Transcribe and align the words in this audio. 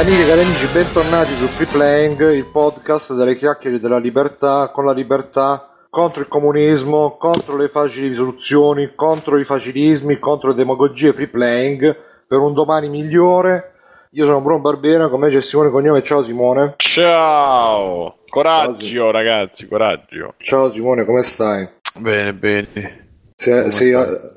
Cari 0.00 0.12
amiche 0.12 0.24
e 0.24 0.28
cari 0.28 0.46
amici, 0.46 0.66
bentornati 0.72 1.36
su 1.36 1.46
Free 1.46 1.66
Playing, 1.66 2.32
il 2.32 2.46
podcast 2.46 3.12
delle 3.12 3.36
chiacchiere 3.36 3.78
della 3.78 3.98
libertà, 3.98 4.70
con 4.72 4.86
la 4.86 4.94
libertà 4.94 5.68
contro 5.90 6.22
il 6.22 6.26
comunismo, 6.28 7.18
contro 7.18 7.58
le 7.58 7.68
facili 7.68 8.14
soluzioni, 8.14 8.92
contro 8.94 9.38
i 9.38 9.44
facilismi, 9.44 10.18
contro 10.18 10.48
le 10.48 10.54
demagogie 10.54 11.12
free 11.12 11.28
playing, 11.28 11.94
per 12.26 12.38
un 12.38 12.54
domani 12.54 12.88
migliore. 12.88 13.74
Io 14.12 14.24
sono 14.24 14.40
Bruno 14.40 14.60
Barbera, 14.60 15.08
con 15.08 15.20
me 15.20 15.28
c'è 15.28 15.42
Simone 15.42 15.68
Cognome. 15.68 16.02
Ciao 16.02 16.22
Simone. 16.22 16.74
Ciao! 16.78 18.16
Coraggio 18.26 19.10
ragazzi, 19.10 19.68
coraggio. 19.68 20.32
Ciao 20.38 20.70
Simone, 20.70 21.04
come 21.04 21.22
stai? 21.22 21.68
Bene, 21.98 22.32
bene. 22.32 23.08
Sei, 23.36 23.70
sei, 23.70 23.94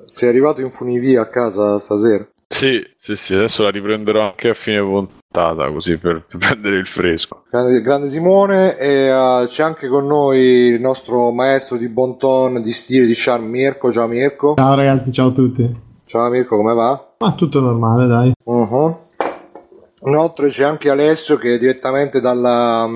sei 0.08 0.28
arrivato 0.28 0.60
in 0.60 0.72
funivia 0.72 1.22
a 1.22 1.30
casa 1.30 1.80
stasera? 1.80 2.28
Sì, 2.54 2.86
sì, 2.96 3.16
sì, 3.16 3.34
adesso 3.34 3.64
la 3.64 3.72
riprenderò 3.72 4.28
anche 4.28 4.50
a 4.50 4.54
fine 4.54 4.80
puntata, 5.34 5.72
così 5.72 5.98
per, 5.98 6.24
per 6.28 6.38
prendere 6.38 6.78
il 6.78 6.86
fresco. 6.86 7.42
Grande, 7.50 7.82
grande 7.82 8.10
Simone, 8.10 8.78
e 8.78 9.12
uh, 9.12 9.48
c'è 9.48 9.64
anche 9.64 9.88
con 9.88 10.06
noi 10.06 10.40
il 10.40 10.80
nostro 10.80 11.32
maestro 11.32 11.78
di 11.78 11.88
bon 11.88 12.18
ton, 12.18 12.62
di 12.62 12.72
stile, 12.72 13.08
di 13.08 13.14
charme, 13.16 13.48
Mirko. 13.48 13.92
Ciao 13.92 14.08
Mirko. 14.08 14.54
Ciao 14.56 14.76
ragazzi, 14.76 15.12
ciao 15.12 15.30
a 15.30 15.32
tutti. 15.32 15.82
Ciao 16.06 16.30
Mirko, 16.30 16.56
come 16.56 16.74
va? 16.76 17.14
Ma 17.18 17.34
tutto 17.34 17.60
normale, 17.60 18.06
dai. 18.06 18.32
Uh-huh. 18.44 18.98
Inoltre 20.06 20.50
c'è 20.50 20.66
anche 20.66 20.90
Alessio 20.90 21.38
che 21.38 21.56
è 21.56 21.58
direttamente 21.58 22.22
dalla, 22.22 22.88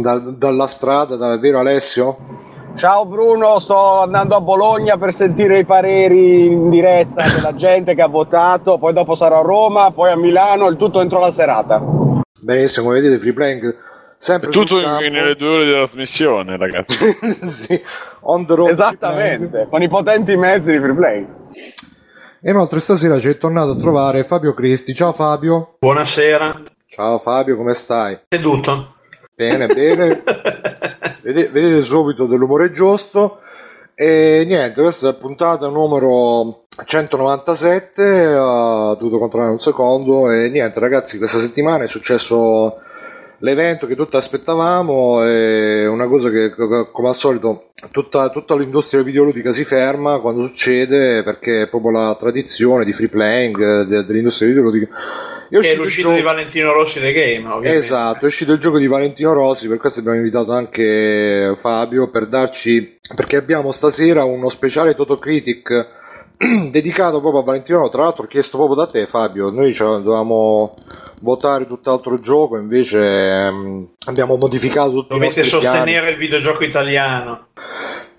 da, 0.00 0.18
dalla 0.18 0.66
strada, 0.66 1.16
da, 1.16 1.38
vero 1.38 1.58
Alessio? 1.58 2.46
Ciao 2.74 3.06
Bruno, 3.06 3.58
sto 3.58 4.02
andando 4.02 4.36
a 4.36 4.40
Bologna 4.40 4.96
per 4.96 5.12
sentire 5.12 5.58
i 5.58 5.64
pareri 5.64 6.46
in 6.46 6.70
diretta 6.70 7.28
della 7.28 7.54
gente 7.54 7.94
che 7.94 8.02
ha 8.02 8.06
votato, 8.06 8.78
poi 8.78 8.92
dopo 8.92 9.14
sarò 9.14 9.40
a 9.40 9.42
Roma, 9.42 9.90
poi 9.90 10.12
a 10.12 10.16
Milano, 10.16 10.68
il 10.68 10.76
tutto 10.76 11.00
entro 11.00 11.18
la 11.18 11.30
serata. 11.30 11.82
Benissimo, 12.40 12.86
come 12.86 13.00
vedete 13.00 13.18
free 13.18 13.32
playing 13.32 13.76
sempre 14.18 14.50
tutto 14.50 14.78
nelle 14.78 15.34
due 15.36 15.48
ore 15.48 15.64
di 15.64 15.72
trasmissione, 15.72 16.56
ragazzi. 16.56 16.98
sì, 17.46 17.82
on 18.20 18.46
the 18.46 18.54
road 18.54 18.70
Esattamente, 18.70 19.66
con 19.70 19.82
i 19.82 19.88
potenti 19.88 20.36
mezzi 20.36 20.72
di 20.72 20.78
free 20.78 20.94
playing. 20.94 21.26
E 22.40 22.50
inoltre 22.50 22.78
stasera 22.78 23.18
ci 23.18 23.28
è 23.28 23.38
tornato 23.38 23.72
a 23.72 23.76
trovare 23.76 24.22
Fabio 24.24 24.54
Cristi. 24.54 24.94
Ciao 24.94 25.12
Fabio. 25.12 25.76
Buonasera. 25.80 26.62
Ciao 26.86 27.18
Fabio, 27.18 27.56
come 27.56 27.74
stai? 27.74 28.18
Seduto. 28.28 28.94
Bene, 29.38 29.68
bene. 29.68 30.20
vedete, 31.22 31.48
vedete 31.50 31.82
subito 31.84 32.26
dell'umore 32.26 32.72
giusto. 32.72 33.38
E 33.94 34.42
niente, 34.44 34.80
questa 34.80 35.06
è 35.06 35.12
la 35.12 35.16
puntata 35.16 35.68
numero 35.68 36.64
197. 36.84 38.34
Ho 38.34 38.96
dovuto 38.96 39.20
controllare 39.20 39.52
un 39.52 39.60
secondo. 39.60 40.28
E 40.32 40.48
niente, 40.48 40.80
ragazzi, 40.80 41.18
questa 41.18 41.38
settimana 41.38 41.84
è 41.84 41.86
successo 41.86 42.80
l'evento 43.38 43.86
che 43.86 43.96
tutti 43.96 44.16
aspettavamo. 44.16 45.22
È 45.22 45.86
una 45.86 46.06
cosa 46.06 46.30
che, 46.30 46.54
come 46.54 47.08
al 47.08 47.16
solito, 47.16 47.68
tutta, 47.90 48.28
tutta 48.30 48.56
l'industria 48.56 49.02
videoludica 49.02 49.52
si 49.52 49.64
ferma 49.64 50.18
quando 50.18 50.42
succede 50.46 51.22
perché 51.22 51.62
è 51.62 51.68
proprio 51.68 51.92
la 51.92 52.16
tradizione 52.18 52.84
di 52.84 52.92
free 52.92 53.08
playing 53.08 53.82
dell'industria 53.84 54.48
videoludica 54.48 54.88
è, 55.48 55.56
è 55.58 55.76
l'uscita 55.76 56.12
di 56.12 56.20
Valentino 56.20 56.72
Rossi 56.72 57.00
The 57.00 57.12
Game 57.12 57.48
ovviamente. 57.48 57.86
esatto 57.86 58.24
è 58.24 58.26
uscito 58.26 58.52
il 58.52 58.58
gioco 58.58 58.78
di 58.78 58.88
Valentino 58.88 59.32
Rossi 59.32 59.68
per 59.68 59.78
questo 59.78 60.00
abbiamo 60.00 60.18
invitato 60.18 60.52
anche 60.52 61.52
Fabio 61.56 62.10
per 62.10 62.26
darci 62.26 62.98
perché 63.14 63.36
abbiamo 63.36 63.70
stasera 63.70 64.24
uno 64.24 64.48
speciale 64.48 64.96
Totocritic 64.96 65.96
dedicato 66.70 67.20
proprio 67.20 67.42
a 67.42 67.44
Valentino 67.44 67.88
tra 67.88 68.02
l'altro 68.02 68.26
chiesto 68.26 68.56
proprio 68.56 68.76
da 68.76 68.86
te 68.86 69.06
Fabio 69.06 69.50
noi 69.50 69.72
dovevamo 69.72 70.74
votare 71.20 71.66
tutt'altro 71.66 72.16
gioco 72.18 72.56
invece 72.56 72.98
ehm, 72.98 73.88
abbiamo 74.06 74.36
modificato 74.36 74.90
tutto 74.90 75.14
dovete 75.14 75.42
sostenere 75.42 75.84
piani. 75.84 76.10
il 76.10 76.16
videogioco 76.16 76.64
italiano 76.64 77.46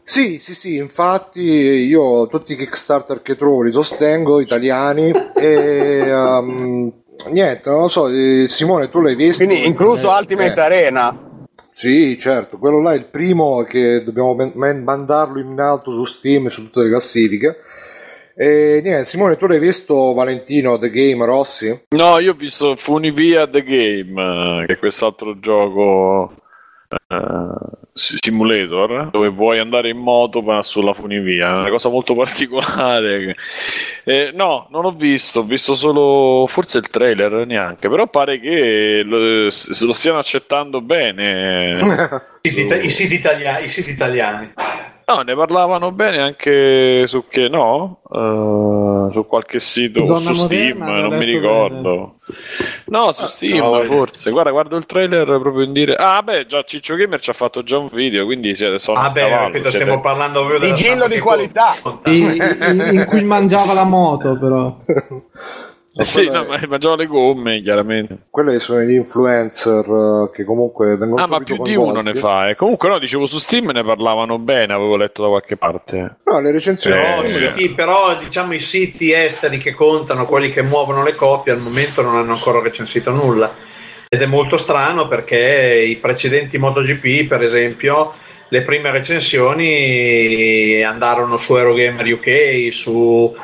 sì, 0.09 0.39
sì, 0.39 0.55
sì, 0.55 0.75
infatti 0.77 1.39
io 1.43 2.25
tutti 2.25 2.53
i 2.53 2.55
Kickstarter 2.55 3.21
che 3.21 3.35
trovo 3.35 3.61
li 3.61 3.71
sostengo, 3.71 4.39
italiani, 4.39 5.11
e 5.39 6.11
um, 6.11 6.91
niente, 7.29 7.69
non 7.69 7.81
lo 7.81 7.87
so, 7.89 8.07
eh, 8.07 8.47
Simone, 8.47 8.89
tu 8.89 9.01
l'hai 9.01 9.13
visto? 9.13 9.45
Quindi 9.45 9.67
incluso 9.67 10.09
eh, 10.11 10.17
Ultimate 10.17 10.59
eh. 10.59 10.63
Arena. 10.63 11.15
Sì, 11.71 12.17
certo, 12.17 12.57
quello 12.57 12.81
là 12.81 12.93
è 12.93 12.95
il 12.95 13.05
primo 13.05 13.61
che 13.61 14.03
dobbiamo 14.03 14.35
mandarlo 14.55 15.39
in 15.39 15.59
alto 15.59 15.91
su 15.91 16.05
Steam 16.05 16.47
e 16.47 16.49
su 16.49 16.63
tutte 16.63 16.81
le 16.81 16.89
classifiche. 16.89 17.57
E 18.41 18.79
niente, 18.81 19.03
Simone, 19.03 19.35
tu 19.35 19.47
l'hai 19.47 19.59
visto 19.59 20.13
Valentino 20.13 20.77
The 20.77 20.89
Game 20.89 21.25
Rossi? 21.25 21.87
No, 21.89 22.19
io 22.19 22.31
ho 22.31 22.35
visto 22.35 22.77
Funivia 22.77 23.45
The 23.49 23.61
Game, 23.61 24.65
che 24.65 24.75
è 24.75 24.77
quest'altro 24.77 25.37
gioco 25.41 26.35
uh, 27.09 27.87
simulator 27.91 29.09
dove 29.11 29.27
vuoi 29.27 29.59
andare 29.59 29.89
in 29.89 29.97
moto 29.97 30.41
ma 30.41 30.63
sulla 30.63 30.93
funivia. 30.93 31.49
È 31.49 31.59
una 31.59 31.69
cosa 31.69 31.89
molto 31.89 32.15
particolare 32.15 33.35
eh, 34.05 34.31
no 34.33 34.69
non 34.71 34.85
ho 34.85 34.91
visto 34.91 35.41
ho 35.41 35.43
visto 35.43 35.75
solo 35.75 36.47
forse 36.47 36.77
il 36.77 36.87
trailer 36.87 37.45
neanche 37.45 37.89
però 37.89 38.07
pare 38.07 38.39
che 38.39 39.01
lo, 39.03 39.43
lo 39.43 39.93
stiano 39.93 40.17
accettando 40.17 40.79
bene. 40.79 41.71
I, 42.41 42.49
siti, 42.49 42.85
i, 42.85 42.89
siti 42.89 43.15
italiani, 43.15 43.65
i 43.65 43.67
siti 43.67 43.89
italiani 43.89 44.53
No, 45.09 45.21
ne 45.21 45.35
parlavano 45.35 45.91
bene 45.91 46.19
anche 46.19 47.07
su 47.07 47.25
che 47.27 47.49
no? 47.49 48.01
Uh, 48.03 49.11
su 49.11 49.25
qualche 49.25 49.59
sito 49.59 50.05
Donna 50.05 50.19
su 50.19 50.35
Steam, 50.35 50.83
non 50.83 51.17
mi 51.17 51.25
ricordo. 51.25 52.17
Bene. 52.27 52.83
No, 52.85 53.11
su 53.11 53.23
ah, 53.23 53.27
Steam 53.27 53.57
no, 53.57 53.81
forse. 53.85 54.29
Guarda, 54.29 54.51
guardo 54.51 54.77
il 54.77 54.85
trailer 54.85 55.25
proprio 55.25 55.63
in 55.63 55.73
dire. 55.73 55.95
Ah, 55.95 56.21
beh, 56.21 56.45
già 56.45 56.61
Ciccio 56.61 56.93
Gamer 56.93 57.19
ci 57.19 57.31
ha 57.31 57.33
fatto 57.33 57.63
già 57.63 57.79
un 57.79 57.89
video, 57.91 58.25
quindi 58.25 58.55
siete 58.55 58.77
sono 58.77 58.99
Ah, 58.99 59.09
beh, 59.09 59.29
cavallo, 59.29 59.51
siete... 59.53 59.69
stiamo 59.71 59.99
parlando 59.99 60.45
proprio 60.45 60.75
Sigillo 60.75 61.07
di 61.07 61.17
qualità. 61.17 61.73
In, 62.05 62.29
in, 62.61 62.89
in 62.91 63.05
cui 63.07 63.23
mangiava 63.23 63.73
la 63.73 63.85
moto, 63.85 64.37
però. 64.37 64.77
Eh 65.95 66.03
sì, 66.03 66.29
no, 66.29 66.45
è... 66.45 66.65
mangiano 66.67 66.95
le 66.95 67.07
gomme, 67.07 67.61
chiaramente. 67.61 68.17
Quelle 68.29 68.59
sono 68.59 68.81
gli 68.81 68.93
influencer 68.93 69.87
uh, 69.87 70.29
che 70.31 70.43
comunque 70.43 70.95
vengono 70.97 71.23
Ah, 71.23 71.27
ma 71.27 71.39
più 71.39 71.61
di 71.63 71.75
uno 71.75 72.01
ne 72.01 72.13
fa. 72.13 72.49
Eh. 72.49 72.55
Comunque, 72.55 72.89
no, 72.89 72.99
dicevo 72.99 73.25
su 73.25 73.39
Steam 73.39 73.71
ne 73.71 73.83
parlavano 73.83 74.37
bene, 74.37 74.73
avevo 74.73 74.95
letto 74.95 75.23
da 75.23 75.29
qualche 75.29 75.57
parte. 75.57 76.17
No, 76.23 76.39
le 76.39 76.51
recensioni. 76.51 77.01
Però, 77.01 77.21
eh, 77.23 77.53
sì. 77.55 77.73
però, 77.73 78.17
diciamo, 78.17 78.53
i 78.53 78.59
siti 78.59 79.11
esteri 79.11 79.57
che 79.57 79.73
contano, 79.73 80.27
quelli 80.27 80.51
che 80.51 80.61
muovono 80.61 81.03
le 81.03 81.15
copie, 81.15 81.53
al 81.53 81.59
momento 81.59 82.03
non 82.03 82.15
hanno 82.15 82.33
ancora 82.33 82.61
recensito 82.61 83.11
nulla. 83.11 83.53
Ed 84.07 84.21
è 84.21 84.25
molto 84.27 84.57
strano 84.57 85.07
perché 85.07 85.83
i 85.87 85.95
precedenti 85.95 86.57
MotoGP, 86.59 87.27
per 87.27 87.43
esempio, 87.43 88.13
le 88.49 88.61
prime 88.61 88.91
recensioni 88.91 90.83
andarono 90.83 91.37
su 91.37 91.55
Eurogamer 91.55 92.13
UK, 92.13 92.71
su 92.71 93.35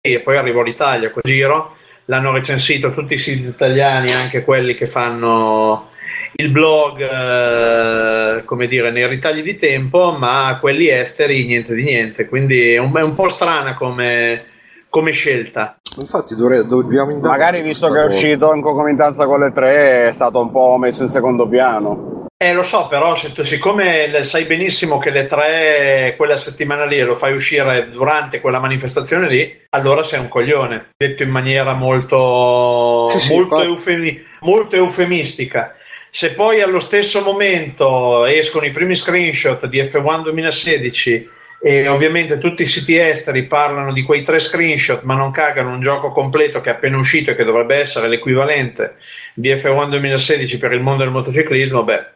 e 0.00 0.20
poi 0.20 0.36
arrivò 0.36 0.62
l'Italia, 0.62 1.10
quel 1.10 1.24
giro 1.24 1.76
l'hanno 2.06 2.32
recensito 2.32 2.92
tutti 2.92 3.14
i 3.14 3.18
siti 3.18 3.48
italiani, 3.48 4.12
anche 4.12 4.44
quelli 4.44 4.74
che 4.74 4.86
fanno 4.86 5.88
il 6.36 6.50
blog, 6.50 7.00
eh, 7.00 8.44
come 8.44 8.66
dire, 8.66 8.90
nei 8.90 9.06
ritagli 9.06 9.42
di 9.42 9.56
tempo, 9.56 10.12
ma 10.12 10.58
quelli 10.60 10.88
esteri 10.88 11.44
niente 11.44 11.74
di 11.74 11.84
niente. 11.84 12.26
Quindi 12.26 12.72
è 12.72 12.78
un, 12.78 12.92
è 12.96 13.02
un 13.02 13.14
po' 13.14 13.28
strana 13.28 13.74
come, 13.74 14.44
come 14.88 15.12
scelta. 15.12 15.78
Infatti 15.98 16.34
dovrei, 16.34 16.66
dobbiamo 16.66 17.12
indagare. 17.12 17.38
Magari 17.38 17.62
visto 17.62 17.88
che 17.90 18.00
è 18.00 18.04
uscito 18.04 18.52
in 18.52 18.62
concomitanza 18.62 19.26
con 19.26 19.40
le 19.40 19.52
tre, 19.52 20.08
è 20.08 20.12
stato 20.12 20.40
un 20.40 20.50
po' 20.50 20.76
messo 20.76 21.02
in 21.04 21.08
secondo 21.08 21.46
piano. 21.46 22.23
Eh, 22.36 22.52
lo 22.52 22.62
so, 22.62 22.88
però 22.88 23.14
se 23.14 23.32
tu, 23.32 23.42
siccome 23.42 24.22
sai 24.24 24.44
benissimo 24.44 24.98
che 24.98 25.10
le 25.10 25.24
tre, 25.24 26.14
quella 26.16 26.36
settimana 26.36 26.84
lì, 26.84 27.00
lo 27.00 27.14
fai 27.14 27.32
uscire 27.32 27.90
durante 27.90 28.40
quella 28.40 28.58
manifestazione 28.58 29.28
lì, 29.28 29.60
allora 29.70 30.02
sei 30.02 30.18
un 30.18 30.28
coglione. 30.28 30.90
Detto 30.96 31.22
in 31.22 31.30
maniera 31.30 31.74
molto, 31.74 33.06
sì, 33.06 33.32
molto, 33.32 33.60
sì, 33.60 33.64
eufemi, 33.66 34.26
molto 34.40 34.76
eufemistica. 34.76 35.76
Se 36.10 36.32
poi 36.32 36.60
allo 36.60 36.80
stesso 36.80 37.22
momento 37.22 38.24
escono 38.26 38.66
i 38.66 38.72
primi 38.72 38.94
screenshot 38.94 39.66
di 39.66 39.80
F1 39.80 40.22
2016 40.22 41.28
e 41.66 41.88
ovviamente 41.88 42.36
tutti 42.36 42.60
i 42.60 42.66
siti 42.66 42.98
esteri 42.98 43.44
parlano 43.44 43.90
di 43.94 44.02
quei 44.02 44.22
tre 44.22 44.38
screenshot 44.38 45.00
ma 45.04 45.14
non 45.14 45.30
cagano 45.30 45.72
un 45.72 45.80
gioco 45.80 46.12
completo 46.12 46.60
che 46.60 46.68
è 46.68 46.74
appena 46.74 46.98
uscito 46.98 47.30
e 47.30 47.34
che 47.34 47.42
dovrebbe 47.42 47.76
essere 47.76 48.06
l'equivalente 48.06 48.96
di 49.32 49.50
F1 49.50 49.88
2016 49.88 50.58
per 50.58 50.72
il 50.72 50.82
mondo 50.82 51.04
del 51.04 51.12
motociclismo, 51.12 51.82
beh, 51.82 52.06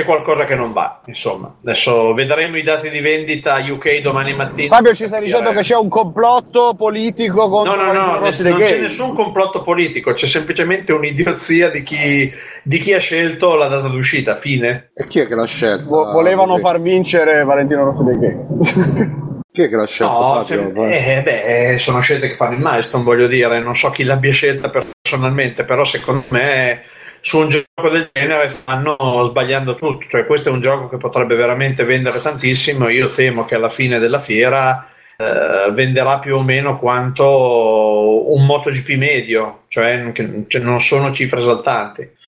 c'è 0.00 0.04
qualcosa 0.04 0.44
che 0.44 0.54
non 0.54 0.72
va, 0.72 1.00
insomma. 1.06 1.54
Adesso 1.62 2.14
vedremo 2.14 2.56
i 2.56 2.62
dati 2.62 2.88
di 2.88 3.00
vendita 3.00 3.56
UK 3.56 4.00
domani 4.00 4.34
mattina. 4.34 4.74
Fabio, 4.74 4.94
ci 4.94 5.06
stai 5.06 5.22
dicendo 5.22 5.52
che 5.52 5.60
c'è 5.60 5.76
un 5.76 5.88
complotto 5.88 6.74
politico 6.74 7.48
contro 7.48 7.76
No, 7.76 7.92
no, 7.92 7.92
no, 7.92 8.18
non 8.18 8.62
c'è 8.62 8.78
nessun 8.78 9.14
complotto 9.14 9.62
politico, 9.62 10.12
c'è 10.12 10.26
semplicemente 10.26 10.92
un'idiozia 10.92 11.70
di 11.70 11.82
chi, 11.82 12.30
di 12.62 12.78
chi 12.78 12.94
ha 12.94 12.98
scelto 12.98 13.54
la 13.54 13.68
data 13.68 13.88
d'uscita, 13.88 14.36
fine. 14.36 14.90
E 14.94 15.06
chi 15.06 15.20
è 15.20 15.26
che 15.26 15.34
l'ha 15.34 15.46
scelto? 15.46 15.88
Vo- 15.88 16.12
volevano 16.12 16.58
far 16.58 16.80
vincere 16.80 17.44
Valentino 17.44 17.84
Rossi 17.84 18.04
dei 18.04 18.18
Gay. 18.18 19.18
Chi 19.52 19.62
è 19.62 19.68
che 19.68 19.74
l'ha 19.74 19.86
scelto? 19.86 20.12
No, 20.12 20.44
Fabio? 20.44 20.84
eh, 20.84 21.22
beh, 21.24 21.76
sono 21.80 21.98
scelte 21.98 22.28
che 22.28 22.36
fanno 22.36 22.54
il 22.54 22.60
milestone, 22.60 23.02
voglio 23.02 23.26
dire. 23.26 23.58
Non 23.58 23.74
so 23.74 23.90
chi 23.90 24.04
l'abbia 24.04 24.30
scelta 24.30 24.70
personalmente, 24.70 25.64
però 25.64 25.84
secondo 25.84 26.22
me 26.28 26.82
su 27.20 27.38
un 27.38 27.48
gioco 27.48 27.88
del 27.90 28.10
genere 28.12 28.48
stanno 28.48 28.96
sbagliando 29.24 29.74
tutto. 29.74 30.06
Cioè, 30.08 30.26
questo 30.26 30.48
è 30.48 30.52
un 30.52 30.60
gioco 30.60 30.88
che 30.88 30.96
potrebbe 30.96 31.34
veramente 31.34 31.84
vendere 31.84 32.20
tantissimo. 32.20 32.88
Io 32.88 33.10
temo 33.10 33.44
che 33.44 33.54
alla 33.54 33.68
fine 33.68 33.98
della 33.98 34.18
fiera 34.18 34.86
eh, 35.16 35.70
venderà 35.72 36.18
più 36.18 36.36
o 36.36 36.42
meno 36.42 36.78
quanto 36.78 38.32
un 38.32 38.46
MotoGP 38.46 38.96
medio, 38.96 39.64
cioè, 39.68 40.12
che, 40.12 40.44
cioè 40.46 40.62
non 40.62 40.80
sono 40.80 41.12
cifre 41.12 41.40
esaltanti. 41.40 42.18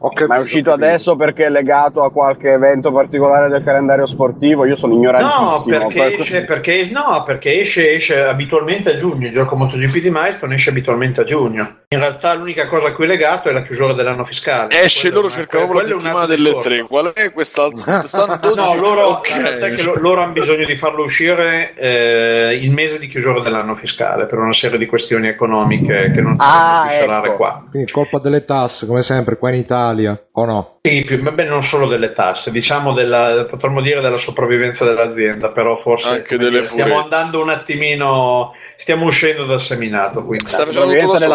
Capito, 0.00 0.26
Ma 0.28 0.36
è 0.36 0.40
uscito 0.40 0.72
adesso 0.72 1.14
perché 1.14 1.44
è 1.44 1.50
legato 1.50 2.02
a 2.02 2.10
qualche 2.10 2.52
evento 2.52 2.90
particolare 2.90 3.50
del 3.50 3.62
calendario 3.62 4.06
sportivo? 4.06 4.64
Io 4.64 4.76
sono 4.76 4.94
ignorantissimo. 4.94 5.76
No, 5.76 5.88
perché, 5.88 6.14
esce, 6.14 6.44
perché, 6.44 6.88
no, 6.90 7.22
perché 7.24 7.60
esce, 7.60 7.92
esce, 7.92 8.22
abitualmente 8.22 8.92
a 8.92 8.96
giugno. 8.96 9.26
Il 9.26 9.32
gioco 9.32 9.56
MotoGP 9.56 9.98
di 9.98 10.10
Milestone 10.10 10.54
esce 10.54 10.70
abitualmente 10.70 11.20
a 11.20 11.24
giugno. 11.24 11.79
In 11.92 11.98
realtà 11.98 12.34
l'unica 12.34 12.68
cosa 12.68 12.86
a 12.86 12.92
cui 12.92 13.02
è 13.02 13.08
legato 13.08 13.48
è 13.48 13.52
la 13.52 13.64
chiusura 13.64 13.94
dell'anno 13.94 14.24
fiscale. 14.24 14.80
Esce, 14.80 15.10
loro 15.10 15.28
cercano 15.28 15.66
proprio 15.66 15.88
la 15.88 16.00
settimana 16.00 16.26
delle 16.26 16.56
tre. 16.60 16.82
Qual 16.82 17.12
è 17.12 17.32
questa? 17.32 17.66
no, 17.66 18.74
loro, 18.76 19.08
okay. 19.16 19.82
lo, 19.82 19.94
loro 19.96 20.22
hanno 20.22 20.30
bisogno 20.30 20.64
di 20.66 20.76
farlo 20.76 21.02
uscire 21.02 21.74
eh, 21.74 22.60
il 22.62 22.70
mese 22.70 23.00
di 23.00 23.08
chiusura 23.08 23.40
dell'anno 23.40 23.74
fiscale 23.74 24.26
per 24.26 24.38
una 24.38 24.52
serie 24.52 24.78
di 24.78 24.86
questioni 24.86 25.26
economiche 25.26 26.12
che 26.14 26.20
non 26.20 26.36
si 26.36 26.42
ah, 26.44 26.84
possono 26.86 27.24
ecco. 27.24 27.34
qua. 27.34 27.66
Quindi 27.68 27.90
colpa 27.90 28.20
delle 28.20 28.44
tasse, 28.44 28.86
come 28.86 29.02
sempre, 29.02 29.36
qua 29.36 29.50
in 29.50 29.58
Italia 29.58 30.16
o 30.30 30.44
no? 30.44 30.78
Sì, 30.82 31.04
più, 31.04 31.20
beh, 31.20 31.44
non 31.44 31.62
solo 31.62 31.86
delle 31.86 32.12
tasse, 32.12 32.50
diciamo 32.50 32.94
della, 32.94 33.44
potremmo 33.50 33.82
dire 33.82 34.00
della 34.00 34.16
sopravvivenza 34.16 34.84
dell'azienda, 34.86 35.50
però 35.50 35.76
forse 35.76 36.08
Anche 36.08 36.38
delle 36.38 36.50
dire, 36.50 36.68
stiamo 36.68 36.98
andando 36.98 37.42
un 37.42 37.50
attimino, 37.50 38.54
stiamo 38.76 39.04
uscendo 39.04 39.44
dal 39.44 39.60
seminato. 39.60 40.24
Quindi. 40.24 40.48
Sta 40.48 40.64
facendo 40.64 40.98
tutto 40.98 41.18
da 41.18 41.26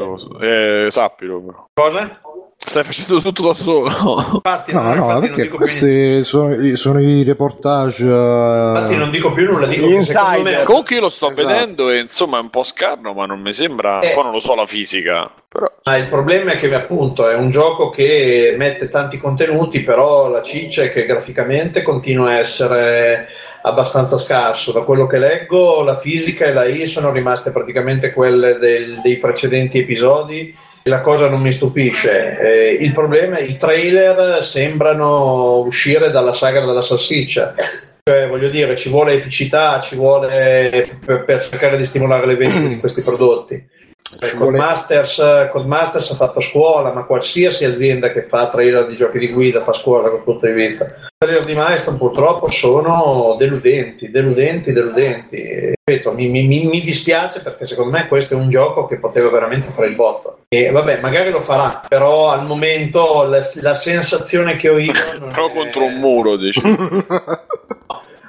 Fabio. 0.00 0.40
Eh, 0.40 0.90
sappilo. 0.90 1.40
Però. 1.40 1.68
Cosa? 1.72 2.20
Stai 2.62 2.84
facendo 2.84 3.22
tutto 3.22 3.46
da 3.46 3.54
solo. 3.54 3.88
Infatti, 4.34 4.72
no, 4.72 4.82
no, 4.82 4.94
infatti 4.94 5.28
perché 5.30 5.48
questi 5.48 6.22
sono, 6.24 6.76
sono, 6.76 7.00
i 7.00 7.24
reportage. 7.24 8.04
Uh... 8.04 8.76
Infatti, 8.76 8.96
non 8.96 9.10
dico 9.10 9.32
più 9.32 9.46
nulla. 9.46 9.66
Dico 9.66 9.86
che 9.86 10.42
me... 10.42 10.62
Comunque, 10.64 10.94
io 10.94 11.00
lo 11.00 11.08
sto 11.08 11.30
esatto. 11.30 11.46
vedendo 11.46 11.88
e 11.88 12.00
insomma 12.00 12.36
è 12.36 12.40
un 12.42 12.50
po' 12.50 12.62
scarno, 12.62 13.14
ma 13.14 13.24
non 13.24 13.40
mi 13.40 13.54
sembra. 13.54 14.00
Eh. 14.00 14.12
Poi 14.12 14.24
non 14.24 14.32
lo 14.32 14.40
so 14.40 14.54
la 14.54 14.66
fisica. 14.66 15.32
Però... 15.48 15.72
Ah, 15.84 15.96
il 15.96 16.08
problema 16.08 16.52
è 16.52 16.56
che 16.56 16.72
appunto 16.72 17.28
è 17.28 17.34
un 17.34 17.48
gioco 17.48 17.88
che 17.88 18.54
mette 18.58 18.88
tanti 18.88 19.18
contenuti, 19.18 19.82
però 19.82 20.28
la 20.28 20.42
ciccia 20.42 20.82
è 20.82 20.92
che 20.92 21.06
graficamente 21.06 21.82
continua 21.82 22.28
a 22.28 22.38
essere 22.38 23.26
abbastanza 23.62 24.16
scarso. 24.18 24.72
Da 24.72 24.80
quello 24.80 25.06
che 25.06 25.18
leggo, 25.18 25.82
la 25.82 25.98
fisica 25.98 26.44
e 26.44 26.52
la 26.52 26.64
I 26.64 26.86
sono 26.86 27.12
rimaste 27.12 27.50
praticamente 27.50 28.12
quelle 28.12 28.58
del, 28.58 29.00
dei 29.02 29.16
precedenti 29.16 29.78
episodi 29.78 30.54
la 30.84 31.00
cosa 31.00 31.28
non 31.28 31.40
mi 31.40 31.52
stupisce. 31.52 32.38
Eh, 32.38 32.72
il 32.80 32.92
problema 32.92 33.36
è 33.36 33.44
che 33.44 33.52
i 33.52 33.56
trailer 33.56 34.42
sembrano 34.42 35.58
uscire 35.58 36.10
dalla 36.10 36.32
sagra 36.32 36.64
della 36.64 36.82
salsiccia. 36.82 37.54
Cioè, 38.02 38.28
voglio 38.28 38.48
dire, 38.48 38.76
ci 38.76 38.88
vuole 38.88 39.12
epicità, 39.12 39.80
ci 39.80 39.94
vuole 39.94 40.88
per, 41.04 41.24
per 41.24 41.42
cercare 41.42 41.76
di 41.76 41.84
stimolare 41.84 42.26
le 42.26 42.36
vendite 42.36 42.68
di 42.68 42.80
questi 42.80 43.02
prodotti. 43.02 43.62
Eh, 44.18 44.34
Codemasters, 44.34 45.48
Codemasters 45.52 46.10
ha 46.10 46.14
fatto 46.16 46.40
scuola, 46.40 46.92
ma 46.92 47.04
qualsiasi 47.04 47.64
azienda 47.64 48.10
che 48.10 48.22
fa 48.22 48.48
trailer 48.48 48.86
di 48.86 48.96
giochi 48.96 49.18
di 49.18 49.30
guida 49.30 49.62
fa 49.62 49.72
scuola 49.72 50.08
dal 50.08 50.22
punto 50.22 50.46
di 50.46 50.52
vista. 50.52 50.84
I 50.84 51.08
trailer 51.16 51.44
di 51.44 51.54
Milestone 51.54 51.96
purtroppo 51.96 52.50
sono 52.50 53.36
deludenti, 53.38 54.10
deludenti, 54.10 54.72
deludenti. 54.72 55.74
Ripeto, 55.84 56.12
mi, 56.12 56.28
mi, 56.28 56.46
mi, 56.46 56.80
dispiace 56.80 57.40
perché 57.40 57.66
secondo 57.66 57.92
me 57.92 58.08
questo 58.08 58.34
è 58.34 58.36
un 58.36 58.50
gioco 58.50 58.86
che 58.86 58.98
poteva 58.98 59.28
veramente 59.30 59.68
fare 59.68 59.86
il 59.86 59.94
botto. 59.94 60.40
E 60.48 60.70
vabbè, 60.70 61.00
magari 61.00 61.30
lo 61.30 61.40
farà, 61.40 61.82
però 61.86 62.30
al 62.30 62.46
momento 62.46 63.24
la, 63.24 63.40
la 63.60 63.74
sensazione 63.74 64.56
che 64.56 64.68
ho 64.68 64.78
io... 64.78 64.92
però 65.18 65.50
è... 65.50 65.52
contro 65.52 65.84
un 65.84 65.94
muro, 66.00 66.36
dici. 66.36 66.60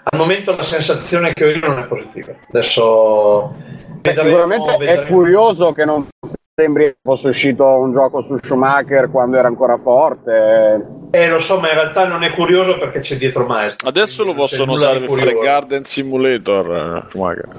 al 0.04 0.18
momento 0.18 0.56
la 0.56 0.64
sensazione 0.64 1.34
che 1.34 1.46
ho 1.46 1.50
io 1.50 1.68
non 1.68 1.80
è 1.80 1.84
positiva. 1.86 2.34
Adesso 2.50 3.80
Beh, 4.02 4.16
sicuramente 4.16 4.78
vedremo. 4.78 5.02
è 5.02 5.06
curioso 5.06 5.72
che 5.74 5.86
non 5.86 6.08
sembri 6.54 6.96
fosse 7.02 7.30
uscito 7.30 7.66
un 7.66 7.92
gioco 7.92 8.22
su 8.22 8.38
Schumacher 8.38 9.10
quando 9.10 9.38
era 9.38 9.48
ancora 9.48 9.78
forte. 9.78 11.00
Eh, 11.12 11.28
lo 11.28 11.40
so, 11.40 11.60
ma 11.60 11.68
in 11.70 11.76
realtà 11.76 12.08
non 12.08 12.24
è 12.24 12.32
curioso 12.32 12.78
perché 12.78 13.00
c'è 13.00 13.18
dietro 13.18 13.46
Maestro. 13.46 13.90
Adesso 13.90 14.24
lo 14.24 14.34
possono 14.34 14.74
usare 14.74 15.00
per 15.00 15.10
fare 15.10 15.34
Garden 15.34 15.86
Simulator. 15.86 17.08
Schumacher. 17.10 17.50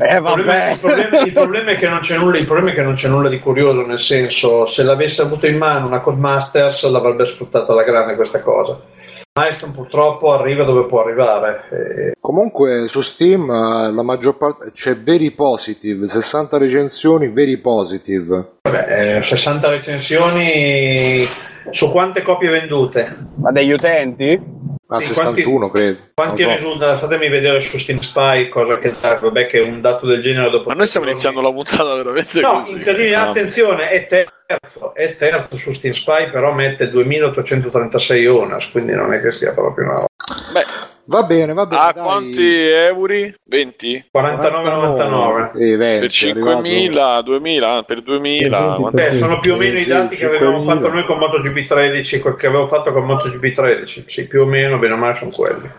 Eh, 0.00 0.18
vabbè. 0.18 0.70
Il, 0.72 0.78
problema, 0.78 1.20
il, 1.20 1.32
problema, 1.32 1.70
è 1.70 1.76
che 1.76 1.88
non 1.88 2.00
c'è 2.00 2.16
nulla, 2.16 2.38
il 2.38 2.46
problema 2.46 2.70
è 2.70 2.74
che 2.74 2.82
non 2.82 2.94
c'è 2.94 3.08
nulla 3.08 3.28
di 3.28 3.38
curioso, 3.38 3.84
nel 3.84 3.98
senso, 3.98 4.64
se 4.64 4.82
l'avesse 4.82 5.22
avuto 5.22 5.46
in 5.46 5.56
mano 5.56 5.86
una 5.86 6.00
Codemasters 6.00 6.88
l'avrebbe 6.90 7.24
sfruttata 7.24 7.72
alla 7.72 7.84
grande 7.84 8.14
questa 8.14 8.40
cosa 8.40 8.94
Milestone 9.36 9.72
purtroppo 9.72 10.32
arriva 10.32 10.64
dove 10.64 10.86
può 10.86 11.02
arrivare. 11.02 11.64
E... 11.70 12.12
Comunque 12.18 12.88
su 12.88 13.02
Steam 13.02 13.50
eh, 13.50 13.92
la 13.92 14.02
maggior 14.02 14.38
parte 14.38 14.72
c'è 14.72 14.96
Very 14.96 15.30
Positive, 15.32 16.08
60 16.08 16.56
recensioni 16.56 17.28
Very 17.28 17.58
Positive. 17.58 18.52
Vabbè, 18.62 19.18
eh, 19.18 19.22
60 19.22 19.68
recensioni 19.68 21.26
su 21.70 21.90
quante 21.90 22.22
copie 22.22 22.50
vendute? 22.50 23.16
Ma 23.36 23.52
degli 23.52 23.72
utenti? 23.72 24.54
Ah, 24.88 25.00
sì, 25.00 25.14
61 25.14 25.58
quanti, 25.58 25.78
credo. 25.78 25.98
Quanti 26.14 26.42
so. 26.44 26.50
risultano? 26.50 26.96
Fatemi 26.96 27.28
vedere 27.28 27.58
su 27.60 27.76
Steam 27.76 27.98
Spy 27.98 28.48
cosa 28.48 28.78
che 28.78 28.94
vabbè 29.00 29.46
che 29.48 29.58
un 29.58 29.80
dato 29.80 30.06
del 30.06 30.22
genere 30.22 30.48
dopo. 30.50 30.68
Ma 30.68 30.74
noi 30.74 30.86
stiamo 30.86 31.08
iniziando 31.08 31.40
la 31.40 31.50
puntata 31.50 31.94
veramente 31.94 32.40
no, 32.40 32.60
così. 32.60 32.72
incredibile, 32.72 33.14
ah. 33.16 33.28
attenzione, 33.28 33.88
è 33.88 34.06
terzo, 34.06 34.94
è 34.94 35.16
terzo 35.16 35.56
su 35.56 35.72
Steam 35.72 35.94
Spy, 35.94 36.30
però 36.30 36.52
mette 36.52 36.88
2836 36.88 38.26
owners, 38.26 38.70
quindi 38.70 38.92
non 38.92 39.12
è 39.12 39.20
che 39.20 39.32
sia 39.32 39.52
proprio 39.52 39.86
una 39.86 40.04
Beh, 40.52 40.64
Va 41.08 41.22
bene, 41.22 41.52
va 41.52 41.66
bene. 41.66 41.80
A 41.80 41.92
dai. 41.92 42.02
quanti 42.02 42.44
euro? 42.44 43.14
20? 43.44 44.10
49,99 44.12 45.56
eh, 45.56 45.76
per 46.00 46.10
5.000, 46.10 47.22
2000, 47.22 47.82
per 47.84 48.02
2000. 48.02 48.78
Beh, 48.90 49.12
sono 49.12 49.38
più 49.38 49.54
o 49.54 49.56
meno 49.56 49.78
i 49.78 49.84
dati 49.84 50.16
che 50.16 50.26
avevamo 50.26 50.60
fatto 50.60 50.90
noi 50.90 51.04
con 51.04 51.18
MotoGP 51.18 51.64
13, 51.64 52.22
che 52.36 52.46
avevo 52.46 52.66
fatto 52.66 52.92
con 52.92 53.04
MotoGP 53.04 53.52
13. 53.52 54.04
Sì, 54.06 54.26
più 54.26 54.42
o 54.42 54.46
meno, 54.46 54.78
bene 54.78 54.94
o 54.94 54.96
male, 54.96 55.12
sono 55.12 55.30
quelli. 55.30 55.70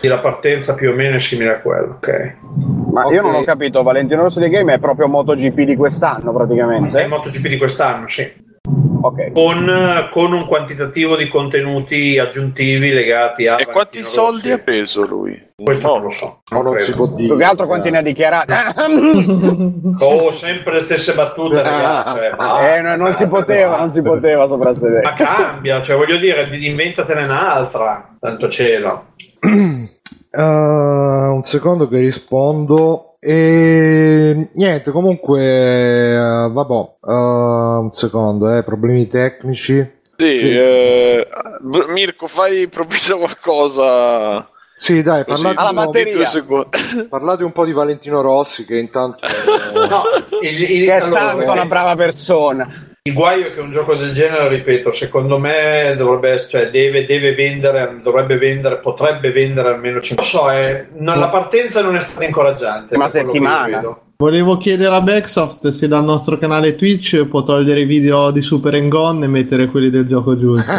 E 0.00 0.08
la 0.08 0.18
partenza 0.18 0.74
più 0.74 0.90
o 0.90 0.94
meno 0.94 1.16
è 1.16 1.20
simile 1.20 1.54
a 1.54 1.60
quello, 1.60 1.98
ok. 2.00 2.36
Ma 2.92 3.04
okay. 3.04 3.16
io 3.16 3.22
non 3.22 3.34
ho 3.34 3.42
capito, 3.42 3.82
Valentino 3.82 4.22
Rossi 4.22 4.38
di 4.38 4.48
Game 4.48 4.72
è 4.72 4.78
proprio 4.78 5.08
MotoGP 5.08 5.62
di 5.62 5.74
quest'anno 5.74 6.32
praticamente? 6.32 7.02
È 7.02 7.06
MotoGP 7.08 7.48
di 7.48 7.58
quest'anno, 7.58 8.06
sì. 8.06 8.48
Okay. 9.02 9.32
Con, 9.32 10.08
con, 10.10 10.32
un 10.32 10.46
quantitativo 10.46 11.16
di 11.16 11.26
contenuti 11.28 12.18
aggiuntivi 12.18 12.92
legati 12.92 13.46
a. 13.46 13.58
E 13.58 13.66
quanti 13.66 14.04
soldi 14.04 14.50
ha 14.50 14.58
preso 14.58 15.06
lui? 15.06 15.48
Questo 15.56 15.86
no. 15.86 15.92
non 15.94 16.02
lo 16.02 16.10
so. 16.10 16.42
Non, 16.50 16.64
non 16.64 16.80
si 16.80 16.92
può 16.92 17.06
dire. 17.06 17.28
Più 17.28 17.36
che 17.38 17.44
altro 17.44 17.66
quanti 17.66 17.90
ne 17.90 17.98
ha 17.98 18.02
dichiarati? 18.02 18.52
oh, 20.04 20.30
sempre 20.32 20.74
le 20.74 20.80
stesse 20.80 21.14
battute, 21.14 21.62
ragazzi. 21.62 22.14
Cioè, 22.14 22.76
eh, 22.76 22.80
no, 22.82 22.96
non 22.96 23.14
si 23.14 23.26
poteva, 23.26 23.78
non 23.78 23.90
si 23.90 24.02
poteva 24.02 24.46
soprassedere. 24.46 25.02
Ma 25.02 25.14
cambia, 25.14 25.80
cioè 25.82 25.96
voglio 25.96 26.18
dire, 26.18 26.48
inventatene 26.56 27.24
un'altra, 27.24 28.16
tanto 28.20 28.48
cielo. 28.48 29.14
Uh, 30.30 30.40
un 30.40 31.42
secondo 31.44 31.88
che 31.88 31.98
rispondo. 31.98 33.09
E 33.22 34.48
niente, 34.54 34.90
comunque, 34.92 36.16
uh, 36.18 36.50
vabbè, 36.50 36.72
uh, 37.00 37.82
un 37.82 37.90
secondo, 37.92 38.56
eh, 38.56 38.62
problemi 38.62 39.06
tecnici. 39.08 39.98
Sì, 40.16 40.38
sì. 40.38 40.56
Eh, 40.56 41.26
Mirko, 41.88 42.26
fai 42.26 42.62
improvvisa 42.62 43.16
qualcosa. 43.16 44.48
Sì, 44.72 45.02
dai, 45.02 45.26
parlate, 45.26 46.08
un 46.10 46.46
po', 46.46 46.68
parlate 47.10 47.44
un 47.44 47.52
po' 47.52 47.66
di 47.66 47.72
Valentino 47.72 48.22
Rossi, 48.22 48.64
che 48.64 48.78
intanto. 48.78 49.18
no, 49.74 50.04
il, 50.40 50.62
il, 50.62 50.86
che 50.86 50.96
è 50.96 51.00
allora, 51.00 51.20
tanto 51.20 51.52
una 51.52 51.66
brava 51.66 51.94
persona. 51.96 52.89
Il 53.02 53.14
guaio 53.14 53.46
è 53.46 53.50
che 53.50 53.60
un 53.60 53.70
gioco 53.70 53.94
del 53.94 54.12
genere, 54.12 54.46
ripeto, 54.48 54.92
secondo 54.92 55.38
me 55.38 55.94
dovrebbe, 55.96 56.38
cioè, 56.46 56.68
deve, 56.68 57.06
deve 57.06 57.34
vendere, 57.34 57.98
dovrebbe 58.02 58.36
vendere, 58.36 58.76
potrebbe 58.76 59.32
vendere 59.32 59.68
almeno 59.68 60.02
5. 60.02 60.22
Non 60.22 60.26
so, 60.26 60.50
eh, 60.50 60.88
non, 60.98 61.18
la 61.18 61.30
partenza 61.30 61.80
non 61.80 61.96
è 61.96 62.00
stata 62.00 62.26
incoraggiante. 62.26 62.96
Una 62.96 63.08
settimana. 63.08 63.98
Volevo 64.18 64.58
chiedere 64.58 64.94
a 64.94 65.00
Backsoft 65.00 65.68
se 65.68 65.88
dal 65.88 66.04
nostro 66.04 66.36
canale 66.36 66.76
Twitch 66.76 67.24
può 67.24 67.42
togliere 67.42 67.80
i 67.80 67.86
video 67.86 68.30
di 68.32 68.42
Super 68.42 68.86
Gone 68.86 69.24
e 69.24 69.28
mettere 69.28 69.68
quelli 69.68 69.88
del 69.88 70.06
gioco 70.06 70.38
giusto. 70.38 70.70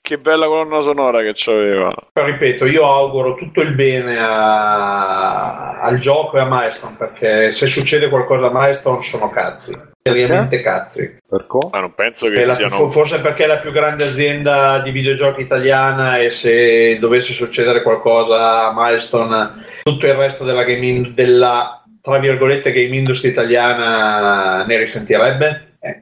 che 0.00 0.18
bella 0.18 0.46
colonna 0.46 0.82
sonora 0.82 1.20
che 1.22 1.32
c'aveva. 1.34 1.88
Ripeto, 2.12 2.64
io 2.66 2.86
auguro 2.86 3.34
tutto 3.34 3.60
il 3.60 3.74
bene 3.74 4.20
a... 4.20 5.80
al 5.80 5.98
gioco 5.98 6.36
e 6.36 6.40
a 6.42 6.46
Milestone 6.48 6.94
perché 6.96 7.50
se 7.50 7.66
succede 7.66 8.08
qualcosa 8.08 8.46
a 8.46 8.52
Milestone 8.52 9.02
sono 9.02 9.28
cazzi 9.28 9.90
seriamente 10.02 10.60
cazzi. 10.60 11.18
Perché? 11.28 11.58
Ma 11.70 11.80
non 11.80 11.94
penso 11.94 12.28
che 12.28 12.44
la, 12.44 12.54
siano... 12.54 12.88
Forse 12.88 13.20
perché 13.20 13.44
è 13.44 13.46
la 13.46 13.58
più 13.58 13.72
grande 13.72 14.04
azienda 14.04 14.80
di 14.80 14.90
videogiochi 14.90 15.42
italiana 15.42 16.18
e 16.18 16.30
se 16.30 16.98
dovesse 16.98 17.32
succedere 17.32 17.82
qualcosa 17.82 18.68
a 18.68 18.72
Milestone, 18.74 19.64
tutto 19.82 20.06
il 20.06 20.14
resto 20.14 20.44
della, 20.44 20.64
game 20.64 21.12
della 21.14 21.82
tra 22.00 22.18
virgolette 22.18 22.72
game 22.72 22.96
industry 22.96 23.30
italiana 23.30 24.64
ne 24.64 24.76
risentirebbe? 24.76 25.76
Eh. 25.80 26.00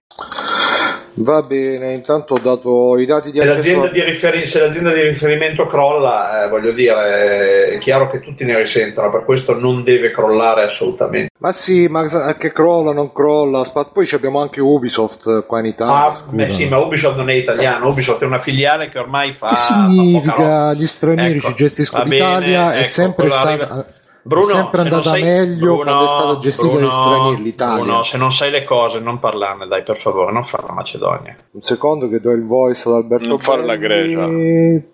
Va 1.14 1.42
bene, 1.42 1.92
intanto 1.92 2.34
ho 2.34 2.38
dato 2.38 2.96
i 2.98 3.04
dati 3.04 3.30
di 3.30 3.40
Se 3.40 3.44
l'azienda 3.44 3.88
di, 3.88 4.02
riferi- 4.02 4.46
se 4.46 4.60
l'azienda 4.60 4.92
di 4.92 5.02
riferimento 5.02 5.66
crolla, 5.66 6.44
eh, 6.44 6.48
voglio 6.48 6.72
dire, 6.72 7.70
è 7.70 7.78
chiaro 7.78 8.08
che 8.10 8.20
tutti 8.20 8.44
ne 8.44 8.56
risentono, 8.56 9.10
per 9.10 9.24
questo 9.24 9.58
non 9.58 9.82
deve 9.82 10.10
crollare 10.10 10.62
assolutamente. 10.62 11.30
Ma 11.38 11.52
sì, 11.52 11.88
ma 11.88 12.06
che 12.38 12.52
crolla, 12.52 12.92
non 12.92 13.12
crolla. 13.12 13.64
Poi 13.92 14.08
abbiamo 14.12 14.40
anche 14.40 14.60
Ubisoft 14.60 15.46
qua 15.46 15.58
in 15.60 15.66
Italia. 15.66 15.94
Ah, 15.94 16.22
beh 16.28 16.50
sì, 16.50 16.68
ma 16.68 16.78
Ubisoft 16.78 17.16
non 17.16 17.30
è 17.30 17.34
italiano, 17.34 17.88
Ubisoft 17.88 18.22
è 18.22 18.26
una 18.26 18.38
filiale 18.38 18.88
che 18.88 18.98
ormai 18.98 19.32
fa... 19.32 19.48
Che 19.48 19.56
fa 19.56 19.88
significa 19.88 20.72
gli 20.74 20.86
stranieri 20.86 21.38
Ecco, 21.38 21.48
ci 21.48 21.54
gestiscono 21.54 22.02
va 22.02 22.08
bene, 22.08 22.24
l'Italia? 22.24 22.72
è 22.72 22.78
ecco, 22.78 22.88
sempre 22.88 23.30
stata. 23.30 23.48
arriva- 23.48 23.86
Bruno, 24.22 24.48
è 24.50 24.54
sempre 24.54 24.82
se 24.82 24.88
non 24.88 24.92
andata 24.98 25.10
sai- 25.10 25.22
meglio 25.22 25.56
Bruno, 25.76 25.82
quando 25.82 26.04
è 26.04 26.08
stata 26.08 26.38
gestita 26.38 26.68
Bruno, 26.68 26.80
dagli 26.86 26.90
stranieri 26.90 27.42
l'Italia. 27.42 27.82
Bruno, 27.84 28.02
se 28.02 28.18
non 28.18 28.32
sai 28.32 28.50
le 28.50 28.64
cose, 28.64 29.00
non 29.00 29.18
parlarne, 29.18 29.66
dai, 29.66 29.82
per 29.82 29.96
favore, 29.98 30.32
non 30.32 30.44
fare 30.44 30.64
la 30.66 30.72
Macedonia. 30.72 31.36
Un 31.52 31.60
secondo 31.62 32.08
che 32.08 32.20
do 32.20 32.30
il 32.32 32.44
voice 32.44 32.88
ad 32.88 32.94
Alberto. 32.96 33.28
Non 33.28 33.38
fare 33.38 33.64
la. 33.64 33.76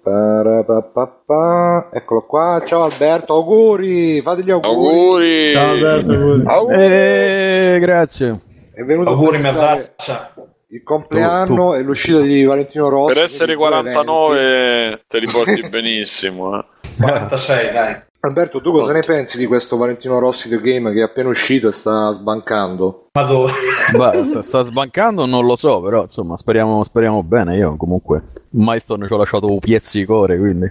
Parapapapà. 0.03 1.89
Eccolo 1.93 2.23
qua. 2.27 2.63
Ciao 2.65 2.85
Alberto, 2.85 3.35
auguri, 3.35 4.21
fate 4.23 4.43
gli 4.43 4.51
auguri. 4.51 4.77
Auguri! 4.77 5.53
Ciao 5.55 5.71
Alberto, 5.71 6.51
auguri. 6.51 6.77
Eh, 6.83 7.79
grazie. 7.81 8.41
È 8.73 8.83
venuto 8.85 9.11
Auguri, 9.11 9.39
merdaccia. 9.39 10.35
il 10.69 10.83
compleanno 10.83 11.75
e 11.75 11.83
l'uscita 11.83 12.21
di 12.21 12.45
Valentino 12.45 12.89
Rossi. 12.89 13.15
Per 13.15 13.23
essere 13.23 13.55
quindi 13.57 13.73
due 13.73 13.91
eventi. 13.91 14.05
49 14.07 15.05
te 15.09 15.19
li 15.19 15.27
porti 15.31 15.69
benissimo. 15.69 16.59
eh. 16.59 16.65
46, 17.01 17.73
dai. 17.73 17.97
Alberto, 18.21 18.61
tu 18.61 18.73
cosa 18.73 18.93
ne 18.93 19.03
pensi 19.03 19.39
di 19.39 19.47
questo 19.47 19.77
Valentino 19.77 20.19
Rossi 20.19 20.49
The 20.49 20.61
Game 20.61 20.93
che 20.93 20.99
è 21.01 21.03
appena 21.03 21.29
uscito 21.29 21.69
e 21.69 21.73
sta 21.73 22.11
sbancando? 22.13 23.09
Ma 23.13 23.23
dove? 23.23 23.53
Beh, 23.97 24.43
sta, 24.43 24.63
sbancando, 24.63 25.27
non 25.27 25.45
lo 25.47 25.55
so, 25.55 25.81
però 25.81 26.03
insomma, 26.03 26.37
speriamo, 26.37 26.83
speriamo 26.83 27.23
bene. 27.23 27.57
Io 27.57 27.77
comunque, 27.77 28.23
Milestone 28.51 29.07
ci 29.07 29.13
ho 29.13 29.17
lasciato 29.17 29.47
un 29.47 29.59
pizzicore, 29.59 30.37
quindi. 30.39 30.71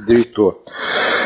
Addirittura. 0.00 0.56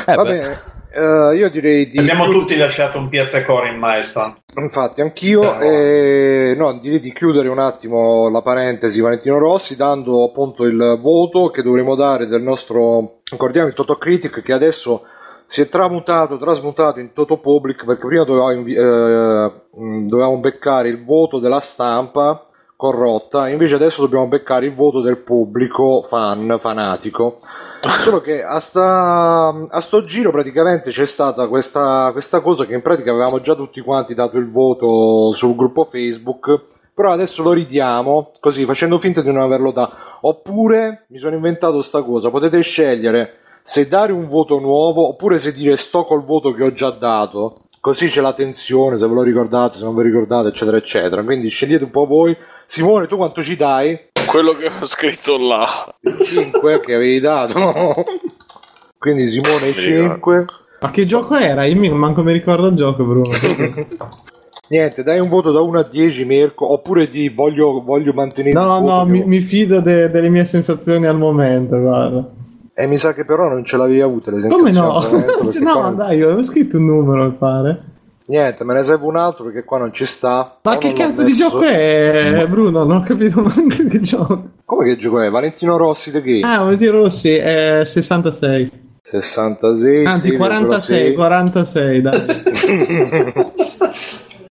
Eh, 0.07 0.15
Vabbè, 0.15 0.61
eh, 0.91 1.37
io 1.37 1.49
direi 1.49 1.89
di. 1.89 1.99
Abbiamo 1.99 2.29
tutti 2.29 2.57
lasciato 2.57 2.99
un 2.99 3.09
piazzacore 3.09 3.71
in 3.71 3.79
Milestone. 3.81 4.43
Infatti, 4.57 5.01
anch'io. 5.01 5.59
eh, 5.59 6.55
no, 6.57 6.79
direi 6.79 7.01
di 7.01 7.13
chiudere 7.13 7.49
un 7.49 7.59
attimo 7.59 8.29
la 8.29 8.43
parentesi 8.43 9.01
Valentino 9.01 9.39
Rossi, 9.39 9.75
dando 9.75 10.23
appunto 10.25 10.65
il 10.65 10.99
voto 11.01 11.49
che 11.49 11.63
dovremo 11.63 11.95
dare 11.95 12.27
del 12.27 12.43
nostro. 12.43 13.21
Ricordiamo 13.31 13.69
il 13.69 13.75
Toto 13.75 13.97
Critic 13.97 14.43
che 14.43 14.53
adesso 14.53 15.05
si 15.53 15.61
è 15.61 15.69
tramutato, 15.69 16.39
trasmutato 16.39 16.99
in 16.99 17.13
Toto 17.13 17.37
Public 17.37 17.85
perché 17.85 18.07
prima 18.07 18.25
dovevamo, 18.25 18.67
eh, 18.67 19.53
mh, 19.71 20.07
dovevamo 20.07 20.39
beccare 20.39 20.89
il 20.89 21.05
voto 21.05 21.39
della 21.39 21.61
stampa 21.61 22.47
corrotta, 22.75 23.51
invece 23.51 23.75
adesso 23.75 24.01
dobbiamo 24.01 24.29
beccare 24.29 24.65
il 24.65 24.73
voto 24.73 25.03
del 25.03 25.19
pubblico 25.19 26.01
fan, 26.01 26.57
fanatico. 26.59 27.37
Solo 28.03 28.23
che 28.23 28.43
a, 28.43 28.61
sta, 28.61 29.53
a 29.69 29.81
sto 29.83 30.05
giro 30.05 30.31
praticamente 30.31 30.91
c'è 30.91 31.05
stata 31.05 31.47
questa, 31.49 32.09
questa 32.13 32.41
cosa 32.41 32.65
che 32.65 32.73
in 32.73 32.81
pratica 32.81 33.11
avevamo 33.11 33.43
già 33.43 33.55
tutti 33.55 33.83
quanti 33.83 34.15
dato 34.15 34.39
il 34.39 34.51
voto 34.51 35.35
sul 35.35 35.55
gruppo 35.55 35.85
Facebook, 35.85 36.63
però 36.95 37.11
adesso 37.11 37.43
lo 37.43 37.53
ridiamo 37.53 38.31
così 38.41 38.65
facendo 38.65 38.97
finta 38.97 39.21
di 39.21 39.31
non 39.31 39.43
averlo 39.43 39.71
dato. 39.71 39.97
Oppure 40.23 41.05
mi 41.09 41.19
sono 41.19 41.35
inventato 41.35 41.83
sta 41.83 42.01
cosa, 42.01 42.31
potete 42.31 42.59
scegliere 42.63 43.41
se 43.63 43.87
dare 43.87 44.13
un 44.13 44.29
voto 44.29 44.59
nuovo 44.59 45.09
oppure 45.09 45.39
se 45.39 45.53
dire 45.53 45.77
sto 45.77 46.05
col 46.05 46.25
voto 46.25 46.53
che 46.53 46.63
ho 46.65 46.73
già 46.73 46.91
dato. 46.91 47.59
Così 47.81 48.07
c'è 48.07 48.21
la 48.21 48.33
tensione, 48.33 48.97
se 48.97 49.09
ve 49.09 49.15
lo 49.15 49.23
ricordate, 49.23 49.77
se 49.77 49.85
non 49.85 49.95
ve 49.95 50.03
lo 50.03 50.09
ricordate, 50.09 50.49
eccetera, 50.49 50.77
eccetera. 50.77 51.25
Quindi 51.25 51.49
scegliete 51.49 51.83
un 51.83 51.91
po' 51.91 52.07
voi. 52.07 52.37
Simone, 52.67 53.09
tu 53.09 53.17
quanto 53.17 53.43
ci 53.43 53.57
dai? 53.57 53.99
Quello 54.25 54.53
che 54.53 54.67
ho 54.67 54.87
scritto 54.87 55.37
là. 55.37 55.93
5 56.25 56.79
che 56.81 56.95
avevi 56.95 57.19
dato. 57.19 58.05
Quindi 58.99 59.29
Simone 59.31 59.67
Mi 59.67 59.73
5. 59.73 60.45
Ma 60.81 60.91
che 60.91 61.07
gioco 61.07 61.35
era? 61.35 61.65
Io 61.65 61.95
manco 61.95 62.23
mi 62.23 62.33
ricordo 62.33 62.69
il 62.69 62.77
gioco, 62.77 63.05
Bruno. 63.05 63.31
Niente, 64.69 65.03
dai 65.03 65.19
un 65.19 65.29
voto 65.29 65.51
da 65.51 65.61
1 65.61 65.79
a 65.81 65.83
10 65.83 66.25
Mirko, 66.25 66.73
oppure 66.73 67.09
di 67.09 67.29
voglio, 67.29 67.83
voglio 67.83 68.13
mantenere 68.13 68.55
No, 68.55 68.77
il 68.77 68.81
voto 68.83 68.95
no, 68.95 69.05
mi, 69.07 69.25
mi 69.25 69.41
fido 69.41 69.81
de- 69.81 70.09
delle 70.09 70.29
mie 70.29 70.45
sensazioni 70.45 71.07
al 71.07 71.19
momento, 71.19 71.79
guarda. 71.79 72.31
E 72.75 72.87
mi 72.87 72.97
sa 72.97 73.13
che 73.13 73.25
però 73.25 73.49
non 73.49 73.65
ce 73.65 73.77
l'avevi 73.77 74.01
avute 74.01 74.31
le 74.31 74.49
Come 74.49 74.73
sensazioni. 74.73 75.25
no? 75.27 75.61
qua 75.61 75.61
no, 75.61 75.81
non- 75.83 75.97
dai, 75.97 76.23
avevo 76.23 76.43
scritto 76.43 76.79
un 76.79 76.87
numero, 76.87 77.25
mi 77.25 77.33
pare. 77.33 77.85
Niente, 78.25 78.65
me 78.65 78.73
ne 78.75 78.83
serve 78.83 79.05
un 79.05 79.17
altro 79.17 79.45
perché 79.45 79.65
qua 79.65 79.79
non 79.79 79.93
ci 79.93 80.07
sta. 80.07 80.59
Ma 80.63 80.79
che 80.79 80.93
cazzo 80.93 81.23
di 81.23 81.33
messo. 81.33 81.51
gioco 81.51 81.63
è, 81.63 82.47
Bruno? 82.49 82.85
Non 82.85 82.99
ho 82.99 83.03
capito 83.03 83.43
manco 83.45 83.87
che 83.89 84.01
gioco. 84.01 84.51
Come 84.65 84.85
che 84.87 84.97
gioco 84.97 85.21
è? 85.21 85.29
Valentino 85.29 85.77
Rossi 85.77 86.11
The 86.11 86.23
Game. 86.23 86.41
Ah, 86.47 86.63
Volti 86.63 86.87
Rossi 86.87 87.35
è 87.35 87.83
66. 87.85 88.81
66. 89.03 90.05
Anzi, 90.07 90.31
6,6. 90.31 90.37
46, 90.37 91.15
46, 91.15 92.01
dai. 92.01 92.25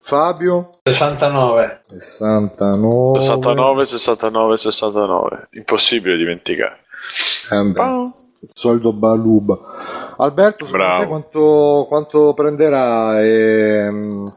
Fabio 0.00 0.78
69. 0.84 1.82
69. 1.98 3.20
69, 3.20 3.86
69, 3.86 4.56
69. 4.56 5.48
Impossibile 5.50 6.16
dimenticare. 6.16 6.78
Eh, 7.50 8.10
il 8.40 8.50
solito 8.52 8.92
baluba. 8.92 9.58
Alberto, 10.18 10.66
secondo 10.66 10.96
te 10.98 11.06
quanto, 11.06 11.86
quanto 11.88 12.34
prenderà? 12.34 13.22
ehm, 13.22 14.32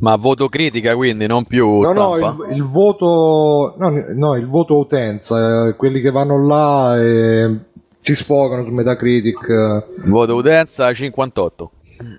Ma 0.00 0.16
voto 0.16 0.48
critica, 0.48 0.94
quindi 0.94 1.26
non 1.26 1.44
più 1.44 1.80
No, 1.80 1.92
no, 1.92 2.16
il, 2.16 2.56
il 2.56 2.62
voto 2.64 3.74
no, 3.78 4.04
no, 4.14 4.36
il 4.36 4.46
voto 4.46 4.78
utenza, 4.78 5.68
eh, 5.68 5.76
quelli 5.76 6.00
che 6.00 6.10
vanno 6.10 6.46
là 6.46 7.00
e 7.00 7.56
si 7.98 8.14
sfogano 8.14 8.64
su 8.64 8.72
Metacritic 8.72 9.48
eh, 9.48 9.84
Voto 10.08 10.34
utenza 10.34 10.92
58. 10.92 11.70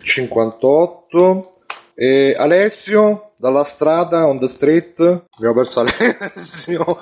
58. 0.01 1.49
E 1.95 2.35
Alessio 2.37 3.31
dalla 3.37 3.63
strada 3.63 4.27
on 4.27 4.37
the 4.39 4.47
street, 4.47 4.99
abbiamo 5.35 5.53
perso 5.55 5.79
Alessio. 5.81 6.97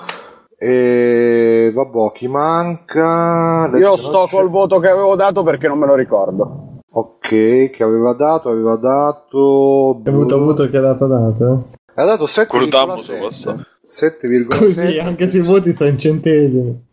E 0.59 1.71
vabbè, 1.73 2.11
chi 2.13 2.27
manca? 2.27 3.63
Alessio 3.63 3.89
Io 3.91 3.97
sto 3.97 4.25
c'è. 4.25 4.35
col 4.35 4.49
voto 4.49 4.79
che 4.79 4.87
avevo 4.89 5.15
dato 5.15 5.43
perché 5.43 5.67
non 5.67 5.77
me 5.77 5.85
lo 5.85 5.93
ricordo. 5.95 6.79
Ok, 6.89 7.69
che 7.69 7.83
aveva 7.83 8.13
dato, 8.13 8.49
aveva 8.49 8.75
dato 8.75 10.01
È 10.03 10.09
avuto 10.09 10.35
avuto 10.35 10.67
che 10.67 10.77
ha 10.77 10.81
dato 10.81 11.05
dato. 11.05 11.67
Ha 11.93 12.05
dato 12.05 12.25
Curtammo 12.47 12.97
su 12.97 13.11
7,7 13.11 13.19
passato. 13.21 13.65
7,7 13.85 14.45
Così, 14.57 14.97
anche 14.99 15.27
se 15.27 15.37
i 15.37 15.41
voti 15.41 15.73
sono 15.73 15.89
in 15.91 15.97
centesimi. 15.99 16.85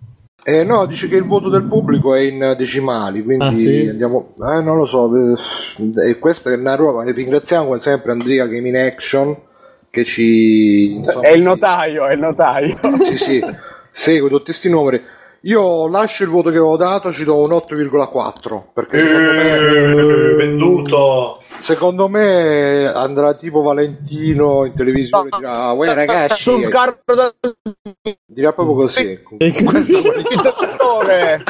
Eh, 0.47 0.63
no, 0.63 0.85
dice 0.85 1.09
che 1.09 1.17
il 1.17 1.25
voto 1.27 1.49
del 1.49 1.65
pubblico 1.65 2.15
è 2.15 2.21
in 2.21 2.55
decimali, 2.59 3.23
quindi 3.25 3.45
Ah, 3.45 3.55
sì? 3.55 3.89
andiamo. 3.89 4.35
Eh, 4.41 4.61
non 4.63 4.77
lo 4.77 4.85
so. 4.85 5.11
eh, 5.17 6.11
E 6.11 6.19
questa 6.19 6.51
è 6.53 6.57
una 6.57 6.75
roba. 6.75 7.03
Ringraziamo 7.03 7.65
come 7.65 7.79
sempre 7.79 8.13
Andrea 8.13 8.47
Game 8.47 8.69
in 8.69 8.77
Action 8.77 9.35
che 9.95 10.05
ci. 10.05 10.97
insomma, 10.97 11.27
È 11.27 11.31
il 11.31 11.39
ci- 11.39 11.43
notaio, 11.43 12.07
è 12.07 12.13
il 12.13 12.19
notaio. 12.21 12.79
Sì, 13.03 13.17
sì, 13.17 13.45
segue 13.91 14.29
tutti 14.29 14.45
questi 14.45 14.69
numeri. 14.69 15.03
Io 15.43 15.89
lascio 15.89 16.23
il 16.25 16.31
voto 16.31 16.49
che 16.51 16.57
avevo 16.57 16.77
dato, 16.79 17.13
ci 17.13 17.23
do 17.25 17.37
un 17.43 17.51
8,4 17.51 18.63
perché 18.73 18.99
secondo 18.99 19.29
me, 19.29 20.31
Eh, 20.31 20.35
venduto. 20.37 21.43
secondo 21.59 22.09
me 22.09 22.87
andrà 22.87 23.35
tipo 23.35 23.61
Valentino 23.61 24.65
in 24.65 24.73
televisione 24.75 25.29
e 25.31 25.37
dirà, 25.37 25.71
uè 25.73 25.93
ragazzi, 25.93 26.41
Sul 26.43 26.67
carro 26.71 26.97
del 27.15 27.33
dirà 28.25 28.55
proprio 28.55 28.75
così. 28.75 29.21
E 29.37 29.63
così. 29.65 30.01
vincitore. 30.01 31.43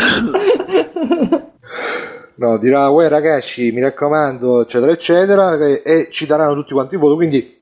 No, 2.37 2.59
dirà, 2.59 2.89
uè 2.89 3.07
ragazzi, 3.09 3.71
mi 3.71 3.81
raccomando, 3.81 4.63
eccetera, 4.63 4.91
eccetera, 4.91 5.57
e, 5.57 5.83
e 5.85 6.09
ci 6.11 6.27
daranno 6.27 6.55
tutti 6.55 6.73
quanti 6.73 6.95
il 6.95 7.01
voto. 7.01 7.15
Quindi, 7.15 7.54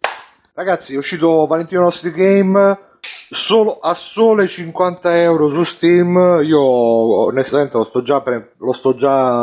ragazzi, 0.54 0.94
è 0.94 0.96
uscito 0.98 1.46
Valentino 1.46 1.82
Nostri 1.82 2.10
Game 2.12 2.78
solo, 3.30 3.78
a 3.80 3.94
sole 3.94 4.46
50 4.46 5.20
euro 5.22 5.50
su 5.50 5.64
Steam. 5.64 6.40
Io 6.44 6.60
onestamente 6.60 7.76
lo 7.76 7.84
sto 7.84 8.02
già, 8.02 8.20
pre- 8.20 8.52
lo 8.58 8.72
sto 8.72 8.94
già, 8.94 9.38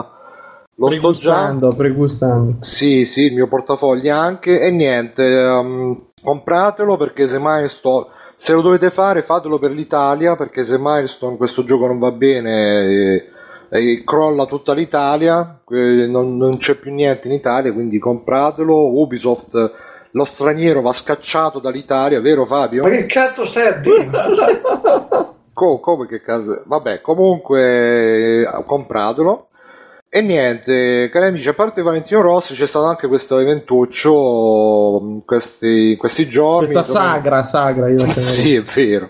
lo 0.75 0.89
sto 0.91 1.11
già, 1.13 1.47
Pregustando, 1.49 1.75
pregustando. 1.75 2.57
sì, 2.61 3.05
sì, 3.05 3.23
il 3.25 3.33
mio 3.33 3.47
portafoglio 3.47 4.13
anche. 4.15 4.59
E 4.61 4.71
niente, 4.71 5.23
ehm, 5.25 6.03
compratelo 6.21 6.97
perché 6.97 7.27
se 7.27 7.37
Milestone, 7.39 8.07
se 8.35 8.53
lo 8.53 8.61
dovete 8.61 8.89
fare, 8.89 9.21
fatelo 9.21 9.59
per 9.59 9.71
l'Italia 9.71 10.35
perché 10.37 10.63
se 10.63 10.77
Milestone 10.79 11.37
questo 11.37 11.63
gioco 11.63 11.87
non 11.87 11.99
va 11.99 12.11
bene. 12.11 12.85
eh, 12.85 13.29
e 13.71 14.01
crolla 14.03 14.47
tutta 14.47 14.73
l'Italia, 14.73 15.59
non, 15.67 16.37
non 16.37 16.57
c'è 16.57 16.73
più 16.73 16.91
niente 16.91 17.27
in 17.27 17.33
Italia, 17.35 17.71
quindi 17.71 17.99
compratelo. 17.99 18.99
Ubisoft, 18.99 19.71
lo 20.11 20.25
straniero 20.25 20.81
va 20.81 20.93
scacciato 20.93 21.59
dall'Italia, 21.59 22.21
vero 22.21 22.45
Fabio? 22.45 22.83
Ma 22.83 22.89
che 22.89 23.05
cazzo 23.05 23.45
stai 23.45 23.67
a 23.67 23.73
dire? 23.73 24.09
Co- 25.53 25.79
come 25.79 26.07
che 26.07 26.21
cazzo? 26.21 26.63
Vabbè, 26.65 27.01
comunque 27.01 28.41
eh, 28.41 28.63
compratelo. 28.65 29.47
E 30.11 30.21
niente, 30.21 31.09
cari 31.11 31.27
amici, 31.27 31.49
a 31.49 31.53
parte 31.53 31.83
Valentino 31.83 32.21
Rossi 32.21 32.55
c'è 32.55 32.65
stato 32.65 32.85
anche 32.85 33.07
questo 33.07 33.37
eventuccio 33.37 34.99
mh, 35.01 35.25
questi, 35.25 35.95
questi 35.97 36.27
giorni. 36.27 36.71
Questa 36.71 36.93
dove- 36.93 37.05
sagra, 37.05 37.43
sagra, 37.43 37.89
io. 37.89 37.99
Sì, 38.13 38.55
è 38.55 38.61
vero. 38.61 39.09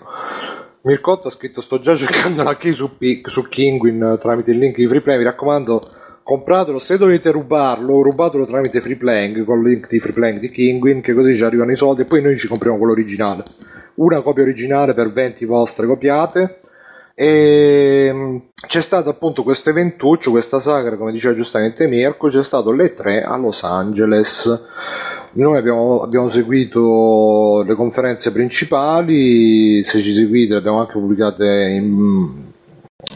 Mircotto 0.82 1.28
ha 1.28 1.30
scritto 1.30 1.60
sto 1.60 1.78
già 1.78 1.94
cercando 1.94 2.42
la 2.42 2.56
key 2.56 2.72
su, 2.72 2.96
P- 2.96 3.26
su 3.28 3.48
Kinguin 3.48 4.02
eh, 4.02 4.18
tramite 4.18 4.50
il 4.50 4.58
link 4.58 4.76
di 4.76 4.86
Freeplay, 4.86 5.18
mi 5.18 5.24
raccomando 5.24 5.82
compratelo, 6.30 6.78
se 6.78 6.96
dovete 6.96 7.32
rubarlo, 7.32 8.02
rubatelo 8.02 8.46
tramite 8.46 8.80
Freeplaying 8.80 9.42
con 9.42 9.58
il 9.58 9.68
link 9.68 9.88
di 9.88 9.98
Freeplaying 9.98 10.38
di 10.38 10.48
Kinguin 10.48 11.00
che 11.00 11.12
così 11.12 11.34
ci 11.34 11.42
arrivano 11.42 11.72
i 11.72 11.76
soldi 11.76 12.02
e 12.02 12.04
poi 12.04 12.22
noi 12.22 12.38
ci 12.38 12.46
compriamo 12.46 12.76
quello 12.78 12.92
originale. 12.92 13.42
Una 13.94 14.20
copia 14.20 14.44
originale 14.44 14.94
per 14.94 15.10
20 15.10 15.44
vostre 15.44 15.88
copiate 15.88 16.60
e 17.16 18.12
mh, 18.12 18.42
c'è 18.64 18.80
stato 18.80 19.08
appunto 19.08 19.42
questo 19.42 19.70
eventuccio, 19.70 20.30
questa 20.30 20.60
sagra, 20.60 20.96
come 20.96 21.10
diceva 21.10 21.34
giustamente 21.34 21.88
Mirko, 21.88 22.28
c'è 22.28 22.44
stato 22.44 22.70
le 22.70 22.94
3 22.94 23.24
a 23.24 23.36
Los 23.36 23.64
Angeles. 23.64 24.62
Noi 25.32 25.58
abbiamo, 25.58 26.00
abbiamo 26.00 26.28
seguito 26.28 27.64
le 27.66 27.74
conferenze 27.74 28.30
principali, 28.30 29.82
se 29.82 29.98
ci 29.98 30.14
seguite 30.14 30.52
le 30.52 30.58
abbiamo 30.60 30.78
anche 30.78 30.92
pubblicate 30.92 31.44
in, 31.44 32.49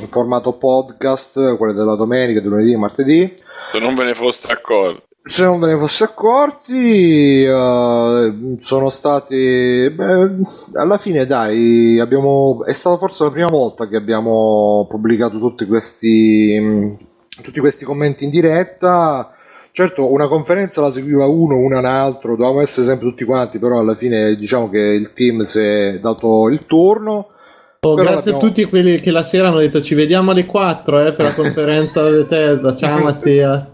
in 0.01 0.09
formato 0.09 0.55
podcast, 0.55 1.57
quelle 1.57 1.73
della 1.73 1.97
domenica, 1.97 2.41
del 2.41 2.51
lunedì 2.51 2.73
e 2.73 2.77
martedì. 2.77 3.35
Se 3.73 3.79
non 3.79 3.95
ve 3.95 4.05
ne 4.05 4.15
foste 4.15 4.53
accorti. 4.53 5.03
Se 5.27 5.43
non 5.43 5.59
ve 5.59 5.69
ne 5.69 5.79
fosse 5.79 6.05
accorti, 6.05 7.45
eh, 7.45 8.57
sono 8.61 8.91
stati. 8.91 9.91
beh, 9.91 10.31
alla 10.75 10.99
fine, 10.99 11.25
dai, 11.25 11.99
abbiamo, 11.99 12.63
è 12.67 12.75
stata 12.75 12.99
forse 12.99 13.25
la 13.25 13.31
prima 13.31 13.49
volta 13.49 13.89
che 13.89 13.97
abbiamo 13.97 14.87
pubblicato 14.87 15.39
tutti 15.39 15.65
questi, 15.65 16.99
tutti 17.43 17.61
questi 17.61 17.87
commenti 17.87 18.25
in 18.25 18.31
diretta. 18.31 19.35
Certo, 19.73 20.13
una 20.13 20.29
conferenza 20.29 20.83
la 20.83 20.93
seguiva 20.93 21.27
uno, 21.27 21.57
uno 21.57 21.79
un 21.79 21.85
altro, 21.85 22.37
dovevamo 22.37 22.61
essere 22.61 22.87
sempre 22.87 23.09
tutti 23.09 23.25
quanti, 23.25 23.59
però 23.59 23.79
alla 23.81 23.95
fine 23.95 24.37
diciamo 24.37 24.69
che 24.69 24.79
il 24.79 25.13
team 25.15 25.41
si 25.41 25.59
è 25.59 25.99
dato 26.01 26.49
il 26.49 26.67
turno. 26.67 27.31
Oh, 27.85 27.95
grazie 27.95 28.33
a 28.33 28.39
tutti 28.39 28.65
quelli 28.65 28.99
che 28.99 29.11
la 29.11 29.23
sera 29.23 29.49
hanno 29.49 29.59
detto 29.59 29.83
ci 29.83 29.95
vediamo 29.95 30.31
alle 30.31 30.47
4 30.47 31.07
eh, 31.07 31.13
per 31.13 31.27
la 31.27 31.35
conferenza 31.35 32.09
di 32.09 32.17
Bethesda. 32.25 32.75
Ciao 32.75 32.99
Mattia. 32.99 33.69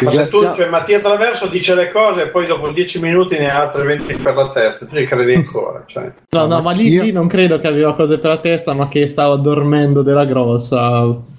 Ma 0.00 0.10
se 0.10 0.28
tu, 0.28 0.42
cioè, 0.54 0.68
Mattia 0.68 1.00
Traverso 1.00 1.48
dice 1.48 1.74
le 1.74 1.90
cose 1.90 2.24
e 2.24 2.28
poi 2.28 2.46
dopo 2.46 2.70
10 2.70 3.00
minuti 3.00 3.36
ne 3.38 3.50
ha 3.50 3.62
altri 3.62 3.84
20 3.84 4.16
per 4.16 4.34
la 4.34 4.50
testa, 4.50 4.86
tu 4.86 4.94
ci 4.94 5.06
credi 5.06 5.34
ancora. 5.34 5.82
Cioè. 5.86 6.12
No, 6.30 6.46
no, 6.46 6.60
ma 6.60 6.70
lì, 6.70 7.00
lì 7.00 7.10
non 7.10 7.26
credo 7.26 7.58
che 7.58 7.66
aveva 7.66 7.94
cose 7.94 8.18
per 8.18 8.30
la 8.30 8.38
testa, 8.38 8.74
ma 8.74 8.88
che 8.88 9.08
stava 9.08 9.36
dormendo 9.36 10.02
della 10.02 10.24
grossa. 10.24 11.36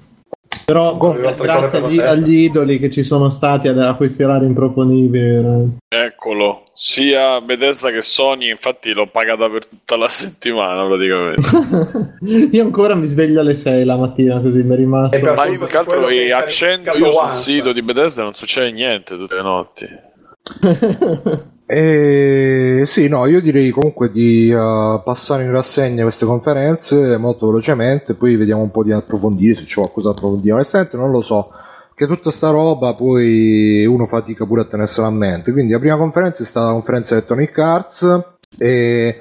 Però 0.66 0.98
grazie 0.98 1.80
agli, 1.80 2.00
agli 2.00 2.44
idoli 2.44 2.78
che 2.78 2.92
ci 2.92 3.04
sono 3.04 3.30
stati 3.30 3.68
a, 3.68 3.90
a 3.90 3.96
questi 3.96 4.24
orari 4.24 4.46
improponibili. 4.46 5.78
Eccolo, 5.88 6.66
sia 6.74 7.42
Bethesda 7.42 7.90
che 7.92 8.02
Sony, 8.02 8.50
infatti 8.50 8.94
l'ho 8.94 9.08
pagata 9.08 9.50
per 9.50 9.66
tutta 9.66 9.96
la 9.98 10.10
settimana 10.14 10.86
praticamente. 10.86 12.18
Io 12.52 12.64
ancora 12.64 12.96
mi 12.96 13.08
sveglio 13.08 13.42
alle 13.42 13.58
6 13.58 13.84
la 13.84 13.98
mattina 13.98 14.40
così 14.40 14.62
mi 14.62 14.74
è 14.74 14.78
rimasto. 14.78 15.16
E 15.16 15.22
Ma 15.22 15.46
io 15.46 15.60
di 15.60 15.66
che 15.66 15.78
altro 15.78 16.06
che 16.06 16.32
accendo 16.32 16.92
io 16.98 17.12
sul 17.14 17.36
sito 17.36 17.74
di 17.74 17.82
Bethesda 17.82 18.24
non 18.24 18.34
succede 18.34 18.72
niente 18.72 19.18
tutte 19.18 19.36
le 19.36 19.42
notti. 19.42 19.88
Eh, 21.72 22.82
sì, 22.88 23.08
no, 23.08 23.28
io 23.28 23.40
direi 23.42 23.70
comunque 23.70 24.12
di 24.12 24.52
uh, 24.52 25.04
passare 25.04 25.44
in 25.44 25.52
rassegna 25.52 26.02
queste 26.02 26.26
conferenze 26.26 27.16
molto 27.18 27.46
velocemente, 27.46 28.16
poi 28.16 28.36
vediamo 28.38 28.64
un 28.64 28.72
po' 28.72 28.84
di 28.84 28.92
approfondire 28.92 29.54
se 29.54 29.66
c'è 29.66 29.76
qualcosa 29.76 30.08
da 30.08 30.16
approfondire. 30.16 30.56
Onestamente 30.56 30.98
non 30.98 31.12
lo 31.12 31.22
so, 31.22 31.52
che 31.94 32.08
tutta 32.08 32.32
sta 32.32 32.50
roba 32.50 32.96
poi 32.96 33.86
uno 33.86 34.08
fatica 34.08 34.48
pure 34.48 34.62
a 34.62 34.66
tenersela 34.66 35.06
a 35.06 35.12
mente. 35.12 35.52
Quindi 35.52 35.74
la 35.74 35.78
prima 35.78 35.96
conferenza 35.96 36.42
è 36.42 36.46
stata 36.48 36.66
la 36.66 36.72
conferenza 36.72 37.14
Electronic 37.14 37.60
Arts 37.60 38.24
e 38.58 39.20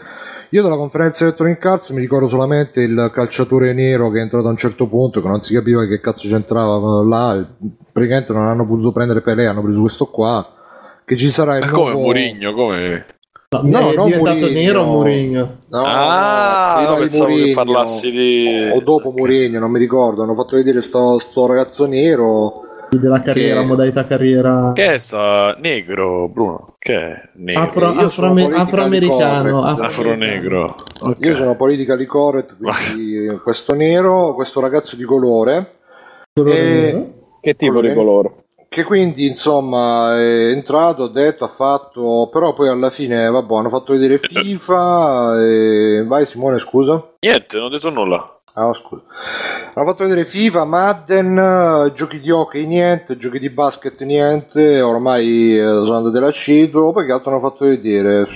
io 0.49 0.63
dalla 0.63 0.77
conferenza 0.77 1.25
Electronic 1.25 1.63
Arts 1.67 1.91
mi 1.91 2.01
ricordo 2.01 2.29
solamente 2.29 2.81
il 2.81 3.11
calciatore 3.13 3.75
nero 3.75 4.11
che 4.11 4.21
è 4.21 4.23
entrato 4.23 4.47
a 4.47 4.51
un 4.51 4.57
certo 4.57 4.89
punto, 4.89 5.21
che 5.21 5.29
non 5.29 5.43
si 5.43 5.53
capiva 5.53 5.85
che 5.85 6.01
cazzo 6.01 6.27
c'entrava 6.27 7.03
là, 7.03 7.47
praticamente 7.93 8.33
non 8.33 8.47
hanno 8.47 8.67
potuto 8.67 8.91
prendere 8.93 9.21
Pelé, 9.21 9.45
hanno 9.45 9.61
preso 9.61 9.83
questo 9.83 10.07
qua. 10.07 10.55
Che 11.09 11.17
ci 11.17 11.31
sarà 11.31 11.57
il 11.57 11.65
Ma 11.65 11.71
come 11.71 11.91
nuovo... 11.93 12.07
Murigno, 12.07 12.53
come? 12.53 13.07
No, 13.51 13.63
No, 13.65 13.91
è 13.93 13.95
non 13.95 14.05
diventato 14.05 14.37
Mourinho. 14.41 14.61
nero 14.61 14.85
Mourinho. 14.85 15.57
No, 15.71 15.83
ah, 15.87 16.85
no, 16.87 16.95
di 16.97 17.01
pensavo 17.01 17.27
che 17.29 17.33
Mourinho. 17.37 17.55
parlassi 17.55 18.11
di... 18.11 18.71
o 18.75 18.81
dopo 18.83 19.11
Mourinho, 19.17 19.59
non 19.59 19.71
mi 19.71 19.79
ricordo. 19.79 20.23
Hanno 20.23 20.35
fatto 20.35 20.57
vedere 20.57 20.83
sto, 20.83 21.19
sto 21.19 21.47
ragazzo 21.47 21.87
nero. 21.87 22.63
Della 22.91 23.21
carriera, 23.23 23.61
Che- 23.61 23.67
modalità 23.67 24.07
carriera. 24.07 24.73
Che 24.75 24.95
è 24.95 24.99
sta 24.99 25.55
negro, 25.61 26.29
Bruno? 26.29 26.77
Che 26.79 26.95
è 26.95 27.29
negro? 27.37 27.63
Afro- 27.63 27.81
io 27.93 28.11
sono 28.11 28.29
afroame- 28.29 28.43
politically 28.43 28.63
afroamericano. 28.63 29.61
correct. 29.63 29.81
Afro-negro. 29.83 30.75
Ok. 31.01 31.17
Io 31.21 31.37
sono 31.37 31.57
politically 31.57 32.05
correct, 32.07 32.57
quindi 32.61 33.41
questo 33.43 33.75
nero, 33.75 34.35
questo 34.35 34.61
ragazzo 34.61 34.95
di 34.97 35.05
colore, 35.05 35.71
Colore 36.35 36.59
Eh, 36.59 36.71
nero. 36.93 37.07
Che 37.41 37.55
tipo 37.57 37.73
Colore- 37.73 37.89
di 37.89 37.95
colore? 37.95 38.31
Che 38.69 38.85
quindi 38.85 39.27
insomma 39.27 40.17
è 40.17 40.51
entrato, 40.51 41.05
ha 41.05 41.09
detto, 41.09 41.45
ha 41.45 41.49
fatto, 41.49 42.29
però 42.31 42.53
poi 42.53 42.69
alla 42.69 42.91
fine, 42.91 43.29
vabbè, 43.29 43.55
hanno 43.55 43.71
fatto 43.71 43.93
vedere 43.93 44.19
FIFA. 44.19 45.43
E... 45.43 46.05
Vai 46.07 46.27
Simone, 46.27 46.59
scusa. 46.59 47.03
Niente, 47.21 47.57
non 47.57 47.67
ho 47.67 47.71
detto 47.71 47.91
nulla. 47.91 48.39
Ah, 48.55 48.75
scusa. 48.75 49.03
Hanno 49.75 49.87
fatto 49.87 50.03
vedere 50.03 50.25
FIFA, 50.25 50.65
Madden, 50.65 51.39
eh, 51.39 51.93
giochi 51.95 52.21
di 52.21 52.31
hockey 52.31 52.67
niente, 52.67 53.17
giochi 53.17 53.39
di 53.39 53.51
basket 53.51 54.03
niente, 54.03 54.81
ormai 54.81 55.57
eh, 55.57 55.63
sono 55.63 55.97
andate 55.97 56.19
lascito, 56.19 56.91
poi 56.91 57.07
che 57.07 57.13
altro 57.13 57.31
hanno 57.31 57.41
fatto 57.41 57.65
vedere? 57.65 58.27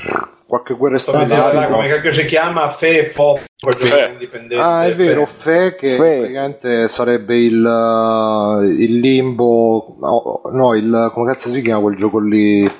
Qualche 0.53 0.75
guerra 0.75 0.99
stradale. 0.99 1.67
come 1.71 1.88
cacchio 1.88 2.12
si 2.12 2.27
chiama 2.27 2.69
FEFO, 2.69 3.41
quel 3.59 3.75
gioco 3.75 3.95
Fe. 3.95 4.09
indipendente. 4.12 4.62
Ah, 4.62 4.85
è 4.85 4.93
vero, 4.93 5.25
Fe 5.25 5.75
che 5.77 5.93
Fe. 5.95 6.19
praticamente 6.19 6.88
sarebbe 6.88 7.38
il, 7.38 7.65
eh, 7.65 8.67
il 8.67 8.99
limbo, 8.99 9.97
no, 9.99 10.43
no, 10.53 10.75
il, 10.75 11.11
come 11.15 11.33
cazzo 11.33 11.49
si 11.49 11.62
chiama 11.62 11.81
quel 11.81 11.97
gioco 11.97 12.19
lì? 12.21 12.71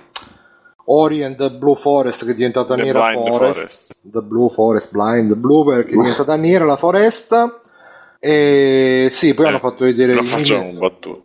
Ori 0.85 1.25
and 1.25 1.37
the 1.37 1.51
Blue 1.53 1.75
Forest 1.75 2.27
che 2.27 2.33
è 2.33 2.35
diventata 2.35 2.75
The 2.75 2.83
nera 2.83 3.07
Blind 3.11 3.27
forest. 3.27 3.55
Forest. 3.61 3.93
The 4.03 4.21
Blue 4.21 4.49
Forest, 4.51 4.91
Blind 4.91 5.35
Blue 5.37 5.65
perché 5.75 5.93
è 5.93 5.97
diventata 5.97 6.37
nera 6.37 6.67
la 6.67 6.77
foresta. 6.77 7.59
E 8.21 9.09
sì, 9.11 9.33
poi 9.33 9.47
Eh, 9.47 9.49
hanno 9.49 9.59
fatto 9.61 9.85
vedere 9.85 10.13
i 10.21 10.27
facciamo 10.27 10.65
mille- 10.67 10.79
battuto. 10.79 11.25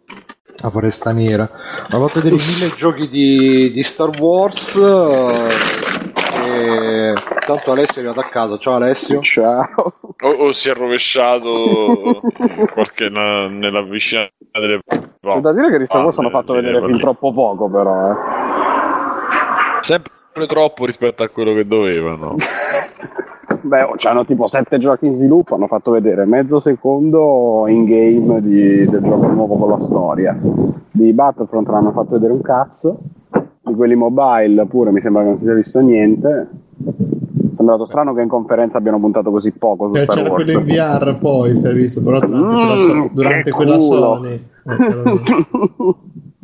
la 0.63 0.69
foresta 0.69 1.11
nera. 1.11 1.49
Hanno 1.89 2.07
fatto 2.07 2.21
vedere 2.21 2.41
i 2.41 2.45
mille 2.47 2.73
giochi 2.77 3.09
di, 3.09 3.69
di 3.73 3.83
Star 3.83 4.17
Wars. 4.17 4.79
Eh, 6.57 7.11
E 7.11 7.45
tanto 7.45 7.71
Alessio 7.71 8.01
è 8.01 8.05
arrivato 8.05 8.25
a 8.25 8.29
casa. 8.29 8.57
Ciao 8.57 8.75
Alessio. 8.75 9.21
Ciao. 9.21 9.93
O, 10.19 10.29
o 10.29 10.51
si 10.51 10.69
è 10.69 10.73
rovesciato 10.73 12.21
qualche 12.73 13.09
na- 13.09 13.47
nella 13.47 13.81
vicina 13.83 14.27
delle... 14.51 14.79
C'è 14.87 15.39
da 15.39 15.53
dire 15.53 15.71
che 15.71 15.77
di 15.77 15.85
Star 15.85 16.03
Wars 16.03 16.17
Ah, 16.17 16.21
hanno 16.21 16.29
fatto 16.29 16.53
eh, 16.53 16.61
vedere 16.61 16.83
fin 16.85 16.99
troppo 16.99 17.33
poco, 17.33 17.69
però. 17.69 18.11
Eh. 18.11 18.15
Sempre 19.81 20.11
troppo 20.45 20.85
rispetto 20.85 21.23
a 21.23 21.29
quello 21.29 21.53
che 21.53 21.65
dovevano. 21.65 22.33
Beh, 23.61 23.87
c'hanno 23.95 24.23
tipo 24.25 24.45
sette 24.47 24.77
giochi 24.77 25.07
in 25.07 25.15
sviluppo, 25.15 25.55
hanno 25.55 25.67
fatto 25.67 25.91
vedere 25.91 26.25
mezzo 26.27 26.59
secondo 26.59 27.65
in 27.67 27.85
game 27.85 28.41
di- 28.41 28.85
del 28.85 29.01
gioco 29.01 29.27
nuovo 29.27 29.55
con 29.57 29.69
la 29.69 29.79
storia. 29.79 30.37
Di 30.91 31.11
Battlefront 31.13 31.67
non 31.67 31.77
hanno 31.77 31.91
fatto 31.91 32.11
vedere 32.11 32.33
un 32.33 32.41
cazzo, 32.41 32.97
di 33.61 33.73
quelli 33.73 33.95
mobile 33.95 34.65
pure 34.67 34.91
mi 34.91 35.01
sembra 35.01 35.23
che 35.23 35.29
non 35.29 35.37
si 35.37 35.45
sia 35.45 35.53
visto 35.53 35.79
niente. 35.79 36.47
È 36.77 37.55
sembrato 37.55 37.85
strano 37.85 38.13
che 38.13 38.21
in 38.21 38.27
conferenza 38.29 38.77
abbiano 38.77 38.99
puntato 38.99 39.31
così 39.31 39.51
poco 39.51 39.87
su 39.87 39.93
Cioè, 39.95 40.03
Star 40.03 40.15
c'era 40.17 40.29
Wars. 40.29 40.43
quello 40.43 40.59
in 40.59 40.65
VR 40.65 41.17
poi, 41.17 41.55
si 41.55 41.65
è 41.67 41.73
visto, 41.73 42.03
però 42.03 42.19
durante 42.19 42.45
quella, 42.53 42.77
so- 42.77 42.93
Mm, 42.93 43.05
durante 43.13 43.43
che 43.43 43.51
quella. 43.51 43.79
Sony. 43.79 44.33
Eh, 44.33 44.45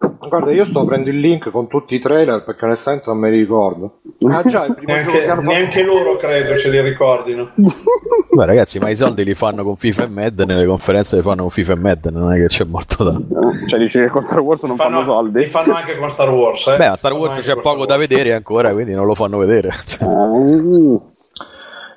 Guarda, 0.00 0.52
io 0.52 0.64
sto 0.64 0.80
aprendo 0.80 1.08
il 1.10 1.18
link 1.18 1.50
con 1.50 1.66
tutti 1.66 1.96
i 1.96 1.98
trailer 1.98 2.44
perché 2.44 2.64
onestamente 2.66 3.06
non 3.08 3.18
me 3.18 3.30
li 3.30 3.38
ricordo. 3.40 4.00
Ah, 4.30 4.42
già, 4.44 4.64
il 4.66 4.74
primo 4.74 4.92
gioco 4.94 5.10
che 5.10 5.18
Neanche, 5.18 5.26
fatto. 5.26 5.40
neanche 5.48 5.82
loro 5.82 6.16
credo 6.16 6.54
se 6.54 6.70
li 6.70 6.80
ricordino. 6.80 7.50
Beh, 8.30 8.46
ragazzi, 8.46 8.78
ma 8.78 8.90
i 8.90 8.94
soldi 8.96 9.24
li 9.24 9.34
fanno 9.34 9.64
con 9.64 9.76
FIFA 9.76 10.04
e 10.04 10.08
Madden, 10.08 10.48
le 10.48 10.66
conferenze 10.66 11.16
le 11.16 11.22
fanno 11.22 11.42
con 11.42 11.50
FIFA 11.50 11.72
e 11.72 11.76
Madden, 11.76 12.14
non 12.14 12.32
è 12.32 12.36
che 12.36 12.46
c'è 12.46 12.64
molto 12.64 13.02
da. 13.02 13.20
cioè 13.66 13.78
dici 13.80 13.98
che 13.98 14.08
con 14.08 14.22
Star 14.22 14.38
Wars 14.40 14.62
non 14.62 14.76
fanno, 14.76 15.02
soldi? 15.02 15.40
Li 15.40 15.46
fanno 15.46 15.74
anche 15.74 15.96
con 15.96 16.08
Star 16.10 16.30
Wars. 16.30 16.66
Eh. 16.68 16.76
Beh, 16.76 16.86
a 16.86 16.94
Star 16.96 17.10
Fanno 17.10 17.24
Wars 17.24 17.40
c'è 17.40 17.54
poco 17.54 17.82
Star 17.82 17.86
da 17.86 17.94
Wars. 17.96 18.08
vedere 18.08 18.32
ancora, 18.34 18.70
quindi 18.72 18.92
non 18.92 19.06
lo 19.06 19.14
fanno 19.16 19.38
vedere. 19.38 19.70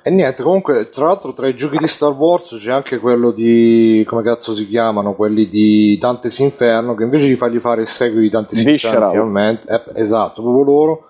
Cioè. 0.02 0.12
E 0.12 0.14
niente, 0.14 0.42
comunque, 0.42 0.90
tra 0.90 1.06
l'altro, 1.06 1.32
tra 1.32 1.46
i 1.48 1.54
giochi 1.54 1.78
di 1.78 1.86
Star 1.88 2.12
Wars 2.12 2.56
c'è 2.58 2.72
anche 2.72 2.98
quello 2.98 3.30
di. 3.30 4.04
come 4.08 4.22
cazzo 4.22 4.54
si 4.54 4.66
chiamano? 4.68 5.14
Quelli 5.14 5.48
di 5.48 5.96
Dante's 6.00 6.38
Inferno. 6.40 6.94
Che 6.94 7.04
invece 7.04 7.26
di 7.28 7.36
fargli 7.36 7.58
fare 7.60 7.82
il 7.82 7.88
seguito 7.88 8.20
di 8.20 8.28
Dante's. 8.30 8.62
Inferno, 8.64 9.10
finalmente. 9.10 9.72
eh, 9.72 10.00
esatto, 10.02 10.42
proprio 10.42 10.64
loro. 10.64 11.06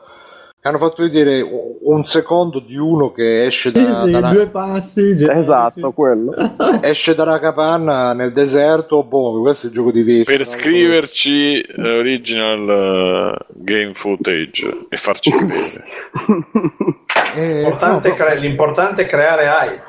hanno 0.63 0.79
fatto 0.79 1.03
vedere 1.03 1.45
un 1.85 2.05
secondo 2.05 2.61
di 2.61 2.77
uno 2.77 3.11
che 3.11 3.47
esce, 3.47 3.71
Sì, 3.73 3.83
da, 3.83 4.05
sì, 4.05 4.11
dalla, 4.13 4.31
due 4.33 4.47
passi. 4.47 5.17
generici. 5.17 5.39
Esatto, 5.41 5.91
quello. 5.93 6.33
esce 6.83 7.15
dalla 7.17 7.41
capanna 7.41 8.13
nel 8.13 8.33
deserto. 8.33 9.03
Boh, 9.03 9.41
questo 9.41 9.67
è 9.67 9.69
il 9.71 9.75
gioco 9.75 9.91
di 9.91 10.03
Vespa. 10.05 10.31
Per 10.33 10.47
scriverci 10.47 11.61
eh, 11.61 11.99
original 11.99 12.69
eh, 13.41 13.47
game 13.55 13.93
footage 13.95 14.87
e 14.89 14.97
farci 14.97 15.31
vedere. 15.35 16.92
Eh, 17.35 17.61
L'importante, 17.63 18.09
no, 18.09 18.15
è 18.15 18.17
cre- 18.19 18.39
l'importante 18.39 19.03
è 19.03 19.07
creare 19.07 19.45
hype. 19.45 19.83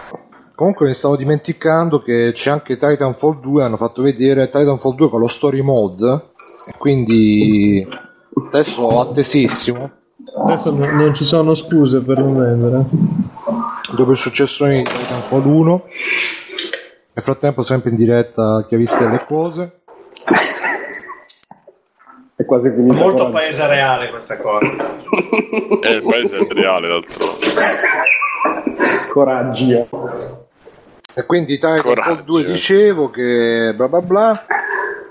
Comunque 0.55 0.87
mi 0.87 0.93
stavo 0.93 1.15
dimenticando 1.17 1.99
che 1.99 2.31
c'è 2.33 2.51
anche 2.51 2.77
Titanfall 2.77 3.39
2, 3.41 3.63
hanno 3.63 3.75
fatto 3.75 4.01
vedere 4.01 4.49
Titanfall 4.49 4.95
2 4.95 5.09
con 5.09 5.19
lo 5.19 5.27
story 5.27 5.61
mode, 5.61 6.31
e 6.67 6.73
quindi 6.77 7.85
adesso 8.49 8.99
attesissimo, 9.01 9.91
Adesso 10.45 10.71
no- 10.73 10.89
non 10.91 11.13
ci 11.13 11.25
sono 11.25 11.53
scuse 11.55 12.01
per 12.01 12.19
non 12.19 12.37
vendere. 12.37 12.85
dopo 13.95 14.11
il 14.11 14.17
successo 14.17 14.65
di 14.65 14.83
Titanfall 14.83 15.45
1. 15.45 15.83
Nel 17.15 17.23
frattempo 17.23 17.63
sempre 17.63 17.89
in 17.91 17.95
diretta 17.95 18.65
chi 18.67 18.75
ha 18.75 18.77
visto 18.77 19.07
le 19.07 19.23
cose. 19.27 19.81
È 22.35 22.45
quasi 22.45 22.71
finito. 22.71 22.93
Molto 22.95 23.29
paese 23.29 23.67
reale 23.67 24.09
questa 24.09 24.37
cosa. 24.37 24.65
È 25.81 25.87
il 25.87 26.01
paese 26.01 26.47
reale 26.49 26.87
d'altronde. 26.87 27.45
Coraggio. 29.11 29.87
E 31.15 31.25
quindi 31.27 31.53
Titanfall 31.53 31.93
Coraggio. 31.93 32.21
2 32.23 32.43
dicevo 32.45 33.11
che 33.11 33.73
bla 33.75 33.87
bla 33.87 34.01
bla. 34.01 34.45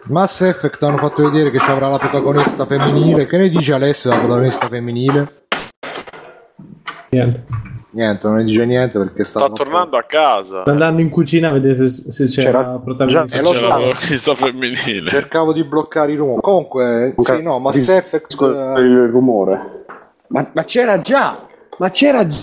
Mass 0.06 0.40
Effect 0.40 0.82
hanno 0.82 0.96
fatto 0.96 1.22
vedere 1.30 1.50
che 1.50 1.60
ci 1.60 1.70
avrà 1.70 1.86
la 1.86 1.98
protagonista 1.98 2.66
femminile. 2.66 3.26
Che 3.28 3.36
ne 3.36 3.48
dice 3.48 3.72
Alessio 3.72 4.10
della 4.10 4.22
protagonista 4.22 4.66
femminile? 4.66 5.44
Niente. 7.10 7.44
Niente, 7.94 8.26
non 8.26 8.42
dice 8.44 8.64
niente 8.64 8.98
perché 8.98 9.22
sta, 9.22 9.40
Sta 9.40 9.50
tornando 9.50 9.98
a 9.98 10.02
casa. 10.04 10.62
Sto 10.62 10.70
andando 10.70 11.02
in 11.02 11.10
cucina 11.10 11.48
a 11.50 11.52
vedere 11.52 11.90
se, 11.90 12.10
se 12.10 12.26
C'era-. 12.26 12.80
Eh, 12.82 12.82
lo 12.86 13.24
C'è 13.26 13.36
so. 13.36 13.68
la 13.68 13.74
protagonista 13.76 14.34
femminile. 14.34 15.08
Cercavo 15.08 15.52
di 15.52 15.62
bloccare 15.64 16.12
i 16.12 16.16
rumori. 16.16 16.40
Comunque, 16.40 17.14
sì, 17.18 17.42
no, 17.42 17.58
Mass 17.58 17.86
Effect. 17.88 18.32
Scusa, 18.32 18.76
eh, 18.76 18.80
il 18.80 19.08
rumore. 19.08 19.84
Ma, 20.28 20.48
ma 20.52 20.64
c'era 20.64 21.00
già! 21.02 21.46
Ma 21.78 21.90
c'era 21.90 22.26
già! 22.26 22.38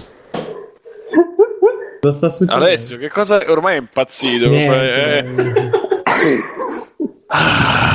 Cosa 2.00 2.14
sta 2.14 2.30
succedendo? 2.30 2.66
Alessio, 2.66 2.98
che 2.98 3.10
cosa 3.10 3.42
ormai 3.48 3.76
è 3.76 3.80
impazzito? 3.80 4.48
Niente. 4.48 5.18
Eh, 5.18 5.26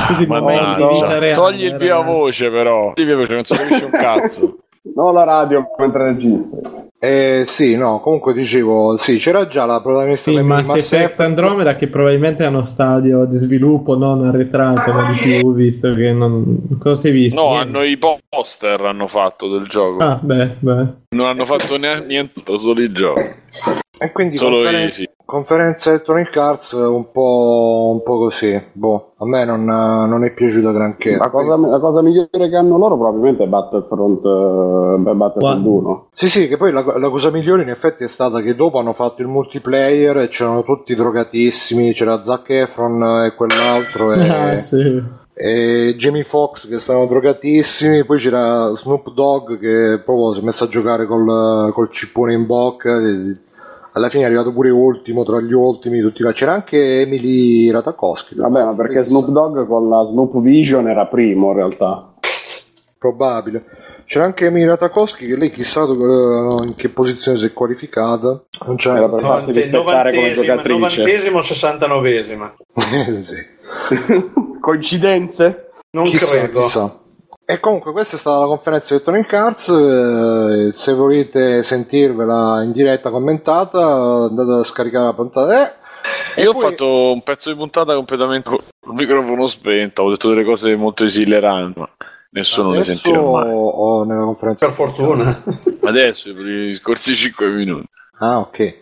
Così 0.07 0.25
momenti 0.27 0.75
di 0.75 0.87
vita 0.87 1.05
mannaggia. 1.05 1.19
reale, 1.19 1.33
Togli 1.33 1.63
il 1.63 1.77
via 1.77 1.99
voce, 2.01 2.49
però. 2.49 2.91
Togli 2.93 2.99
il 3.01 3.05
via 3.05 3.15
voce, 3.15 3.33
non 3.33 3.45
si 3.45 3.55
capisce 3.55 3.85
un 3.85 3.91
cazzo. 3.91 4.57
No, 4.95 5.11
la 5.11 5.23
radio 5.23 5.65
mentre 5.77 6.03
registri. 6.03 6.61
Eh, 7.05 7.43
sì, 7.45 7.77
no, 7.77 7.99
comunque 7.99 8.33
dicevo, 8.33 8.97
sì, 8.97 9.17
c'era 9.17 9.45
già 9.45 9.65
la 9.65 9.79
protagonista 9.79 10.31
Sì, 10.31 10.37
femminile 10.37 10.61
di 10.63 10.67
Mass 10.69 10.77
Effect 10.77 11.19
Andromeda 11.19 11.75
che 11.75 11.87
probabilmente 11.87 12.43
è 12.43 12.47
uno 12.47 12.63
stadio 12.63 13.25
di 13.25 13.37
sviluppo 13.37 13.95
non 13.95 14.25
arretrato, 14.25 14.91
ma 14.91 15.11
di 15.11 15.19
più, 15.19 15.53
visto 15.53 15.93
che 15.93 16.11
non... 16.11 16.77
Cosa 16.79 17.09
è 17.09 17.11
visto? 17.11 17.39
No, 17.39 17.49
Niente. 17.51 17.67
hanno 17.67 17.83
i 17.85 17.97
poster 17.97 18.81
hanno 18.81 19.05
fatto 19.05 19.47
del 19.49 19.67
gioco. 19.67 20.03
Ah, 20.03 20.19
beh, 20.19 20.55
beh. 20.57 20.87
Non 21.15 21.27
hanno 21.27 21.45
fatto 21.45 21.77
neanche 21.77 22.07
niente, 22.07 22.41
solo 22.57 22.81
il 22.81 22.93
gioco. 22.93 23.21
E 23.97 24.11
quindi 24.11 24.35
Solo 24.37 24.55
conferen- 24.57 24.91
sì. 24.91 25.09
conferenza 25.23 25.89
Electronic 25.89 26.35
Arts 26.35 26.71
un 26.73 27.11
po', 27.11 27.91
un 27.93 28.03
po' 28.03 28.17
così. 28.17 28.61
Boh, 28.73 29.13
a 29.17 29.25
me 29.25 29.45
non, 29.45 29.63
non 29.63 30.23
è 30.25 30.31
piaciuta 30.33 30.71
granché. 30.71 31.15
La 31.15 31.29
cosa, 31.29 31.55
la 31.57 31.79
cosa 31.79 32.01
migliore 32.01 32.49
che 32.49 32.55
hanno 32.55 32.77
loro 32.77 32.97
probabilmente 32.97 33.43
è 33.43 33.47
Battlefront, 33.47 34.23
eh, 34.25 34.97
Battlefront 35.13 35.37
Qua- 35.39 35.55
1. 35.71 36.07
Sì, 36.13 36.29
sì, 36.29 36.47
che 36.47 36.57
poi 36.57 36.71
la, 36.71 36.83
la 36.97 37.09
cosa 37.09 37.31
migliore 37.31 37.61
in 37.63 37.69
effetti 37.69 38.03
è 38.03 38.07
stata 38.09 38.41
che 38.41 38.53
dopo 38.55 38.79
hanno 38.79 38.93
fatto 38.93 39.21
il 39.21 39.27
multiplayer 39.29 40.17
e 40.17 40.27
c'erano 40.27 40.63
tutti 40.63 40.93
drogatissimi, 40.93 41.93
c'era 41.93 42.21
Zac 42.23 42.49
Efron 42.49 43.23
e 43.25 43.33
quell'altro 43.35 44.11
e, 44.11 44.19
Ah, 44.29 44.57
sì. 44.57 45.01
e 45.33 45.95
Jamie 45.97 46.23
Foxx 46.23 46.67
che 46.67 46.79
stavano 46.79 47.07
drogatissimi, 47.07 48.03
poi 48.05 48.19
c'era 48.19 48.73
Snoop 48.75 49.11
Dogg 49.11 49.57
che 49.59 50.01
proprio 50.03 50.33
si 50.33 50.41
è 50.41 50.43
messo 50.43 50.65
a 50.65 50.67
giocare 50.67 51.05
col, 51.05 51.71
col 51.73 51.89
cippone 51.89 52.33
in 52.33 52.45
bocca. 52.45 52.99
Alla 53.95 54.09
fine 54.09 54.23
è 54.23 54.25
arrivato 54.25 54.51
pure 54.51 54.69
ultimo 54.69 55.23
tra 55.23 55.39
gli 55.39 55.53
ultimi, 55.53 56.01
tutti 56.01 56.21
là. 56.21 56.33
c'era 56.33 56.51
anche 56.53 57.01
Emily 57.01 57.71
Ratakowski. 57.71 58.35
Vabbè, 58.35 58.63
ma 58.65 58.73
perché 58.75 59.01
Snoop 59.03 59.27
Dogg 59.29 59.65
con 59.65 59.87
la 59.87 60.03
Snoop 60.05 60.41
Vision 60.41 60.89
era 60.89 61.05
primo 61.07 61.51
in 61.51 61.55
realtà. 61.55 62.13
Probabile. 62.99 63.63
C'era 64.03 64.25
anche 64.25 64.47
Emily 64.47 64.65
Ratakowski 64.65 65.25
che 65.25 65.35
lei 65.37 65.49
chissà 65.49 65.83
in 65.83 66.73
che 66.75 66.89
posizione 66.89 67.37
si 67.37 67.45
è 67.45 67.53
qualificata. 67.53 68.43
Non 68.67 68.75
c'era 68.75 68.97
Era 68.97 69.09
per 69.09 69.21
farsi 69.23 69.51
rispettare 69.53 70.13
come 70.13 70.31
giocatrice. 70.31 70.77
novantesimo, 70.77 71.41
sessantanovesima. 71.41 72.53
sì. 73.23 74.23
Coincidenze? 74.59 75.69
Non 75.91 76.07
Chissà, 76.07 76.37
credo. 76.37 76.59
chissà. 76.61 76.99
E 77.47 77.59
comunque 77.59 77.91
questa 77.91 78.15
è 78.15 78.19
stata 78.19 78.39
la 78.39 78.47
conferenza 78.47 78.95
di 78.95 79.01
Electronic 79.03 79.33
Arts, 79.33 79.67
eh, 79.69 80.71
se 80.73 80.93
volete 80.93 81.61
sentirvela 81.61 82.63
in 82.63 82.71
diretta 82.71 83.11
commentata 83.11 83.83
andate 84.29 84.51
a 84.51 84.63
scaricare 84.63 85.05
la 85.05 85.13
puntata. 85.13 85.61
Eh, 85.61 85.73
e 86.37 86.43
Io 86.43 86.49
ho 86.49 86.53
poi- 86.53 86.61
fatto 86.71 87.11
un 87.11 87.21
pezzo 87.21 87.51
di 87.51 87.55
puntata 87.55 87.93
completamente 87.93 88.49
con 88.49 88.57
il 88.59 88.93
microfono 88.93 89.45
spento, 89.45 90.01
ho 90.01 90.09
detto 90.09 90.29
delle 90.29 90.43
cose 90.43 90.75
molto 90.75 91.03
esileranti, 91.03 91.79
ma 91.79 91.89
nessuno 92.31 92.71
le 92.71 92.77
adesso 92.79 92.97
sentirà 92.97 93.21
mai. 93.23 93.51
ho 93.53 94.03
nella 94.05 94.23
conferenza 94.23 94.65
Per 94.65 94.73
fortuna. 94.75 95.43
Adesso, 95.83 96.33
per 96.33 96.45
i 96.47 96.73
scorsi 96.73 97.13
5 97.13 97.47
minuti. 97.49 97.85
Ah, 98.19 98.39
ok. 98.39 98.75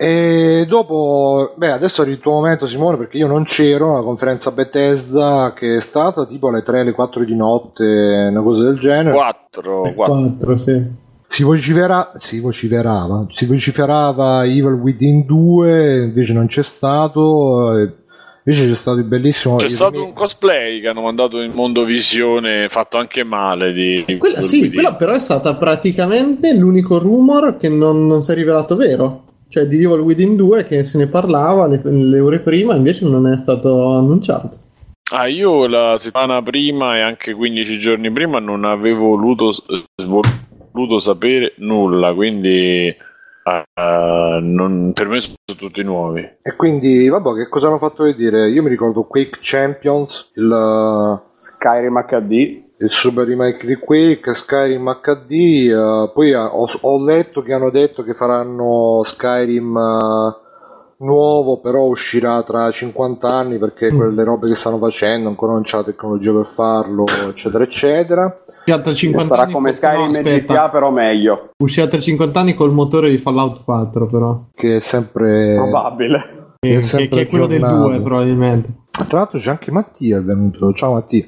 E 0.00 0.64
dopo, 0.68 1.54
beh, 1.56 1.72
adesso 1.72 2.04
è 2.04 2.06
il 2.08 2.20
tuo 2.20 2.30
momento, 2.32 2.68
Simone, 2.68 2.96
perché 2.96 3.16
io 3.16 3.26
non 3.26 3.42
c'ero 3.42 3.94
alla 3.94 4.04
conferenza 4.04 4.52
Bethesda 4.52 5.52
che 5.56 5.76
è 5.76 5.80
stata 5.80 6.24
tipo 6.24 6.48
alle 6.48 6.62
3, 6.62 6.80
alle 6.80 6.92
4 6.92 7.24
di 7.24 7.34
notte, 7.34 7.82
una 8.30 8.42
cosa 8.42 8.62
del 8.62 8.78
genere. 8.78 9.10
4, 9.16 9.92
4. 9.94 9.94
4, 9.94 10.56
sì. 10.56 10.82
Si, 11.26 11.42
vocifera- 11.42 12.12
si 12.16 12.38
vociferava, 12.38 13.26
si 13.28 13.44
vociferava 13.44 14.44
Evil 14.44 14.74
Within 14.80 15.26
2, 15.26 16.04
invece 16.04 16.32
non 16.32 16.46
c'è 16.46 16.62
stato. 16.62 17.76
eh, 17.76 17.92
Invece 18.44 18.66
c'è 18.68 18.76
stato 18.76 18.98
il 19.00 19.04
bellissimo. 19.04 19.56
C'è 19.56 19.66
il- 19.66 19.72
stato 19.72 20.02
un 20.02 20.14
cosplay 20.14 20.80
che 20.80 20.88
hanno 20.88 21.02
mandato 21.02 21.38
in 21.42 21.52
mondo 21.52 21.84
visione 21.84 22.68
fatto 22.70 22.96
anche 22.96 23.22
male 23.22 23.74
di, 23.74 24.02
di 24.06 24.16
Quella, 24.16 24.40
sì, 24.40 24.72
quella 24.72 24.94
però 24.94 25.12
è 25.12 25.18
stata 25.18 25.54
praticamente 25.56 26.54
l'unico 26.54 26.98
rumor 26.98 27.58
che 27.58 27.68
non, 27.68 28.06
non 28.06 28.22
si 28.22 28.32
è 28.32 28.34
rivelato 28.34 28.74
vero. 28.74 29.24
Cioè 29.48 29.66
di 29.66 29.82
Evil 29.82 30.00
Within 30.00 30.36
2 30.36 30.64
che 30.64 30.84
se 30.84 30.98
ne 30.98 31.06
parlava 31.06 31.66
le, 31.66 31.80
le 31.82 32.20
ore 32.20 32.40
prima, 32.40 32.74
invece 32.74 33.04
non 33.06 33.26
è 33.26 33.36
stato 33.36 33.94
annunciato. 33.94 34.66
Ah, 35.10 35.26
io 35.26 35.66
la 35.66 35.96
settimana 35.98 36.42
prima 36.42 36.96
e 36.96 37.00
anche 37.00 37.32
15 37.32 37.78
giorni 37.78 38.12
prima 38.12 38.40
non 38.40 38.64
avevo 38.64 39.08
voluto, 39.08 39.54
voluto 40.70 40.98
sapere 40.98 41.54
nulla, 41.58 42.12
quindi 42.12 42.88
eh, 42.88 44.38
non- 44.42 44.92
per 44.92 45.08
me 45.08 45.20
sono 45.20 45.36
tutti 45.56 45.82
nuovi. 45.82 46.20
E 46.20 46.56
quindi, 46.56 47.08
vabbè, 47.08 47.34
che 47.36 47.48
cosa 47.48 47.68
hanno 47.68 47.78
fatto 47.78 48.02
vedere? 48.02 48.50
Io 48.50 48.62
mi 48.62 48.68
ricordo 48.68 49.04
Quake 49.04 49.38
Champions, 49.40 50.32
il, 50.34 51.22
Skyrim 51.36 52.04
HD. 52.06 52.66
Il 52.80 52.90
super 52.90 53.26
remake 53.26 53.66
di 53.66 53.74
Quake, 53.76 54.34
Skyrim 54.34 54.98
HD. 55.00 55.32
eh, 55.70 56.10
poi 56.14 56.30
eh, 56.30 56.36
ho, 56.36 56.66
ho 56.80 57.04
letto 57.04 57.42
che 57.42 57.52
hanno 57.52 57.70
detto 57.70 58.02
che 58.02 58.12
faranno 58.12 59.00
Skyrim 59.02 59.76
eh, 59.76 60.46
nuovo, 60.98 61.60
però 61.60 61.82
uscirà 61.84 62.42
tra 62.42 62.70
50 62.70 63.28
anni 63.28 63.58
perché 63.58 63.92
quelle 63.92 64.24
robe 64.24 64.48
che 64.48 64.54
stanno 64.54 64.78
facendo 64.78 65.28
ancora 65.28 65.52
non 65.52 65.62
c'è 65.62 65.76
la 65.76 65.84
tecnologia 65.84 66.32
per 66.32 66.46
farlo, 66.46 67.04
eccetera, 67.28 67.64
eccetera. 67.64 68.36
Uscirà 68.58 68.80
tra 68.80 68.94
50 68.94 69.24
Sarà 69.26 69.42
anni 69.42 69.52
come 69.52 69.72
Skyrim 69.72 70.10
no, 70.10 70.18
e. 70.18 70.22
GTA, 70.22 70.68
però 70.70 70.90
meglio. 70.90 71.50
Uscirà 71.62 71.86
tra 71.88 72.00
50 72.00 72.38
anni 72.40 72.54
col 72.54 72.72
motore 72.72 73.10
di 73.10 73.18
Fallout 73.18 73.64
4, 73.64 74.06
però. 74.06 74.44
Che 74.54 74.76
è 74.76 74.80
sempre. 74.80 75.54
Probabile. 75.56 76.36
È 76.60 76.66
Che, 76.68 76.82
sempre 76.82 77.08
che 77.08 77.20
è 77.22 77.26
quello 77.28 77.46
del 77.46 77.62
aggiornato. 77.62 77.88
2, 77.90 78.00
probabilmente. 78.02 78.68
Tra 78.90 79.18
l'altro 79.18 79.38
c'è 79.38 79.50
anche 79.50 79.70
Mattia 79.70 80.18
è 80.18 80.22
venuto. 80.22 80.72
Ciao 80.72 80.94
Mattia. 80.94 81.26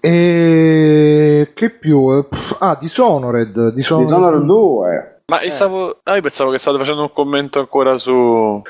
E 0.00 1.50
che 1.54 1.70
più? 1.70 2.10
Eh, 2.12 2.26
Ah, 2.58 2.76
Dishonored. 2.80 3.72
Dishonored, 3.72 4.08
Dishonored 4.08 4.42
2. 4.44 5.22
Ma 5.26 5.42
io 5.42 5.50
stavo, 5.50 6.00
ah, 6.02 6.16
io 6.16 6.22
pensavo 6.22 6.50
che 6.50 6.58
state 6.58 6.78
facendo 6.78 7.02
un 7.02 7.12
commento 7.12 7.58
ancora 7.60 7.96
su... 7.98 8.60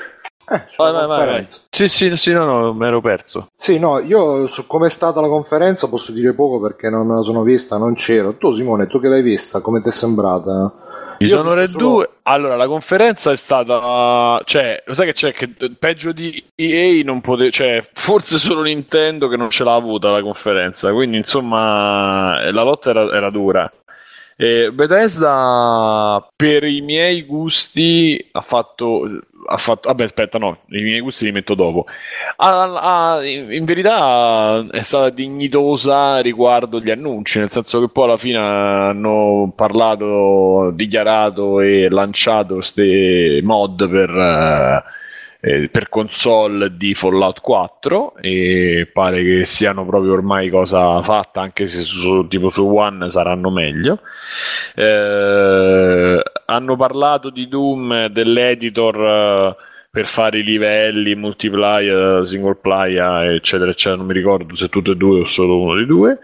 Eh, 0.49 0.63
Vai, 0.75 0.91
vai, 0.91 1.07
vai. 1.07 1.47
Sì, 1.69 1.87
sì, 1.87 2.15
sì, 2.17 2.33
no, 2.33 2.45
no, 2.45 2.73
mi 2.73 2.85
ero 2.85 2.99
perso. 2.99 3.47
Sì, 3.55 3.79
no, 3.79 3.99
io 3.99 4.47
su 4.47 4.67
come 4.67 4.87
è 4.87 4.89
stata 4.89 5.21
la 5.21 5.27
conferenza 5.29 5.87
posso 5.87 6.11
dire 6.11 6.33
poco 6.33 6.59
perché 6.59 6.89
non 6.89 7.07
me 7.07 7.15
la 7.15 7.21
sono 7.21 7.41
vista, 7.43 7.77
non 7.77 7.93
c'ero. 7.93 8.33
Tu 8.35 8.53
Simone, 8.53 8.87
tu 8.87 8.99
che 8.99 9.07
l'hai 9.07 9.21
vista, 9.21 9.61
come 9.61 9.81
ti 9.81 9.89
è 9.89 9.91
sembrata? 9.91 10.73
Io 11.25 11.43
visto 11.43 11.79
solo- 11.79 11.93
2. 11.95 12.09
Allora, 12.23 12.55
la 12.55 12.67
conferenza 12.67 13.31
è 13.31 13.35
stata. 13.35 14.41
Cioè, 14.45 14.83
lo 14.85 14.93
sai 14.93 15.05
che 15.07 15.13
c'è? 15.13 15.33
Che 15.33 15.49
peggio 15.77 16.11
di 16.11 16.43
EA 16.55 17.03
non 17.03 17.21
poteva. 17.21 17.49
Cioè, 17.49 17.87
forse 17.93 18.37
solo 18.39 18.61
Nintendo 18.63 19.27
che 19.27 19.37
non 19.37 19.49
ce 19.49 19.63
l'ha 19.63 19.75
avuta 19.75 20.09
la 20.11 20.21
conferenza. 20.21 20.91
Quindi, 20.91 21.17
insomma, 21.17 22.49
la 22.51 22.63
lotta 22.63 22.89
era, 22.91 23.11
era 23.13 23.29
dura. 23.29 23.71
Eh, 24.37 24.71
Bethesda 24.71 26.27
per 26.35 26.63
i 26.63 26.81
miei 26.81 27.23
gusti 27.25 28.29
ha 28.31 28.41
fatto, 28.41 29.07
ha 29.51 29.57
fatto 29.57 29.89
vabbè 29.89 30.03
aspetta 30.03 30.37
no 30.37 30.59
i 30.69 30.81
miei 30.81 30.99
gusti 30.99 31.25
li 31.25 31.31
metto 31.31 31.55
dopo. 31.55 31.85
Ha, 32.37 33.15
ha- 33.15 33.25
in 33.25 33.65
verità 33.65 34.65
è 34.71 34.81
stata 34.81 35.09
dignitosa 35.09 36.19
riguardo 36.19 36.79
gli 36.79 36.89
annunci 36.89 37.39
nel 37.39 37.51
senso 37.51 37.79
che 37.79 37.89
poi 37.89 38.03
alla 38.05 38.17
fine 38.17 38.37
hanno 38.37 39.51
parlato 39.55 40.71
dichiarato 40.73 41.59
e 41.61 41.89
lanciato 41.89 42.55
queste 42.55 43.39
mod 43.43 43.89
per 43.89 44.09
eh, 45.43 45.69
per 45.69 45.89
console 45.89 46.77
di 46.77 46.93
Fallout 46.93 47.41
4 47.41 48.15
e 48.21 48.87
pare 48.93 49.23
che 49.23 49.45
siano 49.45 49.85
proprio 49.85 50.13
ormai 50.13 50.49
cosa 50.49 51.01
fatta 51.01 51.41
anche 51.41 51.65
se 51.65 51.81
su, 51.81 52.27
tipo 52.27 52.49
su 52.49 52.63
One 52.63 53.09
saranno 53.09 53.49
meglio. 53.49 54.01
Eh, 54.75 56.21
hanno 56.51 56.75
parlato 56.75 57.29
di 57.29 57.47
Doom 57.47 58.07
dell'editor 58.07 58.95
eh, 58.95 59.55
per 59.89 60.07
fare 60.07 60.39
i 60.39 60.43
livelli 60.43 61.15
multiplayer, 61.15 62.25
single 62.25 62.57
player 62.61 63.31
eccetera 63.31 63.71
eccetera 63.71 63.97
non 63.97 64.07
mi 64.07 64.13
ricordo 64.13 64.55
se 64.55 64.69
tutti 64.69 64.91
e 64.91 64.95
due 64.95 65.21
o 65.21 65.25
solo 65.25 65.59
uno 65.59 65.75
dei 65.75 65.85
due 65.85 66.19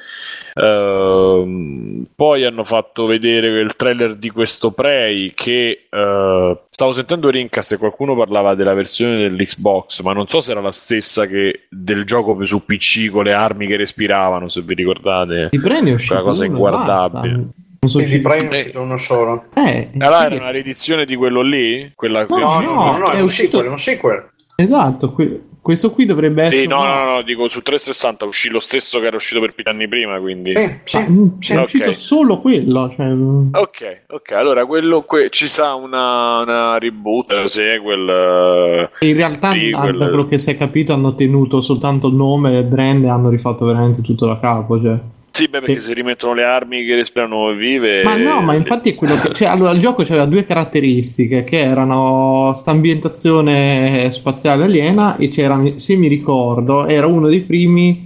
Ehm, 0.60 2.08
poi 2.16 2.44
hanno 2.44 2.64
fatto 2.64 3.06
vedere 3.06 3.60
il 3.60 3.76
trailer 3.76 4.16
di 4.16 4.32
questo 4.32 4.72
Prey 4.72 5.34
che 5.36 5.88
eh, 5.88 6.60
stavo 6.70 6.94
sentendo 6.94 7.30
Rincast 7.30 7.74
e 7.74 7.78
qualcuno 7.78 8.16
parlava 8.16 8.56
della 8.56 8.74
versione 8.74 9.18
dell'Xbox, 9.18 10.02
ma 10.02 10.14
non 10.14 10.28
so 10.28 10.42
se 10.42 10.52
era 10.52 10.62
la 10.62 10.72
stessa 10.72 11.28
che 11.28 11.68
del 11.70 12.06
gioco 12.06 12.44
su 12.46 12.66
PC 12.66 13.12
con 13.12 13.26
le 13.26 13.34
armi 13.34 13.68
che 13.68 13.78
respiravano, 13.78 14.50
se 14.50 14.62
vi 14.62 14.74
ricordate. 14.74 15.50
Di 15.52 15.60
Brain 15.60 15.86
è 15.86 15.94
uscito 15.94 16.16
Quella 16.16 16.28
cosa 16.28 16.46
inguardabile. 16.46 17.36
basta. 17.36 17.66
Non 17.80 17.92
so 17.92 18.00
Brain 18.22 18.48
è 18.50 18.58
uscito 18.60 18.82
uno 18.82 18.98
solo. 18.98 19.46
Eh, 19.56 19.90
Allora 20.00 20.20
sì, 20.22 20.26
era 20.26 20.36
una 20.36 20.50
riedizione 20.50 21.06
di 21.06 21.16
quello 21.16 21.42
lì? 21.42 21.92
Quella 21.96 22.26
No, 22.30 22.38
No, 22.38 22.60
no, 22.62 22.74
no, 22.74 22.98
no, 22.98 23.10
è 23.12 23.16
è 23.16 23.20
un 23.20 23.26
uscito- 23.26 23.58
sequel, 23.58 23.66
è 23.66 23.70
un 23.70 23.78
sequel. 23.78 24.30
Esatto, 24.56 25.12
que- 25.12 25.42
questo 25.62 25.92
qui 25.92 26.06
dovrebbe 26.06 26.44
essere... 26.44 26.62
Sì, 26.62 26.68
no, 26.68 26.84
no, 26.84 27.04
no, 27.16 27.22
dico 27.24 27.48
su 27.50 27.62
360 27.62 28.24
uscì 28.26 28.50
lo 28.50 28.60
stesso 28.62 29.00
che 29.02 29.08
era 29.08 29.18
uscito 29.18 29.40
per 29.42 29.54
più 29.54 29.64
anni 29.68 29.88
prima, 29.88 30.18
quindi... 30.20 30.54
Sì, 30.56 30.80
sì, 30.86 30.98
Ma, 30.98 31.10
mm, 31.10 31.28
sì. 31.40 31.54
è 31.54 31.58
ok. 31.58 31.64
uscito 31.64 31.94
solo 31.94 32.40
quello. 32.40 32.92
Cioè, 32.96 33.06
mm, 33.06 33.50
Ok, 33.54 34.02
ok, 34.08 34.32
allora 34.32 34.66
quello 34.66 35.02
que- 35.04 35.30
ci 35.30 35.48
sa 35.50 35.76
una, 35.76 36.40
una 36.42 36.78
reboot, 36.80 37.46
sequel... 37.46 38.90
eh, 39.02 39.08
in 39.08 39.14
realtà, 39.16 39.52
Sì, 39.52 39.72
ah, 39.76 39.82
quello- 39.82 39.98
da 39.98 40.08
quello 40.08 40.28
che 40.28 40.38
si 40.40 40.50
è 40.52 40.58
capito, 40.58 40.94
hanno 40.94 41.14
tenuto 41.16 41.60
soltanto 41.62 42.08
il 42.08 42.14
nome 42.16 42.54
e 42.56 42.60
il 42.60 42.66
brand 42.66 43.04
e 43.04 43.10
hanno 43.10 43.30
rifatto 43.30 43.66
veramente 43.66 44.02
tutto 44.02 44.26
da 44.26 44.40
capo. 44.40 44.82
Cioè. 44.82 44.98
Sì, 45.38 45.48
beh, 45.48 45.60
perché 45.60 45.80
Sì. 45.80 45.88
se 45.88 45.94
rimettono 45.94 46.34
le 46.34 46.44
armi 46.44 46.84
che 46.84 46.96
respirano 46.96 47.52
vive... 47.54 48.04
Ma 48.04 48.16
no, 48.18 48.42
ma 48.42 48.56
infatti 48.56 48.90
è 48.90 48.96
quello 48.96 49.18
che. 49.22 49.34
Cioè, 49.34 49.48
allora, 49.48 49.72
il 49.72 49.80
gioco 49.80 50.02
aveva 50.02 50.26
due 50.26 50.46
caratteristiche 50.46 51.44
che 51.44 51.60
erano 51.60 52.54
sta 52.56 52.72
ambientazione 52.72 54.10
spaziale 54.12 54.64
aliena 54.64 55.16
e 55.18 55.28
c'era, 55.28 55.62
se 55.76 55.96
mi 55.96 56.08
ricordo, 56.08 56.88
era 56.88 57.06
uno 57.08 57.28
dei 57.28 57.42
primi 57.42 58.06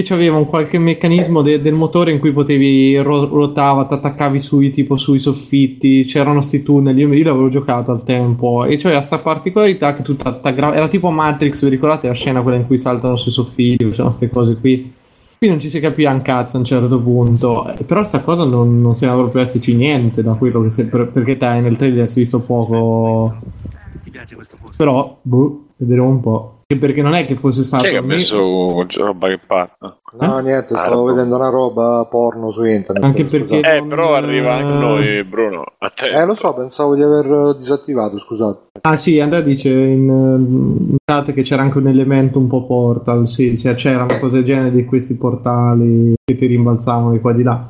che 0.00 0.14
aveva 0.14 0.36
un 0.36 0.46
qualche 0.46 0.78
meccanismo 0.78 1.42
de- 1.42 1.60
del 1.60 1.74
motore 1.74 2.12
in 2.12 2.20
cui 2.20 2.30
potevi 2.30 2.96
ro- 2.98 3.24
ruotava, 3.26 3.84
ti 3.84 3.94
attaccavi 3.94 4.38
sui, 4.38 4.70
tipo, 4.70 4.96
sui 4.96 5.18
soffitti, 5.18 6.04
c'erano 6.04 6.40
sti 6.40 6.62
tunnel, 6.62 6.96
io, 6.96 7.12
io 7.12 7.24
l'avevo 7.24 7.48
giocato 7.48 7.90
al 7.90 8.04
tempo 8.04 8.64
e 8.64 8.78
cioè 8.78 9.00
sta 9.00 9.18
particolarità 9.18 9.96
che 9.96 10.02
tu 10.02 10.14
t'aggra- 10.14 10.76
era 10.76 10.86
tipo 10.86 11.10
Matrix, 11.10 11.64
vi 11.64 11.70
ricordate 11.70 12.06
la 12.06 12.14
scena 12.14 12.42
quella 12.42 12.58
in 12.58 12.66
cui 12.66 12.78
saltano 12.78 13.16
sui 13.16 13.32
soffitti, 13.32 13.84
c'erano 13.90 14.04
queste 14.10 14.30
cose 14.30 14.56
qui. 14.60 14.92
Qui 15.38 15.48
non 15.48 15.60
ci 15.60 15.70
si 15.70 15.78
capiva 15.78 16.10
un 16.10 16.20
cazzo 16.22 16.56
a 16.56 16.60
un 16.60 16.64
certo 16.66 17.00
punto, 17.00 17.72
eh, 17.72 17.84
però 17.84 18.02
sta 18.02 18.22
cosa 18.22 18.44
non, 18.44 18.80
non 18.80 18.96
sembra 18.96 19.18
proprio 19.20 19.42
esserci 19.42 19.72
niente 19.74 20.20
da 20.22 20.32
quello 20.34 20.60
che 20.62 20.68
se- 20.70 20.86
per- 20.86 21.10
perché 21.12 21.36
te 21.36 21.60
nel 21.60 21.76
trailer 21.76 22.10
si 22.10 22.18
è 22.18 22.22
visto 22.22 22.40
poco. 22.40 23.36
Però, 24.76 25.18
boh, 25.22 25.66
vedremo 25.76 26.08
un 26.08 26.20
po'. 26.20 26.57
Perché 26.76 27.00
non 27.00 27.14
è 27.14 27.24
che 27.26 27.34
fosse 27.36 27.64
stato. 27.64 27.84
Che 27.84 27.96
ha 27.96 28.02
messo 28.02 28.84
roba 28.98 29.28
che 29.28 29.38
parla? 29.46 29.96
No, 30.20 30.38
niente, 30.40 30.74
Ah, 30.74 30.80
stavo 30.80 31.04
era 31.04 31.12
vedendo 31.14 31.36
una 31.36 31.48
roba 31.48 32.06
porno 32.10 32.50
su 32.50 32.62
internet. 32.62 33.02
Anche 33.02 33.24
perché- 33.24 33.60
Eh, 33.60 33.82
però 33.88 34.12
arriva 34.14 34.52
anche 34.56 34.74
noi, 34.74 35.24
Bruno. 35.24 35.64
A 35.78 35.88
te. 35.88 36.08
Eh, 36.10 36.26
lo 36.26 36.34
so, 36.34 36.52
pensavo 36.52 36.94
di 36.94 37.02
aver 37.02 37.56
disattivato, 37.56 38.18
scusate. 38.18 38.66
Ah 38.82 38.98
sì, 38.98 39.18
Andrea 39.18 39.40
dice 39.40 39.70
in, 39.70 40.08
in 40.90 40.96
chat 41.02 41.32
che 41.32 41.40
c'era 41.40 41.62
anche 41.62 41.78
un 41.78 41.88
elemento 41.88 42.38
un 42.38 42.48
po' 42.48 42.66
portal, 42.66 43.26
sì, 43.30 43.58
cioè 43.58 43.74
c'era 43.74 44.02
una 44.04 44.18
cosa 44.18 44.34
del 44.34 44.44
genere 44.44 44.70
di 44.70 44.84
questi 44.84 45.16
portali 45.16 46.12
che 46.22 46.36
ti 46.36 46.44
rimbalzavano 46.44 47.12
di 47.12 47.20
qua 47.20 47.30
e 47.30 47.34
di 47.34 47.42
là. 47.44 47.66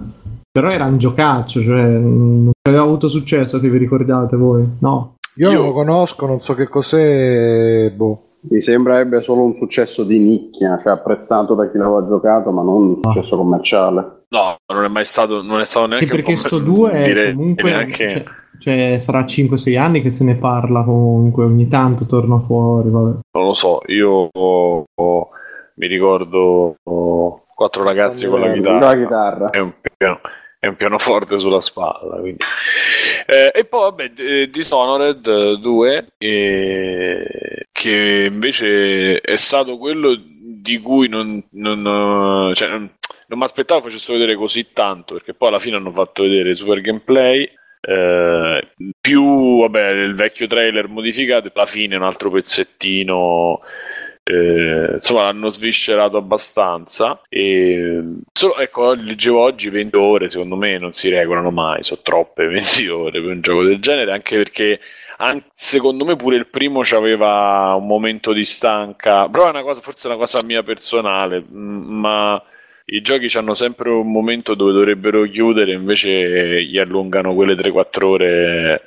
Però 0.51 0.71
era 0.71 0.87
un 0.87 0.99
giocaccio, 0.99 1.63
cioè 1.63 1.83
non 1.85 2.51
aveva 2.69 2.83
avuto 2.83 3.09
successo 3.09 3.61
che 3.61 3.69
vi 3.71 3.79
ricordate 3.79 4.37
voi? 4.37 4.67
No. 4.81 5.15
Io, 5.37 5.51
Io- 5.53 5.57
non 5.59 5.67
lo 5.67 5.73
conosco, 5.73 6.27
non 6.27 6.41
so 6.41 6.55
che 6.55 6.67
cos'è. 6.67 7.93
Boh. 7.95 8.23
Mi 8.41 8.61
sembrerebbe 8.61 9.21
solo 9.23 9.43
un 9.43 9.55
successo 9.55 10.05
di 10.05 10.19
nicchia, 10.19 10.77
cioè 10.79 10.93
apprezzato 10.93 11.55
da 11.55 11.69
chi 11.71 11.77
l'aveva 11.77 12.05
giocato, 12.05 12.51
ma 12.51 12.63
non 12.63 12.83
un 12.89 12.97
successo 13.03 13.37
commerciale. 13.37 14.25
No, 14.29 14.57
non 14.73 14.85
è 14.85 14.89
mai 14.89 15.05
stato, 15.05 15.43
non 15.43 15.61
è 15.61 15.65
stato 15.65 15.87
E 15.87 15.89
neanche 15.89 16.07
perché 16.07 16.31
un 16.31 16.37
po' 16.37 16.47
sto 16.47 16.57
per 16.59 16.65
2 16.67 16.91
è 16.93 17.33
comunque... 17.35 17.63
neanche- 17.71 18.09
Cioè, 18.09 18.25
cioè, 18.61 18.99
sarà 18.99 19.21
5-6 19.25 19.79
anni 19.79 20.03
che 20.03 20.11
se 20.11 20.25
ne 20.25 20.37
parla 20.37 20.83
comunque, 20.83 21.45
ogni 21.45 21.69
tanto 21.69 22.07
torna 22.07 22.39
fuori, 22.41 22.91
vabbè. 22.91 23.19
Non 23.33 23.45
lo 23.47 23.55
so, 23.55 23.81
io 23.87 24.29
ho- 24.33 24.85
ho- 24.95 25.29
mi 25.75 25.87
ricordo 25.87 26.75
ho 26.83 27.43
quattro 27.55 27.83
ragazzi 27.85 28.27
con 28.27 28.41
la 28.41 28.53
chitarra. 28.53 28.79
La 28.79 28.97
chitarra. 28.97 29.51
È 29.51 29.59
un, 29.59 29.73
piano, 29.97 30.21
è 30.59 30.67
un 30.67 30.77
pianoforte 30.77 31.39
sulla 31.39 31.61
spalla. 31.61 32.21
Eh, 32.23 33.53
e 33.55 33.65
poi, 33.65 33.81
vabbè, 33.81 34.13
eh, 34.17 34.51
Dishonored 34.51 35.27
eh, 35.27 35.59
2, 35.59 36.07
eh, 36.19 37.67
che 37.71 38.29
invece 38.31 39.21
è 39.21 39.37
stato 39.37 39.79
quello 39.79 40.17
di 40.17 40.81
cui 40.81 41.09
non, 41.09 41.43
non, 41.53 42.51
eh, 42.51 42.55
cioè, 42.55 42.71
non 42.71 43.39
mi 43.39 43.45
aspettavo 43.45 43.83
facessero 43.83 44.19
vedere 44.19 44.37
così 44.37 44.73
tanto, 44.73 45.15
perché 45.15 45.35
poi 45.35 45.49
alla 45.49 45.59
fine 45.59 45.77
hanno 45.77 45.93
fatto 45.93 46.23
vedere 46.23 46.55
super 46.55 46.81
gameplay. 46.81 47.49
eh, 47.81 48.73
più 49.01 49.61
vabbè 49.61 49.91
il 49.91 50.15
vecchio 50.17 50.49
trailer 50.49 50.89
modificato 50.89 51.47
e 51.47 51.53
alla 51.55 51.67
fine 51.67 51.95
un 51.97 52.03
altro 52.03 52.31
pezzettino 52.31 53.61
eh, 54.31 54.91
insomma 54.95 55.23
l'hanno 55.23 55.49
sviscerato 55.49 56.17
abbastanza. 56.19 57.23
E 57.29 58.03
solo 58.33 58.57
ecco 58.59 58.93
leggevo 58.93 59.41
oggi 59.41 59.71
20 59.71 59.97
ore 59.97 60.29
secondo 60.29 60.57
me 60.57 60.79
non 60.79 60.93
si 60.93 61.09
regolano 61.09 61.51
mai 61.51 61.83
sono 61.83 62.01
troppe 62.03 62.47
20 62.49 62.89
ore 62.89 63.21
per 63.21 63.31
un 63.31 63.41
gioco 63.41 63.63
del 63.65 63.81
genere 63.81 64.13
anche 64.13 64.37
perché 64.37 64.81
secondo 65.53 66.05
me 66.05 66.15
pure 66.15 66.37
il 66.37 66.47
primo 66.47 66.81
c'aveva 66.85 67.75
un 67.75 67.87
momento 67.87 68.33
di 68.33 68.45
stanca 68.45 69.29
però 69.29 69.47
è 69.47 69.51
una 69.51 69.63
cosa 69.63 69.81
forse 69.81 70.09
è 70.09 70.11
una 70.11 70.21
cosa 70.21 70.45
mia 70.45 70.63
personale 70.63 71.45
ma 71.51 72.41
i 72.91 73.01
giochi 73.01 73.35
hanno 73.37 73.55
sempre 73.55 73.91
un 73.91 74.11
momento 74.11 74.55
dove 74.55 74.73
dovrebbero 74.73 75.25
chiudere 75.25 75.73
invece 75.73 76.63
gli 76.63 76.79
allungano 76.79 77.35
quelle 77.35 77.55
3-4 77.55 78.05
ore 78.05 78.83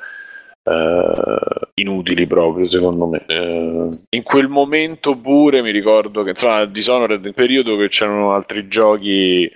eh, 0.63 1.69
inutili 1.76 2.28
proprio 2.28 2.67
secondo 2.69 3.08
me. 3.08 3.24
Eh, 3.26 3.89
in 4.10 4.24
quel 4.24 4.47
momento 4.47 5.15
pure 5.17 5.62
mi 5.62 5.71
ricordo 5.71 6.24
che 6.24 6.32
insomma 6.32 6.65
Dishonored 6.65 7.24
nel 7.24 7.34
periodo 7.34 7.78
che 7.78 7.89
c'erano 7.89 8.34
altri 8.34 8.67
giochi 8.67 9.50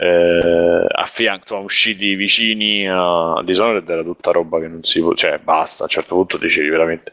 eh, 0.00 0.86
a 0.88 1.04
fianco 1.06 1.56
usciti 1.56 2.14
vicini 2.14 2.88
a 2.88 3.42
Dishonored 3.44 3.88
era 3.88 4.04
tutta 4.04 4.30
roba 4.30 4.60
che 4.60 4.68
non 4.68 4.84
si 4.84 5.00
può 5.00 5.12
cioè 5.14 5.40
basta 5.42 5.82
a 5.82 5.86
un 5.86 5.90
certo 5.90 6.14
punto 6.14 6.36
dicevi 6.38 6.68
veramente. 6.68 7.10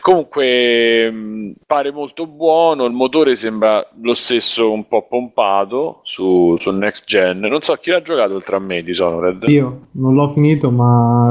Comunque 0.00 1.10
mh, 1.10 1.52
pare 1.64 1.92
molto 1.92 2.26
buono 2.26 2.86
il 2.86 2.92
motore 2.92 3.36
sembra 3.36 3.86
lo 4.02 4.14
stesso 4.14 4.72
un 4.72 4.88
po' 4.88 5.06
pompato 5.06 6.00
su, 6.02 6.56
su 6.58 6.70
next 6.72 7.04
gen. 7.06 7.38
Non 7.38 7.62
so 7.62 7.74
chi 7.76 7.90
l'ha 7.90 8.02
giocato 8.02 8.34
oltre 8.34 8.56
a 8.56 8.58
me 8.58 8.82
Dishonored? 8.82 9.48
Io 9.48 9.86
non 9.92 10.14
l'ho 10.14 10.28
finito, 10.30 10.72
ma 10.72 11.28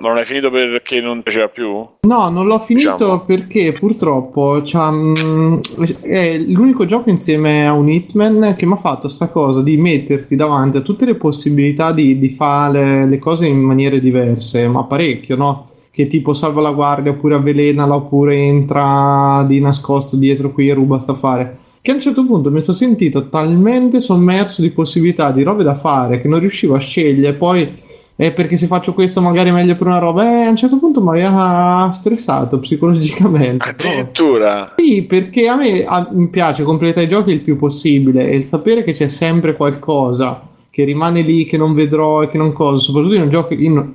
ma 0.00 0.08
non 0.08 0.16
hai 0.18 0.24
finito 0.24 0.50
perché 0.50 1.00
non 1.00 1.22
piaceva 1.22 1.48
più? 1.48 1.86
No, 2.00 2.28
non 2.28 2.46
l'ho 2.46 2.58
finito 2.58 2.92
Diciamo. 2.92 3.20
perché 3.20 3.72
purtroppo 3.72 4.62
mm, 4.62 5.58
è 6.00 6.38
l'unico 6.38 6.84
gioco 6.84 7.10
insieme 7.10 7.66
a 7.66 7.72
un 7.72 7.88
Hitman 7.88 8.54
che 8.56 8.66
mi 8.66 8.72
ha 8.72 8.76
fatto 8.76 9.08
sta 9.08 9.28
cosa 9.28 9.62
di 9.62 9.76
metterti 9.76 10.36
davanti 10.36 10.78
a 10.78 10.80
tutte 10.80 11.04
le 11.04 11.14
possibilità 11.14 11.92
di, 11.92 12.18
di 12.18 12.30
fare 12.30 13.06
le 13.06 13.18
cose 13.18 13.46
in 13.46 13.60
maniere 13.60 14.00
diverse, 14.00 14.66
ma 14.68 14.84
parecchio, 14.84 15.36
no? 15.36 15.68
Che 15.90 16.06
tipo 16.08 16.34
salva 16.34 16.60
la 16.60 16.72
guardia 16.72 17.12
oppure 17.12 17.36
avvelenala 17.36 17.94
oppure 17.94 18.36
entra 18.36 19.44
di 19.46 19.60
nascosto 19.60 20.16
dietro 20.16 20.50
qui 20.50 20.68
e 20.68 20.74
ruba 20.74 20.98
sta 20.98 21.14
fare. 21.14 21.58
Che 21.80 21.90
a 21.90 21.94
un 21.94 22.00
certo 22.00 22.24
punto 22.24 22.50
mi 22.50 22.62
sono 22.62 22.76
sentito 22.76 23.28
talmente 23.28 24.00
sommerso 24.00 24.60
di 24.60 24.70
possibilità, 24.70 25.30
di 25.30 25.42
robe 25.42 25.62
da 25.62 25.76
fare, 25.76 26.20
che 26.20 26.26
non 26.26 26.40
riuscivo 26.40 26.74
a 26.74 26.78
scegliere. 26.78 27.34
Poi 27.34 27.82
eh, 28.16 28.30
perché 28.32 28.56
se 28.56 28.66
faccio 28.66 28.94
questo 28.94 29.20
magari 29.20 29.48
è 29.50 29.52
meglio 29.52 29.76
per 29.76 29.86
una 29.88 29.98
roba. 29.98 30.22
Eh, 30.24 30.44
a 30.44 30.48
un 30.50 30.56
certo 30.56 30.78
punto 30.78 31.00
mi 31.00 31.08
aveva 31.10 31.90
stressato 31.92 32.58
psicologicamente. 32.60 33.74
però- 33.76 33.90
addirittura 33.92 34.74
Sì, 34.76 35.02
perché 35.02 35.48
a 35.48 35.56
me 35.56 35.84
a- 35.84 36.08
mi 36.12 36.28
piace 36.28 36.62
completare 36.62 37.06
i 37.06 37.08
giochi 37.08 37.30
il 37.32 37.40
più 37.40 37.56
possibile 37.58 38.28
e 38.30 38.36
il 38.36 38.46
sapere 38.46 38.84
che 38.84 38.92
c'è 38.92 39.08
sempre 39.08 39.56
qualcosa 39.56 40.40
che 40.70 40.82
rimane 40.84 41.20
lì, 41.22 41.44
che 41.46 41.56
non 41.56 41.72
vedrò 41.72 42.22
e 42.22 42.28
che 42.28 42.36
non 42.36 42.52
cosa, 42.52 42.78
soprattutto 42.78 43.14
in 43.14 43.22
un 43.22 43.30
gioco, 43.30 43.54
io, 43.54 43.92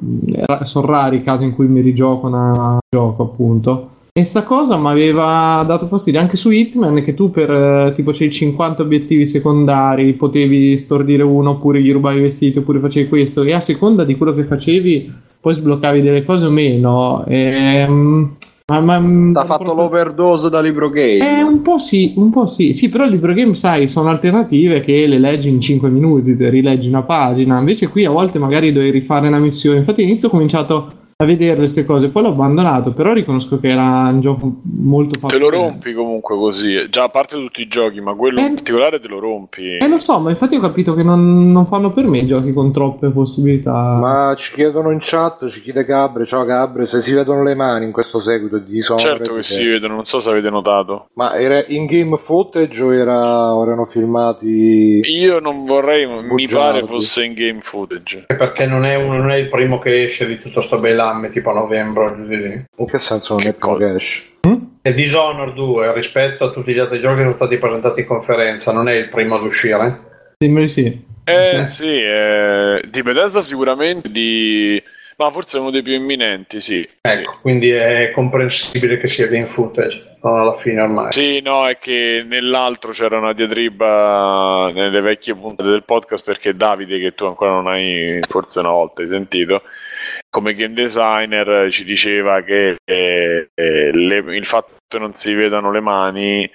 sono 0.64 0.86
rari 0.88 1.18
i 1.18 1.24
casi 1.24 1.44
in 1.44 1.54
cui 1.54 1.68
mi 1.68 1.82
rigioco 1.82 2.28
un 2.28 2.78
gioco 2.90 3.24
appunto. 3.24 3.89
E 4.12 4.24
sta 4.26 4.44
cosa 4.44 4.76
mi 4.78 4.90
aveva 4.90 5.64
dato 5.66 5.88
fastidio 5.88 6.20
anche 6.20 6.36
su 6.36 6.50
Hitman 6.50 7.04
che 7.04 7.14
tu 7.14 7.32
per 7.32 7.50
eh, 7.50 7.94
tipo 7.96 8.12
c'hai 8.12 8.32
50 8.32 8.82
obiettivi 8.82 9.28
secondari, 9.28 10.14
potevi 10.14 10.78
stordire 10.78 11.24
uno 11.24 11.52
oppure 11.52 11.82
gli 11.82 11.92
rubavi 11.92 12.20
i 12.20 12.24
vestiti 12.24 12.58
oppure 12.58 12.80
facevi 12.80 13.08
questo 13.08 13.44
e 13.44 13.54
a 13.54 13.62
seconda 13.62 14.04
di 14.04 14.18
quello 14.18 14.34
che 14.34 14.44
facevi 14.44 15.14
poi 15.40 15.54
sbloccavi 15.54 16.02
delle 16.02 16.26
cose 16.26 16.46
o 16.46 16.50
meno. 16.50 17.24
E, 17.26 17.86
um, 17.88 18.36
ma, 18.68 18.80
ma, 18.82 19.00
mm, 19.00 19.34
T'ha 19.34 19.46
fatto 19.46 19.64
proprio... 19.64 19.84
l'overdose 19.84 20.50
da 20.50 20.62
libro 20.62 20.90
game? 20.90 21.18
Eh, 21.18 21.42
un 21.42 21.62
po' 21.62 21.80
sì, 21.80 22.14
un 22.18 22.30
po' 22.30 22.46
sì. 22.46 22.74
Sì, 22.74 22.90
però 22.90 23.06
il 23.06 23.12
libro 23.12 23.34
game, 23.34 23.56
sai, 23.56 23.88
sono 23.88 24.10
alternative 24.10 24.82
che 24.82 25.08
le 25.08 25.18
leggi 25.18 25.50
in 25.50 25.60
5 25.60 25.90
minuti, 25.90 26.36
rileggi 26.38 26.88
una 26.88 27.04
pagina. 27.04 27.58
Invece 27.58 27.88
qui 27.88 28.06
a 28.06 28.12
volte 28.12 28.38
magari 28.38 28.72
devi 28.72 28.92
rifare 28.92 29.28
una 29.28 29.40
missione. 29.40 29.80
Infatti 29.80 30.02
all'inizio 30.02 30.28
ho 30.28 30.32
cominciato 30.32 30.92
a 31.22 31.26
vedere 31.26 31.58
queste 31.58 31.84
cose. 31.84 32.08
Poi 32.08 32.24
l'ho 32.24 32.30
abbandonato, 32.30 32.94
però 32.94 33.12
riconosco 33.12 33.60
che 33.60 33.68
era 33.68 34.08
un 34.10 34.22
gioco 34.22 34.62
molto 34.64 35.20
facile. 35.20 35.38
Te 35.38 35.46
lo 35.46 35.50
rompi 35.50 35.92
comunque 35.92 36.38
così, 36.38 36.88
già 36.90 37.04
a 37.04 37.10
parte 37.10 37.36
tutti 37.36 37.62
i 37.62 37.68
giochi, 37.68 38.00
ma 38.00 38.16
quello 38.16 38.40
eh, 38.40 38.44
in 38.44 38.54
particolare 38.54 39.02
te 39.02 39.10
lo 39.10 39.20
rompi. 39.20 39.76
Eh, 39.80 39.88
lo 39.90 39.98
so, 39.98 40.18
ma 40.20 40.30
infatti 40.30 40.56
ho 40.56 40.62
capito 40.62 40.94
che 40.94 41.04
non, 41.04 41.52
non 41.52 41.66
fanno 41.66 41.92
per 41.92 42.06
me 42.06 42.26
giochi 42.26 42.54
con 42.54 42.72
troppe 42.72 43.10
possibilità. 43.10 43.98
Ma 44.00 44.34
ci 44.38 44.54
chiedono 44.54 44.92
in 44.92 45.00
chat, 45.02 45.50
ci 45.50 45.62
chiede 45.62 45.84
Gabre, 45.84 46.26
ciao 46.26 46.46
Gabre, 46.46 46.86
se 46.86 47.02
si 47.02 47.14
vedono 47.14 47.44
le 47.44 47.54
mani 47.54 47.84
in 47.84 47.92
questo 47.92 48.22
seguito 48.22 48.58
di 48.58 48.72
Dishonored. 48.72 49.18
Certo 49.18 49.34
che 49.34 49.44
si 49.44 49.66
vedono, 49.66 49.96
non 49.96 50.06
so 50.06 50.22
se 50.22 50.30
avete 50.30 50.50
notato. 50.50 51.10
Ma 51.16 51.38
era 51.38 51.62
in-game 51.68 52.16
footage 52.16 52.82
o, 52.82 52.94
era, 52.94 53.52
erano 53.62 53.84
filmati? 53.84 55.02
Io 55.04 55.40
non 55.40 55.66
vorrei, 55.66 56.06
bugiardi. 56.06 56.34
mi 56.34 56.48
pare 56.48 56.86
fosse 56.86 57.26
in-game 57.26 57.60
footage. 57.60 58.24
Perché 58.28 58.66
non 58.68 58.86
è, 58.86 58.96
un, 58.96 59.18
non 59.18 59.32
è 59.32 59.36
il 59.36 59.50
primo 59.50 59.80
che 59.80 60.04
esce 60.04 60.26
di 60.26 60.38
tutto 60.38 60.62
sto 60.62 60.78
bel 60.78 61.08
fiamme 61.10 61.28
tipo 61.30 61.50
a 61.50 61.54
novembre. 61.54 62.66
In 62.78 62.86
che 62.86 63.00
senso 63.00 63.34
non 63.34 63.44
che 63.44 63.50
è 63.50 63.54
più 63.54 63.76
cash? 63.78 64.38
Hm? 64.48 64.56
È 64.82 64.94
Dishonored 64.94 65.54
2 65.54 65.94
rispetto 65.94 66.46
a 66.46 66.52
tutti 66.52 66.72
gli 66.72 66.80
altri 66.80 67.00
giochi 67.00 67.16
che 67.16 67.24
sono 67.24 67.34
stati 67.34 67.58
presentati 67.58 68.02
in 68.02 68.06
conferenza, 68.06 68.72
non 68.72 68.88
è 68.88 68.94
il 68.94 69.10
primo 69.10 69.36
ad 69.36 69.44
uscire? 69.44 70.08
Di 70.38 70.70
sì. 70.70 71.08
Eh 71.26 71.50
okay. 71.50 71.66
sì, 71.66 72.02
eh, 72.02 72.82
di 72.90 73.02
Bethesda 73.02 73.44
sicuramente, 73.44 74.10
di... 74.10 74.82
ma 75.18 75.30
forse 75.32 75.58
è 75.58 75.60
uno 75.60 75.70
dei 75.70 75.84
più 75.84 75.94
imminenti, 75.94 76.62
sì. 76.62 76.88
Ecco, 77.02 77.32
sì. 77.32 77.38
quindi 77.42 77.70
è 77.70 78.12
comprensibile 78.12 78.98
che 78.98 79.08
sia 79.08 79.28
game 79.28 79.46
footage, 79.46 80.18
non 80.24 80.40
alla 80.40 80.54
fine 80.54 80.82
ormai. 80.82 81.12
Sì, 81.12 81.42
no, 81.42 81.68
è 81.68 81.78
che 81.78 82.26
nell'altro 82.26 82.94
c'era 82.94 83.18
una 83.18 83.34
diatriba 83.34 84.72
nelle 84.74 85.02
vecchie 85.02 85.36
puntate 85.36 85.70
del 85.70 85.84
podcast 85.84 86.24
perché 86.24 86.56
Davide, 86.56 87.00
che 87.00 87.14
tu 87.14 87.26
ancora 87.26 87.52
non 87.52 87.68
hai 87.68 88.20
forse 88.28 88.60
una 88.60 88.72
volta 88.72 89.02
hai 89.04 89.10
sentito, 89.10 89.62
come 90.30 90.54
game 90.54 90.74
designer 90.74 91.72
ci 91.72 91.84
diceva 91.84 92.42
che 92.42 92.76
eh, 92.86 93.50
eh, 93.54 93.92
le, 93.92 94.18
il 94.36 94.46
fatto 94.46 94.76
che 94.88 95.00
non 95.00 95.14
si 95.14 95.34
vedano 95.34 95.72
le 95.72 95.80
mani 95.80 96.50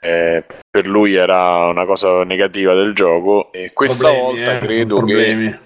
eh, 0.00 0.44
per 0.70 0.86
lui 0.86 1.14
era 1.14 1.66
una 1.66 1.84
cosa 1.84 2.22
negativa 2.24 2.74
del 2.74 2.94
gioco 2.94 3.52
e 3.52 3.72
questa 3.72 4.08
problemi, 4.08 4.26
volta 4.26 4.56
eh, 4.56 4.58
credo 4.58 4.96
problemi. 4.96 5.50
che 5.50 5.58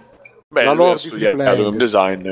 Beh, 0.52 0.64
la 0.64 0.72
lui 0.72 0.90
ha 0.90 0.96
studiato 0.96 1.36
game 1.40 1.76
design 1.76 2.28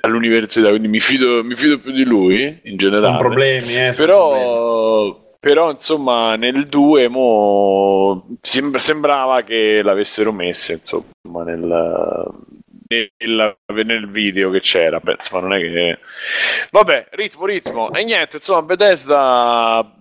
all'università, 0.00 0.70
quindi 0.70 0.88
mi 0.88 1.00
fido, 1.00 1.44
mi 1.44 1.54
fido, 1.56 1.78
più 1.78 1.92
di 1.92 2.04
lui 2.04 2.60
in 2.64 2.76
generale. 2.78 3.08
Con 3.08 3.18
problemi, 3.18 3.74
eh, 3.74 3.92
però, 3.94 4.30
problemi. 4.30 5.16
però 5.40 5.70
insomma 5.70 6.36
nel 6.36 6.66
2 6.68 7.08
mo, 7.08 8.38
sembrava 8.40 9.42
che 9.42 9.82
l'avessero 9.82 10.32
messa 10.32 10.72
insomma 10.72 11.44
nel, 11.44 12.30
nel, 12.88 13.56
nel 13.66 14.10
video 14.10 14.50
che 14.50 14.60
c'era, 14.60 15.00
penso, 15.00 15.28
ma 15.32 15.40
non 15.40 15.54
è 15.54 15.60
che... 15.60 15.98
Vabbè, 16.70 17.08
ritmo, 17.10 17.46
ritmo. 17.46 17.92
E 17.92 18.04
niente, 18.04 18.36
insomma, 18.36 18.62
Bethesda... 18.62 19.94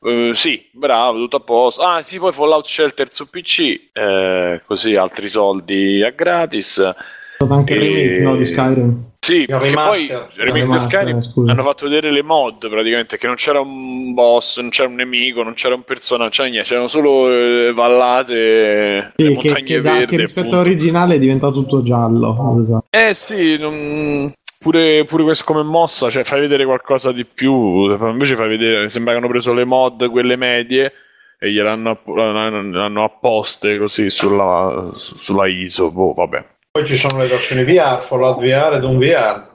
Uh, 0.00 0.32
sì, 0.34 0.68
bravo, 0.72 1.18
tutto 1.18 1.36
a 1.36 1.40
posto. 1.40 1.82
Ah, 1.82 2.02
sì, 2.02 2.18
poi 2.18 2.32
Fallout 2.32 2.66
Shelter 2.66 3.12
su 3.12 3.28
PC, 3.28 3.90
eh, 3.92 4.62
così 4.66 4.94
altri 4.94 5.28
soldi 5.28 6.02
a 6.02 6.10
gratis. 6.10 6.94
Stato 7.40 7.54
anche 7.54 7.74
il 7.74 7.80
remake 7.80 8.20
no, 8.20 8.36
di 8.36 8.44
Skyrim. 8.46 9.04
Sì, 9.20 9.44
perché 9.46 9.70
poi 9.70 10.08
remake 10.34 10.72
di 10.72 10.78
Skyrim 10.80 11.22
scusa. 11.22 11.52
hanno 11.52 11.62
fatto 11.62 11.84
vedere 11.84 12.10
le 12.10 12.24
mod 12.24 12.68
praticamente, 12.68 13.16
che 13.16 13.28
non 13.28 13.36
c'era 13.36 13.60
un 13.60 14.12
boss, 14.12 14.58
non 14.58 14.70
c'era 14.70 14.88
un 14.88 14.96
nemico, 14.96 15.44
non 15.44 15.54
c'era 15.54 15.76
un 15.76 15.84
personaggio, 15.84 16.30
c'era 16.30 16.48
niente, 16.48 16.68
c'erano 16.68 16.88
solo 16.88 17.30
eh, 17.30 17.72
vallate, 17.72 19.12
sì, 19.14 19.32
montagne 19.32 19.62
che, 19.62 19.62
che 19.62 19.80
verdi. 19.80 20.06
Che 20.06 20.22
rispetto 20.22 20.54
all'originale 20.56 21.14
è 21.14 21.18
diventato 21.20 21.52
tutto 21.52 21.84
giallo. 21.84 22.58
Esatto. 22.60 22.86
Eh 22.90 23.14
sì, 23.14 23.56
non... 23.56 24.32
Pure, 24.58 25.04
pure, 25.04 25.22
questo 25.22 25.44
come 25.44 25.62
mossa, 25.62 26.10
cioè 26.10 26.24
fai 26.24 26.40
vedere 26.40 26.64
qualcosa 26.64 27.12
di 27.12 27.24
più, 27.24 27.88
invece 27.92 28.34
fai 28.34 28.48
vedere, 28.48 28.88
sembra 28.88 29.12
che 29.12 29.18
hanno 29.18 29.28
preso 29.28 29.54
le 29.54 29.64
mod, 29.64 30.10
quelle 30.10 30.34
medie, 30.34 30.92
e 31.38 31.52
gliel'hanno 31.52 32.00
hanno 32.04 33.04
apposte 33.04 33.78
così 33.78 34.10
sulla, 34.10 34.90
sulla 34.96 35.46
ISO, 35.46 35.92
boh, 35.92 36.14
vabbè. 36.14 36.44
Poi 36.78 36.86
ci 36.86 36.94
sono 36.94 37.18
le 37.20 37.26
versioni 37.26 37.64
VR, 37.64 37.98
Fallout 37.98 38.38
VR 38.38 38.74
ed 38.74 38.84
un 38.84 38.98
VR. 38.98 39.46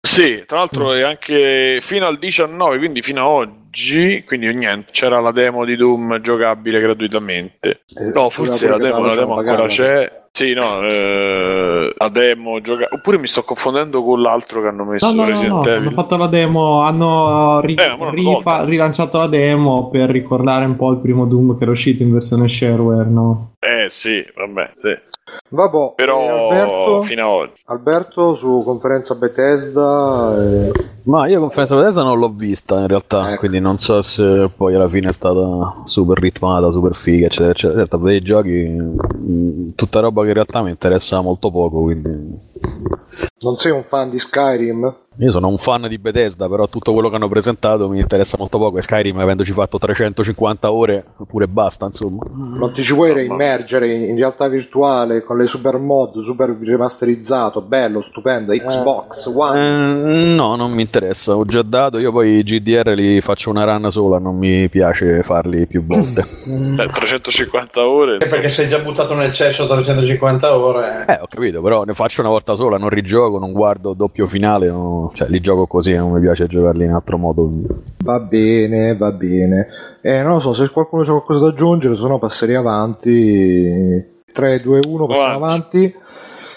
Sì, 0.00 0.44
tra 0.46 0.58
l'altro 0.58 0.94
è 0.94 1.02
anche 1.02 1.78
fino 1.82 2.06
al 2.06 2.18
19, 2.18 2.78
quindi 2.78 3.02
fino 3.02 3.20
a 3.20 3.28
oggi, 3.28 4.24
quindi 4.26 4.46
niente, 4.54 4.90
c'era 4.90 5.20
la 5.20 5.30
demo 5.30 5.66
di 5.66 5.76
Doom 5.76 6.22
giocabile 6.22 6.80
gratuitamente. 6.80 7.82
Eh, 7.94 8.12
no, 8.14 8.30
forse 8.30 8.66
la 8.66 8.78
demo, 8.78 9.04
la 9.04 9.14
demo 9.14 9.36
ancora 9.36 9.66
c'è. 9.66 10.22
Sì, 10.30 10.52
no, 10.54 10.84
eh, 10.88 11.94
la 11.96 12.08
demo 12.08 12.60
gioca... 12.60 12.88
Oppure 12.90 13.18
mi 13.18 13.28
sto 13.28 13.44
confondendo 13.44 14.02
con 14.02 14.20
l'altro 14.20 14.62
che 14.62 14.66
hanno 14.66 14.84
messo 14.84 15.06
no, 15.06 15.22
no, 15.22 15.28
Resident 15.28 15.52
no, 15.52 15.64
Evil. 15.64 15.86
Hanno 15.86 15.90
fatto 15.92 16.16
la 16.16 16.26
demo, 16.26 16.80
hanno 16.80 17.60
ri- 17.60 17.74
eh, 17.74 17.96
rifa- 18.10 18.64
rilanciato 18.64 19.18
la 19.18 19.28
demo 19.28 19.90
per 19.90 20.10
ricordare 20.10 20.64
un 20.64 20.74
po' 20.74 20.90
il 20.90 20.98
primo 20.98 21.26
Doom 21.26 21.56
che 21.56 21.62
era 21.62 21.70
uscito 21.70 22.02
in 22.02 22.12
versione 22.12 22.48
shareware, 22.48 23.08
no? 23.08 23.53
Eh 23.64 23.88
sì, 23.88 24.22
vabbè, 24.34 24.72
sì. 24.76 25.12
Vabbè, 25.48 25.94
però 25.96 26.48
Alberto, 26.48 27.02
fino 27.04 27.22
ad 27.22 27.28
oggi. 27.28 27.62
Alberto 27.64 28.36
su 28.36 28.62
conferenza 28.62 29.14
Bethesda. 29.14 30.36
E... 30.38 30.72
Ma 31.04 31.26
io 31.26 31.40
conferenza 31.40 31.74
Bethesda 31.74 32.02
non 32.02 32.18
l'ho 32.18 32.28
vista 32.28 32.78
in 32.80 32.88
realtà, 32.88 33.30
ecco. 33.30 33.38
quindi 33.38 33.60
non 33.60 33.78
so 33.78 34.02
se 34.02 34.50
poi 34.54 34.74
alla 34.74 34.88
fine 34.88 35.08
è 35.08 35.12
stata 35.12 35.82
super 35.84 36.18
ritmata, 36.18 36.70
super 36.70 36.94
figa, 36.94 37.26
eccetera, 37.26 37.50
eccetera. 37.50 37.78
Certo, 37.80 37.98
per 37.98 38.12
i 38.12 38.20
giochi, 38.20 38.76
tutta 39.74 40.00
roba 40.00 40.22
che 40.22 40.28
in 40.28 40.34
realtà 40.34 40.62
mi 40.62 40.70
interessa 40.70 41.20
molto 41.22 41.50
poco, 41.50 41.80
quindi... 41.82 42.52
Non 43.40 43.58
sei 43.58 43.72
un 43.72 43.82
fan 43.84 44.10
di 44.10 44.18
Skyrim? 44.18 44.96
Io 45.18 45.30
sono 45.30 45.46
un 45.46 45.58
fan 45.58 45.86
di 45.86 45.98
Bethesda, 45.98 46.48
però 46.48 46.66
tutto 46.68 46.92
quello 46.92 47.08
che 47.08 47.14
hanno 47.14 47.28
presentato 47.28 47.88
mi 47.88 48.00
interessa 48.00 48.36
molto 48.36 48.58
poco. 48.58 48.78
E 48.78 48.82
Skyrim, 48.82 49.16
avendoci 49.18 49.52
fatto 49.52 49.78
350 49.78 50.72
ore, 50.72 51.04
pure 51.28 51.46
basta, 51.46 51.86
insomma. 51.86 52.22
Non 52.32 52.72
ti 52.72 52.82
ci 52.82 52.94
vuoi 52.94 53.12
reimmergere 53.12 53.92
in 53.92 54.16
realtà 54.16 54.48
virtuale 54.48 55.22
con 55.22 55.36
le 55.36 55.46
super 55.46 55.78
mod, 55.78 56.20
super 56.22 56.50
remasterizzato, 56.60 57.60
bello, 57.60 58.02
stupendo, 58.02 58.52
Xbox 58.52 59.32
One? 59.32 60.22
Eh, 60.22 60.24
no, 60.34 60.56
non 60.56 60.72
mi 60.72 60.82
interessa. 60.82 61.36
Ho 61.36 61.44
già 61.44 61.62
dato. 61.62 61.98
Io 61.98 62.10
poi 62.10 62.38
i 62.38 62.42
GDR 62.42 62.88
li 62.94 63.20
faccio 63.20 63.50
una 63.50 63.62
run 63.64 63.92
sola, 63.92 64.18
non 64.18 64.36
mi 64.36 64.68
piace 64.68 65.22
farli 65.22 65.66
più 65.66 65.84
volte. 65.86 66.24
eh, 66.82 66.88
350 66.88 67.86
ore. 67.86 68.14
Insomma. 68.14 68.32
Perché 68.32 68.48
sei 68.48 68.66
già 68.66 68.80
buttato 68.80 69.14
nel 69.14 69.30
cesso 69.30 69.68
350 69.68 70.56
ore. 70.56 71.04
Eh, 71.06 71.18
ho 71.20 71.26
capito, 71.28 71.62
però 71.62 71.84
ne 71.84 71.94
faccio 71.94 72.20
una 72.20 72.30
volta 72.30 72.53
sola, 72.54 72.78
non 72.78 72.88
rigioco, 72.88 73.38
non 73.38 73.52
guardo 73.52 73.94
doppio 73.94 74.26
finale. 74.26 74.68
Non 74.68 75.10
cioè, 75.12 75.28
li 75.28 75.40
gioco 75.40 75.66
così, 75.66 75.94
non 75.94 76.12
mi 76.12 76.20
piace 76.20 76.46
giocarli 76.46 76.84
in 76.84 76.92
altro 76.92 77.18
modo. 77.18 77.50
Va 78.04 78.20
bene, 78.20 78.96
va 78.96 79.12
bene. 79.12 79.68
Eh, 80.00 80.22
non 80.22 80.34
lo 80.34 80.40
so, 80.40 80.54
se 80.54 80.70
qualcuno 80.70 81.02
c'è 81.02 81.10
qualcosa 81.10 81.40
da 81.40 81.50
aggiungere, 81.50 81.96
se 81.96 82.06
no 82.06 82.18
passerei 82.18 82.54
avanti. 82.54 84.12
3, 84.32 84.60
2, 84.60 84.80
1, 84.86 85.06
passiamo 85.06 85.34
avanti. 85.34 85.94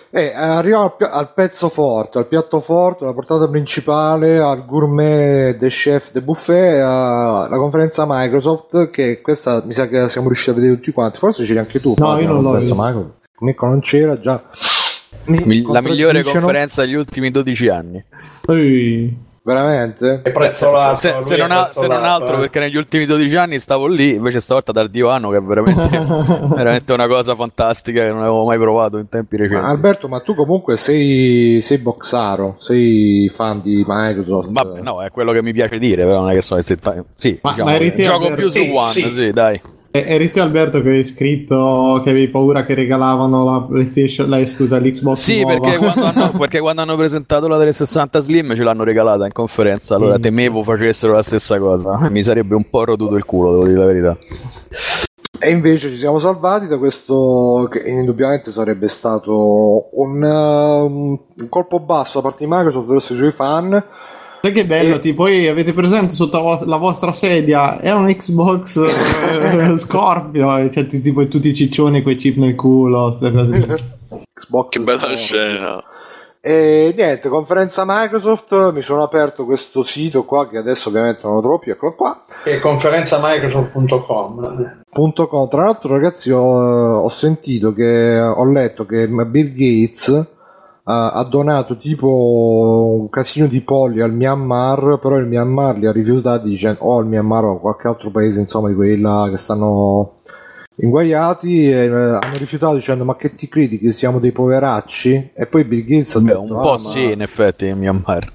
Eh, 0.09 0.33
arriviamo 0.33 0.85
al, 0.85 1.09
al, 1.11 1.33
pezzo 1.33 1.69
forte, 1.69 2.17
al 2.17 2.27
piatto 2.27 2.59
forte, 2.59 3.03
alla 3.03 3.13
portata 3.13 3.47
principale, 3.49 4.39
al 4.39 4.65
gourmet 4.65 5.57
des 5.57 5.73
chef 5.73 6.11
de 6.11 6.21
buffet, 6.21 6.79
alla 6.79 7.57
conferenza 7.57 8.05
Microsoft, 8.07 8.89
che 8.89 9.21
questa 9.21 9.61
mi 9.65 9.73
sa 9.73 9.87
che 9.87 10.07
siamo 10.09 10.27
riusciti 10.27 10.51
a 10.51 10.53
vedere 10.53 10.75
tutti 10.75 10.91
quanti, 10.91 11.17
forse 11.19 11.43
c'eri 11.43 11.59
anche 11.59 11.79
tu. 11.79 11.93
No, 11.97 12.17
io 12.19 12.27
non 12.27 12.41
l'ho 12.41 12.55
visto. 12.55 12.73
Microsoft. 12.75 13.15
Mirko 13.39 13.67
non 13.67 13.79
c'era 13.81 14.19
già. 14.19 14.41
Mi 15.27 15.61
la 15.61 15.81
migliore 15.81 16.23
conferenza 16.23 16.83
degli 16.83 16.95
ultimi 16.95 17.31
12 17.31 17.67
anni. 17.69 18.03
Ui. 18.47 19.25
Veramente? 19.47 20.23
È 20.23 20.31
prezzolato, 20.33 20.95
se, 20.95 21.15
se, 21.21 21.35
se, 21.35 21.37
non, 21.37 21.51
ha, 21.51 21.67
se, 21.67 21.87
non, 21.87 22.03
altro 22.03 22.35
eh. 22.35 22.39
perché 22.41 22.59
negli 22.59 22.75
ultimi 22.75 23.05
12 23.05 23.33
anni 23.37 23.59
stavo 23.59 23.87
lì, 23.87 24.15
invece 24.15 24.41
stavolta 24.41 24.73
dal 24.73 24.89
divano 24.89 25.29
che 25.29 25.37
è 25.37 25.41
veramente, 25.41 25.87
veramente 26.53 26.91
una 26.91 27.07
cosa 27.07 27.33
fantastica 27.33 28.01
che 28.01 28.09
non 28.09 28.23
avevo 28.23 28.43
mai 28.43 28.57
provato 28.57 28.97
in 28.97 29.07
tempi 29.07 29.37
recenti. 29.37 29.61
Ma 29.61 29.69
Alberto, 29.69 30.09
ma 30.09 30.19
tu 30.19 30.35
comunque 30.35 30.75
sei, 30.75 31.61
sei 31.61 31.77
boxaro, 31.77 32.55
sei 32.57 33.29
fan 33.33 33.61
di 33.61 33.85
Microsoft. 33.87 34.49
Vabbè, 34.51 34.81
no, 34.81 35.01
è 35.01 35.11
quello 35.11 35.31
che 35.31 35.41
mi 35.41 35.53
piace 35.53 35.77
dire, 35.77 36.03
però 36.03 36.19
non 36.19 36.31
è 36.31 36.33
che 36.33 36.41
so... 36.41 36.61
Se, 36.61 36.77
sì, 37.15 37.39
ma, 37.41 37.51
diciamo, 37.51 37.69
ma 37.69 37.93
gioco 37.95 38.33
più 38.33 38.49
su 38.49 38.59
One, 38.59 38.89
sì, 38.89 39.01
sì 39.13 39.31
dai. 39.31 39.61
E- 39.91 40.03
Eri 40.07 40.29
te 40.31 40.39
Alberto 40.39 40.81
che 40.81 40.87
avevi 40.87 41.03
scritto 41.03 42.01
che 42.03 42.09
avevi 42.09 42.27
paura 42.29 42.65
che 42.65 42.73
regalavano 42.75 43.45
la 43.51 43.61
PlayStation, 43.61 44.29
la, 44.29 44.45
scusa, 44.45 44.77
l'Xbox 44.79 45.17
Sì, 45.19 45.41
nuova. 45.41 45.59
perché 45.59 45.77
quando, 45.77 46.03
hanno, 46.05 46.31
perché 46.37 46.59
quando 46.59 46.81
hanno 46.81 46.95
presentato 46.95 47.47
la 47.47 47.55
360 47.57 48.19
Slim 48.19 48.55
ce 48.55 48.63
l'hanno 48.63 48.83
regalata 48.83 49.25
in 49.25 49.31
conferenza, 49.31 49.95
allora 49.95 50.17
Mm. 50.17 50.21
temevo 50.21 50.63
facessero 50.63 51.13
la 51.13 51.23
stessa 51.23 51.57
cosa. 51.59 51.97
Mi 52.11 52.23
sarebbe 52.23 52.55
un 52.55 52.69
po' 52.69 52.83
rotuto 52.83 53.15
il 53.15 53.25
culo, 53.25 53.51
devo 53.51 53.65
dire 53.65 53.79
la 53.79 53.85
verità. 53.85 54.17
E 55.39 55.51
invece 55.51 55.89
ci 55.89 55.97
siamo 55.97 56.17
salvati 56.17 56.67
da 56.67 56.79
questo 56.79 57.67
che 57.71 57.83
indubbiamente 57.87 58.49
sarebbe 58.51 58.87
stato 58.87 59.89
un, 59.99 60.21
uh, 60.23 60.85
un 60.85 61.49
colpo 61.49 61.79
basso 61.79 62.19
da 62.19 62.27
parte 62.27 62.43
di 62.45 62.51
Microsoft 62.51 62.87
verso 62.87 63.13
i 63.13 63.17
suoi 63.17 63.31
fan. 63.31 63.83
Sai 64.47 64.51
che 64.55 64.65
bello, 64.65 64.95
E- 64.95 64.99
tipo, 64.99 65.23
poi 65.23 65.47
avete 65.47 65.73
presente 65.73 66.13
sotto 66.13 66.37
la, 66.37 66.43
vo- 66.43 66.65
la 66.65 66.77
vostra 66.77 67.11
sedia 67.11 67.79
è 67.79 67.91
un 67.91 68.05
Xbox 68.15 68.77
eh, 68.79 69.77
Scorpio, 69.77 70.55
e 70.57 70.69
c'è 70.69 70.87
t- 70.87 71.01
tipo 71.01 71.27
tutti 71.27 71.49
i 71.49 71.53
ciccioni 71.53 72.01
con 72.01 72.13
i 72.13 72.15
chip 72.15 72.37
nel 72.37 72.55
culo. 72.55 73.17
Xbox 74.33 74.69
Che 74.69 74.79
bella 74.79 74.99
Scorpio. 74.99 75.17
scena. 75.17 75.83
E 76.39 76.93
niente, 76.95 77.27
conferenza 77.27 77.83
Microsoft, 77.85 78.71
mi 78.71 78.81
sono 78.81 79.03
aperto 79.03 79.43
questo 79.43 79.83
sito 79.83 80.23
qua 80.23 80.47
che 80.47 80.57
adesso 80.57 80.87
ovviamente 80.87 81.19
non 81.23 81.35
lo 81.35 81.41
trovo 81.41 81.59
più, 81.59 81.73
eccolo 81.73 81.93
qua. 81.95 82.23
E 82.45 82.59
conferenza 82.59 83.19
Microsoft.com. 83.21 84.83
Punto 84.89 85.27
com. 85.27 85.47
Tra 85.49 85.63
l'altro, 85.65 85.89
ragazzi, 85.91 86.31
ho, 86.31 86.99
ho 86.99 87.09
sentito 87.09 87.73
che 87.73 88.17
ho 88.17 88.45
letto 88.49 88.85
che 88.85 89.07
Bill 89.09 89.51
Gates 89.53 90.25
ha 90.89 91.23
donato 91.29 91.75
tipo 91.77 92.07
un 93.01 93.09
casino 93.09 93.47
di 93.47 93.61
polli 93.61 94.01
al 94.01 94.13
Myanmar, 94.13 94.99
però 95.01 95.17
il 95.17 95.25
Myanmar 95.25 95.77
li 95.77 95.85
ha 95.85 95.91
rifiutati 95.91 96.47
dicendo 96.47 96.79
o 96.83 96.99
il 97.01 97.07
Myanmar 97.07 97.43
o 97.45 97.59
qualche 97.59 97.87
altro 97.87 98.09
paese, 98.09 98.39
insomma, 98.39 98.69
di 98.69 98.75
quelli 98.75 98.99
là 99.01 99.27
che 99.29 99.37
stanno 99.37 100.13
inguaiati 100.79 101.69
e 101.71 101.85
eh, 101.85 101.89
hanno 101.89 102.37
rifiutato 102.37 102.75
dicendo 102.75 103.03
ma 103.03 103.15
che 103.15 103.33
ti 103.35 103.47
credi 103.49 103.79
che 103.79 103.93
siamo 103.93 104.19
dei 104.19 104.31
poveracci? 104.31 105.31
E 105.33 105.45
poi 105.47 105.63
Bill 105.63 105.83
Gates 105.83 106.15
ha 106.15 106.19
Beh, 106.19 106.27
detto 106.27 106.41
un 106.43 106.51
"Ah, 106.57 106.61
po' 106.61 106.71
ma- 106.71 106.77
sì, 106.77 107.11
in 107.11 107.21
effetti, 107.21 107.65
in 107.67 107.77
Myanmar. 107.79 108.31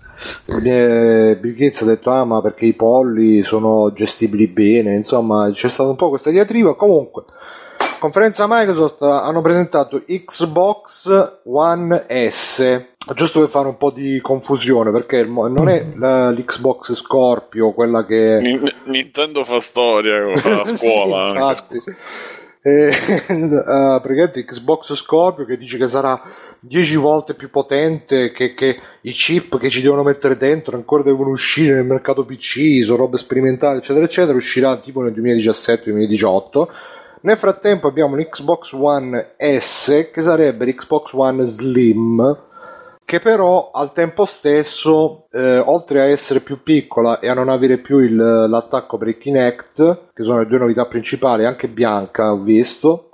eh, 0.46 1.36
Bill 1.40 1.54
Gates 1.54 1.82
ha 1.82 1.86
detto 1.86 2.10
ah 2.10 2.24
ma 2.24 2.40
perché 2.40 2.66
i 2.66 2.74
polli 2.74 3.42
sono 3.42 3.92
gestibili 3.92 4.46
bene 4.46 4.94
insomma 4.94 5.50
c'è 5.50 5.68
stata 5.68 5.88
un 5.90 5.96
po' 5.96 6.10
questa 6.10 6.30
diatriba 6.30 6.74
comunque 6.74 7.24
conferenza 7.98 8.46
Microsoft 8.48 9.02
hanno 9.02 9.40
presentato 9.42 10.02
Xbox 10.06 11.40
One 11.44 12.06
S 12.30 12.84
giusto 13.14 13.40
per 13.40 13.48
fare 13.48 13.66
un 13.68 13.76
po' 13.76 13.90
di 13.90 14.20
confusione 14.20 14.90
perché 14.92 15.24
non 15.24 15.68
è 15.68 15.84
la- 15.96 16.30
l'Xbox 16.30 16.94
Scorpio 16.94 17.72
quella 17.72 18.06
che 18.06 18.38
Nin- 18.40 18.72
Nintendo 18.84 19.44
fa 19.44 19.58
storia 19.60 20.32
con 20.40 20.50
la 20.52 20.64
scuola. 20.76 21.30
Sì, 21.30 21.36
anche, 21.36 21.74
infatti. 21.74 21.78
Eh, 22.64 22.86
eh, 22.86 23.98
praticamente 24.00 24.44
Xbox 24.44 24.94
Scorpio 24.94 25.44
che 25.44 25.56
dice 25.56 25.78
che 25.78 25.88
sarà 25.88 26.20
10 26.60 26.94
volte 26.94 27.34
più 27.34 27.50
potente 27.50 28.30
che, 28.30 28.54
che 28.54 28.78
i 29.00 29.10
chip 29.10 29.58
che 29.58 29.68
ci 29.68 29.82
devono 29.82 30.04
mettere 30.04 30.36
dentro 30.36 30.76
ancora 30.76 31.02
devono 31.02 31.30
uscire 31.30 31.74
nel 31.74 31.86
mercato 31.86 32.24
PC 32.24 32.84
sono 32.84 32.98
robe 32.98 33.18
sperimentali 33.18 33.78
eccetera 33.78 34.04
eccetera 34.04 34.36
uscirà 34.36 34.76
tipo 34.76 35.02
nel 35.02 35.12
2017-2018 35.12 36.66
nel 37.22 37.36
frattempo 37.36 37.88
abbiamo 37.88 38.16
l'Xbox 38.16 38.72
One 38.72 39.34
S 39.36 40.10
che 40.12 40.22
sarebbe 40.22 40.64
l'Xbox 40.66 41.12
One 41.12 41.44
Slim 41.44 42.38
che 43.04 43.20
però 43.20 43.70
al 43.72 43.92
tempo 43.92 44.24
stesso, 44.24 45.26
eh, 45.32 45.58
oltre 45.58 46.00
a 46.00 46.04
essere 46.04 46.40
più 46.40 46.62
piccola 46.62 47.18
e 47.18 47.28
a 47.28 47.34
non 47.34 47.50
avere 47.50 47.76
più 47.76 47.98
il- 47.98 48.16
l'attacco 48.16 48.96
per 48.96 49.08
il 49.08 49.18
Kinect, 49.18 49.98
che 50.14 50.22
sono 50.22 50.38
le 50.38 50.46
due 50.46 50.58
novità 50.58 50.86
principali, 50.86 51.44
anche 51.44 51.68
bianca 51.68 52.32
ho 52.32 52.38
visto, 52.38 53.10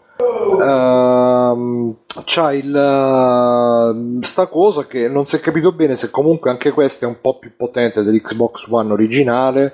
ehm, 0.60 1.94
c'ha 2.24 2.52
il, 2.52 2.74
eh, 2.74 4.24
sta 4.24 4.46
cosa 4.46 4.86
che 4.86 5.08
non 5.08 5.26
si 5.26 5.36
è 5.36 5.40
capito 5.40 5.72
bene 5.72 5.96
se 5.96 6.10
comunque 6.10 6.50
anche 6.50 6.70
questa 6.70 7.06
è 7.06 7.08
un 7.08 7.20
po' 7.20 7.38
più 7.38 7.52
potente 7.56 8.02
dell'Xbox 8.02 8.66
One 8.70 8.92
originale. 8.92 9.72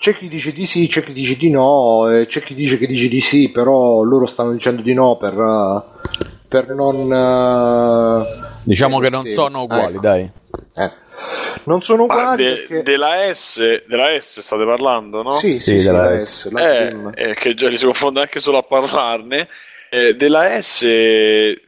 C'è 0.00 0.16
chi 0.16 0.28
dice 0.28 0.52
di 0.54 0.64
sì, 0.64 0.86
c'è 0.86 1.02
chi 1.02 1.12
dice 1.12 1.36
di 1.36 1.50
no, 1.50 2.08
e 2.08 2.24
c'è 2.24 2.40
chi 2.40 2.54
dice 2.54 2.78
che 2.78 2.86
dice 2.86 3.06
di 3.06 3.20
sì, 3.20 3.50
però 3.50 4.00
loro 4.00 4.24
stanno 4.24 4.52
dicendo 4.52 4.80
di 4.80 4.94
no 4.94 5.18
per, 5.18 5.34
eh, 5.34 6.08
per 6.48 6.68
non... 6.70 7.12
eh, 7.12 8.48
Diciamo 8.62 8.98
eh, 8.98 9.02
che 9.02 9.10
non 9.10 9.24
sì, 9.26 9.32
sono 9.32 9.64
uguali, 9.64 9.92
ecco. 9.96 10.00
dai. 10.00 10.30
eh. 10.76 10.90
Non 11.64 11.82
sono 11.82 12.04
uguali 12.04 12.42
de- 12.44 12.54
perché... 12.66 12.82
della, 12.82 13.30
S, 13.34 13.84
della 13.86 14.18
S 14.18 14.40
state 14.40 14.64
parlando, 14.64 15.22
no? 15.22 15.32
Sì, 15.32 15.52
Sì, 15.52 15.58
sì, 15.58 15.82
della 15.82 16.12
la 16.12 16.18
S. 16.18 16.46
S, 16.46 16.50
la 16.50 16.60
Eh, 16.62 16.88
Slim. 16.88 17.12
eh, 17.14 17.34
che 17.34 17.52
già 17.54 17.68
li 17.68 17.76
si 17.76 17.84
confonde 17.84 18.20
anche 18.20 18.40
solo 18.40 18.56
a 18.56 18.62
parlarne. 18.62 19.48
Eh, 19.92 20.14
della 20.14 20.60
S 20.60 20.82
eh, 20.82 21.60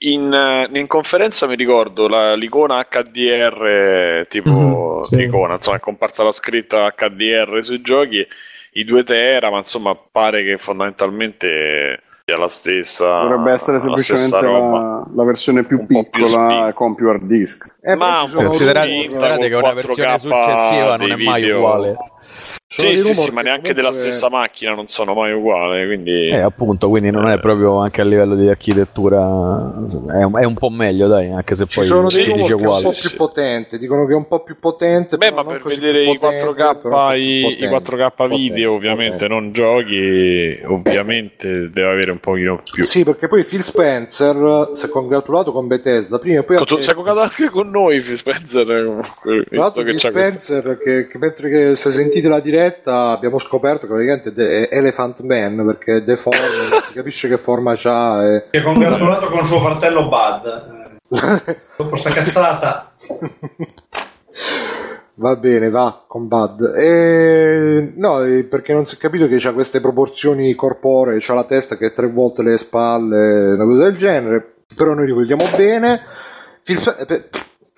in, 0.00 0.68
in 0.72 0.86
conferenza 0.86 1.46
mi 1.46 1.54
ricordo 1.56 2.08
la- 2.08 2.34
l'icona 2.34 2.84
HDR, 2.86 4.26
tipo 4.28 4.50
Mhm, 4.50 5.02
sì. 5.04 5.16
l'icona, 5.16 5.54
insomma, 5.54 5.78
è 5.78 5.80
comparsa 5.80 6.22
la 6.22 6.32
scritta 6.32 6.92
HDR 6.94 7.58
sui 7.62 7.80
giochi, 7.80 8.26
i 8.72 8.84
2 8.84 9.02
tera, 9.04 9.50
ma 9.50 9.58
insomma 9.58 9.96
pare 9.96 10.44
che 10.44 10.58
fondamentalmente 10.58 12.02
sia 12.26 12.36
la 12.36 12.48
stessa. 12.48 13.22
Dovrebbe 13.22 13.52
essere 13.52 13.78
la 13.78 13.82
semplicemente 13.82 14.40
roba. 14.40 14.78
la, 14.78 15.06
la 15.14 15.24
versione 15.24 15.64
più 15.64 15.86
più 15.86 16.06
piccola 16.08 16.68
e 16.68 16.72
con 16.74 16.94
più 16.94 17.08
hard 17.08 17.22
disk. 17.22 17.66
Eh, 17.82 17.94
Ma 17.96 18.28
Considerate, 18.30 18.94
considerate 18.94 19.48
che 19.48 19.54
una 19.54 19.72
4K 19.72 19.74
versione 19.74 20.18
successiva 20.18 20.96
non 20.96 21.12
è 21.12 21.16
mai 21.16 21.40
video. 21.42 21.56
uguale. 21.56 21.96
Sono 22.72 22.94
Sì, 22.94 23.02
sì, 23.02 23.14
sì, 23.14 23.30
ma 23.32 23.40
che 23.42 23.48
neanche 23.48 23.74
della 23.74 23.92
stessa 23.92 24.30
macchina 24.30 24.74
non 24.74 24.86
sono 24.86 25.12
mai 25.12 25.32
uguali, 25.32 25.84
quindi... 25.86 26.28
Eh, 26.28 26.38
appunto, 26.38 26.88
quindi 26.88 27.10
non 27.10 27.28
è 27.28 27.40
proprio 27.40 27.78
anche 27.78 28.00
a 28.00 28.04
livello 28.04 28.36
di 28.36 28.48
architettura. 28.48 29.18
È 29.18 30.22
un, 30.22 30.38
è 30.38 30.44
un 30.44 30.54
po' 30.54 30.70
meglio, 30.70 31.08
dai, 31.08 31.32
anche 31.32 31.56
se 31.56 31.66
Ci 31.66 31.78
poi 31.80 31.86
sono 31.88 32.06
dei 32.06 32.22
si 32.22 32.32
dice 32.32 32.42
che 32.46 32.52
è 32.52 32.54
un 32.54 32.60
uguale. 32.62 32.82
po' 32.84 32.90
più 32.90 33.08
sì. 33.08 33.16
potente, 33.16 33.76
dicono 33.76 34.06
che 34.06 34.12
è 34.12 34.14
un 34.16 34.28
po' 34.28 34.44
più 34.44 34.56
potente. 34.60 35.16
Beh, 35.16 35.30
però 35.30 35.36
ma 35.38 35.42
non 35.42 35.52
per 35.54 35.62
così 35.62 35.80
vedere 35.80 36.04
i 36.04 36.16
potente, 36.16 36.48
4K, 36.52 36.80
però 36.80 37.08
più 37.10 37.18
i, 37.18 37.38
i 37.38 37.68
potente. 37.68 37.96
4K 37.96 38.28
video, 38.28 38.28
Potente, 38.28 38.66
ovviamente, 38.68 39.10
potente. 39.26 39.26
non 39.34 39.52
giochi, 39.52 40.60
ovviamente 40.66 41.48
deve 41.72 41.90
avere 41.90 42.10
un 42.12 42.20
pochino 42.20 42.62
più. 42.70 42.84
Sì, 42.84 43.02
perché 43.02 43.26
poi 43.26 43.42
Phil 43.42 43.62
Spencer 43.62 44.70
si 44.76 44.86
è 44.86 44.88
congratulato 44.88 45.50
con 45.50 45.66
Bethesda 45.66 46.20
prima 46.20 46.38
e 46.38 46.44
poi 46.44 46.54
ha 46.54 46.60
Tu 46.60 46.76
detto- 46.76 46.82
sei 46.86 46.94
giocato 46.94 47.18
anche 47.18 47.48
con 47.50 47.68
noi, 47.68 48.00
Phil 48.00 48.16
Spencer, 48.16 48.64
comunque, 48.84 49.44
Tra 49.48 49.58
l'altro 49.58 49.82
visto 49.82 49.82
che 49.82 49.90
Phil 49.90 49.98
c'ha 49.98 50.10
questo. 50.12 50.38
Spencer 50.38 50.78
che, 50.78 51.08
che 51.08 51.18
mentre 51.18 51.50
che 51.50 51.74
se 51.74 51.90
sentite 51.90 52.28
la 52.28 52.38
diretta 52.38 52.58
abbiamo 52.84 53.38
scoperto 53.38 53.86
che 53.86 53.92
praticamente 53.92 54.68
è 54.68 54.76
Elephant 54.76 55.20
Man 55.20 55.64
perché 55.64 56.04
deforme, 56.04 56.40
non 56.70 56.82
si 56.82 56.92
capisce 56.92 57.28
che 57.28 57.36
forma 57.36 57.74
c'ha 57.74 58.26
e... 58.26 58.44
Si 58.50 58.58
è 58.58 58.62
congratulato 58.62 59.30
con 59.30 59.46
suo 59.46 59.60
fratello 59.60 60.08
Bud. 60.08 60.98
Dopo 61.76 61.96
sta 61.96 62.10
cazzata. 62.10 62.92
Va 65.14 65.36
bene, 65.36 65.68
va 65.68 66.04
con 66.06 66.28
Bud. 66.28 66.72
E... 66.76 67.92
No, 67.96 68.20
perché 68.48 68.72
non 68.72 68.86
si 68.86 68.94
è 68.94 68.98
capito 68.98 69.28
che 69.28 69.36
c'ha 69.38 69.52
queste 69.52 69.80
proporzioni 69.80 70.54
corporee, 70.54 71.18
c'ha 71.20 71.34
la 71.34 71.44
testa 71.44 71.76
che 71.76 71.86
è 71.86 71.92
tre 71.92 72.08
volte 72.08 72.42
le 72.42 72.56
spalle, 72.56 73.52
una 73.52 73.64
cosa 73.64 73.82
del 73.82 73.96
genere. 73.98 74.54
Però 74.74 74.94
noi 74.94 75.04
li 75.06 75.12
vogliamo 75.12 75.44
bene. 75.56 76.00
Spe- 76.62 77.06
eh, 77.06 77.24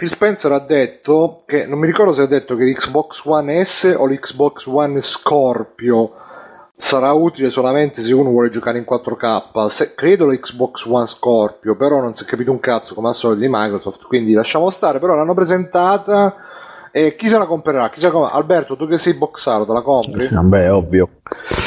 Phil 0.02 0.10
Spencer 0.10 0.50
ha 0.50 0.58
detto 0.58 1.44
che 1.46 1.64
non 1.64 1.78
mi 1.78 1.86
ricordo 1.86 2.12
se 2.12 2.22
ha 2.22 2.26
detto 2.26 2.56
che 2.56 2.64
l'Xbox 2.64 3.24
One 3.24 3.64
S 3.64 3.94
o 3.96 4.06
l'Xbox 4.06 4.66
One 4.66 5.00
Scorpio 5.00 6.14
sarà 6.76 7.12
utile 7.12 7.50
solamente 7.50 8.02
se 8.02 8.12
uno 8.12 8.30
vuole 8.30 8.50
giocare 8.50 8.78
in 8.78 8.84
4K. 8.84 9.68
Se- 9.68 9.94
credo 9.94 10.24
lo 10.24 10.36
Xbox 10.36 10.86
One 10.86 11.06
Scorpio, 11.06 11.76
però 11.76 12.00
non 12.00 12.16
si 12.16 12.24
è 12.24 12.26
capito 12.26 12.50
un 12.50 12.58
cazzo 12.58 12.96
come 12.96 13.10
al 13.10 13.14
solito 13.14 13.42
di 13.42 13.46
Microsoft, 13.48 14.02
quindi 14.02 14.32
lasciamo 14.32 14.70
stare. 14.70 14.98
Però 14.98 15.14
l'hanno 15.14 15.34
presentata. 15.34 16.34
E 16.90 17.14
chi 17.14 17.28
se 17.28 17.38
la 17.38 17.46
comprerà? 17.46 17.88
Chi 17.88 18.00
se 18.00 18.06
la 18.06 18.12
com- 18.12 18.28
Alberto, 18.28 18.74
tu 18.76 18.88
che 18.88 18.98
sei 18.98 19.14
boxato, 19.14 19.66
te 19.66 19.72
la 19.72 19.82
compri? 19.82 20.26
Vabbè, 20.32 20.64
è 20.64 20.72
ovvio. 20.72 21.10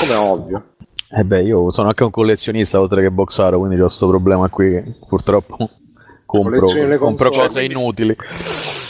Come 0.01 0.13
ovvio. 0.15 0.63
Eh 1.09 1.23
beh, 1.23 1.41
io 1.41 1.71
sono 1.71 1.87
anche 1.87 2.03
un 2.03 2.11
collezionista 2.11 2.81
oltre 2.81 3.01
che 3.01 3.11
boxaro, 3.11 3.59
quindi 3.59 3.79
ho 3.79 3.85
questo 3.85 4.09
problema 4.09 4.49
qui 4.49 4.83
purtroppo 5.07 5.69
compro, 6.41 6.97
compro 6.97 7.29
cose 7.31 7.63
inutili. 7.63 8.15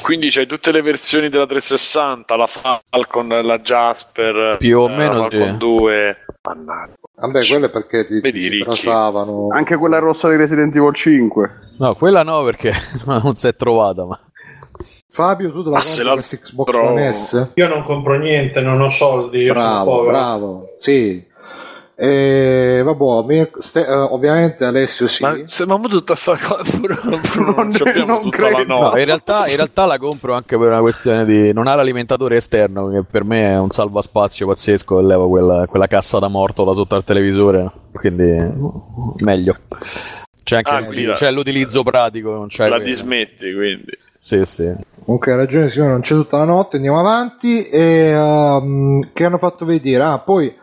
Quindi 0.04 0.30
c'hai 0.30 0.46
tutte 0.46 0.72
le 0.72 0.82
versioni 0.82 1.30
della 1.30 1.48
360, 1.48 2.36
la 2.36 2.48
Falcon, 2.48 3.28
la 3.28 3.60
Jasper, 3.60 4.58
Più 4.58 4.80
o 4.80 4.88
meno 4.88 5.14
la 5.14 5.30
Falcon 5.30 5.52
sì. 5.54 5.58
2. 5.58 6.18
Mannaggia. 6.44 6.94
Vabbè, 7.16 7.48
quello 7.48 7.66
è 7.66 7.70
perché 7.72 8.06
ti, 8.06 8.16
ti 8.16 8.20
Vedi, 8.22 8.42
si 8.42 8.50
ricchi. 8.50 8.64
trasavano. 8.66 9.48
Anche 9.52 9.78
quella 9.78 10.00
rossa 10.00 10.30
di 10.30 10.36
Resident 10.36 10.76
Evil 10.76 10.94
5. 10.94 11.52
No, 11.80 11.96
quella 11.96 12.24
no 12.24 12.44
perché 12.44 12.72
non 13.06 13.36
si 13.38 13.48
è 13.48 13.56
trovata, 13.56 14.06
ma 14.06 14.20
Fabio, 15.10 15.52
tu 15.52 15.64
te 15.64 15.70
la 15.70 15.76
Ma 15.76 15.82
se 15.82 16.04
compri 16.04 16.06
la 16.06 16.14
questa 16.14 16.38
Xbox 16.38 17.12
S? 17.12 17.48
Io 17.54 17.68
non 17.68 17.84
compro 17.84 18.18
niente, 18.18 18.60
non 18.62 18.82
ho 18.82 18.90
soldi, 18.90 19.44
io 19.44 19.54
sono 19.54 19.66
Bravo, 19.66 19.92
povero. 19.92 20.12
bravo. 20.12 20.68
Sì. 20.78 21.26
E 21.98 22.82
vabbè, 22.84 23.52
ste- 23.60 23.86
eh, 23.88 23.94
ovviamente 23.94 24.66
Alessio 24.66 25.08
sì. 25.08 25.24
Ma 25.24 25.38
se 25.46 25.66
ma 25.66 25.78
mo 25.78 25.88
tutta 25.88 26.14
sta 26.14 26.38
cosa 26.38 26.62
pure, 26.78 26.96
pure 27.00 27.46
non, 27.56 27.72
Non- 28.06 28.30
credo. 28.30 28.66
No, 28.66 28.98
in 28.98 29.06
realtà, 29.06 29.48
in 29.48 29.56
realtà 29.56 29.86
la 29.86 29.98
compro 29.98 30.34
anche 30.34 30.58
per 30.58 30.68
una 30.68 30.82
questione 30.82 31.24
di. 31.24 31.54
Non 31.54 31.68
ha 31.68 31.76
l'alimentatore 31.76 32.36
esterno, 32.36 32.90
che 32.90 33.04
per 33.10 33.24
me 33.24 33.52
è 33.54 33.58
un 33.58 33.70
salvaspazio 33.70 34.46
pazzesco. 34.48 35.00
E 35.00 35.04
levo 35.04 35.30
quella, 35.30 35.66
quella 35.68 35.88
cassa 35.88 36.20
da 36.20 36.28
morto 36.28 36.66
da 36.66 36.74
sotto 36.74 36.96
al 36.96 37.06
televisore. 37.06 37.72
Quindi, 37.94 38.46
meglio. 39.24 39.56
C'è 40.44 40.58
anche 40.58 40.70
Ah, 40.70 40.82
la- 41.08 41.14
c'è 41.14 41.32
l'utilizzo 41.32 41.82
pratico. 41.84 42.32
Non 42.32 42.48
c'è 42.48 42.68
La 42.68 42.80
dismetti 42.80 43.54
quindi. 43.54 43.98
Sì, 44.18 44.42
sì. 44.46 44.70
Comunque 45.06 45.32
hai 45.32 45.38
ragione, 45.38 45.70
Simone, 45.70 45.92
non 45.92 46.02
c'è 46.02 46.14
tutta 46.16 46.38
la 46.38 46.46
notte, 46.46 46.76
andiamo 46.76 47.00
avanti. 47.00 47.64
E 47.68 48.10
ehm, 48.10 49.10
che 49.14 49.24
hanno 49.24 49.38
fatto 49.38 49.66
vedere? 49.66 50.04
Ah, 50.04 50.20
poi 50.20 50.54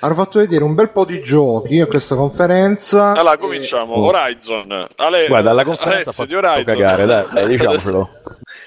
hanno 0.00 0.14
fatto 0.14 0.38
vedere 0.38 0.64
un 0.64 0.74
bel 0.74 0.90
po' 0.90 1.04
di 1.04 1.20
giochi 1.22 1.80
a 1.80 1.86
questa 1.86 2.14
conferenza. 2.14 3.12
Allora, 3.12 3.34
E- 3.34 3.38
cominciamo. 3.38 3.96
Horizon. 3.96 4.86
Ale- 4.96 5.26
Guarda, 5.26 5.52
la 5.52 5.64
conferenza 5.64 6.10
Alessio 6.10 6.12
fa 6.12 6.24
di 6.26 6.34
Horizon. 6.34 6.64
cagare, 6.64 7.06
dai, 7.06 7.24
dai, 7.32 7.48
diciamocelo. 7.56 8.08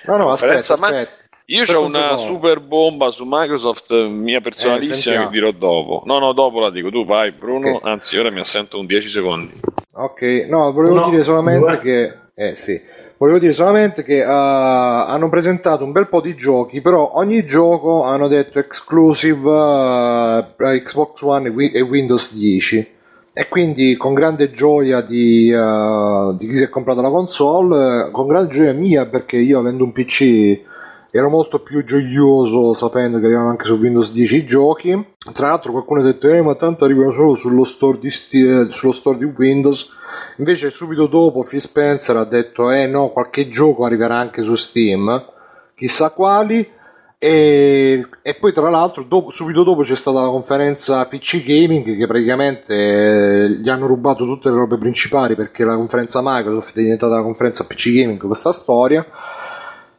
No, 0.08 0.18
no, 0.18 0.32
aspetta, 0.32 0.78
ma- 0.78 0.88
aspetta. 0.88 1.20
Io 1.46 1.64
ho 1.78 1.84
una 1.86 2.16
super 2.16 2.62
bomba 2.62 3.12
su 3.12 3.26
Microsoft 3.28 3.92
eh, 3.92 4.08
mia 4.08 4.40
personalissima 4.40 4.96
sentiamo. 4.96 5.26
che 5.26 5.32
dirò 5.34 5.52
dopo. 5.52 6.04
No, 6.06 6.18
no, 6.20 6.32
dopo 6.32 6.62
la 6.62 6.70
dico. 6.72 6.90
Tu 6.90 7.04
vai, 7.06 7.32
Bruno. 7.32 7.72
Ok. 7.72 7.86
Anzi, 7.86 8.18
ora 8.18 8.30
mi 8.32 8.40
assento 8.40 8.80
un 8.80 8.86
10 8.86 9.10
secondi. 9.10 9.60
Ok, 9.94 10.46
no, 10.50 10.72
volevo 10.72 10.96
No, 10.96 11.10
dire 11.10 11.24
solamente 11.24 11.66
due. 11.66 11.80
che... 11.80 12.14
Eh 12.36 12.56
sì, 12.56 12.80
volevo 13.22 13.38
dire 13.38 13.54
solamente 13.54 14.04
che 14.04 14.22
eh, 14.22 14.24
hanno 14.24 15.30
presentato 15.30 15.84
un 15.84 15.92
bel 15.92 16.08
po' 16.08 16.22
di 16.22 16.36
giochi, 16.36 16.82
però 16.82 17.12
ogni 17.14 17.46
gioco 17.46 18.04
hanno 18.04 18.28
detto 18.28 18.58
exclusive 18.58 19.52
eh, 20.58 20.82
Xbox 20.82 21.22
One 21.22 21.48
e 21.48 21.52
Wi- 21.52 21.82
Windows 21.82 22.34
10. 22.34 22.88
E 23.32 23.48
quindi 23.48 23.96
con 23.96 24.16
grande 24.16 24.52
gioia 24.52 25.02
di, 25.02 25.52
eh, 25.52 26.36
di 26.36 26.48
chi 26.48 26.56
si 26.56 26.64
è 26.64 26.70
comprato 26.70 27.02
la 27.02 27.10
console, 27.10 28.10
con 28.12 28.26
grande 28.26 28.52
gioia 28.52 28.74
mia 28.74 29.06
perché 29.06 29.38
io 29.38 29.60
avendo 29.60 29.84
un 29.84 29.92
PC 29.92 30.70
ero 31.12 31.30
molto 31.30 31.60
più 31.60 31.84
gioioso 31.84 32.74
sapendo 32.74 33.20
che 33.20 33.26
arrivano 33.26 33.50
anche 33.50 33.66
su 33.66 33.74
Windows 33.74 34.12
10 34.12 34.36
i 34.38 34.46
giochi. 34.46 35.06
Tra 35.34 35.50
l'altro 35.50 35.74
qualcuno 35.74 36.00
ha 36.00 36.04
detto, 36.04 36.30
eh 36.30 36.42
ma 36.42 36.56
tanto 36.56 36.86
arrivano 36.86 37.12
solo 37.12 37.36
sullo 37.36 37.66
store 37.66 38.00
di, 38.00 38.10
Sti- 38.10 38.48
eh, 38.48 38.68
sullo 38.72 38.94
store 38.94 39.18
di 39.18 39.26
Windows. 39.26 39.90
Invece 40.38 40.72
subito 40.72 41.08
dopo 41.08 41.44
Phil 41.44 41.60
Spencer 41.60 42.16
ha 42.16 42.24
detto, 42.24 42.72
eh 42.72 42.88
no, 42.88 43.10
qualche 43.10 43.50
gioco 43.50 43.84
arriverà 43.84 44.18
anche 44.18 44.42
su 44.42 44.56
Steam, 44.56 45.24
chissà 45.76 46.12
quali. 46.12 46.80
E, 47.24 48.08
e 48.24 48.34
poi 48.34 48.52
tra 48.52 48.68
l'altro 48.72 49.04
dopo- 49.04 49.30
subito 49.30 49.64
dopo 49.64 49.84
c'è 49.84 49.96
stata 49.96 50.22
la 50.22 50.30
conferenza 50.30 51.06
PC 51.06 51.44
Gaming 51.44 51.96
che 51.96 52.08
praticamente 52.08 52.74
eh, 52.74 53.50
gli 53.60 53.70
hanno 53.70 53.86
rubato 53.86 54.26
tutte 54.26 54.50
le 54.50 54.56
robe 54.56 54.80
principali 54.80 55.36
perché 55.36 55.64
la 55.64 55.76
conferenza 55.76 56.20
Microsoft 56.24 56.76
è 56.76 56.82
diventata 56.82 57.18
la 57.18 57.22
conferenza 57.22 57.64
PC 57.64 57.92
Gaming 57.92 58.18
questa 58.26 58.52
storia 58.54 59.06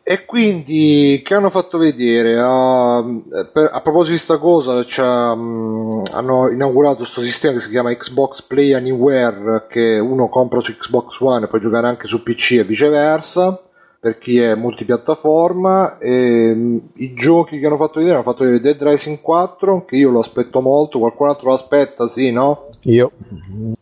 e 0.04 0.24
quindi 0.24 1.22
che 1.24 1.34
hanno 1.34 1.50
fatto 1.50 1.78
vedere? 1.78 2.36
Ah, 2.36 3.04
per- 3.52 3.70
a 3.72 3.80
proposito 3.80 4.12
di 4.12 4.18
sta 4.18 4.38
cosa, 4.38 4.82
c'ha, 4.84 5.34
mm, 5.34 6.02
hanno 6.12 6.50
inaugurato 6.50 6.96
questo 6.98 7.22
sistema 7.22 7.54
che 7.54 7.60
si 7.60 7.70
chiama 7.70 7.94
Xbox 7.94 8.42
Play 8.42 8.72
Anywhere, 8.72 9.66
che 9.68 9.98
uno 9.98 10.28
compra 10.28 10.60
su 10.60 10.76
Xbox 10.76 11.20
One 11.20 11.44
e 11.44 11.48
può 11.48 11.58
giocare 11.58 11.86
anche 11.86 12.08
su 12.08 12.22
PC 12.22 12.52
e 12.58 12.64
viceversa, 12.64 13.62
per 14.00 14.18
chi 14.18 14.38
è 14.38 14.56
multipiattaforma. 14.56 15.98
E, 15.98 16.52
mm, 16.54 16.78
I 16.94 17.14
giochi 17.14 17.60
che 17.60 17.66
hanno 17.66 17.76
fatto 17.76 17.98
vedere 18.00 18.16
hanno 18.16 18.24
fatto 18.24 18.42
vedere 18.44 18.60
Dead 18.60 18.82
Rising 18.82 19.20
4, 19.20 19.84
che 19.84 19.96
io 19.96 20.10
lo 20.10 20.18
aspetto 20.18 20.60
molto, 20.60 20.98
qualcun 20.98 21.28
altro 21.28 21.48
lo 21.48 21.54
aspetta, 21.54 22.08
sì, 22.08 22.32
no? 22.32 22.70
Io, 22.82 23.12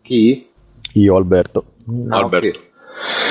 Chi? 0.02 0.48
io 0.94 1.16
Alberto. 1.16 1.64
Ah, 2.10 2.18
Alberto. 2.18 2.46
ok. 2.58 2.68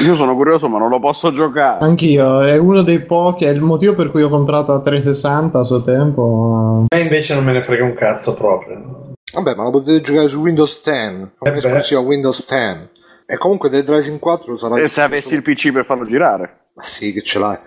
Io 0.06 0.16
sono 0.16 0.34
curioso, 0.34 0.70
ma 0.70 0.78
non 0.80 0.89
lo 0.89 1.00
posso 1.00 1.32
giocare. 1.32 1.84
Anch'io, 1.84 2.41
è 2.41 2.58
uno 2.58 2.84
dei 2.84 3.02
pochi, 3.02 3.43
è 3.43 3.50
il 3.50 3.62
motivo 3.62 3.95
per 3.95 4.12
cui 4.12 4.24
ho 4.24 4.30
comprato 4.30 4.72
la 4.72 4.80
360 4.80 5.60
a 5.60 5.64
suo 5.64 5.82
tempo. 5.84 6.86
A 6.88 6.95
me 6.95 7.02
invece 7.02 7.34
non 7.36 7.43
me 7.43 7.52
ne 7.52 7.62
frega 7.62 7.84
un 7.84 7.93
cazzo 7.93 8.34
proprio. 8.34 9.12
Vabbè, 9.34 9.56
ma 9.56 9.64
lo 9.64 9.72
potete 9.72 10.00
giocare 10.02 10.30
su 10.30 10.39
Windows 10.39 10.82
10, 10.84 11.22
Eh 11.22 11.28
come 11.38 11.52
beh. 11.52 11.58
esclusiva 11.58 12.00
Windows 12.00 12.45
10. 12.47 12.89
E 13.26 13.38
comunque 13.38 13.70
Dead 13.70 13.88
Rising 13.88 14.20
4 14.20 14.56
sarà... 14.58 14.80
E 14.80 14.88
se 14.88 15.02
avessi 15.02 15.36
il 15.36 15.41
PC 15.43 15.72
per 15.74 15.84
farlo 15.86 16.06
girare? 16.06 16.58
Ma 16.76 16.84
sì, 16.84 17.12
che 17.12 17.22
ce 17.22 17.38
l'hai. 17.38 17.58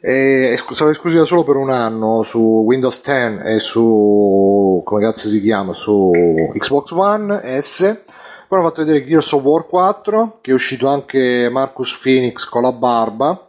E 0.00 0.58
sarà 0.72 0.90
esclusiva 0.90 1.24
solo 1.24 1.44
per 1.44 1.54
un 1.56 1.70
anno 1.70 2.22
su 2.24 2.38
Windows 2.66 3.00
10 3.02 3.38
e 3.46 3.60
su... 3.60 4.82
come 4.84 5.00
cazzo 5.02 5.28
si 5.28 5.40
chiama? 5.40 5.72
Su 5.72 6.10
Xbox 6.52 6.90
One 6.90 7.62
S. 7.62 8.02
Poi 8.48 8.60
hanno 8.60 8.68
fatto 8.68 8.84
vedere 8.84 9.04
Gears 9.04 9.32
of 9.32 9.42
War 9.42 9.66
4, 9.66 10.38
che 10.40 10.52
è 10.52 10.54
uscito 10.54 10.86
anche 10.86 11.48
Marcus 11.50 11.98
Phoenix 11.98 12.44
con 12.44 12.62
la 12.62 12.70
barba. 12.70 13.45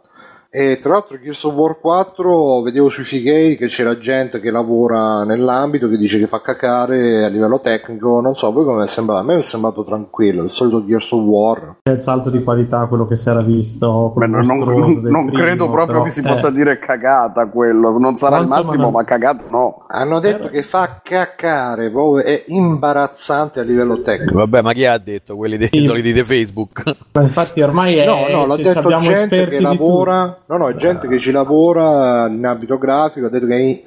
E 0.58 0.80
tra 0.82 0.94
l'altro 0.94 1.20
Gears 1.20 1.44
of 1.44 1.54
War 1.54 1.78
4 1.78 2.62
vedevo 2.62 2.88
sui 2.88 3.04
figay 3.04 3.54
che 3.54 3.68
c'era 3.68 3.96
gente 3.96 4.40
che 4.40 4.50
lavora 4.50 5.22
nell'ambito 5.22 5.88
che 5.88 5.96
dice 5.96 6.18
che 6.18 6.26
fa 6.26 6.40
cacare 6.40 7.22
a 7.22 7.28
livello 7.28 7.60
tecnico, 7.60 8.20
non 8.20 8.34
so, 8.34 8.48
a 8.48 8.50
voi 8.50 8.64
come 8.64 8.82
è 8.82 8.86
sembrato? 8.88 9.20
A 9.20 9.24
me 9.24 9.38
è 9.38 9.42
sembrato 9.42 9.84
tranquillo, 9.84 10.42
il 10.42 10.50
solito 10.50 10.84
Gears 10.84 11.12
of 11.12 11.20
War. 11.22 11.76
È 11.84 11.90
il 11.90 12.00
salto 12.00 12.28
di 12.28 12.42
qualità, 12.42 12.86
quello 12.86 13.06
che 13.06 13.14
si 13.14 13.28
era 13.28 13.40
visto. 13.40 14.12
Beh, 14.16 14.26
non, 14.26 14.44
non- 14.44 14.58
non- 14.58 15.26
primo, 15.26 15.30
credo 15.30 15.66
proprio 15.70 15.86
però, 15.86 16.02
che 16.02 16.10
si 16.10 16.20
eh, 16.20 16.22
possa 16.24 16.50
dire 16.50 16.80
cagata 16.80 17.46
quello. 17.46 17.96
Non 17.96 18.16
sarà 18.16 18.38
No, 18.38 18.42
il 18.42 18.48
massimo, 18.48 18.82
non- 18.82 18.92
ma 18.94 19.04
cagata 19.04 19.44
no. 19.50 19.84
Hanno 19.86 20.18
detto 20.18 20.48
che 20.48 20.64
fa 20.64 20.98
cacare, 21.04 21.88
proprio 21.90 22.24
è 22.24 22.42
imbarazzante 22.48 23.60
a 23.60 23.62
livello 23.62 24.00
tecnico. 24.00 24.38
Vabbè, 24.38 24.62
ma 24.62 24.72
chi 24.72 24.86
ha 24.86 24.98
detto? 24.98 25.36
Quelli 25.36 25.56
dei 25.56 25.68
Sì. 25.70 25.84
soliti 25.84 26.12
di 26.12 26.24
Facebook. 26.24 26.82
Ma 27.12 27.22
infatti 27.22 27.60
ormai 27.62 27.94
è... 27.94 28.04
No, 28.06 28.26
no, 28.28 28.46
l'ha 28.46 28.56
cioè, 28.56 28.74
detto 28.74 28.98
gente 28.98 29.46
che 29.46 29.60
lavora. 29.60 30.38
No, 30.48 30.56
no, 30.56 30.74
gente 30.74 31.08
che 31.08 31.18
ci 31.18 31.30
lavora 31.30 32.26
in 32.26 32.42
ambito 32.46 32.78
grafico. 32.78 33.26
Ha 33.26 33.28
detto 33.28 33.44
che 33.44 33.54
è 33.54 33.82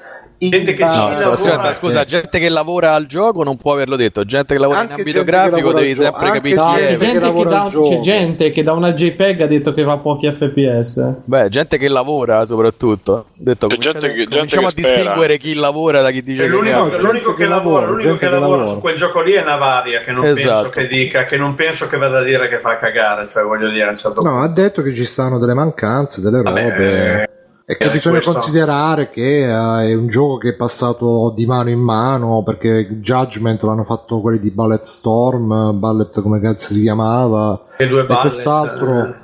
Gente 0.49 0.73
che 0.73 0.83
No, 0.83 0.89
lavora. 0.89 1.15
scusa, 1.15 1.35
scusa, 1.35 1.73
scusa, 1.75 2.05
gente 2.05 2.39
che 2.39 2.49
lavora 2.49 2.93
al 2.95 3.05
gioco 3.05 3.43
non 3.43 3.57
può 3.57 3.73
averlo 3.73 3.95
detto. 3.95 4.25
Gente 4.25 4.55
che 4.55 4.59
lavora 4.59 4.79
Anche 4.79 4.93
in 4.93 4.99
ambito 4.99 5.19
che 5.19 5.25
grafico 5.25 5.71
devi 5.73 5.93
gioco, 5.93 6.17
sempre 6.17 6.31
capire 6.31 6.55
No, 6.55 6.73
c'è, 6.73 6.77
gente 6.79 6.95
che 6.97 7.33
che 7.33 7.43
da, 7.45 7.61
al 7.61 7.69
gioco. 7.69 7.89
c'è 7.89 7.99
gente 7.99 8.51
che 8.51 8.63
da 8.63 8.71
una 8.73 8.93
JPEG 8.93 9.41
ha 9.41 9.45
detto 9.47 9.73
che 9.75 9.83
va 9.83 9.93
a 9.93 9.97
pochi 9.99 10.31
FPS. 10.31 11.25
Beh, 11.25 11.49
gente 11.49 11.77
che 11.77 11.87
lavora 11.87 12.43
soprattutto. 12.47 13.25
Detto, 13.35 13.67
C'è 13.67 13.77
gente 13.77 13.99
che- 14.07 14.13
gente 14.15 14.29
cominciamo 14.33 14.67
che 14.67 14.73
a 14.73 14.83
distinguere 14.89 15.37
chi 15.37 15.53
lavora 15.53 16.01
da 16.01 16.09
chi 16.09 16.23
dice 16.23 16.41
È 16.41 16.45
che 16.45 16.49
l'unico, 16.51 16.77
no, 16.79 16.89
gente 16.89 17.03
l'unico 17.03 17.33
che, 17.35 17.43
che 17.43 17.49
lavora, 17.49 17.85
l'unico 17.85 18.11
che 18.13 18.17
che 18.17 18.29
lavora 18.29 18.65
su 18.65 18.79
quel 18.79 18.95
gioco 18.95 19.21
lì 19.21 19.33
è 19.33 19.43
Navaria, 19.43 20.01
che 20.01 20.11
non 20.11 20.25
Esatto. 20.25 20.61
penso 20.63 20.69
che 20.69 20.87
dica, 20.87 21.23
che 21.23 21.37
non 21.37 21.53
penso 21.53 21.87
che 21.87 21.97
vada 21.97 22.17
a 22.19 22.23
dire 22.23 22.47
che 22.47 22.57
fa 22.57 22.77
cagare, 22.77 23.27
cioè 23.29 23.43
voglio 23.43 23.69
dire 23.69 23.85
a 23.85 23.89
un 23.91 23.95
certo 23.97 24.21
No, 24.21 24.41
ha 24.41 24.47
detto 24.49 24.81
che 24.81 24.93
ci 24.95 25.05
stanno 25.05 25.37
delle 25.37 25.53
mancanze, 25.53 26.19
delle 26.21 26.41
Vabbè, 26.41 26.61
robe. 26.69 27.21
eh, 27.23 27.29
E 27.65 27.77
che 27.77 27.85
eh, 27.87 27.91
bisogna 27.91 28.15
questo- 28.15 28.33
considerare 28.33 29.09
che 29.09 29.43
eh, 29.43 29.89
è 29.89 29.93
un 29.93 30.07
gioco 30.07 30.37
che 30.37 30.49
è 30.49 30.55
passato 30.55 31.31
di 31.35 31.45
mano 31.45 31.69
in 31.69 31.79
mano 31.79 32.43
perché 32.43 32.99
Judgment 32.99 33.61
l'hanno 33.63 33.83
fatto 33.83 34.19
quelli 34.19 34.39
di 34.39 34.49
Ballet 34.51 34.83
Storm, 34.83 35.79
Ballet 35.79 36.21
come 36.21 36.39
cazzo 36.39 36.73
si 36.73 36.81
chiamava, 36.81 37.65
le 37.77 37.87
due 37.87 38.01
e 38.01 38.05
balle. 38.05 38.21
quest'altro, 38.21 39.15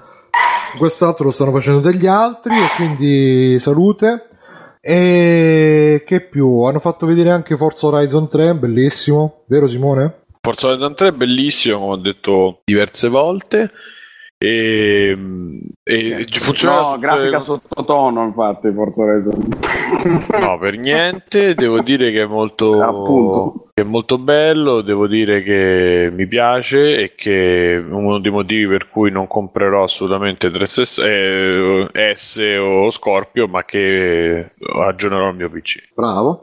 quest'altro 0.78 1.26
lo 1.26 1.32
stanno 1.32 1.52
facendo 1.52 1.80
degli 1.80 2.08
altri 2.08 2.56
e 2.56 2.68
quindi 2.76 3.60
salute. 3.60 4.28
E 4.80 6.04
che 6.06 6.22
più? 6.22 6.62
Hanno 6.64 6.80
fatto 6.80 7.06
vedere 7.06 7.32
anche 7.32 7.58
Forza 7.58 7.88
Horizon 7.88 8.30
3, 8.30 8.56
bellissimo, 8.56 9.44
vero 9.48 9.68
Simone? 9.68 10.22
Forza 10.40 10.68
Horizon 10.68 10.96
3 10.96 11.08
è 11.10 11.12
bellissimo, 11.12 11.80
come 11.80 11.92
ho 11.92 11.98
detto 11.98 12.62
diverse 12.64 13.10
volte. 13.10 13.72
E, 14.40 15.18
e 15.84 16.28
funziona 16.32 16.82
No, 16.82 17.00
grafica 17.00 17.40
sottotono, 17.40 18.24
infatti, 18.26 18.72
Forza 18.72 19.02
Horizon. 19.04 19.48
No, 20.40 20.58
per 20.60 20.78
niente. 20.78 21.56
Devo 21.56 21.82
dire 21.82 22.12
che 22.12 22.22
è 22.22 22.28
molto, 22.28 22.82
Appunto. 22.84 23.66
È 23.78 23.84
molto 23.84 24.18
bello. 24.18 24.82
Devo 24.82 25.06
dire 25.06 25.44
che 25.44 26.10
mi 26.12 26.26
piace 26.26 26.98
e 26.98 27.14
che 27.16 27.80
uno 27.88 28.20
dei 28.20 28.32
motivi 28.32 28.66
per 28.66 28.90
cui 28.90 29.12
non 29.12 29.28
comprerò 29.28 29.84
assolutamente 29.84 30.50
3S, 30.50 31.04
eh, 31.04 32.16
S 32.16 32.38
o 32.60 32.90
Scorpio, 32.90 33.48
ma 33.48 33.64
che 33.66 34.54
aggiornerò 34.60 35.30
il 35.30 35.36
mio 35.36 35.50
PC. 35.52 35.90
Bravo. 35.94 36.42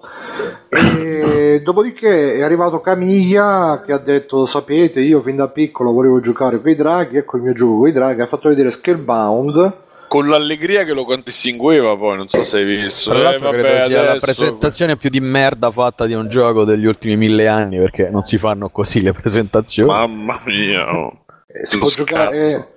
E 0.68 1.60
dopodiché 1.64 2.34
è 2.34 2.42
arrivato 2.42 2.80
Camiglia 2.80 3.82
che 3.84 3.92
ha 3.92 3.98
detto: 3.98 4.46
Sapete, 4.46 5.00
io 5.00 5.20
fin 5.20 5.34
da 5.34 5.48
piccolo 5.48 5.90
volevo 5.90 6.20
giocare 6.20 6.60
con 6.60 6.70
i 6.70 6.76
draghi. 6.76 7.16
Ecco 7.16 7.36
il 7.38 7.42
mio 7.42 7.52
gioco 7.52 7.78
con 7.78 7.88
i 7.88 7.92
draghi. 7.92 8.20
Ha 8.20 8.26
fatto 8.26 8.48
vedere 8.48 8.70
Scalebound. 8.70 9.82
Con 10.14 10.28
l'allegria 10.28 10.84
che 10.84 10.92
lo 10.92 11.04
contraddistingueva, 11.04 11.96
poi 11.96 12.16
non 12.16 12.28
so 12.28 12.44
se 12.44 12.58
hai 12.58 12.64
visto. 12.64 13.10
Tra 13.10 13.18
l'altro 13.18 13.48
Eh, 13.48 13.50
vabbè, 13.50 13.62
credo 13.62 13.84
sia 13.86 13.96
la 13.96 14.10
adesso- 14.10 14.20
presentazione 14.20 14.96
più 14.96 15.10
di 15.10 15.18
merda 15.18 15.72
fatta 15.72 16.06
di 16.06 16.12
un 16.14 16.28
gioco 16.28 16.62
degli 16.62 16.84
ultimi 16.84 17.16
mille 17.16 17.48
anni 17.48 17.78
perché 17.78 18.10
non 18.10 18.22
si 18.22 18.38
fanno 18.38 18.68
così 18.68 19.02
le 19.02 19.12
presentazioni. 19.12 19.88
Mamma 19.90 20.40
mia, 20.44 20.88
oh. 20.96 21.24
Eh, 21.48 21.66
si 21.66 21.78
può 21.78 21.88
giocare. 21.88 22.68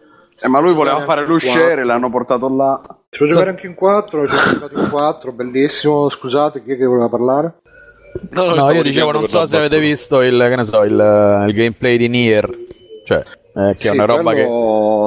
Eh, 0.42 0.48
ma 0.48 0.58
lui 0.58 0.74
voleva 0.74 1.02
fare 1.02 1.28
l'usciere, 1.28 1.84
l'hanno 1.86 2.10
portato 2.10 2.50
là. 2.50 2.82
Si 3.12 3.20
può 3.20 3.28
giocare 3.28 3.52
anche 3.52 3.68
in 3.68 3.76
4. 3.76 4.24
C'è 4.24 4.54
giocato 4.54 4.80
in 4.80 4.90
4, 4.90 5.32
bellissimo. 5.32 6.10
Scusate, 6.10 6.64
chi 6.64 6.72
è 6.72 6.76
che 6.76 6.86
voleva 6.86 7.08
parlare? 7.08 7.54
No, 8.32 8.46
no, 8.48 8.56
No, 8.56 8.72
io 8.72 8.82
dicevo, 8.82 9.12
non 9.12 9.28
so 9.28 9.42
la 9.42 9.48
se 9.48 9.58
avete 9.58 9.80
visto 9.80 10.22
il, 10.24 10.44
che 10.50 10.56
ne 10.56 10.66
so, 10.66 10.82
il, 10.82 11.46
il 11.48 11.54
gameplay 11.54 11.98
di 11.98 12.08
Nier, 12.08 12.50
cioè, 13.06 13.22
eh, 13.58 13.74
che 13.74 13.80
Sì, 13.80 13.88
è 13.88 13.92
una 13.92 14.06
roba 14.06 14.34
che, 14.34 14.48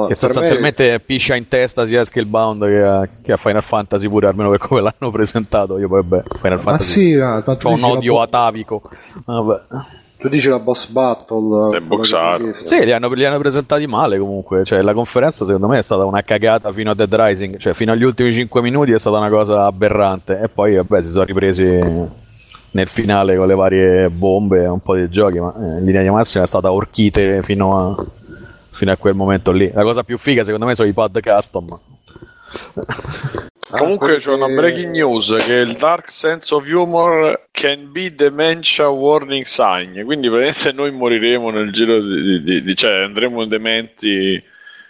che 0.09 0.15
sostanzialmente 0.15 0.99
piscia 0.99 1.35
in 1.35 1.47
testa 1.47 1.87
sia 1.87 2.01
a 2.01 2.03
Scalebound 2.03 2.65
che 2.65 2.81
a, 2.83 3.07
che 3.21 3.31
a 3.31 3.37
Final 3.37 3.63
Fantasy 3.63 4.09
pure, 4.09 4.27
almeno 4.27 4.49
per 4.49 4.59
come 4.59 4.81
l'hanno 4.81 5.09
presentato. 5.13 5.77
Io 5.79 5.87
poi, 5.87 6.03
vabbè, 6.05 6.23
Final 6.41 6.57
Ma 6.57 6.63
Fantasy 6.63 7.11
sì, 7.13 7.15
ah, 7.15 7.41
ho 7.45 7.69
un 7.69 7.83
odio 7.83 8.13
bo- 8.15 8.21
atavico. 8.21 8.81
Vabbè. 9.23 9.61
Tu 10.17 10.27
dici 10.27 10.49
la 10.49 10.59
boss 10.59 10.87
battle. 10.87 11.77
È 11.77 11.79
boxato. 11.79 12.53
Sì, 12.65 12.83
li 12.83 12.91
hanno, 12.91 13.11
li 13.13 13.25
hanno 13.25 13.39
presentati 13.39 13.87
male 13.87 14.19
comunque. 14.19 14.65
Cioè, 14.65 14.81
la 14.81 14.93
conferenza 14.93 15.45
secondo 15.45 15.67
me 15.67 15.79
è 15.79 15.81
stata 15.81 16.03
una 16.03 16.21
cagata 16.21 16.73
fino 16.73 16.91
a 16.91 16.93
Dead 16.93 17.11
Rising. 17.11 17.57
Cioè, 17.57 17.73
fino 17.73 17.93
agli 17.93 18.03
ultimi 18.03 18.33
5 18.33 18.61
minuti 18.61 18.91
è 18.91 18.99
stata 18.99 19.17
una 19.17 19.29
cosa 19.29 19.65
aberrante. 19.65 20.39
E 20.39 20.49
poi, 20.49 20.75
vabbè, 20.75 21.03
si 21.03 21.09
sono 21.09 21.23
ripresi 21.23 21.79
nel 22.73 22.87
finale 22.87 23.35
con 23.35 23.47
le 23.47 23.55
varie 23.55 24.09
bombe 24.09 24.61
e 24.61 24.67
un 24.67 24.81
po' 24.81 24.95
di 24.95 25.09
giochi. 25.09 25.39
Ma 25.39 25.55
eh, 25.55 25.79
in 25.79 25.85
linea 25.85 26.03
di 26.03 26.09
massima 26.11 26.43
è 26.43 26.47
stata 26.47 26.71
orchite 26.71 27.41
fino 27.41 27.71
a, 27.71 28.05
fino 28.71 28.91
a 28.91 28.97
quel 28.97 29.13
momento 29.15 29.51
lì. 29.51 29.71
La 29.73 29.83
cosa 29.83 30.03
più 30.03 30.17
figa, 30.17 30.43
secondo 30.43 30.65
me, 30.65 30.75
sono 30.75 30.87
i 30.89 30.93
pad 30.93 31.19
custom. 31.21 31.79
Ah, 33.73 33.77
Comunque 33.77 34.07
quelli 34.07 34.21
c'è 34.21 34.31
una 34.33 34.47
breaking 34.47 34.91
news 34.91 35.33
che 35.45 35.55
il 35.55 35.77
dark 35.77 36.11
sense 36.11 36.53
of 36.53 36.67
humor 36.69 37.47
can 37.51 37.89
be 37.91 38.13
dementia 38.13 38.89
warning 38.89 39.45
sign, 39.45 40.03
quindi 40.03 40.27
praticamente 40.29 40.73
noi 40.75 40.91
moriremo 40.91 41.49
nel 41.51 41.71
giro 41.71 42.01
di, 42.01 42.43
di- 42.43 42.61
di- 42.63 42.75
cioè 42.75 43.03
andremo 43.03 43.45
dementi. 43.45 44.43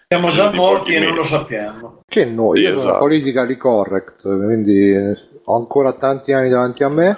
Siamo 0.08 0.32
già 0.32 0.50
di 0.50 0.58
morti 0.58 0.96
e 0.96 1.00
non 1.00 1.14
lo 1.14 1.24
sappiamo. 1.24 2.02
Che 2.08 2.26
noi, 2.26 2.58
Sì, 2.58 2.64
io 2.64 2.70
sono 2.72 2.80
esatto. 2.90 2.98
politically 3.00 3.56
correct, 3.58 4.22
quindi 4.24 4.94
ho 5.44 5.56
ancora 5.56 5.94
tanti 5.94 6.34
anni 6.34 6.50
davanti 6.50 6.84
a 6.84 6.90
me. 6.90 7.16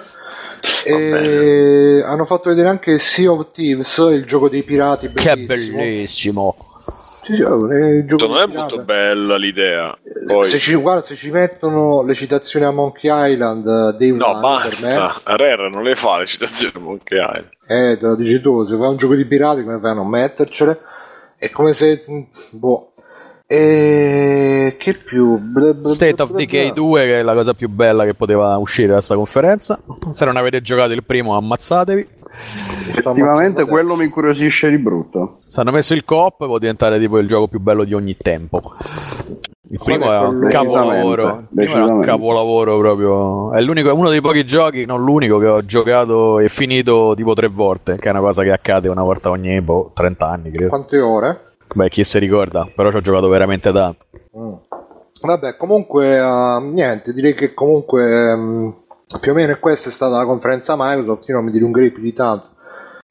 E 0.84 2.02
hanno 2.04 2.24
fatto 2.24 2.48
vedere 2.50 2.68
anche 2.68 2.98
Sea 2.98 3.30
of 3.30 3.50
Thieves, 3.52 3.96
il 4.12 4.24
gioco 4.24 4.48
dei 4.48 4.62
pirati. 4.62 5.10
Che 5.12 5.36
Bellissimo. 5.36 5.76
bellissimo! 5.76 6.56
Sì, 7.24 7.36
sì, 7.36 7.40
è 7.42 8.04
gioco 8.04 8.26
Non 8.26 8.38
è 8.38 8.46
molto 8.46 8.82
bella 8.82 9.36
l'idea. 9.36 9.96
Poi... 10.26 10.44
Se 10.44 10.58
ci, 10.58 10.74
guarda, 10.74 11.00
se 11.00 11.14
ci 11.14 11.30
mettono 11.30 12.02
le 12.02 12.12
citazioni 12.12 12.66
a 12.66 12.70
Monkey 12.70 13.32
Island, 13.32 13.66
eh, 13.66 13.96
Day 13.96 14.10
No, 14.12 14.26
One, 14.26 14.40
per 14.40 14.78
me, 14.82 14.94
basta. 14.94 15.20
Rare 15.24 15.70
non 15.70 15.82
le 15.84 15.94
fa 15.94 16.18
le 16.18 16.26
citazioni 16.26 16.74
Monkey 16.80 17.18
Island. 17.18 17.48
eh, 17.66 17.96
te 17.98 18.06
lo 18.06 18.14
dici 18.14 18.42
tu, 18.42 18.64
se 18.66 18.76
fai 18.76 18.88
un 18.88 18.96
gioco 18.98 19.14
di 19.14 19.24
pirati, 19.24 19.62
come 19.62 19.78
fai 19.80 19.92
a 19.92 19.94
non 19.94 20.06
mettercele? 20.08 20.78
È 21.38 21.48
come 21.50 21.72
se... 21.72 22.04
Boh. 22.50 22.92
E 23.54 24.76
che 24.78 24.94
più? 24.94 25.38
Bla, 25.38 25.72
bla, 25.74 25.84
State 25.88 26.14
bla, 26.14 26.24
of 26.24 26.32
Decay 26.32 26.72
bla. 26.72 26.74
2, 26.74 27.00
che 27.04 27.20
è 27.20 27.22
la 27.22 27.34
cosa 27.34 27.54
più 27.54 27.68
bella 27.68 28.04
che 28.04 28.14
poteva 28.14 28.56
uscire 28.56 28.88
da 28.88 28.94
questa 28.94 29.14
conferenza. 29.14 29.78
Se 30.10 30.24
non 30.24 30.36
avete 30.36 30.60
giocato 30.60 30.92
il 30.92 31.04
primo, 31.04 31.36
ammazzatevi. 31.36 32.08
Effettivamente 32.88 33.64
quello 33.64 33.94
mi 33.94 34.04
incuriosisce 34.04 34.68
di 34.68 34.78
brutto. 34.78 35.38
Se 35.46 35.60
hanno 35.60 35.70
messo 35.70 35.94
il 35.94 36.04
co-op, 36.04 36.44
può 36.46 36.58
diventare 36.58 36.98
tipo 36.98 37.18
il 37.18 37.28
gioco 37.28 37.46
più 37.46 37.60
bello 37.60 37.84
di 37.84 37.94
ogni 37.94 38.16
tempo. 38.16 38.74
Il 39.66 39.78
Sì, 39.78 39.92
primo 39.92 40.12
è 40.12 40.18
un 40.18 40.48
capolavoro. 40.50 41.38
Il 41.38 41.46
primo 41.54 41.76
è 41.76 41.90
un 41.90 42.00
capolavoro 42.00 42.78
proprio. 42.78 43.52
È 43.52 43.60
l'unico, 43.60 43.88
è 43.88 43.92
uno 43.92 44.10
dei 44.10 44.20
pochi 44.20 44.44
giochi, 44.44 44.84
non 44.84 45.02
l'unico, 45.04 45.38
che 45.38 45.46
ho 45.46 45.64
giocato 45.64 46.38
e 46.40 46.48
finito 46.48 47.14
tipo 47.16 47.34
tre 47.34 47.48
volte. 47.48 47.94
Che 47.96 48.06
è 48.08 48.10
una 48.10 48.20
cosa 48.20 48.42
che 48.42 48.50
accade 48.50 48.88
una 48.88 49.02
volta 49.02 49.30
ogni 49.30 49.60
boh, 49.60 49.92
30 49.94 50.28
anni, 50.28 50.50
credo. 50.50 50.68
Quante 50.70 50.98
ore? 50.98 51.43
Beh, 51.74 51.88
chi 51.88 52.04
si 52.04 52.18
ricorda, 52.18 52.68
però 52.74 52.90
ci 52.90 52.96
ho 52.96 53.00
giocato 53.00 53.28
veramente 53.28 53.72
tanto. 53.72 54.06
Mm. 54.36 54.52
Vabbè, 55.22 55.56
comunque, 55.56 56.16
eh, 56.16 56.58
niente, 56.60 57.12
direi 57.14 57.34
che 57.34 57.54
comunque 57.54 58.30
ehm, 58.30 58.74
più 59.20 59.32
o 59.32 59.34
meno 59.34 59.56
questa 59.58 59.88
è 59.88 59.92
stata 59.92 60.16
la 60.16 60.24
conferenza 60.24 60.74
Microsoft, 60.76 61.28
io 61.28 61.34
non 61.34 61.44
mi 61.44 61.52
dilungherei 61.52 61.90
più 61.90 62.02
di 62.02 62.12
tanto. 62.12 62.53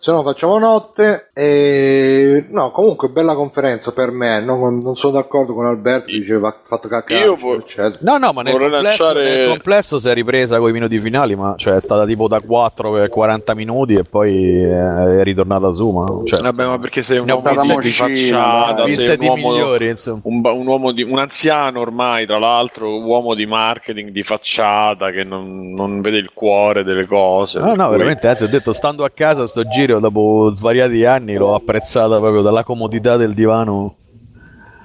Se 0.04 0.12
no 0.12 0.22
facciamo 0.22 0.60
notte 0.60 1.30
e 1.34 2.47
no, 2.49 2.72
comunque 2.72 3.08
bella 3.08 3.36
conferenza 3.36 3.93
per 3.93 4.12
me, 4.12 4.41
non, 4.41 4.80
non 4.82 4.97
sono 4.97 5.14
d'accordo 5.14 5.54
con 5.54 5.66
Alberto, 5.66 6.08
diceva 6.08 6.49
ha 6.49 6.56
fatto 6.62 6.89
cacare, 6.89 7.24
Io 7.24 7.36
vo- 7.36 7.56
eccetera. 7.56 7.99
No, 8.01 8.18
no, 8.18 8.34
ma 8.34 8.41
nel 8.41 8.51
complesso, 8.58 8.82
lanciare- 8.82 9.24
nel 9.38 9.47
complesso 9.47 9.99
si 9.99 10.10
è 10.10 10.14
ripresa 10.14 10.58
con 10.60 10.68
i 10.68 10.74
minuti 10.74 10.99
finali, 10.99 11.38
ma 11.38 11.54
cioè, 11.56 11.76
è 11.76 11.80
stata 11.80 12.06
tipo 12.06 12.28
da 12.28 12.41
4 12.45 12.91
per 12.91 13.08
40 13.08 13.56
minuti 13.56 13.93
e 13.93 14.04
poi 14.04 14.62
eh, 14.62 15.20
è 15.20 15.24
ritornata 15.24 15.72
su. 15.72 15.89
Ma, 15.91 16.06
cioè, 16.26 16.41
Vabbè, 16.41 16.66
ma 16.66 16.80
perché 16.80 17.01
sei 17.01 17.20
un 17.20 17.30
uomo 17.30 17.80
di, 17.80 17.89
facciata, 17.91 18.86
sei 18.89 19.18
di 19.18 19.26
un 19.26 19.39
uomo, 19.39 19.51
migliori, 19.54 19.88
insomma. 19.88 20.20
un, 20.24 20.41
un 20.45 20.68
uomo 20.68 20.91
di, 20.91 21.04
un 21.04 21.18
anziano 21.18 21.80
ormai, 21.80 22.26
tra 22.26 22.39
l'altro, 22.39 22.93
un 22.97 23.06
uomo 23.06 23.36
di 23.36 23.45
marketing 23.45 24.10
di 24.10 24.24
facciata 24.24 25.12
che 25.12 25.24
non, 25.24 25.72
non 25.72 26.01
vede 26.01 26.18
il 26.18 26.32
cuore 26.34 26.84
delle 26.84 27.06
cose. 27.06 27.60
No, 27.60 27.74
no, 27.74 27.88
cui- 27.88 27.95
veramente, 27.95 28.28
anzi, 28.28 28.43
ho 28.43 28.49
detto, 28.49 28.74
stando 28.74 29.06
a 29.06 29.10
casa, 29.10 29.47
sto 29.47 29.64
giro, 29.64 29.91
dopo 30.00 30.52
svariati 30.54 31.06
anni, 31.06 31.36
l'ho 31.36 31.56
apprezzata 31.56 32.20
proprio 32.20 32.41
dalla 32.41 32.64
comodità 32.64 33.18
del 33.18 33.34
divano. 33.34 33.98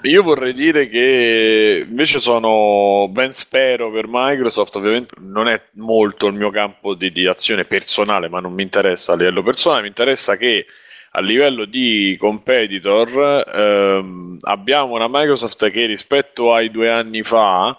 Io 0.02 0.22
vorrei 0.22 0.54
dire 0.54 0.88
che 0.88 1.84
invece 1.88 2.20
sono 2.20 3.08
ben 3.10 3.32
spero 3.32 3.90
per 3.90 4.04
Microsoft, 4.08 4.76
ovviamente 4.76 5.14
non 5.18 5.48
è 5.48 5.60
molto 5.72 6.28
il 6.28 6.34
mio 6.34 6.50
campo 6.50 6.94
di, 6.94 7.10
di 7.10 7.26
azione 7.26 7.64
personale, 7.64 8.28
ma 8.28 8.38
non 8.38 8.52
mi 8.52 8.62
interessa 8.62 9.12
a 9.12 9.16
livello 9.16 9.42
personale, 9.42 9.82
mi 9.82 9.88
interessa 9.88 10.36
che 10.36 10.66
a 11.10 11.20
livello 11.20 11.64
di 11.64 12.16
competitor 12.18 13.44
ehm, 13.52 14.38
abbiamo 14.42 14.94
una 14.94 15.08
Microsoft 15.08 15.68
che 15.70 15.86
rispetto 15.86 16.54
ai 16.54 16.70
due 16.70 16.90
anni 16.90 17.24
fa 17.24 17.76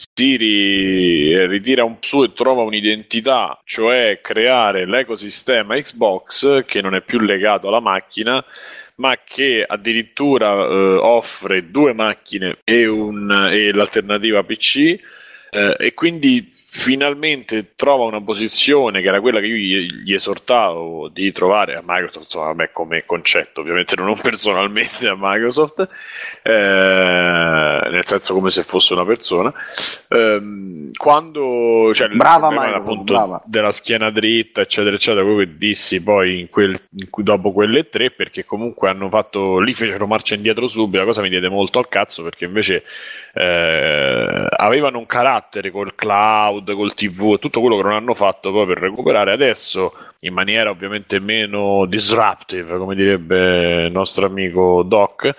si 0.00 0.36
ri- 0.36 1.46
ritira 1.48 1.82
un 1.82 1.96
su 2.00 2.22
e 2.22 2.32
trova 2.32 2.62
un'identità, 2.62 3.58
cioè 3.64 4.20
creare 4.22 4.86
l'ecosistema 4.86 5.74
Xbox 5.74 6.64
che 6.66 6.80
non 6.80 6.94
è 6.94 7.00
più 7.02 7.18
legato 7.18 7.66
alla 7.66 7.80
macchina, 7.80 8.44
ma 8.96 9.16
che 9.24 9.64
addirittura 9.66 10.52
eh, 10.54 10.96
offre 11.00 11.70
due 11.70 11.92
macchine 11.94 12.58
e, 12.62 12.86
un- 12.86 13.48
e 13.52 13.72
l'alternativa 13.72 14.44
PC 14.44 14.76
eh, 15.50 15.76
e 15.78 15.94
quindi 15.94 16.54
finalmente 16.78 17.72
trova 17.74 18.04
una 18.04 18.22
posizione 18.22 19.02
che 19.02 19.08
era 19.08 19.20
quella 19.20 19.40
che 19.40 19.46
io 19.46 19.56
gli, 19.56 20.04
gli 20.04 20.14
esortavo 20.14 21.08
di 21.08 21.32
trovare 21.32 21.74
a 21.74 21.82
Microsoft, 21.84 22.26
insomma, 22.26 22.44
vabbè, 22.46 22.70
come 22.72 23.04
concetto, 23.04 23.60
ovviamente 23.60 23.96
non 23.96 24.16
personalmente 24.22 25.08
a 25.08 25.16
Microsoft, 25.18 25.88
eh, 26.42 26.50
nel 27.90 28.06
senso 28.06 28.32
come 28.32 28.50
se 28.52 28.62
fosse 28.62 28.92
una 28.92 29.04
persona. 29.04 29.52
Ehm, 30.08 30.92
quando 30.96 31.92
cioè, 31.94 32.08
Brava 32.10 32.48
Microsoft, 32.50 32.76
appunto 32.76 33.12
brava. 33.12 33.42
della 33.44 33.72
schiena 33.72 34.10
dritta, 34.10 34.60
eccetera, 34.60 34.94
eccetera, 34.94 35.24
quello 35.24 35.40
che 35.40 35.56
dissi 35.58 36.00
poi 36.00 36.38
in 36.40 36.48
quel- 36.48 36.80
in 36.96 37.10
cui- 37.10 37.24
dopo 37.24 37.52
quelle 37.52 37.88
tre, 37.88 38.12
perché 38.12 38.44
comunque 38.44 38.88
hanno 38.88 39.08
fatto 39.08 39.58
lì 39.58 39.74
fecero 39.74 40.06
marcia 40.06 40.36
indietro 40.36 40.68
subito, 40.68 40.98
la 40.98 41.04
cosa 41.04 41.22
mi 41.22 41.28
diede 41.28 41.48
molto 41.48 41.80
al 41.80 41.88
cazzo 41.88 42.22
perché 42.22 42.44
invece 42.44 42.84
eh, 43.34 44.46
avevano 44.56 44.98
un 44.98 45.06
carattere 45.06 45.70
col 45.70 45.94
cloud, 45.94 46.67
col 46.74 46.94
TV 46.94 47.38
tutto 47.38 47.60
quello 47.60 47.76
che 47.76 47.82
non 47.82 47.92
hanno 47.92 48.14
fatto 48.14 48.50
poi 48.52 48.66
per 48.66 48.78
recuperare 48.78 49.32
adesso 49.32 49.92
in 50.20 50.32
maniera 50.32 50.70
ovviamente 50.70 51.20
meno 51.20 51.84
disruptive, 51.86 52.76
come 52.78 52.94
direbbe 52.94 53.84
il 53.86 53.92
nostro 53.92 54.26
amico 54.26 54.82
Doc. 54.82 55.34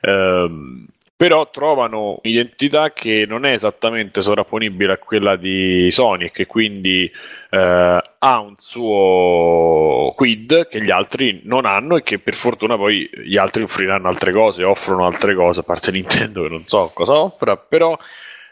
ehm, 0.00 0.86
però 1.16 1.48
trovano 1.50 2.20
un'identità 2.22 2.92
che 2.92 3.24
non 3.26 3.46
è 3.46 3.52
esattamente 3.52 4.20
sovrapponibile 4.20 4.92
a 4.92 4.98
quella 4.98 5.36
di 5.36 5.88
Sony 5.90 6.26
e 6.26 6.30
che 6.30 6.44
quindi 6.44 7.10
eh, 7.50 8.00
ha 8.18 8.40
un 8.40 8.54
suo 8.58 10.12
quid 10.14 10.68
che 10.68 10.82
gli 10.82 10.90
altri 10.90 11.40
non 11.44 11.64
hanno 11.64 11.96
e 11.96 12.02
che 12.02 12.18
per 12.18 12.34
fortuna 12.34 12.76
poi 12.76 13.08
gli 13.24 13.38
altri 13.38 13.62
offriranno 13.62 14.08
altre 14.08 14.30
cose, 14.30 14.62
offrono 14.62 15.06
altre 15.06 15.34
cose, 15.34 15.60
a 15.60 15.62
parte 15.62 15.90
Nintendo 15.90 16.42
che 16.42 16.48
non 16.50 16.64
so 16.66 16.90
cosa 16.92 17.14
offra, 17.14 17.56
però 17.56 17.96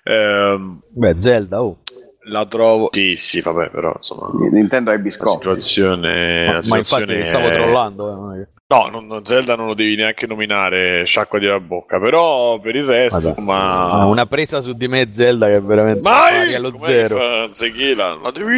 ehm, 0.03 0.81
Beh, 0.89 1.21
Zelda, 1.21 1.63
oh. 1.63 1.81
La 2.27 2.47
trovo... 2.47 2.89
Sì, 2.93 3.17
sì, 3.17 3.41
vabbè, 3.41 3.71
però 3.71 3.93
insomma... 3.97 4.31
Nintendo 4.51 4.91
ai 4.91 4.97
La 4.97 5.03
biscotti. 5.03 5.37
situazione, 5.39 6.45
Ma, 6.47 6.53
la 6.53 6.55
ma 6.55 6.63
situazione 6.63 7.03
infatti 7.19 7.29
stavo 7.29 7.49
è- 7.49 7.53
trollando. 7.53 8.33
eh, 8.35 8.43
è 8.43 8.47
No, 8.67 8.89
non- 8.89 9.07
non- 9.07 9.25
Zelda 9.27 9.57
non 9.57 9.67
lo 9.67 9.75
devi 9.75 9.95
neanche 9.95 10.27
nominare, 10.27 11.05
sciacqua 11.05 11.39
di 11.39 11.45
la 11.47 11.61
bocca, 11.61 12.01
però 12.01 12.59
per 12.61 12.75
il 12.75 12.85
resto, 12.85 13.19
Vabbè. 13.19 13.29
insomma... 13.29 13.91
Ah, 13.91 14.07
una 14.07 14.27
presa 14.27 14.61
su 14.63 14.73
di 14.73 14.89
me 14.89 15.13
Zelda 15.13 15.47
che 15.49 15.57
è 15.57 15.61
veramente 15.63 16.01
Mai! 16.01 16.55
allo 16.55 16.73
zero. 16.79 17.51
Zechila? 17.53 18.19
La 18.23 18.31
devi... 18.31 18.57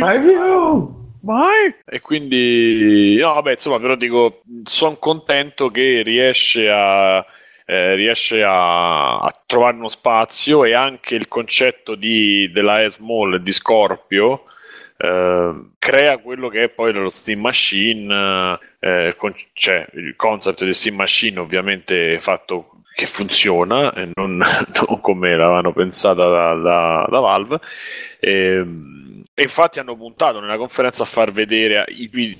Mai! 1.20 1.74
E 1.84 2.00
quindi, 2.00 3.16
no, 3.20 3.34
vabbè, 3.34 3.50
insomma, 3.52 3.80
però 3.80 3.96
dico, 3.96 4.42
sono 4.62 4.96
contento 4.96 5.70
che 5.70 6.02
riesce 6.04 6.70
a, 6.70 7.16
eh, 7.66 7.94
riesce 7.94 8.42
a, 8.42 9.18
a 9.18 9.42
trovare 9.46 9.76
uno 9.76 9.88
spazio 9.88 10.64
e 10.64 10.72
anche 10.74 11.14
il 11.14 11.28
concetto 11.28 11.94
di, 11.96 12.50
della 12.52 12.82
E-Small 12.82 13.36
di 13.38 13.52
Scorpio 13.52 14.44
eh, 14.96 15.52
crea 15.78 16.18
quello 16.18 16.48
che 16.48 16.64
è 16.64 16.68
poi 16.70 16.92
lo 16.92 17.10
Steam 17.10 17.40
Machine, 17.40 18.58
eh, 18.80 19.14
con- 19.18 19.34
cioè 19.52 19.86
il 19.94 20.14
concept 20.16 20.64
di 20.64 20.72
Steam 20.74 20.96
Machine 20.96 21.38
ovviamente 21.40 22.18
fatto 22.20 22.70
che 22.94 23.06
funziona 23.06 23.92
e 23.92 24.10
non, 24.14 24.36
non 24.88 25.00
come 25.00 25.36
l'avevano 25.36 25.72
pensata 25.72 26.28
da, 26.28 26.54
da- 26.54 27.06
da 27.10 27.18
Valve. 27.20 27.60
Ehm, 28.20 28.94
E 29.38 29.42
infatti 29.42 29.78
hanno 29.78 29.96
puntato 29.96 30.40
nella 30.40 30.56
conferenza 30.56 31.02
a 31.02 31.06
far 31.06 31.30
vedere 31.30 31.84
i, 31.88 32.08
i, 32.12 32.36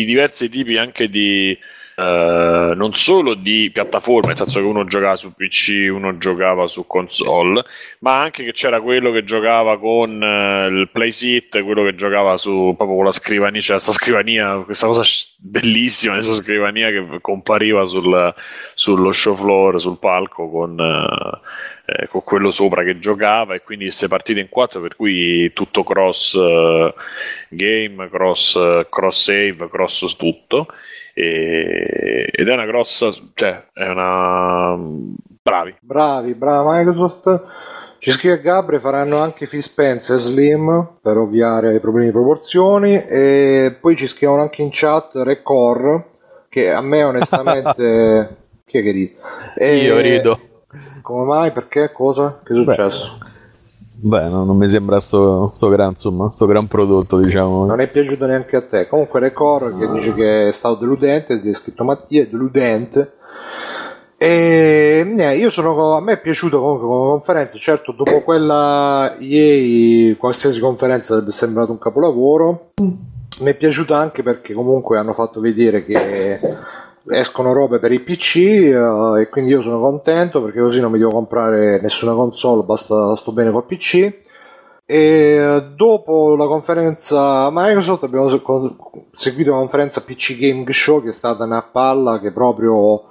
i 0.00 0.04
diversi 0.04 0.48
tipi 0.48 0.76
anche 0.76 1.08
di 1.08 1.56
Uh, 2.02 2.74
non 2.74 2.94
solo 2.94 3.34
di 3.34 3.70
piattaforme, 3.72 4.28
nel 4.28 4.36
senso 4.36 4.58
che 4.58 4.64
uno 4.64 4.84
giocava 4.84 5.14
su 5.14 5.32
PC, 5.32 5.88
uno 5.88 6.18
giocava 6.18 6.66
su 6.66 6.84
console, 6.84 7.62
ma 8.00 8.20
anche 8.20 8.42
che 8.42 8.52
c'era 8.52 8.80
quello 8.80 9.12
che 9.12 9.22
giocava 9.22 9.78
con 9.78 10.20
uh, 10.20 10.66
il 10.68 10.88
playset, 10.90 11.62
quello 11.62 11.84
che 11.84 11.94
giocava 11.94 12.36
su 12.38 12.74
proprio 12.76 12.96
con 12.96 13.04
la 13.04 13.12
scrivania, 13.12 13.60
c'era 13.60 13.74
questa 13.74 13.92
scrivania, 13.92 14.56
questa 14.64 14.86
cosa 14.88 15.04
bellissima, 15.38 16.14
questa 16.14 16.34
scrivania 16.34 16.90
che 16.90 17.20
compariva 17.20 17.84
sul, 17.86 18.34
sullo 18.74 19.12
show 19.12 19.36
floor, 19.36 19.80
sul 19.80 19.98
palco 19.98 20.50
con. 20.50 20.78
Uh, 20.78 21.38
eh, 21.84 22.06
con 22.06 22.22
quello 22.22 22.52
sopra 22.52 22.84
che 22.84 23.00
giocava 23.00 23.54
e 23.54 23.62
quindi 23.62 23.86
queste 23.86 24.06
partite 24.06 24.38
in 24.38 24.48
quattro 24.48 24.80
per 24.80 24.94
cui 24.94 25.52
tutto 25.52 25.82
cross 25.82 26.34
uh, 26.34 26.94
game, 27.48 28.08
cross, 28.08 28.56
cross 28.88 29.20
save, 29.20 29.68
cross 29.68 30.14
tutto 30.16 30.68
e, 31.14 32.28
ed 32.30 32.48
è 32.48 32.52
una 32.52 32.66
grossa, 32.66 33.12
cioè 33.34 33.64
è 33.72 33.88
una... 33.88 34.76
bravi. 35.42 35.76
Bravi, 35.80 36.34
brava 36.34 36.76
Microsoft. 36.76 37.46
Ci 37.98 38.10
scrive 38.10 38.40
Gabri, 38.40 38.80
faranno 38.80 39.18
anche 39.18 39.46
Phil 39.46 39.62
Spencer 39.62 40.18
Slim 40.18 40.96
per 41.00 41.16
ovviare 41.16 41.68
ai 41.68 41.78
problemi 41.80 42.06
di 42.06 42.12
proporzioni 42.12 42.94
e 42.94 43.76
poi 43.80 43.94
ci 43.94 44.08
scrivono 44.08 44.42
anche 44.42 44.60
in 44.60 44.70
chat 44.72 45.12
Record 45.14 46.06
che 46.48 46.70
a 46.70 46.80
me 46.80 47.02
onestamente... 47.04 48.36
Chi 48.66 48.78
è 48.78 48.82
che 48.82 48.92
dice? 48.92 49.16
Io 49.64 50.00
rido. 50.00 50.40
Come 51.02 51.24
mai? 51.24 51.50
Perché? 51.52 51.92
Cosa? 51.92 52.40
Che 52.42 52.52
è 52.52 52.56
successo? 52.56 53.18
Beh. 53.18 53.31
Beh, 54.04 54.28
no, 54.28 54.44
non 54.44 54.56
mi 54.56 54.66
sembra 54.66 54.98
sto, 54.98 55.50
sto, 55.52 55.68
gran, 55.68 55.90
insomma, 55.90 56.28
sto 56.28 56.46
gran 56.46 56.66
prodotto, 56.66 57.20
diciamo. 57.20 57.66
Non 57.66 57.78
è 57.78 57.88
piaciuto 57.88 58.26
neanche 58.26 58.56
a 58.56 58.62
te. 58.62 58.88
Comunque 58.88 59.20
Record 59.20 59.78
che 59.78 59.92
dice 59.92 60.12
che 60.12 60.48
è 60.48 60.52
stato 60.52 60.74
deludente, 60.74 61.40
è 61.40 61.54
scritto 61.54 61.84
Mattia, 61.84 62.22
è 62.22 62.26
deludente. 62.26 63.12
E 64.16 65.02
niente, 65.04 65.36
io 65.36 65.50
sono, 65.50 65.94
a 65.94 66.00
me 66.00 66.14
è 66.14 66.20
piaciuto 66.20 66.60
comunque 66.60 66.86
come 66.88 67.10
conferenza, 67.10 67.56
certo 67.58 67.92
dopo 67.92 68.22
quella 68.22 69.16
EA 69.20 70.16
qualsiasi 70.16 70.58
conferenza 70.58 71.14
sarebbe 71.14 71.30
sembrato 71.30 71.70
un 71.70 71.78
capolavoro. 71.78 72.72
Mi 72.78 73.50
è 73.50 73.56
piaciuta 73.56 73.96
anche 73.96 74.24
perché 74.24 74.52
comunque 74.52 74.98
hanno 74.98 75.12
fatto 75.12 75.38
vedere 75.38 75.84
che 75.84 76.40
escono 77.06 77.52
robe 77.52 77.78
per 77.78 77.92
i 77.92 78.00
PC 78.00 78.70
uh, 78.74 79.16
e 79.16 79.28
quindi 79.28 79.50
io 79.50 79.62
sono 79.62 79.80
contento 79.80 80.42
perché 80.42 80.60
così 80.60 80.80
non 80.80 80.92
mi 80.92 80.98
devo 80.98 81.10
comprare 81.10 81.80
nessuna 81.80 82.14
console, 82.14 82.64
basta 82.64 83.16
sto 83.16 83.32
bene 83.32 83.50
col 83.50 83.66
PC. 83.66 84.20
E 84.84 85.64
dopo 85.74 86.36
la 86.36 86.46
conferenza 86.46 87.48
Microsoft 87.52 88.02
abbiamo 88.02 88.28
seguito 89.12 89.50
la 89.50 89.56
conferenza 89.56 90.02
PC 90.02 90.36
Game 90.36 90.64
Show 90.70 91.02
che 91.02 91.10
è 91.10 91.12
stata 91.12 91.44
una 91.44 91.62
palla 91.62 92.18
che 92.18 92.32
proprio 92.32 93.04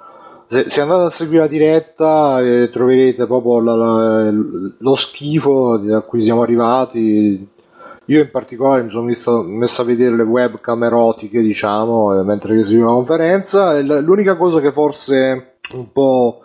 se, 0.52 0.70
se 0.70 0.82
andate 0.82 1.04
a 1.04 1.10
seguire 1.10 1.44
la 1.44 1.48
diretta 1.48 2.42
eh, 2.42 2.70
troverete 2.70 3.26
proprio 3.26 3.62
la, 3.62 3.74
la, 3.74 4.32
lo 4.32 4.96
schifo 4.96 5.80
a 5.96 6.02
cui 6.02 6.22
siamo 6.22 6.42
arrivati 6.42 7.48
io 8.12 8.22
in 8.22 8.30
particolare 8.30 8.84
mi 8.84 8.90
sono 8.90 9.06
visto, 9.06 9.42
messo 9.42 9.82
a 9.82 9.86
vedere 9.86 10.18
le 10.18 10.24
webcam 10.24 10.84
erotiche, 10.84 11.40
diciamo, 11.40 12.20
eh, 12.20 12.24
mentre 12.24 12.62
seguivo 12.64 12.88
la 12.88 12.94
conferenza. 12.94 13.82
L'unica 13.82 14.36
cosa 14.36 14.60
che 14.60 14.74
forse 14.74 15.60
un 15.74 15.92
po' 15.94 16.42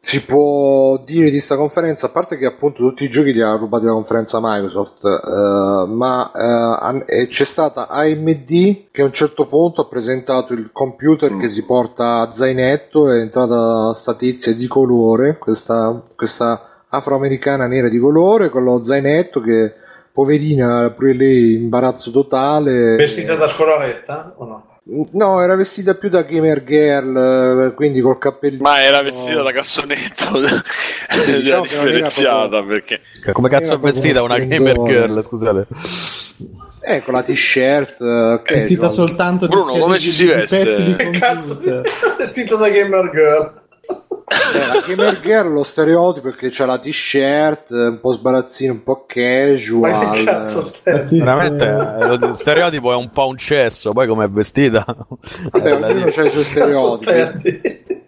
si 0.00 0.24
può 0.24 1.00
dire 1.04 1.26
di 1.26 1.30
questa 1.30 1.54
conferenza, 1.54 2.06
a 2.06 2.08
parte 2.08 2.36
che 2.36 2.46
appunto 2.46 2.82
tutti 2.82 3.04
i 3.04 3.08
giochi 3.08 3.32
li 3.32 3.40
ha 3.40 3.54
rubati 3.54 3.84
la 3.84 3.92
conferenza 3.92 4.40
Microsoft, 4.42 5.04
uh, 5.04 5.86
ma 5.86 6.32
uh, 6.34 7.04
c'è 7.28 7.44
stata 7.44 7.86
AMD 7.86 8.88
che 8.90 9.02
a 9.02 9.04
un 9.04 9.12
certo 9.12 9.46
punto 9.46 9.82
ha 9.82 9.86
presentato 9.86 10.54
il 10.54 10.70
computer 10.72 11.32
mm. 11.32 11.38
che 11.38 11.48
si 11.48 11.64
porta 11.64 12.18
a 12.18 12.34
zainetto, 12.34 13.08
è 13.08 13.20
entrata 13.20 13.94
sta 13.94 14.14
tizia 14.14 14.52
di 14.52 14.66
colore, 14.66 15.38
questa, 15.38 16.02
questa 16.16 16.82
afroamericana 16.88 17.68
nera 17.68 17.88
di 17.88 17.98
colore 17.98 18.48
con 18.48 18.64
lo 18.64 18.82
zainetto 18.82 19.40
che 19.40 19.74
poverina, 20.12 20.90
pure 20.90 21.14
lei 21.14 21.54
imbarazzo 21.54 22.10
totale. 22.10 22.96
Vestita 22.96 23.34
da 23.34 23.48
scolaretta 23.48 24.34
o 24.36 24.44
no? 24.44 24.66
No, 25.12 25.40
era 25.40 25.54
vestita 25.54 25.94
più 25.94 26.08
da 26.08 26.22
gamer 26.22 26.64
girl, 26.64 27.72
quindi 27.74 28.00
col 28.00 28.18
cappellino. 28.18 28.62
Ma 28.62 28.82
era 28.82 29.00
vestita 29.00 29.40
da 29.40 29.52
cassonetto, 29.52 30.44
sì, 31.08 31.36
diciamo 31.38 31.62
differenziata 31.62 32.48
proprio... 32.48 32.66
perché... 32.66 33.00
Come 33.32 33.48
cazzo 33.48 33.74
è 33.74 33.78
vestita 33.78 34.22
una 34.22 34.38
gamer 34.38 34.82
girl, 34.82 35.22
scusate? 35.22 35.66
Eh, 36.84 37.00
con 37.04 37.14
la 37.14 37.22
t-shirt. 37.22 38.00
Uh, 38.00 38.42
vestita 38.42 38.88
soltanto 38.88 39.46
Bruno, 39.46 39.78
come 39.78 40.00
ci 40.00 40.10
si 40.10 40.24
veste? 40.24 40.64
Pezzi 40.64 40.82
di 40.82 40.96
computer. 40.96 41.82
vestita 42.18 42.56
da 42.56 42.68
gamer 42.68 43.10
girl. 43.10 43.61
Eh, 44.32 44.66
la 44.66 44.82
gamer 44.86 45.20
girl 45.20 45.52
lo 45.52 45.62
stereotipo 45.62 46.28
è 46.28 46.34
che 46.34 46.48
c'ha 46.50 46.66
la 46.66 46.78
t-shirt 46.78 47.70
un 47.70 47.98
po' 48.00 48.12
sbarazzino 48.12 48.72
un 48.72 48.82
po' 48.82 49.04
casual 49.06 49.90
Ma 49.90 50.10
che 50.10 50.24
cazzo 50.24 50.70
veramente 51.10 52.16
lo 52.18 52.34
stereotipo 52.34 52.92
è 52.92 52.96
un 52.96 53.10
po' 53.10 53.26
un 53.26 53.36
cesso 53.36 53.90
poi 53.92 54.06
come 54.06 54.24
è 54.24 54.28
vestita 54.28 54.84
vabbè 55.50 55.74
ognuno 55.74 56.10
c'ha 56.10 56.24
i 56.24 56.30
suoi 56.30 56.44
stereotipi 56.44 57.60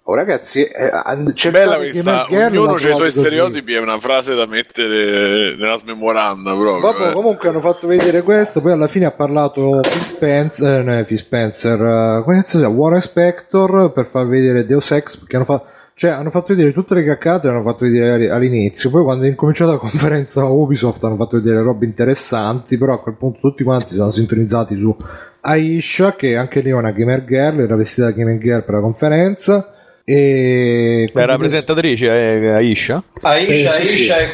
Oh, 0.06 0.14
ragazzi, 0.14 0.62
eh, 0.62 1.32
c'è 1.32 1.50
bella 1.50 1.76
questa. 1.76 2.26
Ognuno 2.28 2.72
ha 2.72 2.76
i 2.76 2.94
suoi 2.94 3.10
stereotipi. 3.10 3.72
È 3.72 3.78
una 3.78 3.98
frase 3.98 4.34
da 4.34 4.44
mettere 4.44 5.56
nella 5.56 5.76
smemoranda. 5.76 6.52
Proprio, 6.52 6.78
Vabbè, 6.78 7.08
eh. 7.08 7.12
comunque 7.14 7.48
hanno 7.48 7.60
fatto 7.60 7.86
vedere 7.86 8.20
questo. 8.20 8.60
Poi 8.60 8.72
alla 8.72 8.86
fine 8.86 9.06
ha 9.06 9.12
parlato 9.12 9.80
Phil 9.80 10.02
Spencer, 10.02 10.86
eh, 10.90 11.04
Phil 11.04 11.16
Spencer, 11.16 11.80
uh, 11.80 12.22
come 12.22 12.42
si 12.44 12.58
chiama? 12.58 12.74
War 12.74 13.00
Spector 13.00 13.92
per 13.92 14.04
far 14.04 14.26
vedere 14.26 14.66
Deus 14.66 14.90
Ex. 14.90 15.16
Perché 15.16 15.36
hanno 15.36 15.46
fatto 15.46 15.68
cioè, 15.96 16.10
hanno 16.10 16.30
fatto 16.30 16.54
vedere 16.54 16.72
tutte 16.72 16.94
le 16.94 17.04
caccate, 17.04 17.46
hanno 17.46 17.62
fatto 17.62 17.84
vedere 17.84 18.28
all'inizio. 18.28 18.90
Poi, 18.90 19.04
quando 19.04 19.24
è 19.24 19.28
incominciata 19.28 19.72
la 19.72 19.78
conferenza 19.82 20.44
Ubisoft, 20.44 21.02
hanno 21.04 21.16
fatto 21.16 21.36
vedere 21.40 21.62
robe 21.62 21.86
interessanti. 21.86 22.76
Però 22.76 22.94
a 22.94 23.00
quel 23.00 23.16
punto 23.16 23.38
tutti 23.40 23.62
quanti 23.62 23.90
si 23.90 23.94
sono 23.94 24.10
sintonizzati 24.10 24.76
su 24.76 24.94
Aisha, 25.40 26.16
che 26.16 26.36
anche 26.36 26.62
lei 26.62 26.72
è 26.72 26.74
una 26.74 26.90
gamer 26.90 27.24
girl, 27.24 27.60
era 27.60 27.76
vestita 27.76 28.08
da 28.08 28.12
gamer 28.12 28.38
girl 28.38 28.64
per 28.64 28.74
la 28.74 28.80
conferenza. 28.80 29.68
E 30.04 31.08
la 31.14 31.24
rappresentatrice 31.24 32.08
è 32.08 32.46
Aisha? 32.48 33.02
Aisha, 33.22 33.52
eh, 33.52 33.54
sì, 33.54 33.66
Aisha 33.66 34.14
sì. 34.16 34.22
è. 34.22 34.32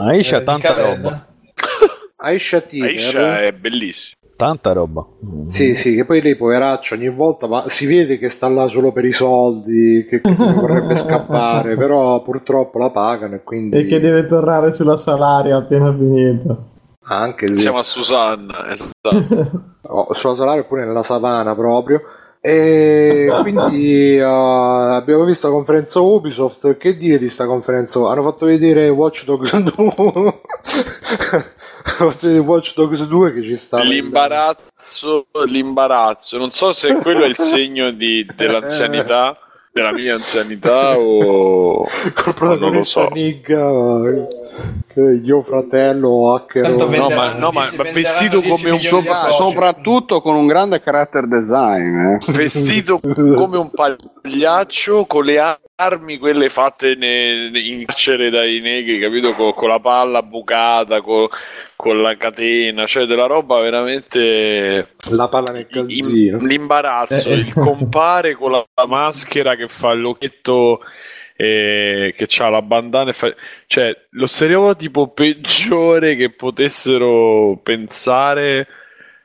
Aisha, 0.00 0.40
eh, 0.40 0.44
tanta 0.44 0.74
roba. 0.74 1.26
Aisha 2.16 2.60
Tiner. 2.60 2.90
Aisha 2.90 3.42
è 3.42 3.52
bellissima. 3.52 4.23
Tanta 4.36 4.72
roba. 4.72 5.06
Sì, 5.46 5.76
sì, 5.76 5.94
che 5.94 6.04
poi 6.04 6.20
lei 6.20 6.34
poveraccia 6.36 6.96
ogni 6.96 7.08
volta 7.08 7.46
ma 7.46 7.68
si 7.68 7.86
vede 7.86 8.18
che 8.18 8.28
sta 8.28 8.48
là 8.48 8.66
solo 8.66 8.90
per 8.90 9.04
i 9.04 9.12
soldi, 9.12 10.04
che, 10.08 10.20
che 10.20 10.34
se 10.34 10.46
ne 10.46 10.54
vorrebbe 10.54 10.96
scappare, 10.96 11.76
però 11.78 12.20
purtroppo 12.22 12.78
la 12.78 12.90
pagano 12.90 13.36
e 13.36 13.42
quindi... 13.44 13.78
E 13.78 13.86
che 13.86 14.00
deve 14.00 14.26
tornare 14.26 14.72
sulla 14.72 14.96
salaria 14.96 15.56
appena 15.56 15.92
finito. 15.92 16.72
Anche 17.06 17.46
lì. 17.46 17.58
Siamo 17.58 17.78
a 17.78 17.82
Susanna, 17.82 18.70
esatto. 18.70 19.72
oh, 19.88 20.14
sulla 20.14 20.34
salaria 20.34 20.62
oppure 20.62 20.84
nella 20.84 21.02
savana 21.02 21.54
proprio. 21.54 22.00
E 22.40 23.32
quindi 23.40 24.18
uh, 24.18 24.24
abbiamo 24.24 25.24
visto 25.24 25.48
la 25.48 25.54
conferenza 25.54 26.00
Ubisoft. 26.00 26.76
Che 26.76 26.96
dire 26.96 27.18
di 27.18 27.30
sta 27.30 27.46
conferenza? 27.46 28.00
Hanno 28.00 28.22
fatto 28.22 28.44
vedere 28.46 28.90
Watch 28.90 29.24
Dogs 29.24 29.56
2. 29.56 30.40
Watch 32.44 32.74
Dogs 32.74 33.06
2 33.06 33.32
che 33.34 33.42
ci 33.42 33.56
sta. 33.56 33.80
L'imbarazzo, 33.80 35.26
l'imbarazzo. 35.46 36.38
Non 36.38 36.52
so 36.52 36.72
se 36.72 36.94
quello 36.96 37.24
è 37.24 37.28
il 37.28 37.38
segno 37.38 37.90
di, 37.90 38.26
dell'anzianità 38.34 39.38
della 39.74 39.92
mia 39.92 40.14
anzianità 40.14 40.96
o 40.96 41.82
col 42.14 42.34
protagonista 42.34 42.60
non 42.60 42.72
lo 42.72 42.82
so. 42.84 43.08
Nigga 43.12 43.70
io 45.20 45.42
fratello 45.42 46.32
hacker 46.32 46.70
no 46.70 46.86
ma, 47.08 47.32
no, 47.32 47.50
ma, 47.50 47.68
ma 47.74 47.82
vestito 47.90 48.40
come 48.40 48.70
un 48.70 48.80
sopra, 48.80 49.26
soprattutto 49.26 50.20
con 50.20 50.36
un 50.36 50.46
grande 50.46 50.80
character 50.80 51.26
design 51.26 52.12
eh. 52.12 52.18
vestito 52.30 53.00
come 53.00 53.58
un 53.58 53.72
pagliaccio 53.72 55.06
con 55.06 55.24
le 55.24 55.38
armi 55.40 55.63
quelle 56.18 56.48
fatte 56.50 56.94
ne, 56.94 57.50
in 57.58 57.84
carcere 57.84 58.30
dai 58.30 58.60
negri 58.60 59.00
capito? 59.00 59.34
Con, 59.34 59.54
con 59.54 59.68
la 59.68 59.80
palla 59.80 60.22
bucata 60.22 61.00
con, 61.00 61.26
con, 61.74 62.00
la 62.00 62.16
catena 62.16 62.86
cioè 62.86 63.06
della 63.06 63.26
roba 63.26 63.58
veramente 63.60 64.94
la 65.10 65.28
palla 65.28 65.52
nel 65.52 65.66
calzino. 65.66 66.38
l'imbarazzo. 66.38 67.28
Eh. 67.28 67.34
il 67.34 67.52
compare 67.52 68.34
con 68.34 68.52
la, 68.52 68.64
la 68.72 68.86
maschera 68.86 69.56
che 69.56 69.66
fa 69.66 69.92
l'occhietto 69.94 70.80
eh, 71.36 72.14
che 72.16 72.28
ha 72.42 72.48
la 72.48 72.62
bandana 72.62 73.12
fa... 73.12 73.34
cioè 73.66 73.92
lo 74.10 74.28
stereotipo 74.28 75.08
peggiore 75.08 76.14
che 76.14 76.30
potessero 76.30 77.58
pensare 77.64 78.68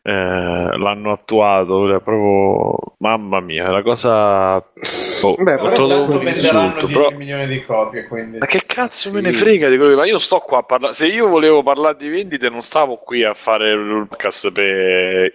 eh, 0.10 0.78
l'hanno 0.78 1.12
attuato, 1.12 1.88
cioè, 1.88 2.00
proprio 2.02 2.96
mamma 2.98 3.40
mia, 3.40 3.70
la 3.70 3.82
cosa 3.84 4.56
oh, 4.56 5.36
Beh, 5.36 5.56
però 5.58 5.88
tanto 5.88 6.20
venderanno 6.20 6.86
10 6.86 6.94
però... 6.94 7.10
milioni 7.12 7.48
di 7.48 7.64
copie, 7.64 8.08
quindi. 8.08 8.40
Ma 8.40 8.46
che 8.46 8.64
cazzo 8.66 9.10
sì. 9.10 9.12
me 9.12 9.22
ne 9.22 9.32
frega 9.32 9.70
di 9.70 9.78
quello? 9.78 9.96
Ma 9.96 10.06
io 10.06 10.18
sto 10.18 10.40
qua 10.40 10.60
a 10.60 10.64
parlare. 10.64 10.94
Se 10.94 11.08
io 11.08 11.28
volevo 11.28 11.62
parlare 11.62 11.98
di 11.98 12.10
vendite, 12.10 12.50
non 12.50 12.62
stavo 12.62 12.98
qui 12.98 13.24
a 13.24 13.34
fare 13.34 13.72
il 13.72 14.08
podcast 14.10 14.52
per 14.52 15.34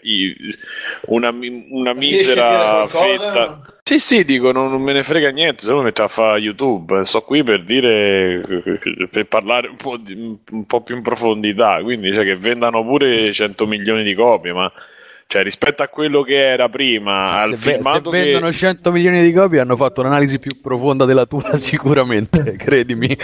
una, 1.07 1.33
una 1.71 1.93
misera 1.93 2.87
fetta. 2.89 3.61
Sì, 3.87 3.99
sì, 3.99 4.25
dico, 4.25 4.51
non, 4.51 4.71
non, 4.71 4.81
me 4.81 4.95
ne 4.95 5.03
frega 5.03 5.29
niente, 5.29 5.63
se 5.63 5.71
no 5.71 5.77
mi 5.77 5.85
metto 5.85 6.03
a 6.03 6.09
fare 6.09 6.41
YouTube, 6.41 7.05
sto 7.05 7.21
qui 7.21 7.45
per 7.45 7.65
dire, 7.65 8.41
per 9.11 9.27
parlare 9.27 9.69
un 9.69 9.77
po', 9.77 9.99
di, 9.99 10.15
un 10.15 10.65
po', 10.65 10.81
più 10.81 10.97
in 10.97 11.03
profondità, 11.03 11.83
quindi 11.83 12.11
cioè, 12.11 12.25
che 12.25 12.35
vendano 12.35 12.83
pure 12.83 13.31
100 13.31 13.67
milioni 13.67 14.03
di 14.03 14.15
copie, 14.15 14.55
ma 14.55 14.73
cioè, 15.27 15.43
rispetto 15.43 15.83
a 15.83 15.89
quello 15.89 16.23
che 16.23 16.35
era 16.35 16.71
prima, 16.71 17.39
al 17.39 17.59
se, 17.59 17.73
filmato 17.73 18.11
se 18.11 18.23
vendono 18.23 18.51
100 18.51 18.91
milioni 18.91 19.21
di 19.21 19.35
copie 19.35 19.61
hanno 19.61 19.77
fatto 19.77 20.01
un'analisi 20.01 20.39
più 20.39 20.63
profonda 20.63 21.05
della 21.05 21.27
tua 21.27 21.53
sicuramente, 21.59 22.57
credimi. 22.57 23.15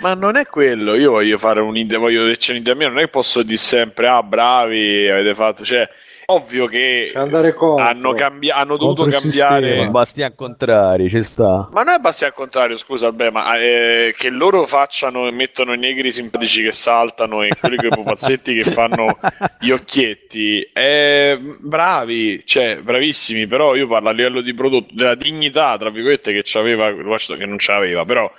Ma 0.00 0.14
non 0.14 0.34
è 0.34 0.44
quello, 0.46 0.96
io 0.96 1.12
voglio 1.12 1.38
fare 1.38 1.60
un'idea, 1.60 2.00
voglio 2.00 2.26
dirci 2.26 2.50
un'idea 2.50 2.74
mia, 2.74 2.88
non 2.88 2.98
è 2.98 3.02
che 3.02 3.10
posso 3.10 3.44
dire 3.44 3.58
sempre, 3.58 4.08
ah 4.08 4.24
bravi, 4.24 5.08
avete 5.08 5.36
fatto, 5.36 5.64
cioè 5.64 5.88
ovvio 6.26 6.66
che 6.66 7.10
hanno, 7.14 8.12
cambi- 8.14 8.50
hanno 8.50 8.76
dovuto 8.76 9.06
cambiare. 9.06 9.88
Bastian 9.88 10.34
contrari, 10.34 11.08
ci 11.08 11.22
sta. 11.22 11.68
Ma 11.72 11.82
non 11.82 11.94
è 11.94 11.98
Bastian 11.98 12.32
contrario, 12.34 12.76
scusa, 12.76 13.12
beh, 13.12 13.30
ma 13.30 13.58
eh, 13.58 14.14
che 14.16 14.30
loro 14.30 14.66
facciano 14.66 15.26
e 15.26 15.30
mettono 15.30 15.72
i 15.72 15.78
negri 15.78 16.12
simpatici 16.12 16.62
che 16.62 16.72
saltano 16.72 17.42
e 17.42 17.50
quelli 17.58 17.76
che 17.76 17.88
pupazzetti 17.88 18.54
che 18.54 18.70
fanno 18.70 19.18
gli 19.60 19.70
occhietti. 19.70 20.62
Eh, 20.72 21.38
bravi, 21.60 22.42
cioè, 22.44 22.78
bravissimi, 22.82 23.46
però 23.46 23.74
io 23.74 23.86
parlo 23.86 24.08
a 24.08 24.12
livello 24.12 24.40
di 24.40 24.54
prodotto, 24.54 24.92
della 24.94 25.14
dignità, 25.14 25.76
tra 25.78 25.90
virgolette, 25.90 26.32
che 26.32 26.42
c'aveva, 26.44 26.92
che 26.92 27.46
non 27.46 27.56
c'aveva, 27.58 28.04
però 28.04 28.30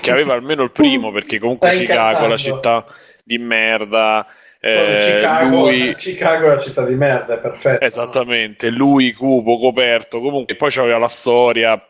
che 0.00 0.10
aveva 0.10 0.34
almeno 0.34 0.62
il 0.62 0.70
primo, 0.70 1.10
perché 1.10 1.38
comunque 1.38 1.72
Chicago, 1.72 2.26
la 2.26 2.36
città 2.36 2.84
di 3.22 3.38
merda 3.38 4.26
eh, 4.60 4.98
Chicago, 5.00 5.56
lui... 5.56 5.94
Chicago 5.94 6.44
è 6.44 6.48
una 6.50 6.58
città 6.58 6.84
di 6.84 6.94
merda, 6.94 7.34
è 7.34 7.40
perfetto. 7.40 7.84
Esattamente, 7.84 8.68
lui 8.68 9.12
cupo, 9.14 9.58
coperto, 9.58 10.20
comunque 10.20 10.54
poi 10.56 10.70
c'aveva 10.70 10.98
la 10.98 11.08
storia, 11.08 11.82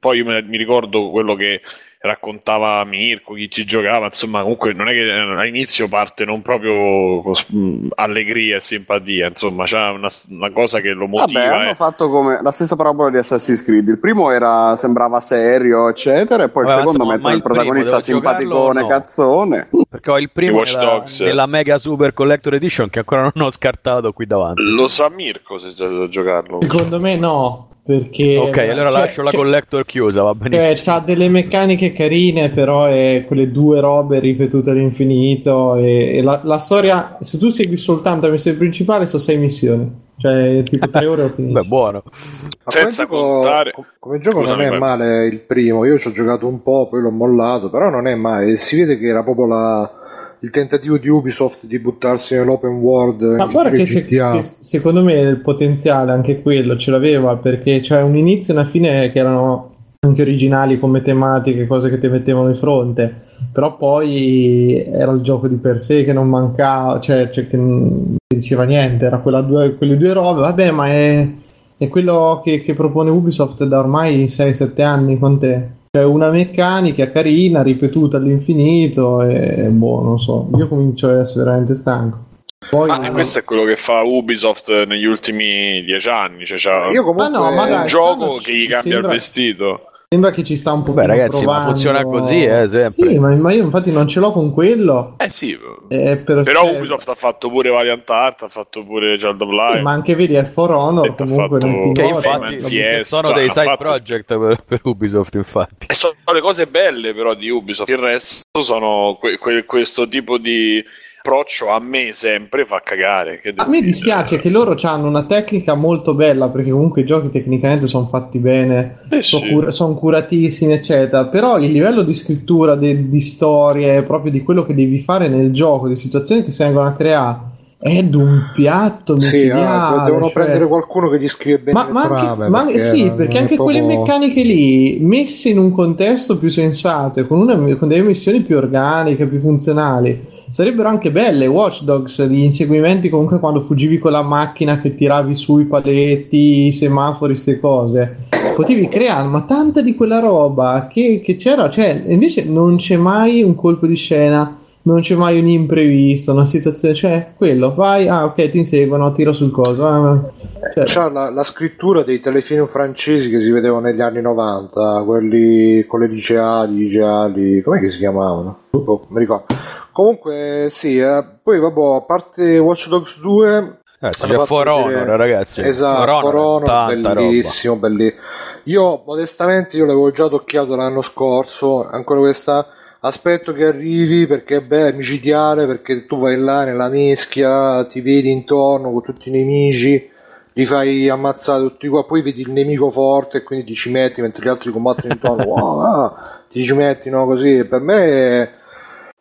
poi 0.00 0.18
io 0.18 0.24
mi 0.24 0.56
ricordo 0.56 1.10
quello 1.10 1.34
che 1.34 1.60
raccontava 2.00 2.84
Mirko, 2.84 3.34
chi 3.34 3.50
ci 3.50 3.64
giocava, 3.64 4.06
insomma 4.06 4.42
comunque 4.42 4.72
non 4.72 4.88
è 4.88 4.92
che 4.92 5.04
eh, 5.04 5.40
all'inizio 5.40 5.88
parte 5.88 6.24
non 6.24 6.42
proprio 6.42 7.22
con 7.22 7.88
allegria 7.96 8.56
e 8.56 8.60
simpatia, 8.60 9.28
insomma 9.28 9.64
c'è 9.64 9.88
una, 9.90 10.08
una, 10.28 10.50
cosa 10.50 10.78
che 10.78 10.90
lo 10.90 11.08
motiva. 11.08 11.40
Vabbè, 11.40 11.54
hanno 11.54 11.70
eh. 11.70 11.74
fatto 11.74 12.08
come 12.08 12.40
la 12.40 12.52
stessa 12.52 12.76
parabola 12.76 13.10
di 13.10 13.18
Assassin's 13.18 13.64
Creed, 13.64 13.88
il 13.88 13.98
primo 13.98 14.30
era, 14.30 14.76
sembrava 14.76 15.18
serio 15.18 15.88
eccetera 15.88 16.44
e 16.44 16.48
poi 16.50 16.64
Vabbè, 16.64 16.76
il 16.76 16.86
secondo 16.86 17.06
mette 17.06 17.30
il 17.32 17.42
protagonista 17.42 17.98
simpaticone, 18.00 18.80
no. 18.80 18.86
cazzone. 18.86 19.68
Perché 19.88 20.10
ho 20.10 20.18
il 20.18 20.30
primo 20.30 20.62
nella, 20.62 21.02
nella, 21.18 21.46
Mega 21.46 21.78
Super 21.78 22.12
Collector 22.12 22.54
Edition 22.54 22.90
che 22.90 23.00
ancora 23.00 23.22
non 23.34 23.46
ho 23.46 23.50
scartato 23.50 24.12
qui 24.12 24.26
davanti. 24.26 24.62
Lo 24.62 24.86
sa 24.86 25.08
Mirko 25.08 25.58
se 25.58 25.72
c'è 25.72 25.88
da 25.88 26.08
giocarlo. 26.08 26.58
Secondo 26.60 27.00
me 27.00 27.16
no. 27.16 27.68
Perché, 27.88 28.36
ok, 28.36 28.58
allora 28.58 28.90
cioè, 28.90 29.00
lascio 29.00 29.22
la 29.22 29.30
collector 29.30 29.86
chiusa, 29.86 30.20
va 30.20 30.34
benissimo. 30.34 30.74
Cioè, 30.74 30.84
c'ha 30.84 30.98
delle 30.98 31.30
meccaniche 31.30 31.94
carine, 31.94 32.50
però 32.50 32.84
è 32.84 33.24
quelle 33.26 33.50
due 33.50 33.80
robe 33.80 34.18
ripetute 34.18 34.68
all'infinito. 34.68 35.74
E, 35.76 36.18
e 36.18 36.22
la, 36.22 36.38
la, 36.44 36.58
storia, 36.58 37.16
se 37.22 37.38
tu 37.38 37.48
segui 37.48 37.78
soltanto 37.78 38.26
la 38.26 38.32
missione 38.32 38.58
principale, 38.58 39.06
sono 39.06 39.22
sei 39.22 39.38
missioni. 39.38 39.90
Cioè, 40.18 40.62
tipo 40.64 40.90
tre 40.90 41.06
ore 41.06 41.22
o 41.32 41.32
finito. 41.34 41.62
Beh, 41.62 41.66
buono. 41.66 42.02
Ma 42.04 42.70
Senza 42.70 43.06
come 43.06 43.20
gioco, 43.20 43.32
contare... 43.32 43.74
come 43.98 44.18
gioco 44.18 44.40
Scusami, 44.40 44.64
non 44.64 44.74
è 44.74 44.78
male 44.78 45.26
il 45.26 45.40
primo. 45.40 45.86
Io 45.86 45.96
ci 45.96 46.08
ho 46.08 46.12
giocato 46.12 46.46
un 46.46 46.62
po', 46.62 46.88
poi 46.90 47.00
l'ho 47.00 47.10
mollato, 47.10 47.70
però 47.70 47.88
non 47.88 48.06
è 48.06 48.14
male. 48.14 48.58
Si 48.58 48.76
vede 48.76 48.98
che 48.98 49.06
era 49.06 49.24
proprio 49.24 49.46
la 49.46 49.97
il 50.40 50.50
tentativo 50.50 50.98
di 50.98 51.08
Ubisoft 51.08 51.66
di 51.66 51.78
buttarsi 51.78 52.34
nell'open 52.34 52.72
world 52.72 53.22
ma 53.36 53.46
guarda 53.46 53.70
che, 53.70 53.86
se, 53.86 54.04
che, 54.04 54.44
secondo 54.58 55.02
me 55.02 55.14
il 55.14 55.40
potenziale 55.40 56.12
anche 56.12 56.42
quello 56.42 56.76
ce 56.76 56.90
l'aveva 56.90 57.36
perché 57.36 57.80
c'è 57.80 58.00
un 58.02 58.16
inizio 58.16 58.54
e 58.54 58.58
una 58.58 58.68
fine 58.68 59.10
che 59.10 59.18
erano 59.18 59.74
anche 60.00 60.22
originali 60.22 60.78
come 60.78 61.02
tematiche 61.02 61.66
cose 61.66 61.90
che 61.90 61.98
ti 61.98 62.08
mettevano 62.08 62.50
di 62.50 62.56
fronte 62.56 63.26
però 63.52 63.76
poi 63.76 64.84
era 64.84 65.12
il 65.12 65.20
gioco 65.20 65.48
di 65.48 65.56
per 65.56 65.82
sé 65.82 66.04
che 66.04 66.12
non 66.12 66.28
mancava 66.28 67.00
cioè, 67.00 67.30
cioè 67.30 67.46
che 67.48 67.56
non 67.56 68.16
diceva 68.34 68.64
niente 68.64 69.06
era 69.06 69.16
due, 69.40 69.74
quelle 69.76 69.96
due 69.96 70.12
robe. 70.12 70.40
Vabbè 70.40 70.70
ma 70.70 70.88
è, 70.88 71.28
è 71.76 71.88
quello 71.88 72.40
che, 72.44 72.62
che 72.62 72.74
propone 72.74 73.10
Ubisoft 73.10 73.64
da 73.64 73.78
ormai 73.78 74.24
6-7 74.24 74.82
anni 74.82 75.18
con 75.18 75.38
te 75.38 75.76
c'è 75.98 76.04
una 76.04 76.30
meccanica 76.30 77.10
carina, 77.10 77.62
ripetuta 77.62 78.18
all'infinito 78.18 79.22
e 79.22 79.68
boh, 79.70 80.02
non 80.02 80.18
so, 80.18 80.48
io 80.56 80.68
comincio 80.68 81.08
ad 81.08 81.18
essere 81.18 81.44
veramente 81.44 81.74
stanco. 81.74 82.26
Poi, 82.70 82.90
ah, 82.90 82.98
no. 82.98 83.12
questo 83.12 83.38
è 83.40 83.44
quello 83.44 83.64
che 83.64 83.76
fa 83.76 84.02
Ubisoft 84.02 84.84
negli 84.84 85.04
ultimi 85.04 85.82
dieci 85.84 86.08
anni. 86.08 86.44
Cioè, 86.44 86.58
c'ha 86.58 86.90
io 86.90 87.02
comunque 87.02 87.24
ah, 87.24 87.28
no, 87.28 87.50
ma 87.52 87.68
dai, 87.68 87.80
un 87.80 87.86
gioco 87.86 88.36
che 88.36 88.52
gli 88.52 88.68
cambia 88.68 88.92
sembra... 88.92 89.08
il 89.08 89.14
vestito. 89.14 89.80
Sembra 90.10 90.30
che 90.30 90.42
ci 90.42 90.56
sta 90.56 90.72
un 90.72 90.84
po' 90.84 90.92
Beh, 90.92 91.04
ragazzi, 91.04 91.42
provando... 91.42 91.60
ma 91.60 91.66
funziona 91.66 92.02
così, 92.02 92.42
eh, 92.42 92.66
sempre. 92.66 93.10
Sì, 93.10 93.18
ma, 93.18 93.34
ma, 93.34 93.52
io 93.52 93.64
infatti 93.64 93.92
non 93.92 94.08
ce 94.08 94.20
l'ho 94.20 94.32
con 94.32 94.54
quello. 94.54 95.16
Eh 95.18 95.28
sì, 95.28 95.54
eh, 95.88 96.16
per... 96.16 96.44
però 96.44 96.64
Ubisoft 96.64 97.10
ha 97.10 97.14
fatto 97.14 97.50
pure 97.50 97.68
Valiant 97.68 98.08
Art, 98.08 98.44
ha 98.44 98.48
fatto 98.48 98.82
pure 98.84 99.18
Child 99.18 99.38
of 99.42 99.50
Life. 99.50 99.76
Sì, 99.76 99.82
ma 99.82 99.90
anche 99.90 100.14
vedi, 100.14 100.32
è 100.32 100.44
For 100.44 100.70
Honor 100.70 101.14
comunque 101.14 101.60
fatto... 101.60 101.92
Che 101.92 102.02
infatti 102.04 102.60
Fiesta, 102.62 103.20
sono 103.20 103.34
dei 103.34 103.50
side 103.50 103.64
fatto... 103.64 103.84
project 103.84 104.38
per, 104.38 104.64
per, 104.64 104.80
Ubisoft, 104.84 105.34
infatti. 105.34 105.88
E 105.90 105.92
sono 105.92 106.14
le 106.32 106.40
cose 106.40 106.66
belle 106.66 107.12
però 107.12 107.34
di 107.34 107.50
Ubisoft, 107.50 107.90
il 107.90 107.98
resto 107.98 108.62
sono 108.62 109.18
que- 109.20 109.36
que- 109.36 109.66
questo 109.66 110.08
tipo 110.08 110.38
di 110.38 110.82
approccio 111.28 111.68
a 111.68 111.78
me 111.78 112.12
sempre 112.12 112.64
fa 112.64 112.80
cagare. 112.82 113.42
a 113.56 113.68
me 113.68 113.82
dispiace 113.82 114.36
dire. 114.36 114.40
che 114.40 114.48
loro 114.48 114.74
hanno 114.82 115.08
una 115.08 115.24
tecnica 115.24 115.74
molto 115.74 116.14
bella 116.14 116.48
perché 116.48 116.70
comunque 116.70 117.02
i 117.02 117.04
giochi 117.04 117.28
tecnicamente 117.28 117.86
sono 117.86 118.06
fatti 118.06 118.38
bene, 118.38 119.00
eh 119.10 119.22
sono, 119.22 119.44
sì. 119.44 119.52
cur- 119.52 119.68
son 119.70 119.94
curatissimi, 119.94 120.72
eccetera. 120.72 121.26
Però 121.26 121.58
il 121.58 121.70
livello 121.70 122.02
di 122.02 122.14
scrittura, 122.14 122.74
de- 122.76 123.08
di 123.10 123.20
storie, 123.20 124.02
proprio 124.02 124.32
di 124.32 124.42
quello 124.42 124.64
che 124.64 124.74
devi 124.74 125.00
fare 125.00 125.28
nel 125.28 125.52
gioco, 125.52 125.86
di 125.86 125.96
situazioni 125.96 126.44
che 126.44 126.50
si 126.50 126.62
vengono 126.62 126.88
a 126.88 126.92
creare. 126.92 127.46
È 127.80 128.02
d'un 128.02 128.50
piatto 128.52 129.20
sì, 129.20 129.48
ah, 129.50 130.02
devono 130.04 130.24
cioè... 130.24 130.32
prendere 130.32 130.66
qualcuno 130.66 131.08
che 131.10 131.20
gli 131.20 131.28
scrive 131.28 131.60
bene 131.60 131.78
ma, 131.78 131.88
ma 131.92 132.02
anche, 132.02 132.48
ma 132.48 132.64
perché, 132.64 132.80
sì, 132.80 133.12
perché 133.14 133.38
anche 133.38 133.54
proprio... 133.54 133.78
quelle 133.78 133.96
meccaniche 133.96 134.42
lì 134.42 134.98
messe 135.00 135.50
in 135.50 135.58
un 135.58 135.70
contesto 135.70 136.38
più 136.38 136.48
sensato 136.48 137.20
e 137.20 137.26
con, 137.28 137.38
una, 137.38 137.76
con 137.76 137.86
delle 137.86 138.02
missioni 138.02 138.40
più 138.40 138.56
organiche, 138.56 139.28
più 139.28 139.38
funzionali 139.38 140.37
Sarebbero 140.50 140.88
anche 140.88 141.10
belle 141.10 141.46
Watch 141.46 141.82
Dogs, 141.82 142.26
gli 142.26 142.42
inseguimenti 142.42 143.08
comunque 143.08 143.38
quando 143.38 143.60
fuggivi 143.60 143.98
con 143.98 144.12
la 144.12 144.22
macchina 144.22 144.80
che 144.80 144.94
tiravi 144.94 145.34
sui 145.34 145.64
paletti, 145.64 146.66
i 146.66 146.72
semafori, 146.72 147.32
queste 147.32 147.60
cose. 147.60 148.26
Potevi 148.54 148.88
creare, 148.88 149.28
ma 149.28 149.42
tanta 149.42 149.82
di 149.82 149.94
quella 149.94 150.20
roba 150.20 150.88
che, 150.90 151.20
che 151.22 151.36
c'era, 151.36 151.70
cioè 151.70 152.02
invece 152.06 152.44
non 152.44 152.76
c'è 152.76 152.96
mai 152.96 153.42
un 153.42 153.54
colpo 153.54 153.86
di 153.86 153.94
scena 153.94 154.58
non 154.88 155.00
c'è 155.00 155.14
mai 155.16 155.38
un 155.38 155.46
imprevisto, 155.46 156.32
una 156.32 156.46
situazione, 156.46 156.94
cioè 156.94 157.32
quello, 157.36 157.74
vai, 157.74 158.08
ah 158.08 158.24
ok, 158.24 158.48
ti 158.48 158.58
inseguono, 158.58 159.12
tiro 159.12 159.34
sul 159.34 159.50
coso. 159.50 159.86
Ah, 159.86 160.30
cioè. 160.72 160.84
C'ha 160.84 161.10
la, 161.10 161.30
la, 161.30 161.44
scrittura 161.44 162.02
dei 162.02 162.20
telefilm 162.20 162.66
francesi 162.66 163.28
che 163.28 163.40
si 163.40 163.50
vedevano 163.50 163.86
negli 163.86 164.00
anni 164.00 164.22
90, 164.22 165.02
quelli 165.04 165.84
con 165.86 166.00
le 166.00 166.08
liceali, 166.08 166.78
liceali, 166.78 167.60
com'è 167.60 167.78
che 167.78 167.90
si 167.90 167.98
chiamavano? 167.98 168.60
Oh, 168.70 169.06
mi 169.10 169.18
ricordo. 169.18 169.54
Comunque 169.98 170.68
sì, 170.70 170.96
eh. 170.96 171.24
poi 171.42 171.58
vabbè, 171.58 171.96
a 171.96 172.02
parte 172.02 172.56
Watch 172.58 172.86
Dogs 172.86 173.18
2... 173.18 173.78
Eh, 174.00 174.10
c'è 174.10 174.44
For 174.44 174.68
Honor, 174.68 174.86
vedere... 174.86 175.16
ragazzi. 175.16 175.60
Esatto, 175.60 176.20
For 176.20 176.36
Honor, 176.36 176.86
bellissimo, 176.86 177.74
bellissimo. 177.74 178.22
Io, 178.66 179.02
modestamente, 179.04 179.76
io 179.76 179.86
l'avevo 179.86 180.12
già 180.12 180.28
tocchiato 180.28 180.76
l'anno 180.76 181.02
scorso, 181.02 181.84
ancora 181.84 182.20
questa 182.20 182.64
aspetto 183.00 183.52
che 183.52 183.64
arrivi 183.64 184.28
perché 184.28 184.62
beh, 184.62 184.90
è 184.90 184.92
micidiale, 184.92 185.66
perché 185.66 186.06
tu 186.06 186.16
vai 186.16 186.38
là 186.38 186.62
nella 186.62 186.88
mischia, 186.88 187.84
ti 187.86 188.00
vedi 188.00 188.30
intorno 188.30 188.92
con 188.92 189.02
tutti 189.02 189.30
i 189.30 189.32
nemici, 189.32 190.08
li 190.52 190.64
fai 190.64 191.08
ammazzare 191.08 191.60
tutti 191.62 191.88
qua, 191.88 192.04
poi 192.04 192.22
vedi 192.22 192.42
il 192.42 192.52
nemico 192.52 192.88
forte 192.88 193.38
e 193.38 193.42
quindi 193.42 193.66
ti 193.66 193.74
ci 193.74 193.90
metti 193.90 194.20
mentre 194.20 194.44
gli 194.44 194.48
altri 194.48 194.70
combattono 194.70 195.12
intorno, 195.12 195.42
wow, 195.50 195.80
ah, 195.80 196.40
ti 196.48 196.62
ci 196.62 196.72
metti, 196.72 197.10
no, 197.10 197.26
così. 197.26 197.64
Per 197.64 197.80
me 197.80 198.04
è 198.04 198.57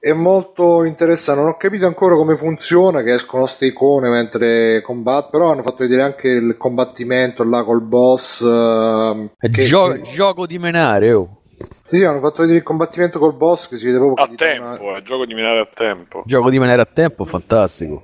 è 0.07 0.13
molto 0.13 0.83
interessante. 0.85 1.41
Non 1.41 1.49
ho 1.49 1.57
capito 1.57 1.85
ancora 1.85 2.15
come 2.15 2.35
funziona, 2.35 3.01
che 3.01 3.15
escono 3.15 3.43
queste 3.43 3.65
icone 3.65 4.09
mentre 4.09 4.81
combattono, 4.81 5.29
però 5.31 5.51
hanno 5.51 5.61
fatto 5.61 5.77
vedere 5.79 6.01
anche 6.01 6.29
il 6.29 6.55
combattimento 6.57 7.43
là 7.43 7.63
col 7.63 7.81
boss. 7.81 8.39
Uh, 8.39 9.29
che, 9.39 9.65
gio-. 9.65 9.99
Gioco 10.01 10.45
di 10.45 10.57
menare, 10.57 11.11
oh. 11.13 11.41
Sì, 11.89 11.97
sì, 11.97 12.03
hanno 12.03 12.19
fatto 12.19 12.41
vedere 12.41 12.59
il 12.59 12.63
combattimento 12.63 13.19
col 13.19 13.35
boss 13.35 13.67
che 13.67 13.77
si 13.77 13.85
vede 13.85 13.97
proprio 13.97 14.25
a 14.25 14.29
tempo, 14.35 14.83
una... 14.83 14.97
è 14.97 15.01
gioco 15.01 15.25
di 15.25 15.33
menare 15.33 15.59
a 15.59 15.69
tempo. 15.73 16.23
Gioco 16.25 16.49
di 16.49 16.59
menare 16.59 16.81
a 16.81 16.89
tempo, 16.91 17.25
fantastico. 17.25 18.03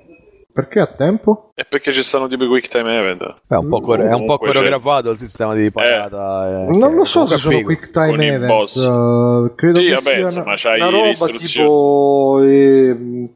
Perché 0.54 0.78
a 0.78 0.86
tempo? 0.86 1.50
È 1.52 1.64
perché 1.68 1.92
ci 1.92 2.04
stanno 2.04 2.28
tipo 2.28 2.44
i 2.44 2.46
quick 2.46 2.68
time 2.68 2.96
event. 2.96 3.22
È 3.48 3.54
un 3.56 3.68
po', 3.68 3.80
core- 3.80 4.08
è 4.08 4.12
un 4.14 4.24
po' 4.24 4.38
coreografato 4.38 5.10
il 5.10 5.18
sistema 5.18 5.52
di 5.52 5.68
parata. 5.72 6.68
eh, 6.68 6.78
Non 6.78 6.94
lo 6.94 7.04
so 7.04 7.26
se 7.26 7.38
sono 7.38 7.56
figo. 7.56 7.66
quick 7.66 7.90
time 7.90 8.24
event. 8.24 8.74
uh, 8.76 9.52
credo 9.56 9.80
Sì, 9.80 9.86
che 9.86 9.94
vabbè, 9.94 10.02
sia 10.14 10.18
insomma, 10.20 10.44
una, 10.44 10.54
c'hai 10.56 10.80
una 10.80 10.90
roba 10.90 11.26
tipo. 11.26 12.40
ehm, 12.40 13.28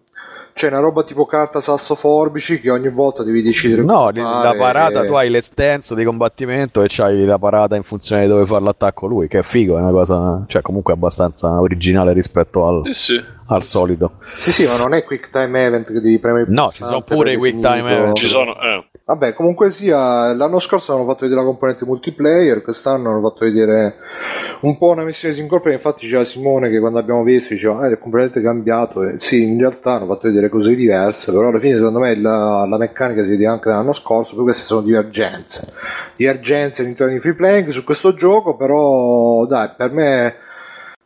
cioè, 0.53 0.71
una 0.71 0.81
roba 0.81 1.03
tipo 1.03 1.25
carta 1.27 1.61
sasso 1.61 1.95
forbici 1.97 2.61
che 2.61 2.71
ogni 2.71 2.89
volta 2.89 3.25
devi 3.25 3.43
decidere. 3.43 3.83
No, 3.83 4.11
la 4.13 4.55
parata, 4.57 5.05
tu 5.05 5.15
hai 5.15 5.29
le 5.31 5.41
stance 5.41 5.95
di 5.97 6.05
combattimento 6.05 6.83
e 6.83 6.87
c'hai 6.89 7.25
la 7.25 7.39
parata 7.39 7.75
in 7.77 7.83
funzione 7.85 8.23
di 8.23 8.29
dove 8.29 8.45
fare 8.47 8.63
l'attacco 8.65 9.07
lui, 9.07 9.27
che 9.29 9.39
è 9.39 9.43
figo, 9.43 9.77
è 9.77 9.81
una 9.81 9.91
cosa, 9.93 10.45
cioè 10.49 10.63
comunque 10.63 10.93
abbastanza 10.93 11.61
originale 11.61 12.13
rispetto 12.13 12.67
al, 12.67 12.83
Sì, 12.87 12.95
sì. 12.95 13.25
Al 13.49 13.63
solito. 13.63 14.19
Sì, 14.37 14.53
sì, 14.53 14.67
ma 14.67 14.77
non 14.77 14.95
è 14.95 15.05
quick 15.05 15.31
time 15.31 15.65
event 15.65 15.87
che 15.87 16.01
devi 16.01 16.19
premere 16.19 16.45
il 16.45 16.51
No, 16.51 16.71
ci 16.71 16.85
sono 16.85 17.03
pure 17.03 17.33
i 17.33 17.37
quick 17.37 17.61
time 17.61 17.91
event. 17.91 18.17
Ci 18.17 18.27
sono, 18.27 18.53
eh. 18.61 18.85
Vabbè, 19.05 19.33
comunque 19.33 19.71
sia, 19.71 20.35
l'anno 20.35 20.59
scorso 20.59 20.95
hanno 20.95 21.07
fatto 21.07 21.21
vedere 21.21 21.41
la 21.41 21.47
componente 21.47 21.87
multiplayer, 21.87 22.61
quest'anno 22.61 23.09
hanno 23.11 23.23
fatto 23.23 23.47
vedere 23.47 23.97
un 24.61 24.77
po' 24.77 24.91
una 24.91 25.03
missione 25.03 25.35
single 25.35 25.61
player, 25.61 25.79
infatti 25.79 26.07
c'era 26.07 26.25
Simone 26.25 26.69
che 26.69 26.79
quando 26.79 26.99
abbiamo 26.99 27.23
visto 27.23 27.55
diceva 27.55 27.87
eh, 27.87 27.93
è 27.93 27.99
completamente 27.99 28.43
cambiato, 28.43 29.03
e 29.03 29.15
sì, 29.19 29.45
in 29.45 29.59
realtà 29.59 29.93
hanno 29.93 30.07
fatto 30.07 30.29
vedere 30.29 30.51
cose 30.51 30.75
diverse, 30.75 31.33
però 31.33 31.49
alla 31.49 31.59
fine 31.59 31.77
secondo 31.77 32.01
me 32.01 32.15
la, 32.21 32.67
la 32.69 32.77
meccanica 32.77 33.23
si 33.23 33.31
vede 33.31 33.47
anche 33.47 33.71
dall'anno 33.71 33.95
scorso, 33.95 34.35
poi 34.35 34.45
queste 34.45 34.65
sono 34.65 34.83
divergenze, 34.83 35.73
divergenze 36.17 36.83
all'interno 36.83 37.15
di 37.15 37.21
free 37.21 37.35
playing 37.35 37.71
su 37.71 37.85
questo 37.85 38.13
gioco, 38.13 38.57
però 38.57 39.47
dai, 39.47 39.71
per 39.75 39.91
me... 39.91 40.35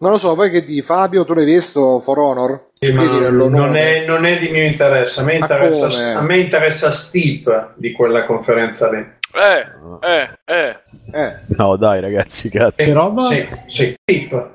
Non 0.03 0.11
lo 0.11 0.19
so, 0.19 0.35
poi 0.35 0.51
che 0.51 0.65
di 0.65 0.83
Fabio, 0.83 1.25
tu 1.25 1.33
l'hai 1.33 1.45
visto 1.45 2.01
For 2.01 2.19
Honor? 2.19 2.71
Sì, 2.73 2.93
ma 2.93 3.05
non, 3.05 3.53
non 3.53 3.77
è, 3.77 4.05
non 4.05 4.25
è 4.27 4.37
di 4.37 4.49
mio 4.49 4.65
interesse. 4.65 5.21
A 5.21 5.23
me 5.23 5.35
interessa, 5.35 6.19
a 6.19 6.23
me 6.23 6.39
interessa 6.39 6.91
Steep 6.91 7.75
di 7.77 7.93
quella 7.93 8.27
conferenza 8.27 8.91
lì. 8.91 8.99
Eh, 8.99 9.65
eh, 10.01 10.29
eh. 10.45 10.77
Eh, 11.13 11.33
No, 11.57 11.77
dai, 11.77 12.01
ragazzi, 12.01 12.49
cazzo. 12.51 12.83
Che 12.83 12.93
roba? 12.93 13.23
Sì, 13.23 13.49
sì, 13.67 13.95
Steep. 14.03 14.51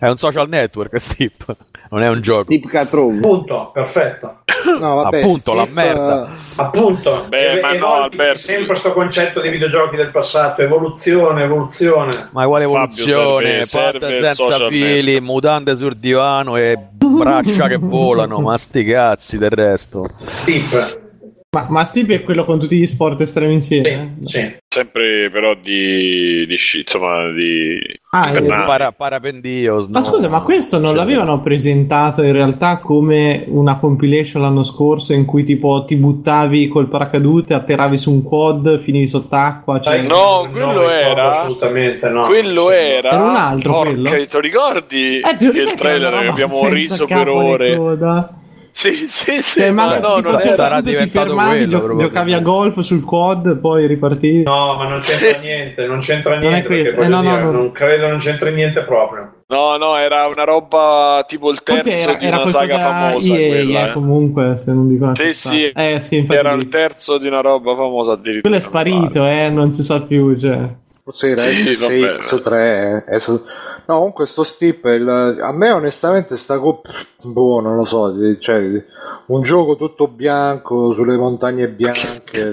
È 0.00 0.08
un 0.08 0.16
social 0.16 0.48
network, 0.48 0.96
Steve. 0.98 1.32
Non 1.90 2.02
è 2.02 2.08
un 2.08 2.20
gioco. 2.22 2.44
Steve 2.44 2.66
Catroom. 2.68 3.20
Punto, 3.20 3.70
perfetto. 3.74 4.38
no, 4.78 4.94
vabbè, 5.02 5.20
Appunto, 5.22 5.52
la 5.54 5.64
Steve, 5.64 5.82
merda. 5.82 6.30
Appunto, 6.56 7.26
Beh, 7.28 7.60
ma 7.60 7.72
no, 7.74 7.92
Alberto. 8.04 8.38
sempre 8.38 8.66
questo 8.66 8.92
concetto 8.92 9.40
dei 9.40 9.50
videogiochi 9.50 9.96
del 9.96 10.10
passato, 10.10 10.62
evoluzione, 10.62 11.42
evoluzione. 11.44 12.28
Ma 12.30 12.46
quale 12.46 12.64
evoluzione? 12.64 13.64
serve- 13.64 13.98
Patte 13.98 14.34
senza 14.34 14.68
fili, 14.68 15.20
mutande 15.20 15.76
sul 15.76 15.96
divano 15.96 16.56
e 16.56 16.78
braccia 16.94 17.66
che 17.68 17.76
volano, 17.76 18.38
ma 18.40 18.56
sti 18.56 18.84
cazzi 18.84 19.36
del 19.36 19.50
resto. 19.50 20.04
Steep. 20.18 21.08
Ma, 21.52 21.66
ma 21.68 21.84
Steve 21.84 22.14
è 22.14 22.22
quello 22.22 22.44
con 22.44 22.60
tutti 22.60 22.76
gli 22.78 22.86
sport 22.86 23.20
estremi 23.22 23.54
insieme? 23.54 24.18
Sì, 24.24 24.38
sì. 24.38 24.54
Sempre 24.68 25.28
però 25.32 25.54
di, 25.60 26.46
di 26.46 26.56
sci- 26.56 26.82
insomma, 26.82 27.28
di... 27.32 27.76
Ah, 28.10 28.30
di 28.30 28.36
eh. 28.36 28.42
Para, 28.66 28.92
parapendio. 28.92 29.88
Ma 29.90 30.00
scusa, 30.00 30.28
ma 30.28 30.42
questo 30.42 30.78
non 30.78 30.94
l'avevano 30.94 31.40
presentato 31.40 32.22
in 32.22 32.30
realtà 32.30 32.78
come 32.78 33.46
una 33.48 33.78
compilation 33.78 34.42
l'anno 34.42 34.62
scorso 34.62 35.12
in 35.12 35.24
cui 35.24 35.42
tipo 35.42 35.84
ti 35.84 35.96
buttavi 35.96 36.68
col 36.68 36.86
paracadute, 36.88 37.52
atterravi 37.54 37.98
su 37.98 38.12
un 38.12 38.22
quad, 38.22 38.80
finivi 38.82 39.08
sott'acqua? 39.08 39.80
Cioè... 39.80 39.96
Sai, 39.96 40.06
No, 40.06 40.48
quello 40.52 40.68
ricordo 40.68 40.88
era- 40.88 41.30
Assolutamente 41.40 42.08
no. 42.10 42.22
Quello 42.26 42.68
Sì, 42.68 42.74
era... 42.76 43.08
Era 43.10 43.22
un 43.24 43.34
altro 43.34 43.72
Porca, 43.72 43.90
quello? 43.90 44.08
te 44.10 44.28
lo 44.30 44.40
ricordi? 44.40 45.18
Eh, 45.18 45.36
ti 45.36 45.44
il 45.46 45.74
trailer 45.74 46.16
che 46.20 46.28
abbiamo 46.28 46.68
riso 46.68 47.06
per 47.06 47.28
ore. 47.28 48.38
Sì, 48.70 48.92
sì, 49.08 49.42
sì. 49.42 49.60
Cioè, 49.60 49.70
ma 49.70 49.98
no, 49.98 50.18
non 50.18 50.40
sarà 50.40 50.80
diventato 50.80 51.26
fermavi, 51.26 51.66
quello, 51.66 51.88
gio- 51.88 51.96
giocavi 51.98 52.32
a 52.32 52.40
golf 52.40 52.80
sul 52.80 53.04
quad, 53.04 53.58
poi 53.58 53.86
ripartivi. 53.86 54.42
No, 54.42 54.74
ma 54.76 54.88
non 54.88 54.98
c'entra 54.98 55.40
niente, 55.40 55.86
non 55.86 56.00
c'entra 56.00 56.38
niente, 56.38 56.94
eh, 56.94 57.08
no, 57.08 57.20
dire, 57.20 57.42
no. 57.42 57.50
non 57.50 57.72
credo 57.72 58.08
non 58.08 58.18
c'entri 58.18 58.52
niente 58.52 58.82
proprio. 58.82 59.32
No, 59.48 59.76
no, 59.76 59.96
era 59.96 60.28
una 60.28 60.44
roba 60.44 61.24
tipo 61.26 61.50
il 61.50 61.62
terzo 61.64 61.90
Forse 61.90 62.00
era, 62.00 62.14
di 62.14 62.24
era 62.24 62.36
una 62.36 62.46
saga 62.46 62.78
famosa 62.78 63.34
EA, 63.34 63.48
quella, 63.48 63.86
eh, 63.86 63.88
eh. 63.88 63.92
comunque, 63.92 64.56
se 64.56 64.72
non 64.72 64.88
dico 64.88 65.10
Sì, 65.14 65.34
sì. 65.34 65.66
Eh, 65.74 66.00
sì. 66.00 66.24
Era 66.28 66.52
il 66.52 66.68
terzo 66.68 67.18
di 67.18 67.26
una 67.26 67.40
roba 67.40 67.74
famosa 67.74 68.12
addirittura. 68.12 68.42
Quello 68.42 68.56
è 68.56 68.60
sparito, 68.60 69.26
eh, 69.26 69.50
non 69.50 69.72
si 69.72 69.82
sa 69.82 70.00
più, 70.02 70.38
cioè. 70.38 70.68
Forse 71.02 71.30
era 71.30 71.40
Sì, 71.40 71.74
vabbè. 71.74 72.18
S6, 72.20 73.04
S3. 73.08 73.40
No, 73.90 73.96
comunque 73.96 74.26
sto 74.28 74.44
il- 74.94 75.08
a 75.08 75.52
me 75.52 75.72
onestamente 75.72 76.36
sta 76.36 76.60
co- 76.60 76.80
boh, 77.24 77.60
non 77.60 77.74
lo 77.74 77.84
so, 77.84 78.14
cioè, 78.38 78.84
un 79.26 79.42
gioco 79.42 79.74
tutto 79.74 80.06
bianco 80.06 80.92
sulle 80.92 81.16
montagne 81.16 81.66
bianche. 81.68 82.50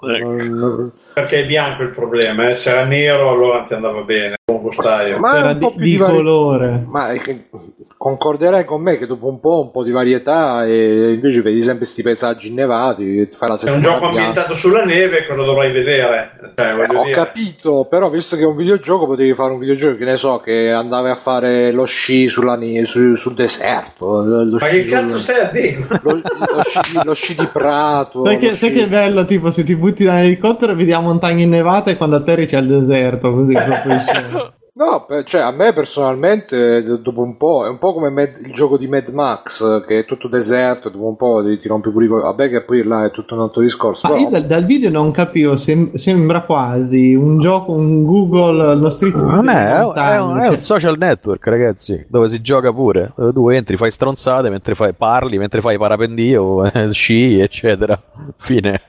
non- 0.00 0.90
Perché 1.12 1.42
è 1.42 1.46
bianco 1.46 1.82
il 1.82 1.90
problema, 1.90 2.50
eh. 2.50 2.54
se 2.54 2.70
era 2.70 2.84
nero 2.84 3.30
allora 3.30 3.64
ti 3.66 3.74
andava 3.74 4.00
bene, 4.02 4.36
con 4.44 4.60
gustaio. 4.62 5.18
ma 5.18 5.38
Era 5.38 5.50
un 5.50 5.58
po' 5.58 5.68
di, 5.70 5.74
più 5.76 5.84
di 5.84 5.90
di 5.90 5.96
vari- 5.96 6.16
colore. 6.16 6.84
Ma 6.86 7.08
è 7.08 7.18
che- 7.20 7.48
concorderai 7.96 8.64
con 8.64 8.80
me 8.80 8.96
che 8.96 9.06
dopo 9.06 9.26
un 9.28 9.40
po' 9.40 9.60
un 9.60 9.70
po' 9.70 9.82
di 9.84 9.90
varietà 9.90 10.64
e 10.64 11.12
invece 11.12 11.42
vedi 11.42 11.60
sempre 11.60 11.78
questi 11.80 12.02
paesaggi 12.02 12.48
innevati, 12.48 13.28
fai 13.30 13.48
la 13.50 13.56
Se 13.58 13.66
è 13.66 13.72
un 13.72 13.82
gioco 13.82 13.98
bianca. 13.98 14.16
ambientato 14.16 14.54
sulla 14.54 14.84
neve, 14.84 15.26
cosa 15.26 15.42
dovrai 15.42 15.70
vedere? 15.70 16.30
Cioè, 16.56 16.66
Eh, 16.66 16.96
ho 16.96 17.02
dire. 17.04 17.14
capito, 17.14 17.86
però 17.90 18.08
visto 18.08 18.36
che 18.36 18.42
è 18.42 18.46
un 18.46 18.56
videogioco 18.56 19.06
potevi 19.06 19.34
fare 19.34 19.52
un 19.52 19.58
videogioco 19.58 19.96
che 19.96 20.04
ne 20.06 20.16
so, 20.16 20.38
che 20.42 20.70
andavi 20.72 21.10
a 21.10 21.14
fare 21.14 21.72
lo 21.72 21.84
sci 21.84 22.26
sulla 22.28 22.56
ne- 22.56 22.86
su- 22.86 23.16
sul 23.16 23.34
deserto. 23.34 24.22
Lo 24.24 24.56
Ma 24.58 24.66
sci 24.66 24.82
che 24.84 24.88
cazzo 24.88 25.08
sul- 25.10 25.18
stai 25.18 25.40
a 25.40 25.50
dire? 25.50 25.86
lo, 26.02 26.12
lo 26.14 26.62
sci, 26.62 27.00
lo 27.04 27.12
sci 27.14 27.34
di 27.34 27.48
prato. 27.52 28.24
Sai 28.24 28.38
che, 28.38 28.48
sai 28.52 28.70
sci- 28.70 28.72
che 28.72 28.86
bello, 28.86 29.26
tipo, 29.26 29.50
se 29.50 29.62
ti 29.62 29.76
butti 29.76 30.04
dall'elicottero 30.04 30.74
vedi 30.74 30.92
la 31.00 31.06
montagna 31.06 31.42
innevata 31.42 31.90
e 31.90 31.96
quando 31.96 32.16
atterri 32.16 32.46
c'è 32.46 32.58
il 32.58 32.68
deserto, 32.68 33.32
così 33.32 33.54
proprio. 33.54 34.52
No, 34.80 35.06
cioè 35.24 35.42
a 35.42 35.50
me 35.50 35.74
personalmente 35.74 36.82
dopo 37.02 37.20
un 37.20 37.36
po' 37.36 37.66
è 37.66 37.68
un 37.68 37.76
po' 37.76 37.92
come 37.92 38.08
Mad- 38.08 38.40
il 38.42 38.50
gioco 38.54 38.78
di 38.78 38.88
Mad 38.88 39.08
Max 39.08 39.84
che 39.84 39.98
è 39.98 40.04
tutto 40.06 40.26
deserto, 40.26 40.88
dopo 40.88 41.04
un 41.06 41.16
po' 41.16 41.44
ti, 41.44 41.68
rompi 41.68 41.90
pure 41.90 42.06
i 42.06 42.08
Vabbè 42.08 42.48
che 42.48 42.62
poi 42.62 42.82
là 42.82 43.04
è 43.04 43.10
tutto 43.10 43.34
un 43.34 43.42
altro 43.42 43.60
discorso. 43.60 44.08
Ma 44.08 44.14
però- 44.14 44.24
io 44.24 44.30
dal, 44.30 44.46
dal 44.46 44.64
video 44.64 44.88
non 44.88 45.10
capivo, 45.10 45.54
sem- 45.56 45.92
sembra 45.92 46.40
quasi 46.44 47.12
un 47.14 47.40
gioco, 47.40 47.72
un 47.72 48.04
Google, 48.06 48.74
lo 48.76 48.88
street 48.88 49.16
Non 49.16 49.50
è, 49.50 49.54
delle 49.54 49.70
è, 49.70 49.84
un- 49.84 49.96
è 49.96 50.20
un, 50.20 50.38
è 50.38 50.44
cioè. 50.44 50.54
un 50.54 50.60
social 50.60 50.96
network, 50.96 51.46
ragazzi, 51.46 52.06
dove 52.08 52.30
si 52.30 52.40
gioca 52.40 52.72
pure. 52.72 53.12
Dove 53.16 53.32
tu 53.34 53.48
entri, 53.50 53.76
fai 53.76 53.90
stronzate 53.90 54.48
mentre 54.48 54.74
fai, 54.74 54.94
parli, 54.94 55.36
mentre 55.36 55.60
fai 55.60 55.76
parapendio, 55.76 56.70
sci, 56.92 57.38
eccetera. 57.38 58.00
Fine. 58.38 58.80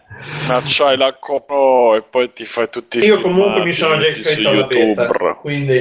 Ma 0.48 0.60
c'hai 0.64 0.98
la 0.98 1.16
Pro 1.20 1.96
e 1.96 2.04
poi 2.08 2.32
ti 2.32 2.46
fai 2.46 2.70
tutti 2.70 3.00
i 3.00 3.06
Io 3.06 3.20
comunque 3.22 3.64
mi 3.64 3.72
sono 3.72 3.98
già 3.98 4.08
iscritto 4.08 4.50
alla 4.50 4.68
beta, 4.68 5.08
quindi 5.42 5.81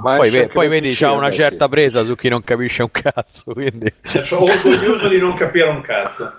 ma 0.00 0.16
Poi, 0.16 0.30
ve- 0.30 0.46
poi 0.46 0.68
vedi, 0.68 0.92
c'ha 0.94 1.10
una 1.10 1.22
vabbè, 1.22 1.34
certa 1.34 1.64
sì. 1.64 1.70
presa 1.70 2.04
su 2.04 2.14
chi 2.14 2.28
non 2.28 2.44
capisce 2.44 2.82
un 2.82 2.90
cazzo, 2.90 3.42
quindi... 3.52 3.92
sono 4.02 4.44
orgoglioso 4.44 5.08
di 5.08 5.18
non 5.18 5.34
capire 5.34 5.68
un 5.68 5.80
cazzo. 5.80 6.34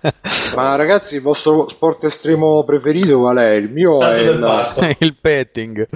Ma 0.56 0.74
ragazzi, 0.76 1.16
il 1.16 1.20
vostro 1.20 1.68
sport 1.68 2.04
estremo 2.04 2.64
preferito 2.64 3.18
qual 3.18 3.36
è? 3.36 3.50
Il 3.52 3.70
mio 3.70 3.98
Tanto 3.98 4.80
è 4.80 4.88
il, 4.88 4.96
il 5.00 5.16
petting. 5.20 5.86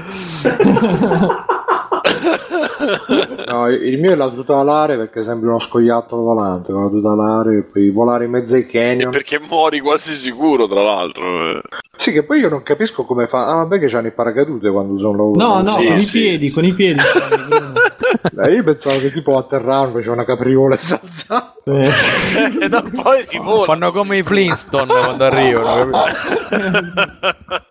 No, 3.47 3.69
il 3.69 3.99
mio 4.01 4.13
è 4.13 4.15
la 4.15 4.29
tuta 4.31 4.59
alare 4.59 4.97
perché 4.97 5.23
sembra 5.25 5.51
uno 5.51 5.59
scoiattolo 5.59 6.23
volante 6.23 6.73
con 6.73 6.85
la 6.85 6.89
tuta 6.91 7.11
alare 7.13 7.59
e 7.59 7.63
poi 7.65 7.91
volare 7.91 8.25
in 8.25 8.31
mezzo 8.31 8.55
ai 8.55 8.63
E 8.63 8.67
canyon. 8.67 9.11
perché 9.11 9.39
muori 9.41 9.81
quasi 9.81 10.15
sicuro, 10.15 10.67
tra 10.69 10.83
l'altro. 10.83 11.25
eh. 11.57 11.61
Sì, 11.97 12.13
che 12.13 12.23
poi 12.25 12.39
io 12.41 12.49
non 12.49 12.63
capisco 12.63 13.05
come 13.05 13.27
fa. 13.27 13.47
Ah, 13.49 13.55
vabbè, 13.57 13.79
che 13.81 13.89
c'hanno 13.89 14.07
i 14.07 14.13
paracadute 14.13 14.71
quando 14.71 14.93
usano 14.93 15.33
No, 15.35 15.61
no, 15.61 15.67
Sì, 15.67 15.87
con 15.87 15.97
i 15.97 16.03
sì, 16.03 16.19
piedi, 16.21 16.49
sì. 16.49 16.55
con 16.55 16.65
i 16.65 16.73
piedi. 16.75 17.01
Eh, 18.39 18.53
io 18.55 18.63
pensavo 18.65 18.99
che 19.01 19.11
tipo 19.13 19.37
atterravano, 19.37 19.93
faceva 19.93 20.15
una 20.15 20.25
capriola 20.25 20.75
e 20.75 20.79
salzava. 20.79 21.55
Eh. 21.65 21.89
e 22.65 22.69
da 22.69 22.83
poi 22.83 23.25
rivolano. 23.29 23.65
Fanno 23.65 23.93
come 23.93 24.19
i 24.19 24.23
Flintstone 24.23 24.87
quando 24.87 25.25
arrivano. 25.25 25.91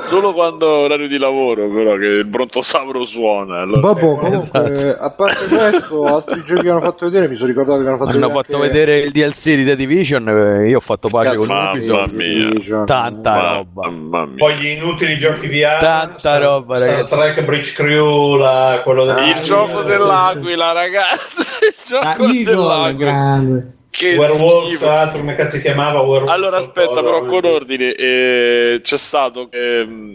Solo 0.00 0.32
quando 0.32 0.66
è 0.80 0.84
orario 0.84 1.06
di 1.06 1.18
lavoro, 1.18 1.68
però, 1.70 1.96
che 1.96 2.06
il 2.06 2.24
brontosauro 2.24 3.04
suona. 3.04 3.60
Allora... 3.60 3.80
Vabbè, 3.80 3.98
Ecco, 4.02 4.16
comunque, 4.16 4.38
esatto. 4.70 5.02
a 5.04 5.10
parte 5.10 5.46
questo, 5.48 6.04
altri 6.06 6.44
giochi 6.44 6.62
che 6.62 6.70
hanno 6.70 6.80
fatto 6.80 7.04
vedere, 7.04 7.28
mi 7.28 7.34
sono 7.36 7.48
ricordato 7.48 7.82
che 7.82 7.88
hanno 7.88 7.96
fatto 7.98 8.08
Hanno 8.10 8.18
vedere 8.28 8.32
fatto 8.42 8.54
anche- 8.56 8.68
vedere 8.68 8.98
il 9.00 9.10
DLC 9.12 9.44
di 9.54 9.64
The 9.66 9.76
Division. 9.76 10.28
eh, 10.62 10.68
Io 10.70 10.76
ho 10.78 10.80
fatto 10.80 11.08
pace 11.08 11.36
con 11.36 11.46
Cazzo, 11.46 11.92
Mamma 11.92 12.06
Ubisoft. 12.06 12.84
Tanta 12.86 13.30
Ma- 13.32 13.52
roba. 13.52 13.90
Mamma 13.90 14.24
mia. 14.26 14.34
Poi 14.36 14.54
gli 14.56 14.66
inutili 14.68 15.18
giochi 15.18 15.46
VR. 15.48 15.78
Tanta 15.80 16.18
Star- 16.18 16.42
roba, 16.42 16.76
Star. 16.76 17.04
Trek 17.04 17.44
Bridge 17.44 17.72
Crew, 17.74 18.36
la- 18.36 18.80
quello 18.82 19.04
del 19.04 19.16
Ah, 19.16 19.28
Il 19.28 19.36
sì, 19.36 19.44
gioco 19.44 19.82
dell'aquila, 19.82 20.72
ragazzi. 20.72 21.40
Il 21.62 21.74
gioco 21.86 22.04
Ah, 22.06 22.16
dell'aquila. 22.16 22.92
grande. 22.92 23.72
Che 23.92 24.14
Werewolf, 24.16 24.64
schifo. 24.68 24.84
tra 24.86 24.94
l'altro, 24.94 25.18
come 25.18 25.34
cazzo 25.34 25.56
si 25.56 25.60
chiamava? 25.60 26.00
Werewolf 26.00 26.32
Allora 26.32 26.56
aspetta, 26.56 27.02
però 27.02 27.26
con 27.26 27.44
ordine. 27.44 27.92
eh, 27.94 28.80
c'è 28.82 28.96
stato 28.96 29.50
ehm, 29.52 30.14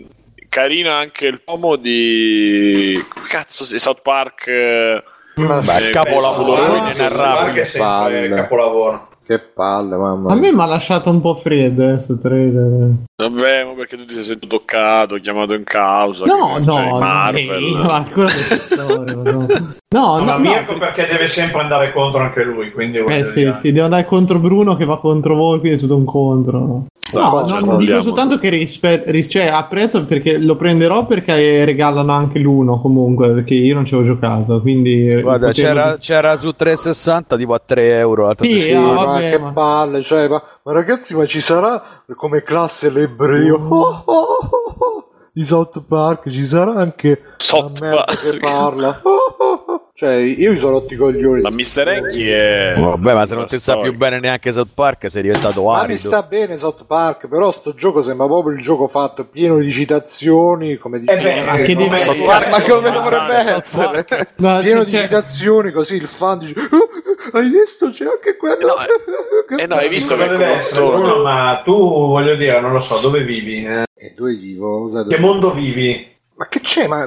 carino 0.50 0.90
anche 0.92 1.28
il 1.28 1.42
pomo 1.42 1.76
di 1.76 3.00
cazzo, 3.30 3.64
South 3.64 4.02
Park. 4.02 4.48
eh, 4.48 5.04
eh, 5.36 5.90
capolavoro 5.92 6.76
inenarrabile. 6.78 8.30
Capolavoro. 8.30 9.10
Che 9.28 9.40
palle, 9.40 9.98
mamma. 9.98 10.32
A 10.32 10.36
me 10.36 10.54
mi 10.54 10.62
ha 10.62 10.66
lasciato 10.66 11.10
un 11.10 11.20
po' 11.20 11.36
freddo 11.36 11.86
questo 11.90 12.18
trailer. 12.18 12.92
Vabbè, 13.18 13.66
ma 13.66 13.72
perché 13.76 13.98
tu 13.98 14.06
ti 14.06 14.14
sei 14.14 14.24
sentito 14.24 14.48
toccato, 14.58 15.16
chiamato 15.16 15.54
in 15.54 15.66
causa. 15.66 16.24
No, 16.24 16.54
che- 16.56 16.64
no, 16.64 16.80
no, 16.92 16.98
Marvel. 17.00 17.50
ehi, 17.50 17.74
ma 17.74 17.96
ancora 17.96 18.28
questa 18.32 18.56
storia, 18.58 19.14
no. 19.14 19.46
No, 19.90 20.18
no, 20.18 20.24
ma 20.26 20.34
no, 20.34 20.40
Mirko 20.40 20.78
perché 20.78 21.08
deve 21.10 21.28
sempre 21.28 21.62
andare 21.62 21.94
contro 21.94 22.20
anche 22.22 22.44
lui, 22.44 22.72
quindi 22.74 22.98
Eh 22.98 23.24
sì, 23.24 23.40
dire- 23.40 23.56
sì, 23.56 23.72
devo 23.72 23.86
andare 23.86 24.04
contro 24.06 24.38
Bruno 24.40 24.76
che 24.76 24.84
va 24.84 25.00
contro 25.00 25.36
voi, 25.36 25.60
quindi 25.60 25.78
è 25.78 25.80
tutto 25.80 25.96
un 25.96 26.04
contro. 26.06 26.84
No, 27.14 27.46
No, 27.48 27.60
no, 27.62 27.78
dico 27.78 28.02
soltanto 28.02 28.38
che 28.38 28.50
rispe- 28.50 29.04
ris- 29.08 29.30
cioè, 29.32 29.46
apprezzo 29.48 30.06
perché 30.06 30.38
lo 30.38 30.58
prenderò 30.58 31.06
perché 31.06 31.64
regalano 31.64 32.12
anche 32.12 32.38
l'uno 32.38 32.82
comunque, 32.82 33.30
perché 33.30 33.54
io 33.54 33.76
non 33.76 33.86
ci 33.86 33.94
avevo 33.94 34.10
giocato, 34.16 34.60
quindi... 34.60 35.22
Guarda, 35.22 35.48
potevo- 35.48 35.68
c'era, 35.68 35.98
c'era 36.02 36.36
su 36.38 36.52
360 36.52 37.38
tipo 37.38 37.54
a 37.54 37.62
3 37.66 37.98
euro. 37.98 38.26
l'altro 38.26 38.44
Sì, 38.46 38.60
giorno. 38.68 38.92
Ma 39.20 39.30
vabbè, 39.30 39.46
che 39.48 39.52
palle, 39.54 40.02
cioè, 40.02 40.28
ma, 40.28 40.42
ma 40.64 40.72
ragazzi, 40.74 41.16
ma 41.16 41.26
ci 41.26 41.40
sarà 41.42 41.82
come 42.16 42.44
classe 42.44 42.90
l'ebreo 42.90 43.60
Mm. 43.60 43.72
oh, 43.72 44.02
oh, 44.06 44.14
oh, 44.14 44.76
oh, 44.78 45.10
di 45.32 45.44
South 45.44 45.82
Park? 45.88 46.30
Ci 46.30 46.46
sarà 46.48 46.74
anche 46.74 47.22
South 47.38 47.80
la 47.80 47.86
merda 47.88 48.04
Park. 48.06 48.20
che 48.22 48.38
parla. 48.40 49.00
Oh, 49.04 49.10
oh, 49.38 49.64
oh. 49.68 49.82
Cioè, 49.98 50.14
io 50.14 50.52
mi 50.52 50.60
sono 50.60 50.74
rotti 50.74 50.94
i 50.94 50.98
coglioni. 50.98 51.42
Ma 51.42 51.50
Mr. 51.50 51.88
Enki 51.88 52.30
è. 52.30 52.76
Vabbè, 52.78 53.14
ma 53.16 53.26
se 53.26 53.34
non 53.34 53.48
ti 53.48 53.58
sta 53.60 53.80
più 53.80 53.96
bene 53.98 54.20
neanche 54.20 54.52
South 54.52 54.70
Park, 54.76 55.10
sei 55.10 55.24
diventato 55.24 55.64
Ma 55.64 55.72
mi 55.78 55.80
arido. 55.86 55.98
sta 55.98 56.22
bene 56.22 56.56
South 56.58 56.86
Park, 56.86 57.28
però 57.28 57.52
sto 57.52 57.74
gioco 57.74 58.04
sembra 58.04 58.28
proprio 58.28 58.54
il 58.54 58.62
gioco 58.62 58.86
fatto 58.88 59.26
pieno 59.26 59.58
di 59.58 59.72
citazioni, 59.72 60.78
come 60.78 60.98
Eh 60.98 61.00
dicevo. 61.00 61.22
beh, 61.24 61.42
Ma 61.46 61.56
che 61.56 61.74
come- 61.76 61.98
South 61.98 62.24
Park- 62.26 62.50
Ma 62.50 62.62
come 62.62 62.92
dovrebbe 62.92 63.34
essere? 63.56 64.06
No, 64.36 64.60
pieno 64.60 64.84
di 64.84 64.92
citazioni, 64.92 65.72
così 65.72 65.96
il 65.96 66.06
fan 66.08 66.38
dice 66.40 66.54
"Oh, 66.60 66.87
hai 67.34 67.50
visto 67.50 67.90
c'è 67.90 68.06
anche 68.06 68.36
quello 68.38 68.56
Eh 68.58 68.66
no, 68.66 68.76
Che 69.56 69.62
eh 69.64 69.68
no, 69.68 69.74
hai 69.76 69.80
bello." 69.82 69.90
visto 69.90 70.16
che 70.16 70.28
deve 70.28 70.46
essere. 70.46 70.86
Bruno? 70.86 71.22
Ma 71.24 71.62
tu, 71.64 71.74
voglio 71.78 72.36
dire, 72.36 72.60
non 72.60 72.72
lo 72.72 72.80
so, 72.80 72.98
dove 73.00 73.24
vivi? 73.24 73.66
eh? 73.66 73.84
e 74.00 74.14
dove 74.16 74.36
vivo? 74.36 74.90
Che 75.08 75.18
mondo 75.20 75.52
vivi? 75.54 76.16
ma 76.36 76.48
che 76.50 76.62
c'è 76.62 76.88
ma 76.88 77.04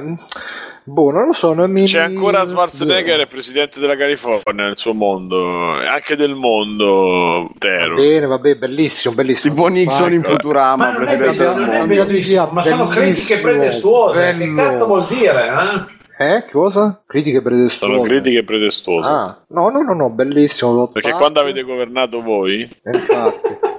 boh 0.83 1.09
non 1.11 1.27
lo 1.27 1.31
so 1.31 1.53
non 1.53 1.71
mi... 1.71 1.85
C'è 1.85 2.01
ancora 2.01 2.45
Schwarzenegger, 2.45 3.21
è 3.21 3.27
presidente 3.27 3.79
della 3.79 3.95
California 3.95 4.65
nel 4.65 4.77
suo 4.77 4.93
mondo, 4.93 5.71
anche 5.87 6.17
del 6.17 6.35
mondo 6.35 6.85
va 6.85 7.47
intero. 7.53 7.95
bene 7.95 8.25
vabbè 8.25 8.55
bellissimo 8.57 9.13
bellissimo 9.15 9.53
Tipo 9.53 9.67
Nixon 9.67 10.11
in. 10.11 10.21
Futurama, 10.23 10.75
Ma 10.75 10.91
non 10.91 11.07
è, 11.07 11.15
presidente 11.17 11.43
del 11.55 11.65
mondo. 11.65 12.51
Ma 12.51 12.61
sono 12.63 12.87
critiche 12.87 13.37
pretestuose. 13.39 14.19
Che 14.19 14.37
bello. 14.37 14.55
cazzo 14.61 14.85
vuol 14.85 15.05
dire? 15.07 15.47
Eh? 15.47 15.99
Eh 16.21 16.45
cosa? 16.51 17.01
critiche 17.05 17.41
pretestuose 17.41 17.93
Sono 17.93 18.05
critiche 18.07 18.43
pretestuose. 18.43 19.07
ah 19.07 19.43
no 19.49 19.69
no 19.69 19.81
no 19.81 19.93
no 19.93 20.09
bellissimo 20.09 20.87
Perché 20.87 21.11
quando 21.11 21.39
avete 21.39 21.61
governato 21.63 22.21
voi, 22.21 22.61
Eh, 22.61 22.91
infatti 22.97 23.69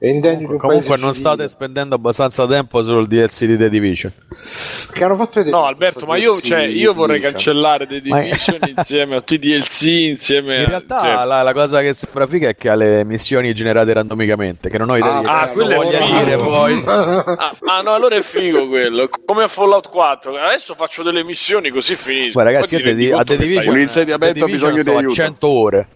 di 0.00 0.44
Comunque 0.44 0.58
paese 0.68 0.88
non 0.90 0.98
civile. 0.98 1.12
state 1.14 1.48
spendendo 1.48 1.94
abbastanza 1.96 2.46
tempo 2.46 2.82
sul 2.82 3.08
DLC 3.08 3.46
di 3.46 3.56
The 3.56 3.68
Division. 3.68 4.12
che 4.92 5.02
hanno 5.04 5.16
fatto 5.16 5.32
vedere 5.34 5.56
no, 5.56 5.64
Alberto, 5.64 6.06
ma 6.06 6.16
io, 6.16 6.40
cioè, 6.40 6.60
io 6.60 6.94
vorrei 6.94 7.18
cancellare 7.20 7.86
The 7.88 8.00
Division 8.00 8.58
insieme 8.76 9.16
a 9.16 9.20
TDLC, 9.22 9.82
insieme 9.82 10.56
In 10.58 10.62
a. 10.62 10.68
realtà 10.68 11.00
cioè, 11.00 11.24
la, 11.26 11.42
la 11.42 11.52
cosa 11.52 11.80
che 11.80 11.94
sembra 11.94 12.26
figa 12.28 12.48
è 12.48 12.54
che 12.54 12.68
ha 12.68 12.76
le 12.76 13.04
missioni 13.04 13.52
generate 13.54 13.92
randomicamente, 13.92 14.68
che 14.68 14.78
non 14.78 14.90
ho 14.90 14.96
idea 14.96 15.18
di 15.18 15.24
che 15.24 15.30
ah, 15.30 15.48
quello 15.48 15.70
è 15.70 15.74
voglia 15.76 16.00
dire 16.22 16.36
poi. 16.36 16.82
Ah, 16.86 17.54
ah, 17.64 17.80
no, 17.82 17.92
allora 17.94 18.14
è 18.14 18.22
figo 18.22 18.68
quello. 18.68 19.08
Come 19.24 19.42
a 19.42 19.48
Fallout 19.48 19.88
4. 19.90 20.32
Adesso 20.36 20.74
faccio 20.76 21.02
delle 21.02 21.24
missioni 21.24 21.70
così 21.70 21.96
finisco. 21.96 22.32
Guarda 22.34 22.52
ragazzi, 22.52 22.80
Poi 22.80 22.90
io 22.92 22.96
The- 22.96 23.14
a 23.14 23.24
The 23.24 23.36
Division, 23.36 23.74
Un 23.74 23.80
insediamento 23.80 24.44
ha 24.44 24.48
bisogno 24.48 24.82
di 24.84 24.90
aiuto. 24.90 25.14
100 25.14 25.48
ore. 25.48 25.88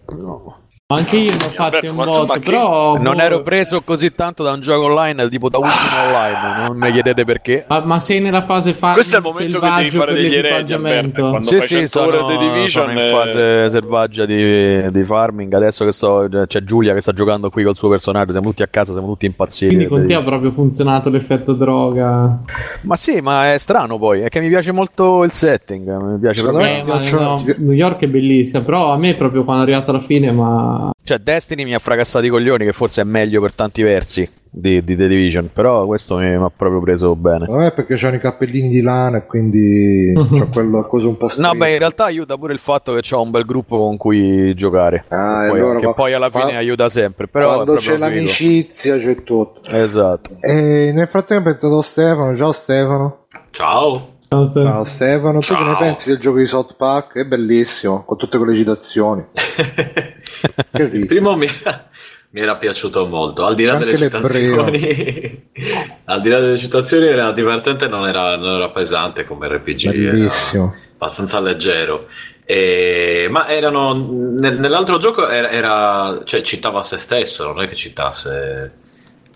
Anche 0.87 1.15
io 1.15 1.31
ne 1.31 1.45
ho 1.45 1.49
fatti 1.49 1.87
un 1.87 1.95
botto, 1.95 2.39
però... 2.39 2.97
Non 2.97 3.21
ero 3.21 3.41
preso 3.41 3.81
così 3.81 4.13
tanto 4.13 4.43
da 4.43 4.51
un 4.51 4.59
gioco 4.59 4.85
online 4.85 5.29
tipo 5.29 5.47
da 5.47 5.57
ultimo 5.57 6.01
online, 6.07 6.67
non 6.67 6.77
mi 6.77 6.91
chiedete 6.91 7.23
perché. 7.23 7.65
Ma, 7.69 7.79
ma 7.85 7.99
sei 8.01 8.19
nella 8.19 8.41
fase 8.41 8.73
farming 8.73 8.95
Questo 8.95 9.15
è 9.15 9.19
il 9.19 9.25
momento 9.25 9.59
che 9.59 9.69
devi 9.77 9.91
fare 9.91 10.13
degli 10.13 10.35
eredi? 10.35 10.73
Alberto, 10.73 11.21
quando 11.21 11.41
Sì, 11.41 11.57
fai 11.57 11.67
sì, 11.67 11.75
100 11.75 11.87
sono, 11.87 12.27
The 12.27 12.37
Division, 12.37 12.69
sono 12.69 12.91
in 12.91 13.11
fase 13.11 13.69
selvaggia 13.69 14.25
di, 14.25 14.91
di 14.91 15.03
farming. 15.03 15.53
Adesso 15.53 15.85
che 15.85 15.91
sto, 15.93 16.27
c'è 16.47 16.63
Giulia 16.63 16.93
che 16.93 17.01
sta 17.01 17.13
giocando 17.13 17.49
qui 17.49 17.63
col 17.63 17.77
suo 17.77 17.89
personaggio. 17.89 18.31
Siamo 18.31 18.49
tutti 18.49 18.61
a 18.61 18.67
casa, 18.67 18.91
siamo 18.91 19.07
tutti 19.07 19.25
impazziti. 19.25 19.73
Quindi 19.73 19.87
con 19.87 20.05
te 20.05 20.13
ha 20.13 20.21
proprio 20.21 20.51
funzionato 20.51 21.09
l'effetto 21.09 21.53
droga. 21.53 22.39
Ma 22.81 22.95
sì, 22.95 23.21
ma 23.21 23.53
è 23.53 23.57
strano 23.57 23.97
poi. 23.97 24.21
È 24.21 24.29
che 24.29 24.41
mi 24.41 24.49
piace 24.49 24.71
molto 24.71 25.23
il 25.23 25.31
setting. 25.31 25.87
Mi 25.87 26.19
piace 26.19 26.41
Secondo 26.41 26.59
proprio. 26.59 26.99
Eh, 26.99 27.11
no, 27.11 27.41
New 27.57 27.71
York 27.71 28.01
è 28.01 28.07
bellissima, 28.07 28.61
però 28.61 28.91
a 28.91 28.97
me 28.97 29.15
proprio 29.15 29.43
quando 29.43 29.63
è 29.63 29.65
arrivato 29.65 29.91
alla 29.91 30.01
fine, 30.01 30.31
ma 30.31 30.72
Cioè, 31.03 31.17
Destiny 31.19 31.63
mi 31.65 31.73
ha 31.73 31.79
fracassato 31.79 32.25
i 32.25 32.29
coglioni, 32.29 32.65
che 32.65 32.71
forse 32.71 33.01
è 33.01 33.03
meglio 33.03 33.41
per 33.41 33.53
tanti 33.53 33.81
versi 33.81 34.29
di, 34.49 34.83
di 34.83 34.95
The 34.95 35.07
Division. 35.07 35.49
Però 35.51 35.85
questo 35.85 36.17
mi, 36.17 36.29
mi 36.37 36.43
ha 36.43 36.51
proprio 36.55 36.79
preso 36.79 37.15
bene. 37.15 37.39
Secondo 37.39 37.59
me 37.61 37.67
è 37.67 37.73
perché 37.73 37.95
c'hanno 37.97 38.15
i 38.15 38.19
cappellini 38.19 38.69
di 38.69 38.81
lana 38.81 39.17
e 39.17 39.25
quindi 39.25 40.13
c'ho 40.15 40.47
quello 40.51 40.85
cosa 40.87 41.07
un 41.07 41.17
po' 41.17 41.25
No, 41.25 41.29
stretto. 41.31 41.55
beh, 41.55 41.71
in 41.71 41.77
realtà 41.79 42.03
aiuta 42.05 42.37
pure 42.37 42.53
il 42.53 42.59
fatto 42.59 42.93
che 42.93 43.15
ho 43.15 43.21
un 43.21 43.31
bel 43.31 43.45
gruppo 43.45 43.77
con 43.77 43.97
cui 43.97 44.53
giocare. 44.55 45.03
Ah, 45.09 45.43
che 45.43 45.49
poi, 45.49 45.59
allora 45.59 45.79
che 45.79 45.93
poi 45.93 46.13
alla 46.13 46.29
fine 46.29 46.43
qua- 46.45 46.57
aiuta 46.57 46.89
sempre. 46.89 47.27
Però 47.27 47.53
quando 47.53 47.73
c'è 47.75 47.93
figo. 47.93 47.97
l'amicizia 47.97 48.97
c'è 48.97 49.23
tutto 49.23 49.61
Esatto. 49.69 50.37
e 50.39 50.91
nel 50.93 51.07
frattempo 51.07 51.49
è 51.49 51.51
entrato 51.53 51.81
Stefano 51.81 52.35
ciao 52.35 52.51
Stefano 52.53 53.25
Ciao. 53.51 54.11
Non 54.35 54.45
so- 54.45 54.61
ciao 54.61 54.83
Stefano 54.85 55.39
tu 55.39 55.53
che 55.53 55.59
ne 55.63 55.65
Ciao. 55.69 55.77
pensi 55.77 56.09
del 56.09 56.19
gioco 56.19 56.37
di 56.37 56.47
South 56.47 56.75
Park? 56.75 57.17
è 57.17 57.25
bellissimo 57.25 58.03
con 58.05 58.17
tutte 58.17 58.37
quelle 58.37 58.55
citazioni 58.55 59.25
Il 60.91 61.05
primo 61.05 61.35
mi 61.35 61.47
era, 61.47 61.87
mi 62.31 62.41
era 62.41 62.55
piaciuto 62.57 63.05
molto, 63.07 63.45
al 63.45 63.55
di 63.55 63.63
là 63.65 63.75
delle 63.75 63.95
citazioni, 63.95 65.49
al 66.05 66.21
di 66.21 66.29
là 66.29 66.39
delle 66.39 66.57
citazioni 66.57 67.05
era 67.05 67.31
divertente, 67.31 67.87
non 67.87 68.07
era, 68.07 68.35
non 68.35 68.55
era 68.55 68.69
pesante 68.71 69.25
come 69.25 69.47
RPG, 69.47 69.85
era 69.85 70.11
bellissimo 70.11 70.73
abbastanza 70.95 71.39
leggero. 71.39 72.07
E- 72.45 73.27
ma 73.29 73.47
erano 73.47 73.93
nel- 73.93 74.59
nell'altro 74.59 74.97
gioco 74.97 75.27
era, 75.29 75.49
era- 75.49 76.21
cioè 76.25 76.41
citava 76.41 76.81
se 76.83 76.97
stesso, 76.97 77.45
non 77.53 77.61
è 77.63 77.69
che 77.69 77.75
citasse 77.75 78.71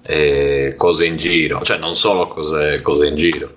eh, 0.02 0.74
cose 0.78 1.06
in 1.06 1.18
giro, 1.18 1.62
cioè 1.62 1.78
non 1.78 1.96
solo 1.96 2.28
cose, 2.28 2.82
cose 2.82 3.06
in 3.08 3.16
giro. 3.16 3.54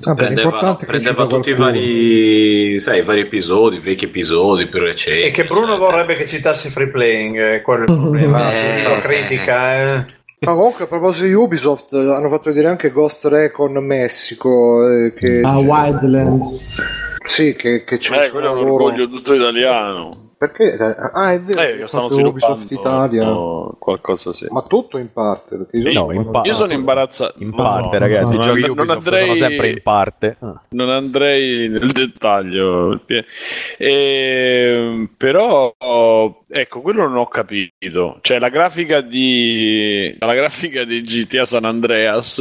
Vabbè, 0.00 0.26
che 0.28 0.86
prendeva 0.86 1.22
cita 1.22 1.26
tutti 1.26 1.50
i 1.50 1.54
vari, 1.54 2.80
sai, 2.80 2.98
i 2.98 3.02
vari 3.02 3.20
episodi, 3.20 3.78
vecchi 3.78 4.04
episodi 4.06 4.66
più 4.68 4.80
recenti. 4.80 5.22
E 5.22 5.30
che 5.30 5.44
Bruno 5.44 5.72
eccetera. 5.74 5.90
vorrebbe 5.90 6.14
che 6.14 6.26
citassi 6.26 6.68
free 6.68 6.88
playing, 6.88 7.38
è 7.38 7.62
quello 7.62 7.86
è 7.86 7.90
il 7.90 7.98
problema. 7.98 8.52
Eh. 8.52 8.82
Lo 8.84 9.00
critica, 9.00 9.74
eh. 9.96 10.04
Ma 10.40 10.54
comunque 10.54 10.84
a 10.84 10.86
proposito 10.86 11.26
di 11.26 11.32
Ubisoft 11.32 11.92
eh, 11.94 11.98
hanno 11.98 12.28
fatto 12.28 12.50
vedere 12.50 12.68
anche 12.68 12.90
Ghost 12.92 13.24
Recon 13.26 13.72
Messico 13.84 14.88
eh, 14.88 15.12
che 15.14 15.40
a 15.42 15.54
c'è- 15.54 15.64
Wildlands. 15.64 16.82
sì 17.24 17.56
che, 17.56 17.82
che 17.84 17.96
c'è 17.98 18.26
Eh, 18.26 18.30
quello 18.30 18.46
è 18.46 18.50
un 18.60 18.68
orgoglio 18.70 19.08
tutto 19.08 19.34
italiano. 19.34 20.10
Perché 20.38 20.76
ah 21.12 21.32
è 21.32 21.40
vero 21.40 21.60
Eh, 21.60 21.82
ha 21.82 21.86
stanno 21.88 22.06
Ubisoft 22.28 22.70
Italia 22.70 23.24
no, 23.24 23.74
qualcosa 23.78 24.32
sì. 24.32 24.46
ma 24.50 24.62
tutto 24.62 24.96
in 24.98 25.10
parte 25.12 25.56
perché 25.56 25.76
io 25.78 25.82
Sì, 25.90 25.96
sono- 25.96 26.12
in 26.12 26.30
pa- 26.30 26.42
Io 26.44 26.54
sono 26.54 26.72
imbarazzato. 26.72 27.34
In 27.42 27.48
No, 27.48 27.56
parte, 27.56 27.98
ragazzi, 27.98 28.34
no, 28.36 28.40
i 28.42 28.44
giochi 28.44 28.60
non 28.60 28.70
Ubisoft 28.70 28.90
andrei- 29.06 29.22
sono 29.26 29.34
sempre 29.34 29.68
in 29.70 29.82
parte. 29.82 30.36
Ah. 30.40 30.62
non 30.70 30.88
andrei 30.90 31.68
nel 31.68 31.90
dettaglio, 31.92 33.00
Ehm, 33.78 35.10
però 35.16 35.74
ecco, 36.48 36.80
quello 36.80 37.02
non 37.08 37.16
ho 37.16 37.26
capito. 37.26 38.18
Cioè, 38.20 38.38
la 38.38 38.48
grafica 38.48 39.00
di 39.00 40.14
la 40.18 40.34
grafica 40.34 40.84
di 40.84 41.02
GTA 41.02 41.44
San 41.44 41.64
Andreas, 41.64 42.38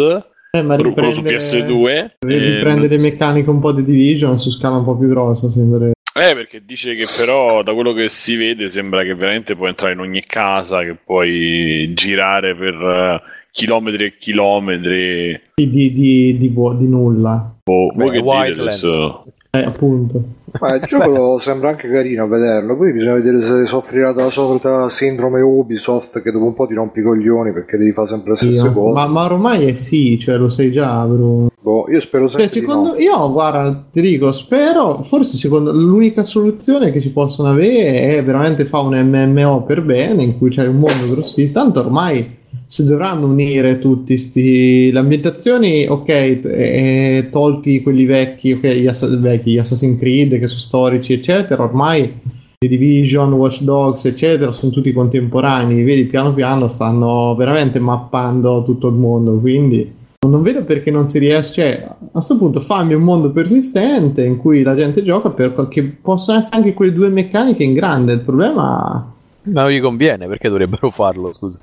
Eh, 0.52 0.62
ma 0.62 0.76
quello 0.76 0.94
su 1.14 1.22
riprende, 1.22 1.38
PS2, 1.38 2.16
riprende 2.20 2.86
eh, 2.86 2.90
le 2.90 3.00
meccaniche 3.00 3.50
un 3.50 3.60
po' 3.60 3.72
di 3.72 3.84
Division 3.84 4.40
su 4.40 4.52
scala 4.52 4.78
un 4.78 4.84
po' 4.84 4.96
più 4.98 5.08
grossa, 5.10 5.50
sembra. 5.52 5.92
Eh, 6.20 6.34
perché 6.34 6.64
dice 6.66 6.96
che 6.96 7.06
però 7.16 7.62
da 7.62 7.74
quello 7.74 7.94
che 7.94 8.10
si 8.10 8.36
vede 8.36 8.70
sembra 8.70 9.04
che 9.04 9.14
veramente 9.14 9.56
puoi 9.56 9.70
entrare 9.70 9.94
in 9.94 10.00
ogni 10.00 10.24
casa, 10.26 10.82
che 10.82 10.96
puoi 10.96 11.94
girare 11.94 12.56
per 12.56 12.74
eh, 12.74 13.22
chilometri 13.52 14.06
e 14.06 14.18
chilometri. 14.18 15.42
Di, 15.54 15.70
di, 15.70 15.94
di, 15.94 16.38
di, 16.38 16.54
di 16.54 16.88
nulla. 16.88 17.56
Boh, 17.64 17.92
Beh, 17.94 18.20
voi 18.20 18.46
che 18.46 18.52
dite 18.52 18.62
adesso? 18.62 19.26
Eh, 19.52 19.60
appunto. 19.60 20.24
Ma 20.60 20.76
il 20.76 20.84
gioco 20.86 21.40
sembra 21.40 21.70
anche 21.70 21.90
carino 21.90 22.24
a 22.24 22.28
vederlo, 22.28 22.78
poi 22.78 22.94
bisogna 22.94 23.16
vedere 23.16 23.42
se 23.42 23.66
soffrirà 23.66 24.14
dalla 24.14 24.30
solita 24.30 24.90
sindrome 24.90 25.42
Ubisoft 25.42 26.22
che 26.22 26.32
dopo 26.32 26.46
un 26.46 26.54
po' 26.54 26.66
ti 26.66 26.74
rompi 26.74 27.00
i 27.00 27.04
coglioni 27.04 27.52
perché 27.52 27.78
devi 27.78 27.92
fare 27.92 28.08
sempre 28.08 28.32
le 28.32 28.38
stesse 28.38 28.58
so- 28.58 28.70
cose. 28.72 28.94
ma, 28.94 29.08
ma 29.08 29.26
ormai 29.26 29.66
è 29.68 29.76
sì, 29.76 30.18
cioè 30.20 30.38
lo 30.38 30.48
sai 30.50 30.72
già, 30.72 31.04
Bruno. 31.06 31.50
Boh, 31.60 31.86
io 31.90 32.00
spero 32.00 32.30
Cioè, 32.30 32.48
sempre 32.48 32.62
secondo 32.62 32.96
di 32.96 33.06
no. 33.06 33.12
io, 33.12 33.32
guarda, 33.34 33.88
ti 33.92 34.00
dico, 34.00 34.32
spero, 34.32 35.04
forse 35.04 35.36
secondo 35.36 35.74
l'unica 35.74 36.24
soluzione 36.24 36.92
che 36.94 37.02
ci 37.02 37.10
possono 37.10 37.50
avere 37.50 38.16
è 38.18 38.24
veramente 38.24 38.64
fare 38.66 38.86
un 38.88 39.10
MMO 39.10 39.64
per 39.64 39.82
bene 39.82 40.24
in 40.24 40.38
cui 40.38 40.50
c'è 40.50 40.66
un 40.66 40.78
mondo 40.78 41.10
grossissimo. 41.14 41.52
Tanto 41.62 41.82
ormai 41.82 42.37
si 42.68 42.84
dovranno 42.84 43.28
unire 43.28 43.80
tutti 43.80 44.18
sti 44.18 44.92
le 44.92 45.00
ambientazioni, 45.00 45.88
ok, 45.88 46.10
eh, 46.10 47.28
tolti 47.32 47.82
quelli 47.82 48.06
vecchi, 48.06 48.52
ok, 48.52 48.68
gli, 48.68 48.88
Ass- 48.88 49.18
vecchi, 49.18 49.52
gli 49.52 49.58
Assassin's 49.58 49.98
Creed 49.98 50.38
che 50.38 50.48
sono 50.48 50.60
storici, 50.60 51.14
eccetera, 51.14 51.64
ormai 51.64 52.14
The 52.60 52.68
Division, 52.68 53.34
Watch 53.34 53.62
Dogs, 53.62 54.06
eccetera, 54.06 54.52
sono 54.52 54.72
tutti 54.72 54.92
contemporanei. 54.92 55.84
Vedi, 55.84 56.06
piano 56.06 56.34
piano 56.34 56.68
stanno 56.68 57.36
veramente 57.36 57.78
mappando 57.80 58.64
tutto 58.64 58.88
il 58.88 58.96
mondo. 58.96 59.38
Quindi 59.40 59.94
non 60.28 60.42
vedo 60.42 60.64
perché 60.64 60.90
non 60.90 61.08
si 61.08 61.20
riesce. 61.20 61.54
Cioè, 61.54 61.88
a 61.88 61.96
questo 62.12 62.36
punto 62.36 62.60
fammi 62.60 62.96
un 62.96 63.04
mondo 63.04 63.30
persistente 63.30 64.26
in 64.26 64.38
cui 64.38 64.64
la 64.64 64.76
gente 64.76 65.04
gioca 65.04 65.30
per 65.30 65.68
che 65.70 65.84
possono 65.84 66.40
essere 66.40 66.56
anche 66.56 66.74
quelle 66.74 66.94
due 66.94 67.10
meccaniche 67.10 67.64
in 67.64 67.74
grande. 67.74 68.14
Il 68.14 68.22
problema 68.22 69.14
ma 69.52 69.62
non 69.64 69.72
gli 69.72 69.82
conviene, 69.82 70.28
perché 70.28 70.50
dovrebbero 70.50 70.90
farlo, 70.90 71.34
scusa. 71.34 71.58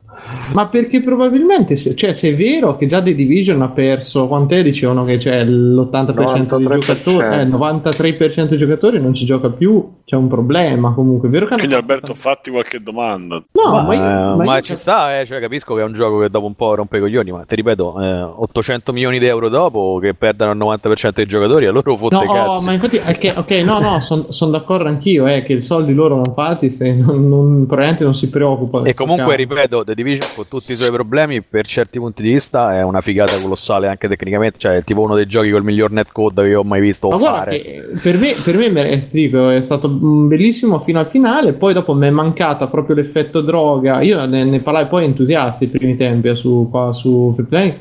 Ma 0.53 0.67
perché 0.69 1.01
probabilmente, 1.01 1.77
se, 1.77 1.95
cioè, 1.95 2.13
se 2.13 2.31
è 2.31 2.35
vero 2.35 2.77
che 2.77 2.87
già 2.87 3.03
The 3.03 3.15
Division 3.15 3.63
ha 3.63 3.69
perso, 3.69 4.27
quant'è 4.27 4.63
dicevano 4.63 5.05
che 5.05 5.17
c'è 5.17 5.45
l'80% 5.45 6.57
dei 6.57 6.81
giocatori, 6.81 7.27
eh, 7.27 7.43
il 7.43 7.49
93% 7.49 8.45
dei 8.49 8.59
giocatori 8.59 9.01
non 9.01 9.15
ci 9.15 9.25
gioca 9.25 9.51
più, 9.51 10.03
c'è 10.05 10.17
un 10.17 10.29
problema 10.29 10.93
comunque. 10.93 11.29
È 11.29 11.31
vero 11.31 11.47
che 11.47 11.55
Quindi 11.57 11.75
Alberto, 11.75 12.15
fatti 12.15 12.51
qualche 12.51 12.83
domanda. 12.83 13.43
No, 13.53 13.71
ma, 13.71 13.83
ma, 13.83 13.95
io, 13.95 14.01
ma, 14.01 14.45
ma 14.45 14.57
io 14.57 14.63
ci 14.63 14.77
sta, 14.77 15.21
eh, 15.21 15.27
cioè, 15.27 15.41
capisco 15.41 15.75
che 15.75 15.81
è 15.81 15.85
un 15.85 15.93
gioco 15.93 16.19
che 16.21 16.29
dopo 16.29 16.47
un 16.47 16.55
po' 16.55 16.75
rompe 16.75 16.99
i 16.99 17.01
coglioni, 17.01 17.31
ma 17.33 17.45
ti 17.45 17.55
ripeto, 17.55 18.01
eh, 18.01 18.21
800 18.23 18.93
milioni 18.93 19.19
di 19.19 19.27
euro 19.27 19.49
dopo 19.49 19.99
che 20.01 20.15
perdono 20.15 20.53
il 20.53 20.59
90% 20.59 21.13
dei 21.15 21.27
giocatori, 21.27 21.67
allora 21.67 21.97
fotte 21.97 22.17
no, 22.17 22.33
cazzi. 22.33 22.65
ma 22.65 22.73
infatti, 22.73 22.97
okay, 22.97 23.33
ok, 23.37 23.51
no, 23.65 23.79
no, 23.79 24.01
sono 24.01 24.27
son 24.31 24.51
d'accordo 24.51 24.89
anch'io, 24.89 25.27
eh, 25.27 25.43
che 25.43 25.55
i 25.55 25.61
soldi 25.61 25.95
loro 25.95 26.17
non 26.17 26.35
fatti, 26.35 26.69
non, 26.95 27.29
non 27.29 27.67
probabilmente 27.75 28.05
non 28.05 28.15
si 28.15 28.31
preoccupa. 28.31 28.83
E 28.83 28.95
comunque, 28.95 29.37
ripeto, 29.37 29.85
The 29.85 29.95
Division 29.95 30.31
con 30.35 30.49
tutti 30.49 30.73
i 30.73 30.77
suoi 30.77 30.91
problemi, 30.91 31.43
per 31.43 31.67
certi 31.67 31.99
punti 31.99 32.23
di 32.23 32.33
vista, 32.33 32.77
è 32.77 32.83
una 32.83 33.01
figata 33.01 33.39
colossale 33.41 33.89
anche 33.89 34.09
tecnicamente. 34.09 34.59
Cioè, 34.59 34.77
è 34.77 34.85
tipo 34.85 35.03
uno 35.03 35.15
dei 35.15 35.27
giochi 35.27 35.51
col 35.51 35.65
miglior 35.65 35.91
netcode 35.91 36.43
che 36.43 36.55
ho 36.55 36.65
mai 36.65 36.81
visto 36.81 37.09
Ma 37.09 37.19
fare. 37.19 37.93
per 38.03 38.19
me, 38.19 38.35
per 38.43 38.57
me 38.57 38.99
dico, 39.11 39.51
è 39.51 39.61
stato 39.61 39.89
bellissimo 39.89 40.81
fino 40.81 40.99
al 40.99 41.09
finale. 41.09 41.53
Poi, 41.53 41.75
dopo, 41.75 41.95
mi 41.95 42.07
è 42.07 42.11
mancata 42.11 42.67
proprio 42.69 42.97
l'effetto 42.97 43.41
droga. 43.41 44.01
Io 44.03 44.25
ne, 44.27 44.45
ne 44.45 44.61
parlai 44.61 44.87
poi 44.87 45.05
entusiasti 45.05 45.65
i 45.65 45.69
primi 45.69 45.97
tempi 45.97 46.35
su, 46.35 46.69
qua 46.71 46.93
su 46.93 47.33
Free 47.35 47.47
Play 47.47 47.77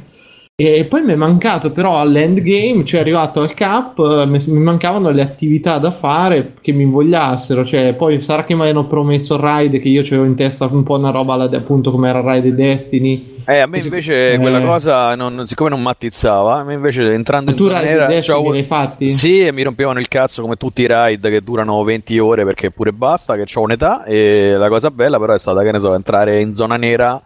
e 0.71 0.85
poi 0.85 1.01
mi 1.01 1.13
è 1.13 1.15
mancato 1.15 1.71
però 1.71 1.99
all'endgame, 1.99 2.83
cioè 2.85 3.01
arrivato 3.01 3.41
al 3.41 3.53
cap, 3.53 4.25
mi 4.25 4.39
mancavano 4.59 5.09
le 5.09 5.21
attività 5.21 5.77
da 5.77 5.91
fare 5.91 6.53
che 6.61 6.71
mi 6.71 6.83
invogliassero. 6.83 7.65
Cioè, 7.65 7.93
poi 7.93 8.21
sarà 8.21 8.45
che 8.45 8.55
mi 8.55 8.69
hanno 8.69 8.85
promesso 8.85 9.37
ride 9.39 9.79
che 9.79 9.89
io 9.89 10.01
avevo 10.01 10.25
in 10.25 10.35
testa 10.35 10.67
un 10.71 10.83
po' 10.83 10.97
una 10.97 11.09
roba 11.09 11.33
appunto 11.33 11.91
come 11.91 12.09
era 12.09 12.21
ride 12.33 12.53
Destiny. 12.53 13.31
Eh, 13.45 13.59
a 13.59 13.67
me 13.67 13.79
invece 13.79 14.33
eh, 14.33 14.39
quella 14.39 14.61
cosa, 14.61 15.15
non, 15.15 15.45
siccome 15.45 15.69
non 15.69 15.81
mi 15.81 15.89
attizzava, 15.89 16.59
a 16.59 16.63
me 16.63 16.75
invece 16.75 17.11
entrando 17.11 17.51
in 17.51 17.57
zona 17.57 17.81
nera... 17.81 18.05
Destiny 18.05 18.51
l'hai 18.51 18.63
fatti? 18.63 19.09
Sì, 19.09 19.45
e 19.45 19.51
mi 19.51 19.63
rompevano 19.63 19.99
il 19.99 20.07
cazzo 20.07 20.41
come 20.41 20.55
tutti 20.55 20.81
i 20.83 20.87
ride 20.87 21.29
che 21.29 21.41
durano 21.41 21.83
20 21.83 22.19
ore 22.19 22.45
perché 22.45 22.71
pure 22.71 22.93
basta, 22.93 23.35
che 23.35 23.45
ho 23.53 23.61
un'età 23.61 24.05
e 24.05 24.53
la 24.55 24.69
cosa 24.69 24.91
bella 24.91 25.19
però 25.19 25.33
è 25.33 25.39
stata, 25.39 25.61
che 25.61 25.71
ne 25.71 25.79
so, 25.79 25.93
entrare 25.93 26.39
in 26.39 26.53
zona 26.53 26.77
nera 26.77 27.21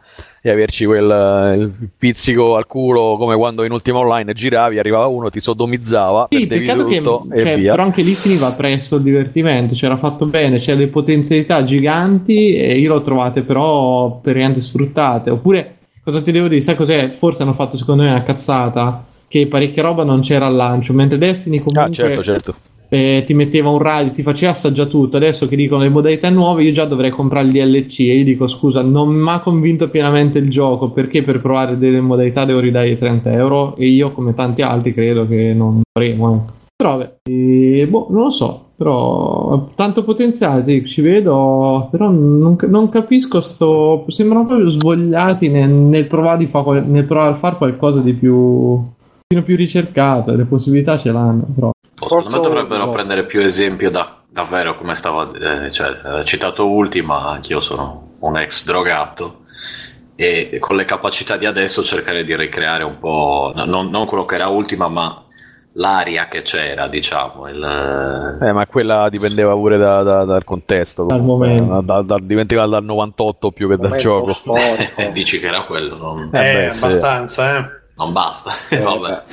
e 0.49 0.51
averci 0.51 0.85
quel 0.85 1.71
pizzico 1.97 2.55
al 2.55 2.65
culo 2.65 3.17
come 3.17 3.35
quando 3.35 3.63
in 3.63 3.71
ultima 3.71 3.99
online 3.99 4.33
giravi, 4.33 4.79
arrivava 4.79 5.07
uno, 5.07 5.29
ti 5.29 5.39
sodomizzava, 5.39 6.27
sì, 6.29 6.47
peccato 6.47 6.85
che, 6.85 7.01
cioè, 7.01 7.59
Però 7.59 7.83
anche 7.83 8.01
lì 8.01 8.13
finiva 8.13 8.51
presto 8.51 8.95
il 8.95 9.01
divertimento, 9.01 9.75
c'era 9.75 9.97
fatto 9.97 10.25
bene, 10.25 10.57
c'era 10.59 10.77
delle 10.77 10.89
potenzialità 10.89 11.63
giganti 11.63 12.55
e 12.55 12.77
io 12.77 12.93
l'ho 12.93 13.01
trovate 13.01 13.41
però 13.41 14.19
per 14.21 14.35
niente 14.35 14.61
sfruttate. 14.61 15.29
Oppure, 15.29 15.77
cosa 16.03 16.21
ti 16.21 16.31
devo 16.31 16.47
dire, 16.47 16.61
sai 16.61 16.75
cos'è? 16.75 17.11
Forse 17.17 17.43
hanno 17.43 17.53
fatto 17.53 17.77
secondo 17.77 18.03
me 18.03 18.09
una 18.09 18.23
cazzata, 18.23 19.05
che 19.27 19.47
parecchia 19.47 19.83
roba 19.83 20.03
non 20.03 20.21
c'era 20.21 20.45
al 20.45 20.55
lancio, 20.55 20.93
mentre 20.93 21.17
Destiny 21.17 21.57
comunque... 21.59 21.81
Ah, 21.81 21.91
certo, 21.91 22.23
certo 22.23 22.55
eh, 22.89 23.23
ti 23.25 23.33
metteva 23.33 23.69
un 23.69 23.79
raid, 23.79 24.13
ti 24.13 24.23
faceva 24.23 24.51
assaggiare 24.51 24.89
tutto. 24.89 25.17
Adesso 25.17 25.47
che 25.47 25.55
dicono 25.55 25.83
le 25.83 25.89
modalità 25.89 26.29
nuove, 26.29 26.63
io 26.63 26.71
già 26.71 26.85
dovrei 26.85 27.09
comprare 27.09 27.47
il 27.47 27.51
DLC. 27.51 27.99
E 28.01 28.17
io 28.17 28.23
dico: 28.23 28.47
Scusa, 28.47 28.81
non 28.81 29.09
mi 29.09 29.29
ha 29.29 29.39
convinto 29.39 29.89
pienamente 29.89 30.39
il 30.39 30.49
gioco 30.49 30.91
perché 30.91 31.23
per 31.23 31.41
provare 31.41 31.77
delle 31.77 32.01
modalità 32.01 32.45
devo 32.45 32.59
ridare 32.59 32.97
30 32.97 33.31
euro. 33.31 33.75
E 33.75 33.87
io, 33.87 34.11
come 34.11 34.33
tanti 34.33 34.61
altri, 34.61 34.93
credo 34.93 35.27
che 35.27 35.53
non 35.53 35.81
faremo. 35.91 36.33
Eh. 36.33 36.55
Però, 36.75 36.97
vabbè, 36.97 37.15
e, 37.23 37.87
boh, 37.89 38.07
non 38.09 38.23
lo 38.23 38.29
so. 38.29 38.63
Però 38.77 39.69
tanto 39.75 40.03
potenziale, 40.03 40.85
ci 40.85 41.01
vedo. 41.01 41.87
Però 41.91 42.09
non, 42.09 42.55
non 42.67 42.89
capisco. 42.89 43.41
Sto, 43.41 44.05
sembrano 44.07 44.45
proprio 44.45 44.69
svogliati 44.69 45.49
nel, 45.49 45.69
nel 45.69 46.05
provare, 46.05 46.47
fa, 46.47 46.63
nel 46.85 47.05
provare 47.05 47.33
a 47.33 47.37
fare 47.37 47.57
qualcosa 47.57 48.01
di 48.01 48.13
più 48.13 48.95
più 49.43 49.57
ricercato, 49.57 50.33
le 50.33 50.45
possibilità 50.45 50.97
ce 50.97 51.11
l'hanno. 51.11 51.45
Però. 51.53 51.71
Secondo 51.99 52.29
me 52.29 52.43
dovrebbero 52.43 52.85
no. 52.85 52.91
prendere 52.91 53.25
più 53.25 53.41
esempio 53.41 53.89
da 53.89 54.17
davvero 54.37 54.75
come 54.75 54.95
stava 54.95 55.31
eh, 55.31 55.71
cioè, 55.71 56.19
eh, 56.19 56.23
citato 56.23 56.67
Ultima, 56.67 57.29
anch'io 57.29 57.59
sono 57.59 58.17
un 58.19 58.37
ex 58.37 58.65
drogato 58.65 59.45
e 60.15 60.57
con 60.59 60.75
le 60.75 60.85
capacità 60.85 61.37
di 61.37 61.45
adesso 61.45 61.83
cercare 61.83 62.23
di 62.23 62.35
ricreare 62.35 62.83
un 62.83 62.99
po' 62.99 63.51
non, 63.55 63.89
non 63.89 64.05
quello 64.05 64.25
che 64.25 64.35
era 64.35 64.47
Ultima 64.47 64.87
ma 64.89 65.23
l'aria 65.73 66.27
che 66.27 66.41
c'era 66.41 66.87
diciamo 66.87 67.47
il... 67.47 68.37
eh, 68.41 68.51
ma 68.51 68.65
quella 68.67 69.09
dipendeva 69.09 69.53
pure 69.53 69.77
da, 69.77 70.01
da, 70.01 70.23
dal 70.25 70.43
contesto. 70.43 71.05
Dal 71.05 71.21
momento. 71.21 71.81
Da, 71.81 72.01
da, 72.01 72.17
dipendeva 72.19 72.67
dal 72.67 72.83
98 72.83 73.51
più 73.51 73.69
che 73.69 73.77
dal 73.77 73.97
gioco. 73.97 74.35
dici 75.13 75.39
che 75.39 75.47
era 75.47 75.63
quello 75.65 75.97
non... 75.97 76.29
eh, 76.33 76.39
eh 76.39 76.65
abbastanza 76.67 77.57
eh. 77.57 77.65
non 77.95 78.13
basta 78.13 78.51
eh, 78.69 78.79
vabbè 78.79 79.23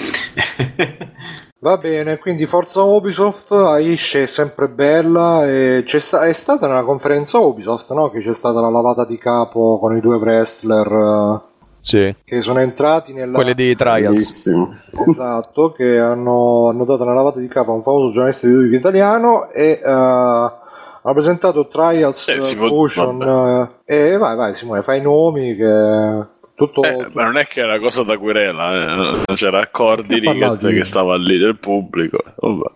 Va 1.64 1.78
bene, 1.78 2.18
quindi 2.18 2.44
Forza 2.44 2.82
Ubisoft 2.82 3.50
esce 3.78 4.26
sempre 4.26 4.68
bella 4.68 5.48
e 5.48 5.82
c'è 5.86 5.98
sta- 5.98 6.26
è 6.26 6.34
stata 6.34 6.68
nella 6.68 6.82
conferenza 6.82 7.38
Ubisoft 7.38 7.90
no? 7.92 8.10
che 8.10 8.20
c'è 8.20 8.34
stata 8.34 8.60
la 8.60 8.68
lavata 8.68 9.06
di 9.06 9.16
capo 9.16 9.78
con 9.78 9.96
i 9.96 10.00
due 10.02 10.16
wrestler 10.16 11.40
sì. 11.80 12.14
che 12.22 12.42
sono 12.42 12.58
entrati 12.58 13.14
nella... 13.14 13.32
Quelle 13.32 13.54
di 13.54 13.74
Trials. 13.74 14.46
Esatto, 15.08 15.72
che 15.72 15.98
hanno, 15.98 16.68
hanno, 16.68 16.84
dato 16.84 17.02
una 17.02 17.14
lavata 17.14 17.40
di 17.40 17.48
capo 17.48 17.72
a 17.72 17.76
un 17.76 17.82
famoso 17.82 18.12
giornalista 18.12 18.46
di 18.46 18.52
YouTube 18.52 18.76
italiano 18.76 19.48
e 19.48 19.80
uh, 19.82 19.88
hanno 19.88 21.14
presentato 21.14 21.66
Trials 21.68 22.28
eh, 22.28 22.42
Fusion 22.42 23.22
uh, 23.22 23.90
e 23.90 24.18
vai 24.18 24.36
vai 24.36 24.54
Simone, 24.54 24.82
fai 24.82 24.98
i 24.98 25.02
nomi 25.02 25.56
che 25.56 26.32
tutto, 26.54 26.82
eh, 26.82 27.08
ma 27.12 27.24
non 27.24 27.36
è 27.36 27.46
che 27.46 27.60
era 27.60 27.78
cosa 27.78 28.02
da 28.02 28.16
querela, 28.16 29.12
eh. 29.26 29.34
c'era 29.34 29.60
accordi 29.60 30.20
di 30.20 30.28
che 30.28 30.84
stava 30.84 31.16
lì 31.16 31.38
del 31.38 31.56
pubblico. 31.56 32.22
Vabbè. 32.36 32.70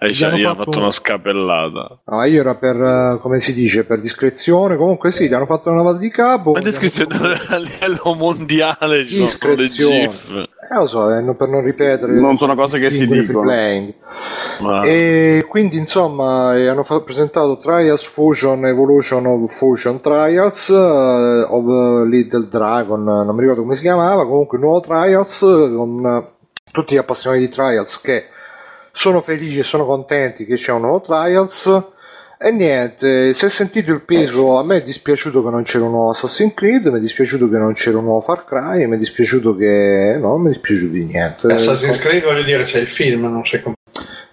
E 0.00 0.12
gli 0.12 0.22
hanno 0.22 0.38
fatto... 0.38 0.64
fatto... 0.64 0.78
una 0.78 0.90
scapellata. 0.90 1.98
Ah, 2.04 2.24
io 2.26 2.38
era 2.40 2.54
per, 2.54 2.76
uh, 2.76 3.20
come 3.20 3.40
si 3.40 3.52
dice, 3.52 3.84
per 3.84 4.00
discrezione. 4.00 4.76
Comunque 4.76 5.10
sì, 5.10 5.26
gli 5.26 5.34
hanno 5.34 5.44
fatto 5.44 5.70
una 5.70 5.78
lavata 5.78 5.98
di 5.98 6.08
capo. 6.08 6.52
Ma 6.52 6.60
discrezione 6.60 7.16
fatto... 7.16 7.50
a 7.52 7.58
livello 7.58 8.14
mondiale. 8.14 9.02
Discrezione. 9.02 10.48
Eh, 10.70 10.74
lo 10.76 10.86
so, 10.86 11.12
eh, 11.12 11.34
per 11.34 11.48
non 11.48 11.64
ripetere. 11.64 12.12
Non 12.12 12.38
sono 12.38 12.54
cose 12.54 12.78
che 12.78 12.92
si 12.92 13.08
dicono. 13.08 13.50
Ma... 14.60 14.80
E 14.84 15.44
quindi, 15.48 15.76
insomma, 15.76 16.56
eh, 16.56 16.68
hanno 16.68 16.84
fa- 16.84 17.00
presentato 17.00 17.58
Trials 17.58 18.04
Fusion 18.04 18.66
Evolution 18.66 19.26
of 19.26 19.52
Fusion 19.52 20.00
Trials 20.00 20.68
uh, 20.68 21.44
of 21.48 22.06
Little 22.06 22.46
Dragon, 22.48 23.02
non 23.02 23.34
mi 23.34 23.40
ricordo 23.40 23.62
come 23.62 23.74
si 23.74 23.82
chiamava, 23.82 24.24
comunque 24.26 24.58
nuovo 24.58 24.80
Trials 24.80 25.38
con 25.40 26.04
uh, 26.04 26.24
tutti 26.70 26.94
gli 26.94 26.98
appassionati 26.98 27.40
di 27.40 27.48
Trials 27.48 28.00
che 28.00 28.26
sono 28.98 29.20
felici 29.20 29.60
e 29.60 29.62
sono 29.62 29.86
contenti 29.86 30.44
che 30.44 30.56
c'è 30.56 30.72
un 30.72 30.80
nuovo 30.80 31.00
Trials 31.00 31.82
e 32.36 32.50
niente, 32.50 33.32
si 33.32 33.44
è 33.44 33.48
sentito 33.48 33.92
il 33.92 34.02
peso. 34.02 34.58
A 34.58 34.64
me 34.64 34.78
è 34.78 34.82
dispiaciuto 34.82 35.40
che 35.44 35.50
non 35.50 35.62
c'era 35.62 35.84
un 35.84 35.92
nuovo 35.92 36.10
Assassin's 36.10 36.52
Creed, 36.52 36.86
mi 36.86 36.98
è 36.98 37.00
dispiaciuto 37.00 37.48
che 37.48 37.58
non 37.58 37.74
c'era 37.74 37.98
un 37.98 38.04
nuovo 38.04 38.20
Far 38.20 38.44
Cry, 38.44 38.86
mi 38.86 38.96
è 38.96 38.98
dispiaciuto 38.98 39.54
che. 39.54 40.16
No, 40.20 40.30
non 40.30 40.40
mi 40.40 40.48
è 40.48 40.52
dispiaciuto 40.52 40.92
di 40.92 41.04
niente. 41.04 41.46
Assassin's 41.46 41.98
Creed, 41.98 42.24
voglio 42.24 42.42
dire, 42.42 42.64
c'è 42.64 42.80
il 42.80 42.88
film, 42.88 43.22
non 43.22 43.42
c'è. 43.42 43.62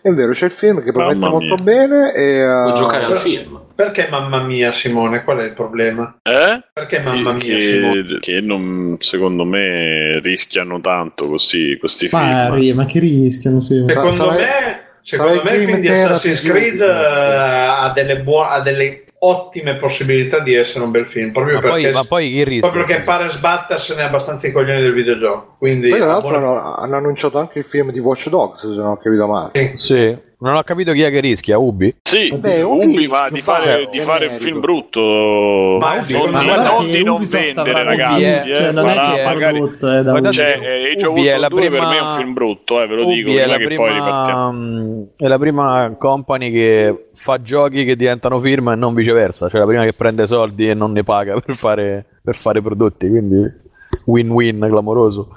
È 0.05 0.11
vero, 0.11 0.33
c'è 0.33 0.45
il 0.45 0.51
film 0.51 0.83
che 0.83 0.91
promette 0.91 1.17
molto 1.17 1.55
bene. 1.55 2.13
E, 2.13 2.47
uh... 2.47 2.73
Giocare 2.75 3.05
al 3.05 3.17
film. 3.17 3.59
Perché 3.73 4.07
mamma 4.07 4.43
mia, 4.43 4.71
Simone? 4.71 5.23
Qual 5.23 5.39
è 5.39 5.45
il 5.45 5.53
problema? 5.53 6.19
Eh? 6.21 6.63
Perché 6.71 6.99
mamma 6.99 7.31
mia, 7.31 7.55
che, 7.55 7.59
Simone? 7.59 8.19
Che 8.19 8.39
non, 8.39 8.97
secondo 8.99 9.45
me 9.45 10.19
rischiano 10.19 10.79
tanto 10.79 11.25
così 11.27 11.75
questi 11.79 12.07
ma, 12.11 12.51
film. 12.53 12.75
Ma 12.75 12.85
che 12.85 12.99
rischiano? 12.99 13.59
Sì. 13.59 13.83
Secondo 13.87 14.11
Sarai... 14.11 14.37
me 14.37 14.83
Secondo 15.01 15.41
me 15.43 15.55
il 15.55 15.65
film 15.65 15.79
di 15.79 15.87
Assassin's 15.87 16.43
Creed 16.43 16.79
uh, 16.79 16.83
ha, 16.83 17.91
delle 17.95 18.21
buo- 18.21 18.43
ha 18.43 18.59
delle 18.59 19.04
ottime 19.25 19.75
possibilità 19.75 20.39
di 20.39 20.53
essere 20.53 20.83
un 20.83 20.91
bel 20.91 21.07
film. 21.07 21.31
Proprio, 21.31 21.55
ma 21.55 21.61
perché, 21.61 21.81
poi, 21.81 21.91
ma 21.91 22.03
poi 22.03 22.43
rischio? 22.43 22.59
proprio 22.59 22.85
perché 22.85 23.01
pare 23.03 23.29
sbattersene 23.29 24.03
abbastanza 24.03 24.47
i 24.47 24.51
coglioni 24.51 24.81
del 24.81 24.93
videogioco. 24.93 25.55
Quindi, 25.57 25.89
poi, 25.89 25.99
tra 25.99 26.07
l'altro, 26.07 26.39
buona... 26.39 26.75
hanno 26.77 26.95
annunciato 26.95 27.37
anche 27.37 27.59
il 27.59 27.65
film 27.65 27.91
di 27.91 27.99
Watch 27.99 28.29
Dogs, 28.29 28.61
se 28.61 28.75
non 28.75 28.87
ho 28.87 28.97
capito 28.97 29.27
male. 29.27 29.51
Sì. 29.53 29.71
sì. 29.75 30.17
Non 30.37 30.55
ho 30.55 30.63
capito 30.63 30.91
chi 30.91 31.01
è 31.01 31.09
che 31.09 31.21
rischia, 31.21 31.57
Ubi? 31.57 31.95
Sì, 32.01 32.29
Vabbè, 32.29 32.61
Ubi, 32.63 32.85
Ubi 32.85 33.07
ma 33.07 33.29
di 33.29 33.41
fa- 33.41 33.55
fare, 33.55 33.87
di 33.89 33.97
è 33.99 34.01
fare 34.01 34.27
un 34.27 34.37
film 34.37 34.59
brutto. 34.59 35.77
Ma 35.79 35.95
non, 35.95 36.03
secondo 36.03 36.31
ma 36.41 36.55
non 36.57 36.85
che 36.85 36.97
di 36.97 37.03
non 37.03 37.23
vendere, 37.25 37.83
ragazzi. 37.83 38.21
Ubi, 38.21 38.51
eh, 38.51 38.55
cioè, 38.55 38.71
non 38.71 38.87
è 38.89 38.93
che 38.93 39.21
è 39.21 39.25
magari. 39.25 39.57
prodotto, 39.59 39.91
eh, 39.91 40.03
da 40.03 40.11
Ubi. 40.13 40.31
Cioè, 40.31 40.59
eh, 40.97 41.05
Ubi 41.05 41.25
è 41.25 41.37
la 41.37 41.47
2 41.47 41.59
per 41.61 41.69
prima- 41.69 41.89
me 41.89 41.97
è 41.97 42.01
un 42.01 42.15
film 42.17 42.33
brutto, 42.33 42.81
eh, 42.81 42.87
ve 42.87 42.95
lo 42.95 43.03
Ubi 43.05 43.13
dico, 43.15 43.29
è 43.29 43.33
prima 43.33 43.47
la, 43.47 43.57
che 43.57 43.75
poi 43.75 43.93
ripartiamo. 43.93 44.49
prima, 44.49 44.51
mm, 44.51 45.01
è 45.15 45.27
la 45.27 45.39
prima 45.39 45.95
company 45.97 46.51
che 46.51 47.05
fa 47.13 47.41
giochi 47.41 47.85
che 47.85 47.95
diventano 47.95 48.39
firma 48.39 48.73
e 48.73 48.75
non 48.75 48.93
viceversa, 48.93 49.47
cioè 49.49 49.59
la 49.61 49.65
prima 49.67 49.83
che 49.83 49.93
prende 49.93 50.27
soldi 50.27 50.69
e 50.69 50.73
non 50.73 50.91
ne 50.91 51.03
paga 51.03 51.39
per 51.39 51.55
fare, 51.55 52.05
per 52.21 52.35
fare 52.35 52.61
prodotti, 52.61 53.07
quindi 53.09 53.63
win-win 54.05 54.59
clamoroso. 54.69 55.29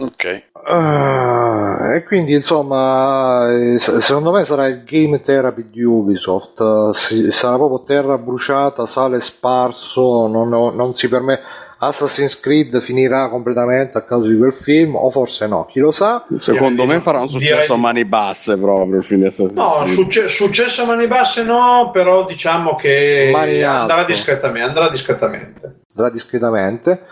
Ok. 0.00 0.42
Ah, 0.66 1.94
e 1.94 2.04
quindi 2.04 2.34
insomma 2.34 3.50
eh, 3.52 3.78
se- 3.78 4.00
secondo 4.00 4.30
me 4.32 4.44
sarà 4.44 4.66
il 4.66 4.82
game 4.84 5.20
therapy 5.20 5.66
di 5.70 5.82
Ubisoft 5.82 6.60
Eh, 6.60 6.90
si- 6.94 7.32
sarà 7.32 7.56
proprio 7.56 7.82
terra 7.82 8.18
bruciata 8.18 8.86
sale 8.86 9.20
sparso 9.20 10.26
non, 10.26 10.48
non 10.48 10.94
si 10.94 11.08
permette 11.08 11.42
Assassin's 11.82 12.38
Creed 12.38 12.78
finirà 12.80 13.30
completamente 13.30 13.96
a 13.96 14.02
causa 14.04 14.28
di 14.28 14.36
quel 14.36 14.52
film 14.52 14.96
o 14.96 15.08
forse 15.08 15.46
no 15.46 15.64
chi 15.66 15.80
lo 15.80 15.90
sa 15.92 16.24
Secondo 16.36 16.82
Direi 16.82 16.98
me 16.98 17.02
farà 17.02 17.20
un 17.20 17.28
successo 17.30 17.54
direi 17.54 17.68
a 17.70 17.76
mani 17.76 18.04
basse 18.04 18.58
proprio 18.58 18.98
il 18.98 19.04
film 19.04 19.20
di 19.22 19.26
Assassin's 19.28 19.54
No, 19.56 19.80
Creed. 19.82 19.94
succe- 19.94 20.28
successo 20.28 20.82
a 20.82 20.86
mani 20.86 21.06
basse 21.06 21.42
no, 21.42 21.90
però 21.92 22.26
diciamo 22.26 22.76
che 22.76 23.30
andrà 23.34 24.04
discretamente, 24.04 24.68
andrà 24.68 24.88
discretamente. 24.90 25.80
andrà 25.96 26.10
discretamente 26.10 27.02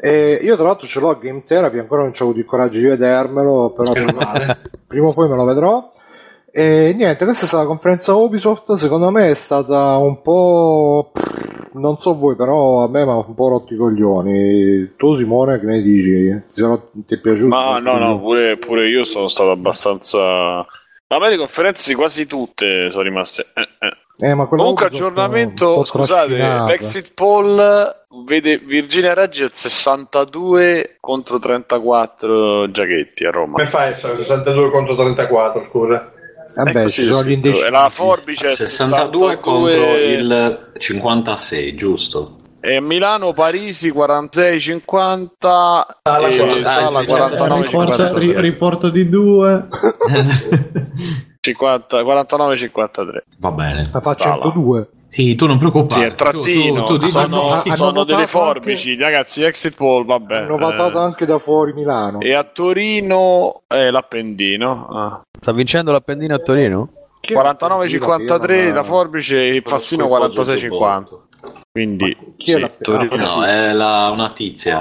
e 0.00 0.38
io 0.42 0.54
tra 0.56 0.64
l'altro 0.64 0.86
ce 0.86 1.00
l'ho 1.00 1.10
a 1.10 1.18
Game 1.20 1.42
Therapy 1.44 1.78
ancora 1.78 2.02
non 2.02 2.12
ho 2.16 2.22
avuto 2.22 2.38
il 2.38 2.44
coraggio 2.44 2.78
di 2.78 2.84
vedermelo 2.86 3.72
però 3.76 3.92
male. 4.12 4.60
prima 4.86 5.08
o 5.08 5.12
poi 5.12 5.28
me 5.28 5.36
lo 5.36 5.44
vedrò. 5.44 5.90
E 6.50 6.94
niente, 6.96 7.24
questa 7.24 7.44
è 7.44 7.46
stata 7.46 7.62
la 7.62 7.68
conferenza 7.68 8.14
Ubisoft. 8.14 8.72
Secondo 8.74 9.10
me 9.10 9.30
è 9.30 9.34
stata 9.34 9.96
un 9.98 10.22
po'. 10.22 11.12
Non 11.74 11.98
so 11.98 12.16
voi, 12.16 12.34
però 12.36 12.82
a 12.82 12.88
me 12.88 13.04
mi 13.04 13.10
ha 13.10 13.16
un 13.16 13.34
po' 13.34 13.48
rotto 13.48 13.74
i 13.74 13.76
coglioni. 13.76 14.94
Tu, 14.96 15.14
Simone, 15.16 15.60
che 15.60 15.66
ne 15.66 15.82
dici? 15.82 16.28
Ti, 16.54 16.60
sono- 16.60 16.90
ti 16.92 17.14
è 17.14 17.20
piaciuto? 17.20 17.48
Ma 17.48 17.78
no, 17.78 17.98
no, 17.98 18.18
pure, 18.18 18.56
pure 18.56 18.88
io 18.88 19.04
sono 19.04 19.28
stato 19.28 19.50
abbastanza. 19.50 20.18
A 20.60 21.18
me 21.18 21.28
le 21.28 21.36
conferenze 21.36 21.94
quasi 21.94 22.26
tutte 22.26 22.88
sono 22.90 23.02
rimaste. 23.02 23.46
eh, 23.54 23.86
eh. 23.86 23.96
Eh, 24.20 24.34
Comunque, 24.48 24.86
aggiornamento. 24.86 25.84
Scusate, 25.84 26.34
l'exit 26.66 27.12
poll 27.14 27.96
vede 28.24 28.58
Virginia 28.58 29.14
Raggi 29.14 29.44
al 29.44 29.52
62 29.52 30.96
contro 30.98 31.38
34 31.38 32.68
Giachetti 32.70 33.24
a 33.24 33.30
Roma. 33.30 33.52
Come 33.52 33.66
fai 33.66 33.86
a 33.86 33.90
essere 33.90 34.16
62 34.16 34.70
contro 34.70 34.96
34, 34.96 35.62
scusa? 35.62 36.12
Vabbè, 36.52 36.80
Ecco, 36.80 36.90
ci 36.90 37.04
sono 37.04 37.22
gli 37.22 37.30
indecisi. 37.32 37.64
E 37.64 37.70
la 37.70 37.88
Forbice 37.90 38.46
è 38.46 38.50
62 38.50 39.38
contro 39.38 39.96
il 39.96 40.70
56, 40.76 41.74
giusto? 41.76 42.38
E 42.60 42.80
Milano, 42.80 43.32
Parisi 43.32 43.92
46-50 43.92 45.28
Sala 45.38 45.86
e 46.26 46.36
49, 46.36 46.64
Sala 46.64 46.90
sì, 46.90 47.06
49 47.06 47.62
Riporto, 47.62 48.18
ri- 48.18 48.26
53 48.26 48.40
riporto 48.40 48.90
di 48.90 49.08
due. 49.08 49.68
50 51.54 52.00
49-53 52.02 53.06
Va 53.38 53.50
bene. 53.50 53.88
La 53.92 54.00
fa 54.00 54.16
Sala. 54.16 54.42
102. 54.42 54.88
Sì, 55.08 55.34
tu 55.36 55.46
non 55.46 55.58
Sì, 55.58 55.68
preoccupare. 55.70 56.06
è 56.08 56.14
trattino, 56.14 56.82
Tu, 56.84 56.92
tu, 56.94 56.98
tu 56.98 57.04
di- 57.06 57.10
sono, 57.10 57.24
hanno- 57.24 57.62
hanno 57.64 57.74
sono 57.74 58.04
delle 58.04 58.26
forbici, 58.26 58.94
ragazzi, 58.96 59.42
exit 59.42 59.74
poll, 59.74 60.04
vabbè. 60.04 60.36
Hanno 60.42 60.58
votato 60.58 60.98
eh. 60.98 61.02
anche 61.02 61.24
da 61.24 61.38
fuori 61.38 61.72
Milano. 61.72 62.20
E 62.20 62.34
a 62.34 62.44
Torino 62.44 63.62
è 63.66 63.90
l'Appendino. 63.90 64.86
ah. 64.88 65.22
Sta 65.40 65.52
vincendo 65.52 65.92
l'Appendino 65.92 66.34
a 66.34 66.38
Torino? 66.40 66.90
Chi 67.20 67.32
è 67.32 67.36
49-53 67.36 68.66
la 68.68 68.72
la 68.74 68.84
Forbice 68.84 69.40
e 69.40 69.54
il 69.56 69.62
Fassino 69.64 70.06
46-50. 70.06 71.04
Quindi 71.70 72.16
Chi 72.36 72.52
è 72.52 72.70
Torino- 72.80 73.16
No, 73.16 73.44
è 73.44 73.72
la- 73.72 74.10
una 74.12 74.30
tizia. 74.30 74.76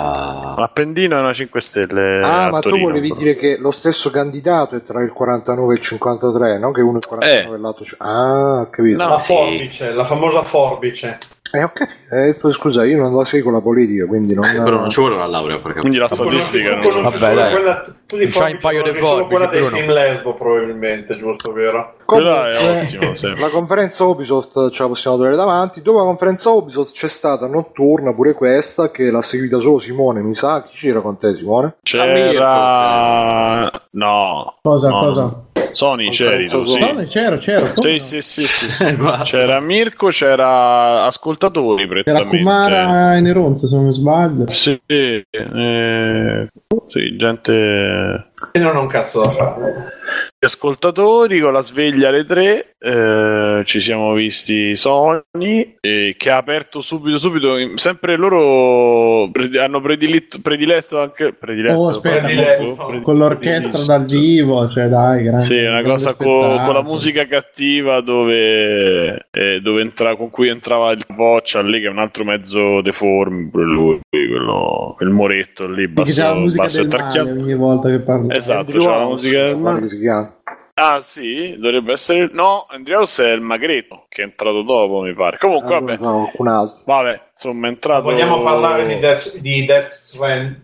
L'Appendino 0.57 1.15
è 1.17 1.19
una 1.19 1.33
5 1.33 1.61
Stelle. 1.61 2.19
Ah, 2.23 2.45
a 2.45 2.49
ma 2.49 2.59
tu 2.59 2.69
Torino, 2.69 2.87
volevi 2.87 3.09
però. 3.09 3.19
dire 3.19 3.35
che 3.35 3.57
lo 3.59 3.71
stesso 3.71 4.09
candidato 4.09 4.75
è 4.75 4.83
tra 4.83 5.03
il 5.03 5.11
49 5.11 5.73
e 5.73 5.77
il 5.77 5.83
53, 5.83 6.57
non 6.59 6.73
che 6.73 6.81
uno 6.81 6.95
è 6.95 6.97
il 6.97 7.05
49 7.07 7.55
e 7.55 7.59
l'altro... 7.59 7.85
Ah, 7.99 8.67
capito. 8.69 8.97
No. 9.03 9.09
La 9.09 9.19
sì. 9.19 9.33
forbice, 9.33 9.93
la 9.93 10.03
famosa 10.03 10.43
forbice. 10.43 11.17
Eh, 11.51 11.63
ok. 11.63 11.87
Eh, 12.11 12.51
scusa, 12.51 12.83
io 12.85 12.97
non 13.01 13.15
la 13.15 13.23
seguo 13.23 13.51
la 13.51 13.61
politica, 13.61 14.05
quindi 14.05 14.33
non... 14.33 14.45
Eh, 14.45 14.61
però 14.61 14.79
non 14.79 14.89
ci 14.89 14.99
vuole 14.99 15.15
la 15.15 15.27
laurea 15.27 15.59
perché 15.59 15.79
Quindi 15.79 15.97
la 15.97 16.07
Tu 16.07 16.15
statistica 16.15 16.79
tu 16.79 16.89
conosci 16.89 17.01
Vabbè, 17.03 17.17
solo 17.17 17.35
dai. 17.35 17.51
quella, 17.53 17.85
tu 18.05 18.17
di 18.17 18.23
un 18.25 18.57
paio 18.59 18.83
di 18.83 18.89
conosci 18.89 18.99
solo 19.05 19.27
quella 19.27 19.45
dei 19.47 19.63
film 19.63 19.91
lesbo 19.91 20.33
probabilmente, 20.33 21.15
giusto, 21.15 21.51
vero? 21.53 21.95
Quella 22.07 22.47
è 22.47 22.55
Comunque, 22.55 22.97
ottimo, 22.97 23.15
sì. 23.15 23.27
La 23.37 23.49
conferenza 23.49 24.05
Ubisoft 24.05 24.69
ce 24.69 24.81
la 24.81 24.87
possiamo 24.87 25.17
tenere 25.17 25.35
davanti. 25.35 25.81
Dopo 25.81 25.97
la 25.97 26.05
conferenza 26.05 26.49
Ubisoft 26.51 26.93
c'è 26.93 27.09
stata 27.09 27.47
notturna 27.47 28.13
pure 28.13 28.33
questa 28.33 28.89
che 28.91 29.11
l'ha 29.11 29.21
seguita 29.21 29.59
solo 29.59 29.79
Simone, 29.79 30.21
mi 30.21 30.33
sa. 30.33 30.63
Chi 30.63 30.77
c'era 30.77 31.01
con 31.01 31.17
te, 31.17 31.35
Simone? 31.35 31.75
C'era. 31.81 33.69
No. 33.91 34.55
Cosa, 34.61 34.87
no, 34.87 34.99
cosa? 34.99 35.41
Sony 35.73 36.09
c'eri 36.09 36.47
tu, 36.47 36.63
sì. 36.65 36.79
Sony. 36.79 36.93
No, 36.93 37.03
c'ero, 37.03 37.37
c'ero. 37.37 37.65
Sì, 37.65 37.99
sì, 37.99 38.21
sì, 38.21 38.41
sì, 38.41 38.71
sì. 38.71 38.97
C'era 39.23 39.59
Mirko, 39.59 40.07
c'era 40.07 41.03
ascoltatori 41.03 41.87
C'era. 42.03 42.25
Kumara 42.25 43.17
e 43.17 43.19
Neronza, 43.19 43.67
se 43.67 43.75
non 43.75 43.87
mi 43.87 43.93
sbaglio. 43.93 44.49
Sì, 44.49 44.79
eh, 44.85 46.47
sì, 46.87 47.17
gente 47.17 48.31
E 48.53 48.59
non 48.59 48.77
ho 48.77 48.81
un 48.81 48.87
cazzo 48.87 49.23
da 49.23 49.31
fare. 49.31 49.91
Gli 50.39 50.45
ascoltatori 50.45 51.39
con 51.39 51.51
la 51.51 51.63
sveglia 51.63 52.09
alle 52.09 52.23
3 52.23 52.75
eh, 52.77 53.63
ci 53.65 53.79
siamo 53.81 54.13
visti 54.13 54.75
Sony 54.75 55.77
eh, 55.79 56.13
che 56.15 56.29
ha 56.29 56.37
aperto 56.37 56.79
subito 56.81 57.17
subito 57.17 57.55
sempre 57.75 58.15
loro 58.17 59.27
pre- 59.31 59.49
hanno 59.59 59.81
prediletto, 59.81 60.39
prediletto 60.39 61.01
anche 61.01 61.33
prediletto, 61.33 61.79
Oh, 61.79 61.87
aspetta, 61.87 62.25
Prediletto. 62.25 62.75
Prediletto. 62.75 63.01
Con 63.01 63.17
l'orchestra 63.17 63.83
dal 63.83 64.05
vivo, 64.05 64.69
cioè 64.69 64.87
dai, 64.87 65.23
grande. 65.23 65.41
Sì, 65.41 65.57
una 65.57 65.81
cosa 65.81 66.13
co- 66.13 66.23
spettacolo. 66.23 66.65
con, 66.65 66.73
la 66.75 66.83
musica 66.83 67.25
cattiva 67.25 68.01
dove, 68.01 69.27
eh, 69.31 69.59
dove 69.63 69.81
entra- 69.81 70.15
con 70.15 70.29
cui 70.29 70.49
entrava 70.49 70.91
il 70.91 71.03
Voccia 71.15 71.61
lì 71.63 71.81
che 71.81 71.87
è 71.87 71.89
un 71.89 71.97
altro 71.97 72.23
mezzo 72.23 72.81
deforme, 72.81 73.49
pure 73.49 73.63
lui, 73.65 73.99
quello, 74.07 74.93
quel 74.97 75.09
moretto 75.09 75.67
lì, 75.67 75.87
basso, 75.87 76.13
c'è 76.13 76.27
la 76.27 76.35
musica 76.35 76.61
basso 76.63 76.83
del 76.83 76.87
male 76.99 77.31
ogni 77.31 77.55
volta 77.55 77.89
che 77.89 77.99
parla. 78.01 78.35
Esatto, 78.35 78.71
c'è 78.71 78.77
la 78.77 79.07
musica 79.07 79.43
del 79.45 79.57
male. 79.57 80.35
Ah 80.79 81.01
sì, 81.01 81.55
dovrebbe 81.57 81.93
essere... 81.93 82.29
No, 82.33 82.67
Andreaus 82.69 83.19
è 83.19 83.31
il 83.31 83.41
Magreto, 83.41 84.05
che 84.09 84.21
è 84.21 84.25
entrato 84.25 84.61
dopo, 84.61 85.01
mi 85.01 85.13
pare. 85.15 85.39
Comunque, 85.39 85.75
Allora, 85.75 85.95
vabbè, 85.97 86.49
altro. 86.51 86.81
vabbè, 86.85 87.21
insomma, 87.31 87.67
è 87.67 87.69
entrato... 87.71 88.03
Vogliamo 88.03 88.43
parlare 88.43 88.85
di 88.85 88.99
Death, 88.99 89.37
di 89.37 89.65
Death 89.65 89.89
Strand- 89.99 90.61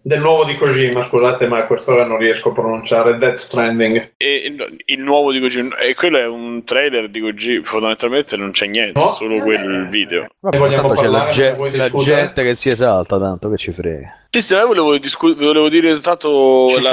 del 0.00 0.20
nuovo 0.20 0.44
di 0.44 0.54
Kojima, 0.56 1.02
scusate, 1.02 1.46
ma 1.46 1.58
a 1.58 1.66
quest'ora 1.66 2.06
non 2.06 2.18
riesco 2.18 2.50
a 2.50 2.52
pronunciare 2.52 3.18
Death 3.18 3.36
Stranding. 3.36 4.12
E 4.16 4.54
il, 4.86 5.00
nuovo 5.00 5.30
di 5.30 5.40
Kojima, 5.40 5.76
e 5.76 5.94
quello 5.94 6.18
è 6.18 6.26
un 6.26 6.64
trailer 6.64 7.10
di 7.10 7.20
Kojima, 7.20 7.64
fondamentalmente 7.64 8.36
non 8.36 8.50
c'è 8.50 8.66
niente, 8.66 8.98
No, 8.98 9.12
solo 9.12 9.40
quel 9.40 9.88
video. 9.90 10.26
Vabbè, 10.40 10.58
vogliamo 10.58 10.88
Tanto 10.88 11.02
c'è 11.02 11.08
la, 11.08 11.18
parlare, 11.18 11.70
ge- 11.70 11.76
la 11.76 11.90
gente 11.90 12.42
che 12.44 12.54
si 12.54 12.70
esalta, 12.70 13.18
tanto 13.18 13.50
che 13.50 13.56
ci 13.58 13.72
frega. 13.72 14.23
Sì, 14.34 14.40
sì, 14.40 14.54
volevo, 14.54 14.98
discu- 14.98 15.36
volevo 15.36 15.68
dire 15.68 16.00
tanto 16.00 16.66
Ci 16.66 16.82
la 16.82 16.90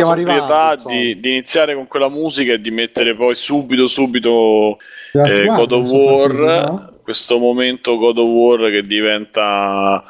insomma. 0.73 0.93
di, 0.93 1.19
di 1.19 1.30
iniziare 1.31 1.73
con 1.73 1.88
quella 1.88 2.07
musica 2.07 2.53
e 2.53 2.61
di 2.61 2.69
mettere 2.69 3.15
poi 3.15 3.34
subito, 3.34 3.88
subito 3.88 4.77
eh, 5.13 5.45
God 5.45 5.72
of 5.72 5.89
War, 5.89 6.31
no? 6.34 6.93
questo 7.01 7.39
momento 7.39 7.97
God 7.97 8.19
of 8.19 8.27
War 8.27 8.69
che 8.69 8.85
diventa 8.85 10.03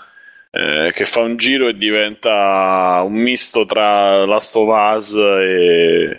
eh, 0.51 0.91
che 0.93 1.05
fa 1.05 1.21
un 1.21 1.37
giro 1.37 1.69
e 1.69 1.77
diventa 1.77 3.01
un 3.05 3.13
misto 3.13 3.65
tra 3.65 4.25
Last 4.25 4.53
of 4.57 4.67
Us 4.67 5.13
e, 5.15 6.17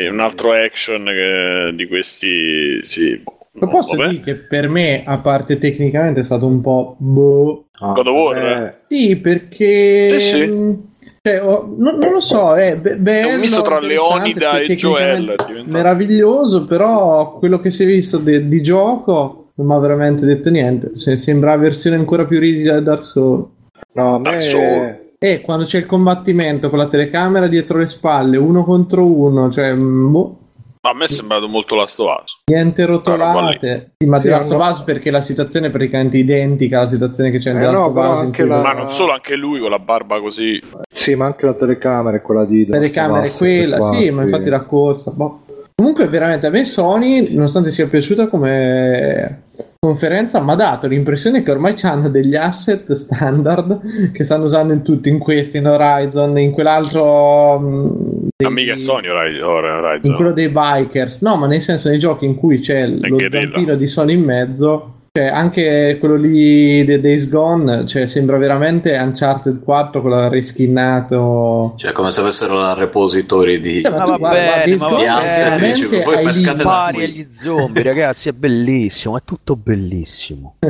e 0.00 0.08
un 0.08 0.18
altro 0.18 0.52
action 0.52 1.04
che- 1.04 1.70
di 1.76 1.86
questi 1.86 2.80
sì. 2.82 3.22
Lo 3.56 3.68
posso 3.68 3.96
Vabbè. 3.96 4.08
dire 4.10 4.22
che 4.22 4.34
per 4.34 4.68
me, 4.68 5.04
a 5.06 5.18
parte 5.18 5.58
tecnicamente, 5.58 6.20
è 6.20 6.24
stato 6.24 6.46
un 6.46 6.60
po' 6.60 6.96
boh. 6.98 7.66
Ah, 7.80 7.92
God 7.92 8.06
of 8.08 8.14
War, 8.16 8.36
eh, 8.36 8.74
Sì, 8.88 9.16
perché... 9.16 10.18
Sì, 10.18 10.26
sì. 10.26 10.78
cioè, 11.22 11.40
ho- 11.42 11.72
non, 11.78 11.98
non 11.98 12.12
lo 12.12 12.20
so, 12.20 12.54
è 12.56 12.76
be- 12.76 12.96
bello, 12.96 13.28
È 13.28 13.34
un 13.34 13.40
misto 13.40 13.62
tra 13.62 13.78
Leonida 13.78 14.58
e 14.58 14.74
Joel, 14.74 15.28
è 15.36 15.44
diventato. 15.46 15.70
Meraviglioso, 15.70 16.64
però 16.66 17.38
quello 17.38 17.60
che 17.60 17.70
si 17.70 17.84
è 17.84 17.86
visto 17.86 18.18
de- 18.18 18.48
di 18.48 18.60
gioco 18.60 19.50
non 19.54 19.66
mi 19.68 19.72
ha 19.74 19.78
veramente 19.78 20.26
detto 20.26 20.50
niente. 20.50 20.90
Se- 20.94 21.16
sembra 21.16 21.50
la 21.50 21.60
versione 21.62 21.94
ancora 21.96 22.24
più 22.24 22.40
rigida 22.40 22.78
di 22.78 22.84
Dark 22.84 23.06
Souls. 23.06 23.46
No, 23.92 24.14
a 24.16 24.18
Dark 24.18 24.34
me... 24.36 24.40
Souls. 24.42 25.02
E 25.16 25.40
quando 25.40 25.64
c'è 25.64 25.78
il 25.78 25.86
combattimento 25.86 26.68
con 26.68 26.78
la 26.78 26.88
telecamera 26.88 27.46
dietro 27.46 27.78
le 27.78 27.86
spalle, 27.86 28.36
uno 28.36 28.62
contro 28.64 29.06
uno, 29.06 29.50
cioè, 29.50 29.72
mh, 29.72 30.36
boh, 30.84 30.90
A 30.90 30.94
me 30.94 31.04
è 31.04 31.08
sembrato 31.08 31.48
molto 31.48 31.74
Last 31.74 31.98
of 31.98 32.20
Us. 32.22 32.40
niente 32.50 32.84
rotolate. 32.84 33.92
Sì, 33.96 34.06
ma 34.06 34.20
Sì, 34.20 34.28
Last 34.28 34.52
of 34.52 34.68
Us 34.68 34.80
perché 34.82 35.10
la 35.10 35.22
situazione 35.22 35.68
è 35.68 35.70
praticamente 35.70 36.18
identica 36.18 36.80
alla 36.80 36.88
situazione 36.88 37.30
che 37.30 37.38
c'è 37.38 37.50
in 37.52 37.56
Eh 37.56 37.60
The 37.60 37.66
Last 37.70 38.22
no, 38.24 38.30
cui- 38.30 38.46
la- 38.46 38.60
Ma 38.62 38.72
non 38.72 38.92
solo, 38.92 39.12
anche 39.12 39.34
lui 39.34 39.60
con 39.60 39.70
la 39.70 39.78
barba 39.78 40.20
così. 40.20 40.60
Sì, 40.90 41.14
ma 41.14 41.26
anche 41.26 41.46
la 41.46 41.54
telecamera 41.54 42.16
è 42.16 42.22
quella 42.22 42.44
di... 42.44 42.66
La 42.66 42.76
telecamera 42.76 43.20
è 43.20 43.22
Last 43.22 43.38
quella, 43.38 43.76
qua, 43.78 43.92
sì, 43.94 44.10
ma 44.10 44.22
infatti 44.22 44.50
la 44.50 44.60
corsa, 44.62 45.10
boh. 45.10 45.40
Comunque, 45.74 46.06
veramente 46.06 46.46
a 46.46 46.50
me 46.50 46.64
Sony, 46.66 47.32
nonostante 47.34 47.70
sia 47.70 47.88
piaciuta 47.88 48.28
come 48.28 49.42
conferenza, 49.80 50.40
mi 50.40 50.52
ha 50.52 50.54
dato 50.54 50.86
l'impressione 50.86 51.42
che 51.42 51.50
ormai 51.50 51.74
hanno 51.82 52.08
degli 52.08 52.36
asset 52.36 52.92
standard 52.92 54.12
che 54.12 54.22
stanno 54.22 54.44
usando 54.44 54.72
in 54.72 54.82
tutti, 54.82 55.08
in 55.08 55.18
questi, 55.18 55.56
in 55.58 55.66
Horizon, 55.66 56.38
in 56.38 56.52
quell'altro. 56.52 58.23
Dei- 58.36 58.46
Amiga 58.48 58.76
Sony 58.76 59.08
Horizon. 59.08 59.44
Horizon. 59.48 60.10
in 60.10 60.14
quello 60.16 60.32
dei 60.32 60.48
bikers, 60.48 61.22
no, 61.22 61.36
ma 61.36 61.46
nel 61.46 61.60
senso 61.60 61.88
nei 61.88 61.98
giochi 61.98 62.24
in 62.24 62.34
cui 62.34 62.58
c'è 62.58 62.84
lo 62.86 62.98
Guerrilla. 63.16 63.30
zampino 63.52 63.74
di 63.76 63.86
Sony 63.86 64.14
in 64.14 64.22
mezzo, 64.24 64.92
cioè 65.12 65.26
anche 65.28 65.96
quello 66.00 66.16
lì 66.16 66.84
di 66.84 67.00
Days 67.00 67.28
Gone, 67.28 67.86
cioè 67.86 68.08
sembra 68.08 68.36
veramente 68.36 68.96
Uncharted 68.96 69.62
4 69.62 70.00
con 70.00 70.10
la 70.10 70.28
reskinnato. 70.28 71.74
Cioè, 71.76 71.92
come 71.92 72.10
se 72.10 72.20
avessero 72.22 72.58
la 72.58 72.74
repository 72.74 73.60
di... 73.60 73.82
Cioè, 73.82 73.92
ma 73.92 74.02
tu 74.02 74.10
va 74.10 74.16
guarda, 74.18 74.38
bene, 74.64 74.76
ma 74.76 74.88
va 74.88 74.96
bene, 75.22 75.74
voi 76.04 76.24
pescate 76.24 76.62
Pari 76.64 77.04
agli 77.04 77.26
zombie, 77.30 77.82
ragazzi, 77.84 78.28
è 78.28 78.32
bellissimo, 78.32 79.16
è 79.16 79.20
tutto 79.24 79.54
bellissimo. 79.54 80.56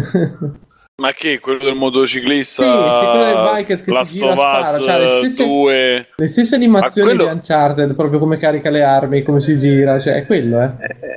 Ma 0.96 1.10
che 1.10 1.40
quello 1.40 1.64
del 1.64 1.74
motociclista? 1.74 2.62
Sì, 2.62 2.68
sì, 2.68 3.10
quello 3.10 3.24
del 3.24 3.52
biker 3.52 3.82
che 3.82 4.04
si 4.04 4.14
gira, 4.20 4.32
spara, 4.36 4.78
c'ha 4.78 4.96
le 4.98 5.08
stesse- 5.08 5.44
2. 5.44 6.06
Le 6.14 6.26
stesse 6.28 6.54
animazioni 6.54 7.08
Ma 7.08 7.14
quello- 7.16 7.30
di 7.30 7.36
Uncharted, 7.36 7.94
proprio 7.96 8.18
come 8.20 8.36
carica 8.38 8.70
le 8.70 8.84
armi, 8.84 9.24
come 9.24 9.40
si 9.40 9.58
gira, 9.58 10.00
cioè 10.00 10.14
è 10.14 10.24
quello, 10.26 10.62
eh. 10.62 10.70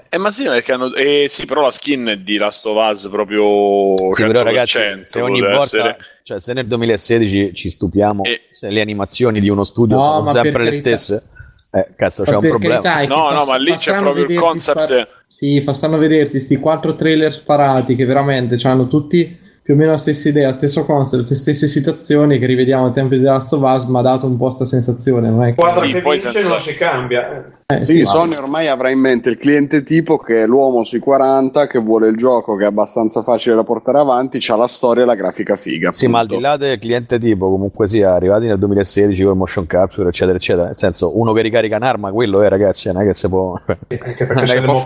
Eh, 0.10 0.18
ma 0.18 0.32
sì, 0.32 0.46
perché 0.46 0.72
hanno... 0.72 0.92
eh, 0.96 1.28
sì, 1.30 1.46
però 1.46 1.62
la 1.62 1.70
skin 1.70 2.08
è 2.08 2.18
di 2.18 2.38
Last 2.38 2.66
of 2.66 2.76
Us 2.92 3.08
proprio 3.08 3.94
Sì, 4.14 4.24
però 4.26 4.42
100%, 4.42 4.44
ragazzi, 4.44 4.80
se 5.02 5.22
ogni 5.22 5.42
volta, 5.42 5.62
essere. 5.62 5.98
cioè 6.24 6.40
se 6.40 6.54
nel 6.54 6.66
2016 6.66 7.54
ci 7.54 7.70
stupiamo, 7.70 8.24
E- 8.24 8.48
se 8.50 8.70
le 8.72 8.82
animazioni 8.82 9.40
di 9.40 9.50
uno 9.50 9.64
studio 9.64 9.98
No, 9.98 10.02
sono 10.02 10.26
sempre 10.26 10.64
le 10.64 10.70
carità. 10.72 10.98
stesse, 10.98 11.24
eh, 11.72 11.88
cazzo, 11.96 12.24
Ma 12.24 12.32
c'è 12.32 12.36
un 12.36 12.48
problema. 12.48 12.82
carità, 12.82 13.14
No, 13.16 13.28
fa- 13.30 13.36
no, 13.36 13.46
ma 13.46 13.58
lì 13.58 13.74
c'è 13.76 13.96
proprio 14.00 14.24
il 14.26 14.40
concept. 14.40 14.84
spar- 14.86 15.08
Sì, 15.28 15.62
fa 15.62 15.74
strano 15.74 15.98
vederti 16.00 16.40
sti 16.40 16.56
quattro 16.58 16.96
trailer 16.96 17.32
sparati 17.32 17.96
che 17.96 18.06
veramente 18.06 18.58
hanno 18.68 18.88
tutti 18.88 19.46
più 19.68 19.76
o 19.76 19.78
meno 19.80 19.92
la 19.92 19.98
stessa 19.98 20.30
idea, 20.30 20.48
lo 20.48 20.54
stesso 20.54 20.86
concept, 20.86 21.28
le 21.28 21.36
stesse 21.36 21.68
situazioni 21.68 22.40
che 22.40 22.46
rivediamo 22.46 22.86
ai 22.86 22.94
tempi 22.94 23.18
di 23.18 23.24
Last 23.24 23.52
of 23.52 23.62
Us, 23.64 23.84
ma 23.84 24.00
ha 24.00 24.02
dato 24.02 24.26
un 24.26 24.38
po' 24.38 24.50
sta 24.50 24.66
sensazione, 24.66 25.30
non 25.30 25.44
è 25.44 25.50
che... 25.50 25.56
Quadra 25.56 25.86
Sì, 25.86 25.92
che 25.92 26.02
poi 26.02 26.14
vince 26.14 26.30
senza- 26.32 26.48
non 26.48 26.60
si 26.62 26.74
cambia. 26.76 27.57
Eh, 27.70 27.84
Sì, 27.84 28.02
ma- 28.04 28.10
Sony 28.12 28.34
ormai 28.38 28.70
avrà 28.70 28.90
in 28.92 29.00
mente 29.00 29.28
il 29.30 29.38
cliente 29.38 29.84
tipo 29.84 30.18
che 30.18 30.44
è 30.44 30.46
l'uomo 30.48 30.86
sui 30.86 31.00
40 31.00 31.68
che 31.68 31.80
vuole 31.80 32.08
il 32.08 32.16
gioco 32.16 32.56
che 32.56 32.64
è 32.64 32.68
abbastanza 32.68 33.24
facile 33.24 33.56
da 33.56 33.66
portare 33.66 34.00
avanti, 34.00 34.38
c'ha 34.40 34.56
la 34.56 34.68
storia 34.68 35.04
e 35.04 35.06
la 35.06 35.16
grafica 35.16 35.58
figa. 35.58 35.92
Sì, 35.92 36.08
ma 36.08 36.20
al 36.20 36.28
di 36.28 36.40
là 36.40 36.56
del 36.56 36.80
cliente 36.80 37.20
tipo, 37.20 37.50
comunque 37.50 37.90
sia, 37.90 38.14
arrivati 38.14 38.46
nel 38.46 38.58
2016 38.58 39.22
con 39.22 39.34
il 39.34 39.38
motion 39.38 39.68
capture, 39.68 40.08
eccetera, 40.08 40.38
eccetera. 40.38 40.66
Nel 40.68 40.78
senso, 40.78 41.20
uno 41.20 41.34
che 41.34 41.42
ricarica 41.42 41.76
un'arma, 41.76 42.10
quello 42.14 42.42
è, 42.42 42.48
ragazzi, 42.48 42.90
non 42.90 43.02
è 43.02 43.06
che 43.06 43.16
si 43.16 43.28
può. 43.28 43.60
Anche 43.66 43.98
perché 43.98 44.26
non, 44.34 44.44
è 44.44 44.46
se 44.46 44.62
può- 44.62 44.72
non 44.72 44.86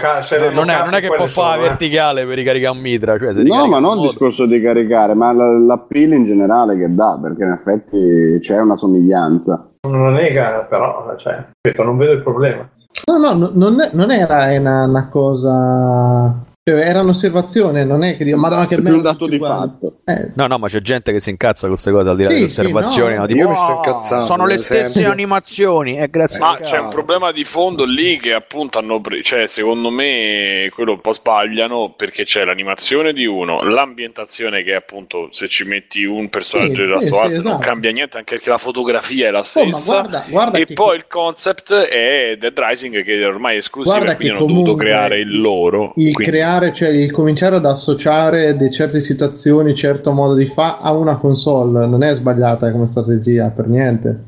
è, 0.49 0.55
non 0.55 0.69
è 0.69 0.77
mocate 0.85 1.01
che 1.01 1.07
può 1.15 1.25
fare 1.27 1.59
eh. 1.59 1.67
verticale 1.67 2.25
per 2.25 2.35
ricaricare 2.35 2.75
un 2.75 2.81
mitra. 2.81 3.19
Cioè, 3.19 3.33
se 3.35 3.43
No, 3.43 3.67
ma 3.67 3.77
non 3.77 3.91
il 3.91 3.95
modo- 3.97 4.07
discorso 4.07 4.47
di 4.47 4.59
caricare, 4.59 5.13
ma 5.13 5.31
l- 5.31 5.67
l'appeal 5.67 6.13
in 6.13 6.25
generale 6.25 6.75
che 6.79 6.91
dà, 6.91 7.19
perché 7.21 7.43
in 7.43 7.51
effetti 7.51 8.39
c'è 8.39 8.59
una 8.59 8.75
somiglianza. 8.75 9.67
Non 9.87 10.13
nega, 10.13 10.65
però, 10.69 11.15
cioè, 11.17 11.43
ripeto, 11.59 11.83
non 11.83 11.97
vedo 11.97 12.11
il 12.11 12.21
problema. 12.21 12.69
No, 13.07 13.17
no, 13.17 13.33
no, 13.33 13.49
non, 13.51 13.89
non 13.93 14.11
era 14.11 14.55
una, 14.59 14.83
una 14.83 15.09
cosa... 15.09 16.50
cioè, 16.63 16.77
era 16.79 16.99
un'osservazione, 16.99 17.83
non 17.83 18.03
è 18.03 18.15
che 18.15 18.23
dico, 18.23 18.37
madonna 18.37 18.67
che 18.67 18.75
È 18.75 18.77
più 18.77 18.83
bello 18.83 18.97
un 18.97 19.01
dato 19.01 19.25
di 19.25 19.39
quanti". 19.39 19.77
fatto. 19.81 19.95
Eh, 20.05 20.31
No, 20.35 20.45
no, 20.45 20.57
ma 20.59 20.67
c'è 20.67 20.79
gente 20.79 21.11
che 21.11 21.19
si 21.19 21.31
incazza 21.31 21.61
con 21.61 21.71
queste 21.71 21.89
cose 21.91 22.09
al 22.09 22.15
di 22.15 22.21
là 22.23 22.29
Sì, 22.29 22.35
delle 22.35 22.49
sì, 22.49 22.59
osservazioni. 22.59 23.13
no. 23.15 23.19
no? 23.21 23.25
Tipo, 23.25 23.39
Io 23.39 23.49
mi 23.49 23.55
sto 23.55 23.63
"Oh, 23.65 23.75
incazzando, 23.77 24.25
sono 24.25 24.45
le 24.45 24.57
stesse 24.59 24.81
esempio." 24.81 25.11
animazioni. 25.11 25.97
E 25.97 26.07
grazie 26.11 26.39
Ma 26.39 26.57
c'è 26.61 26.77
un 26.79 26.89
problema 26.89 27.31
di 27.31 27.43
fondo 27.45 27.83
lì 27.83 28.19
che 28.19 28.33
appunto 28.33 28.77
hanno 28.77 29.01
pre- 29.01 29.23
cioè 29.23 29.47
secondo 29.47 29.89
me 29.89 30.69
quello 30.71 30.91
un 30.91 31.01
po' 31.01 31.13
sbagliano 31.13 31.95
perché 31.97 32.25
c'è 32.25 32.45
l'animazione 32.45 33.11
di 33.11 33.25
uno, 33.25 33.63
l'ambientazione 33.63 34.61
che 34.61 34.75
appunto 34.75 35.29
se 35.31 35.47
ci 35.47 35.63
metti 35.63 36.03
un 36.03 36.29
personaggio 36.29 36.85
Sì, 36.85 36.91
Last 36.91 37.01
sì, 37.01 37.07
sì, 37.07 37.13
Us 37.15 37.37
non 37.37 37.45
esatto. 37.53 37.57
cambia 37.57 37.91
niente 37.91 38.17
anche 38.19 38.35
perché 38.35 38.49
la 38.51 38.59
fotografia 38.59 39.27
è 39.29 39.31
la 39.31 39.39
Oh, 39.39 39.43
stessa 39.43 39.91
guarda, 40.01 40.25
guarda 40.29 40.57
e 40.59 40.65
che- 40.67 40.73
poi 40.75 40.95
il 40.97 41.05
concept 41.07 41.73
è 41.73 42.35
Dead 42.39 42.53
Rising 42.55 43.03
che 43.03 43.19
è 43.19 43.25
ormai 43.25 43.57
esclusivo 43.57 43.95
Guarda 43.95 44.13
e 44.13 44.15
quindi 44.17 44.35
hanno 44.35 44.45
dovuto 44.45 44.75
creare 44.75 45.17
il 45.19 45.41
loro 45.41 45.93
il 45.95 46.13
quindi- 46.13 46.23
creare, 46.31 46.49
cioè 46.73 46.89
il 46.89 47.11
cominciare 47.11 47.55
ad 47.57 47.65
associare 47.65 48.55
de 48.57 48.69
certe 48.71 48.99
situazioni, 48.99 49.73
certo 49.75 50.11
modo 50.11 50.33
di 50.35 50.45
fare 50.47 50.77
a 50.81 50.91
una 50.93 51.15
console 51.17 51.85
non 51.87 52.03
è 52.03 52.13
sbagliata 52.15 52.71
come 52.71 52.85
strategia 52.87 53.47
per 53.49 53.67
niente. 53.67 54.23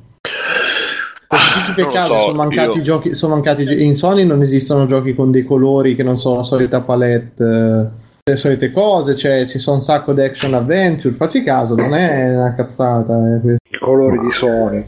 Perché 1.75 1.91
caso, 1.91 2.13
so, 2.13 2.19
sono 2.25 2.33
mancati 2.37 2.77
io- 2.77 2.83
giochi, 2.83 3.15
sono 3.15 3.33
mancati 3.35 3.65
gi- 3.65 3.83
in 3.83 3.95
Sony 3.95 4.23
non 4.23 4.41
esistono 4.41 4.85
giochi 4.85 5.15
con 5.15 5.31
dei 5.31 5.43
colori 5.43 5.95
che 5.95 6.03
non 6.03 6.19
sono 6.19 6.37
la 6.37 6.43
solita 6.43 6.81
palette, 6.81 7.43
eh, 7.43 8.01
le 8.29 8.35
solite 8.35 8.71
cose, 8.71 9.15
cioè 9.17 9.45
ci 9.47 9.57
sono 9.59 9.77
un 9.77 9.83
sacco 9.83 10.13
di 10.13 10.21
action 10.21 10.53
adventure, 10.53 11.13
facci 11.13 11.41
caso, 11.43 11.75
non 11.75 11.93
è 11.95 12.35
una 12.37 12.53
cazzata. 12.53 13.17
eh. 13.43 13.53
I 13.71 13.77
colori 13.79 14.19
di 14.19 14.29
Sony. 14.31 14.85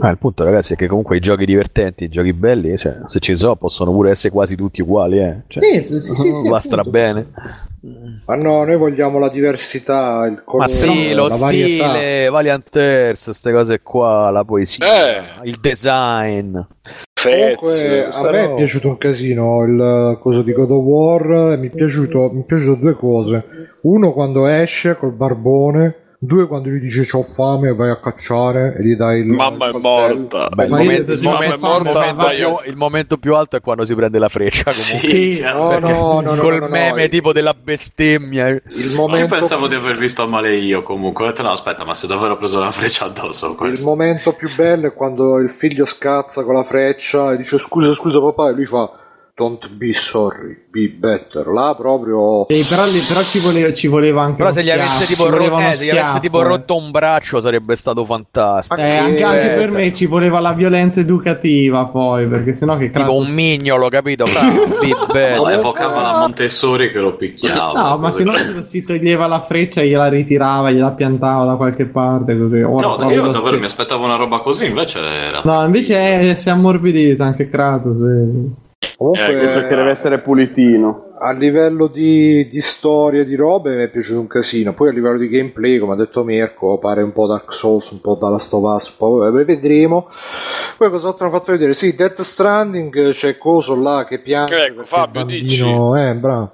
Ah, 0.00 0.10
il 0.10 0.18
punto, 0.18 0.44
ragazzi, 0.44 0.74
è 0.74 0.76
che 0.76 0.86
comunque 0.86 1.16
i 1.16 1.20
giochi 1.20 1.44
divertenti, 1.44 2.04
i 2.04 2.08
giochi 2.08 2.32
belli, 2.32 2.76
cioè, 2.76 2.98
se 3.06 3.18
ci 3.20 3.36
so, 3.36 3.56
possono 3.56 3.90
pure 3.92 4.10
essere 4.10 4.32
quasi 4.32 4.56
tutti 4.56 4.80
uguali. 4.82 5.18
Eh. 5.18 5.42
Cioè, 5.48 5.62
Sì, 5.62 5.82
sì, 5.84 6.00
sì, 6.00 6.14
sì, 6.14 6.30
va 6.30 6.38
appunto. 6.38 6.60
stra 6.60 6.82
bene. 6.84 7.26
Ma 8.26 8.36
no, 8.36 8.64
noi 8.64 8.76
vogliamo 8.76 9.18
la 9.18 9.28
diversità, 9.28 10.24
il 10.26 10.34
Ma 10.34 10.42
colore, 10.44 10.68
sì, 10.68 11.12
lo 11.12 11.26
la 11.26 11.36
varietà. 11.36 11.88
stile, 11.90 12.28
Valiant 12.30 12.76
Earth, 12.76 13.24
queste 13.24 13.52
cose 13.52 13.80
qua, 13.82 14.30
la 14.30 14.44
poesia, 14.44 15.40
Eh. 15.42 15.48
il 15.48 15.58
design. 15.60 16.56
Fez, 17.14 17.56
Comunque, 17.56 18.04
a 18.06 18.30
me 18.30 18.44
è 18.44 18.54
piaciuto 18.54 18.88
un 18.88 18.98
casino 18.98 19.62
il 19.64 20.18
coso 20.20 20.42
di 20.42 20.52
God 20.52 20.70
of 20.70 20.82
War. 20.84 21.58
Mi 21.58 21.68
è 21.68 21.70
piaciuto, 21.70 22.30
mi 22.32 22.42
è 22.42 22.44
piaciuto 22.44 22.80
due 22.80 22.94
cose. 22.94 23.44
Uno 23.82 24.12
quando 24.12 24.46
esce 24.46 24.96
col 24.96 25.12
barbone, 25.12 25.94
due 26.24 26.46
quando 26.46 26.68
gli 26.68 26.78
dice 26.78 27.04
c'ho 27.04 27.24
fame 27.24 27.74
vai 27.74 27.90
a 27.90 27.96
cacciare 27.98 28.76
e 28.78 28.84
gli 28.84 28.94
dai 28.94 29.22
il 29.22 29.26
mamma 29.26 29.66
il 29.66 29.74
è 29.74 29.80
coltello. 29.80 30.48
Beh, 30.54 30.64
morta 30.64 30.64
il, 30.64 30.70
io 30.70 30.76
momento, 30.76 31.12
il 31.12 31.20
momento- 31.22 31.54
il 31.54 31.60
momento 31.60 31.66
morta, 31.66 32.00
più, 32.28 32.70
il 32.70 32.76
momento 32.76 33.16
più 33.18 33.34
alto 33.34 33.56
è 33.56 33.60
quando 33.60 33.84
si 33.84 33.94
prende 33.96 34.18
la 34.20 34.28
freccia 34.28 34.70
comunque. 34.70 35.08
Sì, 35.12 35.40
No, 35.40 35.68
cazzo. 35.68 35.86
no, 35.88 36.20
no, 36.20 36.34
no, 36.34 36.40
Col 36.42 36.58
no, 36.60 36.68
meme 36.68 37.08
tipo 37.08 37.32
della 37.32 37.54
bestemmia. 37.54 38.46
Il 38.48 38.62
Io 38.90 38.94
momento, 38.96 39.34
pensavo 39.34 39.66
di 39.66 39.74
aver 39.74 39.96
visto 39.96 40.26
male 40.28 40.56
io 40.56 40.82
comunque. 40.84 41.24
Ho 41.24 41.28
detto 41.28 41.42
no, 41.42 41.50
aspetta, 41.50 41.84
ma 41.84 41.94
se 41.94 42.06
davvero 42.06 42.34
ho 42.34 42.36
preso 42.36 42.58
una 42.58 42.70
freccia 42.70 43.06
addosso 43.06 43.50
il 43.50 43.56
questo. 43.56 43.84
momento 43.88 44.32
più 44.34 44.48
bello 44.54 44.86
è 44.86 44.92
quando 44.94 45.38
il 45.38 45.50
figlio 45.50 45.84
scazza 45.84 46.44
con 46.44 46.54
la 46.54 46.62
freccia 46.62 47.32
e 47.32 47.36
dice 47.36 47.58
scusa, 47.58 47.92
scusa 47.94 48.20
papà 48.20 48.50
e 48.50 48.52
lui 48.52 48.66
fa 48.66 48.90
don't 49.34 49.66
be 49.70 49.94
sorry, 49.94 50.56
be 50.70 50.88
better. 50.88 51.46
Là 51.46 51.74
proprio... 51.76 52.44
Sì, 52.48 52.64
però, 52.68 52.82
però 52.82 53.22
ci, 53.22 53.38
voleva, 53.38 53.72
ci 53.72 53.86
voleva 53.86 54.22
anche 54.22 54.36
Però 54.36 54.52
se 54.52 54.62
gli 54.62 54.70
avesse 54.70 55.06
tipo, 55.06 55.28
ro- 55.30 55.58
eh, 55.58 55.74
se 55.74 55.86
gli 55.86 55.90
avesse 55.90 56.20
tipo 56.20 56.40
eh. 56.42 56.44
rotto 56.44 56.76
un 56.76 56.90
braccio 56.90 57.40
sarebbe 57.40 57.74
stato 57.74 58.04
fantastico. 58.04 58.80
Eh, 58.80 58.96
anche, 58.96 59.22
anche 59.24 59.48
per 59.56 59.70
me 59.70 59.92
ci 59.92 60.04
voleva 60.04 60.38
la 60.38 60.52
violenza 60.52 61.00
educativa 61.00 61.86
poi, 61.86 62.26
perché 62.26 62.52
sennò 62.52 62.76
che 62.76 62.90
Tipo 62.90 63.04
Kratos... 63.04 63.28
un 63.28 63.34
mignolo, 63.34 63.88
capito? 63.88 64.24
Bravo, 64.24 64.66
be 64.80 64.94
better. 65.12 65.36
No, 65.38 65.48
evocava 65.48 66.02
la 66.02 66.18
Montessori 66.18 66.92
che 66.92 66.98
lo 66.98 67.16
picchiava. 67.16 67.90
No, 67.90 67.96
ma 67.96 68.12
se 68.12 68.24
no 68.24 68.34
si 68.62 68.84
toglieva 68.84 69.26
la 69.26 69.40
freccia 69.40 69.80
e 69.80 69.88
gliela 69.88 70.08
ritirava, 70.08 70.70
gliela 70.70 70.90
piantava 70.90 71.44
da 71.46 71.54
qualche 71.54 71.86
parte 71.86 72.38
così. 72.38 72.60
Ora 72.60 72.96
No, 72.96 73.10
io 73.10 73.28
davvero 73.28 73.58
mi 73.58 73.64
aspettavo 73.64 74.04
una 74.04 74.16
roba 74.16 74.40
così, 74.40 74.66
invece 74.66 75.00
era... 75.00 75.40
No, 75.44 75.64
invece 75.64 75.96
è, 75.96 76.34
si 76.36 76.48
è 76.48 76.50
ammorbidito 76.50 77.22
anche 77.22 77.48
Kratos. 77.48 77.96
vedi. 77.96 78.61
Comunque, 78.96 79.40
Eh, 79.40 79.52
Perché 79.52 79.74
deve 79.76 79.90
essere 79.90 80.18
pulitino. 80.18 81.10
a 81.18 81.32
livello 81.32 81.86
di, 81.86 82.48
di 82.48 82.60
storia, 82.60 83.24
di 83.24 83.36
robe, 83.36 83.76
mi 83.76 83.82
è 83.84 83.88
piaciuto 83.88 84.18
un 84.20 84.26
casino. 84.26 84.74
Poi 84.74 84.88
a 84.88 84.92
livello 84.92 85.18
di 85.18 85.28
gameplay, 85.28 85.78
come 85.78 85.92
ha 85.92 85.96
detto 85.96 86.24
Mirko, 86.24 86.78
pare 86.78 87.02
un 87.02 87.12
po' 87.12 87.26
Dark 87.28 87.52
Souls, 87.52 87.90
un 87.90 88.00
po' 88.00 88.16
da 88.20 88.28
Last 88.28 88.52
of 88.52 88.62
Us, 88.64 88.92
vedremo. 89.44 90.08
Poi 90.76 90.90
cos'altro 90.90 91.26
hanno 91.26 91.36
fatto 91.38 91.52
vedere? 91.52 91.74
Sì, 91.74 91.94
Death 91.94 92.22
Stranding, 92.22 93.10
c'è 93.12 93.38
Coso 93.38 93.80
là 93.80 94.04
che 94.08 94.18
piange. 94.18 94.56
Ecco, 94.66 94.84
Fabio, 94.84 95.20
bambino... 95.24 95.96
Eh, 95.96 96.14
bravo. 96.16 96.50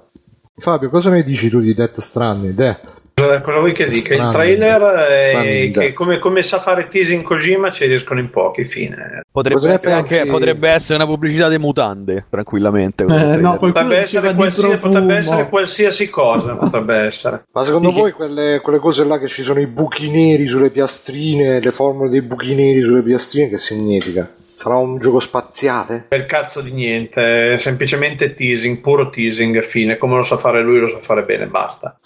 Fabio, 0.55 0.89
cosa 0.89 1.09
ne 1.09 1.23
dici 1.23 1.49
tu 1.49 1.59
di 1.61 1.73
Death 1.73 1.99
Stranding? 1.99 2.53
De? 2.53 2.77
Cosa, 3.19 3.57
vuoi 3.59 3.73
che 3.73 3.87
dica? 3.87 4.15
Il 4.15 4.29
trailer 4.31 5.71
che 5.71 5.93
come, 5.93 6.19
come 6.19 6.41
sa 6.43 6.59
fare 6.59 6.87
teasing 6.87 7.23
Kojima 7.23 7.71
ci 7.71 7.85
riescono 7.85 8.19
in 8.19 8.29
pochi, 8.29 8.65
fine. 8.65 9.21
Potrebbe, 9.31 9.67
ne 9.67 9.73
essere 9.73 9.93
anche, 9.93 10.15
pensi? 10.17 10.31
potrebbe 10.31 10.69
essere 10.69 10.95
una 10.95 11.05
pubblicità 11.05 11.49
di 11.49 11.57
mutande, 11.57 12.25
tranquillamente. 12.29 13.03
Eh, 13.03 13.05
no, 13.05 13.57
qualcuno 13.57 13.71
Potrebbe 13.71 13.97
essere, 13.97 14.33
qualsiasi, 14.33 14.77
potrebbe 14.77 15.15
essere 15.15 15.49
qualsiasi 15.49 16.09
cosa, 16.09 16.55
potrebbe 16.55 16.95
essere. 16.95 17.43
Ma 17.51 17.63
secondo 17.63 17.89
Sì, 17.89 17.99
voi 17.99 18.11
quelle, 18.11 18.59
quelle 18.61 18.79
cose 18.79 19.05
là 19.05 19.19
che 19.19 19.27
ci 19.27 19.43
sono 19.43 19.59
i 19.59 19.67
buchi 19.67 20.09
neri 20.09 20.47
sulle 20.47 20.69
piastrine, 20.69 21.59
le 21.59 21.71
formule 21.71 22.09
dei 22.09 22.21
buchi 22.21 22.55
neri 22.55 22.81
sulle 22.81 23.01
piastrine, 23.01 23.49
che 23.49 23.57
significa? 23.57 24.29
Sarà 24.57 24.75
un 24.75 24.99
gioco 24.99 25.21
spaziale? 25.21 26.05
Per 26.09 26.25
cazzo 26.25 26.59
di 26.59 26.71
niente, 26.71 27.53
è 27.53 27.57
semplicemente 27.57 28.33
teasing, 28.33 28.79
puro 28.81 29.09
teasing, 29.09 29.61
fine. 29.63 29.97
Come 29.97 30.17
lo 30.17 30.23
sa 30.23 30.35
fare 30.35 30.61
lui, 30.61 30.79
lo 30.79 30.87
sa 30.87 30.99
fare 30.99 31.23
bene, 31.23 31.45
basta. 31.47 31.97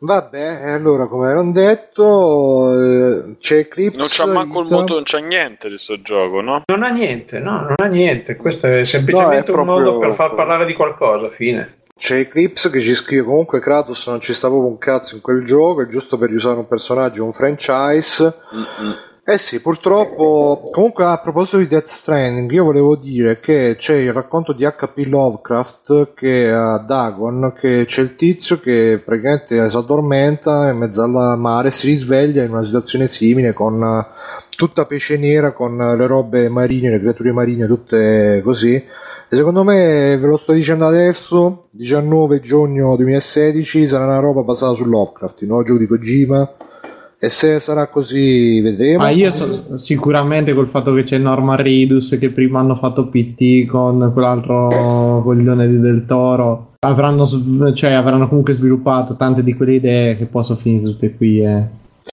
Vabbè, 0.00 0.60
e 0.62 0.70
allora 0.70 1.06
come 1.06 1.32
hanno 1.32 1.50
detto, 1.50 2.72
eh, 2.72 3.36
c'è 3.38 3.58
Eclipse. 3.58 3.98
Non 3.98 4.08
c'ha 4.08 4.26
manco 4.26 4.60
il 4.60 4.70
moto, 4.70 4.94
non 4.94 5.02
c'ha 5.04 5.18
niente 5.18 5.68
di 5.68 5.76
sto 5.76 6.00
gioco, 6.00 6.40
no? 6.40 6.62
Non 6.66 6.84
ha 6.84 6.88
niente, 6.88 7.40
no, 7.40 7.62
non 7.62 7.74
ha 7.76 7.86
niente. 7.86 8.36
Questo 8.36 8.68
è 8.68 8.84
semplicemente 8.84 9.50
No, 9.50 9.56
è 9.56 9.60
un 9.60 9.66
modo 9.66 9.98
per 9.98 10.14
far 10.14 10.34
parlare 10.34 10.66
di 10.66 10.74
qualcosa, 10.74 11.30
fine. 11.30 11.78
C'è 11.98 12.18
Eclipse 12.18 12.70
che 12.70 12.80
ci 12.80 12.94
scrive 12.94 13.24
comunque 13.24 13.58
Kratos 13.58 14.06
non 14.06 14.20
ci 14.20 14.32
sta 14.32 14.46
proprio 14.46 14.70
un 14.70 14.78
cazzo 14.78 15.16
in 15.16 15.20
quel 15.20 15.44
gioco, 15.44 15.82
è 15.82 15.88
giusto 15.88 16.16
per 16.16 16.30
usare 16.30 16.58
un 16.58 16.68
personaggio, 16.68 17.24
un 17.24 17.32
franchise. 17.32 18.34
Eh 19.30 19.36
sì, 19.36 19.60
purtroppo. 19.60 20.70
Comunque, 20.72 21.04
a 21.04 21.18
proposito 21.18 21.58
di 21.58 21.66
Death 21.66 21.88
Stranding, 21.88 22.50
io 22.50 22.64
volevo 22.64 22.96
dire 22.96 23.40
che 23.40 23.74
c'è 23.76 23.96
il 23.96 24.14
racconto 24.14 24.54
di 24.54 24.64
HP 24.64 25.04
Lovecraft 25.04 26.14
che 26.14 26.50
a 26.50 26.78
Dagon, 26.78 27.52
che 27.54 27.84
c'è 27.86 28.00
il 28.00 28.14
tizio 28.14 28.58
che 28.58 29.02
praticamente 29.04 29.68
si 29.68 29.76
addormenta 29.76 30.70
in 30.70 30.78
mezzo 30.78 31.02
al 31.02 31.38
mare, 31.38 31.70
si 31.72 31.88
risveglia 31.88 32.42
in 32.42 32.52
una 32.52 32.64
situazione 32.64 33.06
simile 33.06 33.52
con 33.52 33.82
eh, 33.82 34.06
tutta 34.56 34.86
pece 34.86 35.18
nera, 35.18 35.52
con 35.52 35.76
le 35.76 36.06
robe 36.06 36.48
marine, 36.48 36.88
le 36.88 36.98
creature 36.98 37.32
marine, 37.32 37.66
tutte 37.66 38.40
così. 38.42 38.76
E 38.76 39.36
secondo 39.36 39.62
me, 39.62 40.16
ve 40.18 40.26
lo 40.26 40.38
sto 40.38 40.52
dicendo 40.52 40.86
adesso, 40.86 41.68
19 41.72 42.40
giugno 42.40 42.96
2016, 42.96 43.88
sarà 43.88 44.06
una 44.06 44.20
roba 44.20 44.40
basata 44.40 44.74
su 44.74 44.86
Lovecraft, 44.86 45.42
il 45.42 45.48
nuovo 45.48 45.64
gioco 45.64 45.78
di 45.80 45.86
Kojima. 45.86 46.50
E 47.20 47.30
se 47.30 47.58
sarà 47.58 47.88
così, 47.88 48.60
vedremo. 48.60 48.98
Ma 48.98 49.10
io 49.10 49.32
so- 49.32 49.76
sicuramente 49.76 50.54
col 50.54 50.68
fatto 50.68 50.94
che 50.94 51.02
c'è 51.02 51.18
Norman 51.18 51.56
Reedus 51.56 52.16
che 52.18 52.30
prima 52.30 52.60
hanno 52.60 52.76
fatto 52.76 53.08
PT 53.08 53.66
con 53.66 54.10
quell'altro 54.12 55.20
coglione 55.24 55.66
di 55.66 55.80
Del 55.80 56.04
Toro 56.06 56.74
avranno, 56.80 57.26
cioè, 57.74 57.90
avranno 57.92 58.28
comunque 58.28 58.52
sviluppato 58.52 59.16
tante 59.16 59.42
di 59.42 59.54
quelle 59.54 59.74
idee 59.74 60.16
che 60.16 60.26
poi 60.26 60.44
sono 60.44 60.58
finite 60.58 60.84
tutte 60.84 61.16
qui 61.16 61.40
eh. 61.40 61.62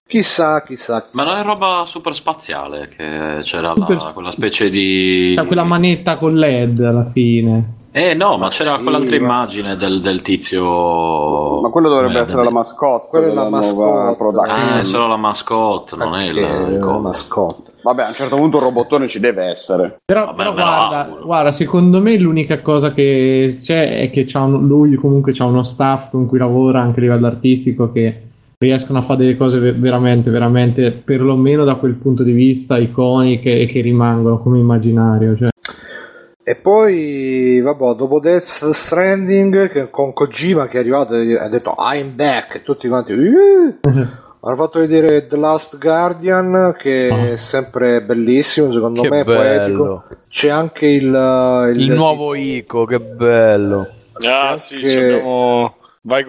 Chissà, 0.08 0.62
chissà, 0.62 1.02
chissà. 1.02 1.10
Ma 1.12 1.24
non 1.24 1.38
è 1.38 1.42
roba 1.44 1.84
super 1.86 2.12
spaziale, 2.14 2.88
che 2.88 3.38
c'era 3.42 3.68
la- 3.68 3.86
Super- 3.86 4.12
quella 4.12 4.30
specie 4.32 4.68
di... 4.68 5.34
Cioè, 5.36 5.46
quella 5.46 5.64
manetta 5.64 6.16
con 6.16 6.34
LED 6.34 6.80
alla 6.80 7.08
fine 7.12 7.75
Eh 7.98 8.12
no, 8.12 8.32
ma 8.32 8.36
Ma 8.36 8.48
c'era 8.48 8.76
sì, 8.76 8.82
quell'altra 8.82 9.16
ma- 9.18 9.22
immagine 9.24 9.76
del, 9.76 10.02
del 10.02 10.20
tizio... 10.20 11.60
Ma 11.62 11.70
quello 11.70 11.88
dovrebbe 11.88 12.18
Eh, 12.18 12.22
essere 12.24 12.44
la 12.44 12.50
mascotte 12.50 13.06
Quella 13.08 13.26
è 13.30 13.32
la 13.34 13.48
mascotte. 13.48 14.50
Ah, 14.50 14.78
è 14.80 14.84
solo 14.84 15.06
la 15.06 15.16
mascotte, 15.16 15.96
non 15.96 16.14
è 16.14 16.24
il, 16.28 16.34
Perché 16.34 16.72
il 16.74 16.78
coso. 16.78 16.88
una 16.90 16.98
mascotte. 17.08 17.70
Vabbè, 17.82 18.02
a 18.02 18.08
un 18.08 18.12
certo 18.14 18.36
punto 18.36 18.58
un 18.58 18.64
robottone 18.64 19.06
ci 19.08 19.18
deve 19.18 19.44
essere. 19.46 19.96
Però, 20.04 20.26
Vabbè, 20.26 20.36
però 20.36 20.52
guarda, 20.52 21.08
guarda, 21.24 21.52
secondo 21.52 22.02
me 22.02 22.18
l'unica 22.18 22.60
cosa 22.60 22.92
che 22.92 23.56
c'è 23.62 24.00
è 24.00 24.10
che 24.10 24.26
c'ha 24.26 24.42
un- 24.42 24.66
lui 24.66 24.94
comunque 24.96 25.32
c'ha 25.32 25.46
uno 25.46 25.62
staff 25.62 26.10
con 26.10 26.26
cui 26.26 26.36
lavora 26.36 26.82
anche 26.82 26.98
a 26.98 27.02
livello 27.02 27.26
artistico 27.28 27.90
che 27.92 28.22
riescono 28.58 28.98
a 28.98 29.02
fare 29.02 29.20
delle 29.20 29.36
cose 29.38 29.58
ve- 29.58 29.72
veramente, 29.72 30.28
veramente, 30.30 30.90
perlomeno 30.92 31.64
da 31.64 31.76
quel 31.76 31.94
punto 31.94 32.22
di 32.24 32.32
vista, 32.32 32.76
iconiche 32.76 33.58
e 33.58 33.66
che 33.66 33.80
rimangono 33.80 34.38
come 34.38 34.58
immaginario. 34.58 35.34
Cioè. 35.34 35.48
E 36.48 36.54
poi, 36.54 37.60
vabbè, 37.60 37.94
dopo 37.96 38.20
Death 38.20 38.70
Stranding, 38.70 39.68
che 39.68 39.90
con 39.90 40.12
Kojima 40.12 40.68
che 40.68 40.76
è 40.76 40.80
arrivato 40.80 41.16
e 41.16 41.36
ha 41.36 41.48
detto 41.48 41.74
I'm 41.76 42.14
back, 42.14 42.54
e 42.54 42.62
tutti 42.62 42.86
quanti... 42.86 43.12
"Uh". 43.14 43.76
Hanno 43.82 44.54
fatto 44.54 44.78
vedere 44.78 45.26
The 45.26 45.36
Last 45.38 45.76
Guardian, 45.76 46.76
che 46.78 47.32
è 47.32 47.36
sempre 47.36 48.00
bellissimo, 48.02 48.70
secondo 48.72 49.02
Che 49.02 49.08
me, 49.08 49.24
poetico. 49.24 49.82
bello. 49.82 50.04
C'è 50.28 50.48
anche 50.48 50.86
il... 50.86 51.72
Il 51.74 51.90
nuovo 51.90 52.32
Ico, 52.36 52.84
che 52.84 53.00
bello. 53.00 53.88
Ah, 54.24 54.52
C'è 54.52 54.58
sì, 54.58 54.74
anche- 54.76 54.90
ci 54.90 54.98
abbiamo... 54.98 55.75
Vai 56.06 56.22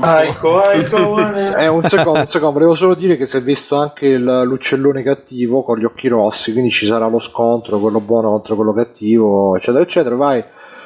Ah, 0.00 0.24
vuoi. 0.24 0.26
ecco, 0.28 0.70
ecco. 0.72 1.56
Eh, 1.56 1.68
un 1.68 1.84
secondo, 1.84 2.18
un 2.18 2.26
secondo, 2.26 2.54
volevo 2.54 2.74
solo 2.74 2.94
dire 2.96 3.16
che 3.16 3.24
si 3.24 3.36
è 3.36 3.40
visto 3.40 3.76
anche 3.76 4.08
il- 4.08 4.42
l'uccellone 4.44 5.04
cattivo 5.04 5.62
con 5.62 5.78
gli 5.78 5.84
occhi 5.84 6.08
rossi, 6.08 6.50
quindi 6.50 6.70
ci 6.70 6.86
sarà 6.86 7.06
lo 7.06 7.20
scontro, 7.20 7.78
quello 7.78 8.00
buono 8.00 8.30
contro 8.30 8.56
quello 8.56 8.72
cattivo, 8.72 9.54
eccetera, 9.54 9.84
eccetera. 9.84 10.16
Vai, 10.16 10.42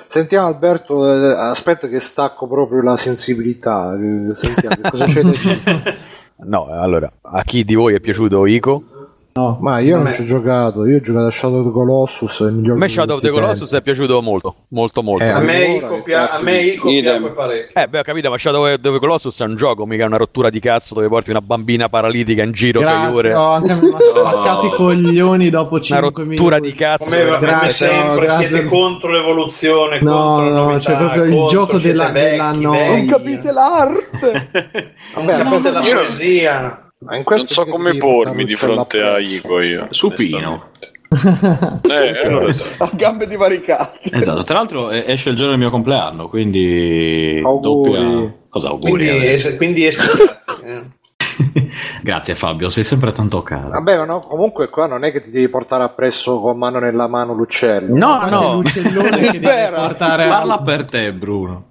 sentiamo 0.07 0.49
Alberto, 0.49 1.11
eh, 1.11 1.33
aspetta 1.33 1.89
che 1.89 1.99
stacco 2.01 2.47
proprio 2.47 2.83
la 2.83 2.99
sensibilità, 2.99 3.95
eh, 3.95 4.35
sentiamo 4.37 4.77
che 4.83 4.91
cosa 4.91 5.05
c'è 5.05 5.23
da 5.23 5.31
dire. 5.31 5.97
No, 6.43 6.69
allora, 6.71 7.11
a 7.21 7.43
chi 7.43 7.65
di 7.65 7.75
voi 7.75 7.95
è 7.95 8.01
piaciuto 8.01 8.47
Ico? 8.47 8.83
No. 9.33 9.59
Ma 9.61 9.79
io 9.79 9.95
non 9.95 10.05
Vabbè. 10.05 10.17
ci 10.17 10.23
ho 10.23 10.25
giocato, 10.25 10.87
io 10.87 10.97
ho 10.97 11.01
giocato 11.01 11.27
a 11.27 11.31
Shadow 11.31 11.61
of 11.61 11.67
the 11.67 11.71
Colossus, 11.73 12.41
A 12.41 12.51
me 12.51 12.89
Shadow 12.89 13.17
of 13.17 13.23
the 13.23 13.31
Colossus 13.31 13.73
è 13.73 13.81
piaciuto 13.81 14.21
molto, 14.21 14.55
molto 14.71 15.03
molto. 15.05 15.23
Eh, 15.25 15.29
A 15.29 15.39
me 15.39 15.65
Allora, 15.65 15.77
Ico 15.87 15.95
che 15.97 16.03
pia- 16.03 16.27
cazzo 16.27 16.41
a 16.41 16.43
me 16.43 16.61
di- 16.61 16.69
Ico 16.73 16.89
Idem. 16.91 17.19
piace 17.21 17.35
parecchio. 17.35 17.81
Eh, 17.83 17.87
beh, 17.89 17.99
ho 18.01 18.03
capito, 18.03 18.29
ma 18.31 18.37
Shadow 18.39 18.67
of 18.67 18.81
the 18.81 18.99
Colossus 18.99 19.41
è 19.41 19.45
un 19.45 19.55
gioco, 19.55 19.87
mica 19.87 20.05
una 20.05 20.17
rottura 20.17 20.51
di 20.51 20.59
cazzo 20.59 20.95
dove 20.95 21.09
porti 21.09 21.31
una 21.31 21.41
bambina 21.41 21.89
paralitica 21.89 22.43
in 22.43 22.51
giro 22.53 22.81
6 22.81 22.89
Grazie, 22.91 23.15
ore. 23.17 23.35
oh, 23.35 23.51
anche 23.53 23.73
a 23.73 23.75
me 23.77 23.83
mi 23.83 23.95
ha 23.95 23.99
spaccato 24.01 24.67
i 24.67 24.71
coglioni 24.71 25.49
dopo 25.51 25.75
Una 25.75 25.83
5 25.85 26.07
rottura 26.09 26.57
minuti. 26.57 26.61
di 26.61 26.75
cazzo. 26.75 27.05
Come, 27.05 27.25
come 27.25 27.39
Grazie, 27.39 27.71
sempre 27.87 28.25
grazie. 28.27 28.49
siete 28.49 28.67
contro 28.67 29.11
l'evoluzione, 29.13 30.01
No, 30.01 30.11
contro 30.13 30.53
la 30.53 30.61
no, 30.61 30.67
novità, 30.71 30.91
c'è 30.91 30.97
proprio 30.99 31.25
il 31.25 31.49
gioco 31.51 31.79
della- 31.79 32.09
vecchi, 32.11 32.31
della 32.31 32.51
vecchi. 32.51 32.65
noia. 32.65 32.91
Non 32.97 33.07
capite 33.07 33.53
l'arte! 33.53 34.49
Vabbè, 35.15 35.43
Non 35.45 35.53
aspetta, 35.53 35.71
la 35.73 35.81
poesia. 35.81 36.85
Ma 37.03 37.17
in 37.17 37.25
questo 37.25 37.55
Non 37.63 37.67
so 37.67 37.73
come 37.73 37.93
devi 37.93 37.99
pormi 37.99 38.45
di 38.45 38.55
fronte 38.55 39.01
a. 39.01 39.19
Ico 39.19 39.61
io. 39.61 39.87
Supino. 39.91 40.69
Eh, 41.89 42.23
allora 42.27 42.53
sì. 42.53 42.75
A 42.79 42.91
gambe 42.93 43.27
divaricate. 43.27 44.11
Esatto, 44.13 44.43
tra 44.43 44.57
l'altro 44.57 44.91
eh, 44.91 45.05
esce 45.07 45.31
il 45.31 45.35
giorno 45.37 45.53
del 45.53 45.61
mio 45.61 45.71
compleanno, 45.71 46.29
quindi 46.29 47.41
Auguri. 47.43 47.93
doppia... 47.93 48.35
Cosa 48.51 48.69
auguri? 48.69 48.91
Quindi, 48.93 49.09
adesso? 49.09 49.49
es- 49.49 49.57
quindi 49.57 49.87
esco 49.87 50.03
eh. 50.65 50.83
Grazie 52.03 52.35
Fabio, 52.35 52.69
sei 52.69 52.85
sempre 52.85 53.13
tanto 53.13 53.43
caro. 53.43 53.71
Vabbè, 53.71 53.97
ma 53.97 54.05
no, 54.05 54.21
comunque 54.21 54.69
qua 54.69 54.87
non 54.87 55.05
è 55.05 55.11
che 55.11 55.23
ti 55.23 55.31
devi 55.31 55.49
portare 55.49 55.85
appresso 55.85 56.41
con 56.41 56.59
mano 56.59 56.79
nella 56.79 57.09
mano 57.09 57.33
l'uccello. 57.33 57.97
No, 57.97 58.19
C'è 58.23 58.31
no, 58.31 58.55
l'uccellone 58.57 59.09
che 59.19 59.33
Spera. 59.33 59.81
portare 59.81 60.29
Parla 60.29 60.61
per 60.61 60.85
te 60.85 61.13
Bruno. 61.15 61.71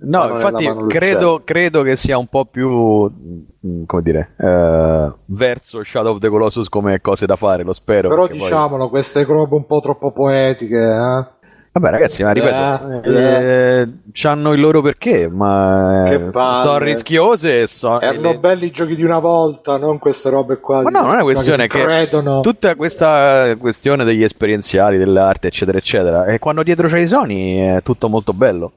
No, 0.00 0.34
infatti 0.34 0.64
credo, 0.64 0.80
l'uccello. 0.80 1.42
credo 1.44 1.82
che 1.82 1.96
sia 1.96 2.18
un 2.18 2.26
po' 2.26 2.44
più, 2.44 2.68
mm, 2.70 3.84
come 3.86 4.02
dire, 4.02 4.34
eh, 4.36 5.12
verso 5.26 5.82
Shadow 5.82 6.12
of 6.12 6.18
the 6.20 6.28
Colossus 6.28 6.68
come 6.68 7.00
cose 7.00 7.26
da 7.26 7.36
fare, 7.36 7.62
lo 7.62 7.72
spero. 7.72 8.08
Però 8.08 8.22
perché 8.22 8.38
poi- 8.38 8.48
diciamolo, 8.48 8.88
queste 8.88 9.24
robe 9.24 9.54
un 9.54 9.66
po' 9.66 9.80
troppo 9.80 10.12
poetiche, 10.12 10.76
eh? 10.76 11.37
Vabbè, 11.78 11.90
ragazzi, 11.92 12.22
ma 12.22 12.32
ripeto, 12.32 13.02
Eh, 13.04 13.80
eh, 13.80 13.88
c'hanno 14.12 14.52
il 14.52 14.60
loro 14.60 14.82
perché, 14.82 15.28
ma 15.28 16.10
eh, 16.10 16.30
sono 16.32 16.78
rischiose 16.78 17.66
so- 17.68 18.00
Erano 18.00 18.32
le- 18.32 18.38
belli 18.38 18.66
i 18.66 18.70
giochi 18.70 18.96
di 18.96 19.04
una 19.04 19.18
volta, 19.20 19.78
non 19.78 19.98
queste 19.98 20.28
robe 20.30 20.58
qua. 20.58 20.82
Ma 20.82 20.90
no, 20.90 21.00
non 21.02 21.10
è 21.10 21.12
una 21.14 21.22
questi 21.22 21.44
questione 21.50 21.68
che 21.68 21.84
credono. 21.84 22.40
tutta 22.40 22.74
questa 22.74 23.54
questione 23.58 24.04
degli 24.04 24.22
esperienziali, 24.24 24.98
dell'arte, 24.98 25.46
eccetera, 25.48 25.78
eccetera, 25.78 26.24
e 26.26 26.38
quando 26.38 26.62
dietro 26.62 26.88
c'è 26.88 26.98
i 26.98 27.06
Sony 27.06 27.58
è 27.60 27.82
tutto 27.82 28.08
molto 28.08 28.32
bello. 28.32 28.72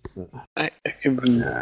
Eh, 0.54 0.72
eh, 0.82 0.96
che- 1.00 1.10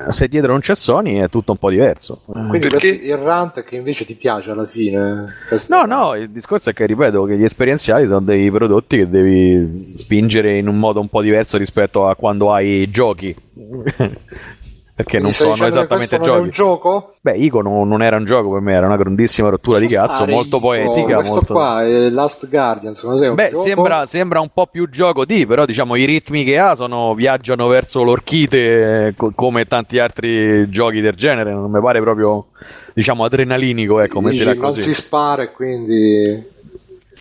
Eh, 0.07 0.11
Se 0.11 0.28
dietro 0.28 0.52
non 0.52 0.60
c'è 0.61 0.76
Sony 0.76 1.20
è 1.20 1.30
tutto 1.30 1.52
un 1.53 1.57
po' 1.57 1.70
diverso. 1.70 2.22
Eh, 2.36 2.48
Quindi 2.49 2.68
Perché- 2.68 2.88
il 2.88 3.18
rant 3.18 3.64
che 3.64 3.78
invece 3.78 4.03
ti 4.06 4.16
piace 4.16 4.52
alla 4.52 4.66
fine. 4.66 5.34
Questo- 5.48 5.74
No, 5.76 5.84
no, 5.84 6.16
il 6.16 6.30
discorso 6.30 6.72
è 6.72 6.74
che, 6.74 6.86
ripeto, 6.86 7.24
che 7.24 7.38
gli 7.38 7.44
esperienziali 7.44 8.06
sono 8.07 8.20
dei 8.22 8.49
prodotti 8.52 8.98
che 8.98 9.10
devi 9.10 9.94
spingere 9.95 10.57
in 10.57 10.68
un 10.68 10.78
modo 10.78 10.99
un 10.99 11.07
po' 11.07 11.22
diverso 11.22 11.28
rispetto 11.57 12.07
a 12.07 12.15
quando 12.15 12.51
hai 12.51 12.89
giochi. 12.89 13.35
Perché 14.99 15.19
Quindi 15.19 15.38
non 15.39 15.56
sono 15.56 15.65
esattamente 15.65 16.18
questo 16.18 16.34
non 16.34 16.35
è 16.35 16.39
un 16.41 16.49
giochi. 16.49 16.57
gioco? 16.57 17.15
Beh, 17.22 17.38
Ico 17.38 17.61
non, 17.61 17.88
non 17.88 18.03
era 18.03 18.18
un 18.18 18.26
gioco 18.26 18.51
per 18.51 18.60
me, 18.60 18.73
era 18.73 18.85
una 18.85 18.97
grandissima 18.97 19.47
rottura 19.47 19.80
di 19.80 19.88
cazzo, 19.88 20.26
molto 20.26 20.57
Ico. 20.57 20.60
poetica. 20.60 21.15
Questo 21.15 21.34
molto... 21.35 21.53
qua 21.53 21.85
è 21.85 22.10
Last 22.10 22.49
Guardian, 22.49 22.93
secondo 22.95 23.22
te 23.22 23.27
è 23.27 23.30
un 23.30 23.35
Beh, 23.35 23.51
sembra, 23.53 24.06
sembra 24.06 24.41
un 24.41 24.49
po' 24.53 24.68
più 24.68 24.89
gioco 24.89 25.23
di, 25.23 25.45
però 25.45 25.64
diciamo 25.64 25.95
i 25.95 26.03
ritmi 26.03 26.43
che 26.43 26.60
ha 26.60 26.76
sono, 26.76 27.14
viaggiano 27.14 27.68
verso 27.68 28.03
l'orchite 28.03 29.07
eh, 29.07 29.14
co- 29.15 29.31
come 29.34 29.68
tanti 29.68 29.99
altri 29.99 30.69
giochi 30.69 30.99
del 30.99 31.15
genere, 31.15 31.53
non 31.53 31.72
mi 31.72 31.80
pare 31.81 32.01
proprio 32.01 32.47
diciamo 32.93 33.23
adrenalinico, 33.23 34.01
ecco, 34.01 34.19
Dici, 34.19 34.53
non 34.57 34.73
si 34.73 34.93
spara 34.93 35.43
e 35.43 35.51
quindi... 35.53 36.57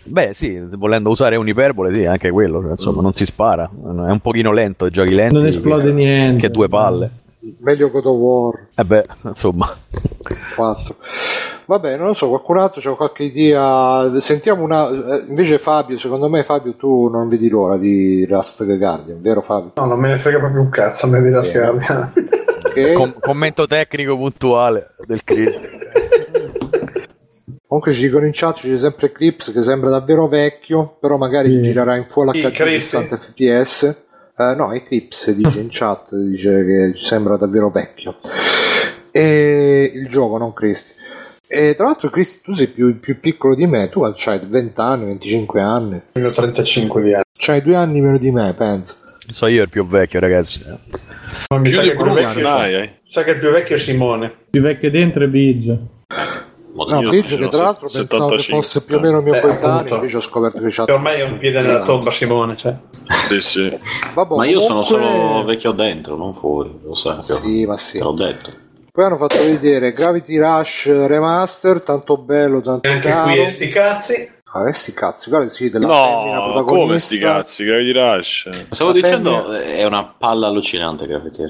Beh, 0.09 0.33
sì, 0.35 0.61
volendo 0.77 1.11
usare 1.11 1.37
un'iperbole, 1.37 1.93
sì, 1.95 2.05
anche 2.05 2.31
quello, 2.31 2.61
cioè, 2.63 2.71
insomma, 2.73 3.03
non 3.03 3.13
si 3.13 3.25
spara, 3.25 3.65
è 3.65 4.11
un 4.11 4.21
pochino 4.21 4.53
lento, 4.53 4.87
i 4.87 4.91
giochi 4.91 5.15
lenti 5.15 5.35
Non 5.35 5.47
esplode 5.47 5.85
che, 5.85 5.93
niente. 5.93 6.41
che 6.43 6.51
due 6.51 6.69
palle. 6.69 7.11
Meglio 7.61 7.89
God 7.91 8.05
of 8.05 8.17
War 8.17 8.67
E 8.75 8.85
beh, 8.85 9.05
insomma. 9.25 9.75
4. 10.57 10.97
Vabbè, 11.67 11.97
non 11.97 12.09
lo 12.09 12.13
so, 12.15 12.29
qualcun 12.29 12.59
altro 12.59 12.81
c'ha 12.81 12.95
qualche 12.95 13.23
idea. 13.25 14.11
Sentiamo 14.21 14.65
una. 14.65 14.89
eh, 14.89 15.25
Invece, 15.29 15.59
Fabio, 15.59 15.99
secondo 15.99 16.29
me, 16.29 16.43
Fabio, 16.43 16.75
tu 16.75 17.09
non 17.09 17.29
vedi 17.29 17.49
l'ora 17.49 17.77
di 17.77 18.27
Last 18.29 18.65
Guardian, 18.65 19.21
vero 19.21 19.41
Fabio? 19.41 19.73
No, 19.77 19.85
non 19.87 19.99
me 20.01 20.09
ne 20.09 20.19
frega 20.19 20.39
proprio 20.39 20.63
un 20.63 20.69
cazzo 20.71 21.07
a 21.07 21.11
me 21.11 21.23
di 21.23 21.31
Last. 21.31 21.53
Guardian. 21.57 22.13
Che 22.75 22.93
Com- 22.93 23.15
commento 23.21 23.67
tecnico 23.67 24.17
puntuale 24.17 24.95
del 25.07 25.23
Cristo. 25.25 25.61
comunque 27.69 27.93
ci 27.93 28.01
dicono 28.01 28.25
in 28.25 28.33
chat 28.35 28.57
c'è 28.61 28.79
sempre 28.79 29.09
Eclipse 29.09 29.53
che 29.53 29.63
sembra 29.63 29.91
davvero 29.91 30.27
vecchio, 30.27 30.97
però 30.99 31.17
magari 31.19 31.51
Sì. 31.51 31.63
girerà 31.63 31.95
in 31.97 32.07
full 32.09 32.31
HD 32.33 32.51
Cristi. 32.51 32.97
60 32.97 33.17
fps. 33.17 33.97
Eh, 34.37 34.55
no, 34.57 34.73
Eclipse 34.73 35.35
dice 35.37 35.61
in 35.61 35.69
chat, 35.71 36.15
dice 36.15 36.65
che 36.65 36.93
sembra 36.97 37.37
davvero 37.37 37.71
vecchio. 37.71 38.17
E 39.11 39.91
il 39.95 40.09
gioco, 40.09 40.39
non 40.39 40.53
Cristi. 40.53 40.97
E 41.47 41.75
tra 41.75 41.87
l'altro, 41.87 42.11
Cristi, 42.11 42.41
tu 42.43 42.53
sei 42.53 42.69
più, 42.69 42.99
più 43.01 43.21
piccolo 43.21 43.55
di 43.55 43.67
me, 43.67 43.89
tu 43.89 44.03
hai 44.03 44.13
20 44.15 44.81
anni, 44.81 45.05
25 45.07 45.61
anni. 45.61 46.01
Io 46.15 46.29
ho 46.29 46.31
35 46.31 47.03
di 47.03 47.15
anni. 47.15 47.23
C'hai 47.37 47.63
due 47.63 47.75
anni 47.75 48.01
meno 48.01 48.19
di 48.19 48.31
me, 48.31 48.55
penso. 48.57 48.97
So 49.31 49.47
io 49.47 49.63
il 49.63 49.69
più 49.69 49.87
vecchio, 49.87 50.21
ragazzi. 50.21 50.61
Ma 51.49 51.59
mi 51.59 51.71
sa 51.71 51.83
che, 51.83 51.89
il 51.89 51.97
più 51.97 52.11
vecchio, 52.13 52.43
dai, 52.43 52.75
eh. 52.75 53.01
sa 53.07 53.25
che 53.25 53.31
il 53.33 53.39
più 53.39 53.51
vecchio 53.51 53.77
è 53.77 53.79
Simone. 53.79 54.33
Più 54.51 54.61
vecchio 54.61 54.91
dentro 54.91 55.25
è 55.25 55.29
Biggio. 55.29 55.98
No, 56.87 57.09
Biggio 57.11 57.37
che 57.37 57.49
tra 57.49 57.63
l'altro 57.63 57.89
pensavo 57.93 58.29
che 58.37 58.43
75. 58.43 58.55
fosse 58.55 58.83
più 58.83 58.97
o 58.97 59.01
meno 59.01 59.21
mio 59.21 59.35
Eh, 59.35 59.41
coetaneo, 59.41 59.95
invece 59.97 60.17
ho 60.17 60.21
scoperto 60.21 60.59
che 60.61 60.69
c'ha... 60.71 60.85
Ormai 60.89 61.21
è 61.21 61.25
un 61.25 61.39
piede 61.39 61.61
nella 61.61 61.83
tomba 61.85 62.11
Simone. 62.11 62.57
Cioè. 62.57 62.75
Sì, 63.29 63.41
sì. 63.41 63.79
Vabbè, 64.15 64.35
Ma 64.37 64.47
io 64.47 64.61
sono 64.61 64.83
comunque- 64.83 65.11
solo 65.19 65.45
vecchio 65.45 65.73
dentro, 65.73 66.17
non 66.17 66.35
fuori, 66.35 66.79
lo 66.83 66.95
sai. 66.95 67.23
Sì, 67.23 67.67
ma 67.67 67.77
sì. 67.77 67.99
Te 67.99 68.05
l'ho 68.05 68.13
detto. 68.13 68.53
Poi 68.93 69.05
hanno 69.07 69.17
fatto 69.17 69.37
vedere 69.39 69.93
Gravity 69.93 70.39
Rush 70.39 70.87
Remaster, 71.07 71.83
tanto 71.83 72.17
bello, 72.17 72.61
tanto 72.61 72.89
E 72.89 72.93
anche 72.93 73.09
caro. 73.09 73.31
qui 73.31 73.41
e 73.43 73.49
sti 73.49 73.69
cazzi. 73.69 74.31
Ah, 74.51 74.69
eh, 74.69 74.73
sti 74.73 74.93
cazzi, 74.95 75.29
guarda, 75.31 75.49
sì, 75.51 75.69
della 75.71 75.87
femmina 75.89 76.37
No, 76.39 76.45
protagonista. 76.53 76.87
come 76.87 76.99
sti 76.99 77.19
cazzi, 77.19 77.65
Gravity 77.65 77.93
Rush. 77.93 78.49
Stavo 78.71 78.91
La 78.91 78.97
dicendo, 78.97 79.31
femmina- 79.31 79.63
è 79.63 79.85
una 79.85 80.05
palla 80.19 80.47
allucinante 80.49 81.07
Gravity 81.07 81.43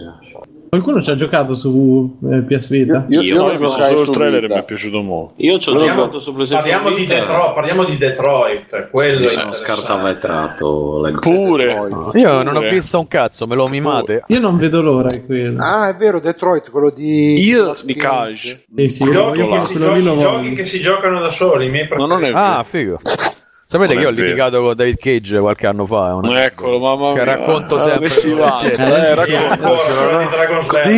Qualcuno 0.69 1.03
ci 1.03 1.11
ha 1.11 1.17
giocato 1.17 1.57
su 1.57 2.19
eh, 2.31 2.43
PS 2.43 2.69
Vita? 2.69 3.07
Io, 3.09 3.21
Io 3.23 3.35
io 3.35 3.37
No, 3.39 3.45
ho 3.47 3.51
visto 3.51 3.69
giocai 3.69 3.89
solo 3.97 4.03
il 4.03 4.11
trailer 4.11 4.45
e 4.45 4.49
mi 4.49 4.55
è 4.55 4.65
piaciuto 4.65 5.01
molto. 5.03 5.33
Io 5.37 5.59
ci 5.59 5.69
ho 5.69 5.73
Parliamo- 5.73 6.01
giocato 6.01 6.21
su 6.21 6.35
PlayStation 6.35 6.71
Parliamo 6.83 6.97
di, 6.97 7.07
Detroit, 7.07 7.55
parliamo 7.55 7.85
di 7.85 7.97
Detroit. 7.97 8.89
Quello 8.91 9.21
Mi 9.21 9.25
è 9.27 9.29
sono 9.29 9.53
scartavetrato 9.53 11.11
Pure. 11.21 11.67
Detroit. 11.67 12.15
Io 12.17 12.43
non 12.43 12.57
ho 12.57 12.59
Pure. 12.61 12.71
visto 12.71 12.99
un 12.99 13.09
cazzo, 13.09 13.47
me 13.47 13.55
lo 13.55 13.67
mimate. 13.69 14.25
Io 14.27 14.41
non 14.41 14.57
vedo 14.57 14.83
l'ora 14.83 15.09
di 15.09 15.25
quello. 15.25 15.63
Ah, 15.63 15.89
è 15.89 15.95
vero, 15.97 16.21
Detroit, 16.21 16.71
quello 16.71 16.91
di... 16.91 17.41
Io 17.43 17.73
di 17.85 17.95
Cage. 17.95 18.65
Sì, 18.77 18.89
sì, 18.91 19.11
giochi, 19.11 19.39
io 19.39 19.51
che 19.51 19.61
si, 19.61 19.79
giochi, 19.79 20.03
giochi 20.03 20.55
che 20.55 20.65
si 20.65 20.81
giocano 20.81 21.21
da 21.21 21.31
soli, 21.31 21.67
i 21.67 21.71
miei 21.71 21.87
No, 21.97 22.07
non 22.07 22.23
è 22.25 22.31
preferiti. 22.31 22.35
vero. 22.35 22.59
Ah, 22.59 22.63
figo. 22.65 22.99
Sapete 23.71 23.93
Non 23.93 24.03
che 24.03 24.09
io 24.09 24.13
ho 24.13 24.17
vero. 24.17 24.27
litigato 24.29 24.63
con 24.63 24.75
David 24.75 24.97
Cage 24.97 25.39
qualche 25.41 25.67
anno 25.67 25.85
fa. 25.85 26.15
una- 26.15 26.43
Eccolo, 26.43 26.79
mamma 26.79 27.13
Che 27.13 27.23
mia. 27.23 27.37
racconto 27.37 27.77
Ah, 27.77 27.81
sempre. 27.81 28.09
che 28.09 28.35
va. 28.35 28.61
Eh, 28.63 28.73
Eh, 28.73 29.15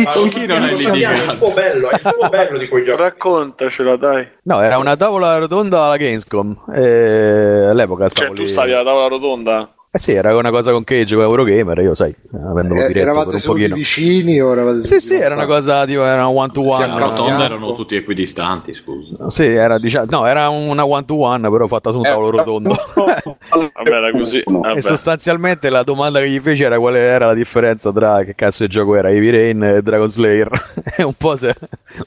Ma 0.05 0.11
con 0.13 0.29
chi 0.29 0.45
non 0.45 0.63
è 0.63 0.67
litigato? 0.73 1.21
Il 1.23 1.29
suo 1.31 1.51
bello, 1.53 1.89
è 1.89 1.95
il 1.95 2.13
suo 2.17 2.29
bello 2.29 2.57
di 2.57 2.69
quei 2.69 2.85
giochi. 2.85 3.01
Raccontacela, 3.01 3.97
dai. 3.97 4.25
No, 4.43 4.61
era 4.61 4.77
una 4.77 4.95
tavola 4.95 5.37
rotonda 5.37 5.83
alla 5.83 5.97
Gamescom. 5.97 6.63
E 6.73 7.65
all'epoca 7.69 8.07
stavo 8.07 8.27
Cioè, 8.27 8.35
tu 8.37 8.41
lì- 8.43 8.47
stavi 8.47 8.71
alla 8.71 8.85
tavola 8.85 9.07
rotonda? 9.07 9.69
Eh 9.93 9.99
sì, 9.99 10.13
era 10.13 10.33
una 10.37 10.51
cosa 10.51 10.71
con 10.71 10.85
Cage, 10.85 11.15
con 11.15 11.25
Eurogamer, 11.25 11.79
io 11.79 11.93
sai, 11.93 12.15
avendo 12.31 12.75
Eh, 12.75 12.87
diretto 12.87 12.99
eravate 12.99 13.41
pochino. 13.45 13.75
vicini 13.75 14.39
o 14.39 14.53
eravate 14.53 14.85
Sì, 14.85 15.01
sì, 15.01 15.15
era 15.15 15.35
una 15.35 15.45
cosa 15.45 15.85
tipo, 15.85 16.05
era 16.05 16.25
un 16.27 16.37
one 16.37 16.51
to 16.53 16.61
one. 16.61 16.71
accascia- 16.85 16.97
La 16.97 17.05
rotonda 17.07 17.43
erano 17.43 17.73
tutti 17.73 17.95
equidistanti, 17.97 18.73
scusa. 18.73 19.29
Sì, 19.29 19.43
era 19.47 19.77
diciamo, 19.79 20.05
no, 20.09 20.25
era 20.25 20.47
una 20.47 20.85
one 20.85 21.03
to 21.03 21.19
one, 21.19 21.49
però 21.49 21.67
fatta 21.67 21.91
su 21.91 21.97
un 21.97 22.03
tavolo 22.03 22.29
rotondo. 22.29 22.69
Vabbè, 22.95 23.89
era 23.89 24.11
così. 24.11 24.41
Vabbè. 24.45 24.77
E 24.77 24.81
sostanzialmente 24.81 25.69
la 25.69 25.83
domanda 25.83 26.21
che 26.21 26.29
gli 26.29 26.39
fece 26.39 26.63
era 26.63 26.79
quale 26.79 26.99
era 27.01 27.25
la 27.25 27.33
differenza 27.33 27.91
tra 27.91 28.23
che 28.23 28.33
cazzo 28.33 28.63
di 28.63 28.69
gioco 28.69 28.95
era 28.95 29.09
Heavy 29.11 29.29
Rain 29.29 29.61
e 29.61 29.81
Dragon 29.81 30.09
Slayer. 30.09 30.49
e 30.95 31.03
un 31.03 31.15
po' 31.15 31.35
si 31.35 31.47
è, 31.47 31.53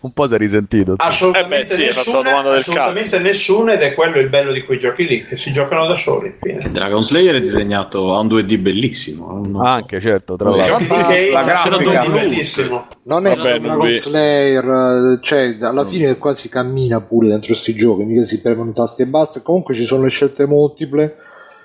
un 0.00 0.10
po' 0.14 0.26
si 0.26 0.32
è 0.34 0.38
risentito. 0.38 0.94
Assolutamente 0.96 1.74
Eh 1.74 1.76
beh, 1.76 1.82
sì, 1.92 1.98
nessuna, 1.98 2.22
domanda 2.30 2.50
del 2.50 2.58
assolutamente 2.60 3.10
cazzo. 3.10 3.22
nessuno 3.22 3.72
ed 3.72 3.82
è 3.82 3.92
quello 3.92 4.18
il 4.20 4.30
bello 4.30 4.52
di 4.52 4.62
quei 4.62 4.78
giochi 4.78 5.06
lì, 5.06 5.22
che 5.26 5.36
si 5.36 5.52
giocano 5.52 5.86
da 5.86 5.94
soli. 5.96 6.34
Dragon 6.70 7.02
Slayer 7.02 7.34
è 7.34 7.40
disegnato, 7.42 7.72
ha 7.74 8.18
un 8.18 8.26
2D 8.28 8.60
bellissimo. 8.60 9.32
non 9.32 9.52
so. 9.52 9.60
Anche, 9.60 10.00
certo, 10.00 10.36
tra 10.36 10.50
l'altro. 10.50 10.78
Game, 10.78 11.30
la 11.30 11.44
c'è 11.44 11.44
grafica. 11.44 11.78
dire 11.78 12.08
bellissimo. 12.08 12.86
Non 13.04 13.26
è 13.26 13.36
Vabbè, 13.36 13.56
come 13.56 13.58
Dragon 13.60 13.92
Slayer, 13.92 14.64
eh, 14.64 15.18
cioè 15.22 15.56
alla 15.60 15.84
fine 15.84 16.16
qua 16.18 16.34
si 16.34 16.48
cammina 16.48 17.00
pure 17.00 17.28
dentro 17.28 17.48
questi 17.48 17.74
giochi, 17.74 18.04
mica 18.04 18.24
si 18.24 18.40
premono 18.40 18.70
i 18.70 18.74
tasti 18.74 19.02
e 19.02 19.06
basta. 19.06 19.40
Comunque 19.40 19.74
ci 19.74 19.84
sono 19.84 20.02
le 20.04 20.10
scelte 20.10 20.46
multiple. 20.46 21.16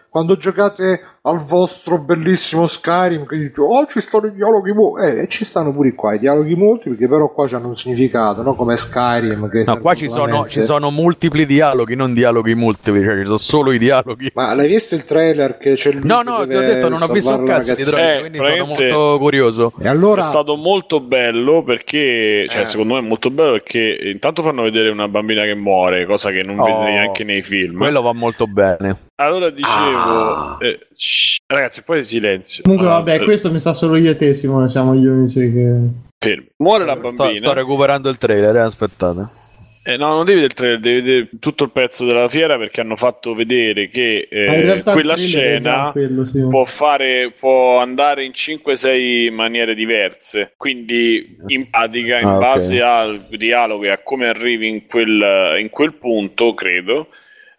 Quando 0.09 0.37
giocate 0.37 1.01
al 1.21 1.43
vostro 1.43 1.99
bellissimo 1.99 2.65
Skyrim, 2.65 3.27
che 3.27 3.37
dite, 3.37 3.61
oh 3.61 3.85
ci 3.85 4.01
stanno 4.01 4.25
i 4.25 4.33
dialoghi 4.33 4.71
multipli, 4.73 5.19
eh, 5.19 5.21
e 5.23 5.27
ci 5.27 5.45
stanno 5.45 5.71
pure 5.71 5.93
qua 5.93 6.15
i 6.15 6.19
dialoghi 6.19 6.55
multipli, 6.55 6.97
che 6.97 7.07
però 7.07 7.31
qua 7.31 7.47
hanno 7.51 7.67
un 7.67 7.77
significato, 7.77 8.41
no? 8.41 8.55
Come 8.55 8.75
Skyrim. 8.75 9.47
Che 9.49 9.63
No, 9.67 9.79
qua 9.79 9.93
ci 9.93 10.09
sono, 10.09 10.47
ci 10.47 10.63
sono 10.63 10.89
multipli 10.89 11.45
dialoghi, 11.45 11.95
non 11.95 12.15
dialoghi 12.15 12.55
multipli, 12.55 13.03
cioè 13.03 13.19
ci 13.19 13.25
sono 13.25 13.37
solo 13.37 13.71
i 13.71 13.77
dialoghi. 13.77 14.31
Ma 14.33 14.55
l'hai 14.55 14.67
visto 14.67 14.95
il 14.95 15.05
trailer 15.05 15.57
che 15.57 15.75
c'è 15.75 15.91
lui 15.91 16.01
No, 16.07 16.23
no, 16.23 16.47
ti 16.47 16.55
ho 16.55 16.59
detto, 16.59 16.89
non 16.89 17.03
ho 17.03 17.07
visto 17.07 17.35
un 17.35 17.45
cazzo 17.45 17.75
di 17.75 17.83
droga, 17.83 18.15
Eh, 18.15 18.19
quindi 18.21 18.37
sono 18.39 18.65
molto 18.65 19.17
curioso. 19.19 19.73
E 19.79 19.87
allora 19.87 20.21
È 20.21 20.23
stato 20.23 20.55
molto 20.55 21.01
bello 21.01 21.61
perché, 21.63 22.47
cioè, 22.49 22.61
Eh. 22.61 22.65
secondo 22.65 22.95
me 22.95 23.01
è 23.01 23.03
molto 23.03 23.29
bello 23.29 23.51
perché 23.51 23.95
intanto 24.11 24.41
fanno 24.41 24.63
vedere 24.63 24.89
una 24.89 25.07
bambina 25.07 25.43
che 25.43 25.53
muore, 25.53 26.07
cosa 26.07 26.31
che 26.31 26.41
non 26.41 26.59
Oh, 26.59 26.63
vedi 26.63 26.91
neanche 26.93 27.23
nei 27.23 27.43
film. 27.43 27.77
Quello 27.77 28.01
va 28.01 28.13
molto 28.13 28.47
bene. 28.47 29.07
Allora 29.19 29.49
dicevo, 29.49 30.33
Ah. 30.33 30.57
eh, 30.61 30.79
shh, 30.95 31.39
ragazzi, 31.47 31.83
poi 31.83 32.05
silenzio. 32.05 32.63
Comunque, 32.63 32.87
Ah, 32.87 32.91
vabbè, 32.91 33.15
eh, 33.15 33.23
questo 33.25 33.51
mi 33.51 33.59
sa 33.59 33.73
solo 33.73 33.97
io 33.97 34.11
e 34.11 34.15
te, 34.15 34.33
Simone, 34.33 34.69
siamo 34.69 34.95
gli 34.95 35.05
unici 35.05 35.39
che... 35.51 35.75
fermi. 36.17 36.47
Muore 36.57 36.85
la 36.85 36.93
Sto, 36.97 37.11
bambina. 37.11 37.39
sto 37.39 37.53
recuperando 37.53 38.07
il 38.09 38.17
trailer, 38.17 38.55
eh, 38.55 38.59
aspettate. 38.61 39.37
Eh, 39.83 39.97
no, 39.97 40.07
non 40.09 40.25
devi 40.25 40.41
vedere 40.41 40.45
il 40.45 40.53
trailer, 40.53 40.79
devi 40.79 41.01
vedere 41.01 41.29
tutto 41.39 41.63
il 41.65 41.71
pezzo 41.71 42.05
della 42.05 42.29
fiera 42.29 42.57
perché 42.57 42.79
hanno 42.81 42.95
fatto 42.95 43.33
vedere 43.33 43.89
che 43.89 44.27
eh, 44.29 44.81
quella 44.83 45.15
scena 45.17 45.89
quello, 45.91 46.25
sì. 46.25 46.45
può 46.47 46.63
fare 46.65 47.33
può 47.37 47.79
andare 47.79 48.23
in 48.23 48.31
5-6 48.33 49.31
maniere 49.33 49.73
diverse. 49.75 50.53
Quindi 50.57 51.37
in 51.47 51.69
pratica, 51.69 52.19
in 52.19 52.27
Ah, 52.27 52.37
base 52.37 52.81
al 52.81 53.25
dialogo 53.31 53.83
e 53.85 53.89
a 53.89 53.97
come 54.03 54.27
arrivi 54.27 54.67
in 54.67 54.85
quel, 54.85 55.57
in 55.59 55.69
quel 55.69 55.93
punto, 55.93 56.53
credo. 56.53 57.07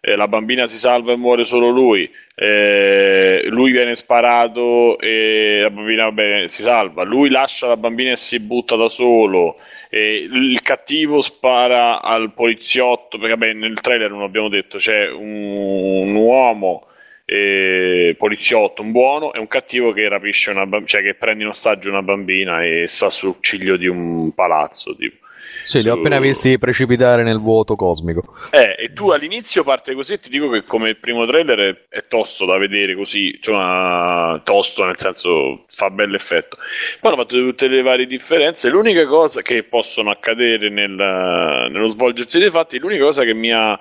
Eh, 0.01 0.15
la 0.15 0.27
bambina 0.27 0.67
si 0.67 0.77
salva 0.77 1.13
e 1.13 1.15
muore 1.15 1.45
solo 1.45 1.69
lui. 1.69 2.11
eh, 2.35 3.43
lui 3.49 3.71
viene 3.71 3.95
sparato 3.95 4.99
e 4.99 5.59
la 5.61 5.69
bambina 5.69 6.05
vabbè, 6.05 6.47
si 6.47 6.61
salva. 6.63 7.03
Lui 7.03 7.29
lascia 7.29 7.67
la 7.67 7.77
bambina 7.77 8.11
e 8.11 8.17
si 8.17 8.39
butta 8.39 8.75
da 8.75 8.89
solo. 8.89 9.57
E 9.89 10.27
il 10.31 10.61
cattivo 10.61 11.21
spara 11.21 12.01
al 12.01 12.33
poliziotto 12.33 13.17
perché 13.17 13.35
vabbè, 13.35 13.53
nel 13.53 13.79
trailer 13.81 14.09
non 14.09 14.21
abbiamo 14.23 14.49
detto 14.49 14.77
c'è 14.77 15.09
un, 15.09 16.07
un 16.07 16.15
uomo 16.15 16.87
eh, 17.25 18.15
poliziotto 18.17 18.81
un 18.81 18.91
buono 18.91 19.33
e 19.33 19.39
un 19.39 19.47
cattivo 19.47 19.91
che 19.93 20.07
rapisce 20.09 20.49
una 20.51 20.65
bambina 20.65 20.87
cioè 20.87 21.01
che 21.01 21.13
prende 21.15 21.43
in 21.43 21.49
ostaggio 21.49 21.89
una 21.89 22.01
bambina 22.01 22.63
e 22.63 22.87
sta 22.87 23.09
sul 23.09 23.37
ciglio 23.41 23.77
di 23.77 23.87
un 23.87 24.33
palazzo 24.33 24.95
tipo. 24.95 25.20
Sì, 25.63 25.81
li 25.81 25.89
ho 25.89 25.95
appena 25.95 26.19
visti 26.19 26.57
precipitare 26.57 27.23
nel 27.23 27.39
vuoto 27.39 27.75
cosmico. 27.75 28.35
Eh, 28.51 28.75
e 28.77 28.93
tu 28.93 29.09
all'inizio 29.09 29.63
parte 29.63 29.93
così 29.93 30.13
e 30.13 30.19
ti 30.19 30.29
dico 30.29 30.49
che 30.49 30.63
come 30.63 30.89
il 30.89 30.97
primo 30.97 31.25
trailer 31.25 31.59
è, 31.89 31.97
è 31.97 32.07
tosto 32.07 32.45
da 32.45 32.57
vedere 32.57 32.95
così, 32.95 33.37
cioè 33.41 34.41
tosto 34.43 34.85
nel 34.85 34.97
senso 34.97 35.65
fa 35.69 35.89
bell'effetto. 35.89 36.57
Poi 36.99 37.11
hanno 37.11 37.21
fatto 37.21 37.37
tutte 37.37 37.67
le 37.67 37.81
varie 37.81 38.05
differenze. 38.05 38.69
L'unica 38.69 39.05
cosa 39.05 39.41
che 39.41 39.63
possono 39.63 40.09
accadere 40.09 40.69
nel- 40.69 40.89
nello 40.91 41.87
svolgersi 41.87 42.39
dei 42.39 42.49
fatti, 42.49 42.79
l'unica 42.79 43.03
cosa 43.03 43.23
che 43.23 43.33
mi 43.33 43.51
ha 43.51 43.79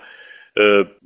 eh, 0.52 0.96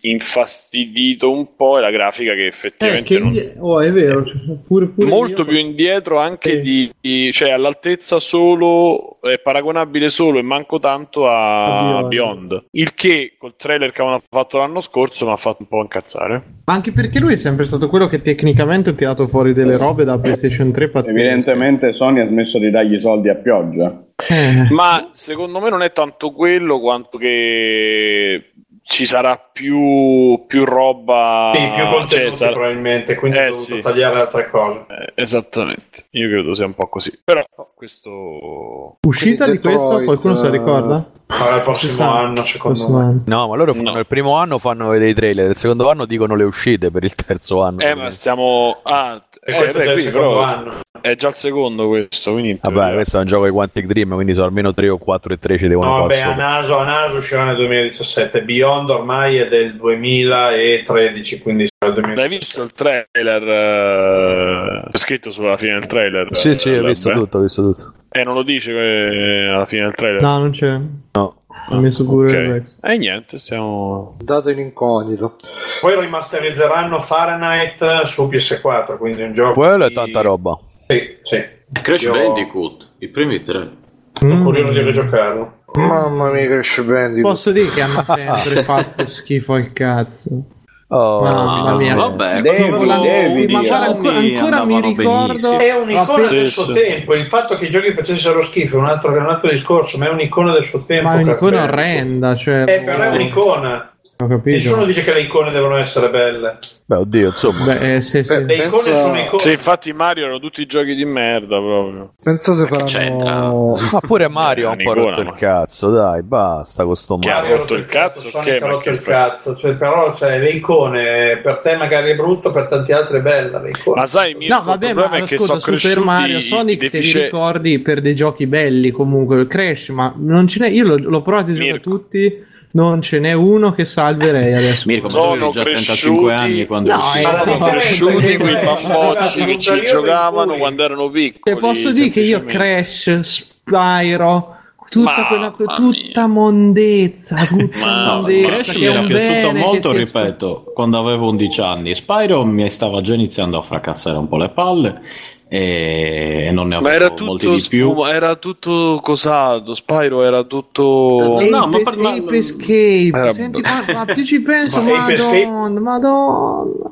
infastidito 0.00 1.30
un 1.32 1.54
po' 1.56 1.78
è 1.78 1.80
la 1.80 1.90
grafica 1.90 2.32
che 2.34 2.44
Eh, 2.44 2.46
effettivamente 2.46 3.14
che 3.14 3.18
non, 3.20 3.32
oh, 3.58 3.80
è 3.80 3.90
vero, 3.92 4.24
cioè, 4.24 4.36
pure, 4.66 4.86
pure 4.86 5.06
molto 5.08 5.42
io- 5.42 5.46
più 5.48 5.56
indietro 5.58 6.18
anche 6.18 6.56
Sì. 6.56 6.60
di, 6.60 6.90
di- 7.00 7.32
cioè 7.32 7.50
all'altezza 7.50 8.18
solo 8.20 9.18
è 9.20 9.38
paragonabile 9.40 10.08
solo 10.10 10.38
e 10.38 10.42
manco 10.42 10.78
tanto 10.78 11.28
a 11.28 11.98
A 11.98 12.02
Beyond. 12.04 12.64
Il 12.72 12.94
che 12.94 13.34
col 13.38 13.54
trailer 13.56 13.90
che 13.92 14.00
avevano 14.00 14.22
fatto 14.28 14.58
l'anno 14.58 14.80
scorso 14.80 15.26
mi 15.26 15.32
ha 15.32 15.36
fatto 15.36 15.58
un 15.60 15.68
po' 15.68 15.80
incazzare 15.82 16.42
Ma 16.64 16.72
anche 16.74 16.92
perché 16.92 17.18
lui 17.18 17.32
è 17.32 17.36
sempre 17.36 17.64
stato 17.64 17.88
quello 17.88 18.06
che 18.06 18.22
tecnicamente 18.22 18.90
ha 18.90 18.94
tirato 18.94 19.26
fuori 19.26 19.52
delle 19.52 19.76
robe 19.76 20.04
da 20.04 20.18
PlayStation 20.18 20.70
3 20.72 20.88
pazzesche. 20.88 21.18
Evidentemente 21.18 21.92
Sony 21.92 22.20
ha 22.20 22.26
smesso 22.26 22.58
di 22.58 22.70
dargli 22.70 22.98
soldi 22.98 23.28
a 23.28 23.34
pioggia. 23.34 24.04
Eh, 24.28 24.66
ma 24.70 25.10
secondo 25.12 25.60
me 25.60 25.70
non 25.70 25.82
è 25.82 25.92
tanto 25.92 26.32
quello 26.32 26.80
quanto 26.80 27.18
che 27.18 28.52
ci 28.90 29.04
sarà 29.06 29.36
più, 29.36 30.44
più 30.46 30.64
roba 30.64 31.50
Sì, 31.54 31.60
più 31.74 31.84
contenuti 31.88 32.08
cioè, 32.28 32.34
sarà- 32.36 32.52
probabilmente, 32.52 33.14
quindi 33.16 33.36
Eh, 33.36 33.48
ho 33.48 33.50
dovuto 33.50 33.74
sì. 33.74 33.80
tagliare 33.82 34.20
altre 34.20 34.48
cose. 34.50 34.86
eh, 34.88 35.12
esattamente 35.14 36.06
io 36.12 36.28
credo 36.30 36.54
sia 36.54 36.64
un 36.64 36.72
po' 36.74 36.88
così 36.88 37.12
però 37.22 37.42
questo 37.74 38.96
uscita 39.06 39.44
di 39.44 39.58
Quindi 39.58 39.76
questo, 39.76 39.98
Detroit, 39.98 40.04
qualcuno 40.06 40.36
se 40.36 40.42
la 40.44 40.48
eh, 40.48 40.52
ricorda? 40.58 41.10
Sarà 41.30 41.56
il 41.56 41.62
prossimo 41.62 42.10
anno, 42.10 42.42
secondo 42.44 42.78
Prossimo 42.78 42.98
me. 43.00 43.04
anno. 43.04 43.22
No, 43.26 43.48
ma 43.48 43.56
loro 43.56 43.74
fanno 43.74 43.92
No. 43.92 43.98
il 43.98 44.06
primo 44.06 44.36
anno 44.36 44.56
fanno 44.58 44.88
vedere 44.88 45.10
i 45.10 45.14
trailer, 45.14 45.50
il 45.50 45.56
secondo 45.58 45.90
anno 45.90 46.06
dicono 46.06 46.34
le 46.34 46.44
uscite 46.44 46.90
per 46.90 47.04
il 47.04 47.14
terzo 47.14 47.62
anno. 47.62 47.80
eh 47.82 47.94
ma 47.94 48.10
stiamo 48.10 48.78
ah 48.82 49.22
E 49.48 49.52
eh, 49.52 49.56
questo 49.56 49.78
beh, 49.78 49.82
è 49.82 49.84
già 49.86 49.92
il 49.92 49.94
quindi 49.94 50.12
secondo 50.12 50.28
però 50.28 50.42
anno. 50.42 50.74
è 51.00 51.16
già 51.16 51.28
il 51.28 51.34
secondo 51.36 51.88
questo 51.88 52.32
quindi 52.32 52.58
Vabbè, 52.60 52.92
questo 52.92 53.16
è 53.16 53.20
un 53.20 53.26
gioco 53.26 53.44
di 53.46 53.50
Quantic 53.50 53.86
Dream, 53.86 54.12
quindi 54.14 54.34
sono 54.34 54.44
almeno 54.44 54.74
3 54.74 54.88
o 54.90 54.98
4 54.98 55.32
e 55.32 55.38
3 55.38 55.58
ci 55.58 55.68
devono 55.68 55.88
No, 55.90 56.00
vabbè, 56.02 56.20
a 56.20 56.34
naso, 56.34 56.76
a 56.78 56.84
naso 56.84 57.16
uscirà 57.16 57.44
nel 57.44 57.56
2017. 57.56 58.42
Beyond 58.42 58.90
ormai 58.90 59.36
è 59.38 59.48
del 59.48 59.74
2013, 59.76 61.40
quindi 61.40 61.66
sarà 61.66 61.94
il 61.94 62.00
2017. 62.02 62.20
L'hai 62.20 62.28
visto 62.28 62.62
il 62.62 62.72
trailer? 62.72 63.42
eh, 63.48 64.82
C'è 64.90 64.98
scritto 64.98 65.30
sulla 65.30 65.56
fine 65.56 65.78
del 65.78 65.86
trailer. 65.86 66.28
Sì, 66.36 66.58
sì, 66.58 66.68
ho 66.68 66.84
eh, 66.84 66.86
visto 66.86 67.10
tutto, 67.10 67.38
ho 67.38 67.40
visto 67.40 67.62
tutto. 67.62 67.92
E 68.10 68.22
non 68.24 68.34
lo 68.34 68.42
dice 68.42 68.72
eh, 68.72 69.48
alla 69.48 69.66
fine 69.66 69.82
del 69.84 69.94
trailer. 69.94 70.20
No, 70.20 70.38
non 70.38 70.50
c'è. 70.50 70.78
No. 71.12 71.37
Ha 71.70 71.76
messo 71.76 72.04
pure 72.04 72.28
Ok. 72.30 72.34
il 72.34 72.52
Rex. 72.52 72.78
E 72.82 72.96
niente, 72.96 73.38
stiamo... 73.38 74.16
Dato 74.22 74.48
in 74.50 74.58
incognito. 74.58 75.36
Poi 75.80 76.00
rimasterizzeranno 76.00 76.98
Fahrenheit 77.00 78.02
su 78.02 78.26
PS4, 78.26 78.96
quindi 78.96 79.22
un 79.22 79.34
gioco. 79.34 79.52
Quello 79.54 79.84
è 79.84 79.88
di- 79.88 79.94
tanta 79.94 80.20
roba. 80.22 80.58
Sì, 80.86 81.16
sì. 81.22 81.44
Crash 81.70 82.02
Io- 82.02 82.12
Bandicoot, 82.12 82.92
i 82.98 83.08
primi 83.08 83.42
tre. 83.42 83.70
Sono 84.14 84.34
Mm. 84.36 84.44
curioso 84.44 84.72
di 84.72 84.80
rigiocarlo. 84.80 85.52
Mamma 85.74 86.30
mia, 86.30 86.46
Crash 86.46 86.82
Bandicoot. 86.82 87.34
Posso 87.34 87.52
dire 87.52 87.68
che 87.68 87.82
hanno 87.82 88.02
sempre 88.34 88.62
fatto 88.62 89.06
schifo 89.06 89.52
al 89.52 89.72
cazzo. 89.74 90.44
Oh, 90.90 91.20
Mamma 91.22 91.74
mia. 91.76 91.94
vabbè, 91.94 92.40
Devi, 92.40 92.56
devi, 92.56 92.72
11 92.72 93.52
ma 93.52 93.60
guarda, 93.60 93.86
ancora, 93.86 94.16
ancora 94.16 94.64
mi 94.64 94.80
ricordo 94.80 95.26
benissimo. 95.26 95.58
È 95.58 95.74
un'icona 95.74 96.28
del 96.28 96.46
suo 96.46 96.72
tempo. 96.72 97.14
Il 97.14 97.24
fatto 97.24 97.56
che 97.58 97.66
i 97.66 97.70
giochi 97.70 97.92
facessero 97.92 98.42
schifo 98.42 98.76
è 98.76 98.78
un 98.80 98.86
altro, 98.86 99.14
è 99.14 99.18
un 99.20 99.28
altro 99.28 99.50
discorso, 99.50 99.98
ma 99.98 100.06
è 100.06 100.08
un'icona 100.10 100.52
del 100.52 100.64
suo 100.64 100.84
tempo. 100.84 101.08
ma 101.08 101.18
è 101.18 101.22
un'icona 101.22 101.64
orrenda 101.64 102.34
cioè 102.36 102.64
Eh, 102.66 102.80
però 102.84 103.02
è 103.02 103.08
un'icona. 103.08 103.97
Ho 104.20 104.26
capito 104.26 104.56
Nessuno 104.56 104.84
dice 104.84 105.04
che 105.04 105.12
le 105.14 105.20
icone 105.20 105.52
devono 105.52 105.76
essere 105.76 106.10
belle. 106.10 106.58
Beh, 106.86 106.96
oddio, 106.96 107.26
insomma. 107.28 107.64
Beh, 107.66 107.94
eh, 107.96 108.00
sì, 108.00 108.24
sì. 108.24 108.34
Beh, 108.34 108.44
Le 108.46 108.54
icone 108.56 108.70
Pensa- 108.82 109.00
sono 109.00 109.18
icone. 109.18 109.42
Sì, 109.42 109.50
infatti 109.52 109.92
Mario 109.92 110.24
erano 110.24 110.40
tutti 110.40 110.66
giochi 110.66 110.94
di 110.96 111.04
merda 111.04 111.56
proprio. 111.58 112.14
Penso 112.20 112.56
se 112.56 112.66
c'entra? 112.84 113.26
faranno... 113.32 113.76
Ma 113.92 114.00
pure 114.00 114.26
Mario 114.28 114.68
ha 114.68 114.72
un 114.72 114.82
po' 114.82 114.92
rotto 114.92 115.22
ma- 115.22 115.30
il 115.30 115.36
cazzo, 115.36 115.90
dai, 115.90 116.22
basta 116.24 116.84
con 116.84 116.96
sto 116.96 117.16
Che 117.18 117.30
ha 117.30 117.40
Mario. 117.42 117.56
rotto 117.58 117.74
il 117.74 117.86
cazzo, 117.86 118.28
Sonic 118.28 118.48
che- 118.56 118.64
ha 118.64 118.66
rotto 118.66 118.90
il 118.90 119.02
cazzo. 119.02 119.54
Cioè, 119.54 119.76
però 119.76 120.12
cioè, 120.12 120.38
le 120.40 120.48
icone 120.48 121.38
per 121.40 121.58
te 121.60 121.76
magari 121.76 122.10
è 122.10 122.16
brutto, 122.16 122.50
per 122.50 122.66
tanti 122.66 122.90
altri 122.92 123.18
è 123.18 123.22
bella. 123.22 123.60
Le 123.60 123.70
icone. 123.70 124.00
Ma 124.00 124.06
sai, 124.08 124.34
Mirko, 124.34 124.54
No, 124.56 124.62
vabbè, 124.64 124.88
il 124.88 124.94
ma 124.96 125.00
problema 125.02 125.24
è 125.24 125.28
che 125.28 125.36
scusa, 125.38 125.58
sono 125.60 125.78
Super 125.78 126.00
Mario 126.04 126.40
Sonic 126.40 126.78
te 126.78 126.84
li 126.86 126.90
defici- 126.90 127.20
ricordi 127.22 127.78
per 127.78 128.00
dei 128.00 128.16
giochi 128.16 128.46
belli 128.48 128.90
comunque, 128.90 129.46
Crash, 129.46 129.90
ma 129.90 130.12
non 130.16 130.48
ce 130.48 130.58
n'è, 130.58 130.68
io 130.70 130.84
l'ho, 130.84 130.96
l'ho 130.98 131.22
provato 131.22 131.52
a 131.52 131.54
giocare 131.54 131.80
tutti, 131.80 132.46
non 132.70 133.00
ce 133.02 133.18
n'è 133.18 133.32
uno 133.32 133.72
che 133.72 133.84
salverei 133.84 134.54
adesso. 134.54 134.82
Mirko, 134.86 135.08
ma 135.08 135.12
tu 135.12 135.50
già 135.50 135.62
cresciuti- 135.62 135.84
35 135.86 136.34
anni 136.34 136.66
quando 136.66 136.90
No, 136.90 136.98
Ma 136.98 137.38
sono 137.44 137.58
cresciuti 137.58 138.36
quei 138.36 138.54
arriva 138.54 139.34
in 139.36 139.44
che 139.46 139.58
ci 139.58 139.86
giocavano 139.86 140.54
quando 140.56 140.82
erano 140.84 141.08
piccoli. 141.08 141.54
Te 141.54 141.56
posso 141.60 141.90
dire 141.92 142.10
che 142.10 142.20
io. 142.20 142.44
Crash, 142.44 143.20
Spyro, 143.20 144.56
tutta 144.90 145.26
Mamma 145.30 145.50
quella 145.52 145.74
tutta 145.76 146.26
mondezza, 146.26 147.36
tutta 147.48 147.78
Mamma 147.78 148.12
mondezza. 148.16 148.48
Crash 148.50 148.72
che 148.72 148.78
mi 148.78 148.84
era 148.86 149.02
piaciuto 149.02 149.52
molto, 149.56 149.92
ripeto, 149.92 150.72
quando 150.74 150.98
avevo 150.98 151.28
11 151.28 151.60
anni. 151.60 151.94
Spyro 151.94 152.44
mi 152.44 152.68
stava 152.70 153.00
già 153.00 153.14
iniziando 153.14 153.58
a 153.58 153.62
fracassare 153.62 154.18
un 154.18 154.28
po' 154.28 154.36
le 154.36 154.48
palle 154.50 155.00
e 155.50 156.50
non 156.52 156.68
ne 156.68 156.78
Ma 156.80 156.92
era 156.92 157.08
tutto, 157.10 157.36
di 157.54 157.66
più. 157.68 157.88
sfuma- 157.90 158.12
era 158.12 158.36
tutto 158.36 159.00
cosato. 159.02 159.74
Spyro 159.74 160.22
era 160.22 160.42
tutto. 160.44 161.36
Ape, 161.36 161.48
No, 161.48 161.66
ma 161.66 161.78
per- 161.78 161.96
ma- 161.96 162.10
Ape 162.10 162.36
Escape, 162.36 163.10
Era- 163.14 163.32
senti, 163.32 163.62
ma, 163.62 163.84
ma 163.92 164.04
più 164.04 164.24
ci 164.24 164.42
penso, 164.42 164.80
Ma 164.82 165.02
Ape 165.04 165.14
Escape- 165.14 165.46
madonna, 165.46 165.80
madonna. 165.80 166.90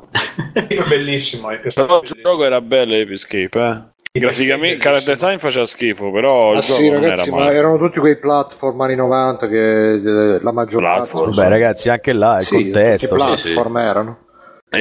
È 0.53 0.83
bellissimo. 0.87 1.49
È 1.51 1.59
piaciuto 1.59 1.85
Però 1.85 1.95
il 1.95 2.01
bellissimo. 2.01 2.21
gioco 2.31 2.43
era 2.45 2.61
bello 2.61 2.93
Ape 2.95 3.13
Escape, 3.13 3.59
eh. 3.59 3.95
Graficamente, 4.19 4.77
character 4.81 5.13
design 5.13 5.37
faceva 5.37 5.67
schifo, 5.67 6.11
però 6.11 6.53
Ah 6.53 6.61
sì, 6.63 6.89
ragazzi, 6.89 7.29
era 7.29 7.37
ma 7.37 7.51
erano 7.53 7.77
tutti 7.77 7.99
quei 7.99 8.17
platform 8.17 8.81
anni 8.81 8.95
90 8.95 9.47
che 9.47 9.91
eh, 9.93 10.39
la 10.41 10.51
maggior 10.51 10.81
Platform. 10.81 11.25
parte... 11.25 11.35
Vabbè, 11.35 11.49
ragazzi, 11.49 11.89
anche 11.89 12.13
là 12.13 12.39
il 12.39 12.45
Sì, 12.45 12.63
contesto. 12.63 13.07
che 13.09 13.13
platform 13.13 13.77
erano. 13.77 14.17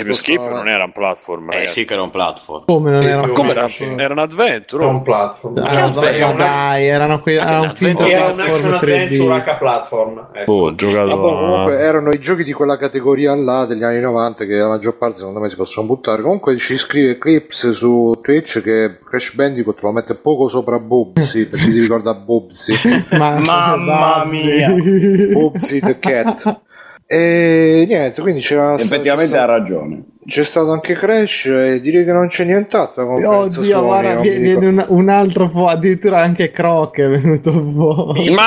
Ape 0.01 0.10
Escape 0.10 0.48
non 0.48 0.68
era 0.68 0.85
un 0.85 0.93
platform. 0.93 1.51
Eh 1.51 1.55
ragazzi. 1.55 1.73
sì 1.81 1.85
che 1.86 1.93
era 1.94 2.02
un 2.02 2.10
platform. 2.10 2.64
Come 2.66 2.90
non 2.90 3.02
era 3.02 3.28
Come 3.28 3.51
era? 3.51 3.66
Era 3.97 4.12
un 4.12 4.18
adventure. 4.18 4.82
Era 4.82 4.93
un 4.93 5.02
platform. 5.02 5.55
Ah, 5.59 5.70
Era 5.73 5.89
vabbè, 5.89 6.23
un- 6.24 6.36
dai, 6.36 6.86
erano 6.86 7.20
que- 7.20 7.32
era 7.35 7.60
un 7.60 7.73
finto 7.74 8.05
Era 8.05 8.24
un 8.31 8.40
action 8.40 8.44
platform 8.47 8.73
adventure 8.74 9.40
3D. 9.40 9.48
H 9.48 9.56
platform. 9.59 10.27
ecco. 10.32 10.52
Oh, 10.52 10.64
ho 10.66 10.74
giocato 10.74 11.10
Ah, 11.10 11.14
a- 11.14 11.16
comunque 11.18 11.78
erano 11.78 12.10
i 12.10 12.18
giochi 12.18 12.44
di 12.44 12.52
quella 12.52 12.77
categoria 12.78 13.35
là 13.35 13.64
degli 13.66 13.82
anni 13.82 14.01
90 14.01 14.44
che 14.44 14.55
la 14.56 14.68
maggior 14.68 14.97
parte 14.98 15.18
secondo 15.18 15.40
me 15.40 15.48
si 15.48 15.56
possono 15.56 15.86
buttare. 15.86 16.23
Comunque 16.23 16.56
ci 16.56 16.77
scrive 16.77 17.18
Clips 17.18 17.73
su 17.73 18.12
Twitch 18.23 18.62
che 18.62 18.98
Crash 19.05 19.35
Bandicoot 19.35 19.81
lo 19.82 19.93
mette 19.93 20.14
poco 20.14 20.48
sopra 20.48 20.78
Bubsy 20.78 21.47
perché 21.48 21.70
ti 21.70 21.81
ricorda 21.81 22.14
Bubsy. 22.14 22.74
Ma- 23.10 23.39
Mamma 23.39 24.24
mia. 24.24 24.70
Bubsy 24.70 25.81
the 25.81 25.98
Cat. 25.98 26.60
E 27.08 27.84
niente, 27.88 28.20
quindi 28.20 28.40
c'era 28.40 28.74
Effettivamente 28.74 29.34
c'è 29.34 29.40
ha 29.40 29.44
stato, 29.44 29.58
ragione. 29.58 30.02
c'è 30.26 30.42
stato 30.42 30.72
anche 30.72 30.94
Crash 30.94 31.44
e 31.46 31.80
direi 31.80 32.04
che 32.04 32.10
non 32.10 32.26
c'è 32.26 32.44
nient'altro. 32.44 33.12
Oddio, 33.12 33.84
guarda, 33.84 34.18
viene, 34.20 34.66
un, 34.66 34.84
un 34.88 35.08
altro 35.08 35.48
po', 35.48 35.66
addirittura 35.68 36.20
anche 36.20 36.50
Croc 36.50 36.98
è 36.98 37.08
venuto 37.08 37.52
fuori. 37.52 38.30
Ma 38.30 38.44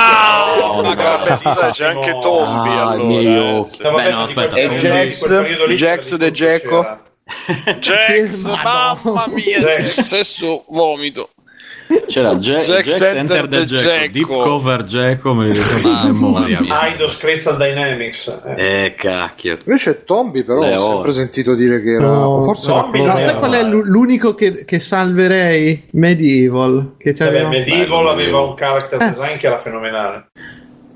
No, 0.60 0.82
ma 0.82 0.88
no, 0.88 0.94
guarda, 0.94 1.70
c'è 1.70 1.86
anche 1.86 2.18
Tombi 2.20 2.68
Ah, 2.68 2.88
allora. 2.90 3.20
eh. 3.20 3.32
No, 3.80 3.90
vabbè, 3.90 4.02
Beh, 4.04 4.10
no, 4.10 4.22
aspetta, 4.24 4.56
E 4.56 4.68
Jax- 4.76 5.74
Jax 5.76 6.14
de 6.16 6.30
Gecko? 6.30 6.98
Jax, 7.78 8.44
mamma 8.44 9.26
mia, 9.28 9.58
Jax. 9.58 10.00
sesso 10.02 10.64
vomito. 10.68 11.30
C'era 12.06 12.34
Jack, 12.36 12.64
Jack 12.64 12.86
Jack 12.86 13.00
Enter 13.16 13.16
Enter 13.16 13.48
the 13.48 13.58
the 13.58 13.64
Gecko, 13.64 13.88
Gecko. 13.90 14.12
Deep 14.12 14.26
Cover 14.28 14.84
Gecko, 14.84 15.34
me 15.34 15.46
li 15.48 15.52
ricordo 15.52 15.90
a 15.92 16.04
memoria. 16.04 16.60
Eidos 16.60 17.16
Crystal 17.18 17.56
Dynamics. 17.56 18.40
eh. 18.56 18.84
Eh, 18.84 18.94
cacchio. 18.94 19.58
Invece 19.64 20.04
Tombi 20.04 20.44
però 20.44 20.60
Le 20.60 20.76
ho 20.76 20.92
sempre 20.94 21.12
sentito 21.12 21.54
dire 21.54 21.82
che 21.82 21.90
era... 21.92 22.06
No, 22.06 22.42
forse 22.42 22.66
Tombi 22.66 23.02
No, 23.02 23.18
sai 23.20 23.34
qual 23.38 23.52
è 23.52 23.62
l'unico 23.64 24.34
che, 24.34 24.64
che 24.64 24.80
salverei? 24.80 25.84
Medieval. 25.92 26.92
Che 26.98 27.12
Vabbè, 27.12 27.24
c'aveva... 27.30 27.48
Medieval 27.48 28.06
aveva 28.08 28.40
un 28.40 28.54
character 28.54 28.98
design 28.98 29.36
che 29.38 29.46
era 29.46 29.58
fenomenale. 29.58 30.26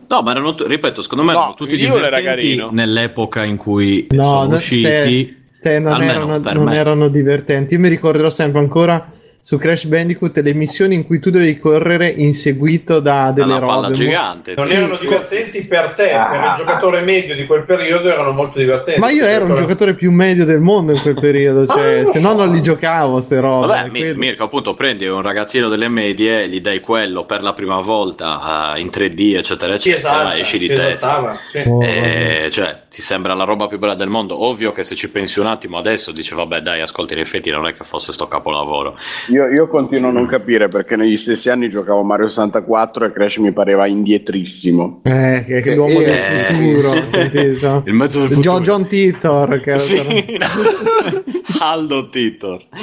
No, 0.06 0.20
ma 0.22 0.30
erano, 0.32 0.54
ripeto, 0.58 1.02
secondo 1.02 1.24
me 1.24 1.32
No, 1.32 1.38
erano 1.38 1.54
tutti 1.54 1.76
divertenti 1.76 2.68
nell'epoca 2.70 3.42
in 3.42 3.56
cui 3.56 4.06
No, 4.10 4.22
sono 4.22 4.54
usciti. 4.54 4.80
ste- 4.82 5.36
ste- 5.50 5.78
non, 5.78 5.92
almeno 5.94 6.12
erano, 6.34 6.52
non 6.52 6.68
erano 6.72 7.08
divertenti. 7.08 7.74
Io 7.74 7.80
mi 7.80 7.88
ricorderò 7.88 8.28
sempre 8.30 8.60
ancora 8.60 9.10
su 9.44 9.58
Crash 9.58 9.84
Bandicoot 9.84 10.38
le 10.38 10.54
missioni 10.54 10.94
in 10.94 11.04
cui 11.04 11.18
tu 11.20 11.28
dovevi 11.28 11.58
correre 11.58 12.08
inseguito 12.08 12.98
da 13.00 13.30
delle 13.30 13.48
Dalla 13.48 13.58
robe. 13.58 13.72
palla 13.74 13.90
gigante. 13.90 14.54
Non 14.56 14.66
Sì, 14.66 14.74
erano 14.74 14.94
sì. 14.94 15.04
divertenti 15.04 15.64
per 15.66 15.88
te, 15.94 16.06
per 16.06 16.16
Ah. 16.16 16.50
il 16.52 16.56
giocatore 16.56 17.02
medio 17.02 17.34
di 17.36 17.44
quel 17.44 17.64
periodo 17.64 18.08
erano 18.08 18.32
molto 18.32 18.58
divertenti. 18.58 18.98
Ma 19.00 19.10
io 19.10 19.26
ero 19.26 19.44
un 19.44 19.54
giocatore 19.54 19.92
più 19.92 20.10
medio 20.12 20.46
del 20.46 20.60
mondo 20.60 20.92
in 20.92 21.00
quel 21.02 21.12
periodo, 21.12 21.70
Ah, 21.70 21.74
cioè, 21.76 21.96
non 21.96 22.04
lo 22.06 22.12
se 22.12 22.20
no 22.20 22.28
so. 22.30 22.34
non 22.36 22.54
li 22.54 22.62
giocavo 22.62 23.20
ste 23.20 23.40
robe. 23.40 23.66
Vabbè, 23.66 23.88
Mi- 23.90 24.14
Mirko, 24.14 24.44
appunto, 24.44 24.72
prendi 24.72 25.06
un 25.06 25.20
ragazzino 25.20 25.68
delle 25.68 25.88
medie, 25.88 26.48
gli 26.48 26.62
dai 26.62 26.80
quello 26.80 27.26
per 27.26 27.42
la 27.42 27.52
prima 27.52 27.80
volta 27.82 28.72
eh, 28.74 28.80
in 28.80 28.88
3D, 28.88 29.36
eccetera, 29.36 29.78
Sì, 29.78 29.90
eccetera, 29.90 30.20
esatto, 30.22 30.36
esci 30.38 30.58
di 30.58 30.68
testa. 30.68 31.38
sì. 31.50 31.62
Oh, 31.66 31.82
Eh, 31.84 32.48
cioè, 32.50 32.80
ti 32.94 33.02
sembra 33.02 33.34
la 33.34 33.42
roba 33.42 33.66
più 33.66 33.80
bella 33.80 33.96
del 33.96 34.08
mondo. 34.08 34.40
Ovvio 34.44 34.70
che 34.70 34.84
se 34.84 34.94
ci 34.94 35.10
pensi 35.10 35.40
un 35.40 35.46
attimo 35.46 35.78
adesso 35.78 36.12
dici, 36.12 36.32
vabbè, 36.32 36.60
dai, 36.60 36.80
ascolti, 36.80 37.14
in 37.14 37.18
effetti 37.18 37.50
non 37.50 37.66
è 37.66 37.74
che 37.74 37.82
fosse 37.82 38.12
sto 38.12 38.28
capolavoro. 38.28 38.96
Io, 39.30 39.48
io 39.48 39.66
continuo 39.66 40.10
a 40.10 40.12
non 40.12 40.26
capire 40.26 40.68
perché 40.68 40.94
negli 40.94 41.16
stessi 41.16 41.50
anni 41.50 41.68
giocavo 41.68 42.04
Mario 42.04 42.28
64 42.28 43.06
e 43.06 43.10
Crash 43.10 43.38
mi 43.38 43.52
pareva 43.52 43.88
indietrissimo. 43.88 45.00
Eh, 45.02 45.44
che, 45.44 45.60
che 45.60 45.72
Eh, 45.72 45.74
l'uomo 45.74 45.98
eh, 46.02 46.04
del 46.04 46.22
futuro. 46.54 46.92
capito? 47.10 47.82
Il 47.86 47.94
mezzo 47.94 48.20
del 48.20 48.28
futuro. 48.28 48.50
John, 48.50 48.62
John 48.62 48.86
Titor, 48.86 49.60
che 49.60 49.70
era 49.70 49.78
Sì. 49.78 50.38
Aldo 51.58 52.08
Titor. 52.10 52.64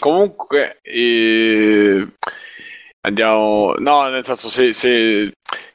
Comunque, 0.00 0.80
eh, 0.82 2.04
andiamo. 3.02 3.74
No, 3.78 4.08
nel 4.08 4.24
senso, 4.24 4.48
se, 4.48 4.72
se 4.72 5.30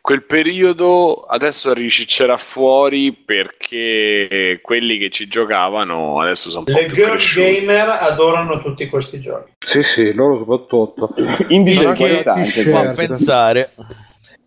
quel 0.10 0.23
periodo 0.23 1.22
adesso 1.22 1.72
riciccerà 1.72 2.36
fuori 2.38 3.14
perché 3.14 4.60
quelli 4.60 4.98
che 4.98 5.11
ci 5.11 5.27
giocavano 5.27 6.19
adesso 6.19 6.49
sono 6.49 6.64
un 6.65 6.73
po' 6.73 6.80
Le 6.80 6.86
più 6.88 6.95
girl 6.95 7.10
cresciuti. 7.11 7.60
gamer 7.60 7.90
adorano 7.90 8.60
tutti 8.60 8.90
questi 8.90 9.19
giochi. 9.19 9.52
Sì, 9.60 9.84
sì, 9.84 10.11
loro 10.14 10.40
soprattutto. 10.40 11.14
Di 11.48 11.77
Anche. 11.77 12.23
Fa 12.23 12.91
pensare. 12.91 13.76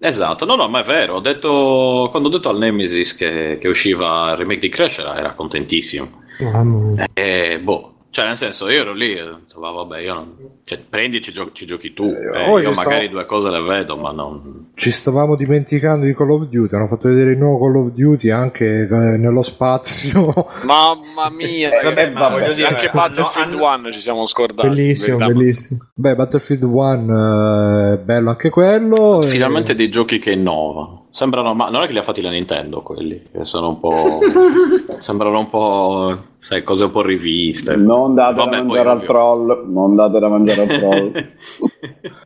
Esatto, 0.01 0.45
no, 0.45 0.57
no, 0.57 0.67
ma 0.67 0.81
è 0.81 0.85
vero. 0.85 1.15
Ho 1.15 1.21
detto, 1.21 2.09
quando 2.11 2.29
ho 2.29 2.33
detto 2.33 2.49
al 2.49 2.59
Nemesis 2.59 3.15
che, 3.15 3.59
che 3.61 3.69
usciva 3.69 4.33
il 4.33 4.39
remake 4.39 4.63
di 4.63 4.69
Crash 4.69 4.99
era, 4.99 5.17
era 5.17 5.35
contentissimo. 5.35 6.23
Mamma 6.41 6.77
mia. 6.77 7.09
E 7.15 7.61
boh, 7.61 7.92
cioè, 8.13 8.27
nel 8.27 8.37
senso, 8.37 8.69
io 8.71 8.83
ero 8.83 8.93
lì, 8.93 9.13
e 9.17 9.25
detto, 9.25 9.59
"Va, 9.59 9.71
vabbè, 9.71 9.99
io 10.01 10.15
non... 10.15 10.37
cioè, 10.65 10.79
prendi, 10.89 11.21
ci, 11.21 11.33
gio- 11.33 11.51
ci 11.53 11.67
giochi 11.67 11.93
tu. 11.93 12.05
Eh, 12.05 12.43
Eh, 12.45 12.51
io 12.51 12.73
stavo- 12.73 12.89
magari 12.89 13.09
due 13.09 13.27
cose 13.27 13.51
le 13.51 13.63
vedo, 13.63 13.97
ma 13.97 14.13
non. 14.13 14.71
Ci 14.75 14.91
stavamo 14.91 15.35
dimenticando 15.35 16.07
di 16.07 16.15
Call 16.15 16.31
of 16.31 16.43
Duty, 16.49 16.77
hanno 16.77 16.87
fatto 16.87 17.09
vedere 17.09 17.33
il 17.33 17.39
nuovo 17.39 17.65
Call 17.67 17.77
of 17.87 17.91
Duty 17.93 18.31
anche 18.31 18.83
eh, 18.89 19.17
nello 19.19 19.43
spazio. 19.43 20.33
Mamma 20.65 21.31
mia, 21.31 21.71
Eh, 21.81 21.83
vabbè, 21.85 22.11
ma 22.11 22.29
voglio 22.29 22.53
dire, 22.53 22.69
anche 22.69 22.91
Battlefield 22.93 23.55
hanno- 23.55 23.75
1 23.89 23.93
ci 23.93 24.01
siamo 24.01 24.27
scordati. 24.27 24.69
Bellissimo, 24.69 25.17
verità, 25.17 25.35
bellissimo. 25.39 25.79
Beh, 25.95 26.15
Battlefield 26.15 26.63
1 26.63 27.93
è 27.95 27.99
bello 27.99 28.31
anche 28.31 28.51
quello. 28.51 29.23
e- 29.23 29.27
Finalmente 29.27 29.75
dei 29.75 29.89
giochi 29.89 30.19
che 30.19 30.33
innovano. 30.33 31.09
Sembrano, 31.13 31.53
ma 31.55 31.69
non 31.69 31.83
è 31.83 31.87
che 31.87 31.93
li 31.93 31.99
ha 31.99 32.03
fatti 32.03 32.23
la 32.23 32.31
Nintendo 32.31 32.81
quelli, 32.83 33.23
che 33.33 33.45
sono 33.45 33.69
un 33.69 33.81
po'. 33.81 34.21
sembrano 34.99 35.39
un 35.39 35.49
po'. 35.51 36.23
Sai, 36.43 36.63
cose 36.65 36.85
un 36.85 36.91
po' 36.91 37.03
riviste. 37.03 37.77
Non 37.77 38.15
date 38.15 38.35
Vabbè, 38.35 38.51
da 38.51 38.63
mangiare 38.63 38.89
al 38.91 39.05
troll, 39.05 39.65
non 39.69 39.95
date 39.95 40.19
da 40.19 40.29
mangiare 40.29 40.63
al 40.63 40.69
troll. 40.69 41.13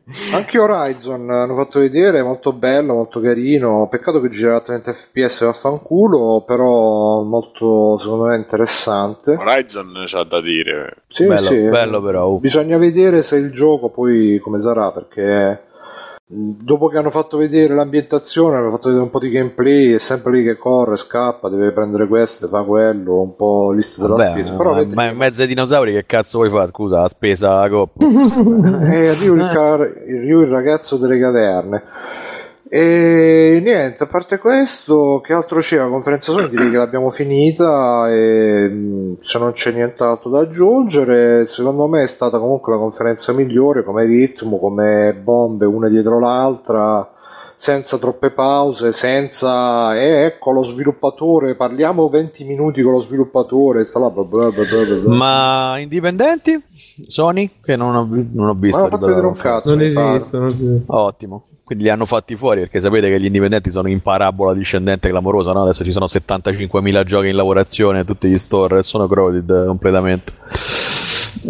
Anche 0.32 0.58
Horizon 0.58 1.28
hanno 1.28 1.54
fatto 1.54 1.80
vedere, 1.80 2.22
molto 2.22 2.52
bello, 2.52 2.94
molto 2.94 3.20
carino. 3.20 3.88
Peccato 3.90 4.20
che 4.20 4.30
gira 4.30 4.56
a 4.56 4.60
30 4.60 4.92
fps 4.92 5.44
vaffanculo, 5.44 6.44
però 6.46 7.22
molto 7.22 7.98
secondo 7.98 8.24
me 8.24 8.36
interessante. 8.36 9.32
Horizon 9.32 10.04
c'ha 10.06 10.24
da 10.24 10.40
dire. 10.40 11.02
Sì, 11.08 11.26
bello, 11.26 11.48
sì. 11.48 11.68
bello 11.68 12.00
però. 12.00 12.28
uh. 12.28 12.40
Bisogna 12.40 12.78
vedere 12.78 13.22
se 13.22 13.36
il 13.36 13.52
gioco 13.52 13.90
poi 13.90 14.38
come 14.38 14.60
sarà, 14.60 14.92
perché 14.92 15.65
dopo 16.28 16.88
che 16.88 16.98
hanno 16.98 17.10
fatto 17.10 17.36
vedere 17.36 17.72
l'ambientazione, 17.72 18.56
hanno 18.56 18.72
fatto 18.72 18.88
vedere 18.88 19.04
un 19.04 19.10
po' 19.10 19.20
di 19.20 19.30
gameplay, 19.30 19.92
è 19.92 19.98
sempre 19.98 20.32
lì 20.32 20.42
che 20.42 20.56
corre, 20.56 20.96
scappa, 20.96 21.48
deve 21.48 21.70
prendere 21.70 22.08
questo, 22.08 22.48
fa 22.48 22.62
quello, 22.64 23.20
un 23.20 23.36
po' 23.36 23.70
lista 23.70 24.02
della 24.02 24.16
Vabbè, 24.16 24.30
spesa. 24.30 24.56
Però 24.56 24.70
ma, 24.70 24.76
vedremo. 24.78 25.00
ma 25.00 25.08
in 25.08 25.16
mezzo 25.16 25.42
ai 25.42 25.46
dinosauri 25.46 25.92
che 25.92 26.04
cazzo 26.04 26.38
vuoi 26.38 26.50
fare? 26.50 26.70
Scusa, 26.72 27.02
la 27.02 27.08
spesa 27.08 27.54
la 27.60 27.68
coppa. 27.68 28.04
Eh, 28.86 29.14
Ryu 29.14 29.34
il, 29.34 29.50
car- 29.52 30.02
il 30.06 30.46
ragazzo 30.46 30.96
delle 30.96 31.18
caverne. 31.18 31.82
E 32.68 33.60
niente, 33.62 34.02
a 34.02 34.06
parte 34.06 34.38
questo, 34.38 35.20
che 35.22 35.32
altro 35.32 35.60
c'è? 35.60 35.76
La 35.76 35.88
conferenza 35.88 36.32
Sony 36.32 36.48
direi 36.48 36.70
che 36.70 36.76
l'abbiamo 36.76 37.10
finita 37.10 38.10
e 38.10 39.16
se 39.20 39.38
non 39.38 39.52
c'è 39.52 39.70
nient'altro 39.70 40.30
da 40.30 40.40
aggiungere, 40.40 41.46
secondo 41.46 41.86
me 41.86 42.02
è 42.02 42.08
stata 42.08 42.40
comunque 42.40 42.72
la 42.72 42.80
conferenza 42.80 43.32
migliore 43.32 43.84
come 43.84 44.04
ritmo, 44.04 44.58
come 44.58 45.14
bombe 45.22 45.64
una 45.64 45.88
dietro 45.88 46.18
l'altra, 46.18 47.08
senza 47.54 47.98
troppe 47.98 48.30
pause, 48.30 48.92
senza 48.92 49.96
eh, 49.96 50.24
ecco 50.24 50.50
lo 50.50 50.64
sviluppatore, 50.64 51.54
parliamo 51.54 52.08
20 52.08 52.44
minuti 52.44 52.82
con 52.82 52.92
lo 52.94 53.00
sviluppatore, 53.00 53.84
sta 53.84 54.00
là, 54.00 54.10
bla 54.10 54.24
bla 54.24 54.50
bla 54.50 54.64
bla 54.64 54.94
bla. 54.96 55.14
Ma 55.14 55.78
indipendenti? 55.78 56.60
Sony? 57.06 57.48
Che 57.62 57.76
non 57.76 57.94
ho, 57.94 58.08
non 58.10 58.48
ho 58.48 58.54
Ma 58.54 58.58
visto. 58.58 58.80
hanno 58.80 58.88
fatto 58.88 59.06
vedere 59.06 59.26
un 59.26 59.36
cazzo. 59.36 59.70
Non 59.72 59.84
esistono. 59.84 60.52
Ottimo. 60.86 61.44
Quindi 61.66 61.82
li 61.82 61.90
hanno 61.90 62.06
fatti 62.06 62.36
fuori 62.36 62.60
perché 62.60 62.80
sapete 62.80 63.08
che 63.08 63.18
gli 63.18 63.24
indipendenti 63.24 63.72
sono 63.72 63.88
in 63.88 64.00
parabola 64.00 64.54
discendente 64.54 65.08
clamorosa, 65.08 65.50
no? 65.50 65.64
Adesso 65.64 65.82
ci 65.82 65.90
sono 65.90 66.04
75.000 66.06 67.02
giochi 67.02 67.26
in 67.26 67.34
lavorazione, 67.34 68.04
tutti 68.04 68.28
gli 68.28 68.38
store 68.38 68.84
sono 68.84 69.08
crowded 69.08 69.50
eh, 69.50 69.66
completamente. 69.66 70.32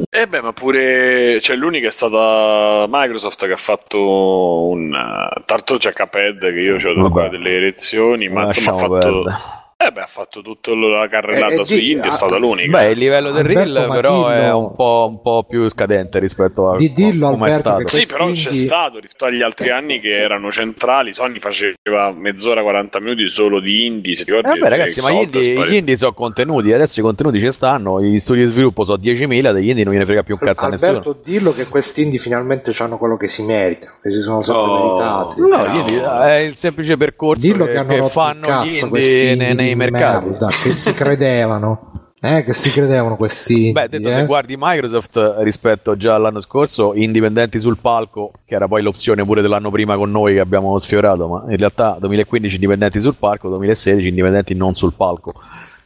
Eh 0.09 0.27
beh, 0.27 0.41
ma 0.41 0.55
pure 0.55 1.39
cioè, 1.43 1.55
l'unica 1.57 1.89
è 1.89 1.91
stata 1.91 2.87
Microsoft 2.89 3.45
che 3.45 3.53
ha 3.53 3.59
fatto 3.59 4.69
un 4.69 4.91
uh, 4.91 5.43
tanto 5.45 5.77
c'è 5.77 5.93
Caped 5.93 6.39
che 6.39 6.61
io 6.61 6.77
ho 6.77 7.29
delle 7.29 7.51
erezioni, 7.51 8.31
ma 8.31 8.45
insomma 8.45 8.71
ha 8.71 8.79
fatto 8.79 8.99
perdere. 8.99 9.37
Eh 9.79 9.93
beh, 9.93 10.01
ha 10.01 10.07
fatto 10.07 10.41
tutta 10.41 10.75
la 10.75 11.07
carrellata 11.07 11.53
Eh, 11.53 11.61
eh, 11.61 11.65
sui 11.67 11.79
di- 11.79 11.91
indie, 11.93 12.07
è 12.09 12.09
ah, 12.09 12.13
stata 12.13 12.39
l'unica. 12.39 12.79
Beh, 12.79 12.91
il 12.93 12.99
livello 12.99 13.31
del 13.31 13.45
Alberto 13.45 13.73
reel 13.75 13.89
però 13.91 14.29
è 14.29 14.51
un 14.51 14.75
po', 14.75 15.07
un 15.11 15.21
po' 15.21 15.45
più 15.47 15.69
scadente 15.69 16.19
rispetto 16.19 16.71
a 16.71 16.77
Di 16.79 16.95
dillo, 16.95 17.29
come 17.29 17.51
è 17.51 17.53
Alberto, 17.53 17.59
stato. 17.59 17.85
che 17.85 17.91
Sì, 17.91 18.07
però 18.07 18.27
c'è 18.33 18.43
quindi- 18.49 18.59
stato 18.59 18.99
rispetto 19.01 19.25
agli 19.27 19.43
altri 19.43 19.69
anni 19.71 20.01
che 20.01 20.17
erano 20.19 20.51
centrali. 20.51 21.13
Sony 21.13 21.39
faceva 21.41 22.11
mezz'ora, 22.11 22.63
40 22.63 23.01
minuti 23.01 23.29
solo 23.29 23.61
di 23.61 23.85
indie. 23.85 24.15
Se 24.15 24.25
ti 24.25 24.31
Eh 24.31 24.37
ricordi, 24.37 24.59
vabbè 24.61 24.71
ragazzi, 24.71 25.01
ma 25.03 25.11
gli 25.11 25.23
indie, 25.25 25.43
spari- 25.43 25.71
gli 25.71 25.75
indie 25.75 25.97
sono 25.99 26.13
contenuti, 26.15 26.73
adesso 26.73 27.01
i 27.01 27.03
contenuti 27.03 27.39
ci 27.39 27.53
stanno, 27.53 28.03
gli 28.03 28.19
studi 28.19 28.41
di 28.45 28.47
sviluppo 28.51 28.83
sono 28.83 28.97
10.000, 28.97 29.53
degli 29.53 29.69
indie 29.69 29.85
non 29.85 29.93
gliene 29.93 30.07
frega 30.07 30.23
più 30.23 30.39
un 30.41 30.47
cazzo 30.47 30.65
a 30.65 30.69
nessuno. 30.71 30.91
Alberto, 30.91 31.21
dillo 31.23 31.53
che 31.53 31.67
questi 31.69 32.01
indie 32.03 32.19
finalmente 32.19 32.73
hanno 32.79 32.97
quello 32.97 33.19
che 33.19 33.29
si 33.29 33.43
meritano, 33.43 33.93
che 34.03 34.11
si 34.11 34.23
sono 34.23 34.41
sempre 34.41 34.63
Oh. 34.63 34.97
meritati. 34.97 35.41
No, 35.43 35.47
No. 35.49 35.69
gli 35.71 35.77
indie 35.81 36.03
è 36.03 36.37
il 36.39 36.57
semplice 36.57 36.97
percorso 36.97 37.47
Dillo 37.47 37.67
che, 37.67 37.73
che 37.73 37.87
che 37.87 38.03
fanno 38.09 38.65
gli 38.65 38.69
indie 38.69 39.33
indie 39.51 39.65
nei 39.67 39.75
mercati. 39.77 40.29
merda, 40.29 40.47
che 40.49 40.73
si 40.73 40.95
credevano, 40.95 42.11
eh, 42.21 42.45
che 42.45 42.55
si 42.55 42.71
credevano 42.71 43.17
questi. 43.17 43.73
Beh, 43.73 43.89
detto 43.89 44.09
eh. 44.09 44.13
se 44.13 44.27
guardi 44.27 44.57
Microsoft 44.59 45.17
eh, 45.17 45.45
rispetto 45.45 45.97
già 45.97 46.15
all'anno 46.15 46.41
scorso, 46.41 46.95
indipendenti 46.95 47.61
sul 47.61 47.79
palco, 47.79 48.33
che 48.45 48.55
era 48.55 48.67
poi 48.67 48.83
l'opzione 48.83 49.25
pure 49.25 49.43
dell'anno 49.43 49.71
prima 49.71 49.97
con 49.97 50.11
noi 50.11 50.35
che 50.35 50.41
abbiamo 50.41 50.79
sfiorato, 50.79 51.29
ma 51.29 51.45
in 51.51 51.57
realtà 51.57 51.97
2015 52.01 52.55
indipendenti 52.55 53.01
sul 53.01 53.17
palco, 53.17 53.49
2016 53.49 54.09
indipendenti 54.09 54.55
non 54.55 54.75
sul 54.75 54.95
palco. 54.95 55.35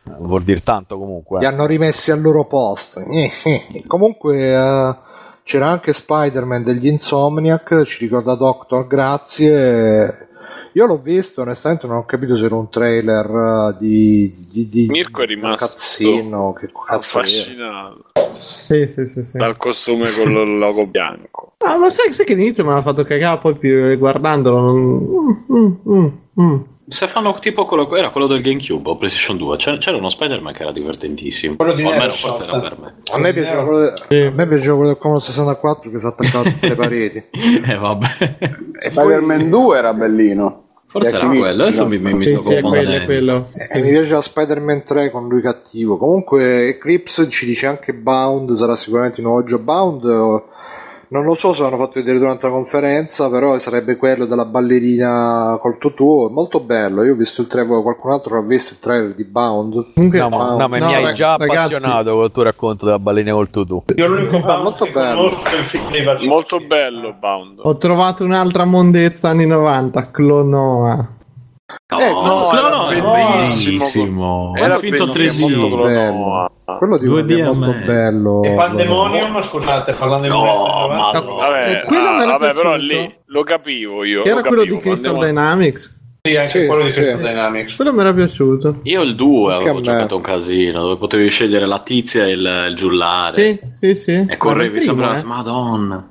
Eh, 0.07 0.13
Vuol 0.19 0.43
dire 0.43 0.63
tanto 0.63 0.99
comunque. 0.99 1.41
li 1.41 1.47
hanno 1.47 1.67
rimessi 1.67 2.11
al 2.11 2.21
loro 2.21 2.47
posto. 2.47 3.01
Eh, 3.01 3.31
eh. 3.45 3.83
Comunque 3.87 4.53
eh, 4.53 4.97
c'era 5.43 5.69
anche 5.69 5.93
Spider-Man 5.93 6.63
degli 6.63 6.87
Insomniac, 6.87 7.83
ci 7.83 8.05
ricorda 8.05 8.35
Doctor, 8.35 8.87
grazie. 8.87 10.29
Io 10.73 10.87
l'ho 10.87 10.99
visto, 10.99 11.41
onestamente 11.43 11.87
non 11.87 11.97
ho 11.97 12.05
capito 12.05 12.37
se 12.37 12.45
era 12.45 12.55
un 12.55 12.69
trailer 12.71 13.27
eh, 13.27 13.77
di, 13.79 14.47
di, 14.49 14.69
di 14.69 14.87
Mirko 14.89 15.21
è 15.21 15.25
un 15.25 15.29
rimasto 15.29 15.67
cazzino, 15.67 16.53
che 16.53 16.71
cazzo 16.73 17.19
affascinato 17.19 18.05
Sì, 18.69 18.87
sì, 18.87 19.07
sì. 19.07 19.25
sì. 19.25 19.37
dal 19.37 19.57
costume 19.57 20.11
con 20.13 20.31
il 20.31 20.59
logo 20.59 20.87
bianco. 20.87 21.55
Ah, 21.59 21.77
ma 21.77 21.91
sai, 21.91 22.13
sai 22.13 22.25
che 22.25 22.35
all'inizio 22.35 22.65
mi 22.65 22.73
ha 22.73 22.83
fatto 22.83 23.03
cagare, 23.05 23.39
poi 23.41 23.57
più 23.57 23.99
guardandolo. 23.99 24.73
Mm, 24.73 25.31
mm, 25.53 25.73
mm, 25.89 26.09
mm. 26.41 26.61
Se 26.91 27.07
fanno 27.07 27.33
tipo 27.35 27.65
quello, 27.67 27.95
era 27.95 28.11
quello 28.11 28.27
del 28.27 28.43
GameCube 28.43 28.91
o 28.91 28.97
PlayStation 28.97 29.37
2, 29.37 29.57
c'era, 29.59 29.77
c'era 29.77 29.97
uno 29.97 30.09
Spider-Man 30.09 30.53
che 30.53 30.63
era 30.63 30.73
divertentissimo. 30.73 31.55
Quello 31.55 31.75
di 31.75 31.85
O 31.85 31.91
almeno 31.91 32.11
forse 32.11 32.43
era 32.43 32.59
per 32.59 32.79
me. 32.81 32.95
A 33.13 33.19
me 33.19 33.33
piaceva 33.33 33.63
quello, 33.65 33.79
de- 33.81 33.93
Sì. 34.09 34.17
a 34.23 34.31
me 34.33 34.47
piaceva 34.49 34.75
quello 34.75 34.89
del 34.91 34.99
Commodore 34.99 35.25
64 35.25 35.91
che 35.91 35.99
si 36.01 36.07
attaccava 36.07 36.49
a 36.49 36.53
tutte 36.53 36.69
le 36.69 36.75
pareti. 36.75 37.25
Eh 37.71 37.77
vabbè. 37.77 38.37
E 38.81 38.91
Spider-Man 38.91 39.39
poi 39.39 39.49
2 39.49 39.79
era 39.79 39.93
bellino. 39.93 40.65
Forse 40.89 41.15
era 41.15 41.29
quello, 41.29 41.63
adesso 41.63 41.85
no? 41.85 41.89
mi, 41.91 41.99
mi, 41.99 42.13
mi 42.15 42.29
sto 42.29 42.43
confondendo. 42.43 43.05
quello. 43.05 43.47
E 43.55 43.81
mi 43.81 43.91
piaceva 43.91 44.21
Spider-Man 44.21 44.83
3 44.83 45.11
con 45.13 45.29
lui 45.29 45.41
cattivo. 45.41 45.97
Comunque 45.97 46.67
Eclipse 46.71 47.29
ci 47.29 47.47
dice 47.47 47.67
anche 47.69 47.95
Bound, 47.95 48.53
sarà 48.55 48.75
sicuramente 48.75 49.21
un 49.21 49.27
nuovo 49.29 49.45
gioco. 49.45 49.63
Bound 49.63 50.05
eh, 50.05 50.43
non 51.11 51.25
lo 51.25 51.35
so 51.35 51.53
se 51.53 51.63
l'hanno 51.63 51.77
fatto 51.77 51.93
vedere 51.95 52.19
durante 52.19 52.47
la 52.47 52.53
conferenza, 52.53 53.29
però 53.31 53.59
sarebbe 53.59 53.97
quello 53.97 54.27
della 54.27 54.45
ballerina 54.45 55.59
col 55.61 55.77
tutù, 55.79 56.29
è 56.29 56.33
molto 56.33 56.61
bello. 56.61 57.03
Io 57.05 57.13
ho 57.13 57.17
visto 57.17 57.41
il 57.41 57.47
trailer, 57.49 57.83
qualcun 57.83 58.13
altro 58.13 58.39
ha 58.39 58.43
visto 58.43 58.75
il 58.75 58.79
trailer 58.79 59.15
di 59.15 59.25
Bound. 59.25 59.93
Comunque, 59.95 60.19
No, 60.21 60.29
ma, 60.29 60.51
no, 60.57 60.69
ma 60.69 60.79
no, 60.79 60.87
mi 60.87 60.95
hai 60.95 61.15
già 61.15 61.37
ragazzi, 61.37 61.75
appassionato 61.75 62.15
col 62.15 62.31
tuo 62.31 62.43
racconto 62.45 62.85
della 62.85 62.99
balena 62.99 63.33
col 63.33 63.51
tutù. 63.51 63.83
Io 63.97 64.07
l'unico 64.07 64.37
Ah, 64.37 64.41
Bound 64.41 64.63
molto 64.63 64.87
bello. 64.93 65.31
Molto 66.27 66.61
bello 66.61 67.15
Bound. 67.19 67.59
Ho 67.63 67.77
trovato 67.77 68.25
un'altra 68.25 68.65
mondezza 68.65 69.29
anni 69.31 69.47
90, 69.47 70.11
Clonoa. 70.11 71.09
No, 71.93 71.99
Eh, 71.99 72.11
no, 72.13 72.23
no, 72.23 72.53
era 72.53 72.69
no, 72.69 72.89
è 72.89 73.01
bellissimo. 73.01 74.55
Era 74.57 74.79
finto 74.79 75.07
bellissimo, 75.09 75.49
3D. 75.49 75.59
molto 75.59 75.83
bello. 75.83 76.51
Quello 76.79 76.99
di 76.99 77.07
2D 77.09 77.39
è 77.39 77.43
molto 77.53 77.73
bello. 77.85 78.43
E 78.45 78.51
Pandemonium, 78.55 79.41
scusate, 79.41 79.93
parlando 79.95 80.27
di 80.27 80.33
No, 80.33 80.45
ma- 80.45 81.11
90. 81.11 81.21
Vabbè, 81.21 81.71
Eh, 81.83 81.85
quello 81.87 82.09
ah, 82.09 82.25
vabbè 82.27 82.53
però 82.55 82.75
piaciuto. 82.75 82.93
lì 83.01 83.15
lo 83.27 83.43
capivo 83.43 84.05
io. 84.05 84.25
Era 84.25 84.37
lo 84.37 84.41
quello 84.43 84.57
capivo, 84.63 84.77
di 84.77 84.81
Crystal 84.83 85.19
Dynamics. 85.19 85.99
Sì, 86.23 86.37
anche 86.37 86.61
Sì, 86.61 86.67
quello 86.67 86.83
di 86.85 86.93
sì. 86.93 87.01
Crystal 87.01 87.21
Dynamics. 87.21 87.77
Quello 87.77 87.93
mi 87.93 88.01
era 88.01 88.13
piaciuto. 88.15 88.77
Io 88.83 89.03
il 89.03 89.15
2 89.17 89.53
Anche 89.53 89.55
a 89.55 89.71
avevo 89.71 89.77
me. 89.79 89.83
giocato 89.83 90.17
un 90.17 90.23
casino, 90.23 90.81
dove 90.83 90.97
potevi 90.97 91.29
scegliere 91.29 91.67
la 91.67 91.79
tizia 91.81 92.25
e 92.27 92.31
il, 92.31 92.67
il 92.69 92.75
giullare. 92.77 93.39
Sì, 93.39 93.95
sì, 93.95 93.95
sì. 93.97 94.27
E 94.29 94.37
correvi 94.37 94.81
sempre 94.81 95.07
primo, 95.07 95.13
la 95.15 95.21
eh. 95.21 95.25
Madonna. 95.25 96.09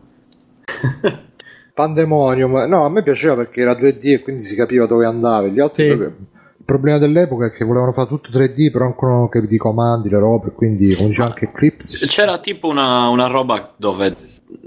Pandemonium, 1.79 2.65
no, 2.67 2.83
a 2.83 2.89
me 2.89 3.03
piaceva 3.03 3.35
perché 3.37 3.61
era 3.61 3.71
2D 3.71 3.99
e 4.11 4.21
quindi 4.21 4.43
si 4.43 4.53
capiva 4.55 4.85
dove 4.85 5.05
andavi. 5.05 5.51
Gli 5.51 5.61
altri, 5.61 5.83
Sì. 5.83 5.89
vabbè, 5.95 6.03
il 6.05 6.65
problema 6.65 6.97
dell'epoca 6.97 7.45
è 7.45 7.51
che 7.51 7.63
volevano 7.63 7.93
fare 7.93 8.09
tutto 8.09 8.29
3D, 8.31 8.69
però 8.69 8.83
ancora 8.85 9.13
non 9.13 9.29
capiti 9.29 9.55
i 9.55 9.57
comandi, 9.57 10.09
le 10.09 10.19
robe, 10.19 10.51
quindi 10.51 10.93
come 10.93 11.07
diceva 11.07 11.27
anche 11.29 11.45
Eclipse. 11.45 12.05
C'era 12.07 12.37
tipo 12.39 12.67
una, 12.67 13.07
una 13.07 13.27
roba 13.27 13.73
dove 13.77 14.13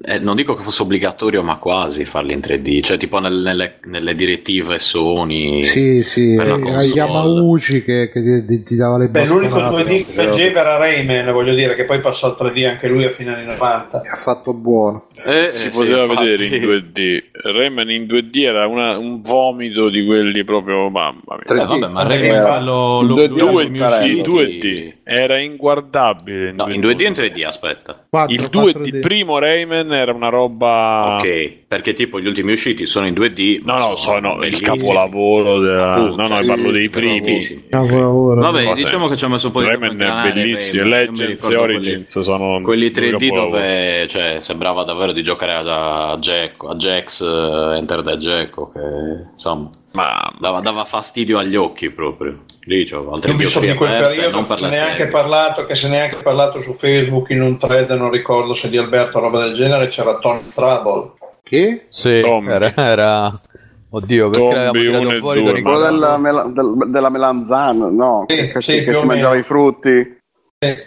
eh, 0.04 0.18
non 0.20 0.36
dico 0.36 0.54
che 0.54 0.62
fosse 0.62 0.82
obbligatorio, 0.82 1.42
ma 1.42 1.56
quasi 1.56 2.04
farli 2.04 2.32
in 2.32 2.38
3D, 2.40 2.80
cioè 2.82 2.96
tipo 2.96 3.18
nel- 3.18 3.40
nelle, 3.42 3.78
nelle 3.86 4.14
direttive 4.14 4.78
Sony. 4.78 5.62
Sì, 5.64 6.02
sì, 6.02 6.34
era 6.34 6.58
console. 6.58 6.84
Yamauchi 6.86 7.82
che, 7.82 8.10
che 8.12 8.22
ti, 8.22 8.44
ti- 8.46 8.62
ti 8.62 8.76
dava 8.76 8.98
le 8.98 9.08
Beh, 9.08 9.26
l'unico 9.26 9.56
bastonate. 9.56 9.84
2D 9.84 10.06
che 10.06 10.12
faceva 10.12 10.60
era 10.60 10.76
Rayman, 10.76 11.32
voglio 11.32 11.54
dire, 11.54 11.74
che 11.74 11.84
poi 11.84 12.00
passò 12.00 12.28
al 12.28 12.36
3D 12.38 12.66
anche 12.68 12.86
lui 12.88 13.04
a 13.04 13.10
fine 13.10 13.34
anni 13.34 13.44
90. 13.46 14.00
Ha 14.04 14.14
fatto 14.16 14.52
buono. 14.54 15.06
Eh, 15.24 15.48
si 15.50 15.66
eh, 15.66 15.70
poteva 15.70 16.02
sì, 16.06 16.14
vedere 16.14 16.44
in 16.56 16.62
2D. 16.62 17.22
Rayman 17.42 17.90
in 17.90 18.02
2D 18.04 18.36
era 18.44 18.66
una- 18.68 18.96
un 18.98 19.20
vomito 19.20 19.88
di 19.88 20.04
quelli 20.06 20.44
proprio 20.44 20.88
mamma 20.90 21.20
mia. 21.26 21.42
3D. 21.44 21.60
Eh, 21.60 21.64
vabbè, 21.66 21.88
ma 21.92 22.02
Eh, 22.04 22.08
Rayman 22.08 22.42
quello 22.46 23.00
Il 23.00 23.06
lui- 23.08 23.16
2D, 23.18 23.28
lui- 23.28 23.38
Due- 23.40 23.64
lui- 23.66 23.78
sì, 24.00 24.22
lui- 24.24 24.58
2D 24.58 24.92
era 25.04 25.38
inguardabile. 25.40 26.52
No, 26.52 26.68
in 26.68 26.80
2D 26.80 27.00
e 27.02 27.06
in 27.06 27.12
3D, 27.14 27.44
aspetta. 27.44 28.04
4, 28.08 28.32
Il 28.34 28.48
2D, 28.50 28.86
il 28.86 29.00
primo 29.00 29.38
Rayman 29.38 29.70
era 29.74 30.12
una 30.12 30.28
roba. 30.28 31.16
Ok, 31.18 31.50
perché 31.68 31.92
tipo 31.94 32.20
gli 32.20 32.26
ultimi 32.26 32.52
usciti 32.52 32.86
sono 32.86 33.06
in 33.06 33.14
2D. 33.14 33.60
No, 33.64 33.76
no, 33.78 33.96
sono 33.96 34.32
il 34.34 34.38
bellissimi. 34.38 34.66
capolavoro 34.78 35.60
della... 35.60 35.92
Appunto, 35.94 36.22
No, 36.22 36.28
no, 36.28 36.42
sì, 36.42 36.48
parlo 36.48 36.70
dei 36.70 36.88
primi. 36.88 37.20
bellissimi. 37.20 37.64
Capolavoro. 37.68 38.40
Vabbè, 38.40 38.64
Vabbè. 38.64 38.76
diciamo 38.76 39.08
che 39.08 39.16
ci 39.16 39.24
ha 39.24 39.28
messo 39.28 39.46
un 39.46 39.52
po' 39.52 39.60
di 39.62 39.66
tempo 39.68 39.84
a 39.84 39.88
Rayman 39.88 40.00
è 40.02 40.04
ingranare 40.08 40.32
bellissimo. 40.34 40.82
Rayman. 40.82 40.98
Legends 40.98 41.20
e 41.20 41.26
ricordo 41.26 41.56
quelli- 41.64 41.76
Origins 41.88 42.20
sono 42.20 42.60
Quelli 42.62 42.90
due 42.90 43.02
3D 43.02 43.10
capolavori. 43.28 43.50
dove 43.50 44.06
cioè, 44.08 44.36
sembrava 44.40 44.84
davvero 44.84 45.12
di 45.12 45.22
giocare 45.22 45.52
a, 45.54 46.16
Jack, 46.18 46.64
a 46.64 46.74
Jax, 46.74 47.20
eh, 47.22 47.76
Enter 47.76 48.02
the 48.02 48.16
Jacko, 48.18 48.70
che 48.72 48.80
insomma 49.34 49.70
Ma 49.92 50.32
dava, 50.38 50.60
dava 50.60 50.84
fastidio 50.84 51.38
agli 51.38 51.54
occhi 51.56 51.90
proprio. 51.90 52.44
Lì 52.64 52.88
c'ho 52.88 53.12
altre 53.12 53.30
Io 53.32 53.36
mi 53.36 53.44
sono 53.44 53.64
dioptrie 53.66 53.70
di 53.72 53.76
quel 53.76 53.90
periodo 54.14 54.36
non 54.40 54.46
che 54.46 54.56
se 54.56 54.68
ne 54.68 54.76
è 54.76 54.78
anche 54.78 54.96
serie. 54.96 55.08
parlato, 55.12 55.66
che 55.66 55.74
se 55.74 55.88
ne 55.88 55.96
è 55.96 56.00
anche 56.00 56.16
parlato 56.22 56.60
su 56.60 56.72
Facebook 56.74 57.30
in 57.30 57.42
un 57.42 57.58
thread, 57.58 57.90
non 57.90 58.10
ricordo 58.10 58.52
se 58.54 58.68
di 58.70 58.76
Alberto 58.78 59.18
o 59.18 59.20
roba 59.20 59.42
del 59.44 59.54
genere, 59.54 59.88
c'era 59.88 60.18
Tony 60.18 60.48
Trouble. 60.54 61.12
Chi? 61.42 61.82
Sì, 61.90 62.20
Tombi. 62.22 62.50
era, 62.52 62.72
era- 62.76 63.40
Oddio, 63.94 64.30
perché 64.30 64.46
Tombi 64.48 64.62
l'avevamo 64.62 64.80
tirato 64.80 65.08
uno 65.10 65.18
fuori? 65.18 65.42
due, 65.42 65.60
Quello 65.62 65.78
della, 65.80 66.16
mela- 66.16 66.44
del- 66.44 66.84
della 66.90 67.10
melanzana, 67.10 67.88
no? 67.90 68.24
Sì, 68.28 68.50
che 68.50 68.62
sì, 68.62 68.84
che 68.84 68.92
si 68.94 69.04
mangiava 69.04 69.36
i 69.36 69.42
frutti, 69.42 70.16
che 70.58 70.86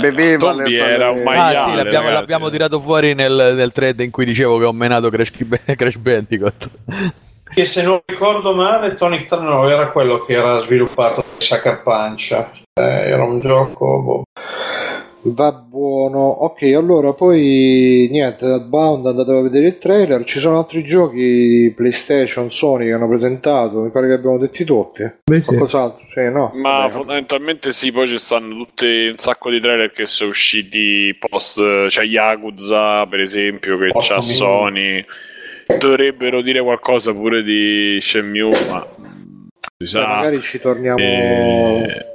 beveva 0.00 0.52
le- 0.54 0.74
era 0.76 1.10
un 1.12 1.18
le- 1.18 1.22
maiale. 1.22 1.56
Ah 1.56 1.62
sì, 1.62 1.74
l'abbiamo, 1.76 2.10
l'abbiamo 2.10 2.50
tirato 2.50 2.80
fuori 2.80 3.14
nel, 3.14 3.52
nel 3.54 3.70
thread 3.70 4.00
in 4.00 4.10
cui 4.10 4.24
dicevo 4.24 4.58
che 4.58 4.64
ho 4.64 4.72
menato 4.72 5.08
Crash, 5.10 5.30
Crash 5.76 5.96
Bandicoot. 5.98 6.70
Che 7.52 7.64
se 7.64 7.82
non 7.82 8.00
ricordo 8.06 8.54
male, 8.54 8.94
Tonic 8.94 9.24
Trano 9.26 9.68
era 9.68 9.90
quello 9.90 10.24
che 10.24 10.34
era 10.34 10.58
sviluppato 10.60 11.22
da 11.22 11.26
Sucker 11.38 11.82
Punch. 11.82 12.30
Eh, 12.74 12.82
era 12.82 13.24
un 13.24 13.40
gioco. 13.40 14.02
boh. 14.02 14.22
Va 15.22 15.52
buono. 15.52 16.20
Ok, 16.20 16.62
allora 16.74 17.12
poi 17.12 18.08
niente, 18.10 18.60
Bound 18.66 19.04
andate 19.04 19.32
a 19.32 19.42
vedere 19.42 19.66
il 19.66 19.78
trailer. 19.78 20.24
Ci 20.24 20.38
sono 20.38 20.56
altri 20.58 20.82
giochi 20.82 21.70
PlayStation, 21.76 22.50
Sony 22.50 22.86
che 22.86 22.92
hanno 22.92 23.08
presentato. 23.08 23.80
Mi 23.82 23.90
pare 23.90 24.06
che 24.06 24.14
abbiamo 24.14 24.38
detti 24.38 24.64
tutti. 24.64 25.02
Beh, 25.24 25.40
sì. 25.40 25.48
Qualcos'altro? 25.48 26.06
Sì, 26.08 26.30
no. 26.30 26.52
Ma 26.54 26.78
Vabbè. 26.78 26.92
fondamentalmente 26.92 27.72
sì, 27.72 27.92
poi 27.92 28.08
ci 28.08 28.18
stanno 28.18 28.54
tutti 28.64 29.08
un 29.10 29.18
sacco 29.18 29.50
di 29.50 29.60
trailer 29.60 29.92
che 29.92 30.06
sono 30.06 30.30
usciti 30.30 31.14
post, 31.18 31.88
cioè 31.88 32.04
Yakuza 32.04 33.04
per 33.06 33.20
esempio 33.20 33.76
che 33.76 33.90
c'ha 33.98 34.22
Sony, 34.22 35.04
dovrebbero 35.78 36.40
dire 36.42 36.60
qualcosa 36.62 37.12
pure 37.12 37.42
di 37.42 37.98
Shenmue, 38.00 38.50
ma 38.70 38.86
si 38.86 39.76
Beh, 39.78 39.86
sa. 39.86 40.06
magari 40.06 40.40
ci 40.40 40.58
torniamo. 40.60 40.98
Eh, 40.98 42.06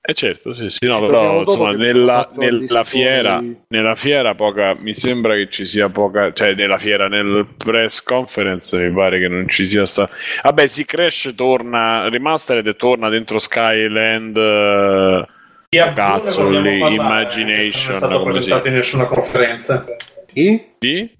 eh, 0.00 0.14
certo, 0.14 0.54
sì, 0.54 0.70
sì, 0.70 0.86
no, 0.86 1.04
però 1.06 1.42
insomma, 1.42 1.72
nella, 1.72 2.30
nella 2.34 2.84
fiera, 2.84 3.34
stori. 3.36 3.60
nella 3.68 3.94
fiera 3.94 4.34
poca, 4.34 4.74
mi 4.78 4.94
sembra 4.94 5.34
che 5.34 5.48
ci 5.50 5.66
sia 5.66 5.88
poca, 5.90 6.32
cioè 6.32 6.54
nella 6.54 6.78
fiera, 6.78 7.08
nel 7.08 7.46
press 7.56 8.02
conference 8.02 8.76
mi 8.76 8.94
pare 8.94 9.18
che 9.18 9.28
non 9.28 9.46
ci 9.48 9.68
sia 9.68 9.84
sta. 9.84 10.08
Vabbè, 10.42 10.66
sì, 10.66 10.84
Crash 10.86 11.34
torna, 11.36 12.08
Remastered 12.08 12.66
e 12.66 12.74
torna 12.76 13.08
dentro 13.10 13.38
Skyland. 13.38 14.36
eh, 14.36 15.26
Di 15.68 15.76
Cazzo, 15.78 16.48
lì, 16.48 16.78
parlare, 16.78 16.94
Imagination, 16.94 17.86
Non 17.98 18.02
è 18.02 18.06
stato 18.06 18.22
presentato 18.22 18.62
si- 18.62 18.68
in 18.68 18.74
nessuna 18.74 19.04
conferenza. 19.04 19.84
Chi? 20.26 20.64
Sì? 20.78 21.10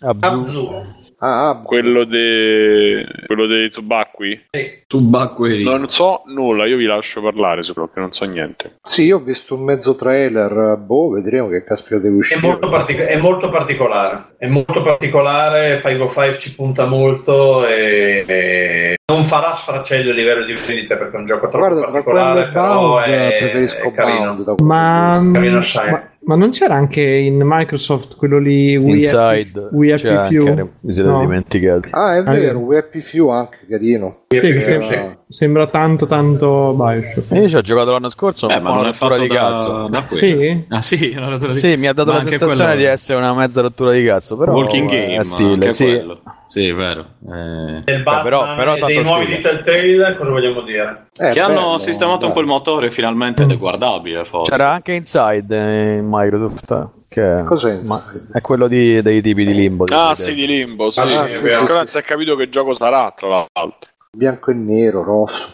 Abzu. 0.00 0.26
Abzu. 0.28 0.94
Ah, 1.18 1.48
ah, 1.48 1.62
Quello 1.62 2.04
de... 2.04 3.06
quello 3.26 3.46
dei 3.46 3.70
subacquei? 3.70 4.46
Sì. 4.50 4.82
Subacqueri. 4.86 5.62
Non 5.64 5.88
so 5.88 6.22
nulla, 6.26 6.66
io 6.66 6.76
vi 6.76 6.84
lascio 6.84 7.22
parlare 7.22 7.62
su 7.62 7.72
perché 7.72 8.00
non 8.00 8.12
so 8.12 8.24
niente. 8.26 8.76
sì, 8.82 9.04
io 9.06 9.16
ho 9.16 9.20
visto 9.20 9.54
un 9.54 9.62
mezzo 9.64 9.96
trailer. 9.96 10.76
Boh, 10.76 11.10
vedremo 11.10 11.48
che 11.48 11.64
caspita 11.64 11.96
deve 11.96 12.14
È 12.14 12.18
uscire. 12.18 12.46
molto, 12.46 12.68
partic- 12.68 13.00
è 13.00 13.16
molto 13.16 13.48
particolare, 13.48 14.34
è 14.36 14.46
molto 14.46 14.82
particolare, 14.82 15.80
505 15.80 16.38
ci 16.38 16.54
punta 16.54 16.84
molto 16.84 17.66
e, 17.66 18.24
e 18.26 18.96
non 19.10 19.24
farà 19.24 19.54
sfracello 19.54 20.10
a 20.10 20.14
livello 20.14 20.44
di 20.44 20.52
vendita 20.54 20.96
perché 20.96 21.16
è 21.16 21.18
un 21.20 21.26
gioco 21.26 21.48
troppo 21.48 21.58
Guarda, 21.66 21.90
tra 21.90 22.02
quello 22.02 22.18
particolare, 22.18 22.40
e 22.48 22.52
però 22.52 22.98
è, 22.98 23.36
preferisco 23.38 23.88
è 23.88 23.92
carino. 23.92 24.34
Bound. 24.34 24.54
Che 24.56 24.64
Ma. 24.64 25.30
Carino 25.32 25.60
ma, 25.90 26.10
ma 26.26 26.34
non 26.36 26.50
c'era 26.50 26.74
anche 26.74 27.00
in 27.02 27.40
Microsoft 27.44 28.16
quello 28.16 28.38
lì 28.38 28.76
We 28.76 28.96
Inside. 28.96 29.16
Happy, 29.18 29.68
We 29.72 29.92
Happy 29.92 30.08
anche, 30.08 30.28
Few? 30.34 30.70
mi 30.80 30.92
siete 30.92 31.08
No. 31.08 31.20
dimenticati. 31.20 31.88
Ah, 31.92 32.16
è 32.16 32.18
Ah, 32.18 32.32
vero, 32.32 32.58
We 32.58 32.76
Happy 32.78 33.00
Few 33.00 33.28
anche 33.28 33.58
carino. 33.68 34.22
Sì, 34.28 34.40
che 34.40 34.52
Sì, 34.58 34.64
sembra, 34.64 34.86
sì. 34.88 35.34
sembra 35.34 35.66
tanto 35.68 36.06
tanto 36.06 36.74
Bioshock. 36.76 37.30
Io 37.32 37.48
ci 37.48 37.56
ho 37.56 37.60
giocato 37.60 37.92
l'anno 37.92 38.10
scorso, 38.10 38.48
Eh, 38.48 38.60
ma 38.60 38.70
non 38.70 38.78
una 38.80 38.88
è 38.88 38.90
rottura 38.92 39.08
fatto 39.16 39.22
di 39.22 39.28
da, 39.28 39.34
cazzo. 39.34 39.88
da. 39.88 40.04
Sì? 40.10 40.64
Ah 40.68 40.80
sì, 40.82 41.14
una 41.16 41.28
rottura 41.28 41.52
di 41.52 41.58
Sì, 41.58 41.76
mi 41.76 41.86
ha 41.86 41.92
dato 41.92 42.10
Ma 42.10 42.16
la 42.18 42.22
sensazione 42.24 42.54
quello- 42.56 42.76
di 42.76 42.84
essere 42.84 43.18
una 43.18 43.34
mezza 43.34 43.60
rottura 43.60 43.92
di 43.92 44.04
cazzo, 44.04 44.36
però 44.36 44.52
Walking 44.52 44.90
è 44.90 45.06
Game, 45.08 45.24
stile, 45.24 45.52
anche 45.52 45.72
sì. 45.72 45.84
quello. 45.84 46.20
Sì, 46.48 46.68
è 46.68 46.74
vero. 46.74 47.06
Eh, 47.28 47.82
Del 47.84 48.02
Batman 48.02 48.22
però- 48.22 48.54
però 48.54 48.76
e 48.76 48.80
dei 48.86 49.02
nuovi 49.02 49.24
stile. 49.24 49.36
di 49.36 49.42
Telltale, 49.42 50.16
cosa 50.16 50.30
vogliamo 50.30 50.60
dire? 50.62 51.06
Eh, 51.18 51.30
che 51.30 51.40
hanno 51.40 51.54
bello, 51.54 51.78
sistemato 51.78 52.26
un 52.26 52.32
po' 52.32 52.40
il 52.40 52.44
bello. 52.46 52.58
motore 52.58 52.90
finalmente 52.90 53.42
ed 53.42 53.50
è 53.50 53.56
guardabile 53.58 54.24
forse. 54.24 54.50
C'era 54.52 54.70
anche 54.70 54.92
Inside 54.92 55.56
in 55.98 56.06
Microsoft, 56.08 56.88
che 57.08 57.42
Cos'è 57.44 57.80
ma 57.84 57.96
Inside? 57.96 58.26
è 58.32 58.40
quello 58.40 58.68
di- 58.68 59.02
dei 59.02 59.20
tipi 59.22 59.44
di 59.44 59.54
limbo. 59.54 59.84
di 59.84 59.92
Ah, 59.94 60.14
sì, 60.14 60.34
di 60.34 60.46
Limbo, 60.46 60.90
sì. 60.90 61.00
Ah, 61.00 61.06
sì, 61.08 61.14
sì, 61.16 61.46
è 61.46 61.54
ancora 61.54 61.78
non 61.78 61.86
si 61.88 61.98
è 61.98 62.02
capito 62.02 62.36
che 62.36 62.48
gioco 62.48 62.74
sarà, 62.74 63.12
tra 63.16 63.28
l'altro. 63.28 63.78
bianco 64.16 64.50
e 64.50 64.54
nero, 64.54 65.02
rosso, 65.02 65.48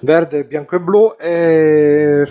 verde, 0.00 0.44
bianco 0.44 0.76
e 0.76 0.80
blu. 0.80 1.14
E... 1.18 2.28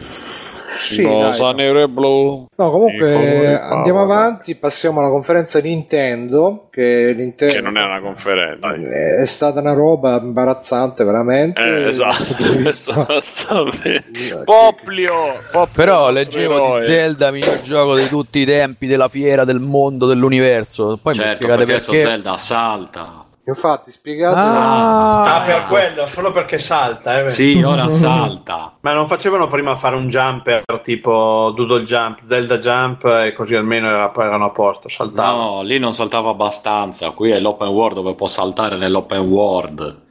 Sì, 0.68 1.02
Rosa, 1.02 1.44
dai. 1.46 1.56
nero 1.56 1.84
e 1.84 1.88
blu. 1.88 2.46
No, 2.56 2.72
comunque 2.72 3.58
andiamo 3.58 4.02
avanti, 4.02 4.56
passiamo 4.56 5.00
alla 5.00 5.10
conferenza 5.10 5.60
Nintendo, 5.60 6.68
che, 6.70 7.14
Nintendo 7.18 7.54
Che 7.56 7.62
non 7.62 7.78
è 7.78 7.84
una 7.84 8.02
conferenza. 8.02 8.68
dai. 8.68 8.84
è 8.84 9.26
stata 9.26 9.62
una 9.62 9.74
roba 9.74 10.20
imbarazzante 10.22 11.04
veramente. 11.06 11.62
Eh, 11.62 11.88
esatto, 11.88 12.44
esattamente. 12.66 13.96
Eh, 14.14 14.44
Poplio, 14.44 15.40
Poplio 15.52 15.70
Però 15.74 16.12
leggevo 16.12 16.76
di 16.76 16.82
Zelda, 16.82 17.32
miglior 17.32 17.62
gioco 17.62 17.96
di 17.96 18.06
tutti 18.08 18.40
i 18.40 18.46
tempi, 18.46 18.88
della 18.88 19.08
fiera, 19.08 19.46
del 19.46 19.60
mondo, 19.60 20.06
dell'universo. 20.06 21.00
Poi 21.02 21.14
mi 21.14 21.20
certo, 21.20 21.36
spiegate 21.36 21.66
perché, 21.66 21.86
perché. 21.92 22.02
Zelda 22.02 22.38
salta. 22.38 23.26
Infatti, 23.48 23.92
spiegate. 23.92 24.40
Ah, 24.40 25.36
Ah, 25.38 25.42
per 25.46 25.66
quello, 25.68 26.06
solo 26.08 26.32
perché 26.32 26.58
salta. 26.58 27.22
eh. 27.24 27.30
Sì, 27.30 27.62
ora 27.62 27.90
salta. 27.90 28.74
Ma 28.82 28.92
non 28.94 29.08
facevano 29.08 29.48
prima 29.48 29.76
fare 29.78 29.96
un 29.96 30.08
jumper 30.10 30.64
tipo 30.84 31.54
Doodle 31.56 31.84
Jump, 31.84 32.20
Zelda 32.22 32.58
Jump 32.58 33.06
e 33.06 33.34
così 33.34 33.56
almeno 33.56 33.88
era- 33.88 34.12
erano 34.18 34.46
a 34.46 34.50
posto, 34.50 34.90
saltavano. 34.90 35.38
No, 35.56 35.62
lì 35.62 35.80
non 35.80 35.94
saltava 35.94 36.30
abbastanza. 36.32 37.12
Qui 37.12 37.32
è 37.32 37.40
l'open 37.40 37.70
world 37.70 37.96
dove 37.96 38.16
può 38.16 38.28
saltare 38.28 38.76
nell'open 38.78 39.22
world. 39.22 40.06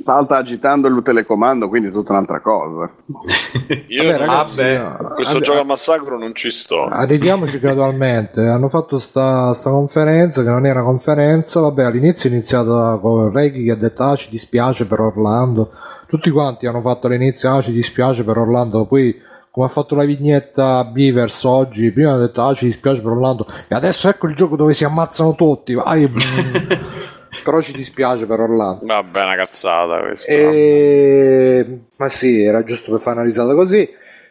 Salta 0.00 0.36
agitando 0.36 0.88
il 0.88 1.02
telecomando, 1.02 1.68
quindi 1.68 1.90
tutta 1.90 2.12
un'altra 2.12 2.40
cosa. 2.40 2.90
Io 3.88 4.04
Vabbè, 4.04 4.16
ragazzi, 4.18 4.56
vabbè, 4.56 4.78
no, 4.78 5.14
questo 5.14 5.36
arri- 5.36 5.44
gioco 5.44 5.60
a 5.60 5.64
massacro 5.64 6.18
non 6.18 6.34
ci 6.34 6.50
sto. 6.50 6.84
Arriviamoci 6.84 7.58
gradualmente. 7.60 8.40
Hanno 8.42 8.68
fatto 8.68 8.98
sta, 8.98 9.52
sta 9.54 9.70
conferenza 9.70 10.42
che 10.42 10.48
non 10.50 10.66
era 10.66 10.82
conferenza. 10.82 11.60
Vabbè, 11.60 11.84
all'inizio 11.84 12.30
è 12.30 12.32
iniziata 12.32 12.98
con 13.00 13.32
Reggie 13.32 13.64
che 13.64 13.70
ha 13.72 13.76
detto: 13.76 14.02
Ah, 14.04 14.16
ci 14.16 14.30
dispiace 14.30 14.86
per 14.86 15.00
Orlando. 15.00 15.70
Tutti 16.06 16.30
quanti 16.30 16.66
hanno 16.66 16.80
fatto 16.80 17.06
all'inizio: 17.06 17.52
Ah, 17.52 17.60
ci 17.60 17.72
dispiace 17.72 18.24
per 18.24 18.38
Orlando. 18.38 18.86
Poi, 18.86 19.14
come 19.50 19.66
ha 19.66 19.70
fatto 19.70 19.94
la 19.94 20.04
vignetta 20.04 20.84
Beavers 20.84 21.44
oggi, 21.44 21.90
prima 21.90 22.14
ha 22.14 22.18
detto: 22.18 22.42
Ah, 22.42 22.54
ci 22.54 22.66
dispiace 22.66 23.02
per 23.02 23.10
Orlando. 23.12 23.46
E 23.68 23.74
adesso 23.74 24.08
ecco 24.08 24.26
il 24.28 24.34
gioco 24.34 24.56
dove 24.56 24.74
si 24.74 24.84
ammazzano 24.84 25.34
tutti. 25.34 25.74
Vai. 25.74 26.08
Però 27.42 27.60
ci 27.60 27.72
dispiace 27.72 28.26
per 28.26 28.40
Orlando. 28.40 28.84
Vabbè, 28.84 29.22
una 29.22 29.36
cazzata 29.36 30.00
questa. 30.00 30.30
E... 30.32 31.80
Ma 31.96 32.08
sì, 32.08 32.42
era 32.42 32.62
giusto 32.64 32.90
per 32.92 33.00
fare 33.00 33.16
una 33.16 33.26
risata 33.26 33.54
così. 33.54 33.88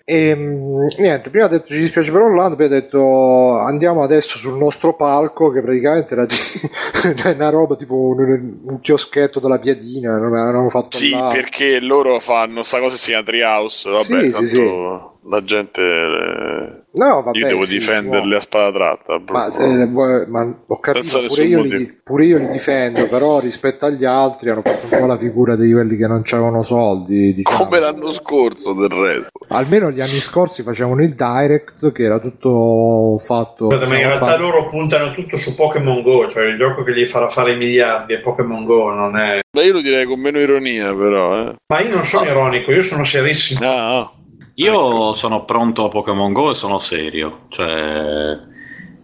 E 0.10 0.34
mm, 0.34 0.86
niente, 1.00 1.30
prima 1.30 1.46
ha 1.46 1.50
detto 1.50 1.68
ci 1.68 1.80
dispiace 1.80 2.14
per 2.14 2.22
Orlando, 2.22 2.56
poi 2.56 2.68
ha 2.68 2.70
detto 2.70 3.58
andiamo 3.58 4.04
adesso 4.04 4.38
sul 4.38 4.58
nostro 4.58 4.96
palco, 4.96 5.50
che 5.52 5.62
praticamente 5.62 6.14
era 6.14 6.26
di... 6.26 6.36
una 7.36 7.50
roba 7.50 7.76
tipo 7.76 7.94
un, 7.94 8.58
un 8.64 8.80
chioschetto 8.80 9.42
della 9.42 9.60
piadina. 9.60 10.18
Non 10.18 10.34
avevano 10.34 10.70
fatto 10.70 10.96
Sì, 10.96 11.10
là. 11.10 11.30
perché 11.34 11.82
loro 11.82 12.20
fanno 12.22 12.62
sta 12.62 12.80
cosa 12.80 12.96
si 12.96 13.10
chiama 13.10 13.26
Treehouse. 13.26 13.90
Vabbè, 13.90 14.04
Sì, 14.04 14.22
sì, 14.22 14.32
tanto 14.32 14.48
sì. 14.48 15.17
La 15.30 15.44
gente. 15.44 15.82
eh, 15.82 16.86
No, 16.98 17.22
vabbè, 17.22 17.38
io 17.38 17.48
devo 17.48 17.64
sì, 17.66 17.78
difenderli 17.78 18.34
a 18.34 18.40
spada 18.40 18.72
tratta. 18.72 19.22
Ma, 19.32 19.50
proprio. 19.54 20.22
eh, 20.22 20.28
ma 20.28 20.64
ho 20.66 20.80
capito, 20.80 21.26
pure 21.28 21.44
io, 21.44 21.62
li, 21.62 22.00
pure 22.04 22.26
io 22.26 22.38
li 22.40 22.48
difendo, 22.48 23.06
però 23.08 23.40
rispetto 23.40 23.86
agli 23.86 24.04
altri 24.04 24.50
hanno 24.50 24.64
fatto 24.64 24.88
un 24.90 25.00
po' 25.00 25.06
la 25.06 25.18
figura 25.18 25.56
di 25.56 25.72
quelli 25.72 25.96
che 25.96 26.08
non 26.08 26.22
c'avevano 26.24 26.64
soldi. 26.64 27.36
Diciamo. 27.36 27.66
Come 27.66 27.80
l'anno 27.80 28.12
scorso, 28.12 28.74
del 28.74 28.90
resto. 28.90 29.30
Almeno 29.50 29.92
gli 29.92 30.02
anni 30.02 30.10
scorsi 30.10 30.64
facevano 30.64 31.04
il 31.04 31.14
direct 31.14 31.92
che 31.92 32.04
era 32.04 32.18
tutto 32.20 33.20
fatto. 33.20 33.68
Guarda, 33.68 33.86
ma 33.86 33.92
in 33.92 33.98
diciamo, 33.98 34.14
realtà 34.16 34.32
fatto- 34.32 34.42
loro 34.42 34.70
puntano 34.70 35.14
tutto 35.14 35.38
su 35.38 35.54
Pokémon 35.56 36.02
Go, 36.02 36.30
cioè 36.32 36.46
il 36.46 36.58
gioco 36.58 36.84
che 36.84 36.94
gli 36.96 37.06
farà 37.06 37.30
fare 37.30 37.52
i 37.52 37.58
miliardi 37.58 38.14
è 38.14 38.20
Pokémon 38.20 38.66
Go, 38.66 38.90
non 38.92 39.16
è... 39.18 39.40
Ma 39.52 39.64
io 39.64 39.74
lo 39.74 39.82
direi 39.82 40.06
con 40.06 40.20
meno 40.20 40.40
ironia, 40.40 40.94
però. 40.96 41.48
Eh. 41.50 41.56
Ma 41.68 41.82
io 41.82 41.94
non 41.94 42.06
sono 42.06 42.26
ironico, 42.26 42.72
io 42.72 42.82
sono 42.82 43.04
serissimo. 43.04 43.68
Ah, 43.70 44.00
ah. 44.00 44.12
Io 44.60 45.14
sono 45.14 45.46
pronto 45.46 45.86
a 45.86 45.90
Pokémon 45.90 46.34
Go 46.34 46.50
e 46.50 46.56
sono 46.56 46.80
serio. 46.80 47.42
Cioè, 47.50 48.38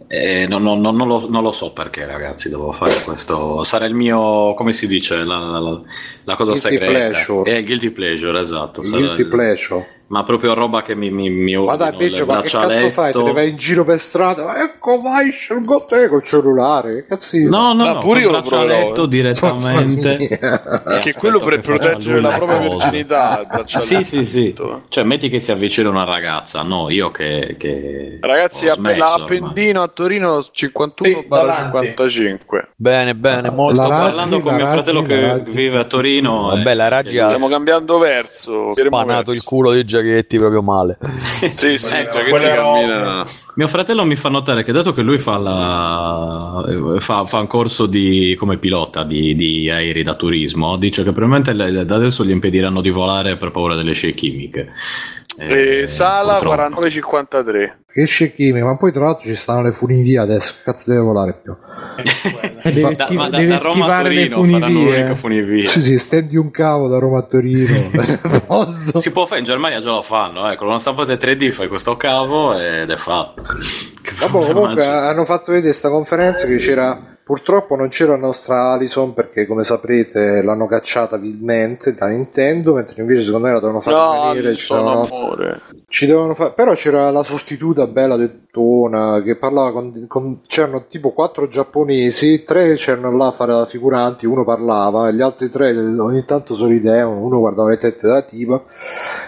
eh, 0.07 0.47
non, 0.47 0.63
non- 0.63 0.81
non- 0.81 1.07
lo, 1.07 1.29
non 1.29 1.43
lo 1.43 1.51
so 1.51 1.71
perché, 1.73 2.05
ragazzi, 2.07 2.49
devo 2.49 2.71
fare 2.71 2.95
questo. 3.03 3.63
Sarà 3.63 3.85
il 3.85 3.93
mio, 3.93 4.55
come 4.55 4.73
si 4.73 4.87
dice, 4.87 5.23
la, 5.23 5.37
la- 5.37 5.81
la 6.23 6.35
cosa 6.35 6.53
Guilty 6.53 6.69
segreta. 6.69 7.09
pleasure. 7.09 7.51
È 7.51 7.57
il 7.57 7.65
guilty 7.65 7.89
pleasure, 7.91 8.39
esatto. 8.39 8.81
il 8.81 8.87
sarà 8.87 8.99
guilty 9.01 9.21
il- 9.21 9.27
pleasure. 9.27 9.87
Ma 10.13 10.23
proprio 10.23 10.53
roba 10.53 10.83
che 10.83 10.93
mi, 10.93 11.09
mi, 11.09 11.27
mi 11.31 11.55
Ma 11.57 11.75
dai, 11.75 11.87
ordino, 11.87 12.11
Biggio, 12.11 12.25
ma 12.27 12.41
che 12.41 12.49
cazzo 12.51 12.89
fai? 12.89 13.11
Te 13.11 13.23
ne 13.23 13.31
vai 13.31 13.49
in 13.49 13.55
giro 13.57 13.83
per 13.83 13.99
strada? 13.99 14.61
Ecco, 14.61 15.01
vai, 15.01 15.31
scelgo 15.31 15.85
te 15.89 16.07
col 16.07 16.21
cellulare. 16.21 16.93
Che 16.93 17.05
cazzino? 17.07 17.49
No, 17.49 17.73
no, 17.73 17.83
Ma 17.83 17.93
no, 17.93 17.99
pure 17.99 18.19
io 18.19 18.29
lo 18.29 18.41
braccialetto 18.41 19.05
eh. 19.05 19.07
direttamente. 19.07 20.17
Mia. 20.85 20.99
Che 20.99 21.13
quello 21.15 21.39
per 21.39 21.55
che 21.55 21.61
proteggere 21.61 22.21
la 22.21 22.37
propria 22.37 22.59
virginità. 22.59 23.65
Sì, 23.65 24.03
sì, 24.03 24.23
sì. 24.23 24.55
Cioè, 24.87 25.03
metti 25.03 25.29
che 25.29 25.39
si 25.39 25.51
avvicina 25.51 25.89
una 25.89 26.03
ragazza, 26.03 26.61
no, 26.61 26.91
io 26.91 27.09
che. 27.09 27.55
che 27.57 28.19
Ragazzi, 28.21 28.69
smesso, 28.69 29.03
Appendino 29.03 29.81
a 29.81 29.87
Torino 29.87 30.45
51 30.51 31.21
Sì, 31.21 31.27
davanti. 31.27 31.63
55. 31.87 32.69
Bene, 32.75 33.15
bene, 33.15 33.49
molto 33.49 33.81
Sto 33.81 33.89
La 33.89 33.99
parlando 33.99 34.41
con 34.41 34.53
mio 34.53 34.67
fratello 34.67 35.03
Raggi, 35.03 35.43
che 35.45 35.51
vive 35.51 35.79
a 35.79 35.85
Torino. 35.85 36.49
Vabbè, 36.49 36.69
e- 36.69 36.73
la 36.75 36.87
Raggi 36.87 37.19
Stiamo 37.25 37.47
cambiando 37.47 37.97
verso. 37.97 38.67
spanato 38.69 39.31
il 39.31 39.41
culo 39.41 39.71
dei 39.71 39.85
giachetti 40.03 40.37
proprio 40.37 40.61
male. 40.61 40.97
Sì, 41.55 41.77
sì, 41.77 41.95
Ecco, 41.95 42.13
perché 42.17 42.29
quelle 42.29 42.49
ti 42.49 42.55
robe. 42.55 42.79
cammina. 42.87 43.25
Mio 43.55 43.67
fratello 43.67 44.03
mi 44.05 44.15
fa 44.15 44.29
notare 44.29 44.63
che 44.63 44.71
dato 44.71 44.93
che 44.93 45.01
lui 45.03 45.19
fa, 45.19 45.37
la, 45.37 46.65
eh, 46.95 46.99
fa, 46.99 47.25
fa 47.25 47.39
un 47.39 47.47
corso 47.47 47.85
di, 47.85 48.35
come 48.37 48.57
pilota 48.57 49.03
di, 49.03 49.35
di 49.35 49.69
aerei 49.69 50.01
da 50.03 50.15
turismo, 50.15 50.75
dice 50.77 51.03
che 51.03 51.11
probabilmente 51.11 51.53
le- 51.53 51.85
da 51.85 51.95
adesso 51.95 52.25
gli 52.25 52.31
impediranno 52.31 52.81
di 52.81 52.89
volare 52.89 53.37
per 53.37 53.51
paura 53.51 53.75
delle 53.75 53.93
scie 53.93 54.13
chimiche. 54.13 54.71
E 55.37 55.81
Eh, 55.81 55.87
Sala 55.87 56.37
purtroppo. 56.37 56.81
49,53. 56.81 57.71
Che 57.93 58.05
scecchimi, 58.05 58.61
ma 58.61 58.77
poi 58.77 58.91
tra 58.91 59.05
l'altro 59.05 59.23
ci 59.27 59.35
stanno 59.35 59.61
le 59.63 59.71
funivie 59.71 60.19
adesso. 60.19 60.53
Cazzo 60.63 60.89
deve 60.89 61.01
volare 61.01 61.39
più? 61.41 61.55
Eh, 62.63 62.71
deve, 62.71 62.93
Da, 62.93 63.05
schi- 63.05 63.15
ma 63.15 63.29
da, 63.29 63.37
deve 63.37 63.49
da 63.55 63.57
Roma 63.61 63.95
a 63.95 64.01
Torino 64.01 64.43
faranno 64.43 64.59
funivie. 64.59 64.91
l'unica 64.95 65.15
funivia. 65.15 65.69
Sì, 65.69 65.81
sì, 65.81 65.97
stendi 65.97 66.37
un 66.37 66.51
cavo 66.51 66.87
da 66.87 66.99
Roma 66.99 67.19
a 67.19 67.23
Torino. 67.23 67.91
Si 68.99 69.11
può 69.11 69.25
fare, 69.25 69.39
in 69.39 69.45
Germania 69.45 69.79
già 69.81 69.89
lo 69.91 70.01
fanno, 70.03 70.49
eh, 70.51 70.55
con 70.55 70.67
una 70.67 70.79
stampante 70.79 71.17
3D 71.17 71.51
fai 71.51 71.67
questo 71.67 71.97
cavo 71.97 72.57
ed 72.57 72.89
è 72.89 72.95
fatto. 72.95 73.41
Problema 73.41 74.29
comunque 74.53 74.85
hanno 74.85 75.25
fatto 75.25 75.45
vedere 75.51 75.67
questa 75.69 75.89
conferenza 75.89 76.45
che 76.47 76.57
c'era. 76.57 77.11
Purtroppo 77.23 77.77
non 77.77 77.87
c'era 77.87 78.11
la 78.11 78.17
nostra 78.17 78.71
Alison 78.71 79.13
perché, 79.13 79.45
come 79.45 79.63
saprete, 79.63 80.41
l'hanno 80.41 80.67
cacciata 80.67 81.15
vilmente 81.17 81.93
da 81.95 82.07
Nintendo. 82.07 82.73
Mentre 82.73 83.01
invece, 83.01 83.23
secondo 83.23 83.45
me, 83.47 83.53
la 83.53 83.59
dovevano 83.59 83.81
far 83.81 83.93
No, 83.93 84.31
venire. 84.33 84.55
Ci 84.55 84.67
dovevano, 84.73 85.05
amore. 85.05 85.61
ci 85.87 86.05
dovevano 86.05 86.33
fa- 86.33 86.51
Però 86.51 86.73
c'era 86.73 87.09
la 87.11 87.23
sostituta 87.23 87.87
bella 87.87 88.17
tettona 88.17 89.21
che 89.21 89.37
parlava 89.37 89.71
con, 89.71 90.05
con- 90.07 90.39
C'erano 90.47 90.85
tipo 90.87 91.11
quattro 91.13 91.47
giapponesi, 91.47 92.43
tre 92.43 92.75
c'erano 92.75 93.15
là 93.15 93.27
a 93.27 93.31
fare 93.31 93.53
da 93.53 93.65
figuranti, 93.65 94.25
uno 94.25 94.43
parlava, 94.43 95.09
gli 95.11 95.21
altri 95.21 95.49
tre 95.49 95.71
ogni 95.75 96.25
tanto 96.25 96.55
sorridevano, 96.55 97.19
uno 97.21 97.39
guardava 97.39 97.69
le 97.69 97.77
tette 97.77 98.05
della 98.05 98.21
tipa. 98.21 98.61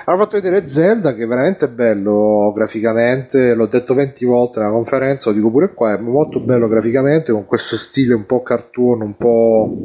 Hanno 0.03 0.17
fatto 0.17 0.35
vedere 0.39 0.67
Zelda 0.67 1.15
che 1.15 1.23
è 1.23 1.27
veramente 1.27 1.69
bello 1.69 2.51
graficamente, 2.53 3.53
l'ho 3.55 3.67
detto 3.67 3.93
20 3.93 4.25
volte 4.25 4.59
nella 4.59 4.71
conferenza, 4.71 5.29
lo 5.29 5.35
dico 5.37 5.49
pure 5.49 5.73
qua, 5.73 5.93
è 5.93 5.97
molto 5.97 6.39
bello 6.41 6.67
graficamente, 6.67 7.31
con 7.31 7.45
questo 7.45 7.77
stile 7.85 8.13
un 8.13 8.25
po' 8.25 8.41
cartoon, 8.41 9.01
un 9.01 9.15
po' 9.15 9.77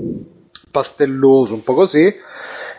pastelloso, 0.70 1.54
un 1.54 1.62
po' 1.62 1.74
così. 1.74 2.12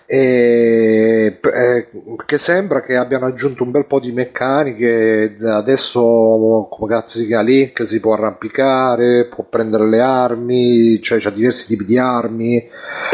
E, 0.06 1.40
eh, 1.42 1.88
che 2.26 2.38
sembra 2.38 2.82
che 2.82 2.98
abbiano 2.98 3.28
aggiunto 3.28 3.64
un 3.64 3.72
bel 3.72 3.86
po' 3.86 4.02
di 4.02 4.12
meccaniche 4.12 5.38
adesso 5.46 6.68
come 6.70 6.92
cazzo 6.92 7.18
si 7.18 7.28
chiama 7.28 7.44
Link 7.44 7.88
si 7.88 8.02
può 8.02 8.12
arrampicare 8.12 9.30
può 9.34 9.46
prendere 9.50 9.88
le 9.88 10.02
armi 10.02 11.02
cioè 11.02 11.18
c'ha 11.18 11.30
diversi 11.30 11.66
tipi 11.68 11.86
di 11.86 11.98
armi 11.98 12.62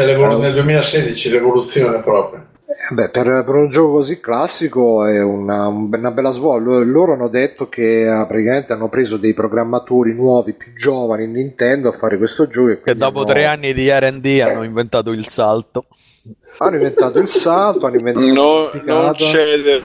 L'evolu- 0.00 0.40
nel 0.40 0.54
2016 0.54 1.30
l'evoluzione 1.30 2.00
proprio. 2.00 2.46
Eh 2.70 2.94
beh, 2.94 3.08
per, 3.08 3.24
per 3.44 3.54
un 3.54 3.68
gioco 3.70 3.92
così 3.92 4.20
classico 4.20 5.06
è 5.06 5.22
una, 5.22 5.68
un- 5.68 5.88
una 5.92 6.10
bella 6.10 6.30
svolta. 6.32 6.70
Loro 6.84 7.14
hanno 7.14 7.28
detto 7.28 7.68
che 7.68 8.02
eh, 8.02 8.26
praticamente 8.26 8.72
hanno 8.74 8.88
preso 8.90 9.16
dei 9.16 9.32
programmatori 9.32 10.12
nuovi, 10.12 10.52
più 10.52 10.74
giovani 10.74 11.24
in 11.24 11.32
Nintendo 11.32 11.88
a 11.88 11.92
fare 11.92 12.18
questo 12.18 12.46
gioco. 12.46 12.68
E 12.70 12.80
Che 12.82 12.94
dopo 12.94 13.20
hanno- 13.20 13.28
tre 13.28 13.46
anni 13.46 13.72
di 13.72 13.88
RD 13.90 14.40
hanno 14.44 14.64
inventato 14.64 15.12
il 15.12 15.26
salto. 15.28 15.86
hanno 16.58 16.76
inventato 16.76 17.18
il 17.18 17.28
salto, 17.28 17.86
hanno 17.86 17.96
inventato 17.96 18.26
No, 18.26 18.70
non 18.84 19.14
cedere, 19.16 19.82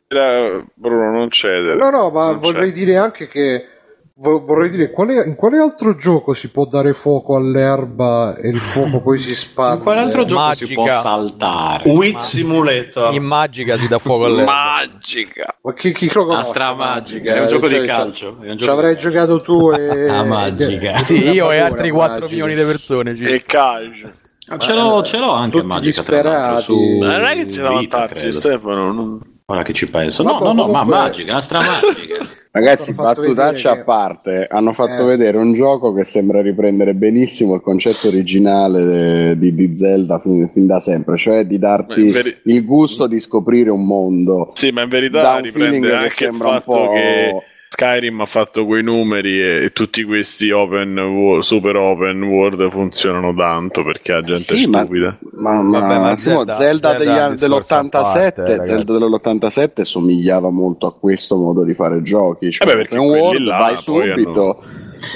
Bruno, 0.74 1.12
non 1.12 1.30
cedere. 1.32 1.76
No, 1.76 1.90
no, 1.90 2.10
ma 2.10 2.32
Non 2.32 2.40
vorrei 2.40 2.70
c'è. 2.72 2.76
dire 2.76 2.98
anche 2.98 3.28
che. 3.28 3.66
Vo- 4.15 4.44
Vorrei 4.45 4.69
dire, 4.69 4.91
quale- 4.91 5.23
in 5.26 5.35
quale 5.35 5.57
altro 5.57 5.95
gioco 5.95 6.34
si 6.34 6.49
può 6.49 6.65
dare 6.65 6.94
fuoco 6.94 7.35
all'erba 7.35 8.35
e 8.35 8.49
il 8.49 8.60
fuoco 8.60 9.02
poi 9.02 9.18
si 9.18 9.34
spande? 9.35 9.77
In 9.77 9.81
quale 9.84 9.99
altro 10.02 10.26
gioco 10.26 10.53
si 10.56 10.64
Magica. 10.64 10.73
può 10.73 10.88
saltare? 10.90 11.90
Wit 11.90 12.19
Simulator. 12.19 13.14
In 13.14 13.23
magica 13.23 13.76
si 13.76 13.88
dà 13.88 13.98
fuoco 13.99 14.26
alle 14.26 14.44
Magica. 14.44 15.56
Ma 15.61 15.73
chi, 15.73 15.91
chi 15.94 16.11
lo? 16.14 16.31
Astra 16.34 16.73
Magica, 16.73 17.34
è 17.35 17.41
un 17.41 17.48
gioco 17.48 17.68
di 17.68 17.81
calcio, 17.81 18.38
Ci 18.41 18.56
gioco 18.56 18.72
avrei 18.72 18.95
di 18.95 19.02
giocato 19.02 19.41
tu 19.41 19.72
e. 19.72 20.07
Ah, 20.10 20.23
Magica. 20.23 20.94
e- 20.99 21.03
Sì, 21.03 21.18
io 21.18 21.52
e 21.52 21.60
Magica. 21.60 21.65
altri 21.65 21.90
4 21.90 22.27
milioni 22.27 22.56
di 22.56 22.61
persone. 22.64 23.15
ci- 23.15 23.23
E 23.23 23.41
calcio. 23.44 24.11
Ah, 24.49 24.57
Ce 24.57 24.76
l'ho, 24.76 25.02
ce 25.03 25.18
l'ho 25.19 25.31
anche 25.31 25.64
Magica 25.64 26.03
tra 26.03 26.22
l'altro 26.22 26.61
su 26.61 26.98
non 26.99 27.23
è 27.26 27.34
che 27.34 27.45
c'è 27.45 27.61
da 27.61 27.69
vantarsi. 27.72 28.31
Stefano. 28.34 28.91
non- 28.91 29.19
Ora 29.45 29.64
che 29.64 29.73
ci 29.73 29.90
penso. 29.90 30.23
Ma 30.23 30.34
No, 30.34 30.40
no, 30.40 30.53
no, 30.53 30.68
ma 30.68 30.84
Magica, 30.84 31.35
Astra 31.38 31.60
Magica. 31.60 32.26
Ragazzi, 32.56 32.94
battutaccia 32.94 33.72
a 33.72 33.84
parte, 33.84 34.46
hanno 34.48 34.74
fatto 34.74 35.02
Eh. 35.02 35.06
vedere 35.06 35.38
un 35.40 35.54
gioco 35.54 35.92
che 35.92 36.04
sembra 36.04 36.40
riprendere 36.40 36.94
benissimo 36.94 37.56
il 37.56 37.62
concetto 37.62 38.10
originale 38.10 39.32
eh, 39.32 39.38
di, 39.40 39.56
di 39.56 39.76
Zelda 39.76 40.20
fin, 40.20 40.48
fin 40.54 40.68
da 40.68 40.80
sempre, 40.80 41.18
cioè 41.18 41.48
di 41.48 41.58
darti 41.58 42.12
veri- 42.12 42.38
il 42.44 42.64
gusto 42.64 43.08
di 43.08 43.20
scoprire 43.20 43.72
un 43.72 43.84
mondo. 43.84 44.52
Sì, 44.54 44.70
ma 44.70 44.84
in 44.84 44.90
verità 44.90 45.40
riprende 45.40 45.94
anche 45.96 46.06
il 46.06 46.12
sembra 46.12 46.50
un 46.50 46.54
fatto 46.54 46.72
po'... 46.72 46.92
che 46.92 47.44
Skyrim 47.74 48.22
ha 48.22 48.26
fatto 48.28 48.66
quei 48.68 48.84
numeri 48.84 49.41
e, 49.41 49.66
e 49.66 49.72
tutti 49.72 50.04
questi 50.04 50.52
open 50.52 50.95
wo- 51.00 51.41
super 51.41 51.76
open 51.76 52.22
world 52.22 52.70
funzionano 52.70 53.34
tanto 53.34 53.84
perché 53.84 54.12
la 54.12 54.22
gente 54.22 54.44
Sì, 54.44 54.56
è 54.64 54.68
stupida. 54.68 55.18
ma, 55.32 55.60
ma, 55.64 55.80
Vabbè, 55.80 56.00
ma 56.00 56.16
Zelda- 56.16 56.54
Zelda, 56.54 56.54
Zelda 56.54 56.94
degli 56.94 57.08
è 57.08 57.12
un 57.12 57.18
anni- 57.18 57.36
discorso 57.36 57.74
a 57.74 57.82
dell'87 57.82 58.34
parte. 58.44 58.66
Zelda 58.66 58.98
dell'87 59.00 59.82
somigliava 59.82 60.50
molto 60.52 60.86
a 60.86 60.94
questo 60.94 61.36
modo 61.36 61.64
di 61.64 61.74
fare 61.74 62.04
giochi. 62.04 62.52
Cioè, 62.52 62.68
Eh 62.68 62.72
beh, 62.72 62.78
perché 62.78 62.98
open 62.98 63.08
quelli 63.10 63.24
world, 63.26 63.45
là 63.48 63.58
vai 63.58 63.78
subito. 63.78 64.64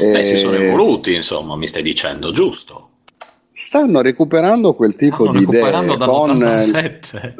Beh, 0.01 0.25
si 0.25 0.33
e- 0.33 0.37
sono 0.37 0.55
evoluti, 0.55 1.13
insomma, 1.13 1.55
mi 1.55 1.67
stai 1.67 1.83
dicendo, 1.83 2.31
giusto? 2.31 2.86
Stanno 3.59 4.01
recuperando 4.01 4.75
quel 4.75 4.95
tipo 4.95 5.23
Stanno 5.23 5.31
di 5.39 5.43
idee 5.45 5.61
recuperando 5.63 5.97
con 5.97 6.37
dall'87. 6.37 7.33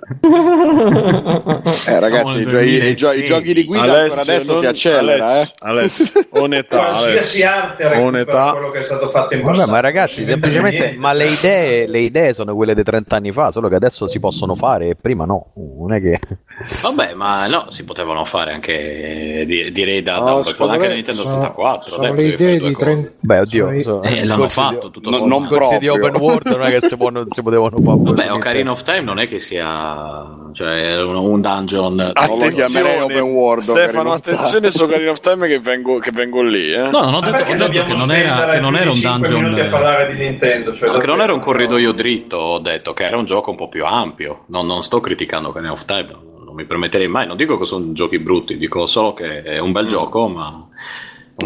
Eh, 1.90 2.00
ragazzi, 2.00 2.38
i, 2.38 2.40
i 2.40 2.42
i 2.42 2.46
2016. 2.46 3.24
giochi 3.26 3.54
di 3.54 3.64
guida 3.66 4.02
ancora 4.02 4.22
adesso 4.22 4.52
non- 4.54 4.62
si 4.62 4.66
accelera, 4.66 5.26
Alessio, 5.28 5.54
eh. 5.54 5.56
Alessio, 5.60 6.06
onetà, 6.42 6.78
Qualsiasi 6.78 7.44
Alessio. 7.44 7.48
arte 7.50 7.86
Onetà. 7.86 8.52
quello 8.52 8.72
che 8.72 8.80
è 8.80 8.84
stato 8.84 9.10
fatto 9.10 9.36
in 9.36 9.42
Vabbè, 9.44 9.52
passato. 9.58 9.72
ma 9.72 9.80
ragazzi, 9.80 10.20
Non 10.22 10.30
semplicemente, 10.32 10.80
niente. 10.80 10.98
ma 10.98 11.14
le 11.14 11.26
idee, 11.28 11.88
le 11.88 12.00
idee 12.00 12.34
sono 12.34 12.56
quelle 12.56 12.74
di 12.74 12.82
30 12.84 13.16
anni 13.16 13.32
fa, 13.32 13.52
solo 13.52 13.68
che 13.70 13.76
adesso 13.76 14.08
si 14.08 14.20
possono 14.20 14.56
fare 14.56 14.88
e 14.88 14.96
prima 14.96 15.26
no. 15.26 15.52
Non 15.56 15.94
è 15.94 16.02
che. 16.02 16.20
Vabbè, 16.82 17.14
ma 17.14 17.46
no, 17.46 17.68
si 17.70 17.84
potevano 17.84 18.26
fare 18.26 18.54
anche, 18.54 19.42
eh, 19.42 19.46
di- 19.46 19.72
direi, 19.72 20.02
da, 20.02 20.14
da 20.18 20.20
No, 20.32 20.36
un 20.38 20.42
po', 20.42 20.48
secondo 20.50 20.74
anche 20.74 20.88
da 20.88 20.94
Nintendo 20.96 21.24
sono- 21.24 21.36
64. 21.42 21.92
sono 21.92 22.08
dai, 22.08 22.16
le 22.16 22.24
idee 22.34 22.54
di 22.60 22.72
cose. 22.74 22.86
30 22.86 23.12
Beh, 23.20 23.40
oddio, 23.42 23.66
sono 23.68 23.82
so- 23.82 24.02
Eh, 24.04 24.26
l'hanno 24.26 24.48
fatto 24.48 24.90
tutto 24.90 25.10
non 25.12 25.20
di 25.42 25.48
proprio. 25.48 26.07
Open 26.08 26.22
world 26.22 26.48
non 26.48 26.62
è 26.64 26.70
che 26.80 26.88
si, 26.88 26.96
può- 26.98 27.10
non 27.10 27.26
si 27.30 27.42
potevano 27.42 27.78
fare. 27.84 27.98
Vabbè, 28.00 28.32
Ocarina 28.32 28.72
of 28.72 28.82
Time 28.84 29.02
non 29.02 29.20
è 29.20 29.28
che 29.28 29.40
sia 29.40 30.26
cioè, 30.54 31.02
un, 31.02 31.16
un 31.16 31.42
dungeon. 31.42 32.12
Chiamerei 32.14 32.50
Attenzione, 32.50 33.02
open 33.02 33.22
world, 33.22 33.62
Stefano, 33.62 34.12
attenzione 34.12 34.72
su 34.72 34.84
Ocarina 34.84 35.12
of 35.12 35.20
Time 35.20 35.48
che 35.48 35.60
vengo, 35.60 36.00
che 36.00 36.12
vengo 36.12 36.42
lì. 36.42 36.72
Eh. 36.74 36.90
No, 36.90 37.02
non 37.02 37.14
ho 37.16 37.20
detto, 37.20 37.36
perché 37.38 37.54
ho 37.54 37.68
detto 37.68 37.84
che 37.86 37.94
non 37.94 38.12
era, 38.12 38.50
che 38.52 38.60
non 38.60 38.72
più 38.74 38.82
era 38.82 38.92
un 38.92 39.00
dungeon. 39.02 39.42
minuti 39.44 39.60
a 39.62 39.68
parlare 39.70 40.16
di 40.16 40.20
Nintendo, 40.24 40.74
cioè 40.74 40.92
No, 40.92 40.98
che 40.98 41.06
non 41.08 41.22
era 41.22 41.34
un 41.34 41.40
corridoio 41.40 41.92
dritto, 41.92 42.38
ho 42.38 42.60
detto 42.60 42.94
che 42.94 43.06
era 43.06 43.18
un 43.18 43.26
gioco 43.26 43.52
un 43.52 43.56
po' 43.58 43.70
più 43.70 43.86
ampio. 43.86 44.44
Non, 44.48 44.66
non 44.66 44.82
sto 44.84 45.00
criticando 45.00 45.50
Ocarina 45.50 45.72
of 45.72 45.86
Time, 45.86 46.08
non, 46.12 46.44
non 46.46 46.56
mi 46.56 46.66
permetterei 46.66 47.08
mai. 47.08 47.28
Non 47.28 47.38
dico 47.38 47.58
che 47.58 47.66
sono 47.66 47.92
giochi 47.94 48.20
brutti, 48.20 48.58
dico 48.58 48.86
solo 48.86 49.14
che 49.14 49.44
è 49.44 49.60
un 49.60 49.72
bel 49.72 49.84
Mm. 49.86 49.88
gioco, 49.88 50.28
ma. 50.28 50.68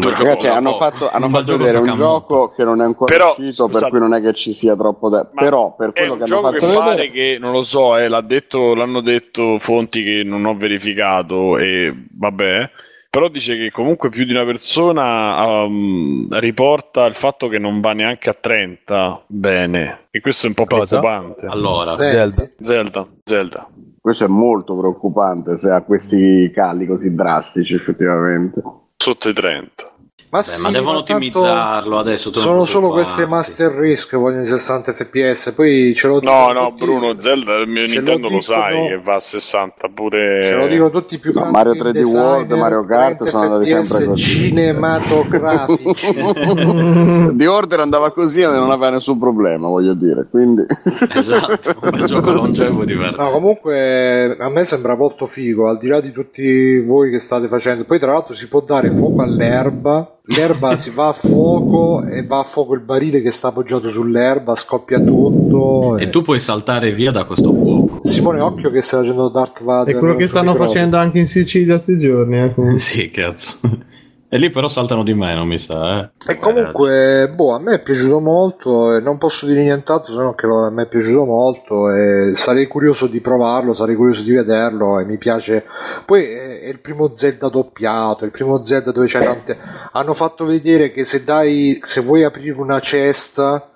Ragazzi, 0.00 0.46
gioco 0.46 0.56
hanno 0.56 0.76
fatto, 0.76 1.10
hanno 1.10 1.28
fatto 1.28 1.56
vedere 1.58 1.78
un 1.78 1.92
gioco 1.94 2.48
che 2.48 2.64
non 2.64 2.80
è 2.80 2.84
ancora 2.84 3.12
Però, 3.12 3.34
uscito, 3.36 3.68
per 3.68 3.88
cui 3.90 3.98
non 3.98 4.14
è 4.14 4.22
che 4.22 4.32
ci 4.32 4.54
sia 4.54 4.74
troppo 4.74 5.10
da... 5.10 5.26
Però, 5.26 5.74
per 5.74 5.90
è 5.90 5.92
quello 5.92 6.12
un 6.12 6.18
che 6.18 6.24
hanno 6.24 6.34
gioco 6.34 6.50
fatto 6.50 6.58
che 6.58 6.66
vedere... 6.66 6.84
pare 6.84 7.10
che 7.10 7.36
non 7.38 7.52
lo 7.52 7.62
so, 7.62 7.96
eh, 7.98 8.08
l'ha 8.08 8.22
detto, 8.22 8.74
l'hanno 8.74 9.02
detto 9.02 9.58
fonti 9.58 10.02
che 10.02 10.22
non 10.24 10.46
ho 10.46 10.56
verificato 10.56 11.58
e 11.58 11.94
vabbè. 12.10 12.70
Però 13.10 13.28
dice 13.28 13.58
che 13.58 13.70
comunque 13.70 14.08
più 14.08 14.24
di 14.24 14.30
una 14.30 14.46
persona 14.46 15.64
um, 15.64 16.26
riporta 16.38 17.04
il 17.04 17.14
fatto 17.14 17.48
che 17.48 17.58
non 17.58 17.82
va 17.82 17.92
neanche 17.92 18.30
a 18.30 18.34
30 18.34 19.24
bene. 19.26 20.06
E 20.10 20.22
questo 20.22 20.46
è 20.46 20.48
un 20.48 20.54
po' 20.54 20.64
Cosa? 20.64 20.98
preoccupante. 20.98 21.44
Allora, 21.44 21.94
Zelda. 21.98 22.50
Zelda, 22.58 23.06
Zelda. 23.22 23.68
Questo 24.00 24.24
è 24.24 24.28
molto 24.28 24.74
preoccupante 24.74 25.58
se 25.58 25.70
ha 25.70 25.82
questi 25.82 26.50
cali 26.54 26.86
così 26.86 27.14
drastici, 27.14 27.74
effettivamente. 27.74 28.62
Sotto 29.02 29.28
i 29.28 29.32
30. 29.32 29.90
Ma, 30.32 30.38
Beh, 30.38 30.44
sì, 30.44 30.62
ma 30.62 30.70
devono 30.70 31.02
tanto 31.02 31.12
ottimizzarlo 31.40 31.98
adesso. 31.98 32.32
Sono 32.32 32.64
solo 32.64 32.88
queste 32.88 33.26
Master 33.26 33.70
Race 33.72 34.06
che 34.08 34.16
vogliono 34.16 34.44
i 34.44 34.46
60 34.46 34.94
fps. 34.94 35.52
Poi 35.54 35.92
ce 35.94 36.06
lo 36.08 36.14
No, 36.14 36.20
dicono 36.20 36.52
no, 36.52 36.68
tutti- 36.70 36.84
Bruno, 36.84 37.20
Zelda 37.20 37.56
il 37.56 37.68
mio 37.68 37.82
ce 37.86 37.88
lo 37.88 38.00
Nintendo 38.00 38.28
lo, 38.28 38.38
dicono- 38.38 38.40
sai 38.40 38.88
che 38.88 39.00
va 39.04 39.14
a 39.16 39.20
60 39.20 39.88
pure. 39.94 40.40
Ce 40.40 40.54
lo 40.54 40.66
dicono 40.68 40.88
tutti 40.88 41.18
più 41.18 41.32
No, 41.34 41.50
Mario 41.50 41.72
game 41.74 41.90
3D 41.90 42.02
World, 42.06 42.46
designer, 42.46 42.58
Mario 42.62 42.84
Kart 42.86 43.16
30 43.18 43.26
sono 43.26 43.42
andati 43.42 43.66
sempre 43.68 44.04
così. 44.06 44.22
cinematografici. 44.22 45.92
The 47.36 47.46
Order 47.46 47.80
andava 47.80 48.10
così 48.10 48.40
e 48.40 48.46
non 48.46 48.70
aveva 48.70 48.88
nessun 48.90 49.18
problema, 49.18 49.68
voglio 49.68 49.92
dire. 49.92 50.26
Quindi 50.30 50.62
Esatto, 51.14 51.74
un 51.82 51.90
bel 51.90 52.04
gioco 52.06 52.30
longevo 52.32 52.82
e 52.82 52.86
divertente. 52.86 53.22
No, 53.22 53.30
comunque 53.32 54.34
a 54.38 54.48
me 54.48 54.64
sembra 54.64 54.96
molto 54.96 55.26
figo, 55.26 55.68
al 55.68 55.76
di 55.76 55.88
là 55.88 56.00
di 56.00 56.10
tutti 56.10 56.80
voi 56.80 57.10
che 57.10 57.18
state 57.18 57.48
facendo. 57.48 57.84
Poi 57.84 57.98
tra 57.98 58.12
l'altro 58.12 58.34
si 58.34 58.48
può 58.48 58.60
dare 58.62 58.90
fuoco 58.90 59.20
all'erba, 59.20 60.16
l'erba 60.24 60.76
si 60.76 60.90
va 60.90 61.08
a 61.08 61.12
fuoco 61.12 62.04
e 62.04 62.24
va 62.24 62.40
a 62.40 62.42
fuoco 62.44 62.74
il 62.74 62.80
barile 62.80 63.20
che 63.20 63.30
sta 63.30 63.48
appoggiato 63.48 63.90
sull'erba, 63.90 64.54
scoppia 64.54 65.00
tutto. 65.00 65.96
E 65.98 66.10
tu 66.10 66.22
puoi 66.22 66.40
saltare 66.40 66.92
via 66.92 67.10
da 67.10 67.24
questo 67.24 67.52
fuoco. 67.52 68.00
Simone 68.04 68.40
Occhio 68.40 68.70
che 68.70 68.82
stai 68.82 69.00
facendo 69.00 69.28
Darth 69.28 69.62
Vader. 69.62 69.94
È 69.94 69.98
quello 69.98 70.16
che 70.16 70.26
stanno 70.26 70.54
facendo 70.54 70.96
anche 70.96 71.18
in 71.18 71.28
Sicilia 71.28 71.74
questi 71.74 71.98
giorni. 71.98 72.40
eh, 72.40 72.54
comunque. 72.54 72.78
Sì, 72.78 73.08
cazzo. 73.08 73.58
E 74.34 74.38
lì 74.38 74.48
però 74.48 74.66
saltano 74.66 75.02
di 75.02 75.12
meno, 75.12 75.44
mi 75.44 75.58
sa. 75.58 76.00
Eh. 76.00 76.32
E 76.32 76.38
comunque, 76.38 77.30
boh, 77.34 77.54
a 77.54 77.58
me 77.58 77.74
è 77.74 77.82
piaciuto 77.82 78.18
molto 78.18 78.98
non 78.98 79.18
posso 79.18 79.44
dire 79.44 79.62
nient'altro 79.62 80.14
se 80.14 80.18
non 80.18 80.34
che 80.34 80.46
a 80.46 80.70
me 80.70 80.84
è 80.84 80.88
piaciuto 80.88 81.26
molto 81.26 81.90
e 81.90 82.32
sarei 82.34 82.66
curioso 82.66 83.08
di 83.08 83.20
provarlo, 83.20 83.74
sarei 83.74 83.94
curioso 83.94 84.22
di 84.22 84.32
vederlo 84.32 84.98
e 84.98 85.04
mi 85.04 85.18
piace. 85.18 85.66
Poi 86.06 86.24
è, 86.24 86.68
il 86.68 86.80
primo 86.80 87.12
Zelda 87.14 87.50
doppiato, 87.50 88.24
il 88.24 88.30
primo 88.30 88.64
Zelda 88.64 88.90
dove 88.90 89.06
c'è 89.06 89.22
tante... 89.22 89.58
Hanno 89.92 90.14
fatto 90.14 90.46
vedere 90.46 90.92
che 90.92 91.04
se 91.04 91.24
dai, 91.24 91.78
se 91.82 92.00
vuoi 92.00 92.24
aprire 92.24 92.58
una 92.58 92.80
cesta, 92.80 93.71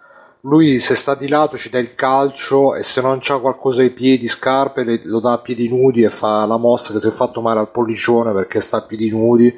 lui 0.48 0.78
se 0.78 0.94
sta 0.94 1.14
di 1.14 1.26
lato 1.28 1.56
ci 1.56 1.70
dà 1.70 1.78
il 1.78 1.94
calcio 1.94 2.74
e 2.76 2.84
se 2.84 3.00
non 3.00 3.18
c'ha 3.20 3.38
qualcosa 3.38 3.82
ai 3.82 3.90
piedi, 3.90 4.28
scarpe, 4.28 4.84
le- 4.84 5.00
lo 5.04 5.18
dà 5.20 5.32
a 5.32 5.38
piedi 5.38 5.68
nudi 5.68 6.02
e 6.02 6.08
fa 6.10 6.46
la 6.46 6.56
mossa 6.56 6.92
che 6.92 7.00
si 7.00 7.08
è 7.08 7.10
fatto 7.10 7.40
male 7.40 7.58
al 7.60 7.70
pollicione 7.70 8.32
perché 8.32 8.60
sta 8.60 8.76
a 8.78 8.82
piedi 8.82 9.10
nudi. 9.10 9.52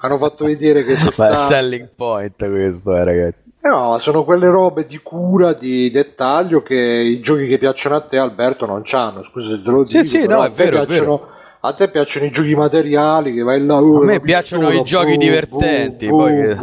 Hanno 0.00 0.18
fatto 0.18 0.44
vedere 0.44 0.84
che 0.84 0.96
se 0.96 1.06
Ma 1.08 1.10
sta... 1.12 1.32
è 1.34 1.36
selling 1.38 1.88
point 1.96 2.36
questo, 2.36 2.94
eh, 2.94 3.04
ragazzi. 3.04 3.50
Eh 3.62 3.68
no, 3.70 3.96
sono 3.98 4.24
quelle 4.24 4.48
robe 4.50 4.84
di 4.84 4.98
cura, 5.02 5.54
di 5.54 5.90
dettaglio 5.90 6.60
che 6.62 6.76
i 6.76 7.20
giochi 7.20 7.46
che 7.46 7.56
piacciono 7.56 7.96
a 7.96 8.00
te, 8.02 8.18
Alberto, 8.18 8.66
non 8.66 8.82
c'hanno. 8.84 9.22
Scusa 9.22 9.56
se 9.56 9.62
te 9.62 9.70
lo 9.70 9.86
Sì, 9.86 9.92
dico. 10.02 10.04
sì, 10.04 10.18
però 10.26 10.36
no, 10.36 10.42
a 10.42 10.46
è 10.48 10.50
vero, 10.50 10.76
è 10.82 10.86
piacciono- 10.86 11.28
A 11.60 11.72
te 11.72 11.88
piacciono 11.88 12.26
i 12.26 12.30
giochi 12.30 12.54
materiali 12.54 13.32
che 13.32 13.42
vai 13.42 13.64
là. 13.64 13.78
uh, 13.78 14.02
A 14.02 14.04
me 14.04 14.20
piacciono 14.20 14.66
pistola, 14.68 14.82
i 14.82 14.84
giochi 14.84 15.12
bu, 15.12 15.18
divertenti, 15.18 16.06
bu, 16.08 16.16
poi 16.18 16.34
che-. 16.34 16.54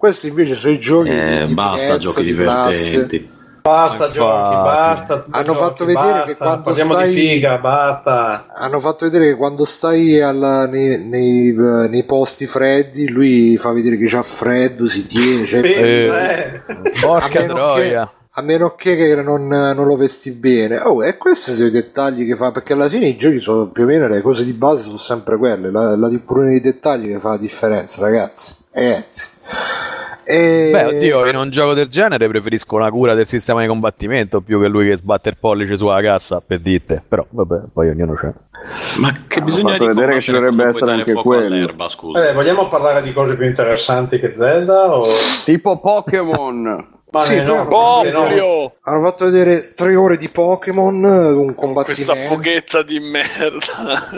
Questi 0.00 0.28
invece 0.28 0.54
sono 0.54 0.72
i 0.72 0.78
giochi 0.78 1.10
Eh, 1.10 1.40
di, 1.40 1.46
di 1.48 1.52
basta 1.52 1.98
giochi 1.98 2.24
di 2.24 2.34
classe. 2.34 2.90
divertenti. 2.90 3.30
Basta 3.60 3.94
Infatti. 4.06 4.12
giochi, 4.14 4.54
basta. 4.54 5.26
Hanno 5.28 5.44
giochi, 5.44 5.58
fatto 5.58 5.84
vedere 5.84 6.06
basta, 6.10 6.24
che 6.24 6.36
quando 6.36 6.62
Parliamo 6.62 6.92
stai- 6.94 7.08
di 7.10 7.16
figa, 7.20 7.58
basta. 7.58 8.46
Hanno 8.56 8.80
fatto 8.80 9.04
vedere 9.04 9.26
che 9.26 9.34
quando 9.36 9.64
stai 9.66 10.18
alla- 10.22 10.66
nei, 10.66 11.04
nei- 11.04 11.52
nei 11.52 12.04
posti 12.04 12.46
freddi, 12.46 13.10
lui 13.10 13.58
fa 13.58 13.72
vedere 13.72 13.98
che 13.98 14.06
c'ha 14.06 14.22
freddo, 14.22 14.88
si 14.88 15.04
tiene. 15.04 15.42
C'è 15.44 15.60
eh. 15.62 16.62
Porca 16.98 17.38
a 17.38 17.42
meno 17.42 17.52
troia. 17.52 18.06
Che, 18.06 18.18
a 18.32 18.42
meno 18.42 18.74
che, 18.76 18.96
che 18.96 19.14
non, 19.16 19.46
non 19.48 19.86
lo 19.86 19.96
vesti 19.96 20.30
bene. 20.30 20.78
Oh, 20.78 21.04
e 21.04 21.18
questi 21.18 21.50
sono 21.52 21.66
i 21.68 21.70
dettagli 21.70 22.26
che 22.26 22.36
fa, 22.36 22.52
perché 22.52 22.72
alla 22.72 22.88
fine 22.88 23.04
i 23.08 23.18
giochi 23.18 23.40
sono 23.40 23.66
più 23.66 23.82
o 23.82 23.86
meno 23.86 24.08
le 24.08 24.22
cose 24.22 24.46
di 24.46 24.52
base 24.54 24.84
sono 24.84 24.96
sempre 24.96 25.36
quelle, 25.36 25.70
la, 25.70 25.94
la 25.94 26.10
pure 26.24 26.46
nei 26.46 26.62
dettagli 26.62 27.08
che 27.08 27.18
fa 27.18 27.32
la 27.32 27.36
differenza, 27.36 28.00
ragazzi. 28.00 28.54
Ragazzi. 28.72 29.24
E... 30.24 30.70
Beh, 30.70 30.84
oddio, 30.84 31.26
in 31.26 31.34
un 31.34 31.50
gioco 31.50 31.74
del 31.74 31.88
genere 31.88 32.28
preferisco 32.28 32.76
una 32.76 32.90
cura 32.90 33.14
del 33.14 33.26
sistema 33.26 33.62
di 33.62 33.66
combattimento 33.66 34.40
più 34.40 34.60
che 34.60 34.68
lui 34.68 34.88
che 34.88 34.96
sbatte 34.96 35.30
il 35.30 35.36
pollice 35.38 35.76
sulla 35.76 36.00
cassa 36.00 36.40
per 36.44 36.60
dite. 36.60 37.02
Però, 37.06 37.26
vabbè, 37.28 37.62
poi 37.72 37.88
ognuno 37.88 38.14
c'è. 38.14 38.32
Ma 39.00 39.24
che 39.26 39.38
Hanno 39.38 39.44
bisogna 39.46 39.76
vedere 39.76 40.14
che 40.14 40.20
ci 40.20 40.30
dovrebbe 40.30 40.66
essere 40.66 40.92
anche 40.92 41.14
quello. 41.14 41.56
Eh, 41.56 42.32
vogliamo 42.32 42.68
parlare 42.68 43.02
di 43.02 43.12
cose 43.12 43.36
più 43.36 43.46
interessanti 43.46 44.20
che 44.20 44.32
Zelda? 44.32 44.94
O... 44.96 45.04
tipo 45.44 45.80
Pokémon. 45.80 46.98
Ma 47.10 47.22
Sì, 47.22 47.42
no, 47.42 47.64
no. 47.64 47.64
Boblio! 47.64 48.74
Hanno 48.82 49.02
fatto 49.02 49.24
vedere 49.24 49.72
tre 49.74 49.96
ore 49.96 50.16
di 50.16 50.28
Pokémon, 50.28 51.02
un 51.02 51.54
combattimento. 51.56 52.12
Questa 52.12 52.14
foghetta 52.14 52.82
di 52.82 53.00
merda. 53.00 54.10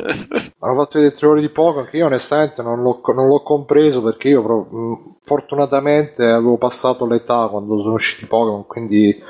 Hanno 0.59 0.75
fatto 0.75 0.99
vedere 0.99 1.15
tre 1.15 1.27
ore 1.27 1.41
di 1.41 1.49
Pokémon 1.49 1.89
che 1.89 1.97
io 1.97 2.05
onestamente 2.07 2.61
non 2.63 2.83
l'ho, 2.83 3.01
non 3.15 3.29
l'ho 3.29 3.43
compreso 3.43 4.03
perché 4.03 4.29
io 4.29 4.43
pro- 4.43 4.69
mh, 4.71 5.12
fortunatamente 5.25 6.25
avevo 6.25 6.57
passato 6.59 7.07
l'età 7.07 7.49
quando 7.51 7.81
sono 7.81 7.95
usciti 7.95 8.25
i 8.25 8.29
Pokémon, 8.29 8.67
quindi 8.67 9.23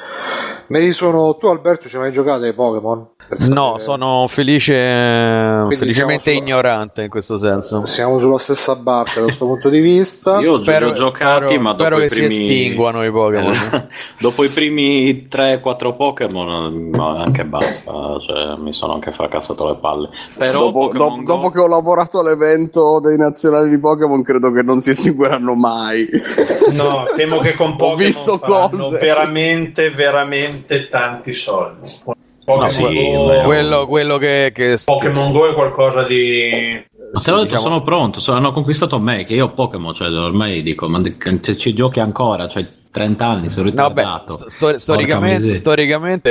me 0.68 0.80
li 0.80 0.92
sono... 0.92 1.36
Tu 1.36 1.46
Alberto 1.46 1.88
ci 1.88 1.96
hai 1.96 2.02
mai 2.02 2.12
giocato 2.12 2.44
ai 2.44 2.54
Pokémon? 2.54 3.08
No, 3.48 3.78
sono 3.78 4.26
felice, 4.28 4.74
felicemente 4.74 6.32
sulla- 6.32 6.36
ignorante 6.42 7.02
in 7.02 7.08
questo 7.08 7.38
senso. 7.38 7.86
Siamo 7.86 8.18
sulla 8.18 8.36
stessa 8.38 8.76
barca 8.76 9.20
da 9.20 9.26
questo 9.26 9.46
punto 9.46 9.70
di 9.70 9.80
vista. 9.80 10.38
Io 10.40 10.54
Spero, 10.54 10.88
ho 10.88 10.92
giocati, 10.92 11.46
spero- 11.46 11.60
ma 11.62 11.70
spero 11.72 11.96
dopo 11.96 12.00
che 12.00 12.06
i 12.06 12.08
primi... 12.10 12.34
si 12.34 12.42
estinguano 12.42 13.06
i 13.06 13.10
Pokémon. 13.10 13.88
dopo 14.20 14.44
i 14.44 14.48
primi 14.48 15.28
3-4 15.30 15.96
Pokémon, 15.96 16.90
anche 16.98 17.44
basta. 17.46 17.92
Cioè, 18.20 18.56
mi 18.58 18.74
sono 18.74 18.94
anche 18.94 19.12
fracassato 19.12 19.66
le 19.66 19.76
palle. 19.76 20.08
Però 20.36 20.64
dopo, 20.64 20.90
dopo- 20.92 21.16
Go- 21.16 21.22
dopo 21.24 21.50
che 21.50 21.60
ho 21.60 21.68
lavorato 21.68 22.18
all'evento 22.18 23.00
dei 23.00 23.16
nazionali 23.16 23.70
di 23.70 23.78
Pokémon, 23.78 24.22
credo 24.22 24.52
che 24.52 24.60
non 24.62 24.80
si 24.80 24.90
estingueranno 24.90 25.54
mai. 25.54 25.80
No, 26.72 27.04
temo 27.16 27.38
che 27.40 27.54
con 27.54 27.70
Ho 27.72 27.76
Pokémon 27.76 27.96
visto 28.06 28.38
faranno 28.38 28.84
cose. 28.88 28.98
veramente, 28.98 29.90
veramente 29.90 30.88
tanti 30.88 31.32
soldi. 31.32 31.90
No, 32.06 32.14
Pokémon, 32.44 32.66
sì, 32.66 32.82
Go, 32.82 33.42
quello, 33.44 33.86
quello 33.86 34.18
che, 34.18 34.50
che 34.52 34.76
Pokémon 34.84 35.30
Go 35.32 35.48
è 35.50 35.54
qualcosa 35.54 36.02
di... 36.02 36.84
Ma 37.12 37.20
te 37.20 37.30
l'ho 37.30 37.36
detto, 37.36 37.48
diciamo- 37.48 37.62
sono 37.62 37.82
pronto. 37.82 38.20
so- 38.20 38.32
hanno 38.32 38.52
conquistato 38.52 38.98
me, 38.98 39.24
che 39.24 39.34
io 39.34 39.44
ho 39.46 39.50
Pokémon, 39.50 39.94
cioè 39.94 40.08
ormai 40.08 40.62
dico, 40.62 40.88
ma 40.88 41.00
se 41.40 41.56
ci 41.56 41.72
giochi 41.74 42.00
ancora, 42.00 42.48
cioè 42.48 42.66
30 42.90 43.24
anni, 43.26 43.48
sono 43.50 43.70
No, 43.70 43.70
beh, 43.70 44.02
ritardato. 44.02 44.48
sto- 44.48 44.78
storicamente, 44.78 45.54
storicamente 45.54 46.30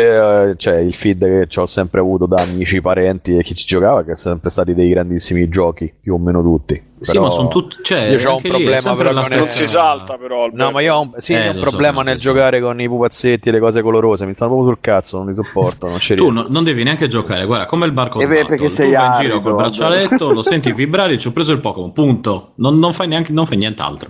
eh, 0.49 0.53
cioè, 0.57 0.79
il 0.79 0.93
feed 0.93 1.47
che 1.47 1.59
ho 1.59 1.65
sempre 1.65 2.01
avuto 2.01 2.25
da 2.25 2.41
amici, 2.41 2.81
parenti 2.81 3.37
e 3.37 3.43
chi 3.43 3.55
ci 3.55 3.65
giocava, 3.65 4.03
che 4.03 4.15
sono 4.15 4.33
sempre 4.33 4.49
stati 4.49 4.73
dei 4.73 4.89
grandissimi 4.89 5.47
giochi, 5.49 5.91
più 6.01 6.13
o 6.15 6.17
meno 6.17 6.41
tutti. 6.43 6.89
Sì, 7.03 7.17
ma 7.17 7.31
sono 7.31 7.47
tutti. 7.47 7.77
Cioè, 7.81 8.09
io 8.09 8.29
ho 8.29 8.35
un 8.35 8.41
lì 8.43 8.47
problema 8.49 8.77
sempre 8.77 9.07
però 9.07 9.11
Non 9.13 9.25
stessa- 9.25 9.51
si 9.51 9.65
salta 9.65 10.17
però. 10.17 10.43
Alberto. 10.43 10.63
No, 10.63 10.71
ma 10.71 10.81
io 10.81 10.93
ho 10.95 11.01
un, 11.01 11.11
sì, 11.17 11.33
Eh, 11.33 11.47
ho 11.47 11.51
un 11.51 11.55
so, 11.55 11.61
problema 11.61 11.95
non 11.95 12.05
nel 12.05 12.17
giocare 12.19 12.61
con 12.61 12.79
i 12.79 12.87
pupazzetti 12.87 13.49
e 13.49 13.51
le 13.51 13.59
cose 13.59 13.81
colorose. 13.81 14.25
Mi 14.27 14.35
stanno 14.35 14.51
proprio 14.51 14.73
sul 14.73 14.81
cazzo, 14.81 15.17
non 15.17 15.27
li 15.27 15.33
sopporto. 15.35 15.87
Non 15.87 15.97
Tu 15.99 16.29
no- 16.29 16.45
non 16.47 16.63
devi 16.63 16.83
neanche 16.83 17.07
giocare, 17.07 17.45
guarda, 17.45 17.65
come 17.65 17.87
il 17.87 17.91
barco 17.91 18.19
Eh 18.19 18.27
beh, 18.27 18.45
perché 18.45 18.69
sei 18.69 18.91
tu 18.91 18.97
vai 18.97 19.05
in 19.07 19.11
giro 19.13 19.41
col 19.41 19.55
braccialetto, 19.55 20.31
lo 20.31 20.43
senti 20.43 20.71
vibrare, 20.73 21.17
ci 21.17 21.27
ho 21.27 21.31
preso 21.31 21.51
il 21.51 21.59
Pokémon, 21.59 21.91
punto. 21.91 22.51
Non, 22.57 22.77
non 22.77 22.93
fai 22.93 23.07
neanche 23.07 23.31
non 23.31 23.47
fai 23.47 23.57
nient'altro. 23.57 24.09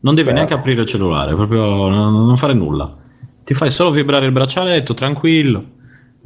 Non 0.00 0.16
devi 0.16 0.32
neanche 0.32 0.52
aprire 0.52 0.80
il 0.82 0.88
cellulare, 0.88 1.34
proprio 1.36 1.62
non, 1.88 2.26
non 2.26 2.36
fare 2.36 2.54
nulla. 2.54 2.92
Ti 3.44 3.54
fai 3.54 3.70
solo 3.70 3.92
vibrare 3.92 4.26
il 4.26 4.32
braccialetto, 4.32 4.94
tranquillo. 4.94 5.64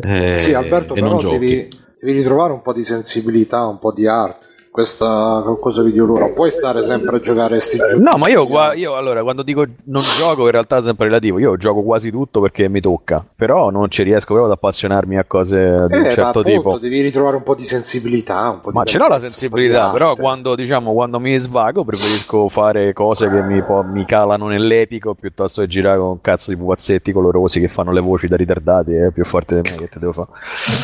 eh, 0.00 0.38
Sì, 0.38 0.54
Alberto, 0.54 0.94
e 0.94 1.00
però 1.00 1.20
devi, 1.20 1.68
devi 2.00 2.12
ritrovare 2.18 2.54
un 2.54 2.62
po' 2.62 2.72
di 2.72 2.84
sensibilità, 2.84 3.66
un 3.66 3.78
po' 3.78 3.92
di 3.92 4.06
arte. 4.06 4.44
Questa 4.76 5.42
cosa 5.58 5.80
videoludica. 5.80 6.26
Non 6.26 6.34
puoi 6.34 6.50
stare 6.50 6.82
sempre 6.84 7.16
a 7.16 7.20
giocare 7.20 7.60
sti 7.60 7.78
giochi. 7.78 7.98
No, 7.98 8.18
ma 8.18 8.28
io, 8.28 8.46
qua- 8.46 8.74
io 8.74 8.94
allora 8.94 9.22
quando 9.22 9.42
dico 9.42 9.64
non 9.84 10.02
gioco, 10.18 10.44
in 10.44 10.50
realtà 10.50 10.76
è 10.76 10.82
sempre 10.82 11.06
relativo. 11.06 11.38
Io 11.38 11.56
gioco 11.56 11.82
quasi 11.82 12.10
tutto 12.10 12.42
perché 12.42 12.68
mi 12.68 12.82
tocca, 12.82 13.24
però 13.34 13.70
non 13.70 13.88
ci 13.90 14.02
riesco 14.02 14.34
proprio 14.34 14.44
ad 14.44 14.50
appassionarmi 14.50 15.16
a 15.16 15.24
cose 15.24 15.86
di 15.88 15.94
Eh, 15.94 15.96
un 15.96 16.02
ma 16.02 16.08
certo 16.12 16.20
appunto, 16.40 16.42
tipo. 16.50 16.78
devi 16.78 17.00
ritrovare 17.00 17.36
un 17.36 17.42
po' 17.42 17.54
di 17.54 17.64
sensibilità. 17.64 18.50
Un 18.50 18.60
po' 18.60 18.70
di 18.70 18.76
Ma 18.76 18.84
ce 18.84 18.98
l'ho 18.98 19.08
la 19.08 19.14
un 19.14 19.20
di 19.22 19.26
sensibilità, 19.28 19.88
però 19.88 20.14
quando, 20.14 20.54
diciamo, 20.54 20.92
quando 20.92 21.18
mi 21.20 21.38
svago 21.38 21.82
preferisco 21.82 22.46
fare 22.50 22.92
cose 22.92 23.30
che 23.30 23.40
mi, 23.40 23.62
po- 23.62 23.82
mi 23.82 24.04
calano 24.04 24.46
nell'epico 24.48 25.14
piuttosto 25.14 25.62
che 25.62 25.68
girare 25.68 25.96
con 25.98 26.08
un 26.08 26.20
cazzo 26.20 26.50
di 26.50 26.56
pupazzetti 26.58 27.12
colorosi 27.12 27.60
che 27.60 27.68
fanno 27.68 27.92
le 27.92 28.00
voci 28.00 28.26
da 28.28 28.36
ritardati. 28.36 28.92
È 28.92 29.10
più 29.10 29.24
forte 29.24 29.58
di 29.62 29.70
me 29.70 29.76
che 29.78 29.88
te 29.88 29.98
devo 29.98 30.12
fare. 30.12 30.28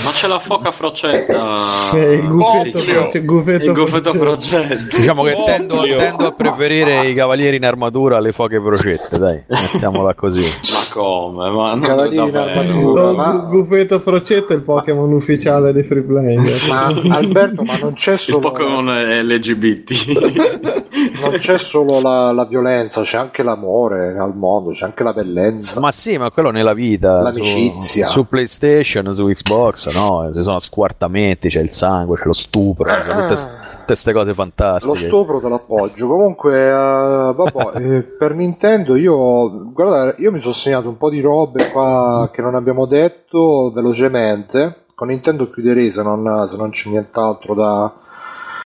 Ma 0.03 0.11
c'è 0.13 0.29
la 0.29 0.39
foca 0.39 0.71
frocetta. 0.71 1.41
Eh, 1.93 2.15
il 2.15 2.29
gufetto, 2.29 2.79
froce- 2.79 3.23
gufetto 3.25 3.73
il 3.85 3.91
gufetto 3.91 4.13
frocetta. 4.15 4.67
frocetta. 4.67 4.97
Diciamo 4.97 5.23
che 5.25 5.37
tendo, 5.45 5.83
tendo 5.83 6.27
a 6.27 6.33
preferire 6.33 7.07
i 7.07 7.15
cavalieri 7.15 7.57
in 7.57 7.65
armatura 7.65 8.17
alle 8.17 8.33
foche 8.33 8.61
crocette, 8.61 9.19
dai, 9.19 9.43
mettiamola 9.47 10.15
così. 10.15 10.43
Ma 10.43 10.79
come? 10.93 11.51
Ma 11.51 11.75
non 11.75 11.81
Cavalieri 11.81 12.29
in 12.29 12.37
armatura. 12.37 13.13
Ma- 13.13 13.37
Gu- 13.49 13.63
Gufetto 13.63 14.01
Frocetta 14.01 14.53
è 14.53 14.57
il 14.57 14.63
Pokémon 14.63 15.13
ufficiale 15.13 15.73
dei 15.73 15.85
free 15.85 16.03
playing. 16.03 16.47
Ma 16.69 16.87
Alberto, 17.17 17.63
ma 17.63 17.77
non 17.79 17.95
c'è 17.95 18.13
Il 18.13 18.19
solo, 18.19 18.51
Pokémon 18.51 18.87
LGBT. 18.87 20.51
non 21.23 21.33
c'è 21.39 21.59
solo 21.59 22.01
la, 22.01 22.33
la 22.33 22.45
violenza, 22.45 23.03
c'è 23.03 23.17
anche 23.17 23.43
l'amore 23.43 24.17
al 24.19 24.35
mondo, 24.37 24.71
c'è 24.71 24.85
anche 24.85 25.03
la 25.03 25.13
bellezza. 25.13 25.81
Ma 25.81 25.91
sì, 25.93 26.17
ma 26.19 26.31
quello 26.31 26.51
nella 26.51 26.75
vita. 26.75 27.21
L'amicizia. 27.23 28.07
Su, 28.07 28.21
su 28.21 28.29
PlayStation, 28.29 29.13
su 29.15 29.27
Xbox, 29.27 29.95
no? 29.95 30.31
Ci 30.35 30.43
sono 30.43 30.59
squartamenti, 30.59 31.49
c'è 31.49 31.61
il 31.61 31.73
sangue, 31.73 32.17
c'è 32.19 32.25
lo 32.25 32.33
stupro, 32.33 32.85
tutte, 32.85 33.11
tutte 33.13 33.37
queste 33.87 34.13
cose 34.13 34.29
Lo 34.29 34.35
fantastiche. 34.35 35.07
stupro 35.07 35.41
te 35.41 35.49
l'appoggio. 35.49 36.07
Comunque, 36.09 36.67
eh, 36.69 36.71
vabbè, 37.35 37.77
eh, 37.99 38.03
per 38.03 38.35
Nintendo 38.35 38.97
io, 38.97 39.73
guarda, 39.73 40.15
io 40.19 40.33
mi 40.33 40.41
sono 40.41 40.53
segnato 40.55 40.89
un 40.89 40.97
po' 40.97 41.11
di 41.11 41.21
robe 41.21 41.71
qua 41.71 42.29
che 42.33 42.43
non 42.43 42.55
abbiamo 42.55 42.87
detto 42.87 43.71
velocemente. 43.75 44.85
Con 44.95 45.09
Nintendo 45.09 45.51
chiuderei 45.51 45.91
se 45.91 46.03
non, 46.03 46.47
se 46.49 46.57
non 46.57 46.71
c'è 46.71 46.89
nient'altro 46.91 47.55
da 47.55 47.93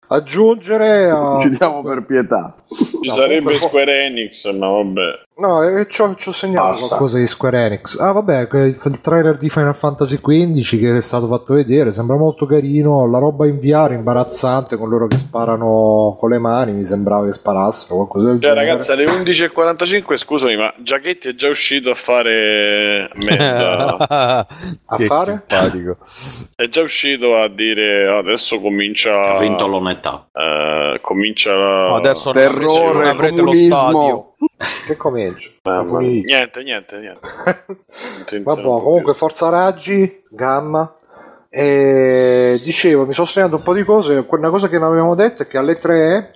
aggiungere. 0.08 1.08
eh, 1.08 1.40
Ci 1.42 1.50
diamo 1.50 1.82
per 1.82 2.04
pietà. 2.04 2.54
Ci 2.68 2.98
No, 3.08 3.12
sarebbe 3.14 3.42
comunque- 3.44 3.68
Square 3.68 4.04
Enix, 4.06 4.50
ma 4.56 4.68
vabbè. 4.68 5.02
No, 5.40 5.62
eh, 5.62 5.86
ci 5.88 6.02
ho, 6.02 6.14
segnato 6.32 6.68
Basta. 6.72 6.86
qualcosa 6.88 7.18
di 7.18 7.26
Square 7.26 7.64
Enix. 7.66 7.98
Ah, 7.98 8.12
vabbè, 8.12 8.46
que- 8.48 8.66
il, 8.66 8.78
il 8.82 9.00
trailer 9.00 9.36
di 9.36 9.48
Final 9.48 9.74
Fantasy 9.74 10.18
XV 10.20 10.78
che 10.78 10.96
è 10.96 11.00
stato 11.00 11.26
fatto 11.26 11.54
vedere 11.54 11.92
sembra 11.92 12.16
molto 12.16 12.46
carino. 12.46 13.08
La 13.08 13.18
roba 13.18 13.46
in 13.46 13.58
VR 13.58 13.92
imbarazzante 13.92 14.76
con 14.76 14.88
loro 14.88 15.06
che 15.06 15.16
sparano 15.18 16.16
con 16.18 16.30
le 16.30 16.38
mani. 16.38 16.72
Mi 16.72 16.84
sembrava 16.84 17.24
che 17.24 17.32
sparassero 17.32 17.94
qualcosa 17.96 18.26
del 18.26 18.40
Cioè, 18.40 18.50
genere. 18.50 18.66
ragazzi, 18.66 18.92
alle 18.92 19.04
11.45, 19.06 20.16
scusami, 20.16 20.56
ma 20.56 20.72
Giachetti 20.78 21.28
è 21.28 21.34
già 21.34 21.48
uscito 21.48 21.90
a 21.90 21.94
fare 21.94 23.08
merda. 23.24 24.46
A 24.92 24.96
Che 24.96 25.04
fare? 25.06 25.44
simpatico. 25.46 25.96
è 26.56 26.68
già 26.68 26.82
uscito 26.82 27.36
a 27.36 27.48
dire 27.48 28.08
adesso 28.18 28.60
comincia. 28.60 29.34
Ha 29.36 29.38
vinto 29.38 29.66
l'onetà. 29.66 30.28
eh, 30.32 30.98
comincia 31.00 31.54
la. 31.56 31.94
Adesso 31.96 32.32
non 32.32 32.42
Terrore, 32.42 33.08
avrete- 33.08 33.40
lo 33.42 33.54
stadio. 33.54 34.29
Che 34.86 34.96
comincio? 34.96 35.52
Funivia. 35.62 36.38
niente, 36.38 36.62
niente, 36.62 36.98
niente. 36.98 37.20
Vabbè, 38.42 38.62
comunque. 38.62 39.14
Forza 39.14 39.48
Raggi, 39.48 40.24
Gamma. 40.28 40.96
E 41.48 42.60
dicevo, 42.62 43.06
mi 43.06 43.12
sono 43.12 43.26
segnato 43.26 43.56
un 43.56 43.62
po' 43.62 43.74
di 43.74 43.84
cose. 43.84 44.24
Una 44.28 44.50
cosa 44.50 44.68
che 44.68 44.78
non 44.78 44.88
avevamo 44.88 45.14
detto 45.14 45.42
è 45.42 45.46
che 45.46 45.58
alle 45.58 45.78
3 45.78 46.32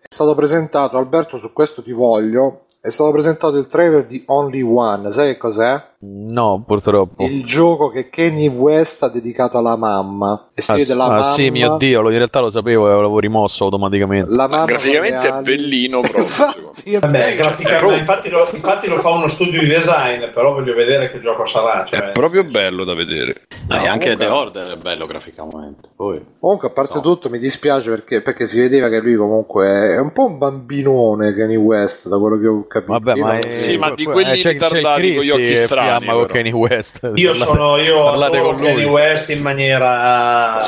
è 0.00 0.06
stato 0.08 0.34
presentato, 0.34 0.98
Alberto, 0.98 1.38
su 1.38 1.52
questo 1.52 1.82
ti 1.82 1.92
voglio. 1.92 2.64
È 2.80 2.90
stato 2.90 3.10
presentato 3.10 3.56
il 3.56 3.66
trailer 3.66 4.04
di 4.04 4.22
Only 4.26 4.62
One. 4.62 5.12
Sai 5.12 5.32
che 5.32 5.38
cos'è? 5.38 5.82
No, 6.08 6.62
purtroppo. 6.66 7.24
Il 7.24 7.44
gioco 7.44 7.88
che 7.90 8.08
Kanye 8.10 8.48
West 8.48 9.02
ha 9.02 9.08
dedicato 9.08 9.58
alla 9.58 9.76
mamma. 9.76 10.48
E 10.54 10.62
si 10.62 10.70
Ah, 10.70 10.74
vede 10.74 10.86
sì- 10.86 10.94
la 10.96 11.04
ah, 11.04 11.08
mamma. 11.08 11.22
sì, 11.22 11.50
mio 11.50 11.76
dio, 11.76 12.00
lo- 12.02 12.10
in 12.10 12.16
realtà 12.16 12.40
lo 12.40 12.50
sapevo 12.50 12.86
e 12.86 12.90
l'avevo 12.90 13.18
rimosso 13.18 13.64
automaticamente. 13.64 14.30
La 14.34 14.46
mamma 14.46 14.64
Graficamente 14.66 15.28
è 15.28 15.40
bellino 15.42 16.00
proprio. 16.00 16.22
Infatti, 16.22 16.92
è 16.94 16.98
Vabbè, 16.98 17.34
graficamente, 17.36 17.98
infatti, 17.98 18.28
lo, 18.30 18.48
infatti 18.52 18.88
lo 18.88 18.98
fa 18.98 19.08
uno 19.10 19.28
studio 19.28 19.60
di 19.60 19.66
design, 19.66 20.24
però 20.32 20.52
voglio 20.52 20.74
vedere 20.74 21.10
che 21.10 21.20
gioco 21.20 21.44
sarà. 21.46 21.84
Cioè, 21.84 21.98
È 22.00 22.12
proprio 22.12 22.44
bello 22.44 22.84
da 22.84 22.94
vedere. 22.94 23.42
Dai, 23.66 23.84
No, 23.86 23.90
anche 23.92 24.10
comunque- 24.16 24.26
The 24.26 24.32
Order 24.32 24.66
è 24.72 24.76
bello 24.76 25.06
graficamente. 25.06 25.88
Poi. 25.96 26.24
Comunque, 26.38 26.68
a 26.68 26.70
parte 26.72 26.94
No. 26.96 27.00
tutto, 27.00 27.30
mi 27.30 27.38
dispiace 27.38 27.90
perché, 27.90 28.20
perché 28.22 28.46
si 28.46 28.60
vedeva 28.60 28.88
che 28.88 29.00
lui 29.00 29.14
comunque 29.16 29.66
è 29.94 29.98
un 30.00 30.12
po' 30.12 30.26
un 30.26 30.38
bambinone 30.38 31.34
Kanye 31.34 31.56
West, 31.56 32.08
da 32.08 32.18
quello 32.18 32.38
che 32.38 32.46
ho 32.46 32.66
capito. 32.66 32.92
Vabbè, 32.92 33.14
ma 33.16 33.38
è... 33.38 33.52
Sì, 33.52 33.76
ma 33.76 33.90
di 33.94 34.04
que- 34.04 34.12
quelli 34.12 34.30
eh, 34.30 34.34
c'è- 34.36 34.42
c'è 34.42 34.52
ritardati 34.52 35.14
con 35.14 35.24
gli 35.24 35.30
occhi 35.30 35.56
strani, 35.56 35.95
fiamma 35.98 36.12
con 36.12 36.26
però. 36.26 36.34
Kanye 36.34 36.52
West. 36.52 37.10
Io 37.14 37.30
Parlate- 37.32 37.50
sono 37.52 37.76
io 37.78 38.02
parlate 38.04 38.40
con 38.40 38.56
lui. 38.56 38.64
Kanye 38.66 38.84
West 38.84 39.30
in 39.30 39.42
maniera 39.42 40.58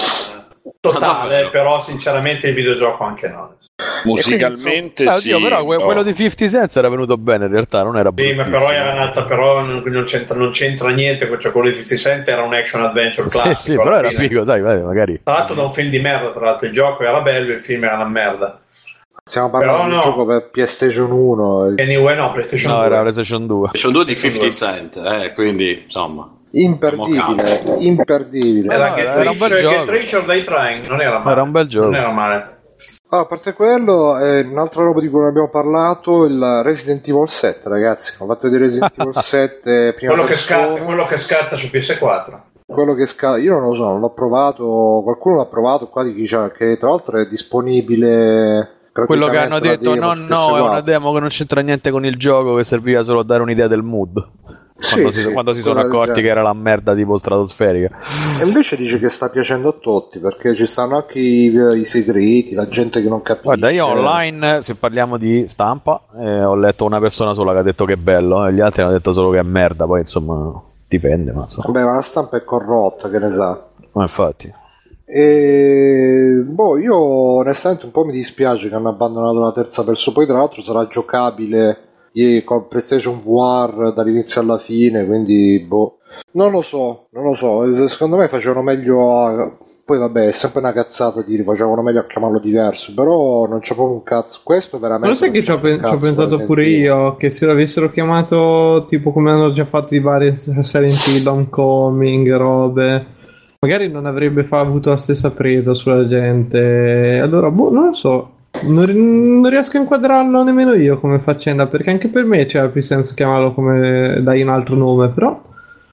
totale, 0.80 1.28
davvero? 1.28 1.50
però 1.50 1.80
sinceramente 1.80 2.48
il 2.48 2.54
videogioco 2.54 3.04
anche 3.04 3.28
no. 3.28 3.56
Musicalmente 4.04 5.04
Eh, 5.04 5.10
sì. 5.12 5.30
oddio, 5.32 5.48
però 5.48 5.64
que- 5.64 5.76
no. 5.76 5.84
quello 5.84 6.02
di 6.02 6.14
50 6.14 6.48
Cent 6.48 6.76
era 6.76 6.88
venuto 6.88 7.16
bene 7.16 7.46
in 7.46 7.52
realtà, 7.52 7.82
non 7.82 7.96
era 7.96 8.10
Sì, 8.14 8.34
però 8.34 8.70
era 8.70 8.92
nata, 8.92 9.24
però 9.24 9.60
non, 9.60 9.82
non 9.84 10.02
c'entra, 10.04 10.36
non 10.36 10.50
c'entra 10.50 10.88
niente, 10.90 11.28
cioè 11.38 11.52
quello 11.52 11.68
di 11.68 11.74
50 11.74 11.96
Cent 11.96 12.28
era 12.28 12.42
un 12.42 12.54
action 12.54 12.82
adventure 12.82 13.28
Sì, 13.28 13.38
classico. 13.38 13.60
sì, 13.60 13.76
però 13.76 13.88
alla 13.90 13.98
era 13.98 14.08
fine. 14.10 14.28
figo, 14.28 14.44
dai, 14.44 14.60
vai, 14.60 14.80
magari. 14.82 15.20
Tra 15.22 15.34
l'altro 15.34 15.54
da 15.54 15.62
un 15.62 15.72
film 15.72 15.90
di 15.90 16.00
merda, 16.00 16.30
tra 16.32 16.44
l'altro 16.44 16.66
il 16.66 16.72
gioco 16.72 17.02
era 17.04 17.20
bello, 17.20 17.52
il 17.52 17.60
film 17.62 17.84
era 17.84 17.94
una 17.94 18.04
merda. 18.08 18.60
Stiamo 19.28 19.50
parlando 19.50 19.82
Però 19.82 19.88
di 19.88 19.94
un 19.94 20.00
gioco 20.00 20.24
per 20.24 20.48
PlayStation 20.50 21.10
1. 21.10 21.74
Anyway, 21.76 22.16
no, 22.16 22.32
PlayStation 22.32 22.70
No, 22.72 22.76
2. 22.78 22.86
era 22.86 23.00
PlayStation 23.00 23.46
2. 23.46 23.68
Ci 23.72 23.78
sono 23.78 23.92
due 23.92 24.04
di 24.06 24.16
50 24.16 24.50
Cent, 24.50 24.96
eh, 24.96 25.32
quindi 25.34 25.82
insomma. 25.84 26.30
Imperdibile, 26.50 27.62
imperdibile. 27.78 28.72
Era, 28.74 28.88
no, 28.88 28.94
Get, 28.94 29.06
era 29.06 29.30
un 29.30 29.36
bel 29.36 29.48
Rich, 29.50 30.08
gioco. 30.08 30.32
Die 30.32 30.42
Trying, 30.42 30.86
non 30.86 31.00
era 31.02 31.18
male. 31.18 31.30
Era 31.32 31.42
un 31.42 31.50
bel 31.50 31.66
gioco. 31.66 31.84
Non 31.84 31.94
era 31.96 32.10
male. 32.10 32.56
Allora, 33.10 33.26
a 33.26 33.28
parte 33.28 33.52
quello, 33.52 34.18
eh, 34.18 34.40
un'altra 34.50 34.82
roba 34.82 35.00
di 35.00 35.08
cui 35.08 35.18
non 35.18 35.28
abbiamo 35.28 35.50
parlato, 35.50 36.24
il 36.24 36.60
Resident 36.64 37.06
Evil 37.06 37.28
7, 37.28 37.68
ragazzi. 37.68 38.14
Ho 38.18 38.26
fatto 38.26 38.48
vedere 38.48 38.64
Resident 38.64 38.92
Evil 38.96 39.12
7 39.20 39.92
prima 39.94 40.12
Quello 40.14 40.26
che, 40.26 40.34
scatta, 40.36 40.82
quello 40.82 41.06
che 41.06 41.16
scatta 41.18 41.56
su 41.56 41.66
PS4. 41.66 42.40
quello 42.64 42.94
che 42.94 43.06
sca- 43.06 43.36
io 43.36 43.58
non 43.58 43.68
lo 43.68 43.74
so, 43.74 43.84
non 43.84 44.00
l'ho 44.00 44.10
provato, 44.14 45.00
qualcuno 45.04 45.36
l'ha 45.36 45.46
provato 45.46 45.88
qua 45.88 46.02
di 46.02 46.14
chi 46.14 46.26
c'ha, 46.26 46.50
che 46.50 46.76
tra 46.78 46.88
l'altro 46.88 47.18
è 47.18 47.26
disponibile 47.26 48.76
Quello 49.06 49.26
che 49.28 49.36
hanno 49.38 49.58
detto, 49.60 49.94
no, 49.94 50.14
demo 50.14 50.14
su 50.14 50.22
no, 50.22 50.56
è 50.56 50.60
una 50.60 50.78
PS4. 50.78 50.82
demo 50.82 51.12
che 51.12 51.20
non 51.20 51.28
c'entra 51.28 51.60
niente 51.60 51.90
con 51.90 52.04
il 52.04 52.16
gioco, 52.16 52.54
che 52.56 52.64
serviva 52.64 53.02
solo 53.02 53.20
a 53.20 53.24
dare 53.24 53.42
un'idea 53.42 53.68
del 53.68 53.82
mood. 53.82 54.12
Quando, 54.80 55.10
Sì, 55.10 55.20
si, 55.20 55.26
sì, 55.26 55.32
quando 55.32 55.52
si 55.54 55.60
sono 55.60 55.80
accorti 55.80 56.20
che 56.22 56.28
era 56.28 56.40
la 56.40 56.52
merda 56.52 56.94
tipo 56.94 57.18
stratosferica. 57.18 57.96
E 58.40 58.44
invece 58.46 58.76
dice 58.76 59.00
che 59.00 59.08
sta 59.08 59.28
piacendo 59.28 59.70
a 59.70 59.72
tutti 59.72 60.20
perché 60.20 60.54
ci 60.54 60.66
stanno 60.66 60.94
anche 60.96 61.18
i, 61.18 61.52
i 61.80 61.84
segreti, 61.84 62.54
la 62.54 62.68
gente 62.68 63.02
che 63.02 63.08
non 63.08 63.20
capisce. 63.22 63.44
Guarda, 63.46 63.70
io 63.70 63.86
online, 63.86 64.62
se 64.62 64.76
parliamo 64.76 65.16
di 65.16 65.48
stampa, 65.48 66.02
eh, 66.20 66.44
ho 66.44 66.54
letto 66.54 66.84
una 66.84 67.00
persona 67.00 67.34
sola 67.34 67.52
che 67.54 67.58
ha 67.58 67.62
detto 67.62 67.84
che 67.84 67.94
è 67.94 67.96
bello, 67.96 68.46
e 68.46 68.52
gli 68.52 68.60
altri 68.60 68.82
hanno 68.82 68.92
detto 68.92 69.12
solo 69.12 69.30
che 69.30 69.40
è 69.40 69.42
merda, 69.42 69.84
poi 69.84 69.98
insomma 70.00 70.62
dipende, 70.86 71.32
ma 71.32 71.42
insomma, 71.42 71.66
Vabbè, 71.66 71.84
ma 71.84 71.94
la 71.96 72.00
stampa 72.02 72.36
è 72.36 72.44
corrotta, 72.44 73.10
che 73.10 73.18
ne 73.18 73.30
sa. 73.30 73.66
ma 73.92 74.02
infatti. 74.02 74.54
E 75.10 76.44
boh, 76.46 76.76
io 76.76 76.96
onestamente 76.96 77.86
un 77.86 77.92
po' 77.92 78.04
mi 78.04 78.12
dispiace 78.12 78.68
che 78.68 78.74
hanno 78.74 78.90
abbandonato 78.90 79.40
la 79.40 79.52
terza 79.52 79.82
persona. 79.82 80.14
Poi, 80.16 80.26
tra 80.26 80.36
l'altro, 80.36 80.60
sarà 80.60 80.86
giocabile 80.86 81.78
eh, 82.12 82.44
con 82.44 82.68
PlayStation 82.68 83.20
VR 83.22 83.94
dall'inizio 83.94 84.42
alla 84.42 84.58
fine. 84.58 85.06
Quindi, 85.06 85.64
boh, 85.66 85.98
non 86.32 86.50
lo 86.50 86.60
so, 86.60 87.06
non 87.12 87.24
lo 87.24 87.34
so. 87.34 87.88
Secondo 87.88 88.16
me 88.16 88.28
facevano 88.28 88.62
meglio 88.62 89.24
a. 89.24 89.56
Poi, 89.82 89.96
vabbè, 89.96 90.28
è 90.28 90.32
sempre 90.32 90.60
una 90.60 90.72
cazzata 90.72 91.22
dire 91.22 91.42
facevano 91.44 91.80
meglio 91.80 92.00
a 92.00 92.06
chiamarlo 92.06 92.38
diverso. 92.38 92.92
Però 92.94 93.46
non 93.46 93.60
c'è 93.60 93.74
proprio 93.74 93.96
un 93.96 94.02
cazzo. 94.02 94.40
Questo 94.44 94.78
veramente. 94.78 95.08
Lo 95.08 95.14
sai 95.14 95.30
che 95.30 95.42
ci 95.42 95.50
ho, 95.50 95.58
pe- 95.58 95.78
pensato 95.98 96.38
pure 96.40 96.66
io 96.66 97.16
che 97.16 97.30
se 97.30 97.46
l'avessero 97.46 97.90
chiamato 97.90 98.84
tipo 98.86 99.10
come 99.12 99.30
hanno 99.30 99.52
già 99.52 99.64
fatto 99.64 99.94
i 99.94 100.00
vari 100.00 100.36
Silent 100.36 101.06
Hill, 101.06 101.26
Homecoming, 101.26 102.36
robe, 102.36 103.16
magari 103.60 103.88
non 103.90 104.06
avrebbe 104.06 104.46
avuto 104.50 104.90
la 104.90 104.96
stessa 104.96 105.32
presa 105.32 105.74
sulla 105.74 106.06
gente. 106.06 107.18
Allora, 107.20 107.50
boh, 107.50 107.70
non 107.72 107.86
lo 107.86 107.92
so. 107.92 108.34
Non, 108.62 109.40
non 109.40 109.50
riesco 109.50 109.76
a 109.76 109.80
inquadrarlo 109.80 110.42
nemmeno 110.42 110.74
io 110.74 110.98
come 110.98 111.20
faccenda, 111.20 111.66
perché 111.66 111.90
anche 111.90 112.08
per 112.08 112.24
me 112.24 112.46
c'era 112.46 112.68
più 112.68 112.82
senso 112.82 113.14
chiamarlo 113.14 113.52
come 113.52 114.20
dai 114.22 114.42
un 114.42 114.48
altro 114.48 114.74
nome, 114.74 115.10
però 115.10 115.40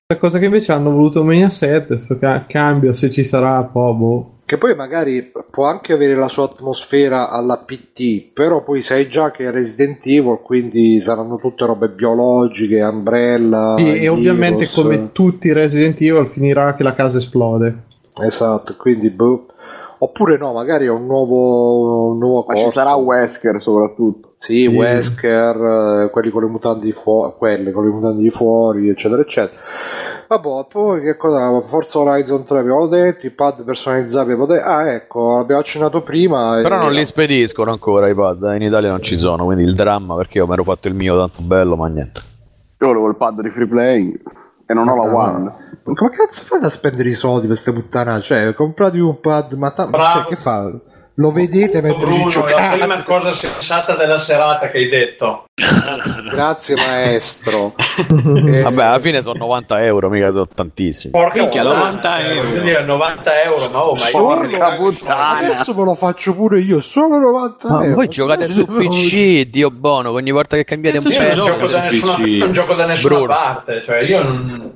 la 0.08 0.18
cosa 0.18 0.40
che 0.40 0.46
invece 0.46 0.72
hanno 0.72 0.92
voluto 0.92 1.24
Mania 1.24 1.50
7, 1.50 1.98
sto 1.98 2.18
ca- 2.20 2.46
cambio, 2.48 2.94
se 2.94 3.10
ci 3.10 3.24
sarà, 3.24 3.62
poi 3.64 3.94
boh. 3.96 4.35
Che 4.48 4.60
poi 4.60 4.76
magari 4.76 5.32
può 5.50 5.66
anche 5.66 5.94
avere 5.94 6.14
la 6.14 6.28
sua 6.28 6.44
atmosfera 6.44 7.32
alla 7.32 7.58
PT, 7.58 8.32
però 8.32 8.62
poi 8.64 8.84
sai 8.84 9.10
già 9.10 9.32
che 9.32 9.46
è 9.46 9.52
Resident 9.52 10.06
Evil, 10.06 10.40
quindi 10.44 11.02
saranno 11.02 11.38
tutte 11.38 11.66
robe 11.66 11.90
biologiche, 11.90 12.80
Umbrella. 12.84 13.74
Sì, 13.76 13.88
e 13.88 13.94
virus. 14.02 14.18
ovviamente 14.18 14.70
come 14.70 15.12
tutti 15.12 15.48
i 15.48 15.54
Resident 15.54 16.00
Evil 16.00 16.28
finirà 16.28 16.76
che 16.76 16.84
la 16.84 16.94
casa 16.94 17.18
esplode. 17.18 17.86
Esatto, 18.22 18.76
quindi 18.78 19.10
boh. 19.10 19.48
Oppure 19.98 20.38
no, 20.38 20.54
magari 20.54 20.86
è 20.86 20.92
un 20.92 21.08
nuovo, 21.08 22.12
un 22.12 22.20
nuovo 22.20 22.46
Ma 22.48 22.54
ci 22.54 22.70
sarà 22.70 22.94
Wesker 22.94 23.60
soprattutto. 23.60 24.35
Sì, 24.46 24.68
Wesker, 24.68 26.04
eh, 26.06 26.10
quelli 26.12 26.30
con 26.30 26.44
le 26.44 26.50
mutanti 26.50 26.86
di 26.86 26.92
fuori, 26.92 27.34
quelle 27.36 27.72
con 27.72 27.84
le 27.84 27.90
mutanti 27.90 28.22
di 28.22 28.30
fuori, 28.30 28.90
eccetera, 28.90 29.20
eccetera. 29.24 29.60
Vabbè, 30.28 30.68
poi 30.70 31.02
che 31.02 31.18
cosa? 31.18 31.60
Forza 31.62 31.98
Horizon 31.98 32.44
3 32.44 32.60
abbiamo 32.60 32.86
detto, 32.86 33.26
i 33.26 33.32
pad 33.32 33.64
personalizzati 33.64 34.30
abbiamo 34.30 34.46
detto. 34.46 34.64
Ah, 34.68 34.92
ecco, 34.92 35.40
abbiamo 35.40 35.62
accennato 35.62 36.04
prima. 36.04 36.60
Però 36.62 36.76
e- 36.76 36.80
non 36.80 36.94
li 36.94 37.04
spediscono 37.08 37.72
ancora 37.72 38.08
i 38.08 38.14
pad, 38.14 38.44
eh, 38.44 38.58
in 38.58 38.62
Italia 38.62 38.92
non 38.92 39.02
ci 39.02 39.18
sono, 39.18 39.46
quindi 39.46 39.64
il 39.64 39.74
dramma 39.74 40.16
perché 40.16 40.38
io 40.38 40.46
mi 40.46 40.54
ero 40.54 40.64
fatto 40.64 40.90
il 40.90 40.94
mio 40.94 41.18
tanto 41.18 41.42
bello, 41.42 41.76
ma 41.76 41.88
niente. 41.88 42.22
Io 42.82 42.86
volevo 42.88 43.08
il 43.10 43.16
pad 43.18 43.42
di 43.42 43.50
free 43.50 43.68
playing 43.68 44.22
e 44.68 44.74
non 44.76 44.88
ho 44.88 44.96
la 44.96 45.16
One. 45.16 45.54
Come 45.86 46.12
cazzo 46.12 46.44
fate 46.44 46.68
a 46.68 46.70
spendere 46.70 47.10
i 47.10 47.14
soldi 47.14 47.48
per 47.48 47.60
queste 47.60 47.74
puttane? 47.74 48.22
Cioè, 48.22 48.54
comprate 48.54 49.00
un 49.00 49.20
pad, 49.20 49.54
ma 49.54 49.72
ta- 49.72 49.90
cioè, 49.92 50.26
che 50.26 50.36
fa? 50.36 50.72
Lo 51.18 51.32
vedete 51.32 51.82
mentre 51.82 52.06
Bruno, 52.06 52.26
la 52.26 52.30
giocate? 52.30 52.78
prima 52.78 53.04
cosa 53.04 53.32
sensata 53.32 53.96
della 53.96 54.20
serata 54.20 54.70
che 54.70 54.78
hai 54.80 54.90
detto. 54.90 55.46
Grazie 56.32 56.76
maestro. 56.76 57.74
Eh, 58.46 58.62
Vabbè, 58.62 58.84
alla 58.84 59.00
fine 59.00 59.22
sono 59.22 59.40
90 59.40 59.84
euro, 59.86 60.10
mica 60.10 60.30
sono 60.32 60.48
tantissimi. 60.54 61.12
Porca 61.12 61.40
Minchia, 61.40 61.62
puttana, 61.64 61.80
90 61.86 62.20
eh, 62.20 62.36
euro. 62.36 62.62
dire, 62.62 62.84
90 62.84 63.44
euro, 63.44 63.70
ma 63.72 63.84
oh, 63.86 63.94
ma 63.96 64.48
io 64.50 64.76
puttana. 64.78 65.38
Adesso 65.38 65.74
me 65.74 65.84
lo 65.84 65.96
faccio 65.96 66.34
pure 66.36 66.60
io, 66.60 66.82
solo 66.82 67.18
90 67.18 67.68
Ma 67.70 67.84
euro. 67.84 67.96
voi 67.96 68.08
giocate 68.10 68.50
su 68.50 68.66
PC, 68.66 69.44
Dio 69.50 69.70
buono, 69.70 70.12
ogni 70.12 70.32
volta 70.32 70.56
che 70.58 70.64
cambiate 70.66 70.98
un 70.98 71.04
non 71.04 71.18
pezzo... 71.18 71.46
gioco, 71.46 71.68
da 71.68 71.90
su 71.90 71.96
nessuna, 71.96 72.14
PC. 72.14 72.28
non 72.38 72.52
gioco 72.52 72.74
da 72.74 72.86
nessuna 72.86 73.16
Bruno. 73.16 73.34
parte, 73.34 73.84
cioè 73.84 73.98
io 74.00 74.24
non... 74.24 74.76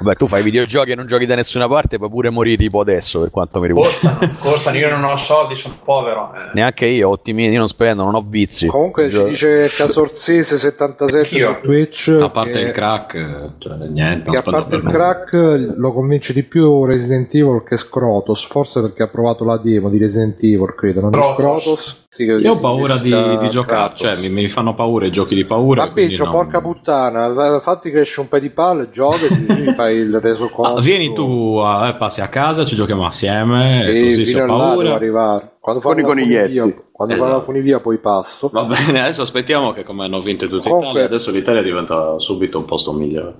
Vabbè, 0.00 0.16
tu 0.16 0.26
fai 0.26 0.42
videogiochi 0.42 0.92
e 0.92 0.94
non 0.94 1.06
giochi 1.06 1.26
da 1.26 1.34
nessuna 1.34 1.66
parte, 1.68 1.98
puoi 1.98 2.08
pure 2.10 2.30
morire 2.30 2.56
tipo 2.56 2.80
adesso, 2.80 3.20
per 3.20 3.30
quanto 3.30 3.60
mi 3.60 3.66
riguarda. 3.68 3.90
Costano, 3.90 4.32
costano, 4.38 4.76
io 4.76 4.90
non 4.90 5.04
ho 5.04 5.16
soldi, 5.16 5.54
sono 5.54 5.74
povero. 5.84 6.32
eh. 6.34 6.50
Neanche 6.54 6.86
io, 6.86 7.08
ottimi, 7.10 7.48
io 7.48 7.58
non 7.58 7.68
spendo, 7.68 8.04
non 8.04 8.14
ho 8.14 8.24
vizi. 8.26 8.66
Comunque 8.66 9.10
ci 9.10 9.24
dice 9.24 9.66
Casorzese77 9.66 11.16
Anch'io. 11.16 11.54
su 11.54 11.60
Twitch 11.62 12.18
A 12.20 12.30
parte 12.30 12.52
che, 12.52 12.58
il 12.60 12.70
crack, 12.72 13.50
cioè 13.58 13.76
niente. 13.88 14.30
che 14.30 14.36
a 14.36 14.42
parte 14.42 14.76
il 14.76 14.82
crack 14.82 15.74
lo 15.76 15.92
convince 15.92 16.32
di 16.32 16.42
più 16.42 16.84
Resident 16.84 17.34
Evil 17.34 17.62
che 17.66 17.76
Scrotos, 17.76 18.44
forse 18.46 18.80
perché 18.80 19.02
ha 19.02 19.08
provato 19.08 19.44
la 19.44 19.58
demo 19.58 19.88
di 19.88 19.98
Resident 19.98 20.42
Evil, 20.42 20.74
credo, 20.76 21.00
non 21.00 21.10
di 21.10 21.16
Crotos. 21.18 21.62
Scrotos. 21.62 22.06
Sì, 22.10 22.24
Io 22.24 22.52
ho 22.52 22.58
paura 22.58 22.96
di, 22.96 23.10
di 23.38 23.50
giocare, 23.50 23.92
cioè 23.94 24.16
mi, 24.16 24.30
mi 24.30 24.48
fanno 24.48 24.72
paura 24.72 25.06
i 25.06 25.12
giochi 25.12 25.34
di 25.34 25.44
paura. 25.44 25.84
Ma 25.86 25.92
biggio, 25.92 26.24
non- 26.24 26.32
porca 26.32 26.60
puttana, 26.62 27.60
fatti 27.60 27.90
crescere 27.90 28.22
un 28.22 28.28
po' 28.28 28.38
di 28.38 28.48
palle, 28.48 28.88
gioca 28.90 29.18
e 29.26 29.72
fai 29.76 29.96
il 29.96 30.18
reso 30.18 30.48
conto. 30.48 30.80
Ah, 30.80 30.80
vieni 30.80 31.12
tu, 31.12 31.60
eh, 31.62 31.94
passi 31.98 32.22
a 32.22 32.28
casa, 32.28 32.64
ci 32.64 32.76
giochiamo 32.76 33.06
assieme, 33.06 33.82
Sì, 33.82 34.00
così 34.00 34.24
fino 34.24 34.54
ho 34.54 34.56
paura. 34.56 34.94
arrivare. 34.94 35.52
Quando 35.60 35.82
Con 35.82 35.92
fanno 35.94 36.04
i 36.06 36.08
la 36.08 36.14
funivia, 36.14 36.40
coniglietti. 36.42 36.82
quando 36.92 37.14
fanno 37.14 37.26
la 37.26 37.36
Esatto. 37.36 37.52
funivia 37.52 37.80
poi 37.80 37.98
passo. 37.98 38.48
Va 38.52 38.64
bene, 38.64 39.00
adesso 39.02 39.22
aspettiamo 39.22 39.72
che 39.72 39.82
come 39.84 40.04
hanno 40.04 40.20
vinto 40.20 40.46
tutti 40.48 40.68
Comunque- 40.68 40.90
Italia, 40.90 41.06
adesso 41.06 41.30
l'Italia 41.30 41.62
diventa 41.62 42.18
subito 42.18 42.58
un 42.58 42.64
posto 42.64 42.92
migliore. 42.92 43.34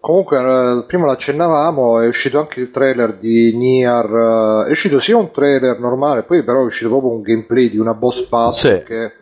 Comunque, 0.00 0.38
eh, 0.38 0.84
prima 0.86 1.06
l'accennavamo, 1.06 2.00
è 2.00 2.06
uscito 2.06 2.38
anche 2.38 2.60
il 2.60 2.70
trailer 2.70 3.16
di 3.16 3.56
Nier. 3.56 4.64
eh, 4.66 4.68
è 4.68 4.70
uscito 4.72 4.98
sia 5.00 5.16
un 5.16 5.30
trailer 5.30 5.78
normale, 5.80 6.24
poi 6.24 6.42
però 6.44 6.60
è 6.60 6.64
uscito 6.64 6.90
proprio 6.90 7.12
un 7.12 7.22
gameplay 7.22 7.70
di 7.70 7.78
una 7.78 7.94
boss 7.94 8.26
battle 8.28 8.50
Sì. 8.52 8.82
che 8.84 9.12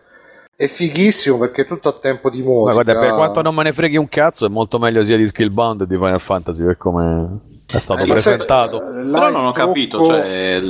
è 0.56 0.66
fighissimo 0.66 1.38
perché 1.38 1.62
è 1.62 1.66
tutto 1.66 1.88
a 1.88 1.92
tempo 1.92 2.30
di 2.30 2.42
Ma 2.42 2.48
musica. 2.48 2.72
guarda, 2.82 2.98
per 2.98 3.14
quanto 3.14 3.42
non 3.42 3.54
me 3.54 3.62
ne 3.64 3.72
freghi 3.72 3.96
un 3.96 4.08
cazzo, 4.08 4.46
è 4.46 4.48
molto 4.48 4.78
meglio 4.78 5.04
sia 5.04 5.16
di 5.16 5.26
Skillbound 5.28 5.80
che 5.80 5.86
di 5.86 5.96
Final 5.96 6.20
Fantasy 6.20 6.64
per 6.64 6.76
come 6.76 7.38
è 7.76 7.80
stato 7.80 8.00
Sì, 8.00 8.08
ma 8.08 8.18
se- 8.18 8.30
presentato. 8.30 8.76
eh, 8.76 9.10
Però 9.10 9.30
non 9.30 9.46
ho 9.46 9.52
capito, 9.52 9.98
trucco- 9.98 10.12
cioè, 10.14 10.60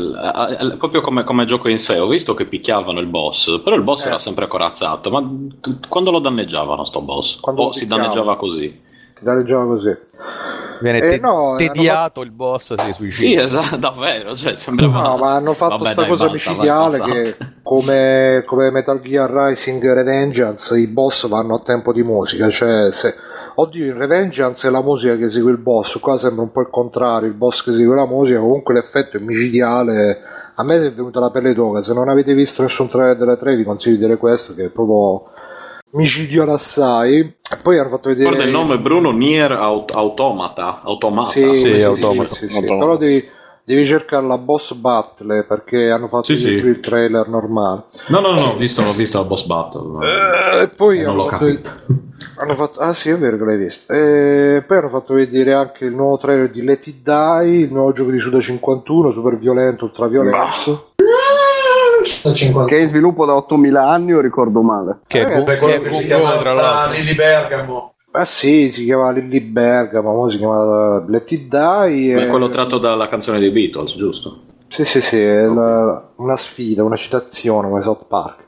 proprio 0.79 1.01
come, 1.01 1.25
come 1.25 1.45
gioco 1.45 1.69
in 1.69 1.79
sé, 1.79 1.99
ho 1.99 2.07
visto 2.07 2.35
che 2.35 2.47
picchiavano 2.47 3.01
il 3.01 3.07
boss, 3.07 3.61
però 3.63 3.77
il 3.77 3.83
boss 3.83 4.05
Eh. 4.05 4.09
era 4.09 4.19
sempre 4.19 4.47
corazzato, 4.49 5.11
ma 5.11 5.21
t- 5.61 5.89
quando 5.89 6.11
lo 6.11 6.19
danneggiavano 6.21 6.85
sto 6.85 7.01
boss? 7.01 7.41
Quando 7.41 7.63
o 7.63 7.73
si 7.73 7.87
danneggiava 7.87 8.37
così? 8.37 8.81
Ti 9.15 9.25
danneggiava 9.25 9.65
così. 9.67 9.97
Viene 10.81 10.99
Eh, 10.99 11.11
te- 11.11 11.19
no, 11.21 11.55
tediato 11.57 12.23
il 12.23 12.33
boss, 12.33 12.75
si 12.75 12.87
Sì, 12.87 12.93
suicida. 12.93 13.43
esatto, 13.43 13.77
davvero, 13.77 14.35
cioè 14.35 14.57
sembrava... 14.57 15.01
No, 15.01 15.17
ma 15.17 15.35
hanno 15.35 15.55
fatto 15.55 15.77
Vabbè, 15.79 15.91
sta 15.93 16.01
dai, 16.01 16.11
cosa 16.11 16.29
basta, 16.29 16.51
micidiale 16.51 17.01
che 17.01 17.37
come, 17.63 18.43
come 18.45 18.71
Metal 18.73 19.01
Gear 19.01 19.31
Rising 19.31 19.93
Revengeance 19.93 20.77
i 20.77 20.89
boss 20.89 21.29
vanno 21.29 21.55
a 21.55 21.61
tempo 21.61 21.93
di 21.93 22.03
musica, 22.03 22.49
cioè 22.51 22.91
se 22.91 23.15
Oddio, 23.55 23.85
in 23.85 23.97
Revengeance 23.99 24.67
è 24.67 24.71
la 24.71 24.83
musica 24.83 25.17
che 25.17 25.29
segue 25.29 25.51
il 25.51 25.59
boss, 25.59 25.99
qua 25.99 26.17
sembra 26.17 26.43
un 26.43 26.53
po' 26.53 26.63
il 26.63 26.71
contrario, 26.71 27.29
il 27.29 27.35
boss 27.35 27.63
che 27.63 27.73
segue 27.73 27.95
la 27.95 28.07
musica, 28.07 28.41
comunque 28.41 28.75
l'effetto 28.75 29.19
è 29.19 29.21
micidiale. 29.21 30.21
A 30.55 30.65
me 30.65 30.87
è 30.87 30.93
venuta 30.93 31.21
la 31.21 31.31
pelle 31.31 31.55
d'oca, 31.55 31.83
se 31.83 31.93
non 31.93 32.09
avete 32.09 32.35
visto 32.35 32.63
nessun 32.63 32.89
trailer 32.89 33.17
delle 33.17 33.37
3 33.37 33.57
vi 33.57 33.65
consiglio 33.65 33.97
di 33.97 34.01
vedere 34.03 34.19
questo 34.19 34.55
che 34.55 34.67
è 34.67 34.69
proprio 34.71 35.31
micidiale 35.93 36.53
assai. 36.53 37.19
E 37.19 37.57
Poi 37.63 37.79
hanno 37.79 37.91
fatto 37.91 38.09
vedere... 38.09 38.29
Guarda 38.29 38.45
il 38.45 38.53
nome 38.53 38.79
Bruno 38.79 39.11
Nier 39.11 39.53
Aut- 39.53 39.95
Automata, 39.95 40.81
Automata. 40.83 41.31
Sì, 41.31 41.49
Sì, 41.49 41.57
sì, 41.59 41.75
sì, 41.77 41.83
Automata. 41.83 42.35
sì, 42.35 42.49
sì. 42.49 42.55
Automata. 42.57 42.79
però 42.79 42.97
devi, 42.97 43.29
devi 43.65 43.85
cercare 43.87 44.27
la 44.27 44.39
boss 44.39 44.73
battle 44.75 45.45
perché 45.45 45.91
hanno 45.91 46.09
fatto 46.09 46.25
Sì, 46.25 46.35
vedere 46.35 46.61
sì. 46.61 46.67
il 46.67 46.81
trailer 46.81 47.29
normale. 47.29 47.83
No, 48.09 48.21
no, 48.21 48.33
no, 48.33 48.43
ho 48.51 48.57
visto, 48.57 48.83
ho 48.83 48.93
visto 48.93 49.19
la 49.19 49.25
boss 49.25 49.45
battle. 49.45 50.07
Eh, 50.07 50.63
e 50.63 50.69
poi 50.69 50.99
non 51.01 51.11
hanno 51.11 51.23
l'ho 51.23 51.29
fatto, 51.29 51.45
capito. 51.45 51.71
hanno 52.39 52.55
fatto- 52.55 52.81
ah 52.81 52.95
sì 52.95 53.11
è 53.11 53.17
vero 53.19 53.37
che 53.37 53.45
l'hai 53.45 53.59
visto 53.59 53.93
e 53.93 54.65
poi 54.67 54.77
hanno 54.79 54.89
fatto 54.89 55.15
vedere 55.15 55.53
anche 55.53 55.85
il 55.85 55.95
nuovo 55.95 56.19
trailer 56.19 56.51
di 56.51 56.63
Let 56.65 56.87
It 56.87 57.03
Die 57.03 57.59
il 57.59 57.73
nuovo 57.73 57.93
gioco 57.93 58.11
di 58.11 58.19
Suda 58.19 58.41
51 58.41 59.11
super 59.13 59.37
violento 59.37 59.85
ultra 59.85 60.07
violento 60.09 60.91
Che 62.67 62.77
è 62.77 62.81
in 62.81 62.87
sviluppo 62.89 63.25
da 63.27 63.35
8000 63.37 63.89
anni, 63.89 64.13
o 64.13 64.21
ricordo 64.21 64.61
male. 64.63 64.99
Che 65.07 65.21
Eh, 65.21 65.25
è 65.29 65.39
bu- 65.39 65.45
per 65.45 65.55
che 65.55 65.61
quello 65.61 65.75
è 65.75 65.81
che 65.89 65.93
si 65.95 66.05
chiama 66.07 66.37
tra 66.39 66.53
l'altro. 66.53 66.99
Lily 66.99 67.15
Bergamo. 67.15 67.95
Ah 68.13 68.25
sì 68.25 68.71
si 68.71 68.85
chiama 68.85 69.11
Lilly 69.11 69.41
Bergamo 69.41 70.15
mo 70.15 70.29
si 70.31 70.37
chiama 70.39 71.05
Let 71.09 71.31
It 71.33 71.49
Die 71.49 72.15
Ma 72.15 72.21
e- 72.21 72.27
è 72.27 72.29
quello 72.29 72.49
tratto 72.49 72.79
dalla 72.79 73.09
canzone 73.09 73.39
dei 73.39 73.51
Beatles, 73.51 73.97
giusto? 73.97 74.41
Sì, 74.69 74.85
sì, 74.87 75.01
sì, 75.03 75.21
è 75.21 75.43
la- 75.45 76.09
una 76.17 76.37
sfida, 76.39 76.83
una 76.83 76.97
citazione 76.97 77.69
come 77.69 77.83
South 77.83 78.07
Park. 78.09 78.45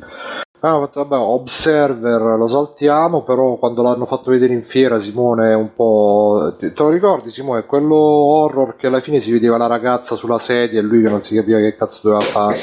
Ah, 0.61 0.79
vabbè, 0.79 1.17
Observer 1.17 2.23
lo 2.39 2.49
saltiamo, 2.49 3.23
però 3.25 3.57
quando 3.57 3.83
l'hanno 3.83 4.07
fatto 4.07 4.31
vedere 4.31 4.55
in 4.55 4.63
fiera 4.63 4.99
Simone 4.99 5.51
è 5.51 5.55
un 5.55 5.75
po'... 5.75 6.55
Te 6.59 6.73
te 6.73 6.83
lo 6.83 6.89
ricordi 6.89 7.31
Simone? 7.31 7.67
Quello 7.67 7.95
horror 7.97 8.75
che 8.77 8.87
alla 8.87 9.01
fine 9.01 9.21
si 9.21 9.31
vedeva 9.31 9.59
la 9.59 9.67
ragazza 9.67 10.15
sulla 10.15 10.39
sedia 10.39 10.79
e 10.81 10.83
lui 10.83 11.03
che 11.03 11.11
non 11.11 11.23
si 11.23 11.35
capiva 11.35 11.59
che 11.59 11.77
cazzo 11.77 11.99
doveva 12.03 12.21
fare. 12.21 12.59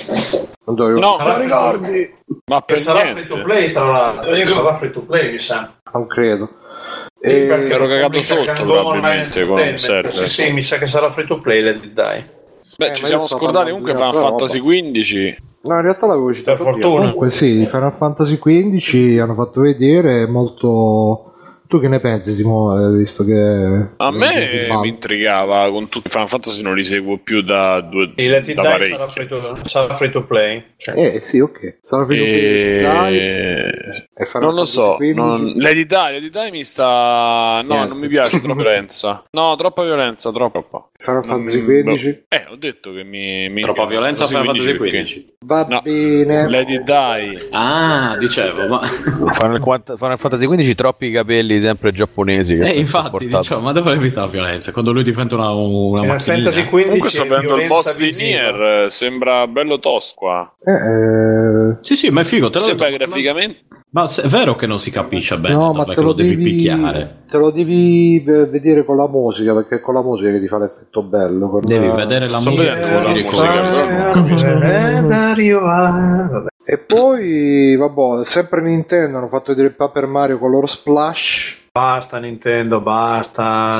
Non 0.65 0.75
dovevo... 0.75 0.99
No, 0.99 1.15
Sarà 1.19 1.33
free- 1.77 2.15
ma 2.45 2.57
Che 2.65 2.73
per 2.73 2.79
sarà 2.79 2.99
free 3.11 3.27
to 3.27 3.35
niente. 3.35 3.41
play, 3.43 3.71
tra 3.71 3.91
l'altro. 3.91 4.35
Sarà 4.35 4.73
free 4.77 4.91
to 4.91 5.01
play, 5.01 5.31
mi 5.33 5.37
sa. 5.37 5.71
Non 5.93 6.07
credo. 6.07 6.49
E- 7.23 7.45
perché 7.47 7.73
ero 7.73 7.87
cagato 7.87 8.21
sotto, 8.23 8.51
probabilmente, 8.63 9.45
con 9.45 9.77
server. 9.77 10.13
Sì, 10.13 10.27
sì, 10.27 10.51
mi 10.51 10.63
sa 10.63 10.77
che 10.77 10.87
sarà 10.87 11.09
free 11.11 11.27
to 11.27 11.39
play, 11.39 11.61
Let 11.61 11.83
It 11.85 11.93
Die. 11.93 12.29
Beh, 12.77 12.91
Eh, 12.91 12.95
ci 12.95 13.05
siamo 13.05 13.27
scordati 13.27 13.69
comunque 13.69 13.93
Final 13.93 14.13
Fantasy. 14.13 14.59
XV. 14.59 15.35
No, 15.63 15.75
in 15.75 15.81
realtà 15.81 16.07
l'avevo 16.07 16.33
citato 16.33 16.63
Per 16.63 16.73
fortuna. 16.73 16.95
Comunque 16.99 17.29
sì, 17.29 17.63
Final 17.67 17.93
Fantasy 17.93 18.39
XV 18.39 19.19
hanno 19.19 19.35
fatto 19.35 19.61
vedere 19.61 20.23
è 20.23 20.25
molto... 20.25 21.30
Tu 21.71 21.79
che 21.79 21.87
ne 21.87 22.01
pensi 22.01 22.33
Simone, 22.33 22.97
visto 22.97 23.23
che... 23.23 23.87
A 23.95 24.11
me 24.11 24.67
mi 24.81 24.89
intrigava 24.89 25.69
con 25.71 25.87
tutti 25.87 26.07
i 26.07 26.09
Final 26.09 26.27
Fantasy 26.27 26.61
non 26.61 26.75
li 26.75 26.83
seguo 26.83 27.17
più 27.19 27.41
da 27.41 27.79
due 27.79 28.11
It 28.13 28.29
da 28.29 28.39
Die 28.41 28.53
parecchio. 28.55 28.97
sarà 28.97 29.07
free, 29.07 29.27
to, 29.27 29.57
sarà 29.63 29.95
free 29.95 30.09
to 30.09 30.23
play. 30.25 30.63
Cioè, 30.75 30.95
Eh 31.15 31.21
sì, 31.21 31.39
ok. 31.39 31.77
Sarà 31.81 32.05
finito 32.05 32.25
Let 32.25 32.33
It 32.33 32.81
Die 32.81 33.19
E... 33.21 34.07
e 34.13 34.39
Non 34.41 34.53
lo 34.53 34.65
so, 34.65 34.97
non... 35.13 35.53
Lady 35.55 35.85
Di, 35.85 35.95
Lady 35.95 36.29
Di 36.29 36.51
mi 36.51 36.63
sta... 36.65 37.61
No, 37.63 37.73
Niente. 37.73 37.87
non 37.87 37.97
mi 37.99 38.07
piace, 38.09 38.41
troppa 38.41 38.61
violenza. 38.61 39.23
No, 39.31 39.55
troppa 39.55 39.83
violenza, 39.85 40.29
troppa. 40.33 40.89
Final 40.97 41.23
Fantasy 41.23 41.61
Mm, 41.61 41.93
XV. 41.93 42.23
Eh, 42.27 42.45
ho 42.51 42.55
detto 42.57 42.91
che 42.91 43.03
mi... 43.05 43.47
mi 43.47 43.61
Troppa 43.61 43.85
violenza 43.85 44.25
Final 44.27 44.43
Fantasy 44.47 44.77
perché- 44.77 45.03
XV. 45.03 45.25
Va 45.43 45.65
No. 45.67 45.81
bene. 45.81 46.47
Lady 46.47 46.83
Di. 46.83 47.47
Ah, 47.49 48.15
dicevo, 48.19 48.67
ma... 48.67 48.81
Final, 48.85 49.59
Final 49.97 50.19
Fantasy 50.19 50.45
XV 50.47 50.75
troppi 50.75 51.11
capelli 51.11 51.59
sempre 51.59 51.91
giapponesi. 51.91 52.57
Che 52.57 52.65
Eh, 52.65 52.77
infatti, 52.77 53.25
dicevo, 53.27 53.59
ma 53.59 53.71
dove 53.71 53.89
l'hai 53.89 53.97
vista 53.99 54.21
la 54.21 54.27
violenza? 54.27 54.71
Quando 54.71 54.91
lui 54.91 55.03
diventa 55.03 55.33
una, 55.33 55.49
una 55.49 56.01
Final? 56.01 56.19
Fantasy 56.21 56.61
XV 56.69 56.69
Comunque 56.83 57.09
sto 57.09 57.23
vedendo 57.25 57.55
il 57.59 57.67
boss 57.67 57.95
di 57.95 58.03
visiva. 58.03 58.27
Nier, 58.27 58.61
eh, 58.85 58.89
sembra 58.91 59.47
bello 59.47 59.79
tosco 59.79 60.13
qua. 60.15 60.55
Eh, 60.63 60.71
eh, 60.71 61.77
Sì, 61.81 61.95
sì, 61.95 62.09
ma 62.11 62.21
è 62.21 62.23
figo, 62.23 62.49
te 62.51 62.59
lo 62.59 62.63
Sembra 62.63 62.89
graficamente... 62.91 63.61
Ma 63.67 63.79
se- 64.07 64.21
è 64.23 64.27
vero 64.27 64.55
che 64.55 64.65
non 64.67 64.79
si 64.79 64.89
capisce 64.89 65.37
bene 65.37 65.53
no, 65.55 65.73
ma 65.73 65.83
te 65.83 65.93
che 65.95 65.99
lo, 66.01 66.07
lo 66.07 66.13
devi, 66.13 66.29
devi, 66.37 66.43
picchiare. 66.55 67.23
te 67.27 67.37
lo 67.37 67.51
devi 67.51 68.21
vedere 68.21 68.85
con 68.85 68.95
la 68.95 69.09
musica 69.09 69.53
perché 69.53 69.75
è 69.75 69.81
con 69.81 69.93
la 69.95 70.01
musica 70.01 70.31
che 70.31 70.39
ti 70.39 70.47
fa 70.47 70.59
l'effetto 70.59 71.03
bello. 71.03 71.49
con- 71.49 71.59
Devi 71.65 71.87
vedere 71.89 72.29
la 72.29 72.39
musica 72.39 72.75
vedendo 72.75 72.87
che 72.87 72.93
la 72.93 73.01
ti 73.13 73.21
musica. 73.21 73.41
E 76.63 76.77
poi, 76.77 77.75
vabbè, 77.75 78.23
sempre 78.23 78.61
Nintendo 78.61 79.17
hanno 79.17 79.27
fatto 79.27 79.53
vedere 79.53 79.71
Paper 79.73 80.05
Mario 80.05 80.37
Color 80.37 80.69
Splash. 80.69 81.59
Basta 81.71 82.17
Nintendo, 82.19 82.79
basta. 82.81 83.77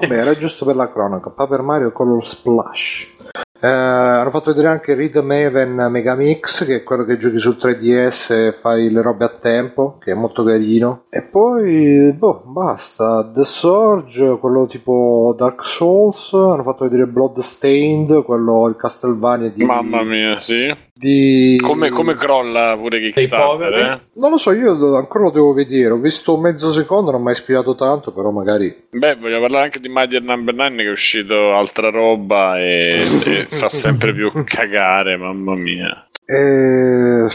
Vabbè, 0.00 0.14
era 0.14 0.34
giusto 0.34 0.64
per 0.64 0.76
la 0.76 0.90
cronaca. 0.90 1.28
Paper 1.30 1.60
Mario 1.62 1.92
Color 1.92 2.26
Splash. 2.26 3.16
Eh, 3.64 3.68
hanno 3.68 4.30
fatto 4.30 4.50
vedere 4.50 4.66
anche 4.66 4.94
Rhythm 4.94 5.30
Haven 5.30 5.86
Megamix, 5.88 6.66
che 6.66 6.78
è 6.78 6.82
quello 6.82 7.04
che 7.04 7.16
giochi 7.16 7.38
sul 7.38 7.58
3DS 7.60 8.32
e 8.32 8.52
fai 8.52 8.90
le 8.90 9.00
robe 9.02 9.24
a 9.24 9.28
tempo, 9.28 9.98
che 10.00 10.10
è 10.10 10.14
molto 10.14 10.42
carino. 10.42 11.04
E 11.08 11.28
poi, 11.30 12.12
boh, 12.12 12.42
basta. 12.44 13.30
The 13.32 13.44
Surge, 13.44 14.38
quello 14.40 14.66
tipo 14.66 15.32
Dark 15.38 15.64
Souls. 15.64 16.32
Hanno 16.32 16.64
fatto 16.64 16.82
vedere 16.82 17.06
Bloodstained, 17.06 18.24
quello 18.24 18.66
il 18.66 18.74
Castlevania 18.74 19.48
di. 19.50 19.64
Mamma 19.64 20.02
mia, 20.02 20.40
sì. 20.40 20.66
Di... 20.94 21.58
Come, 21.62 21.88
come 21.88 22.16
crolla 22.16 22.76
pure 22.76 23.00
Kickstarter, 23.00 23.74
eh? 23.74 24.00
Non 24.14 24.30
lo 24.30 24.38
so, 24.38 24.52
io 24.52 24.96
ancora 24.96 25.24
lo 25.24 25.30
devo 25.30 25.52
vedere. 25.52 25.90
Ho 25.90 25.96
visto 25.96 26.36
mezzo 26.36 26.70
secondo, 26.70 27.10
non 27.10 27.22
mi 27.22 27.30
ha 27.30 27.32
ispirato 27.32 27.74
tanto, 27.74 28.12
però 28.12 28.30
magari. 28.30 28.88
Beh, 28.90 29.16
voglio 29.16 29.40
parlare 29.40 29.64
anche 29.64 29.80
di 29.80 29.88
Mighty 29.88 30.20
Number 30.20 30.54
9 30.54 30.76
che 30.76 30.82
è 30.82 30.90
uscito 30.90 31.54
altra 31.54 31.90
roba 31.90 32.58
e, 32.58 33.00
e 33.24 33.46
fa 33.50 33.68
sempre 33.68 34.12
più 34.12 34.30
cagare, 34.44 35.16
mamma 35.16 35.54
mia. 35.54 36.06
Eh, 36.24 37.26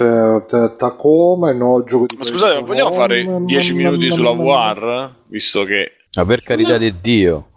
eh, 0.00 0.44
Ta- 0.46 0.74
Tacoma, 0.76 1.50
il 1.50 1.56
nuovo 1.56 1.84
gioco 1.84 2.06
di 2.06 2.16
Ma 2.18 2.24
scusate, 2.24 2.54
ma 2.54 2.66
vogliamo 2.66 2.92
fare 2.92 3.22
Pokémon, 3.22 3.46
10 3.46 3.74
mamma 3.74 3.90
minuti 3.90 4.10
sulla. 4.10 4.32
VR? 4.32 5.10
Visto 5.28 5.64
che 5.64 5.92
Ma 6.16 6.24
per 6.24 6.42
carità 6.42 6.78
di 6.78 6.94
Dio. 7.00 7.48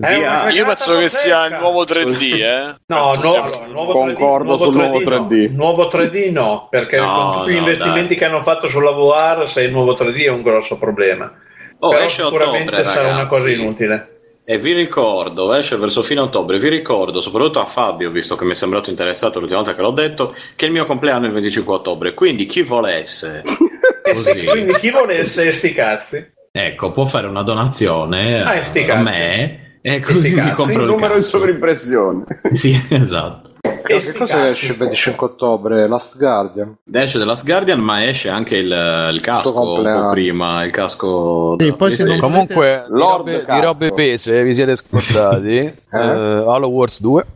È 0.00 0.14
una 0.16 0.48
io 0.50 0.64
penso 0.64 0.96
che 0.96 1.08
sia 1.10 1.46
il 1.46 1.58
nuovo 1.58 1.84
3D, 1.84 2.32
eh? 2.40 2.74
No, 2.86 3.10
Penso 3.12 3.20
no, 3.20 3.46
sia- 3.46 3.64
allora, 3.64 3.72
nuovo 3.72 3.92
Concordo 3.92 4.54
3D, 4.54 4.58
sul 4.62 4.74
nuovo 4.74 5.00
no. 5.00 5.04
3D. 5.28 5.50
Nuovo 5.52 5.88
3D 5.92 6.32
no, 6.32 6.66
perché 6.70 6.96
No, 6.98 7.12
con 7.14 7.38
tutti 7.40 7.50
gli 7.50 7.54
no, 7.54 7.58
investimenti 7.60 8.08
dai. 8.08 8.16
che 8.16 8.24
hanno 8.24 8.42
fatto 8.42 8.68
sulla 8.68 8.92
VR, 8.92 9.48
se 9.48 9.62
il 9.62 9.70
nuovo 9.70 9.92
3D 9.92 10.24
è 10.24 10.28
un 10.28 10.42
grosso 10.42 10.78
problema. 10.78 11.32
Oh, 11.80 11.90
Però 11.90 12.08
sicuramente 12.08 12.70
ottobre, 12.74 12.84
sarà 12.84 13.10
una 13.12 13.26
cosa 13.26 13.44
ragazzi. 13.44 13.62
inutile. 13.62 14.08
E 14.46 14.58
vi 14.58 14.72
ricordo, 14.72 15.52
esce 15.54 15.76
verso 15.76 16.02
fine 16.02 16.20
ottobre, 16.20 16.58
vi 16.58 16.68
ricordo, 16.68 17.20
soprattutto 17.20 17.60
a 17.60 17.66
Fabio, 17.66 18.10
visto 18.10 18.36
che 18.36 18.44
mi 18.44 18.52
è 18.52 18.54
sembrato 18.54 18.90
interessato 18.90 19.38
l'ultima 19.38 19.60
volta 19.60 19.74
che 19.74 19.82
l'ho 19.82 19.90
detto, 19.90 20.34
che 20.54 20.66
il 20.66 20.72
mio 20.72 20.84
compleanno 20.86 21.24
è 21.24 21.28
il 21.28 21.32
25 21.34 21.74
ottobre, 21.74 22.12
quindi 22.14 22.44
chi 22.46 22.60
volesse, 22.62 23.42
così, 24.02 24.44
Quindi 24.44 24.74
chi 24.74 24.90
volesse 24.90 25.50
sti 25.50 25.72
cazzi? 25.72 26.32
ecco, 26.52 26.92
può 26.92 27.04
fare 27.06 27.26
una 27.26 27.42
donazione 27.42 28.42
Ah, 28.42 28.60
a 28.92 28.96
me 29.00 29.63
e 29.86 30.00
così 30.00 30.30
mi 30.30 30.36
cazzi, 30.36 30.54
compro 30.54 30.74
il 30.76 30.80
il 30.80 30.86
numero 30.86 31.14
in 31.14 31.20
sovrimpressione. 31.22 32.24
Sì, 32.52 32.80
esatto. 32.88 33.50
E 33.86 33.98
che 33.98 34.12
cosa 34.14 34.48
esce 34.48 34.72
il 34.72 34.78
25 34.78 35.26
ottobre? 35.26 35.86
Last 35.86 36.16
Guardian. 36.16 36.74
Esce 36.90 37.18
The 37.18 37.24
Last 37.26 37.44
Guardian, 37.44 37.80
ma 37.80 38.06
esce 38.06 38.30
anche 38.30 38.56
il, 38.56 39.10
il 39.12 39.20
casco 39.20 39.82
prima, 40.10 40.64
il 40.64 40.70
casco 40.72 41.56
Sì, 41.58 41.70
poi 41.74 41.92
se. 41.92 42.16
Comunque, 42.16 42.84
di 42.88 42.96
Lord 42.98 43.28
robe, 43.28 43.44
di 43.46 43.60
robe 43.60 43.92
pese 43.92 44.42
vi 44.42 44.54
siete 44.54 44.74
scordati. 44.76 45.50
eh, 45.58 45.74
Halo 45.92 46.68
Wars 46.68 47.02
2, 47.02 47.26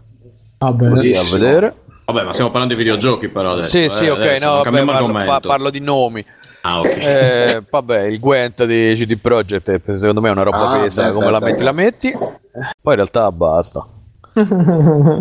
Vabbè. 0.58 0.88
così 0.88 1.12
a 1.12 1.22
vedere. 1.30 1.74
Vabbè, 2.06 2.22
ma 2.22 2.32
stiamo 2.32 2.50
parlando 2.50 2.74
di 2.74 2.82
videogiochi 2.82 3.28
però 3.28 3.52
adesso. 3.52 3.68
Sì, 3.68 3.84
eh, 3.84 3.88
sì, 3.90 4.06
ok, 4.06 4.18
adesso, 4.20 4.46
no, 4.46 4.50
vabbè, 4.52 4.64
cambiamo 4.64 5.12
parlo, 5.12 5.40
parlo 5.46 5.68
di 5.70 5.80
nomi. 5.80 6.24
Ah, 6.68 6.80
ok. 6.80 6.86
Eh, 6.86 7.62
vabbè, 7.70 8.02
il 8.06 8.20
Gwent 8.20 8.64
di 8.64 8.92
CD 8.94 9.16
Projekt 9.18 9.68
eh, 9.68 9.80
secondo 9.96 10.20
me 10.20 10.28
è 10.28 10.32
una 10.32 10.42
roba 10.42 10.68
Ah, 10.70 10.80
pesa, 10.82 11.06
beh, 11.06 11.12
come 11.12 11.24
beh, 11.26 11.30
la 11.32 11.38
beh. 11.38 11.44
metti 11.50 11.62
la 11.62 11.72
metti. 11.72 12.12
Poi 12.12 12.92
in 12.92 12.94
realtà 12.94 13.32
basta. 13.32 13.86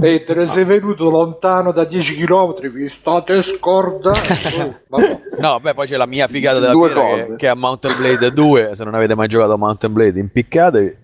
E 0.01 0.23
te 0.25 0.35
ne 0.35 0.45
sei 0.45 0.63
venuto 0.65 1.09
lontano 1.09 1.71
da 1.71 1.85
10 1.85 2.23
km, 2.23 2.67
vi 2.69 2.89
state 2.89 3.41
scordando. 3.41 4.19
Oh, 4.89 4.99
vabbè. 4.99 5.19
No, 5.39 5.59
beh, 5.59 5.73
poi 5.73 5.87
c'è 5.87 5.97
la 5.97 6.05
mia 6.05 6.27
figata 6.27 6.59
della 6.59 6.71
Due 6.71 6.89
fiera 6.89 7.25
che, 7.25 7.35
che 7.35 7.45
è 7.47 7.49
a 7.49 7.55
Mountain 7.55 7.95
Blade 7.97 8.31
2, 8.31 8.71
se 8.73 8.83
non 8.83 8.93
avete 8.95 9.15
mai 9.15 9.27
giocato 9.27 9.53
a 9.53 9.57
Mountain 9.57 9.93
Blade, 9.93 10.19
impiccatevi. 10.19 10.97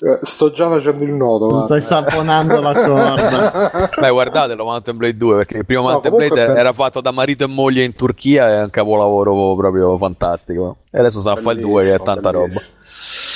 Eh, 0.00 0.18
Sto 0.22 0.50
già 0.50 0.68
facendo 0.68 1.04
il 1.04 1.12
nodo. 1.12 1.48
Stai 1.50 1.80
guarda. 1.80 1.84
saponando 1.84 2.60
la 2.60 2.72
corda. 2.80 3.90
Beh, 4.00 4.10
guardatelo 4.10 4.64
Mountain 4.64 4.96
Blade 4.96 5.16
2 5.16 5.36
perché 5.36 5.56
il 5.58 5.64
primo 5.66 5.82
No, 5.82 5.88
Mountain 5.90 6.14
Blade 6.16 6.34
per- 6.34 6.56
era 6.56 6.72
fatto 6.72 7.00
da 7.00 7.10
marito 7.10 7.44
e 7.44 7.46
moglie 7.46 7.84
in 7.84 7.94
Turchia 7.94 8.48
e 8.48 8.58
è 8.58 8.62
un 8.62 8.70
capolavoro 8.70 9.54
proprio 9.56 9.96
fantastico. 9.96 10.78
E 10.90 10.98
adesso 10.98 11.20
sta 11.20 11.32
a 11.32 11.36
fare 11.36 11.56
il 11.56 11.62
2 11.62 11.82
che 11.84 11.94
è 11.94 12.00
tanta 12.00 12.30
roba. 12.30 12.60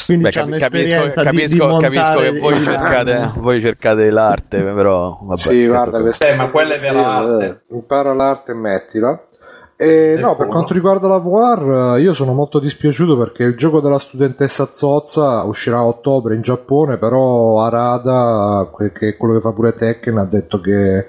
Quindi 0.07 0.25
Beh, 0.25 0.31
capi- 0.33 0.59
capisco, 0.59 1.03
di- 1.07 1.11
capisco, 1.13 1.77
di 1.77 1.83
capisco 1.83 2.19
che 2.19 2.39
voi 2.39 2.57
cercate, 2.57 3.31
voi 3.41 3.61
cercate 3.61 4.11
l'arte, 4.11 4.61
però 4.61 5.19
vabbè. 5.23 5.39
Sì, 5.41 5.67
guarda, 5.67 6.01
questa 6.01 6.27
Eh, 6.29 6.35
ma 6.35 6.49
quella 6.51 6.75
è 6.75 6.79
vera 6.79 6.99
sì, 6.99 7.05
arte. 7.05 7.47
eh, 7.71 7.75
impara 7.75 8.13
l'arte 8.13 8.53
e 8.53 8.55
mettila. 8.55 9.29
E 9.77 10.17
no, 10.21 10.37
per 10.37 10.47
quanto 10.47 10.73
riguarda 10.73 11.09
la 11.09 11.19
VR, 11.19 11.97
eh, 11.97 12.01
io 12.01 12.15
sono 12.15 12.33
molto 12.33 12.61
dispiaciuto 12.61 13.19
perché 13.19 13.43
il 13.43 13.57
gioco 13.57 13.81
della 13.81 13.99
studentessa 13.99 14.71
Zozza 14.73 15.43
uscirà 15.43 15.79
a 15.79 15.87
ottobre 15.87 16.37
in 16.37 16.43
Giappone, 16.43 16.97
però 16.97 17.61
Arada, 17.61 18.71
che 18.93 19.09
è 19.09 19.17
quello 19.17 19.35
che 19.35 19.41
fa 19.41 19.53
pure 19.53 19.75
Tekken, 19.75 20.19
ha 20.19 20.27
detto 20.27 20.61
che 20.61 21.09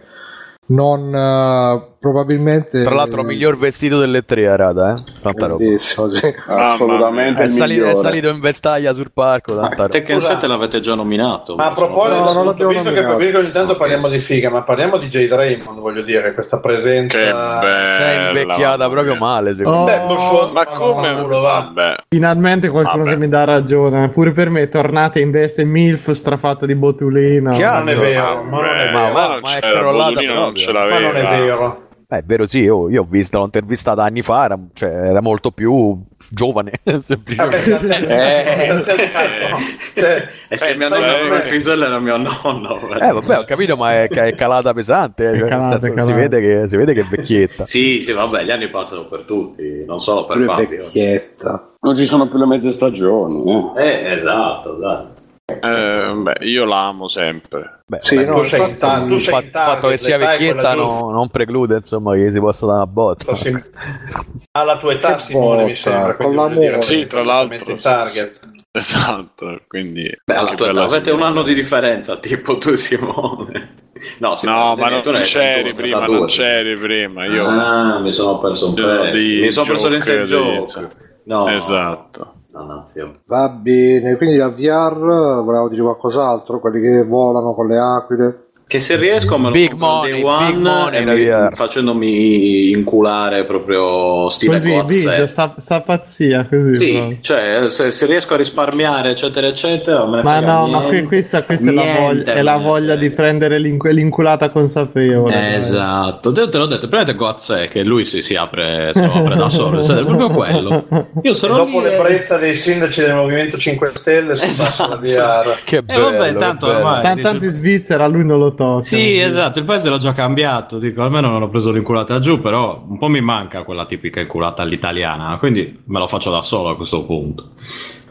non 0.68 1.14
eh, 1.14 1.95
probabilmente 2.12 2.84
Tra 2.84 2.94
l'altro, 2.94 3.24
miglior 3.24 3.58
vestito 3.58 3.98
delle 4.00 4.24
tre 4.24 4.48
Arada, 4.48 4.94
eh? 4.96 5.12
Tanta 5.24 5.48
roba. 5.48 5.64
Sì. 5.78 6.34
Assolutamente 6.48 7.42
È 7.42 7.46
il 7.46 7.50
salito, 7.50 7.86
è 7.86 7.96
salito 7.96 8.30
in 8.30 8.40
vestaglia 8.40 8.94
sul 8.94 9.12
parco. 9.12 9.56
Tanta 9.60 9.76
roba. 9.76 9.88
Tekken 9.90 10.20
7 10.20 10.46
l'avete 10.48 10.80
già 10.82 10.94
nominato. 10.94 11.56
Ma 11.56 11.66
a 11.68 11.74
proposito, 11.74 12.16
No, 12.16 12.44
non 12.44 12.56
visto 12.56 12.92
che 12.92 13.02
nominato. 13.02 13.16
per 13.18 13.36
ogni 13.38 13.50
tanto 13.50 13.76
parliamo 13.76 14.08
di 14.08 14.20
figa, 14.20 14.50
ma 14.52 14.62
parliamo 14.62 14.98
di 14.98 15.08
Jade 15.08 15.36
Raymond, 15.36 15.80
voglio 15.80 16.04
dire, 16.04 16.34
questa 16.34 16.60
presenza. 16.60 17.18
Che. 17.18 17.86
Sei 17.96 18.28
invecchiata 18.28 18.88
proprio 18.90 19.16
male, 19.16 19.56
secondo 19.56 19.80
Oh, 19.80 19.86
me. 19.86 19.98
Beh, 19.98 20.06
Buffon- 20.06 20.52
Ma 20.54 20.66
come? 20.66 21.12
no, 21.14 21.22
culo, 21.24 21.40
va. 21.40 21.72
Vabbè. 21.74 21.96
Finalmente 22.10 22.70
qualcuno 22.70 23.04
Vabbè. 23.04 23.16
che 23.16 23.20
mi 23.20 23.30
dà 23.30 23.44
ragione. 23.46 24.10
Pure 24.10 24.32
per 24.32 24.50
me, 24.50 24.70
tornate 24.70 25.20
in 25.22 25.32
veste 25.32 25.64
MILF 25.66 26.12
strafatta 26.12 26.66
di 26.68 26.76
botulino. 26.76 27.52
Cazzo, 27.58 27.80
Non 27.80 27.90
è 27.90 27.96
vero, 27.96 28.44
ma 28.44 28.62
non 28.62 28.78
è 28.80 28.92
vero. 28.92 29.14
Ma 29.14 29.40
è 29.56 29.60
crollata 29.60 30.22
non 30.22 31.16
è 31.16 31.22
vero. 31.22 31.84
Eh, 32.16 32.20
è 32.20 32.24
vero, 32.26 32.46
sì, 32.46 32.60
io, 32.60 32.90
io 32.90 33.02
ho 33.02 33.08
visto, 33.10 33.38
l'ho 33.40 33.46
intervistata 33.46 34.04
anni 34.04 34.22
fa, 34.22 34.46
era, 34.46 34.60
cioè, 34.74 34.90
era 34.90 35.22
molto 35.22 35.52
più 35.52 35.98
giovane, 36.30 36.72
semplicemente. 37.02 37.62
grazie, 37.64 38.66
Eh. 38.66 38.68
cazzo. 39.12 39.56
Cioè, 39.96 40.28
se 40.58 40.70
eh. 40.72 41.28
come 41.30 41.42
pisella 41.48 41.86
era 41.86 42.00
mio 42.00 42.18
nonno. 42.18 42.80
Eh, 43.00 43.12
vabbè, 43.12 43.38
ho 43.40 43.44
capito, 43.46 43.78
ma 43.78 43.94
è, 43.94 44.08
è 44.08 44.36
calata 44.36 44.74
pesante. 44.74 45.24
È 45.26 45.30
cioè, 45.32 45.40
nel 45.40 45.50
calata, 45.50 45.80
senso, 45.82 45.86
è 45.86 45.90
si, 45.90 45.96
calata. 46.12 46.16
vede 46.16 46.42
che, 46.42 46.68
si 46.68 46.78
vede 46.78 46.94
che 46.94 47.02
è 47.02 47.06
vecchietta. 47.06 47.66
Sì, 47.66 48.02
sì, 48.04 48.12
vabbè, 48.12 48.44
gli 48.44 48.52
anni 48.52 48.70
passano 48.70 49.06
per 49.06 49.22
tutti, 49.22 49.84
non 49.86 50.00
solo 50.02 50.26
per 50.26 50.38
Pure 50.38 50.48
Fabio. 50.48 50.84
vecchietta. 50.84 51.70
Non 51.82 51.96
ci 51.96 52.06
sono 52.06 52.28
più 52.28 52.38
le 52.40 52.48
mezze 52.48 52.72
stagioni. 52.72 53.72
eh. 53.76 53.84
Eh, 53.86 54.14
esatto, 54.14 54.74
dai. 54.74 55.15
Eh, 55.48 56.12
beh, 56.16 56.38
io 56.42 56.66
l'amo 56.66 57.08
sempre. 57.08 57.82
Beh, 57.86 58.00
Sì, 58.02 58.16
vabbè, 58.16 58.28
no, 58.28 58.36
tu 58.38 58.44
sei 58.44 58.74
ta- 58.76 59.02
tu 59.06 59.14
il 59.14 59.20
sei 59.20 59.34
fa- 59.34 59.42
in 59.42 59.52
fatto 59.52 59.88
che 59.90 59.98
target, 59.98 59.98
sia 60.00 60.18
vecchietta 60.18 60.74
no- 60.74 61.12
non 61.12 61.30
preclude 61.30 61.76
insomma 61.78 62.16
che 62.16 62.32
si 62.32 62.40
possa 62.40 62.66
dare 62.66 62.78
una 62.78 62.88
botta. 62.88 63.32
Alla 64.54 64.78
tua 64.80 64.94
età, 64.94 65.16
Che 65.16 65.22
Simone, 65.22 65.58
mi 65.58 65.68
botta, 65.68 65.76
sembra. 65.76 66.16
con 66.16 66.34
l'amore. 66.36 66.60
dire, 66.60 66.82
Sì, 66.82 67.06
tra 67.06 67.24
l'altro, 67.24 67.76
target. 67.76 68.40
Esatto, 68.76 69.62
quindi... 69.68 70.12
Beh, 70.26 70.56
quella 70.58 70.84
avete 70.84 71.12
un 71.12 71.22
anno 71.22 71.44
di 71.44 71.54
differenza, 71.54 72.18
tipo 72.20 72.58
tu 72.58 72.76
Simone. 72.76 73.74
No, 74.18 74.36
Simone, 74.36 74.58
No, 74.60 74.76
ma 74.76 75.02
tu 75.02 75.12
non 75.12 75.16
hai 75.22 75.26
c'eri 75.26 75.74
31, 75.74 75.76
prima, 75.76 75.98
32. 75.98 76.18
non 76.18 76.28
c'eri 76.28 76.80
prima. 76.80 77.26
Io... 77.26 77.48
Ah, 77.48 78.00
mi 78.00 78.12
sono 78.12 78.40
perso 78.40 78.68
un 78.70 78.74
pezzo. 78.74 79.12
di 79.12 79.40
Mi 79.42 79.52
sono 79.52 79.68
perso 79.68 79.90
joke. 80.26 80.90
No, 81.26 81.48
Esatto. 81.50 82.34
Dannazione. 82.56 83.20
Va 83.28 83.50
bene, 83.50 84.16
quindi 84.16 84.38
la 84.38 84.50
VR, 84.50 85.42
volevo 85.44 85.68
dire 85.68 85.82
qualcos'altro, 85.82 86.60
quelli 86.60 86.80
che 86.80 87.04
volano 87.04 87.54
con 87.54 87.68
le 87.68 87.78
aquile. 87.78 88.45
Che 88.68 88.80
se 88.80 88.96
riesco 88.96 89.38
me 89.38 89.46
lo 89.46 89.52
Big 89.52 89.74
money, 89.74 90.12
day 90.12 90.24
one 90.24 90.48
big 90.48 90.58
money 90.58 91.28
e 91.28 91.50
facendomi 91.54 92.72
inculare 92.72 93.46
proprio 93.46 94.28
stile 94.32 94.54
Così, 94.54 94.96
set. 94.98 95.24
sta, 95.26 95.54
sta 95.58 95.82
pazzia 95.82 96.48
così. 96.50 96.74
Sì, 96.74 97.18
cioè 97.22 97.66
se, 97.70 97.92
se 97.92 98.06
riesco 98.08 98.34
a 98.34 98.38
risparmiare 98.38 99.12
eccetera 99.12 99.46
eccetera 99.46 100.04
Ma 100.06 100.40
no, 100.40 100.66
ma 100.68 100.80
niente. 100.80 100.90
que- 100.90 101.04
questa, 101.04 101.44
questa 101.44 101.70
è 101.70 101.74
la 101.74 101.84
Niente 101.84 102.02
voglia, 102.02 102.34
è 102.34 102.42
la 102.42 102.58
voglia 102.58 102.96
di 102.96 103.12
prendere 103.12 103.60
l'incu- 103.60 103.92
l'inculata 103.92 104.50
consapevole. 104.50 105.56
Esatto, 105.56 106.32
te, 106.32 106.50
te 106.50 106.58
l'ho 106.58 106.66
detto, 106.66 106.88
prendete 106.88 107.16
Goazze 107.16 107.68
che 107.68 107.84
lui 107.84 108.04
si, 108.04 108.24
si 108.24 108.36
apre, 108.36 108.90
apre 108.96 109.36
da 109.36 109.48
solo, 109.50 109.84
cioè, 109.84 109.98
è 110.00 110.04
proprio 110.04 110.30
quello. 110.32 110.88
Io 111.22 111.32
E 111.34 111.36
sono 111.36 111.58
dopo 111.58 111.82
lì 111.82 111.86
e- 111.86 111.90
l'ebbrezza 111.92 112.38
dei 112.38 112.56
sindaci 112.56 113.02
del 113.02 113.14
Movimento 113.14 113.60
5 113.60 113.92
Stelle 113.94 114.34
si 114.36 114.48
passa 114.48 114.88
la 114.88 115.00
Esatto. 115.04 115.50
VR. 115.52 115.56
Che 115.64 115.78
Eh, 115.78 115.82
bello, 115.84 116.12
vabbè, 116.12 116.32
che 116.32 116.36
tanto 116.40 116.66
bello. 116.66 116.78
ormai- 116.80 117.02
Tan- 117.04 117.22
Tanto 117.22 117.46
in 117.46 117.52
Svizzera 117.52 118.08
lui 118.08 118.26
non 118.26 118.40
lo 118.40 118.54
tocca. 118.56 118.84
Sì, 118.84 119.20
esatto, 119.20 119.60
il 119.60 119.66
paese 119.66 119.90
l'ho 119.90 119.98
già 119.98 120.14
cambiato, 120.14 120.80
dico, 120.80 121.02
almeno 121.02 121.30
non 121.30 121.44
ho 121.44 121.50
preso 121.50 121.72
l'inculata 121.72 122.20
giù, 122.20 122.42
però 122.42 122.84
un 122.88 122.98
po' 122.98 123.08
mi 123.08 123.22
manca 123.22 123.64
quella 123.64 123.86
tipica 123.86 124.20
inculata 124.20 124.64
all'italiana, 124.64 125.38
quindi 125.38 125.82
me 125.86 126.00
lo 126.00 126.08
faccio 126.08 126.32
da 126.32 126.42
solo 126.42 126.70
a 126.70 126.76
questo 126.76 127.04
punto. 127.06 127.52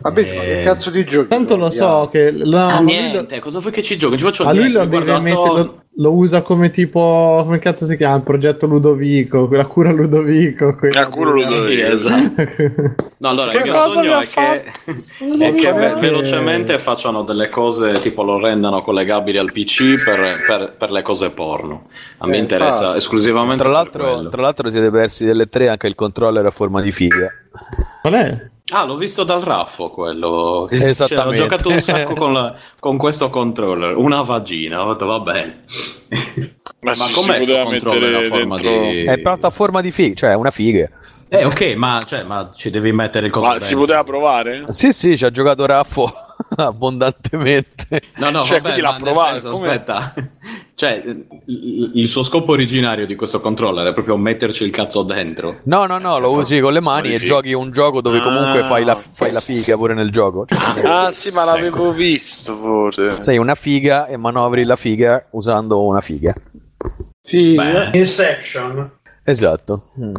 Vabbè, 0.04 0.20
Eh, 0.20 0.36
ma 0.36 0.42
che 0.42 0.62
cazzo 0.62 0.90
di 0.90 1.02
giochi? 1.04 1.28
Tanto 1.28 1.56
lo 1.56 1.70
so 1.70 2.08
che 2.12 2.30
lo- 2.30 2.58
ah, 2.58 2.80
niente, 2.80 3.40
cosa 3.40 3.60
vuoi 3.60 3.72
che 3.72 3.82
ci 3.82 3.96
giochi? 3.96 4.18
Ci 4.18 4.24
faccio 4.24 4.42
lo, 4.42 4.48
a 4.50 4.52
lui 4.52 4.70
lo, 4.70 4.80
mettere- 4.86 5.12
attorno. 5.12 5.54
lo- 5.56 5.82
lo 5.96 6.10
usa 6.12 6.42
come 6.42 6.70
tipo 6.70 7.42
come 7.44 7.60
cazzo 7.60 7.86
si 7.86 7.96
chiama 7.96 8.16
il 8.16 8.22
progetto 8.24 8.66
Ludovico 8.66 9.46
quella 9.46 9.64
cura 9.66 9.92
Ludovico 9.92 10.74
quella 10.74 11.02
La 11.02 11.06
cura 11.06 11.30
Ludovico. 11.30 11.66
Sì, 11.68 11.80
esatto. 11.80 12.42
No, 13.18 13.28
allora 13.28 13.52
il 13.52 13.58
Che 13.58 13.62
mio 13.70 13.72
cosa 13.72 13.92
sogno 13.94 14.18
è 14.20 14.26
che, 14.28 14.64
è 15.44 15.54
che 15.54 15.72
ve- 15.72 15.94
velocemente 16.00 16.78
facciano 16.78 17.22
delle 17.22 17.48
cose 17.48 17.92
tipo 18.00 18.22
lo 18.24 18.38
rendano 18.40 18.82
collegabili 18.82 19.38
al 19.38 19.52
PC 19.52 20.02
per, 20.04 20.30
per- 20.46 20.74
per 20.76 20.90
le 20.90 21.00
cose 21.02 21.30
porno. 21.30 21.86
A 22.18 22.26
me 22.26 22.36
Eh, 22.36 22.40
interessa 22.40 22.78
infatti. 22.80 22.98
esclusivamente 22.98 23.62
Tra 23.62 23.72
l'altro, 23.72 24.28
tra 24.28 24.42
l'altro 24.42 24.68
siete 24.68 24.90
persi 24.90 25.24
delle 25.24 25.48
tre 25.48 25.68
anche 25.68 25.86
il 25.86 25.94
controller 25.94 26.44
a 26.44 26.50
forma 26.50 26.82
di 26.82 26.90
figa. 26.92 27.30
qual 28.02 28.14
è? 28.14 28.50
Ah, 28.72 28.84
l'ho 28.84 28.96
visto 28.96 29.24
dal 29.24 29.42
raffo 29.42 29.90
quello. 29.90 30.66
Cioè, 30.70 30.88
Esattamente. 30.88 31.40
ho 31.40 31.44
giocato 31.44 31.68
un 31.68 31.80
sacco 31.80 32.14
con, 32.16 32.32
la- 32.32 32.54
con 32.80 32.96
questo 32.96 33.28
controller. 33.28 33.94
Una 33.94 34.22
vagina, 34.22 34.84
ho 34.86 34.92
detto 34.94 35.04
va 35.04 35.20
bene. 35.20 35.64
Ma, 36.80 36.90
Ma 36.90 36.94
si, 36.94 37.12
com'è 37.12 37.38
si 37.38 37.44
sto 37.44 37.52
poteva 37.52 37.64
controller 37.64 38.14
a 38.14 38.24
forma 38.26 38.56
dentro... 38.56 38.90
di- 38.90 39.04
È 39.04 39.18
proprio 39.20 39.46
a 39.48 39.50
forma 39.50 39.80
di 39.82 39.90
figa, 39.90 40.14
cioè 40.14 40.34
una 40.34 40.50
figa. 40.50 40.88
Eh, 41.28 41.44
ok, 41.44 41.74
ma, 41.76 42.00
cioè, 42.06 42.22
ma 42.22 42.52
ci 42.54 42.70
devi 42.70 42.92
mettere 42.92 43.26
il 43.26 43.32
coso 43.32 43.46
Ma 43.46 43.58
si 43.58 43.74
poteva 43.74 44.02
provare? 44.04 44.64
Sì, 44.68 44.92
sì, 44.92 45.16
ci 45.18 45.24
ha 45.26 45.30
giocato 45.30 45.66
Raffo 45.66 46.10
abbondantemente. 46.62 48.00
No, 48.16 48.30
no, 48.30 48.44
Cioè, 48.44 48.60
vabbè, 48.60 48.80
l'ha 48.80 48.96
provato, 48.98 49.30
senso, 49.32 49.50
come- 49.50 49.68
aspetta. 49.68 50.14
cioè, 50.74 51.02
il, 51.46 51.90
il 51.94 52.08
suo 52.08 52.22
scopo 52.22 52.52
originario 52.52 53.06
di 53.06 53.14
questo 53.16 53.40
controller 53.40 53.86
è 53.88 53.92
proprio 53.92 54.16
metterci 54.16 54.64
il 54.64 54.70
cazzo 54.70 55.02
dentro. 55.02 55.60
No, 55.64 55.86
no, 55.86 55.98
no, 55.98 56.18
lo 56.18 56.30
usi 56.32 56.60
con 56.60 56.72
le 56.72 56.80
mani 56.80 57.12
e 57.14 57.18
giochi 57.18 57.52
un 57.52 57.70
gioco 57.70 58.00
dove 58.00 58.20
comunque 58.20 58.60
Ah. 58.60 58.64
fai 58.64 58.84
la, 58.84 58.94
fai 58.94 59.32
la 59.32 59.40
figa 59.40 59.76
pure 59.76 59.94
nel 59.94 60.10
gioco. 60.10 60.46
Cioè, 60.46 60.84
Ah 60.86 61.10
sì, 61.10 61.30
ma 61.30 61.44
l'avevo 61.44 61.76
Ecco. 61.88 61.92
visto 61.92 62.56
forse. 62.56 63.20
sei 63.22 63.38
una 63.38 63.54
figa 63.54 64.06
e 64.06 64.16
manovri 64.16 64.64
la 64.64 64.76
figa 64.76 65.26
usando 65.30 65.82
una 65.84 66.00
figa. 66.00 66.34
Sì, 67.20 67.54
Beh. 67.54 67.90
eh. 67.90 67.98
Inception. 67.98 68.90
Esatto. 69.24 69.90
Mm. 69.98 70.14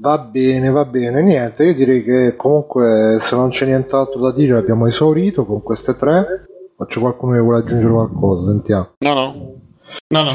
Va 0.00 0.16
bene, 0.16 0.70
va 0.70 0.86
bene, 0.86 1.20
niente, 1.22 1.62
io 1.64 1.74
direi 1.74 2.02
che 2.02 2.34
comunque 2.34 3.18
se 3.20 3.36
non 3.36 3.50
c'è 3.50 3.66
nient'altro 3.66 4.18
da 4.18 4.32
dire 4.32 4.56
abbiamo 4.56 4.86
esaurito 4.86 5.44
con 5.44 5.62
queste 5.62 5.94
tre. 5.94 6.46
Ma 6.76 6.86
c'è 6.86 6.98
qualcuno 7.00 7.34
che 7.34 7.40
vuole 7.40 7.58
aggiungere 7.58 7.92
qualcosa? 7.92 8.50
Sentiamo. 8.50 8.88
No, 9.00 9.12
no. 9.12 9.54
No, 10.08 10.22
no. 10.22 10.30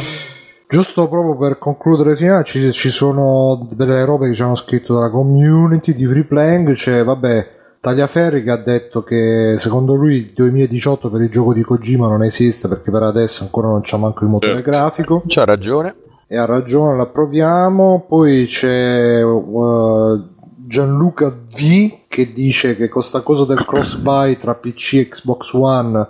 Giusto 0.67 1.07
proprio 1.07 1.35
per 1.35 1.57
concludere 1.57 2.15
finale, 2.15 2.43
ci, 2.43 2.71
ci 2.71 2.89
sono 2.89 3.67
delle 3.71 4.05
robe 4.05 4.27
che 4.29 4.35
ci 4.35 4.43
hanno 4.43 4.53
scritto 4.53 4.93
dalla 4.93 5.09
community 5.09 5.95
di 5.95 6.05
Free 6.05 6.25
Playing, 6.25 6.73
c'è 6.73 7.03
vabbè 7.03 7.47
Tagliaferri 7.79 8.43
che 8.43 8.51
ha 8.51 8.57
detto 8.57 9.03
che 9.03 9.55
secondo 9.57 9.95
lui 9.95 10.15
il 10.15 10.31
2018 10.33 11.09
per 11.09 11.21
il 11.21 11.29
gioco 11.29 11.53
di 11.53 11.61
Kojima 11.63 12.07
non 12.07 12.23
esiste 12.23 12.67
perché 12.67 12.91
per 12.91 13.03
adesso 13.03 13.43
ancora 13.43 13.67
non 13.67 13.81
c'è 13.81 13.97
manco 13.97 14.23
il 14.23 14.29
motore 14.29 14.55
Certo. 14.55 14.69
grafico 14.69 15.23
C'ha 15.27 15.45
ragione. 15.45 15.95
E 16.36 16.38
ha 16.38 16.45
ragione, 16.45 16.98
l'approviamo. 16.98 18.06
Poi 18.07 18.45
c'è 18.45 19.24
uh, 19.24 20.22
Gianluca 20.68 21.30
V 21.30 21.99
che 22.10 22.34
dice 22.34 22.76
che 22.76 22.90
con 22.90 23.03
sta 23.03 23.22
cosa 23.22 23.45
del 23.45 23.66
cross 23.66 23.95
buy 23.95 24.36
tra 24.36 24.53
PC 24.53 24.94
e 24.94 25.07
Xbox 25.07 25.53
One 25.53 26.07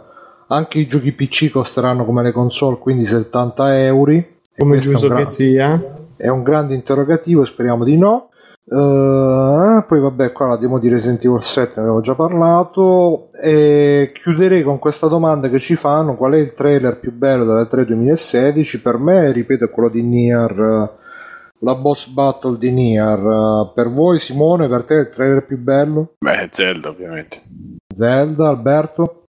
anche 0.47 0.79
i 0.79 0.87
giochi 0.87 1.11
PC 1.11 1.49
costeranno 1.51 2.05
come 2.05 2.23
le 2.23 2.31
console, 2.31 2.77
quindi 2.77 3.05
70 3.05 3.83
euro. 3.83 4.23
Come 4.57 4.79
giusto 4.79 5.07
gran- 5.07 5.23
che 5.23 5.29
sia. 5.29 5.83
è 6.15 6.27
un 6.27 6.43
grande 6.43 6.73
interrogativo, 6.73 7.45
speriamo 7.45 7.83
di 7.83 7.97
no. 7.97 8.29
Eh, 8.67 9.85
poi 9.87 9.99
vabbè, 9.99 10.31
qua 10.31 10.47
la 10.47 10.57
demo 10.57 10.79
di 10.79 10.89
Resident 10.89 11.23
Evil 11.23 11.43
7 11.43 11.73
ne 11.75 11.81
avevo 11.83 12.01
già 12.01 12.15
parlato 12.15 13.29
e 13.31 14.11
chiuderei 14.11 14.63
con 14.63 14.79
questa 14.79 15.07
domanda 15.07 15.49
che 15.49 15.59
ci 15.59 15.75
fanno, 15.75 16.15
qual 16.15 16.33
è 16.33 16.37
il 16.37 16.53
trailer 16.53 16.99
più 16.99 17.13
bello 17.13 17.45
della 17.45 17.65
3 17.65 17.85
2016? 17.85 18.81
Per 18.81 18.97
me, 18.97 19.31
ripeto, 19.31 19.65
è 19.65 19.69
quello 19.69 19.89
di 19.89 20.01
Nier, 20.01 20.55
la 21.59 21.75
boss 21.75 22.07
battle 22.07 22.57
di 22.57 22.71
Nier. 22.71 23.71
Per 23.75 23.91
voi 23.91 24.19
Simone, 24.19 24.67
per 24.67 24.83
te 24.83 24.95
è 24.95 24.99
il 25.01 25.09
trailer 25.09 25.45
più 25.45 25.59
bello? 25.59 26.15
Beh, 26.17 26.49
Zelda, 26.51 26.89
ovviamente. 26.89 27.43
Zelda, 27.95 28.49
Alberto? 28.49 29.25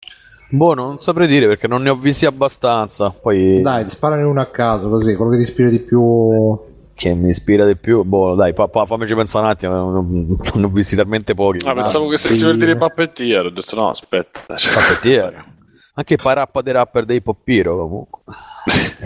Boh, 0.49 0.75
non 0.75 0.97
saprei 0.99 1.27
dire 1.27 1.47
perché 1.47 1.67
non 1.67 1.83
ne 1.83 1.91
ho 1.91 1.97
visti 1.97 2.25
abbastanza. 2.25 3.11
Poi 3.11 3.61
Dai, 3.61 3.89
sparane 3.91 4.23
uno 4.23 4.41
a 4.41 4.47
caso, 4.47 4.89
così, 4.89 5.15
quello 5.15 5.33
che 5.33 5.37
ti 5.37 5.43
ispira 5.43 5.69
di 5.69 5.81
più... 5.81 6.75
che 6.97 7.15
mi 7.15 7.29
ispira 7.29 7.65
di 7.67 7.77
più. 7.77 8.03
Boh, 8.03 8.35
dai, 8.35 8.55
pa- 8.55 8.67
pa- 8.69 8.87
fammici 8.87 9.15
pensare 9.15 9.45
un 9.45 9.51
attimo. 9.53 9.75
Non, 9.75 9.93
non 9.93 10.37
ne 10.55 10.65
ho 10.65 10.69
visti 10.69 10.97
talmente 10.97 11.35
pochi. 11.35 11.65
Ah, 11.69 11.75
pensavo 11.75 12.09
che 12.09 12.17
stessi 12.17 12.45
per 12.45 12.57
dire 12.57 12.77
Puppeteer. 12.77 13.47
Ho 13.47 13.51
detto 13.51 13.77
no, 13.77 13.91
aspetta. 13.91 14.41
Puppeteer. 14.49 15.45
Anche 15.95 16.17
Parappa 16.17 16.61
dei 16.63 16.73
rapper 16.73 17.05
dei 17.05 17.21
Poppiro 17.23 17.77
comunque. 17.79 18.23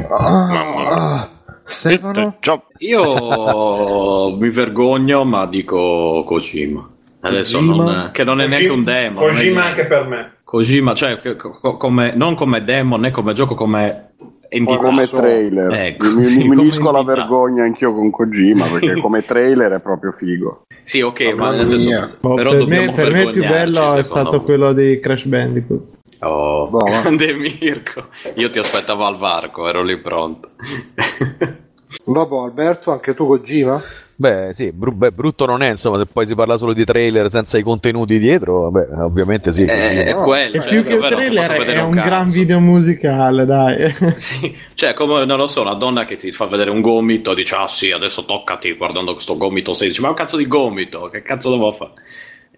Ah, 0.08 1.28
Stefano? 1.64 2.36
Ciao. 2.40 2.64
Io 2.78 4.36
mi 4.36 4.50
vergogno, 4.50 5.24
ma 5.24 5.46
dico 5.46 6.24
Kojima. 6.26 6.88
Adesso 7.20 7.58
Kojima? 7.58 7.74
non, 7.84 8.10
che 8.12 8.24
non 8.24 8.40
è 8.40 8.46
neanche 8.46 8.68
un 8.68 8.82
demo. 8.82 9.20
non 9.20 9.30
è 9.30 9.32
Kojima 9.34 9.64
anche 9.64 9.86
per 9.86 10.06
me. 10.06 10.32
Kojima, 10.42 10.94
cioè 10.94 11.20
che- 11.20 11.36
co- 11.36 11.76
come, 11.76 12.12
non 12.16 12.34
come 12.34 12.64
demo 12.64 12.96
né 12.96 13.10
come 13.12 13.34
gioco, 13.34 13.54
come 13.54 14.14
entità. 14.50 14.78
come 14.78 15.06
trailer. 15.06 15.72
Ecco, 15.72 16.14
mi, 16.14 16.22
sì, 16.24 16.38
mi 16.42 16.48
come 16.48 16.60
unisco 16.60 16.88
alla 16.88 17.02
vergogna 17.02 17.64
anch'io 17.64 17.94
con 17.94 18.10
Kojima 18.10 18.66
perché 18.66 18.94
come 19.00 19.24
trailer 19.24 19.72
è 19.72 19.80
proprio 19.80 20.12
figo. 20.12 20.66
Sì, 20.82 21.00
ok, 21.00 21.20
Mamma 21.20 21.50
ma 21.50 21.56
nel 21.56 21.66
senso. 21.66 22.16
Boh, 22.20 22.34
però 22.34 22.50
per, 22.50 22.66
me, 22.66 22.92
per 22.92 23.12
me 23.12 23.22
il 23.22 23.32
più 23.32 23.42
bello 23.42 23.78
è 23.78 24.02
secondo 24.02 24.02
stato 24.04 24.38
me. 24.38 24.44
quello 24.44 24.72
di 24.72 25.00
Crash 25.00 25.24
Bandicoot. 25.24 25.98
Oh, 26.20 26.68
Boh, 26.68 26.78
grande 26.78 27.32
Mirko. 27.32 28.08
Io 28.34 28.50
ti 28.50 28.58
aspettavo 28.58 29.04
al 29.04 29.16
varco, 29.16 29.68
ero 29.68 29.82
lì 29.82 29.96
pronto. 29.98 30.50
Vabbè, 32.04 32.36
Alberto, 32.36 32.92
anche 32.92 33.14
tu 33.14 33.26
Kojima? 33.26 33.82
Beh, 34.20 34.50
sì, 34.52 34.70
bru- 34.70 34.94
beh, 34.94 35.12
brutto 35.12 35.46
non 35.46 35.62
è, 35.62 35.70
insomma, 35.70 35.96
se 35.96 36.04
poi 36.04 36.26
si 36.26 36.34
parla 36.34 36.58
solo 36.58 36.74
di 36.74 36.84
trailer 36.84 37.30
senza 37.30 37.56
i 37.56 37.62
contenuti 37.62 38.18
dietro, 38.18 38.70
beh, 38.70 38.88
ovviamente 39.02 39.50
sì. 39.50 39.64
Eh, 39.64 40.04
è 40.04 40.12
no, 40.12 40.20
quello. 40.20 40.56
E 40.56 40.60
cioè, 40.60 40.70
più 40.72 40.84
che 40.84 40.98
fatto 40.98 41.14
trailer 41.14 41.50
è 41.50 41.80
un 41.80 41.90
gran 41.92 42.24
cazzo. 42.26 42.32
video 42.34 42.60
musicale, 42.60 43.46
dai. 43.46 43.94
Sì, 44.16 44.54
cioè, 44.74 44.92
come 44.92 45.24
non 45.24 45.38
lo 45.38 45.46
so, 45.46 45.62
una 45.62 45.72
donna 45.72 46.04
che 46.04 46.16
ti 46.16 46.32
fa 46.32 46.44
vedere 46.44 46.68
un 46.70 46.82
gomito 46.82 47.32
dice: 47.32 47.54
Ah, 47.54 47.66
sì, 47.68 47.92
adesso 47.92 48.26
toccati 48.26 48.74
guardando 48.74 49.14
questo 49.14 49.38
gomito 49.38 49.72
16. 49.72 50.02
Ma 50.02 50.08
è 50.08 50.10
un 50.10 50.16
cazzo 50.16 50.36
di 50.36 50.46
gomito, 50.46 51.08
che 51.08 51.22
cazzo 51.22 51.50
devo 51.50 51.72
fare? 51.72 51.92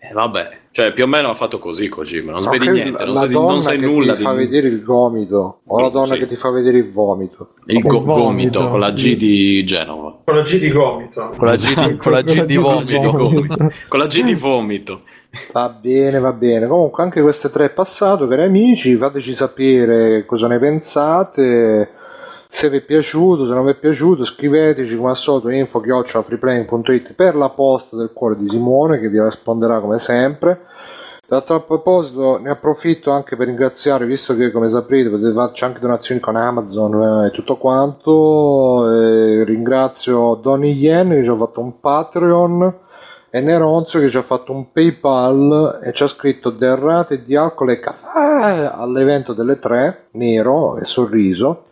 E 0.05 0.13
vabbè, 0.13 0.59
cioè, 0.73 0.93
più 0.93 1.05
o 1.05 1.07
meno 1.07 1.29
ha 1.31 1.35
fatto 1.35 1.61
così 1.61 1.89
Kojima. 1.89 2.33
Non 2.33 2.43
No, 2.43 2.49
svedi 2.49 2.67
che 2.67 2.73
niente, 2.73 3.05
non 3.05 3.13
la 3.15 3.21
sai, 3.21 3.29
donna 3.29 3.53
non 3.53 3.63
sai 3.63 3.79
che 3.79 3.87
nulla 3.87 4.13
ti 4.15 4.19
di 4.19 4.25
fa 4.25 4.33
vedere 4.33 4.67
il 4.67 4.83
gomito 4.83 5.61
o 5.65 5.81
la 5.81 5.89
donna 5.91 6.15
Sì. 6.15 6.19
che 6.19 6.27
ti 6.27 6.35
fa 6.35 6.51
vedere 6.51 6.79
il 6.79 6.91
vomito. 6.91 7.51
il 7.67 7.81
go- 7.83 7.99
Il 7.99 8.03
vomito. 8.03 8.23
gomito 8.25 8.69
con 8.69 8.81
la 8.81 8.91
G 8.91 9.17
di 9.17 9.65
Genova. 9.65 10.19
Con 10.25 10.35
la 10.35 10.43
G 10.43 10.59
di 10.59 10.71
gomito. 10.73 11.31
Con 11.37 11.47
la 11.47 11.55
G 11.55 11.87
di, 11.87 11.97
con 11.99 12.13
la 12.13 12.23
G 12.23 12.45
di 12.45 12.55
Con 12.57 12.75
la 12.75 12.83
G 12.83 12.99
di 12.99 13.07
vomito. 13.07 13.11
gomito. 13.13 13.71
Con 13.89 13.99
la 14.01 14.07
G 14.09 14.23
di 14.25 14.35
vomito. 14.35 15.03
Va 15.53 15.69
bene, 15.81 16.19
va 16.19 16.33
bene. 16.33 16.67
Comunque 16.67 17.03
anche 17.05 17.23
queste 17.23 17.49
tre 17.49 17.67
è 17.67 17.71
passato, 17.71 18.27
cari 18.27 18.43
amici, 18.43 18.97
fateci 18.97 19.33
sapere 19.35 20.25
cosa 20.27 20.49
ne 20.49 20.59
pensate. 20.59 21.91
Se 22.55 22.69
vi 22.69 22.77
è 22.77 22.81
piaciuto, 22.83 23.47
se 23.47 23.55
non 23.55 23.65
vi 23.65 23.71
è 23.71 23.75
piaciuto, 23.75 24.27
scriveteci 24.27 24.95
come 24.95 25.09
al 25.09 25.17
solito 25.17 25.49
info 25.49 25.81
freeplaying.it 25.81 27.15
per 27.15 27.35
la 27.35 27.49
posta 27.49 27.97
del 27.97 28.13
cuore 28.13 28.37
di 28.37 28.47
Simone 28.47 29.01
che 29.01 29.09
vi 29.09 29.21
risponderà 29.21 29.81
come 29.81 29.99
sempre. 29.99 30.61
D'altro 31.27 31.63
proposito, 31.63 32.39
ne 32.39 32.51
approfitto 32.51 33.11
anche 33.11 33.37
per 33.37 33.47
ringraziare, 33.47 34.05
visto 34.05 34.37
che 34.37 34.53
come 34.53 34.69
saprete 34.69 35.09
potete 35.09 35.33
farci 35.33 35.65
anche 35.65 35.81
donazioni 35.81 36.21
con 36.21 36.37
Amazon 36.37 37.23
eh, 37.25 37.27
e 37.29 37.31
tutto 37.31 37.57
quanto. 37.57 38.87
eh, 38.87 39.45
ringrazio 39.45 40.35
Donny 40.35 40.73
Yen 40.73 41.09
che 41.09 41.23
ci 41.25 41.31
ha 41.31 41.37
fatto 41.37 41.61
un 41.61 41.81
Patreon 41.81 42.75
e 43.31 43.41
Neronzio 43.41 43.99
che 43.99 44.11
ci 44.11 44.19
ha 44.19 44.23
fatto 44.23 44.53
un 44.53 44.71
PayPal 44.71 45.81
e 45.83 45.93
ci 45.95 46.03
ha 46.03 46.07
scritto 46.07 46.51
derrate 46.51 47.25
di 47.25 47.35
alcol 47.35 47.71
e 47.71 47.81
caffè 47.81 48.71
all'evento 48.75 49.33
delle 49.33 49.59
tre, 49.59 50.09
nero 50.13 50.77
e 50.77 50.85
sorriso. 50.85 51.65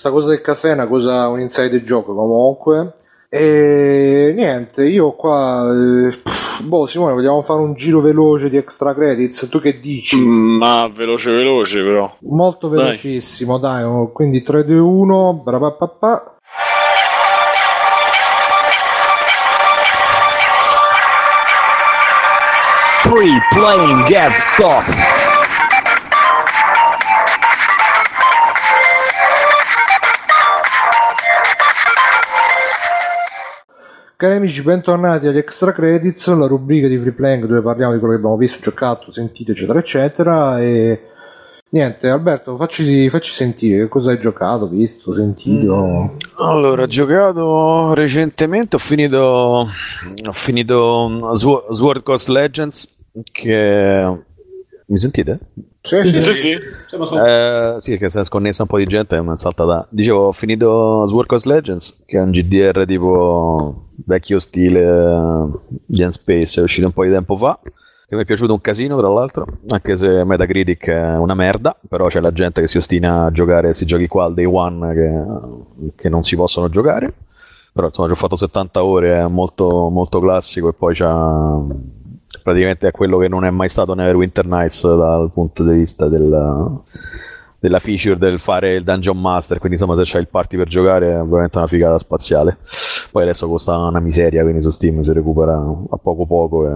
Questa 0.00 0.18
cosa 0.18 0.30
del 0.32 0.40
caffè 0.40 0.70
è 0.70 0.72
una 0.72 0.86
cosa, 0.86 1.28
un 1.28 1.40
inside 1.40 1.84
gioco 1.84 2.14
comunque. 2.14 2.94
E 3.28 4.32
niente, 4.34 4.86
io 4.86 5.12
qua. 5.12 5.68
eh, 5.70 6.16
pff, 6.16 6.62
boh, 6.62 6.86
Simone, 6.86 7.12
vogliamo 7.12 7.42
fare 7.42 7.60
un 7.60 7.74
giro 7.74 8.00
veloce 8.00 8.48
di 8.48 8.56
extra 8.56 8.94
credits? 8.94 9.46
Tu 9.50 9.60
che 9.60 9.78
dici? 9.78 10.16
Mm, 10.16 10.56
Ma 10.56 10.88
veloce, 10.90 11.30
veloce, 11.32 11.82
però. 11.82 12.16
Molto 12.20 12.68
Dai. 12.68 12.78
velocissimo, 12.78 13.58
dai. 13.58 13.82
oh, 13.82 14.10
quindi 14.10 14.42
3, 14.42 14.64
2, 14.64 14.78
1. 14.78 15.42
Brapapapà. 15.44 16.36
Free 23.02 23.38
playing 23.52 24.04
get 24.06 24.32
stop. 24.38 24.84
Cari 34.20 34.34
amici, 34.34 34.60
bentornati 34.60 35.26
agli 35.28 35.38
Extra 35.38 35.72
Credits, 35.72 36.28
la 36.34 36.46
rubrica 36.46 36.86
di 36.86 36.98
Free 36.98 37.12
Playing 37.12 37.46
dove 37.46 37.62
parliamo 37.62 37.94
di 37.94 37.98
quello 37.98 38.12
che 38.12 38.18
abbiamo 38.18 38.36
visto, 38.36 38.58
giocato, 38.60 39.10
sentito, 39.10 39.52
eccetera, 39.52 39.78
eccetera. 39.78 40.60
E 40.60 41.06
niente, 41.70 42.06
Alberto, 42.06 42.54
facci, 42.54 43.08
facci 43.08 43.30
sentire 43.32 43.78
che 43.78 43.88
cosa 43.88 44.10
hai 44.10 44.20
giocato, 44.20 44.68
visto, 44.68 45.14
sentito. 45.14 46.18
Allora, 46.36 46.82
ho 46.82 46.86
giocato 46.86 47.94
recentemente, 47.94 48.76
ho 48.76 48.78
finito, 48.78 49.66
ho 49.66 50.32
finito 50.32 51.34
Sw- 51.34 51.70
Sword 51.70 52.02
Coast 52.02 52.28
Legends, 52.28 52.94
che... 53.32 54.18
Mi 54.84 54.98
sentite? 54.98 55.38
Sì, 55.82 55.96
sì, 56.10 56.20
Sì, 56.22 56.32
sì. 56.34 56.50
Eh, 56.50 57.76
sì, 57.78 57.96
che 57.96 58.10
si 58.10 58.18
è 58.18 58.24
sconnessa 58.24 58.62
un 58.62 58.68
po' 58.68 58.76
di 58.76 58.84
gente 58.84 59.16
e 59.16 59.22
mi 59.22 59.32
è 59.32 59.36
saltata. 59.36 59.86
Dicevo, 59.90 60.26
ho 60.26 60.32
finito 60.32 61.06
Sword 61.06 61.26
Coast 61.26 61.46
Legends, 61.46 62.02
che 62.04 62.18
è 62.18 62.20
un 62.20 62.30
GDR 62.30 62.84
tipo 62.86 63.88
vecchio 64.04 64.38
stile 64.40 64.80
eh, 64.82 65.78
di 65.86 66.06
Space, 66.10 66.60
è 66.60 66.62
uscito 66.62 66.86
un 66.86 66.92
po' 66.92 67.04
di 67.04 67.10
tempo 67.10 67.36
fa. 67.36 67.58
Che 67.62 68.16
mi 68.16 68.22
è 68.22 68.24
piaciuto 68.24 68.52
un 68.52 68.60
casino, 68.60 68.98
tra 68.98 69.08
l'altro, 69.08 69.46
anche 69.68 69.96
se 69.96 70.24
Metacritic 70.24 70.88
è 70.88 71.16
una 71.16 71.34
merda, 71.34 71.78
però 71.88 72.08
c'è 72.08 72.18
la 72.20 72.32
gente 72.32 72.60
che 72.60 72.66
si 72.66 72.76
ostina 72.76 73.26
a 73.26 73.30
giocare 73.30 73.66
questi 73.66 73.86
giochi 73.86 74.08
qua 74.08 74.24
al 74.24 74.34
day 74.34 74.44
one 74.46 74.92
che, 74.94 75.92
che 75.94 76.08
non 76.08 76.22
si 76.24 76.34
possono 76.34 76.68
giocare. 76.68 77.14
Però 77.72 77.86
insomma 77.86 78.08
ci 78.08 78.14
ho 78.14 78.16
fatto 78.16 78.34
70 78.34 78.82
ore, 78.82 79.16
è 79.16 79.26
molto, 79.28 79.88
molto 79.90 80.18
classico 80.18 80.68
e 80.68 80.72
poi 80.72 80.92
c'ha 80.94 81.64
praticamente 82.50 82.88
è 82.88 82.90
quello 82.90 83.18
che 83.18 83.28
non 83.28 83.44
è 83.44 83.50
mai 83.50 83.68
stato 83.68 83.94
Neverwinter 83.94 84.46
Nights 84.46 84.82
dal 84.82 85.30
punto 85.32 85.62
di 85.64 85.72
vista 85.78 86.08
del, 86.08 86.80
della 87.58 87.78
feature 87.78 88.16
del 88.18 88.38
fare 88.38 88.74
il 88.74 88.84
Dungeon 88.84 89.18
Master, 89.20 89.58
quindi 89.58 89.78
insomma 89.78 89.96
se 90.02 90.10
c'hai 90.10 90.20
il 90.22 90.28
party 90.28 90.56
per 90.56 90.66
giocare 90.68 91.06
è 91.12 91.22
veramente 91.22 91.58
una 91.58 91.66
figata 91.66 91.98
spaziale. 91.98 92.58
Poi 93.10 93.22
adesso 93.22 93.48
costa 93.48 93.76
una 93.76 94.00
miseria, 94.00 94.42
quindi 94.42 94.62
su 94.62 94.70
Steam 94.70 95.00
si 95.02 95.12
recupera 95.12 95.54
a 95.56 95.96
poco 95.96 96.26
poco 96.26 96.66
e 96.68 96.72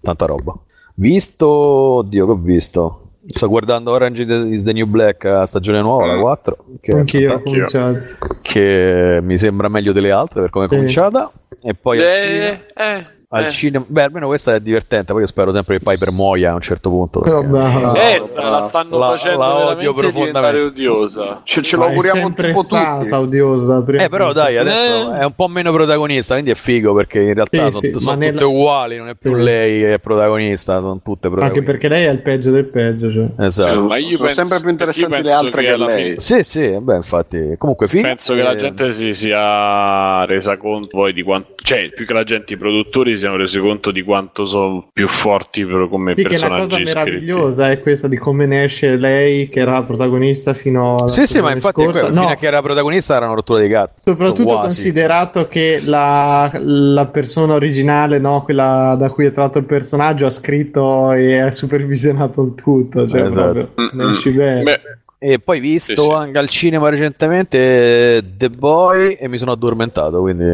tanta 0.00 0.26
roba. 0.26 0.54
Visto, 0.96 1.48
oddio 1.48 2.26
che 2.26 2.30
ho 2.32 2.36
visto. 2.36 2.98
Sto 3.26 3.48
guardando 3.48 3.90
Orange 3.90 4.22
is 4.50 4.62
the 4.64 4.72
New 4.72 4.86
Black 4.86 5.24
a 5.24 5.46
stagione 5.46 5.80
nuova, 5.80 6.06
la 6.06 6.20
4, 6.20 6.56
che, 6.80 6.92
Anch'io 6.92 7.30
ho 7.30 7.34
Anch'io. 7.36 7.52
cominciato. 7.66 7.98
che 8.42 9.18
mi 9.22 9.38
sembra 9.38 9.68
meglio 9.68 9.92
delle 9.92 10.10
altre 10.10 10.42
per 10.42 10.50
come 10.50 10.66
è 10.66 10.68
Sì. 10.68 10.74
cominciata. 10.74 11.32
e 11.62 11.74
poi. 11.74 11.98
Eh, 12.00 12.60
eh, 12.76 13.04
Al 13.34 13.44
eh. 13.46 13.50
cinema, 13.50 13.84
beh, 13.86 14.02
almeno 14.02 14.26
questa 14.26 14.54
è 14.54 14.60
divertente. 14.60 15.12
Poi 15.12 15.22
io 15.22 15.26
spero 15.26 15.52
sempre 15.52 15.78
che 15.78 15.84
Piper 15.84 16.10
muoia 16.12 16.52
a 16.52 16.54
un 16.54 16.60
certo 16.60 16.88
punto. 16.90 17.20
perché- 17.20 17.46
Vabbè, 17.46 18.14
Eh, 18.14 18.20
sta- 18.20 18.48
la 18.48 18.60
stanno 18.60 18.98
La- 18.98 19.06
facendo 19.08 19.38
la 19.38 19.66
odio 19.68 19.92
profondamente. 19.94 20.60
odiosa. 20.60 21.40
Ce, 21.44 21.62
ce 21.62 21.76
lo 21.76 21.84
auguriamo 21.84 22.32
tipo 22.32 22.62
stata 22.62 22.98
tutti. 23.00 23.12
odiosa. 23.12 23.82
prima. 23.82 24.02
Eh, 24.04 24.08
però 24.08 24.32
dai, 24.32 24.56
adesso 24.56 25.12
Eh. 25.12 25.18
è 25.18 25.24
un 25.24 25.34
po' 25.34 25.48
meno 25.48 25.72
protagonista, 25.72 26.34
quindi 26.34 26.52
è 26.52 26.54
figo 26.54 26.94
perché 26.94 27.20
in 27.20 27.34
realtà 27.34 27.64
Sì, 27.66 27.70
sono, 27.70 27.78
sì, 27.80 27.92
sono 28.00 28.14
tutte 28.16 28.30
nella- 28.30 28.46
uguali, 28.46 28.96
non 28.96 29.08
è 29.08 29.14
più 29.14 29.34
Sì. 29.34 29.42
lei 29.42 29.80
che 29.80 29.94
è 29.94 29.98
protagonista, 29.98 30.78
sono 30.78 31.00
tutte 31.02 31.26
Anche 31.26 31.28
protagoniste. 31.30 31.64
perché 31.72 31.88
lei 31.88 32.04
è 32.04 32.10
il 32.10 32.22
peggio 32.22 32.50
del 32.50 32.64
peggio. 32.66 33.10
Cioè. 33.12 33.26
Esatto. 33.44 33.80
Ma 33.86 33.96
io 33.96 34.16
Sono 34.16 34.26
penso- 34.28 34.34
sempre 34.44 34.60
più 34.60 34.70
interessanti 34.70 35.22
le 35.22 35.32
altre 35.32 35.60
che 35.62 35.66
che 35.66 35.72
alla 35.72 35.86
lei. 35.86 36.02
fine- 36.04 36.18
Sì, 36.18 36.42
sì, 36.44 36.78
beh, 36.80 36.94
infatti, 36.96 37.54
comunque 37.58 37.88
figo. 37.88 38.02
Penso 38.06 38.34
che 38.34 38.42
la 38.42 38.52
Eh, 38.52 38.56
gente 38.56 38.92
si 38.92 39.12
sia 39.14 40.24
resa 40.24 40.56
conto 40.56 40.88
poi 40.90 41.12
di 41.12 41.22
quanto, 41.22 41.52
cioè 41.62 41.90
più 41.94 42.06
che 42.06 42.12
la 42.12 42.24
gente, 42.24 42.52
i 42.52 42.56
produttori 42.56 43.16
si 43.18 43.23
siano 43.24 43.36
resi 43.38 43.58
conto 43.58 43.90
di 43.90 44.02
quanto 44.02 44.44
sono 44.46 44.88
più 44.92 45.08
forti 45.08 45.64
per- 45.64 45.88
come 45.88 46.12
Sì, 46.14 46.22
che 46.24 46.36
la 46.36 46.38
personaggi 46.48 46.62
cosa 46.64 46.76
scritti. 46.76 46.94
meravigliosa 46.98 47.70
è 47.70 47.80
questa 47.80 48.06
di 48.08 48.16
come 48.18 48.44
ne 48.46 48.64
esce 48.64 48.96
lei, 48.96 49.48
che 49.48 49.60
era 49.60 49.82
protagonista 49.82 50.52
fino 50.52 50.96
alla 50.96 51.08
Sì, 51.08 51.26
sì, 51.26 51.40
ma 51.40 51.52
infatti 51.52 51.82
scorsa. 51.82 52.00
que- 52.00 52.10
No, 52.10 52.20
fino 52.20 52.32
a 52.32 52.34
che 52.34 52.46
era 52.46 52.60
protagonista 52.60 53.16
era 53.16 53.24
una 53.26 53.34
rottura 53.34 53.60
di 53.62 53.68
cazzo. 53.68 53.94
Soprattutto 54.00 54.54
considerato 54.56 55.48
che 55.48 55.80
la, 55.86 56.50
la 56.60 57.06
persona 57.06 57.54
originale, 57.54 58.18
no, 58.18 58.42
quella 58.42 58.94
da 58.98 59.08
cui 59.08 59.24
è 59.24 59.32
tratto 59.32 59.58
il 59.58 59.64
personaggio, 59.64 60.26
ha 60.26 60.30
scritto 60.30 61.12
e 61.12 61.38
ha 61.38 61.50
supervisionato 61.50 62.42
il 62.42 62.54
tutto. 62.54 63.08
Cioè, 63.08 63.22
Esatto. 63.22 63.52
proprio, 63.52 63.88
ne 63.92 64.02
Mm-mm. 64.04 64.12
esci 64.12 64.30
bene. 64.30 64.62
Beh, 64.62 64.80
E 65.26 65.38
poi 65.38 65.58
visto 65.58 65.94
Sì, 65.94 66.02
sì. 66.02 66.12
anche 66.14 66.36
al 66.36 66.48
cinema 66.50 66.90
recentemente 66.90 68.22
The 68.36 68.50
Boy 68.50 69.14
e 69.14 69.26
mi 69.26 69.38
sono 69.38 69.52
addormentato, 69.52 70.20
quindi 70.20 70.44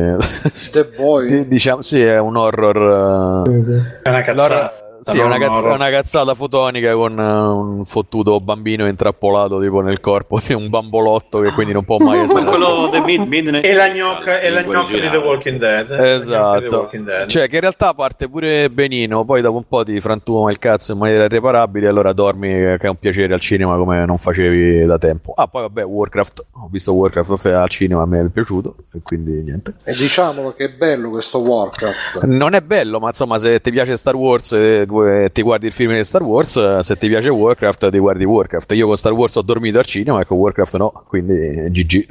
The 0.70 0.84
Boy. 0.96 1.26
di- 1.42 1.48
diciamo 1.48 1.82
sì, 1.82 2.00
è 2.00 2.20
un 2.20 2.36
horror 2.36 3.44
eh, 3.48 3.50
Sì, 3.50 3.64
sì. 3.64 3.82
È 4.04 4.08
una 4.08 4.22
cazzata. 4.22 4.79
Sì, 5.00 5.18
è 5.18 5.24
una, 5.24 5.38
cazz- 5.38 5.64
una 5.64 5.90
cazzata 5.90 6.34
fotonica 6.34 6.92
con 6.94 7.18
eh, 7.18 7.22
un 7.22 7.84
fottuto 7.86 8.38
bambino 8.40 8.86
intrappolato 8.86 9.60
tipo 9.60 9.80
nel 9.80 10.00
corpo 10.00 10.38
di 10.44 10.52
un 10.52 10.68
bambolotto 10.68 11.40
che 11.40 11.52
quindi 11.52 11.72
non 11.72 11.84
può 11.84 11.98
mai 11.98 12.20
essere 12.20 12.44
quello 12.44 12.88
The 12.90 13.00
Mid- 13.00 13.26
Midnight 13.26 13.64
E 13.64 13.72
la 13.74 13.88
gnocca, 13.88 14.40
e 14.40 14.50
la 14.50 14.62
gnocca 14.62 14.92
di 14.92 15.08
The. 15.08 15.16
Walking 15.16 15.58
Dead. 15.58 15.90
Esatto, 15.90 16.76
Walking 16.76 17.04
Dead. 17.04 17.28
cioè 17.28 17.48
che 17.48 17.54
in 17.56 17.60
realtà 17.62 17.94
parte 17.94 18.28
pure 18.28 18.68
benino, 18.70 19.24
poi 19.24 19.40
dopo 19.40 19.56
un 19.56 19.66
po' 19.66 19.84
ti 19.84 20.00
frantuma 20.00 20.50
il 20.50 20.58
cazzo 20.58 20.92
in 20.92 20.98
maniera 20.98 21.24
irreparabile, 21.24 21.88
allora 21.88 22.12
dormi 22.12 22.48
che 22.48 22.78
è 22.78 22.88
un 22.88 22.96
piacere 22.98 23.32
al 23.34 23.40
cinema 23.40 23.76
come 23.76 24.04
non 24.04 24.18
facevi 24.18 24.84
da 24.86 24.98
tempo. 24.98 25.32
Ah, 25.34 25.46
poi 25.46 25.62
vabbè, 25.62 25.84
Warcraft, 25.84 26.44
ho 26.52 26.68
visto 26.70 26.92
Warcraft 26.92 27.46
al 27.46 27.68
cinema, 27.68 28.04
mi 28.06 28.18
è 28.18 28.28
piaciuto, 28.28 28.76
e 28.94 29.00
quindi 29.02 29.42
niente. 29.42 29.76
E 29.84 29.92
diciamolo 29.92 30.52
che 30.54 30.66
è 30.66 30.70
bello 30.70 31.10
questo 31.10 31.38
Warcraft. 31.38 32.24
Non 32.24 32.54
è 32.54 32.60
bello, 32.60 32.98
ma 32.98 33.08
insomma, 33.08 33.38
se 33.38 33.60
ti 33.60 33.70
piace 33.70 33.96
Star 33.96 34.14
Wars 34.14 34.52
e 34.52 34.84
ti 35.32 35.42
guardi 35.42 35.66
il 35.66 35.72
film 35.72 35.94
di 35.96 36.04
Star 36.04 36.22
Wars, 36.22 36.56
eh, 36.56 36.78
se 36.82 36.96
ti 36.96 37.08
piace 37.08 37.28
Warcraft 37.28 37.90
ti 37.90 37.98
guardi 37.98 38.24
Warcraft. 38.24 38.72
Io 38.72 38.86
con 38.86 38.96
Star 38.96 39.12
Wars 39.12 39.36
ho 39.36 39.42
dormito 39.42 39.78
al 39.78 39.84
cinema 39.86 40.20
e 40.20 40.26
con 40.26 40.38
Warcraft 40.38 40.76
no, 40.76 41.04
quindi 41.06 41.32
eh, 41.34 41.70
GG. 41.70 42.06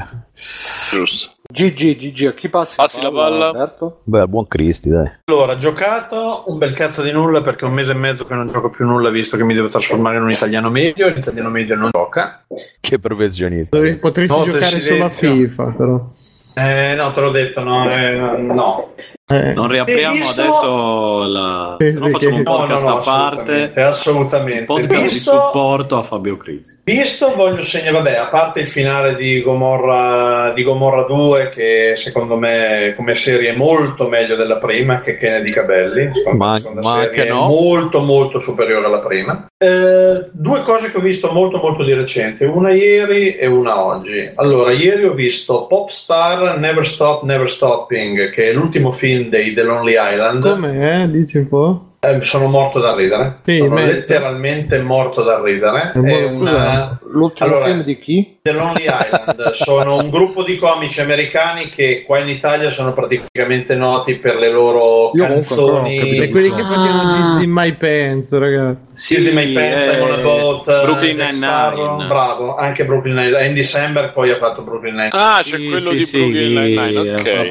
giusto. 0.91 1.31
GG, 1.51 1.95
GG, 1.97 2.25
a 2.27 2.33
chi 2.33 2.47
passi, 2.47 2.75
Passi 2.75 3.01
la 3.01 3.11
palla? 3.11 3.47
Alberto? 3.47 4.01
Beh, 4.03 4.27
buon 4.27 4.47
Cristi, 4.47 4.89
dai. 4.89 5.09
Allora, 5.25 5.57
giocato 5.57 6.43
un 6.45 6.59
bel 6.59 6.73
cazzo 6.73 7.01
di 7.01 7.11
nulla 7.11 7.41
perché 7.41 7.65
un 7.65 7.73
mese 7.73 7.91
e 7.91 7.95
mezzo 7.95 8.23
che 8.25 8.35
non 8.35 8.51
gioco 8.51 8.69
più 8.69 8.85
nulla 8.85 9.09
visto 9.09 9.35
che 9.35 9.43
mi 9.43 9.55
devo 9.55 9.67
trasformare 9.67 10.17
in 10.17 10.23
un 10.23 10.29
italiano 10.29 10.69
medio. 10.69 11.09
L'italiano 11.09 11.49
medio 11.49 11.75
non 11.75 11.89
gioca. 11.91 12.45
Che 12.79 12.99
professionista. 12.99 13.79
Potresti 13.99 14.37
No, 14.37 14.43
giocare 14.43 14.79
solo 14.79 15.05
a. 15.05 15.09
FIFA, 15.09 15.63
però. 15.75 16.09
Eh, 16.53 16.93
no, 16.95 17.11
te 17.13 17.19
l'ho 17.21 17.31
detto, 17.31 17.63
no. 17.63 17.89
eh, 17.89 18.15
no. 18.37 18.93
Eh, 19.31 19.53
Non 19.53 19.67
riapriamo 19.67 20.13
visto- 20.15 20.41
adesso 20.41 21.23
la... 21.27 21.75
Sì, 21.79 21.91
sì, 21.91 22.09
facciamo 22.09 22.35
un 22.37 22.43
che- 22.43 22.49
No, 22.49 22.57
podcast 22.57 22.83
no, 22.83 22.89
no, 22.89 22.97
a 22.97 23.01
parte. 23.03 23.39
assolutamente, 23.39 23.81
assolutamente. 23.81 24.59
Un 24.59 24.65
podcast 24.65 25.01
di 25.07 25.13
Visto- 25.13 25.31
supporto 25.31 25.97
a 25.99 26.03
Fabio 26.03 26.37
Crisi. 26.37 26.78
Visto, 26.89 27.35
voglio 27.35 27.61
segnare, 27.61 27.91
vabbè, 27.91 28.15
a 28.15 28.27
parte 28.29 28.61
il 28.61 28.67
finale 28.67 29.15
di 29.15 29.43
Gomorra, 29.43 30.51
di 30.55 30.63
Gomorra 30.63 31.03
2, 31.03 31.49
che 31.49 31.93
secondo 31.95 32.35
me 32.35 32.95
come 32.97 33.13
serie 33.13 33.51
è 33.51 33.55
molto 33.55 34.07
meglio 34.07 34.35
della 34.35 34.57
prima, 34.57 34.99
che, 34.99 35.15
che 35.15 35.29
ne 35.29 35.43
dica 35.43 35.61
Belli. 35.61 36.09
Secondo 36.11 36.43
me 36.43 36.45
Ma- 36.45 36.51
la 36.53 36.57
seconda 36.57 36.81
ma 36.81 36.93
serie 36.93 37.07
anche 37.07 37.25
è 37.25 37.29
no. 37.29 37.45
molto, 37.45 38.01
molto 38.01 38.39
superiore 38.39 38.87
alla 38.87 39.01
prima. 39.01 39.45
Eh, 39.55 40.29
due 40.31 40.61
cose 40.61 40.89
che 40.89 40.97
ho 40.97 41.01
visto 41.01 41.31
molto, 41.31 41.59
molto 41.59 41.83
di 41.83 41.93
recente, 41.93 42.45
una 42.45 42.73
ieri 42.73 43.35
e 43.35 43.45
una 43.45 43.85
oggi. 43.85 44.31
Allora, 44.33 44.71
ieri 44.71 45.05
ho 45.05 45.13
visto 45.13 45.67
Popstar 45.67 46.57
Never 46.57 46.83
Stop, 46.83 47.21
Never 47.21 47.51
Stopping, 47.51 48.31
che 48.31 48.49
è 48.49 48.53
l'ultimo 48.53 48.91
film 48.91 49.27
dei 49.27 49.53
The 49.53 49.61
Lonely 49.61 49.93
Island. 49.95 50.41
Come, 50.41 51.03
eh? 51.03 51.11
Dici 51.11 51.37
un 51.37 51.47
po'? 51.47 51.88
Eh, 52.01 52.21
sono 52.21 52.47
morto 52.47 52.79
da 52.79 52.95
ridere. 52.95 53.39
Sì, 53.43 53.57
sono 53.57 53.75
merita. 53.75 53.97
letteralmente 53.97 54.79
morto 54.81 55.21
da 55.21 55.41
ridere. 55.41 55.91
È 55.91 56.23
una... 56.23 56.97
L'ultimo 57.03 57.49
Allora, 57.49 57.65
film 57.65 57.83
di 57.83 57.99
chi? 57.99 58.37
The 58.41 58.51
Lonely 58.53 58.85
Island 58.85 59.49
sono 59.51 59.97
un 59.97 60.09
gruppo 60.09 60.43
di 60.43 60.57
comici 60.57 61.01
americani 61.01 61.69
che 61.69 62.03
qua 62.05 62.19
in 62.19 62.29
Italia 62.29 62.69
sono 62.69 62.93
praticamente 62.93 63.75
noti 63.75 64.15
per 64.15 64.37
le 64.37 64.49
loro 64.49 64.98
Io 65.15 65.23
ho 65.23 65.27
capito. 65.27 65.55
canzoni. 65.55 65.97
E 66.19 66.29
quelli 66.29 66.49
che 66.53 66.61
facevano 66.63 67.37
Ah. 67.37 67.41
My 67.45 67.73
Pants, 67.75 68.37
ragazzi. 68.37 68.77
Sì, 68.93 69.31
My 69.31 69.53
Pants, 69.53 69.85
eh, 69.87 69.95
I'm 69.97 70.01
on 70.03 70.11
a 70.11 70.17
Boat, 70.17 70.83
Brooklyn 70.83 71.15
Nine-Nine. 71.15 71.35
Sparrow, 71.45 72.07
bravo, 72.07 72.55
anche 72.55 72.85
Brooklyn 72.85 73.15
Nine-Nine. 73.15 73.45
In 73.47 73.53
December 73.53 74.11
poi 74.11 74.29
ha 74.29 74.35
fatto 74.35 74.61
Brooklyn 74.61 74.95
Nine-Nine. 74.95 75.23
Ah, 75.23 75.39
c'è 75.41 75.55
Sì, 75.57 75.63
quello 75.65 75.79
sì, 75.79 75.95
di 75.95 76.05
sì, 76.05 76.17
Brooklyn 76.19 76.53
Nine-Nine, 76.53 76.99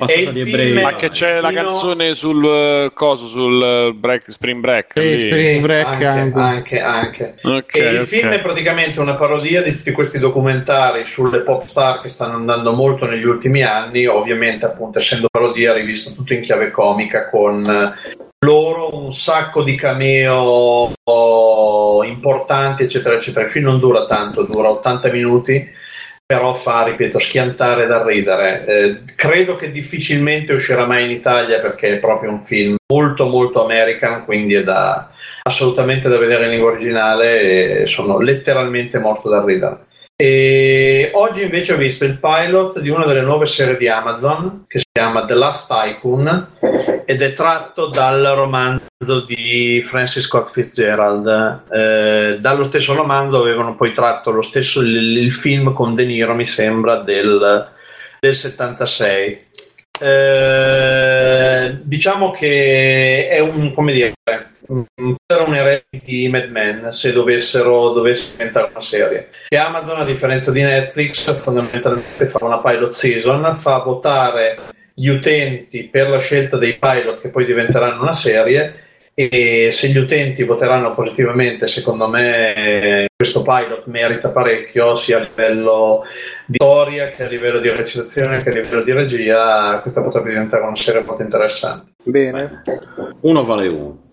ok. 0.02 0.10
E 0.10 0.20
il 0.20 0.48
film 0.48 0.80
Ma 0.80 0.94
che 0.96 1.08
c'è 1.10 1.40
la 1.40 1.52
canzone 1.52 2.14
sul 2.14 2.44
eh, 2.44 2.90
coso, 2.94 3.28
sul 3.28 3.62
eh, 3.62 3.92
break, 3.94 4.30
Spring 4.30 4.60
Break. 4.60 4.92
Sì, 4.94 5.00
lì? 5.08 5.18
Spring 5.18 5.60
Break 5.62 5.86
anche, 5.86 6.06
anche. 6.06 6.38
anche, 6.38 6.80
anche. 6.80 7.34
Ok, 7.42 7.74
e 7.74 7.88
il 7.92 8.06
film 8.06 8.28
è 8.30 8.40
praticamente 8.40 9.00
una 9.00 9.14
parodia 9.14 9.62
di 9.62 9.72
tutti 9.72 9.90
questi 9.92 10.18
documentari 10.18 11.04
sulle 11.04 11.40
pop 11.40 11.64
star 11.66 12.00
che 12.02 12.08
stanno 12.08 12.34
andando 12.36 12.72
molto 12.72 13.06
negli 13.06 13.24
ultimi 13.24 13.62
anni, 13.62 14.06
ovviamente 14.06 14.66
appunto 14.66 14.98
essendo 14.98 15.28
parodia 15.30 15.72
rivisto 15.72 16.14
tutto 16.14 16.34
in 16.34 16.40
chiave 16.40 16.70
comica 16.70 17.28
con 17.30 17.47
eh, 17.56 17.92
loro 18.44 18.96
un 18.96 19.12
sacco 19.12 19.62
di 19.62 19.74
cameo 19.74 20.92
oh, 21.02 22.04
importanti 22.04 22.84
eccetera 22.84 23.16
eccetera. 23.16 23.44
Il 23.44 23.50
film 23.50 23.66
non 23.66 23.78
dura 23.78 24.04
tanto, 24.04 24.42
dura 24.42 24.70
80 24.70 25.10
minuti 25.10 25.70
però 26.28 26.52
fa, 26.52 26.84
ripeto, 26.84 27.18
schiantare 27.18 27.86
da 27.86 28.04
ridere. 28.04 28.66
Eh, 28.66 29.00
credo 29.16 29.56
che 29.56 29.70
difficilmente 29.70 30.52
uscirà 30.52 30.84
mai 30.84 31.04
in 31.04 31.10
Italia 31.10 31.58
perché 31.58 31.94
è 31.94 31.98
proprio 31.98 32.30
un 32.30 32.44
film 32.44 32.76
molto 32.92 33.28
molto 33.28 33.64
American, 33.64 34.26
quindi 34.26 34.52
è 34.52 34.62
da, 34.62 35.08
assolutamente 35.44 36.06
da 36.10 36.18
vedere 36.18 36.44
in 36.44 36.50
lingua 36.50 36.72
originale 36.72 37.80
e 37.80 37.86
sono 37.86 38.18
letteralmente 38.18 38.98
morto 38.98 39.30
da 39.30 39.42
ridere. 39.42 39.86
E 40.14 40.67
oggi 41.14 41.42
invece 41.42 41.74
ho 41.74 41.76
visto 41.76 42.04
il 42.04 42.18
pilot 42.18 42.80
di 42.80 42.88
una 42.88 43.06
delle 43.06 43.20
nuove 43.20 43.46
serie 43.46 43.76
di 43.76 43.88
Amazon 43.88 44.64
che 44.66 44.78
si 44.78 44.86
chiama 44.90 45.24
The 45.24 45.34
Last 45.34 45.68
Tycoon 45.68 46.48
ed 47.04 47.22
è 47.22 47.32
tratto 47.32 47.88
dal 47.88 48.22
romanzo 48.34 49.20
di 49.26 49.82
Francis 49.84 50.24
Scott 50.24 50.50
Fitzgerald. 50.50 51.62
Eh, 51.70 52.38
dallo 52.40 52.64
stesso 52.64 52.94
romanzo 52.94 53.40
avevano 53.40 53.76
poi 53.76 53.92
tratto 53.92 54.30
lo 54.30 54.42
stesso 54.42 54.80
il, 54.80 55.16
il 55.18 55.32
film 55.32 55.72
con 55.72 55.94
De 55.94 56.04
Niro, 56.04 56.34
mi 56.34 56.44
sembra, 56.44 56.96
del, 56.96 57.70
del 58.20 58.34
76. 58.34 59.46
Eh, 60.00 61.78
diciamo 61.82 62.30
che 62.30 63.28
è 63.28 63.40
un 63.40 63.74
come 63.74 63.92
dire 63.92 64.12
era 65.26 65.42
un 65.44 65.54
erede 65.54 65.84
di 65.90 66.28
Mad 66.28 66.50
Men 66.50 66.90
se 66.90 67.12
dovessero, 67.12 67.90
dovesse 67.90 68.32
diventare 68.32 68.68
una 68.70 68.80
serie 68.80 69.28
che 69.48 69.56
Amazon 69.56 70.00
a 70.00 70.04
differenza 70.04 70.50
di 70.50 70.62
Netflix 70.62 71.32
fondamentalmente 71.40 72.26
fa 72.26 72.44
una 72.44 72.60
pilot 72.60 72.90
season 72.90 73.56
fa 73.56 73.78
votare 73.78 74.58
gli 74.94 75.08
utenti 75.08 75.84
per 75.84 76.10
la 76.10 76.18
scelta 76.18 76.58
dei 76.58 76.76
pilot 76.78 77.20
che 77.20 77.30
poi 77.30 77.44
diventeranno 77.44 78.02
una 78.02 78.12
serie 78.12 78.84
e 79.14 79.70
se 79.72 79.88
gli 79.88 79.96
utenti 79.96 80.44
voteranno 80.44 80.94
positivamente 80.94 81.66
secondo 81.66 82.06
me 82.08 83.08
questo 83.16 83.42
pilot 83.42 83.86
merita 83.86 84.30
parecchio 84.30 84.94
sia 84.94 85.16
a 85.16 85.20
livello 85.20 86.02
di 86.46 86.56
storia 86.56 87.08
che 87.08 87.24
a 87.24 87.28
livello 87.28 87.58
di 87.58 87.68
recitazione 87.70 88.42
che 88.42 88.50
a 88.50 88.52
livello 88.52 88.82
di 88.82 88.92
regia 88.92 89.80
questa 89.80 90.02
potrebbe 90.02 90.28
diventare 90.28 90.62
una 90.64 90.76
serie 90.76 91.02
molto 91.02 91.22
interessante 91.22 91.92
Bene. 92.04 92.62
Uno 93.20 93.44
vale 93.44 93.68
uno. 93.68 94.07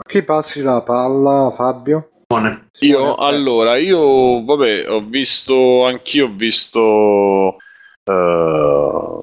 A 0.00 0.08
chi 0.08 0.22
passi 0.22 0.62
la 0.62 0.80
palla, 0.82 1.50
Fabio? 1.50 2.08
Buone. 2.26 2.70
Io, 2.80 3.16
allora, 3.16 3.76
io, 3.76 4.42
vabbè, 4.44 4.90
ho 4.90 5.00
visto, 5.02 5.84
anch'io 5.84 6.24
ho 6.26 6.32
visto 6.34 7.56
eh, 8.04 9.20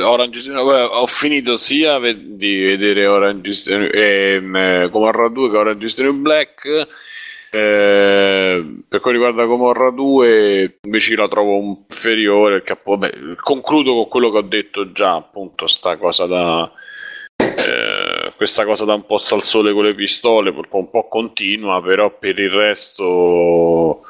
Orange 0.00 0.50
vabbè, 0.50 0.84
ho 0.90 1.06
finito 1.06 1.56
sia 1.56 1.98
di 2.00 2.60
vedere 2.64 3.06
Orange 3.06 3.50
is- 3.50 3.66
ehm, 3.68 4.56
eh, 4.56 4.88
Gomorra 4.90 5.28
2 5.28 5.50
che 5.50 5.56
Orange 5.56 5.86
is 5.86 5.94
the 5.94 6.02
New 6.04 6.14
Black 6.14 6.86
Eh, 7.50 8.82
per 8.86 9.00
quanto 9.00 9.10
riguarda 9.10 9.44
Gomorra 9.46 9.90
2, 9.90 10.80
invece 10.82 11.16
la 11.16 11.28
trovo 11.28 11.56
un 11.56 11.76
inferiore. 11.88 12.60
Perché, 12.60 12.80
vabbè, 12.84 13.10
concludo 13.40 13.94
con 13.94 14.08
quello 14.08 14.30
che 14.30 14.36
ho 14.38 14.42
detto 14.42 14.92
già, 14.92 15.14
appunto, 15.14 15.66
sta 15.66 15.96
cosa 15.96 16.26
da. 16.26 16.70
eh, 17.36 17.87
questa 18.38 18.64
cosa 18.64 18.84
da 18.84 18.94
un 18.94 19.04
po' 19.04 19.16
al 19.16 19.42
sole 19.42 19.72
con 19.72 19.84
le 19.84 19.96
pistole, 19.96 20.50
un 20.50 20.62
po', 20.68 20.78
un 20.78 20.90
po' 20.90 21.08
continua, 21.08 21.82
però 21.82 22.16
per 22.16 22.38
il 22.38 22.50
resto 22.50 24.02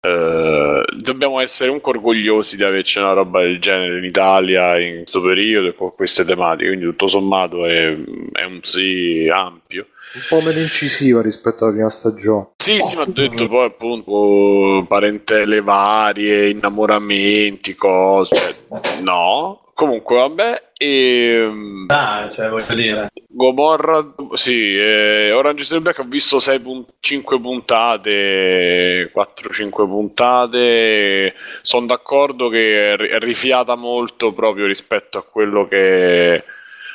eh, 0.00 0.82
dobbiamo 0.96 1.40
essere 1.40 1.66
comunque 1.66 1.92
orgogliosi 1.92 2.56
di 2.56 2.64
averci 2.64 2.96
una 2.96 3.12
roba 3.12 3.42
del 3.42 3.60
genere 3.60 3.98
in 3.98 4.04
Italia 4.04 4.78
in 4.78 5.02
questo 5.02 5.20
periodo 5.20 5.68
e 5.68 5.74
con 5.74 5.94
queste 5.94 6.24
tematiche, 6.24 6.68
quindi 6.68 6.86
tutto 6.86 7.06
sommato 7.06 7.66
è, 7.66 7.94
è 8.32 8.44
un 8.44 8.60
sì 8.62 9.28
ampio. 9.30 9.88
Un 10.14 10.22
po' 10.26 10.40
meno 10.40 10.60
incisiva 10.60 11.20
rispetto 11.20 11.64
alla 11.64 11.74
prima 11.74 11.90
stagione. 11.90 12.52
Sì, 12.56 12.80
sì, 12.80 12.96
ma 12.96 13.02
ho 13.02 13.06
detto 13.10 13.46
poi 13.46 13.66
appunto 13.66 14.86
parentele 14.88 15.60
varie, 15.60 16.48
innamoramenti, 16.48 17.74
cose. 17.74 18.34
cioè, 18.34 19.02
no. 19.02 19.66
Comunque, 19.74 20.16
vabbè. 20.16 20.65
E, 20.78 21.50
Ah, 21.88 22.28
cioè, 22.30 22.48
voglio 22.48 22.74
dire. 22.74 23.08
Gomorra, 23.28 24.14
sì, 24.32 24.76
eh, 24.76 25.30
Orange 25.32 25.62
is 25.62 25.68
the 25.68 25.74
New 25.74 25.82
Black 25.82 25.98
ho 26.00 26.04
visto 26.04 26.38
6 26.38 26.60
pun- 26.60 26.84
5 27.00 27.40
puntate, 27.40 29.10
4-5 29.12 29.86
puntate, 29.86 31.34
sono 31.62 31.86
d'accordo 31.86 32.48
che 32.48 32.94
è 32.94 33.18
rifiata 33.18 33.74
molto 33.74 34.32
proprio 34.32 34.66
rispetto 34.66 35.18
a 35.18 35.22
quello 35.22 35.66
che 35.68 36.44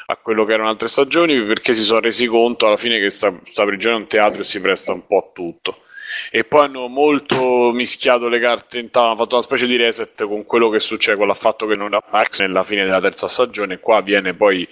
a 0.07 0.17
quello 0.17 0.43
che 0.43 0.53
erano 0.53 0.67
altre 0.67 0.89
stagioni 0.89 1.41
perché 1.45 1.73
si 1.73 1.83
sono 1.83 2.01
resi 2.01 2.25
conto 2.25 2.67
alla 2.67 2.75
fine 2.75 2.99
che 2.99 3.09
sta, 3.09 3.33
sta 3.49 3.63
prigione 3.63 3.95
è 3.95 3.99
un 3.99 4.07
teatro 4.07 4.41
e 4.41 4.43
si 4.43 4.59
presta 4.59 4.91
un 4.91 5.07
po' 5.07 5.17
a 5.19 5.29
tutto 5.33 5.83
e 6.29 6.43
poi 6.43 6.65
hanno 6.65 6.87
molto 6.87 7.71
mischiato 7.71 8.27
le 8.27 8.39
carte 8.39 8.79
in 8.79 8.91
tavola, 8.91 9.11
hanno 9.11 9.21
fatto 9.21 9.35
una 9.35 9.43
specie 9.43 9.65
di 9.65 9.75
reset 9.75 10.25
con 10.25 10.45
quello 10.45 10.69
che 10.69 10.79
succede 10.79 11.17
con 11.17 11.27
l'affatto 11.27 11.65
che 11.65 11.75
non 11.75 11.93
ha 11.93 12.03
Max 12.11 12.39
nella 12.39 12.63
fine 12.63 12.83
della 12.83 13.01
terza 13.01 13.27
stagione. 13.27 13.79
Qua 13.79 14.01
viene 14.01 14.33
poi 14.33 14.67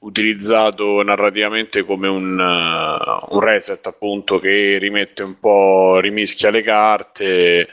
utilizzato 0.00 1.02
narrativamente 1.02 1.84
come 1.84 2.08
un, 2.08 2.38
uh, 2.38 3.34
un 3.34 3.40
reset 3.40 3.84
appunto 3.86 4.38
che 4.38 4.78
rimette 4.78 5.22
un 5.22 5.38
po' 5.38 5.98
rimischia 6.00 6.50
le 6.50 6.62
carte 6.62 7.68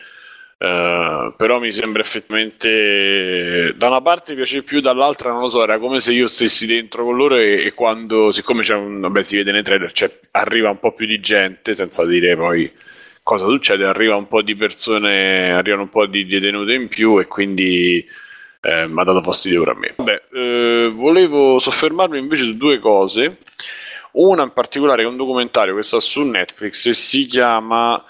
Uh, 0.57 1.35
però 1.35 1.59
mi 1.59 1.69
sembra 1.69 2.01
effettivamente 2.01 3.73
da 3.75 3.87
una 3.87 3.99
parte 3.99 4.35
piace 4.35 4.63
più 4.63 4.79
dall'altra 4.79 5.29
non 5.29 5.41
lo 5.41 5.49
so 5.49 5.61
era 5.61 5.79
come 5.79 5.99
se 5.99 6.13
io 6.13 6.27
stessi 6.27 6.65
dentro 6.65 7.03
con 7.03 7.17
loro 7.17 7.35
e, 7.35 7.65
e 7.65 7.73
quando 7.73 8.31
siccome 8.31 8.61
c'è 8.61 8.73
un 8.73 9.01
vabbè 9.01 9.21
si 9.21 9.35
vede 9.35 9.51
nei 9.51 9.63
trailer 9.63 9.91
arriva 10.31 10.69
un 10.69 10.79
po' 10.79 10.93
più 10.93 11.07
di 11.07 11.19
gente 11.19 11.73
senza 11.73 12.05
dire 12.05 12.37
poi 12.37 12.71
cosa 13.25 13.47
succede? 13.47 13.85
Arriva 13.85 14.15
un 14.15 14.27
po' 14.27 14.43
di 14.43 14.55
persone 14.55 15.51
arrivano 15.51 15.81
un 15.81 15.89
po' 15.89 16.05
di 16.05 16.27
detenute 16.27 16.73
in 16.73 16.87
più 16.87 17.19
e 17.19 17.25
quindi 17.25 18.07
eh, 18.61 18.87
mi 18.87 19.01
ha 19.01 19.03
dato 19.03 19.23
fastidio 19.23 19.63
pure 19.63 19.71
a 19.71 19.75
me. 19.75 19.93
Vabbè 19.95 20.21
eh, 20.31 20.91
volevo 20.93 21.57
soffermarmi 21.57 22.19
invece 22.19 22.43
su 22.43 22.55
due 22.55 22.77
cose. 22.77 23.39
Una 24.11 24.43
in 24.43 24.53
particolare 24.53 25.01
è 25.01 25.07
un 25.07 25.17
documentario 25.17 25.75
che 25.75 25.81
sta 25.81 25.99
su 25.99 26.21
Netflix 26.21 26.85
e 26.85 26.93
si 26.93 27.25
chiama 27.25 28.01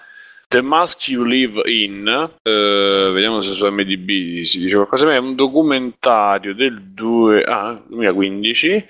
The 0.48 0.62
Mask 0.62 1.10
You 1.10 1.24
Live 1.24 1.62
In, 1.70 2.08
eh, 2.42 3.12
vediamo 3.14 3.42
se 3.42 3.54
su 3.54 3.66
MDB 3.66 4.44
si 4.44 4.60
dice 4.60 4.76
qualcosa, 4.76 5.14
è 5.14 5.18
un 5.18 5.36
documentario 5.36 6.54
del 6.54 6.82
2, 6.82 7.44
ah, 7.44 7.82
2015 7.88 8.88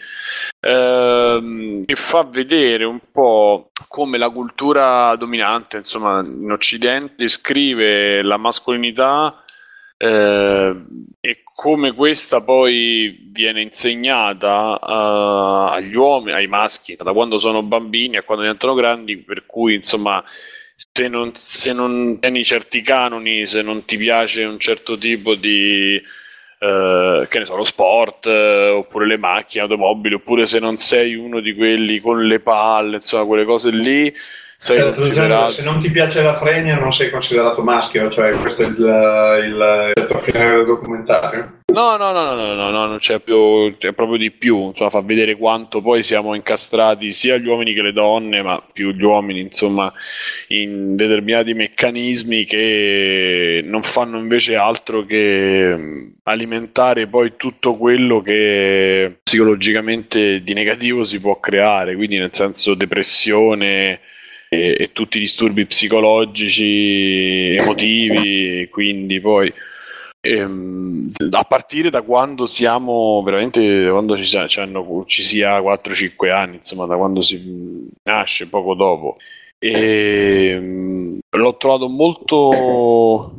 ehm, 0.60 1.86
che 1.86 1.96
fa 1.96 2.24
vedere 2.24 2.84
un 2.84 3.00
po' 3.12 3.72
come 3.88 4.18
la 4.18 4.30
cultura 4.30 5.16
dominante 5.16 5.78
insomma, 5.78 6.20
in 6.20 6.52
Occidente 6.52 7.14
descrive 7.18 8.22
la 8.22 8.38
mascolinità 8.38 9.44
eh, 9.98 10.76
e 11.22 11.44
come 11.56 11.94
questa 11.94 12.42
poi 12.42 13.30
viene 13.32 13.62
insegnata 13.62 14.78
uh, 14.82 15.72
agli 15.72 15.96
uomini, 15.96 16.34
ai 16.34 16.48
maschi, 16.48 16.98
da 17.02 17.14
quando 17.14 17.40
sono 17.40 17.64
bambini 17.64 18.18
a 18.18 18.24
quando 18.24 18.44
diventano 18.44 18.74
grandi, 18.74 19.18
per 19.18 19.46
cui 19.46 19.74
insomma 19.76 20.22
se 20.76 21.08
non, 21.08 21.32
se 21.36 21.74
non 21.74 22.20
tieni 22.20 22.44
certi 22.44 22.82
canoni, 22.82 23.46
se 23.46 23.62
non 23.62 23.86
ti 23.86 23.98
piace 23.98 24.44
un 24.44 24.60
certo 24.60 24.98
tipo 24.98 25.36
di, 25.36 26.02
eh, 26.60 27.28
che 27.30 27.40
ne 27.40 27.46
so, 27.46 27.56
lo 27.56 27.64
sport, 27.64 28.26
eh, 28.28 28.70
oppure 28.70 29.08
le 29.08 29.18
macchine, 29.18 29.64
automobili, 29.64 30.16
oppure 30.16 30.46
se 30.46 30.60
non 30.60 30.78
sei 30.78 31.16
uno 31.16 31.40
di 31.40 31.54
quelli 31.56 32.00
con 32.00 32.26
le 32.26 32.40
palle, 32.40 32.96
insomma, 32.96 33.26
quelle 33.26 33.46
cose 33.46 33.72
lì, 33.72 34.14
sei 34.66 34.80
Eh, 34.80 34.84
considerato... 34.84 35.52
Se 35.52 35.64
non 35.64 35.78
ti 35.78 35.92
piace 35.92 36.24
la 36.24 36.34
fregna 36.34 36.80
non 36.80 36.92
sei 36.92 37.12
considerato 37.12 37.62
maschio, 37.62 38.10
cioè 38.10 38.32
questo 38.36 38.64
è 38.64 38.66
il, 38.66 38.78
il, 38.78 39.94
il 39.96 40.20
finale 40.22 40.56
del 40.56 40.66
documentario. 40.66 41.60
No, 41.72 41.98
no, 41.98 42.12
no, 42.12 42.34
no, 42.34 42.36
no, 42.36 42.54
no, 42.54 42.70
no, 42.72 42.86
non 42.88 42.98
c'è 43.00 43.20
più, 43.20 43.76
c'è 43.78 43.92
proprio 43.92 44.18
di 44.18 44.32
più, 44.32 44.68
insomma, 44.68 44.90
fa 44.90 45.02
vedere 45.02 45.36
quanto 45.36 45.82
poi 45.82 46.04
siamo 46.04 46.34
incastrati 46.34 47.12
sia 47.12 47.38
gli 47.38 47.48
uomini 47.48 47.74
che 47.74 47.82
le 47.82 47.92
donne, 47.92 48.42
ma 48.42 48.64
più 48.72 48.92
gli 48.92 49.04
uomini, 49.04 49.42
insomma, 49.42 49.92
in 50.48 50.96
determinati 50.96 51.54
meccanismi 51.54 52.46
che 52.46 53.62
non 53.66 53.84
fanno 53.84 54.18
invece 54.18 54.56
altro 54.56 55.06
che 55.06 55.76
mh, 55.76 56.14
alimentare 56.24 57.08
poi 57.08 57.34
tutto 57.36 57.76
quello 57.76 58.22
che 58.22 59.18
psicologicamente 59.22 60.42
di 60.42 60.54
negativo 60.54 61.04
si 61.04 61.20
può 61.20 61.40
creare, 61.42 61.96
quindi 61.96 62.18
nel 62.18 62.34
senso 62.34 62.74
depressione 62.74 64.00
e, 64.56 64.76
e 64.80 64.92
tutti 64.94 65.18
i 65.18 65.22
disturbi 65.22 65.66
psicologici, 65.66 67.56
emotivi, 67.60 68.68
quindi 68.72 69.20
poi 69.20 69.54
ehm, 70.22 71.12
a 71.32 71.44
partire 71.44 71.90
da 71.90 72.02
quando 72.02 72.46
siamo 72.46 73.22
veramente 73.24 73.88
quando 73.90 74.18
ci, 74.18 74.26
sa- 74.26 74.48
ci 74.48 75.24
sia 75.24 75.60
4-5 75.60 76.32
anni, 76.32 76.56
insomma, 76.58 76.86
da 76.86 76.96
quando 76.96 77.22
si 77.22 77.88
nasce, 78.04 78.48
poco 78.48 78.74
dopo. 78.74 79.18
E 79.60 80.58
mm, 80.60 81.18
l'ho 81.32 81.58
trovato 81.58 81.88
molto 81.88 83.34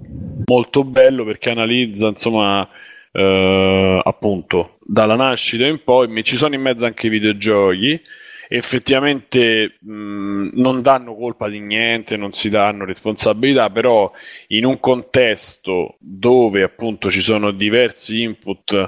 molto 0.47 0.85
bello 0.85 1.25
perché 1.25 1.51
analizza, 1.51 2.09
insomma, 2.09 2.67
eh, 3.13 4.01
appunto, 4.03 4.77
dalla 4.81 5.17
nascita 5.17 5.67
in 5.67 5.83
poi, 5.83 6.23
ci 6.23 6.37
sono 6.37 6.55
in 6.55 6.61
mezzo 6.61 6.87
anche 6.87 7.07
i 7.07 7.11
videogiochi 7.11 8.01
effettivamente 8.49 9.77
mh, 9.81 10.51
non 10.55 10.83
danno 10.83 11.15
colpa 11.15 11.49
di 11.49 11.61
niente, 11.61 12.17
non 12.17 12.33
si 12.33 12.49
danno 12.49 12.85
responsabilità, 12.85 13.71
però 13.71 14.11
in 14.49 14.65
un 14.65 14.79
contesto 14.81 15.97
dove 15.99 16.63
appunto 16.63 17.11
ci 17.11 17.21
sono 17.23 17.51
diversi 17.51 18.23
input 18.23 18.87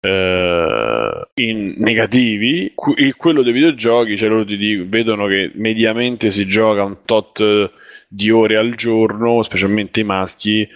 eh, 0.00 1.28
in 1.34 1.74
negativi, 1.76 2.72
cu- 2.74 2.94
quello 3.16 3.42
dei 3.42 3.52
videogiochi, 3.52 4.16
cioè 4.16 4.28
loro 4.28 4.44
ti 4.44 4.56
dic- 4.56 4.84
vedono 4.88 5.26
che 5.26 5.50
mediamente 5.54 6.30
si 6.30 6.46
gioca 6.46 6.82
un 6.84 6.98
tot 7.04 7.42
di 8.08 8.30
ore 8.30 8.56
al 8.56 8.74
giorno, 8.74 9.42
specialmente 9.42 10.00
i 10.00 10.04
maschi, 10.04 10.68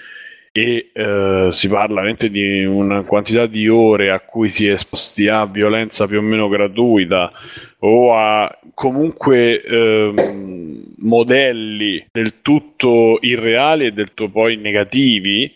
e 0.57 0.91
eh, 0.92 1.49
si 1.50 1.66
parla 1.66 1.97
veramente 1.97 2.31
di 2.31 2.65
una 2.65 3.02
quantità 3.02 3.47
di 3.47 3.68
ore 3.68 4.12
a 4.12 4.20
cui 4.20 4.50
si 4.50 4.68
è 4.68 4.74
esposti 4.74 5.26
a 5.26 5.47
violenza 5.47 6.07
più 6.07 6.18
o 6.18 6.23
meno 6.23 6.47
gratuita 6.47 7.33
o 7.81 8.16
a 8.16 8.57
comunque 8.73 9.60
ehm, 9.60 10.84
modelli 10.99 12.07
del 12.12 12.34
tutto 12.41 13.18
irreali 13.23 13.86
e 13.86 13.92
del 13.92 14.15
tutto 14.15 14.31
poi 14.31 14.57
negativi 14.57 15.52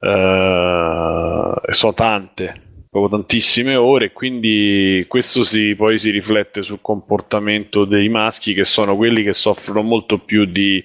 eh, 0.00 1.52
sono 1.70 1.94
tante 1.94 2.60
proprio 2.88 3.10
tantissime 3.10 3.74
ore 3.74 4.12
quindi 4.12 5.04
questo 5.08 5.44
si, 5.44 5.74
poi 5.74 5.98
si 5.98 6.08
riflette 6.08 6.62
sul 6.62 6.78
comportamento 6.80 7.84
dei 7.84 8.08
maschi 8.08 8.54
che 8.54 8.64
sono 8.64 8.96
quelli 8.96 9.22
che 9.24 9.34
soffrono 9.34 9.82
molto 9.82 10.16
più 10.16 10.46
di 10.46 10.82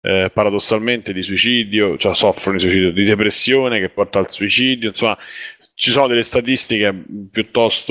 eh, 0.00 0.30
paradossalmente 0.32 1.12
di 1.12 1.22
suicidio, 1.22 1.96
cioè 1.96 2.14
soffrono 2.14 2.56
di 2.56 2.62
suicidio, 2.62 2.92
di 2.92 3.04
depressione 3.04 3.80
che 3.80 3.88
porta 3.88 4.18
al 4.18 4.30
suicidio, 4.30 4.90
insomma 4.90 5.18
ci 5.78 5.92
sono 5.92 6.08
delle 6.08 6.24
statistiche 6.24 6.92
piuttosto 7.30 7.84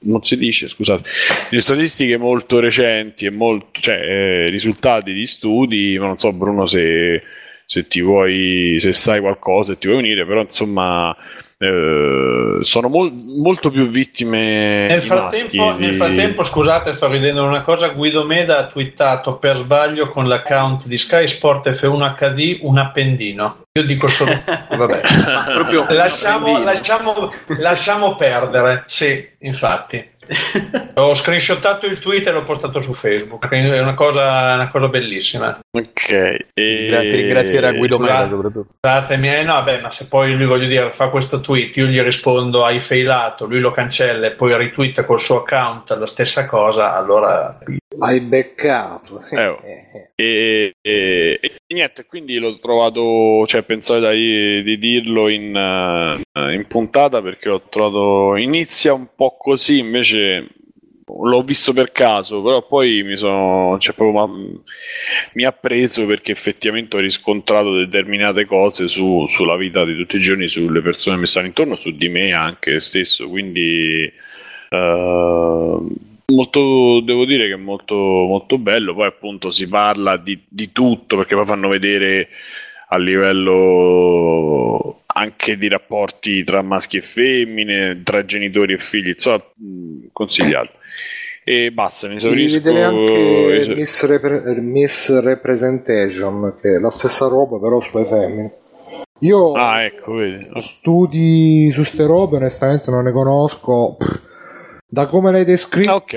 non 0.00 0.24
si 0.24 0.36
dice 0.36 0.66
scusate 0.66 1.08
delle 1.48 1.62
statistiche 1.62 2.16
molto 2.16 2.58
recenti 2.58 3.24
e 3.24 3.30
molto 3.30 3.80
cioè 3.80 3.94
eh, 3.94 4.46
risultati 4.50 5.12
di 5.12 5.28
studi 5.28 5.96
ma 5.96 6.06
non 6.06 6.18
so 6.18 6.32
Bruno 6.32 6.66
se, 6.66 7.22
se 7.64 7.86
ti 7.86 8.00
vuoi 8.00 8.78
se 8.80 8.92
sai 8.92 9.20
qualcosa 9.20 9.74
e 9.74 9.78
ti 9.78 9.86
vuoi 9.86 10.00
unire 10.00 10.26
però 10.26 10.40
insomma 10.40 11.16
eh, 11.64 12.64
sono 12.64 12.88
mol- 12.88 13.12
molto 13.24 13.70
più 13.70 13.88
vittime 13.88 14.86
Nel 14.86 15.02
frattempo, 15.02 15.64
maschi 15.64 15.80
nel 15.80 15.90
di- 15.90 15.96
frattempo, 15.96 16.42
scusate, 16.42 16.92
sto 16.92 17.08
ridendo 17.08 17.44
una 17.44 17.62
cosa. 17.62 17.88
Guido 17.88 18.24
Meda 18.24 18.58
ha 18.58 18.66
twittato 18.66 19.36
per 19.36 19.56
sbaglio 19.56 20.10
con 20.10 20.28
l'account 20.28 20.86
di 20.86 20.96
Sky 20.96 21.26
Sport 21.26 21.68
F1 21.70 22.14
HD 22.16 22.58
un 22.62 22.78
appendino. 22.78 23.64
Io 23.72 23.84
dico 23.84 24.06
solo. 24.06 24.32
Vabbè. 24.70 25.00
Proprio 25.54 25.86
lasciamo, 25.88 26.62
lasciamo, 26.62 27.32
lasciamo 27.58 28.16
perdere. 28.16 28.84
Sì, 28.86 29.26
infatti. 29.40 30.12
Ho 30.94 31.14
screenshottato 31.14 31.86
il 31.86 31.98
tweet 31.98 32.26
e 32.26 32.30
l'ho 32.32 32.44
postato 32.44 32.80
su 32.80 32.94
Facebook. 32.94 33.46
È 33.48 33.80
una 33.80 33.94
cosa, 33.94 34.54
una 34.54 34.70
cosa 34.70 34.88
bellissima. 34.88 35.58
Ok. 35.76 36.10
E... 36.54 36.86
Gra- 36.88 37.00
ti 37.00 37.16
ringrazierà 37.16 37.72
Guido. 37.72 37.98
Mera 37.98 38.28
soprattutto. 38.28 38.74
Scusatemi, 38.80 39.34
eh, 39.34 39.42
no, 39.42 39.60
beh, 39.64 39.80
ma 39.80 39.90
se 39.90 40.06
poi 40.06 40.32
lui 40.34 40.46
voglio 40.46 40.68
dire 40.68 40.92
fa 40.92 41.08
questo 41.08 41.40
tweet, 41.40 41.76
io 41.76 41.86
gli 41.86 42.00
rispondo 42.00 42.64
hai 42.64 42.78
failato, 42.78 43.46
lui 43.46 43.58
lo 43.58 43.72
cancella 43.72 44.28
e 44.28 44.32
poi 44.32 44.56
retweeta 44.56 45.04
col 45.04 45.20
suo 45.20 45.38
account 45.38 45.90
la 45.90 46.06
stessa 46.06 46.46
cosa, 46.46 46.94
allora 46.94 47.58
Hai 47.98 48.20
beccato. 48.20 49.20
Eh, 49.30 49.46
oh. 49.46 49.58
E, 50.14 50.72
e- 50.80 51.38
e 51.42 51.74
niente, 51.74 52.06
quindi 52.06 52.38
l'ho 52.38 52.58
trovato, 52.58 53.44
cioè 53.46 53.62
pensavo 53.62 54.10
di, 54.10 54.62
di 54.62 54.78
dirlo 54.78 55.28
in, 55.28 55.54
eh, 55.56 56.54
in 56.54 56.66
puntata 56.68 57.20
perché 57.22 57.48
l'ho 57.48 57.62
trovato, 57.68 58.36
inizia 58.36 58.94
un 58.94 59.08
po' 59.14 59.36
così, 59.36 59.78
invece 59.78 60.48
l'ho 61.06 61.42
visto 61.42 61.72
per 61.72 61.92
caso, 61.92 62.42
però 62.42 62.66
poi 62.66 63.02
mi 63.02 63.16
sono, 63.16 63.78
cioè 63.78 63.94
proprio 63.94 64.26
ma- 64.26 64.48
mi 65.34 65.44
ha 65.44 65.52
preso 65.52 66.06
perché 66.06 66.32
effettivamente 66.32 66.96
ho 66.96 67.00
riscontrato 67.00 67.76
determinate 67.76 68.44
cose 68.46 68.88
su- 68.88 69.26
sulla 69.28 69.56
vita 69.56 69.84
di 69.84 69.96
tutti 69.96 70.16
i 70.16 70.20
giorni, 70.20 70.48
sulle 70.48 70.80
persone 70.80 71.16
che 71.16 71.20
mi 71.22 71.26
stanno 71.26 71.46
intorno, 71.46 71.76
su 71.76 71.90
di 71.90 72.08
me 72.08 72.32
anche 72.32 72.80
stesso, 72.80 73.28
quindi 73.28 74.10
eh, 74.70 75.78
molto, 76.26 77.00
devo 77.00 77.24
dire 77.24 77.46
che 77.48 77.54
è 77.54 77.56
molto, 77.56 77.94
molto 77.94 78.58
bello. 78.58 78.94
Poi, 78.94 79.06
appunto, 79.06 79.50
si 79.50 79.68
parla 79.68 80.16
di, 80.16 80.42
di 80.48 80.72
tutto 80.72 81.16
perché 81.16 81.34
poi 81.34 81.44
fanno 81.44 81.68
vedere 81.68 82.28
a 82.88 82.98
livello 82.98 85.02
anche 85.06 85.56
di 85.56 85.68
rapporti 85.68 86.44
tra 86.44 86.62
maschi 86.62 86.98
e 86.98 87.02
femmine, 87.02 88.02
tra 88.02 88.24
genitori 88.24 88.74
e 88.74 88.78
figli, 88.78 89.08
insomma, 89.08 89.42
consigliato. 90.12 90.70
E 91.44 91.70
basta, 91.72 92.06
mi 92.08 92.14
Devi 92.16 92.44
esaurisco. 92.46 92.62
vedere 92.62 92.84
anche 92.84 93.60
es- 93.60 93.68
misrepre- 93.76 94.60
misrepresentation, 94.60 96.54
che 96.60 96.76
è 96.76 96.78
la 96.78 96.90
stessa 96.90 97.26
roba 97.28 97.58
però 97.58 97.80
sulle 97.80 98.04
femmine. 98.06 98.52
Io 99.20 99.52
Ah, 99.52 99.82
ecco, 99.84 100.12
studi 100.60 101.70
su 101.72 101.84
ste 101.84 102.04
robe 102.06 102.36
onestamente 102.36 102.90
non 102.90 103.04
ne 103.04 103.12
conosco. 103.12 103.96
Da 104.86 105.06
come 105.06 105.30
l'hai 105.32 105.44
descritto, 105.44 105.90
Ah, 105.90 105.96
ok. 105.96 106.14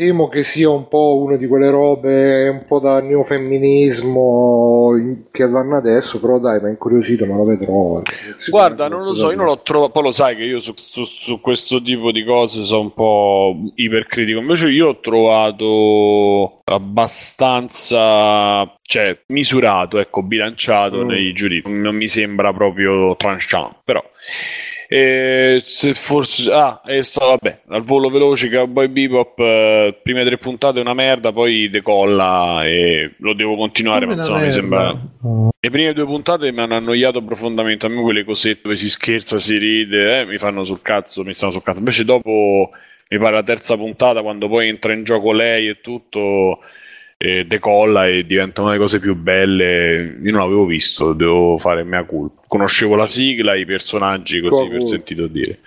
Temo 0.00 0.28
che 0.28 0.44
sia 0.44 0.70
un 0.70 0.88
po' 0.88 1.18
una 1.22 1.36
di 1.36 1.46
quelle 1.46 1.68
robe 1.68 2.48
un 2.48 2.64
po' 2.66 2.78
da 2.80 3.02
neofemminismo 3.02 4.96
in- 4.96 5.16
che 5.30 5.46
vanno 5.46 5.76
adesso, 5.76 6.18
però 6.18 6.38
dai, 6.38 6.58
mi 6.60 6.68
ha 6.68 6.70
incuriosito, 6.70 7.26
me 7.26 7.34
lo 7.34 7.44
vedrò. 7.44 8.00
Guarda, 8.48 8.88
non 8.88 9.04
lo 9.04 9.12
so, 9.14 9.28
io 9.30 9.36
non 9.36 9.44
l'ho 9.44 9.60
trovato. 9.60 9.92
Poi 9.92 10.02
lo 10.04 10.12
sai 10.12 10.36
che 10.36 10.44
io 10.44 10.60
su, 10.60 10.72
su- 10.76 11.04
su 11.04 11.38
questo 11.40 11.82
tipo 11.82 12.12
di 12.12 12.24
cose 12.24 12.64
sono 12.64 12.80
un 12.80 12.94
po' 12.94 13.54
ipercritico. 13.74 14.38
Invece, 14.40 14.70
io 14.70 14.88
ho 14.88 15.00
trovato 15.00 16.62
abbastanza, 16.64 18.78
cioè, 18.82 19.18
misurato, 19.26 19.98
ecco, 19.98 20.22
bilanciato 20.22 21.04
Mm. 21.04 21.08
nei 21.08 21.32
giudizi. 21.34 21.70
Non 21.70 21.94
mi 21.94 22.08
sembra 22.08 22.54
proprio 22.54 23.14
tranchant, 23.16 23.80
però. 23.84 24.02
E 24.92 25.62
se 25.64 25.94
forse 25.94 26.52
ah, 26.52 26.80
sto 27.00 27.26
vabbè 27.26 27.60
al 27.68 27.84
volo 27.84 28.10
veloce 28.10 28.50
Cowboy 28.50 28.88
Bebop 28.88 29.38
eh, 29.38 30.00
prime 30.02 30.24
tre 30.24 30.36
puntate 30.36 30.78
è 30.78 30.80
una 30.80 30.94
merda 30.94 31.30
poi 31.30 31.70
decolla 31.70 32.64
e 32.64 33.14
lo 33.18 33.34
devo 33.34 33.54
continuare 33.54 34.06
ma 34.06 34.14
insomma 34.14 34.40
mi 34.40 34.50
sembra 34.50 34.98
le 35.62 35.68
prime 35.68 35.92
due 35.92 36.06
puntate 36.06 36.50
mi 36.52 36.60
hanno 36.60 36.76
annoiato 36.76 37.22
profondamente. 37.22 37.84
A 37.84 37.90
me 37.90 38.00
quelle 38.00 38.24
cosette 38.24 38.62
dove 38.62 38.76
si 38.76 38.88
scherza, 38.88 39.38
si 39.38 39.58
ride, 39.58 40.20
eh, 40.20 40.24
mi 40.24 40.38
fanno 40.38 40.64
sul 40.64 40.80
cazzo, 40.80 41.22
mi 41.22 41.34
stanno 41.34 41.52
sul 41.52 41.62
cazzo. 41.62 41.80
Invece 41.80 42.04
dopo, 42.06 42.70
mi 43.08 43.18
pare 43.18 43.34
la 43.34 43.42
terza 43.42 43.76
puntata, 43.76 44.22
quando 44.22 44.48
poi 44.48 44.68
entra 44.68 44.94
in 44.94 45.04
gioco 45.04 45.32
lei 45.32 45.68
e 45.68 45.80
tutto, 45.82 46.60
eh, 47.22 47.44
decolla 47.46 48.06
e 48.06 48.24
diventa 48.24 48.62
una 48.62 48.70
delle 48.70 48.82
cose 48.82 48.98
più 48.98 49.14
belle. 49.14 50.18
Io 50.22 50.30
non 50.32 50.40
l'avevo 50.40 50.64
visto, 50.64 51.12
devo 51.12 51.58
fare 51.58 51.84
mea 51.84 52.04
culpa. 52.04 52.40
Conoscevo 52.48 52.94
la 52.96 53.06
sigla, 53.06 53.54
i 53.54 53.66
personaggi, 53.66 54.40
così 54.40 54.68
per 54.68 54.82
sentito 54.84 55.26
dire. 55.26 55.58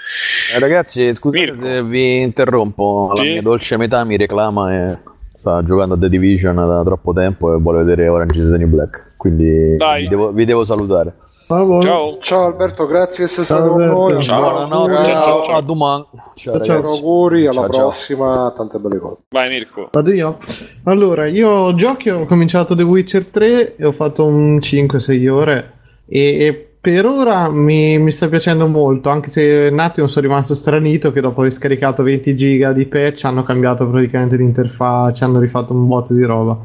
Eh, 0.52 0.58
ragazzi, 0.58 1.14
scusate 1.14 1.44
Mirko. 1.52 1.62
se 1.62 1.84
vi 1.84 2.22
interrompo. 2.22 3.12
La 3.16 3.22
Sì? 3.22 3.32
mia 3.34 3.42
dolce 3.44 3.78
metà 3.78 4.04
mi 4.04 4.18
reclama 4.18 4.74
e 4.74 4.98
sta 5.32 5.62
giocando 5.64 5.94
a 5.94 5.98
The 6.00 6.10
Division 6.10 6.56
da 6.56 6.82
troppo 6.84 7.14
tempo 7.14 7.54
e 7.56 7.60
vuole 7.60 7.84
vedere 7.84 8.08
Orange 8.08 8.42
is 8.42 8.50
the 8.50 8.58
New 8.58 8.70
Black. 8.70 9.12
Quindi 9.16 9.78
vi 9.78 10.08
devo, 10.08 10.32
vi 10.32 10.46
devo 10.46 10.64
salutare. 10.64 11.14
Ciao. 11.82 12.18
Ciao 12.20 12.46
Alberto, 12.46 12.88
grazie 12.88 13.26
di 13.26 13.30
essere 13.30 13.46
stato 13.46 13.70
con 13.70 13.86
noi. 13.86 14.24
Ciao. 14.24 14.68
Buonanotte, 14.68 15.12
Ciao. 15.12 15.24
Ciao, 15.24 15.44
ciao. 15.44 15.58
a 15.58 15.62
domani. 15.62 16.06
Ciao, 16.12 16.32
Ciao, 16.34 16.58
ragazzi. 16.58 16.98
Auguri, 16.98 17.48
alla 17.48 17.68
prossima, 17.68 18.54
tante 18.56 18.80
belle 18.80 19.00
cose. 19.00 19.18
Vai 19.30 19.50
Mirko. 19.50 19.90
Vado 19.92 20.12
io? 20.12 20.38
Allora, 20.86 21.28
io 21.28 21.74
giochi, 21.76 22.10
ho 22.10 22.26
cominciato 22.26 22.76
The 22.76 22.84
Witcher 22.84 23.28
3 23.28 23.76
e 23.76 23.86
ho 23.86 23.92
fatto 23.92 24.26
un 24.26 24.58
5-6 24.58 25.30
ore 25.30 25.74
e, 26.08 26.20
e 26.20 26.68
per 26.84 27.06
ora 27.06 27.50
mi, 27.50 27.98
mi 27.98 28.12
sta 28.12 28.28
piacendo 28.28 28.68
molto, 28.68 29.08
anche 29.08 29.30
se 29.30 29.70
un 29.72 29.80
attimo 29.80 30.08
sono 30.08 30.28
rimasto 30.28 30.54
stranito 30.54 31.14
che 31.14 31.22
dopo 31.22 31.40
aver 31.40 31.54
scaricato 31.54 32.04
20 32.04 32.36
giga 32.36 32.74
di 32.74 32.86
patch 32.88 33.24
hanno 33.24 33.44
cambiato 33.44 33.90
praticamente 33.90 34.36
l'interfaccia, 34.36 35.24
hanno 35.24 35.40
rifatto 35.40 35.72
un 35.72 35.88
botto 35.88 36.14
di 36.14 36.24
roba. 36.24 36.60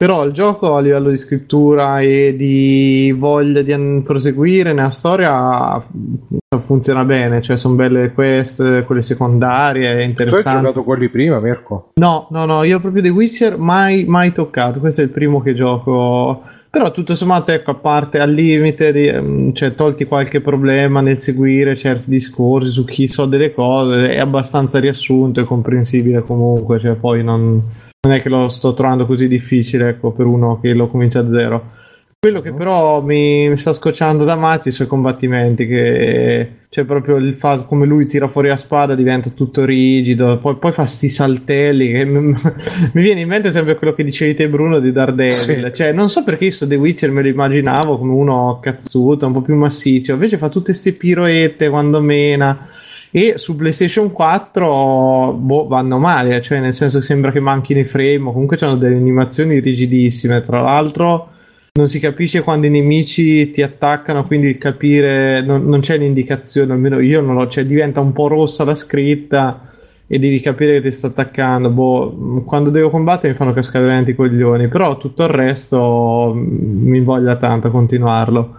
Però 0.00 0.24
il 0.24 0.32
gioco 0.32 0.76
a 0.76 0.80
livello 0.80 1.10
di 1.10 1.18
scrittura 1.18 2.00
e 2.00 2.34
di 2.34 3.14
voglia 3.14 3.60
di 3.60 4.00
proseguire 4.02 4.72
nella 4.72 4.92
storia 4.92 5.78
f- 5.78 6.58
funziona 6.64 7.04
bene, 7.04 7.42
cioè 7.42 7.58
sono 7.58 7.74
belle 7.74 8.00
le 8.00 8.12
quest, 8.12 8.86
quelle 8.86 9.02
secondarie, 9.02 10.10
Tu 10.14 10.22
hai 10.22 10.42
giocato 10.42 10.84
quelli 10.84 11.10
prima, 11.10 11.38
Mirko? 11.38 11.90
No, 11.96 12.28
no, 12.30 12.46
no, 12.46 12.62
io 12.62 12.80
proprio 12.80 13.02
The 13.02 13.10
Witcher 13.10 13.58
mai, 13.58 14.04
mai 14.06 14.32
toccato. 14.32 14.80
Questo 14.80 15.02
è 15.02 15.04
il 15.04 15.10
primo 15.10 15.42
che 15.42 15.52
gioco. 15.52 16.44
Però 16.70 16.92
tutto 16.92 17.14
sommato, 17.14 17.52
ecco, 17.52 17.72
a 17.72 17.74
parte 17.74 18.20
al 18.20 18.32
limite, 18.32 18.92
di, 18.92 19.06
ehm, 19.06 19.52
cioè 19.52 19.74
tolti 19.74 20.06
qualche 20.06 20.40
problema 20.40 21.02
nel 21.02 21.20
seguire 21.20 21.76
certi 21.76 22.08
discorsi 22.08 22.70
su 22.70 22.86
chi 22.86 23.06
so 23.06 23.26
delle 23.26 23.52
cose, 23.52 24.08
è 24.14 24.18
abbastanza 24.18 24.78
riassunto 24.78 25.40
e 25.40 25.44
comprensibile 25.44 26.22
comunque, 26.22 26.80
cioè 26.80 26.94
poi 26.94 27.22
non, 27.22 27.62
non 28.02 28.14
è 28.16 28.22
che 28.22 28.30
lo 28.30 28.48
sto 28.48 28.72
trovando 28.72 29.04
così 29.04 29.28
difficile, 29.28 29.90
ecco, 29.90 30.12
per 30.12 30.24
uno 30.24 30.58
che 30.60 30.72
lo 30.72 30.88
comincia 30.88 31.20
a 31.20 31.28
zero. 31.28 31.72
Quello 32.18 32.40
che 32.40 32.52
però 32.52 33.00
mi, 33.02 33.48
mi 33.48 33.58
sta 33.58 33.72
scocciando 33.74 34.24
da 34.24 34.36
matti 34.36 34.68
i 34.68 34.72
suoi 34.72 34.86
combattimenti, 34.86 35.66
che 35.66 36.48
cioè 36.70 36.84
proprio 36.84 37.16
il 37.16 37.34
fa- 37.34 37.62
come 37.62 37.84
lui 37.86 38.06
tira 38.06 38.28
fuori 38.28 38.48
la 38.48 38.56
spada 38.56 38.94
diventa 38.94 39.30
tutto 39.30 39.64
rigido, 39.64 40.38
poi, 40.38 40.56
poi 40.56 40.72
fa 40.72 40.86
sti 40.86 41.08
saltelli 41.10 41.90
che 41.92 42.04
mi, 42.04 42.20
mi 42.92 43.02
viene 43.02 43.20
in 43.20 43.28
mente 43.28 43.50
sempre 43.52 43.76
quello 43.76 43.92
che 43.94 44.04
dicevi 44.04 44.34
te 44.34 44.48
Bruno 44.48 44.80
di 44.80 44.92
Daredevil, 44.92 45.30
Sì. 45.32 45.70
cioè 45.74 45.92
non 45.92 46.08
so 46.10 46.22
perché 46.24 46.44
io 46.46 46.50
sto 46.52 46.66
The 46.66 46.76
Witcher 46.76 47.10
me 47.10 47.22
lo 47.22 47.28
immaginavo 47.28 47.98
come 47.98 48.12
uno 48.12 48.60
cazzuto, 48.62 49.26
un 49.26 49.32
po' 49.32 49.42
più 49.42 49.56
massiccio, 49.56 50.12
invece 50.12 50.36
fa 50.38 50.48
tutte 50.48 50.72
ste 50.72 50.92
piroette 50.92 51.68
quando 51.68 52.00
mena. 52.00 52.68
E 53.12 53.34
su 53.38 53.56
PlayStation 53.56 54.12
4 54.12 55.32
boh, 55.32 55.66
vanno 55.66 55.98
male, 55.98 56.40
cioè 56.42 56.60
nel 56.60 56.74
senso 56.74 57.00
sembra 57.00 57.32
che 57.32 57.40
manchino 57.40 57.80
i 57.80 57.84
frame, 57.84 58.28
o 58.28 58.32
comunque 58.32 58.56
hanno 58.60 58.76
delle 58.76 58.96
animazioni 58.96 59.58
rigidissime. 59.58 60.42
Tra 60.42 60.60
l'altro, 60.60 61.30
non 61.72 61.88
si 61.88 61.98
capisce 61.98 62.42
quando 62.42 62.66
i 62.66 62.70
nemici 62.70 63.50
ti 63.50 63.62
attaccano, 63.62 64.26
quindi 64.26 64.58
capire 64.58 65.42
non, 65.42 65.66
non 65.66 65.80
c'è 65.80 65.98
l'indicazione, 65.98 66.72
almeno 66.72 67.00
io 67.00 67.20
non 67.20 67.34
l'ho, 67.34 67.48
cioè 67.48 67.64
diventa 67.64 68.00
un 68.00 68.12
po' 68.12 68.28
rossa 68.28 68.64
la 68.64 68.74
scritta 68.74 69.68
e 70.06 70.18
devi 70.18 70.40
capire 70.40 70.74
che 70.80 70.88
ti 70.88 70.92
sta 70.92 71.08
attaccando. 71.08 71.70
Boh, 71.70 72.42
quando 72.44 72.70
devo 72.70 72.90
combattere 72.90 73.32
mi 73.32 73.38
fanno 73.38 73.52
cascare 73.52 73.84
veramente 73.84 74.10
i 74.12 74.14
coglioni, 74.16 74.68
però 74.68 74.96
tutto 74.98 75.22
il 75.22 75.30
resto 75.30 76.32
mm, 76.34 76.88
mi 76.88 77.00
voglia 77.00 77.36
tanto 77.36 77.70
continuarlo 77.70 78.56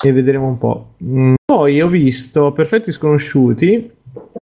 e 0.00 0.12
vedremo 0.12 0.46
un 0.46 0.58
po'. 0.58 0.94
Mm, 1.02 1.34
Poi 1.54 1.80
ho 1.80 1.86
visto 1.86 2.50
Perfetti 2.50 2.90
Sconosciuti, 2.90 3.88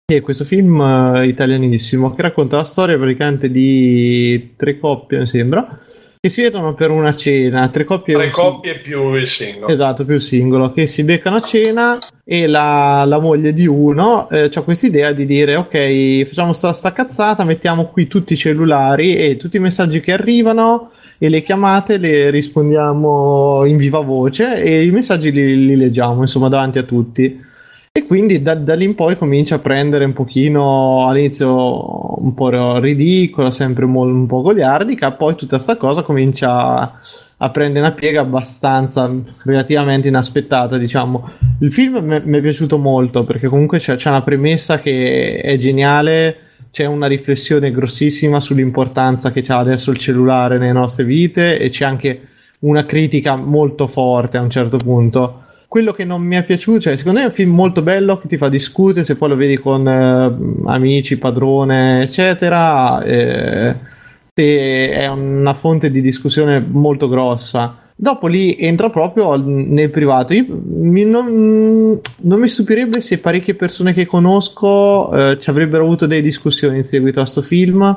che 0.02 0.16
è 0.16 0.22
questo 0.22 0.44
film 0.44 0.80
eh, 0.80 1.26
italianissimo 1.26 2.14
che 2.14 2.22
racconta 2.22 2.56
la 2.56 2.64
storia 2.64 2.96
praticamente 2.96 3.50
di 3.50 4.54
tre 4.56 4.78
coppie, 4.78 5.18
mi 5.18 5.26
sembra, 5.26 5.78
che 6.18 6.28
si 6.30 6.40
vedono 6.40 6.72
per 6.72 6.90
una 6.90 7.14
cena, 7.14 7.68
tre 7.68 7.84
coppie 7.84 8.14
Tre 8.14 8.30
coppie 8.30 8.78
più 8.78 9.12
il 9.12 9.26
singolo. 9.26 9.70
Esatto, 9.70 10.06
più 10.06 10.18
singolo, 10.18 10.72
che 10.72 10.86
si 10.86 11.04
beccano 11.04 11.36
a 11.36 11.40
cena 11.42 11.98
e 12.24 12.46
la, 12.46 13.04
la 13.06 13.20
moglie 13.20 13.52
di 13.52 13.66
uno 13.66 14.26
ha 14.28 14.60
questa 14.62 14.86
idea 14.86 15.12
di 15.12 15.26
dire 15.26 15.56
ok, 15.56 16.28
facciamo 16.28 16.54
sta, 16.54 16.72
sta 16.72 16.94
cazzata, 16.94 17.44
mettiamo 17.44 17.88
qui 17.88 18.06
tutti 18.06 18.32
i 18.32 18.38
cellulari 18.38 19.16
e 19.16 19.36
tutti 19.36 19.58
i 19.58 19.60
messaggi 19.60 20.00
che 20.00 20.12
arrivano 20.12 20.92
e 21.22 21.28
le 21.28 21.42
chiamate 21.44 21.98
le 21.98 22.30
rispondiamo 22.30 23.64
in 23.64 23.76
viva 23.76 24.00
voce 24.00 24.60
e 24.60 24.84
i 24.84 24.90
messaggi 24.90 25.30
li, 25.30 25.66
li 25.66 25.76
leggiamo 25.76 26.22
insomma 26.22 26.48
davanti 26.48 26.78
a 26.78 26.82
tutti. 26.82 27.40
E 27.92 28.06
quindi 28.06 28.42
da, 28.42 28.56
da 28.56 28.74
lì 28.74 28.86
in 28.86 28.96
poi 28.96 29.16
comincia 29.16 29.54
a 29.54 29.58
prendere 29.60 30.04
un 30.04 30.14
pochino 30.14 31.06
all'inizio 31.06 32.20
un 32.20 32.34
po' 32.34 32.80
ridicola, 32.80 33.52
sempre 33.52 33.86
mo- 33.86 34.02
un 34.02 34.26
po' 34.26 34.42
goliardica, 34.42 35.12
poi 35.12 35.36
tutta 35.36 35.60
sta 35.60 35.76
cosa 35.76 36.02
comincia 36.02 37.00
a 37.36 37.50
prendere 37.50 37.86
una 37.86 37.94
piega 37.94 38.22
abbastanza 38.22 39.08
relativamente 39.44 40.08
inaspettata, 40.08 40.76
diciamo. 40.76 41.30
Il 41.60 41.72
film 41.72 42.20
mi 42.24 42.38
è 42.38 42.40
piaciuto 42.40 42.78
molto 42.78 43.22
perché 43.22 43.46
comunque 43.46 43.78
c'è, 43.78 43.94
c'è 43.94 44.08
una 44.08 44.22
premessa 44.22 44.80
che 44.80 45.40
è 45.40 45.56
geniale, 45.56 46.36
c'è 46.72 46.86
una 46.86 47.06
riflessione 47.06 47.70
grossissima 47.70 48.40
sull'importanza 48.40 49.30
che 49.30 49.44
ha 49.46 49.58
adesso 49.58 49.90
il 49.90 49.98
cellulare 49.98 50.56
nelle 50.56 50.72
nostre 50.72 51.04
vite 51.04 51.58
e 51.58 51.68
c'è 51.68 51.84
anche 51.84 52.28
una 52.60 52.86
critica 52.86 53.36
molto 53.36 53.86
forte 53.86 54.38
a 54.38 54.40
un 54.40 54.48
certo 54.48 54.78
punto. 54.78 55.44
Quello 55.68 55.92
che 55.92 56.06
non 56.06 56.22
mi 56.22 56.34
è 56.36 56.44
piaciuto, 56.44 56.80
cioè, 56.80 56.96
secondo 56.96 57.18
me 57.18 57.24
è 57.26 57.28
un 57.28 57.34
film 57.34 57.54
molto 57.54 57.82
bello 57.82 58.18
che 58.18 58.26
ti 58.26 58.38
fa 58.38 58.48
discutere, 58.48 59.04
se 59.04 59.16
poi 59.16 59.28
lo 59.28 59.36
vedi 59.36 59.58
con 59.58 59.86
eh, 59.86 60.70
amici, 60.70 61.18
padrone, 61.18 62.02
eccetera, 62.02 63.02
eh, 63.02 63.76
è 64.34 65.06
una 65.08 65.54
fonte 65.54 65.90
di 65.90 66.00
discussione 66.00 66.58
molto 66.58 67.06
grossa. 67.08 67.81
Dopo 68.02 68.26
lì 68.26 68.56
entra 68.58 68.90
proprio 68.90 69.36
nel 69.36 69.88
privato. 69.90 70.34
Io, 70.34 70.44
mi- 70.48 71.04
non, 71.04 72.00
non 72.22 72.40
mi 72.40 72.48
stupirebbe 72.48 73.00
se 73.00 73.20
parecchie 73.20 73.54
persone 73.54 73.94
che 73.94 74.06
conosco 74.06 75.12
eh, 75.12 75.38
ci 75.38 75.48
avrebbero 75.50 75.84
avuto 75.84 76.06
delle 76.06 76.20
discussioni 76.20 76.78
in 76.78 76.84
seguito 76.84 77.20
a 77.20 77.22
questo 77.22 77.42
film. 77.42 77.96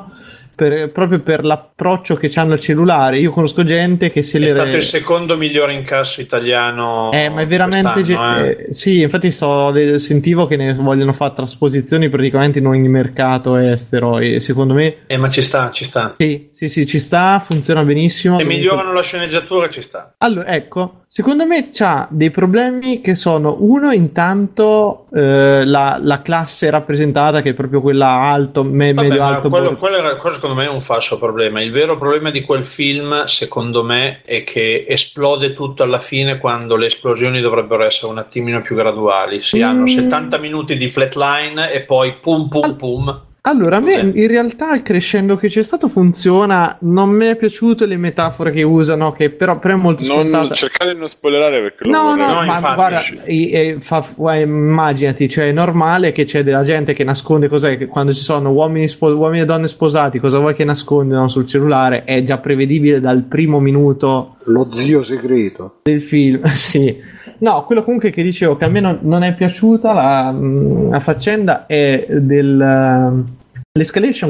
Per- 0.56 0.90
proprio 0.90 1.20
per 1.20 1.44
l'approccio 1.44 2.16
che 2.16 2.32
hanno 2.34 2.54
al 2.54 2.60
cellulare. 2.60 3.18
Io 3.18 3.30
conosco 3.30 3.62
gente 3.62 4.10
che 4.10 4.22
se 4.22 4.38
È 4.38 4.40
le 4.40 4.50
stato 4.50 4.76
il 4.76 4.82
secondo 4.82 5.36
migliore 5.36 5.74
incasso 5.74 6.20
italiano. 6.22 7.12
eh, 7.12 7.28
ma 7.28 7.42
è 7.42 7.46
veramente. 7.46 8.02
ge- 8.02 8.14
eh. 8.14 8.66
eh, 8.68 8.72
sì, 8.72 9.02
infatti 9.02 9.30
so- 9.30 9.72
sentivo 9.98 10.46
che 10.46 10.56
ne 10.56 10.74
vogliono 10.74 11.12
fare 11.12 11.34
trasposizioni 11.34 12.08
praticamente 12.08 12.58
in 12.58 12.66
ogni 12.66 12.88
mercato 12.88 13.56
estero. 13.56 14.18
E 14.18 14.40
secondo 14.40 14.72
me, 14.74 14.96
Eh, 15.06 15.18
ma 15.18 15.28
ci 15.28 15.42
sta, 15.42 15.70
ci 15.70 15.84
sta. 15.84 16.14
sì, 16.18 16.48
sì, 16.52 16.68
sì, 16.68 16.86
ci 16.86 16.98
sta, 16.98 17.38
funziona 17.44 17.84
benissimo. 17.84 18.38
Se 18.38 18.44
migliorano 18.44 18.92
la 18.92 19.02
sceneggiatura, 19.02 19.68
ci 19.68 19.82
sta. 19.82 20.14
Allora, 20.18 20.48
ecco, 20.48 21.04
secondo 21.08 21.46
me 21.46 21.70
c'ha 21.72 22.06
dei 22.10 22.30
problemi 22.30 23.00
che 23.00 23.14
sono 23.14 23.56
uno, 23.60 23.90
intanto 23.92 25.06
eh, 25.14 25.64
la, 25.64 25.98
la 26.02 26.20
classe 26.22 26.68
rappresentata, 26.70 27.40
che 27.42 27.50
è 27.50 27.54
proprio 27.54 27.80
quella 27.80 28.08
alto, 28.08 28.64
me- 28.64 28.92
Vabbè, 28.92 29.08
medio 29.08 29.22
alto. 29.24 29.48
quello, 29.48 29.68
bor- 29.70 29.78
quello 29.78 29.96
era- 29.96 30.16
quello 30.16 30.34
secondo 30.34 30.56
me 30.56 30.66
è 30.66 30.68
un 30.68 30.82
falso 30.82 31.18
problema. 31.18 31.62
Il 31.62 31.70
vero 31.72 31.96
problema 31.96 32.30
di 32.30 32.42
quel 32.42 32.64
film, 32.64 33.24
secondo 33.24 33.82
me, 33.82 34.20
è 34.24 34.44
che 34.44 34.84
esplode 34.88 35.54
tutto 35.54 35.82
alla 35.82 35.98
fine 36.00 36.38
quando 36.38 36.76
le 36.76 36.86
esplosioni 36.86 37.40
dovrebbero 37.40 37.84
essere 37.84 38.10
un 38.12 38.18
attimino 38.18 38.60
più 38.60 38.76
graduali. 38.76 39.40
Si 39.40 39.62
hanno 39.62 39.82
Mm. 39.82 39.86
70 39.86 40.38
minuti 40.38 40.76
di 40.76 40.90
flatline 40.90 41.70
e 41.72 41.80
poi 41.82 42.14
pum 42.20 42.48
pum 42.48 42.74
pum. 42.76 43.20
Allora, 43.48 43.76
a 43.76 43.80
me 43.80 43.94
in 44.14 44.26
realtà 44.26 44.74
il 44.74 44.82
crescendo 44.82 45.36
che 45.36 45.46
c'è 45.48 45.62
stato 45.62 45.88
funziona. 45.88 46.76
Non 46.80 47.10
mi 47.10 47.26
è 47.26 47.36
piaciuto 47.36 47.86
le 47.86 47.96
metafore 47.96 48.50
che 48.50 48.64
usano, 48.64 49.12
che 49.12 49.30
però, 49.30 49.58
però 49.60 49.74
è 49.74 49.76
molto 49.76 50.02
Non, 50.04 50.22
scontata. 50.22 50.54
cercate 50.54 50.92
di 50.94 50.98
non 50.98 51.08
spoilerare 51.08 51.60
perché 51.62 51.84
lo 51.84 51.90
No, 51.92 52.02
vorrei. 52.08 52.26
no, 52.26 52.32
No, 52.32 52.34
ma 52.34 52.44
infatti. 52.56 52.74
guarda, 52.74 53.02
i- 53.26 53.50
e 53.50 53.76
fa- 53.80 54.04
guarda, 54.16 54.42
immaginati, 54.42 55.28
cioè 55.28 55.48
è 55.48 55.52
normale 55.52 56.10
che 56.10 56.24
c'è 56.24 56.42
della 56.42 56.64
gente 56.64 56.92
che 56.92 57.04
nasconde 57.04 57.46
cos'è, 57.46 57.78
che 57.78 57.86
quando 57.86 58.12
ci 58.12 58.22
sono 58.22 58.50
uomini, 58.50 58.88
spo- 58.88 59.14
uomini 59.14 59.42
e 59.42 59.44
donne 59.44 59.68
sposati, 59.68 60.18
cosa 60.18 60.38
vuoi 60.40 60.54
che 60.54 60.64
nascondono 60.64 61.28
sul 61.28 61.46
cellulare? 61.46 62.02
È 62.02 62.24
già 62.24 62.38
prevedibile 62.38 62.98
dal 63.00 63.22
primo 63.22 63.60
minuto 63.60 64.38
Lo 64.46 64.68
zio 64.72 65.04
segreto. 65.04 65.78
del 65.84 66.02
film, 66.02 66.42
sì. 66.54 67.14
No, 67.38 67.64
quello 67.64 67.84
comunque 67.84 68.10
che 68.10 68.22
dicevo 68.22 68.56
che 68.56 68.64
a 68.64 68.68
me 68.68 68.80
non, 68.80 68.98
non 69.02 69.22
è 69.22 69.34
piaciuta 69.34 69.92
la, 69.92 70.30
mh, 70.30 70.90
la 70.90 71.00
faccenda 71.00 71.66
è 71.66 72.06
del... 72.08 72.60
ehm, 72.60 73.34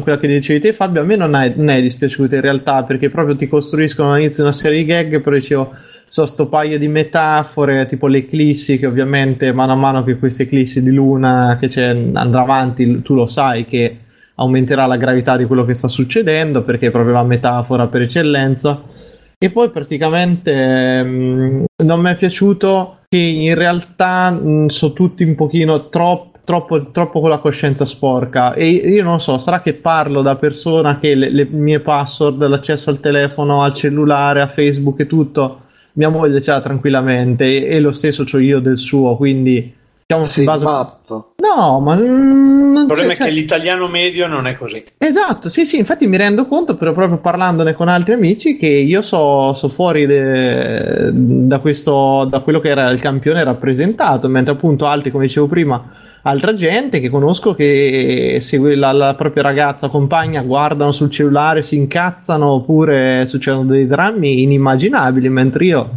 quella 0.03 0.19
che 0.19 0.27
dicevi 0.27 0.59
te 0.59 0.73
Fabio, 0.73 1.03
a 1.03 1.05
me 1.05 1.15
non 1.15 1.37
è, 1.37 1.53
non 1.55 1.71
è 1.71 1.81
dispiaciuta 1.81 2.35
in 2.35 2.41
realtà 2.41 2.83
perché 2.83 3.11
proprio 3.11 3.37
ti 3.37 3.47
costruiscono 3.47 4.13
all'inizio 4.13 4.43
una 4.43 4.53
serie 4.53 4.79
di 4.79 4.85
gag, 4.87 5.21
però 5.21 5.37
dicevo, 5.37 5.73
so 6.09 6.27
sto 6.27 6.49
paio 6.49 6.79
di 6.81 6.89
metafore, 6.89 7.87
tipo 7.87 8.09
le 8.09 8.19
eclissi 8.19 8.79
che 8.79 8.87
ovviamente 8.87 9.53
mano 9.53 9.73
a 9.73 9.77
mano 9.77 10.03
che 10.03 10.19
queste 10.19 10.45
eclissi 10.45 10.83
di 10.83 10.91
luna 10.91 11.57
che 11.61 11.69
c'è, 11.69 11.91
andrà 12.15 12.43
avanti, 12.43 13.03
tu 13.03 13.15
lo 13.15 13.29
sai 13.29 13.67
che 13.67 13.99
aumenterà 14.35 14.87
la 14.87 14.97
gravità 14.97 15.37
di 15.37 15.45
quello 15.45 15.65
che 15.65 15.75
sta 15.75 15.89
succedendo 15.89 16.63
perché 16.63 16.89
è 16.89 16.91
proprio 16.91 17.15
la 17.15 17.25
metafora 17.25 17.87
per 17.87 18.03
eccellenza. 18.03 18.95
E 19.39 19.51
poi 19.51 19.69
praticamente 19.71 21.03
mm, 21.05 21.65
non 21.85 22.01
mi 22.01 22.11
è 22.11 22.17
piaciuto 22.17 23.01
che 23.07 23.19
in 23.19 23.55
realtà 23.55 24.31
mm, 24.31 24.69
sono 24.69 24.93
tutti 24.95 25.25
un 25.25 25.35
pochino 25.35 25.91
troppo, 25.91 26.39
troppo, 26.43 26.91
troppo 26.91 27.21
con 27.21 27.29
la 27.29 27.39
coscienza 27.39 27.85
sporca. 27.85 28.55
E 28.55 28.67
io 28.71 29.05
non 29.05 29.21
so, 29.21 29.37
sarà 29.37 29.61
che 29.61 29.75
parlo 29.75 30.23
da 30.23 30.37
persona 30.37 30.99
che 30.99 31.15
le, 31.15 31.29
le 31.29 31.45
mie 31.45 31.81
password, 31.81 32.47
l'accesso 32.47 32.89
al 32.89 33.01
telefono, 33.01 33.63
al 33.63 33.75
cellulare, 33.75 34.41
a 34.41 34.49
Facebook 34.49 35.01
e 35.01 35.07
tutto, 35.07 35.61
mia 35.95 36.09
moglie 36.09 36.41
ce 36.41 36.53
l'ha 36.53 36.61
tranquillamente 36.63 37.45
e, 37.45 37.77
e 37.77 37.81
lo 37.81 37.93
stesso 37.93 38.25
c'ho 38.25 38.39
io 38.39 38.61
del 38.61 38.79
suo, 38.79 39.17
quindi 39.17 39.75
diciamo 40.07 40.25
si 40.25 40.45
basa... 40.45 40.65
matto. 40.65 41.33
No, 41.39 41.81
ma... 41.81 41.95
Il 41.95 42.85
problema 42.87 43.15
cioè- 43.15 43.27
è 43.27 43.29
che 43.29 43.31
l'italiano 43.31 43.89
medio 43.89 44.29
non 44.29 44.47
è 44.47 44.57
così. 44.57 44.85
Esatto, 44.99 45.49
sì, 45.49 45.65
sì, 45.67 45.79
infatti 45.79 46.07
mi 46.07 46.17
rendo 46.17 46.47
conto, 46.47 46.77
però 46.77 46.93
proprio 46.93 47.19
parlandone 47.19 47.75
con 47.75 47.89
altri 47.89 48.13
amici, 48.13 48.57
che 48.57 48.69
io 48.69 49.03
so, 49.03 49.53
so 49.53 49.69
fuori 49.69 50.07
de- 50.07 51.11
da, 51.13 51.59
questo, 51.59 52.25
da 52.31 52.39
quello 52.41 52.61
che 52.61 52.69
era 52.69 52.89
il 52.91 53.01
campione 53.01 53.43
rappresentato, 53.43 54.29
mentre 54.29 54.53
appunto 54.55 54.87
altri, 54.87 55.11
come 55.11 55.27
dicevo 55.27 55.49
prima, 55.49 55.93
altra 56.23 56.55
gente 56.55 57.01
che 57.01 57.09
conosco 57.09 57.55
che 57.55 58.39
segue 58.41 58.77
la, 58.77 58.93
la 58.93 59.15
propria 59.15 59.43
ragazza, 59.43 59.89
compagna, 59.89 60.43
guardano 60.43 60.93
sul 60.93 61.11
cellulare, 61.11 61.63
si 61.63 61.77
incazzano 61.77 62.49
oppure 62.49 63.27
succedono 63.27 63.65
dei 63.65 63.87
drammi 63.87 64.43
inimmaginabili, 64.43 65.29
mentre 65.29 65.65
io 65.65 65.91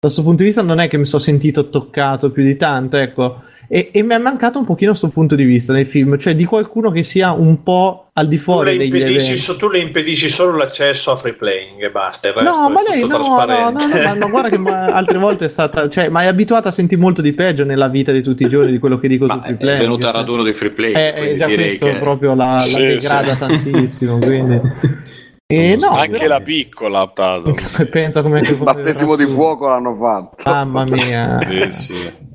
da 0.00 0.06
questo 0.06 0.22
punto 0.22 0.42
di 0.42 0.48
vista 0.48 0.62
non 0.62 0.78
è 0.78 0.86
che 0.86 0.96
mi 0.96 1.06
sono 1.06 1.20
sentito 1.20 1.70
toccato 1.70 2.30
più 2.30 2.44
di 2.44 2.56
tanto, 2.56 2.96
ecco. 2.96 3.42
E, 3.70 3.90
e 3.92 4.02
mi 4.02 4.14
è 4.14 4.18
mancato 4.18 4.58
un 4.58 4.64
pochino 4.64 4.90
questo 4.92 5.08
punto 5.10 5.34
di 5.34 5.44
vista 5.44 5.74
nel 5.74 5.84
film, 5.84 6.16
cioè 6.18 6.34
di 6.34 6.46
qualcuno 6.46 6.90
che 6.90 7.02
sia 7.02 7.32
un 7.32 7.62
po' 7.62 8.08
al 8.14 8.26
di 8.26 8.36
Tu 8.36 8.42
fuori 8.42 8.78
le, 8.78 8.88
degli 8.88 9.02
eventi. 9.02 9.36
so- 9.36 9.56
tu 9.56 9.68
le 9.68 9.78
impedisci 9.80 10.30
solo 10.30 10.56
l'accesso 10.56 11.10
a 11.12 11.16
free 11.16 11.34
playing 11.34 11.82
e 11.84 11.90
basta. 11.90 12.28
Il 12.28 12.34
resto 12.34 12.50
No, 12.50 12.70
ma 12.70 12.80
è 12.82 12.90
lei 12.92 13.00
no, 13.06 13.18
no, 13.18 13.18
no, 13.18 13.70
no, 13.70 13.72
ma, 14.04 14.14
ma 14.14 14.26
guarda 14.26 14.48
che 14.48 14.56
ma- 14.56 14.86
altre 14.92 15.18
volte 15.18 15.44
è 15.44 15.48
stata, 15.48 15.88
cioè, 15.90 16.08
ma 16.08 16.22
è 16.22 16.26
abituata 16.26 16.70
a 16.70 16.72
sentire 16.72 16.98
molto 16.98 17.20
di 17.20 17.32
peggio 17.32 17.64
nella 17.64 17.88
vita 17.88 18.10
di 18.10 18.22
tutti 18.22 18.42
i 18.44 18.48
giorni 18.48 18.70
di 18.72 18.78
quello 18.78 18.98
che 18.98 19.06
dico 19.06 19.26
Ma 19.26 19.38
è 19.40 19.44
free 19.44 19.56
playing. 19.56 19.80
venuta 19.80 20.06
al 20.06 20.12
cioè. 20.12 20.20
raduno 20.22 20.42
di 20.44 20.52
free 20.54 20.70
play. 20.70 20.92
Eh, 20.94 21.12
quindi 21.12 21.30
eh, 21.32 21.36
già 21.36 21.46
direi 21.46 21.66
questo 21.66 21.86
che... 21.86 21.98
proprio 21.98 22.34
la, 22.34 22.52
la 22.54 22.58
Sì, 22.60 22.80
degrada 22.80 23.32
sì. 23.34 23.38
tantissimo, 23.38 24.18
quindi... 24.18 24.60
E 25.50 25.76
no, 25.76 25.92
Anche 25.92 26.10
però- 26.18 26.26
la 26.26 26.40
piccola 26.40 27.00
ha 27.00 27.12
dato. 27.14 27.54
pensa 27.90 28.20
come 28.20 28.42
Battesimo 28.58 29.16
di 29.16 29.24
fuoco 29.24 29.66
l'hanno 29.66 29.94
fatto. 29.96 30.50
Mamma 30.50 30.84
mia. 30.84 31.38
Sì, 31.70 31.94
sì. 31.94 32.26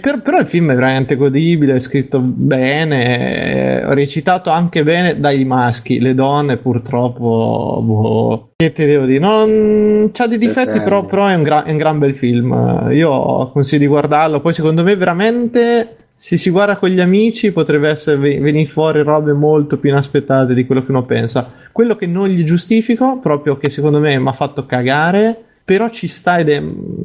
Per- 0.00 0.22
però 0.22 0.38
il 0.38 0.46
film 0.46 0.72
è 0.72 0.74
veramente 0.74 1.16
godibile, 1.16 1.76
è 1.76 1.78
scritto 1.78 2.20
bene, 2.20 3.80
è 3.80 3.84
recitato 3.94 4.50
anche 4.50 4.82
bene 4.82 5.18
dai 5.18 5.44
maschi, 5.44 6.00
le 6.00 6.14
donne 6.14 6.56
purtroppo, 6.56 7.80
boh, 7.82 8.50
che 8.56 8.72
ti 8.72 8.84
devo 8.84 9.04
dire, 9.04 9.20
non 9.20 10.10
c'ha 10.12 10.26
dei 10.26 10.38
difetti, 10.38 10.80
però, 10.80 11.04
però 11.04 11.26
è, 11.26 11.34
un 11.34 11.42
gra- 11.42 11.64
è 11.64 11.70
un 11.70 11.76
gran 11.78 11.98
bel 11.98 12.14
film. 12.14 12.88
Io 12.92 13.50
consiglio 13.52 13.80
di 13.80 13.86
guardarlo, 13.86 14.40
poi 14.40 14.52
secondo 14.52 14.82
me 14.82 14.96
veramente 14.96 15.96
se 16.16 16.36
si 16.36 16.48
guarda 16.50 16.76
con 16.76 16.88
gli 16.88 17.00
amici 17.00 17.52
potrebbe 17.52 17.90
essere 17.90 18.16
ve- 18.16 18.38
venire 18.38 18.68
fuori 18.68 19.02
robe 19.02 19.32
molto 19.32 19.78
più 19.78 19.90
inaspettate 19.90 20.54
di 20.54 20.64
quello 20.64 20.84
che 20.84 20.90
uno 20.90 21.02
pensa. 21.02 21.52
Quello 21.72 21.96
che 21.96 22.06
non 22.06 22.28
gli 22.28 22.44
giustifico, 22.44 23.18
proprio 23.20 23.56
che 23.56 23.68
secondo 23.68 24.00
me 24.00 24.18
mi 24.18 24.28
ha 24.28 24.32
fatto 24.32 24.64
cagare, 24.64 25.36
però 25.64 25.88
ci 25.90 26.06
sta 26.06 26.38
ed 26.38 26.48
è 26.48 26.62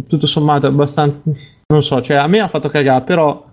tutto 0.07 0.27
sommato 0.27 0.67
abbastanza 0.67 1.19
non 1.71 1.83
so, 1.83 2.01
cioè 2.01 2.17
a 2.17 2.25
me 2.25 2.39
ha 2.39 2.47
fatto 2.47 2.67
cagare, 2.69 3.03
però 3.03 3.45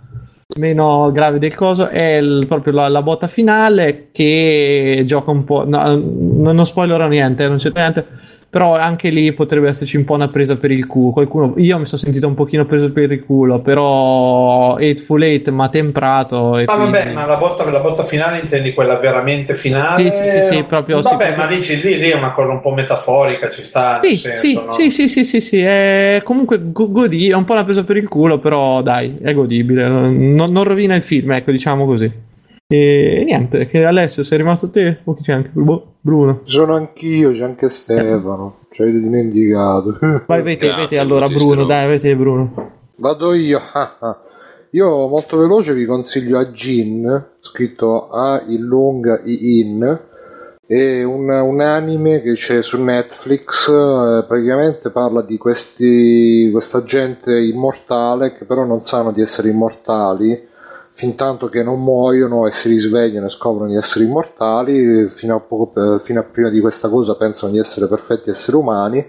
meno 0.59 1.13
grave 1.13 1.39
del 1.39 1.55
coso 1.55 1.89
è 1.89 2.17
il- 2.17 2.47
proprio 2.47 2.73
la, 2.73 2.89
la 2.89 3.03
botta 3.03 3.29
finale 3.29 4.09
che 4.11 5.03
gioca 5.05 5.31
un 5.31 5.45
po'. 5.45 5.67
no, 5.69 5.83
non, 5.85 6.55
non 6.55 6.65
spoilerò 6.67 7.07
niente, 7.09 7.47
non 7.47 7.59
c'è 7.59 7.71
niente. 7.75 8.07
Però 8.49 8.75
anche 8.75 9.11
lì 9.11 9.33
potrebbe 9.33 9.69
esserci 9.69 9.97
un 9.97 10.05
po' 10.05 10.15
una 10.15 10.29
presa 10.29 10.57
per 10.57 10.71
il 10.71 10.87
culo. 10.87 11.11
Qualcuno, 11.11 11.55
io 11.57 11.79
mi 11.79 11.85
sono 11.85 12.01
sentito 12.01 12.27
un 12.27 12.35
pochino 12.35 12.65
preso 12.65 12.91
per 12.91 13.11
il 13.13 13.23
culo, 13.25 13.59
però 13.61 14.77
Hateful 14.77 15.23
Eight 15.25 15.51
mi 15.51 15.63
ha 15.63 15.69
temprato. 15.69 16.53
Ma 16.53 16.65
quindi- 16.65 16.93
vabbè, 16.93 17.13
ma 17.13 17.27
la 17.27 17.37
botta, 17.37 17.69
la 17.69 17.81
botta 17.81 18.03
finale 18.05 18.39
intendi 18.41 18.73
quella 18.73 18.97
veramente 18.97 19.55
finale? 19.57 20.11
Sì, 20.11 20.11
sì, 20.17 20.29
sì, 20.29 20.43
sì, 20.55 20.63
proprio- 20.63 21.03
sì, 21.03 21.09
Vabbè, 21.11 21.25
proprio- 21.35 21.45
ma 21.45 21.47
dici 21.55 21.81
lì, 21.83 21.99
lì 21.99 22.09
è 22.11 22.15
una 22.17 22.33
cosa 22.33 22.53
un 22.53 22.61
po' 22.61 22.73
metaforica, 22.73 23.49
ci 23.51 23.63
sta. 23.63 24.01
Sì, 24.03 24.17
senso, 24.17 24.47
sì, 24.47 24.55
no? 24.55 24.71
sì, 24.71 24.91
sì, 24.91 25.09
sì, 25.09 25.25
sì, 25.25 25.41
sì, 25.41 25.59
è 25.61 26.23
comunque 26.25 26.59
go- 26.73 26.91
godi, 26.91 27.29
è 27.29 27.35
un 27.35 27.45
po' 27.45 27.53
una 27.53 27.65
presa 27.65 27.85
per 27.85 27.97
il 27.99 28.09
culo, 28.09 28.39
però 28.39 28.81
dai, 28.81 29.17
è 29.23 29.35
godibile, 29.35 29.87
non, 29.87 30.51
non 30.51 30.65
rovina 30.65 30.95
il 30.95 31.03
film, 31.03 31.33
ecco, 31.33 31.51
diciamo 31.51 31.85
così. 31.85 32.11
E 32.69 33.23
niente, 33.25 33.69
che 33.69 33.85
Alessio 33.85 34.25
sei 34.25 34.39
rimasto 34.39 34.71
te 34.71 34.99
o 35.05 35.15
chi 35.15 35.23
c'è 35.23 35.33
anche 35.33 35.51
Bruno? 35.53 36.41
Ci 36.43 36.53
sono 36.53 36.75
anch'io, 36.75 37.31
c'è 37.31 37.45
anche 37.45 37.69
Stefano. 37.69 38.67
Ci 38.71 38.83
avete 38.83 38.99
dimenticato. 38.99 39.97
Vai, 40.27 40.57
te 40.57 40.67
Grazie, 40.67 40.99
allora 40.99 41.29
Bruno, 41.29 41.65
dai, 41.65 42.01
te 42.01 42.17
Bruno. 42.17 42.73
Vado 42.97 43.35
io. 43.35 43.61
Io 44.71 45.07
molto 45.07 45.39
veloce 45.39 45.73
vi 45.73 45.87
consiglio 45.87 46.39
a 46.39 46.47
Jin, 46.47 47.27
scritto 47.39 48.11
A 48.11 48.43
il 48.49 48.61
lunga 48.61 49.21
I 49.25 49.61
in. 49.61 50.01
È 50.67 51.03
un, 51.05 51.31
un 51.31 51.61
anime 51.61 52.21
che 52.21 52.33
c'è 52.33 52.61
su 52.63 52.83
Netflix, 52.83 53.69
eh, 53.69 54.25
praticamente 54.27 54.91
parla 54.91 55.23
di 55.23 55.39
questi, 55.39 56.51
questa 56.51 56.83
gente 56.83 57.41
immortale 57.41 58.33
che 58.33 58.45
però 58.45 58.65
non 58.65 58.83
sanno 58.83 59.13
di 59.13 59.23
essere 59.23 59.49
immortali, 59.49 60.47
fin 60.97 61.15
tanto 61.15 61.51
che 61.51 61.63
non 61.63 61.83
muoiono 61.83 62.47
e 62.47 62.53
si 62.53 62.69
risvegliano 62.71 63.27
e 63.27 63.29
scoprono 63.29 63.69
di 63.69 63.77
essere 63.77 64.07
immortali, 64.07 65.07
fino 65.09 65.37
a, 65.37 65.41
poco, 65.41 66.01
fino 66.03 66.21
a 66.21 66.23
prima 66.23 66.49
di 66.49 66.59
questa 66.59 66.89
cosa 66.89 67.17
pensano 67.17 67.53
di 67.53 67.59
essere 67.59 67.87
perfetti 67.87 68.31
esseri 68.31 68.57
umani 68.57 69.07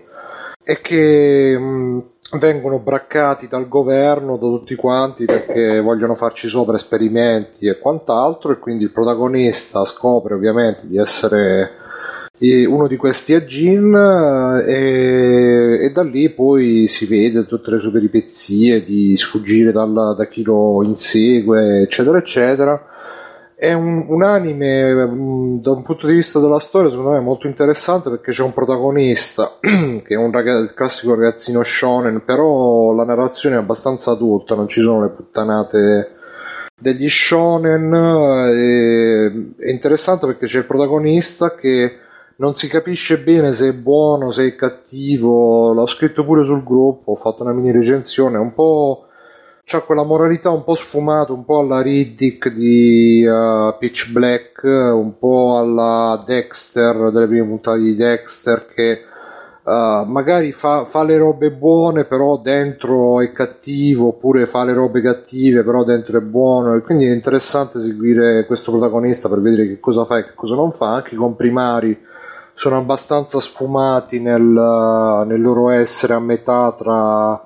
e 0.61 0.81
che 0.81 1.57
mh, 1.57 2.03
vengono 2.39 2.79
braccati 2.79 3.47
dal 3.47 3.69
governo, 3.69 4.35
da 4.35 4.47
tutti 4.47 4.75
quanti 4.75 5.23
perché 5.23 5.79
vogliono 5.79 6.13
farci 6.13 6.49
sopra 6.49 6.75
esperimenti 6.75 7.67
e 7.67 7.79
quant'altro 7.79 8.51
e 8.51 8.59
quindi 8.59 8.83
il 8.83 8.91
protagonista 8.91 9.85
scopre 9.85 10.33
ovviamente 10.33 10.87
di 10.87 10.97
essere 10.97 11.71
uno 12.39 12.87
di 12.87 12.97
questi 12.97 13.33
è 13.33 13.43
Jin 13.45 13.95
e, 13.95 15.85
e, 15.85 15.91
da 15.91 16.03
lì 16.03 16.29
poi 16.29 16.87
si 16.87 17.07
vede 17.07 17.47
tutte 17.47 17.71
le 17.71 17.79
sue 17.79 17.91
peripezie 17.91 18.83
di 18.83 19.17
sfuggire 19.17 19.71
dal, 19.71 20.13
da 20.15 20.27
chi 20.27 20.43
lo 20.43 20.83
insegue 20.83 21.81
eccetera 21.81 22.17
eccetera. 22.17 22.85
È 23.55 23.73
un, 23.73 24.05
un 24.07 24.21
anime 24.21 24.93
mh, 24.93 25.61
da 25.61 25.71
un 25.71 25.81
punto 25.81 26.05
di 26.05 26.13
vista 26.13 26.39
della 26.39 26.59
storia 26.59 26.91
secondo 26.91 27.09
me 27.09 27.19
molto 27.21 27.47
interessante 27.47 28.11
perché 28.11 28.31
c'è 28.31 28.43
un 28.43 28.53
protagonista 28.53 29.57
che 29.59 30.03
è 30.05 30.15
un 30.15 30.31
ragazzo, 30.31 30.73
classico 30.75 31.15
ragazzino 31.15 31.63
shonen 31.63 32.21
però 32.23 32.93
la 32.93 33.03
narrazione 33.03 33.55
è 33.55 33.57
abbastanza 33.57 34.11
adulta 34.11 34.53
non 34.53 34.67
ci 34.67 34.79
sono 34.81 35.01
le 35.01 35.09
puttanate 35.09 36.11
degli 36.79 37.09
shonen 37.09 37.91
è 39.59 39.69
interessante 39.71 40.27
perché 40.27 40.45
c'è 40.45 40.59
il 40.59 40.65
protagonista 40.67 41.55
che 41.55 42.05
non 42.37 42.53
si 42.55 42.67
capisce 42.67 43.19
bene 43.19 43.53
se 43.53 43.69
è 43.69 43.73
buono, 43.73 44.31
se 44.31 44.47
è 44.47 44.55
cattivo. 44.55 45.73
L'ho 45.73 45.87
scritto 45.87 46.23
pure 46.23 46.43
sul 46.43 46.63
gruppo, 46.63 47.11
ho 47.11 47.15
fatto 47.15 47.43
una 47.43 47.53
mini 47.53 47.71
recensione, 47.71 48.37
un 48.37 48.53
po'. 48.53 49.03
C'ha 49.63 49.81
quella 49.81 50.03
moralità 50.03 50.49
un 50.49 50.63
po' 50.63 50.75
sfumata, 50.75 51.33
un 51.33 51.43
po' 51.43 51.59
alla 51.59 51.81
Riddick 51.81 52.49
di 52.53 53.25
uh, 53.25 53.75
Pitch 53.77 54.11
Black, 54.11 54.63
un 54.63 55.17
po' 55.19 55.57
alla 55.57 56.23
Dexter, 56.25 57.11
delle 57.11 57.27
prime 57.27 57.45
puntate 57.45 57.79
di 57.79 57.95
Dexter, 57.97 58.65
che 58.73 59.01
uh, 59.63 60.09
magari 60.09 60.53
fa, 60.53 60.85
fa, 60.85 61.03
le 61.03 61.17
robe 61.17 61.51
buone, 61.51 62.05
però 62.05 62.37
dentro 62.37 63.19
è 63.19 63.33
cattivo, 63.33 64.07
oppure 64.07 64.45
fa 64.45 64.63
le 64.63 64.73
robe 64.73 65.01
cattive, 65.01 65.63
però 65.63 65.83
dentro 65.83 66.17
è 66.17 66.21
buono. 66.21 66.75
E 66.75 66.81
quindi 66.81 67.05
è 67.05 67.11
interessante 67.11 67.81
seguire 67.81 68.45
questo 68.45 68.71
protagonista 68.71 69.27
per 69.27 69.41
vedere 69.41 69.67
che 69.67 69.81
cosa 69.81 70.05
fa 70.05 70.19
e 70.19 70.23
che 70.23 70.33
cosa 70.33 70.55
non 70.55 70.71
fa, 70.71 70.93
anche 70.93 71.17
con 71.17 71.35
primari 71.35 72.06
sono 72.57 72.77
abbastanza 72.77 73.39
sfumati 73.39 74.19
nel, 74.19 74.41
nel 74.41 75.39
loro 75.39 75.69
essere 75.69 76.15
a 76.15 76.19
metà 76.19 76.73
tra, 76.75 77.39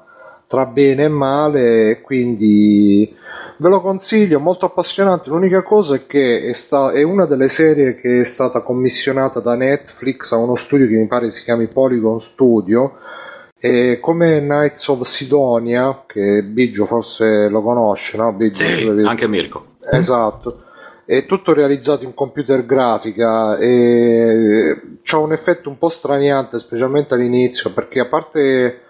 tra 0.48 0.65
bene 0.65 1.03
e 1.03 1.07
male 1.09 1.99
quindi 2.01 3.14
ve 3.57 3.69
lo 3.69 3.81
consiglio, 3.81 4.40
molto 4.40 4.65
appassionante. 4.65 5.30
L'unica 5.30 5.64
cosa 5.64 5.95
è 5.95 6.07
che 6.07 6.43
è, 6.43 6.53
sta- 6.53 6.93
è, 6.93 7.03
una 7.03 7.25
delle 7.25 7.49
serie 7.49 7.95
che 7.95 8.22
è 8.22 8.23
stata 8.23 8.61
commissionata 8.61 9.41
da 9.41 9.56
Netflix 9.56 10.31
a 10.31 10.38
uno 10.38 10.56
studio 10.56 10.88
che 10.88 10.95
mi 10.95 11.07
pare 11.07 11.30
si 11.30 11.43
chiami 11.43 11.67
Polygon 11.67 12.22
Studio. 12.22 12.93
E 13.59 13.99
come 13.99 14.40
Knights 14.40 14.88
of 14.88 15.01
Sidonia, 15.03 16.03
che 16.07 16.41
Biggio 16.43 16.85
forse 16.85 17.49
lo 17.49 17.61
conosce, 17.61 18.15
no? 18.15 18.31
Biggio, 18.31 18.64
sì, 18.64 18.88
anche 19.06 19.27
Mirko. 19.27 19.65
Esatto 19.91 20.69
è 21.11 21.25
tutto 21.25 21.53
realizzato 21.53 22.06
in 22.06 22.14
computer 22.14 22.65
grafica 22.65 23.57
e 23.57 24.81
c'ha 25.03 25.17
un 25.17 25.33
effetto 25.33 25.67
un 25.67 25.77
po' 25.77 25.90
straniante, 25.90 26.57
specialmente 26.57 27.15
all'inizio, 27.15 27.73
perché 27.73 27.99
a 27.99 28.06
parte 28.06 28.83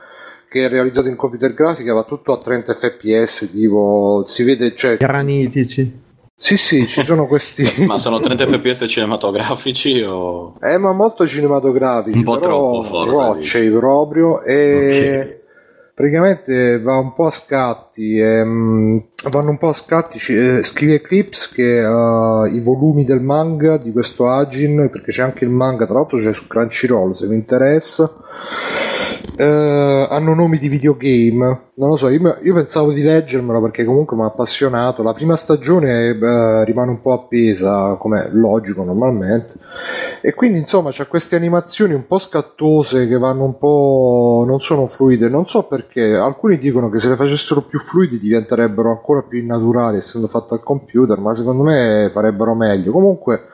che 0.47 0.65
è 0.65 0.69
realizzato 0.69 1.07
in 1.07 1.15
computer 1.15 1.51
grafica 1.55 1.95
va 1.95 2.03
tutto 2.03 2.31
a 2.31 2.37
30 2.37 2.73
fps, 2.75 3.49
tipo 3.51 4.23
si 4.27 4.43
vede 4.43 4.75
cioè 4.75 4.97
granitici. 4.97 5.99
Sì, 6.35 6.57
sì, 6.57 6.85
ci 6.87 7.03
sono 7.03 7.25
questi. 7.25 7.65
ma 7.87 7.97
sono 7.97 8.19
30 8.19 8.45
fps 8.45 8.85
cinematografici 8.87 10.03
o. 10.03 10.57
Eh, 10.61 10.77
ma 10.77 10.93
molto 10.93 11.25
cinematografici. 11.25 12.19
Un 12.19 12.23
po' 12.23 12.37
troppo, 12.37 12.83
forse. 12.83 13.15
Roccei 13.15 13.69
proprio. 13.71 14.43
E. 14.43 14.75
Okay 14.75 15.39
praticamente 16.01 16.79
va 16.79 16.97
un 16.97 17.13
po' 17.13 17.27
a 17.27 17.31
scatti, 17.91 18.17
ehm, 18.17 19.03
vanno 19.29 19.49
un 19.51 19.57
po' 19.57 19.69
a 19.69 19.73
scatti, 19.73 20.17
eh, 20.33 20.63
scrive 20.63 20.95
Eclipse 20.95 21.49
che 21.53 21.83
uh, 21.83 22.45
i 22.45 22.59
volumi 22.59 23.03
del 23.03 23.21
manga 23.21 23.77
di 23.77 23.91
questo 23.91 24.29
Agin, 24.29 24.89
perché 24.91 25.11
c'è 25.11 25.21
anche 25.21 25.43
il 25.43 25.51
manga, 25.51 25.85
tra 25.85 25.95
l'altro 25.95 26.17
c'è 26.17 26.33
su 26.33 26.47
Crunchyroll 26.47 27.11
se 27.11 27.27
vi 27.27 27.35
interessa, 27.35 28.11
eh, 29.37 30.07
hanno 30.09 30.33
nomi 30.33 30.57
di 30.57 30.67
videogame. 30.67 31.69
Non 31.73 31.89
lo 31.89 31.95
so, 31.95 32.09
io, 32.09 32.37
io, 32.43 32.53
pensavo 32.53 32.91
di 32.91 33.01
leggermelo 33.01 33.59
perché 33.61 33.83
comunque 33.83 34.15
mi 34.15 34.23
ha 34.23 34.27
appassionato. 34.27 35.01
La 35.01 35.13
prima 35.13 35.35
stagione 35.35 36.09
eh, 36.09 36.65
rimane 36.65 36.91
un 36.91 37.01
po' 37.01 37.13
appesa, 37.13 37.95
come 37.99 38.29
logico 38.31 38.83
normalmente. 38.83 39.55
E 40.21 40.33
quindi 40.33 40.59
insomma 40.59 40.91
c'è 40.91 41.07
queste 41.07 41.35
animazioni 41.35 41.93
un 41.93 42.05
po' 42.05 42.19
scattose 42.19 43.07
che 43.07 43.17
vanno 43.17 43.45
un 43.45 43.57
po'. 43.57 44.43
non 44.45 44.59
sono 44.59 44.85
fluide. 44.85 45.27
Non 45.27 45.47
so 45.47 45.63
perché. 45.63 46.13
Alcuni 46.13 46.59
dicono 46.59 46.89
che 46.89 46.99
se 46.99 47.09
le 47.09 47.15
facessero 47.15 47.61
più 47.61 47.79
fluidi 47.81 48.19
diventerebbero 48.19 48.89
ancora 48.91 49.21
più 49.21 49.39
innaturali 49.39 49.97
essendo 49.97 50.27
fatte 50.27 50.53
al 50.53 50.63
computer, 50.63 51.19
ma 51.19 51.35
secondo 51.35 51.63
me 51.63 52.09
farebbero 52.11 52.53
meglio. 52.55 52.91
Comunque 52.91 53.47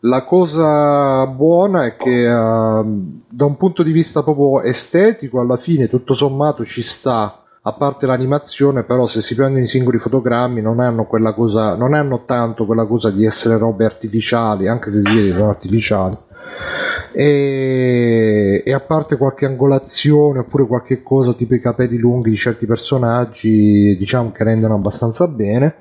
la 0.00 0.24
cosa 0.24 1.26
buona 1.26 1.84
è 1.84 1.96
che 1.96 2.26
uh, 2.26 3.22
da 3.28 3.44
un 3.44 3.56
punto 3.56 3.82
di 3.82 3.92
vista 3.92 4.22
proprio 4.22 4.62
estetico, 4.62 5.40
alla 5.40 5.56
fine 5.56 5.88
tutto 5.88 6.14
sommato 6.14 6.64
ci 6.64 6.82
sta, 6.82 7.42
a 7.62 7.72
parte 7.72 8.06
l'animazione, 8.06 8.84
però 8.84 9.06
se 9.06 9.22
si 9.22 9.34
prendono 9.34 9.64
i 9.64 9.68
singoli 9.68 9.98
fotogrammi 9.98 10.60
non 10.60 10.78
hanno 10.78 11.04
quella 11.04 11.32
cosa, 11.32 11.74
non 11.74 11.94
hanno 11.94 12.22
tanto 12.24 12.64
quella 12.64 12.86
cosa 12.86 13.10
di 13.10 13.26
essere 13.26 13.58
robe 13.58 13.84
artificiali, 13.84 14.68
anche 14.68 14.90
se 14.90 15.00
si 15.00 15.12
vede 15.12 15.36
sono 15.36 15.50
artificiali. 15.50 16.16
E, 17.18 18.62
e, 18.62 18.72
a 18.74 18.80
parte 18.80 19.16
qualche 19.16 19.46
angolazione 19.46 20.40
oppure 20.40 20.66
qualche 20.66 21.02
cosa 21.02 21.32
tipo 21.32 21.54
i 21.54 21.60
capelli 21.60 21.96
lunghi 21.96 22.28
di 22.28 22.36
certi 22.36 22.66
personaggi, 22.66 23.96
diciamo 23.96 24.32
che 24.32 24.44
rendono 24.44 24.74
abbastanza 24.74 25.26
bene. 25.26 25.74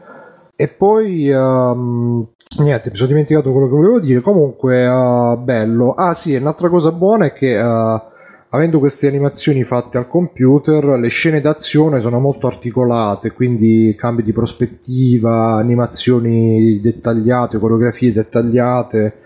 E 0.56 0.70
poi 0.70 1.30
um, 1.30 2.26
Niente, 2.58 2.90
mi 2.90 2.96
sono 2.96 3.10
dimenticato 3.10 3.52
quello 3.52 3.68
che 3.68 3.74
volevo 3.74 4.00
dire. 4.00 4.22
Comunque, 4.22 4.88
uh, 4.88 5.38
bello. 5.38 5.94
Ah, 5.94 6.14
sì, 6.14 6.36
un'altra 6.36 6.70
cosa 6.70 6.92
buona 6.92 7.26
è 7.26 7.34
che 7.34 7.58
uh, 7.58 8.02
avendo 8.50 8.80
queste 8.80 9.08
animazioni 9.08 9.64
fatte 9.64 9.98
al 9.98 10.08
computer, 10.08 10.86
le 10.98 11.10
scene 11.10 11.42
d'azione 11.42 12.00
sono 12.00 12.20
molto 12.20 12.48
articolate, 12.48 13.32
quindi 13.32 13.94
cambi 13.98 14.24
di 14.24 14.32
prospettiva, 14.32 15.56
animazioni 15.56 16.80
dettagliate, 16.80 17.60
coreografie 17.60 18.14
dettagliate. 18.14 19.18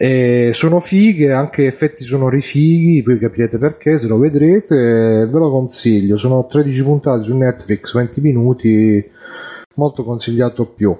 E 0.00 0.52
sono 0.54 0.78
fighe, 0.78 1.32
anche 1.32 1.66
effetti 1.66 2.04
sonori 2.04 2.40
fighi, 2.40 3.02
poi 3.02 3.18
capirete 3.18 3.58
perché 3.58 3.98
se 3.98 4.06
lo 4.06 4.16
vedrete, 4.16 4.76
ve 5.26 5.38
lo 5.38 5.50
consiglio. 5.50 6.16
Sono 6.16 6.46
13 6.46 6.82
puntate 6.84 7.24
su 7.24 7.36
Netflix, 7.36 7.92
20 7.94 8.20
minuti, 8.20 9.10
molto 9.74 10.04
consigliato 10.04 10.66
più. 10.66 10.96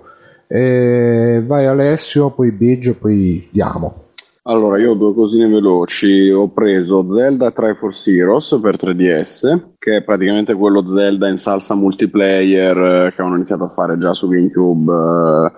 E 0.49 1.41
vai 1.47 1.67
Alessio, 1.67 2.31
poi 2.33 2.51
Biggio, 2.51 2.97
poi 2.97 3.49
diamo. 3.53 4.08
Allora, 4.49 4.81
io 4.81 4.93
ho 4.93 4.95
due 4.95 5.13
cosine 5.13 5.47
veloci. 5.47 6.31
Ho 6.31 6.49
preso 6.49 7.07
Zelda 7.07 7.51
Triforce 7.51 8.11
Heroes 8.11 8.59
per 8.63 8.77
3DS, 8.77 9.75
che 9.79 9.97
è 9.97 10.03
praticamente 10.03 10.55
quello 10.55 10.87
Zelda 10.87 11.29
in 11.29 11.37
salsa 11.37 11.75
multiplayer 11.75 12.77
eh, 12.79 13.13
che 13.15 13.21
hanno 13.21 13.35
iniziato 13.35 13.65
a 13.65 13.69
fare 13.69 13.99
già 13.99 14.15
su 14.15 14.27
GameCube 14.27 15.53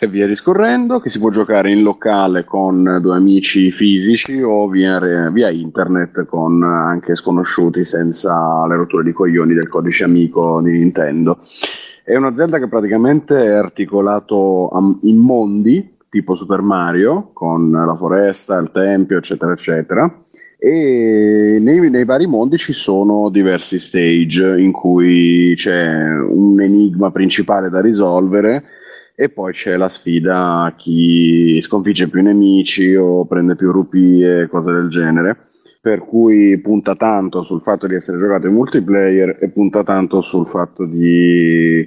eh, 0.00 0.04
e 0.04 0.08
via 0.08 0.26
discorrendo, 0.26 0.98
che 0.98 1.10
si 1.10 1.20
può 1.20 1.30
giocare 1.30 1.70
in 1.70 1.82
locale 1.82 2.42
con 2.42 2.98
due 3.00 3.14
amici 3.14 3.70
fisici 3.70 4.42
o 4.42 4.66
via, 4.66 5.30
via 5.30 5.50
internet 5.50 6.26
con 6.26 6.60
anche 6.64 7.14
sconosciuti 7.14 7.84
senza 7.84 8.66
le 8.66 8.74
rotture 8.74 9.04
di 9.04 9.12
coglioni 9.12 9.54
del 9.54 9.68
codice 9.68 10.02
amico 10.02 10.60
di 10.60 10.72
Nintendo. 10.72 11.38
È 12.02 12.16
un'azienda 12.16 12.58
che 12.58 12.66
praticamente 12.66 13.44
è 13.44 13.52
articolato 13.52 14.70
in 15.02 15.18
mondi, 15.18 15.93
tipo 16.14 16.36
Super 16.36 16.60
Mario, 16.60 17.30
con 17.32 17.72
la 17.72 17.96
foresta, 17.96 18.56
il 18.58 18.70
tempio, 18.72 19.18
eccetera, 19.18 19.50
eccetera. 19.50 20.24
E 20.56 21.58
nei, 21.60 21.90
nei, 21.90 22.04
vari 22.04 22.28
mondi 22.28 22.56
ci 22.56 22.72
sono 22.72 23.30
diversi 23.30 23.80
stage 23.80 24.60
in 24.60 24.70
cui 24.70 25.54
c'è 25.56 26.16
un 26.16 26.60
enigma 26.60 27.10
principale 27.10 27.68
da 27.68 27.80
risolvere 27.80 28.62
e 29.16 29.28
poi 29.28 29.52
c'è 29.52 29.76
la 29.76 29.88
sfida 29.88 30.62
a 30.62 30.74
chi 30.76 31.60
sconfigge 31.60 32.08
più 32.08 32.22
nemici 32.22 32.94
o 32.94 33.24
prende 33.26 33.56
più 33.56 33.72
rupie, 33.72 34.46
cose 34.48 34.70
del 34.70 34.88
genere 34.88 35.46
per 35.80 35.98
cui 35.98 36.58
punta 36.60 36.94
tanto 36.94 37.42
sul 37.42 37.60
fatto 37.60 37.86
di 37.86 37.96
essere 37.96 38.18
giocato 38.18 38.46
in 38.46 38.54
multiplayer 38.54 39.36
e 39.38 39.50
punta 39.50 39.82
tanto 39.82 40.22
sul 40.22 40.46
fatto 40.46 40.86
di 40.86 41.86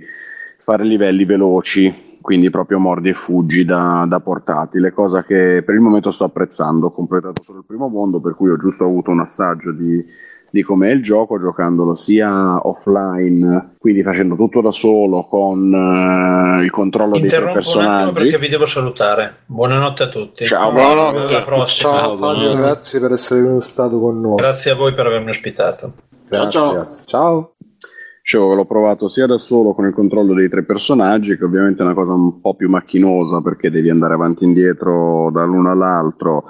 fare 0.59 0.83
livelli 0.83 1.25
veloci, 1.25 2.06
quindi 2.27 2.49
proprio 2.49 2.77
mordi 2.77 3.07
e 3.07 3.13
fuggi 3.13 3.63
da, 3.63 4.03
da 4.05 4.19
portatile, 4.19 4.91
cosa 4.91 5.23
che 5.23 5.63
per 5.65 5.75
il 5.75 5.79
momento 5.79 6.11
sto 6.11 6.25
apprezzando. 6.25 6.87
Ho 6.87 6.91
completato 6.91 7.41
solo 7.41 7.59
il 7.59 7.63
primo 7.65 7.87
mondo, 7.87 8.19
per 8.19 8.35
cui 8.35 8.49
ho 8.49 8.57
giusto 8.57 8.83
avuto 8.83 9.11
un 9.11 9.21
assaggio 9.21 9.71
di 9.71 10.05
di 10.49 10.61
com'è 10.61 10.89
il 10.89 11.01
gioco 11.01 11.39
giocandolo 11.39 11.95
sia 11.95 12.67
offline, 12.67 13.75
quindi 13.77 14.03
facendo 14.03 14.35
tutto 14.35 14.59
da 14.59 14.71
solo 14.71 15.23
con 15.23 15.73
eh, 15.73 16.63
il 16.63 16.69
controllo 16.69 17.17
dei 17.17 17.29
tre 17.29 17.37
Interrompo 17.37 17.59
un 17.59 17.65
attimo 17.65 17.83
personaggi. 17.83 18.13
perché 18.13 18.37
vi 18.39 18.49
devo 18.49 18.65
salutare. 18.65 19.35
Buonanotte 19.45 20.03
a 20.03 20.07
tutti. 20.07 20.45
Ciao, 20.45 20.71
buonanotte. 20.73 21.33
Alla 21.33 21.43
prossima. 21.43 21.93
Ciao 21.93 22.17
Fabio, 22.17 22.55
grazie 22.55 22.99
per 22.99 23.11
essere 23.13 23.61
stato 23.61 23.99
con 24.01 24.19
noi. 24.19 24.35
Grazie 24.35 24.71
a 24.71 24.75
voi 24.75 24.93
per 24.93 25.05
avermi 25.05 25.29
ospitato. 25.29 25.93
Grazie, 26.27 26.51
ciao. 26.51 26.73
grazie. 26.73 26.99
Ciao. 27.05 27.51
Che 28.29 28.35
l'ho 28.35 28.65
provato 28.65 29.07
sia 29.07 29.25
da 29.25 29.37
solo 29.37 29.73
con 29.73 29.85
il 29.85 29.93
controllo 29.93 30.33
dei 30.33 30.49
tre 30.49 30.63
personaggi, 30.63 31.37
che 31.37 31.45
ovviamente 31.45 31.81
è 31.81 31.85
una 31.85 31.93
cosa 31.93 32.11
un 32.11 32.41
po' 32.41 32.55
più 32.55 32.67
macchinosa 32.67 33.39
perché 33.39 33.71
devi 33.71 33.89
andare 33.89 34.15
avanti 34.15 34.43
e 34.43 34.47
indietro 34.47 35.29
dall'uno 35.31 35.71
all'altro, 35.71 36.43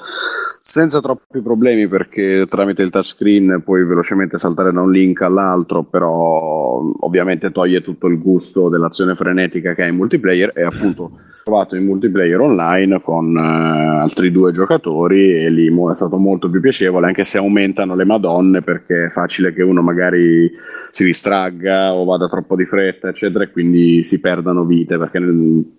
senza 0.57 1.01
troppi 1.01 1.39
problemi 1.39 1.87
perché 1.87 2.47
tramite 2.49 2.81
il 2.81 2.89
touchscreen 2.89 3.61
puoi 3.63 3.85
velocemente 3.85 4.39
saltare 4.39 4.71
da 4.71 4.81
un 4.81 4.91
link 4.91 5.21
all'altro, 5.21 5.83
però 5.83 6.81
ovviamente 7.01 7.51
toglie 7.51 7.83
tutto 7.83 8.07
il 8.07 8.19
gusto 8.19 8.69
dell'azione 8.69 9.13
frenetica 9.13 9.75
che 9.75 9.83
ha 9.83 9.87
in 9.87 9.97
multiplayer 9.97 10.53
e 10.55 10.63
appunto 10.63 11.11
provato 11.47 11.77
in 11.77 11.85
multiplayer 11.85 12.41
online 12.41 13.01
con 13.01 13.33
eh, 13.37 13.39
altri 13.39 14.31
due 14.31 14.51
giocatori 14.51 15.45
e 15.45 15.49
lì 15.49 15.67
è 15.67 15.95
stato 15.95 16.17
molto 16.17 16.49
più 16.49 16.59
piacevole 16.59 17.07
anche 17.07 17.23
se 17.23 17.37
aumentano 17.37 17.95
le 17.95 18.03
madonne 18.03 18.61
perché 18.61 19.05
è 19.05 19.09
facile 19.09 19.53
che 19.53 19.63
uno 19.63 19.81
magari 19.81 20.51
si 20.91 21.05
distragga 21.05 21.93
o 21.93 22.03
vada 22.03 22.27
troppo 22.27 22.57
di 22.57 22.65
fretta 22.65 23.07
eccetera 23.07 23.45
e 23.45 23.51
quindi 23.51 24.03
si 24.03 24.19
perdano 24.19 24.65
vite 24.65 24.97
perché 24.97 25.19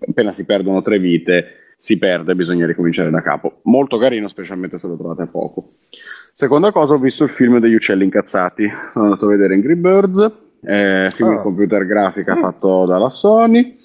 appena 0.07 0.31
si 0.31 0.45
perdono 0.45 0.81
tre 0.81 0.97
vite 0.97 1.45
si 1.77 1.99
perde 1.99 2.35
bisogna 2.35 2.65
ricominciare 2.65 3.09
da 3.09 3.21
capo. 3.21 3.59
Molto 3.63 3.97
carino 3.97 4.27
specialmente 4.27 4.77
se 4.77 4.87
lo 4.89 4.97
trovate 4.97 5.21
a 5.21 5.27
poco. 5.27 5.75
Seconda 6.33 6.71
cosa 6.71 6.95
ho 6.95 6.97
visto 6.97 7.23
il 7.23 7.29
film 7.29 7.59
degli 7.59 7.73
uccelli 7.73 8.03
incazzati. 8.03 8.69
Sono 8.91 9.05
andato 9.05 9.25
a 9.27 9.29
vedere 9.29 9.53
Angry 9.53 9.75
Birds 9.75 10.31
eh, 10.61 11.09
film 11.13 11.31
in 11.31 11.37
Ah. 11.37 11.41
computer 11.41 11.85
grafica 11.85 12.35
fatto 12.35 12.85
dalla 12.85 13.09
Sony 13.09 13.75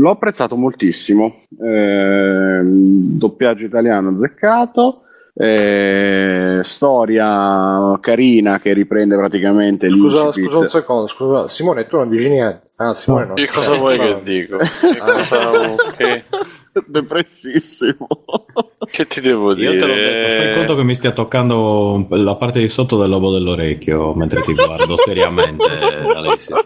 L'ho 0.00 0.10
apprezzato 0.10 0.56
moltissimo, 0.56 1.42
Ehm, 1.60 3.16
doppiaggio 3.18 3.64
italiano 3.64 4.10
azzeccato, 4.10 5.00
eh, 5.34 6.58
storia 6.62 7.98
carina 8.00 8.60
che 8.60 8.72
riprende 8.74 9.16
praticamente 9.16 9.90
Scusa, 9.90 10.22
l'incipit. 10.24 10.48
scusa 10.48 10.58
un 10.58 10.66
secondo, 10.68 11.06
scusa. 11.08 11.48
Simone, 11.48 11.86
tu 11.86 11.96
non 11.96 12.08
dici 12.10 12.28
niente. 12.28 12.70
Ah, 12.76 12.94
Simone 12.94 13.26
no. 13.26 13.34
Che 13.34 13.48
cosa 13.48 13.74
vuoi 13.76 13.98
che 13.98 14.20
dico? 14.22 14.56
Che, 14.58 14.98
cosa- 14.98 15.74
che- 15.96 16.24
Depressissimo. 16.86 18.06
che 18.88 19.04
ti 19.06 19.20
devo 19.20 19.52
dire? 19.54 19.72
Io 19.72 19.78
te 19.80 19.86
l'ho 19.86 19.94
detto, 19.94 20.28
fai 20.44 20.54
conto 20.54 20.76
che 20.76 20.84
mi 20.84 20.94
stia 20.94 21.10
toccando 21.10 22.06
la 22.10 22.36
parte 22.36 22.60
di 22.60 22.68
sotto 22.68 22.96
del 22.96 23.10
lobo 23.10 23.32
dell'orecchio 23.32 24.14
mentre 24.14 24.42
ti 24.42 24.54
guardo 24.54 24.96
seriamente, 24.96 25.64
Alessia. 26.14 26.56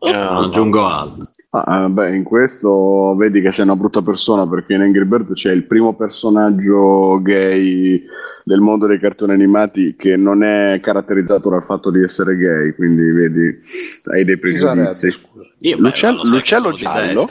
Ah, 0.00 0.32
Non 0.32 0.44
aggiungo 0.44 0.86
altro. 0.86 1.31
Ah, 1.54 1.86
beh, 1.86 2.16
in 2.16 2.22
questo 2.22 3.14
vedi 3.14 3.42
che 3.42 3.50
sei 3.50 3.66
una 3.66 3.76
brutta 3.76 4.00
persona 4.00 4.48
perché 4.48 4.72
in 4.72 4.80
Angry 4.80 5.04
Birds 5.04 5.34
c'è 5.34 5.52
il 5.52 5.64
primo 5.64 5.92
personaggio 5.92 7.20
gay 7.20 8.02
del 8.42 8.60
mondo 8.60 8.86
dei 8.86 8.98
cartoni 8.98 9.32
animati 9.32 9.94
che 9.94 10.16
non 10.16 10.42
è 10.42 10.80
caratterizzato 10.80 11.50
dal 11.50 11.62
fatto 11.64 11.90
di 11.90 12.02
essere 12.02 12.38
gay, 12.38 12.74
quindi 12.74 13.02
vedi, 13.02 13.60
hai 14.04 14.24
dei 14.24 14.38
pregiudizi. 14.38 15.10
scusa? 15.10 15.46
Io, 15.58 15.76
L'uccello, 15.78 16.22
beh, 16.22 16.28
l'uccello 16.30 16.72
giallo, 16.72 17.26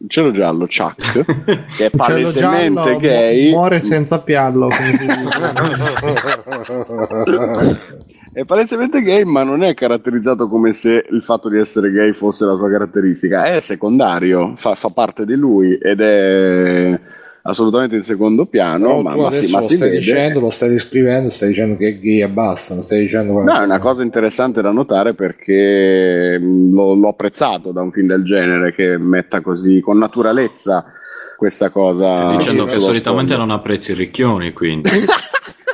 l'uccello 0.00 0.30
giallo 0.32 0.66
Chuck, 0.66 1.22
che 1.76 1.86
è 1.86 1.90
palesemente 1.90 2.82
giallo 2.82 2.98
gay, 2.98 3.44
mu- 3.44 3.50
muore 3.50 3.80
senza 3.80 4.18
piallo. 4.18 4.68
è 8.32 8.44
palesemente 8.44 9.02
gay, 9.02 9.24
ma 9.24 9.42
non 9.42 9.62
è 9.62 9.74
caratterizzato 9.74 10.46
come 10.46 10.72
se 10.72 11.04
il 11.10 11.22
fatto 11.22 11.48
di 11.48 11.58
essere 11.58 11.90
gay 11.90 12.12
fosse 12.12 12.44
la 12.44 12.54
sua 12.54 12.70
caratteristica, 12.70 13.44
è 13.44 13.60
secondario, 13.60 14.54
fa, 14.56 14.74
fa 14.74 14.90
parte 14.94 15.24
di 15.24 15.34
lui 15.34 15.76
ed 15.76 16.00
è 16.00 16.98
assolutamente 17.42 17.96
in 17.96 18.02
secondo 18.02 18.46
piano, 18.46 19.00
ma, 19.02 19.16
ma 19.16 19.30
si, 19.30 19.50
ma 19.50 19.58
lo 19.58 19.64
si 19.64 19.74
stai 19.74 19.88
vede. 19.88 20.00
dicendo, 20.00 20.40
lo 20.40 20.50
stai 20.50 20.68
descrivendo, 20.68 21.30
stai 21.30 21.48
dicendo 21.48 21.76
che 21.76 21.88
è 21.88 21.98
gay 21.98 22.22
e 22.22 22.28
basta, 22.28 22.74
non 22.74 22.84
stai 22.84 23.00
dicendo 23.00 23.40
No, 23.42 23.60
è 23.60 23.64
una 23.64 23.78
cosa 23.80 24.02
interessante 24.02 24.62
da 24.62 24.70
notare 24.70 25.12
perché 25.14 26.38
l'ho, 26.40 26.94
l'ho 26.94 27.08
apprezzato 27.08 27.72
da 27.72 27.80
un 27.82 27.90
film 27.90 28.06
del 28.06 28.24
genere 28.24 28.72
che 28.72 28.96
metta 28.96 29.40
così 29.40 29.80
con 29.80 29.98
naturalezza 29.98 30.84
questa 31.40 31.70
cosa. 31.70 32.14
Stai 32.16 32.36
dicendo 32.36 32.66
che 32.66 32.78
solitamente 32.78 33.34
non 33.34 33.50
apprezzi 33.50 33.92
i 33.92 33.94
ricchioni, 33.94 34.52
quindi. 34.52 34.90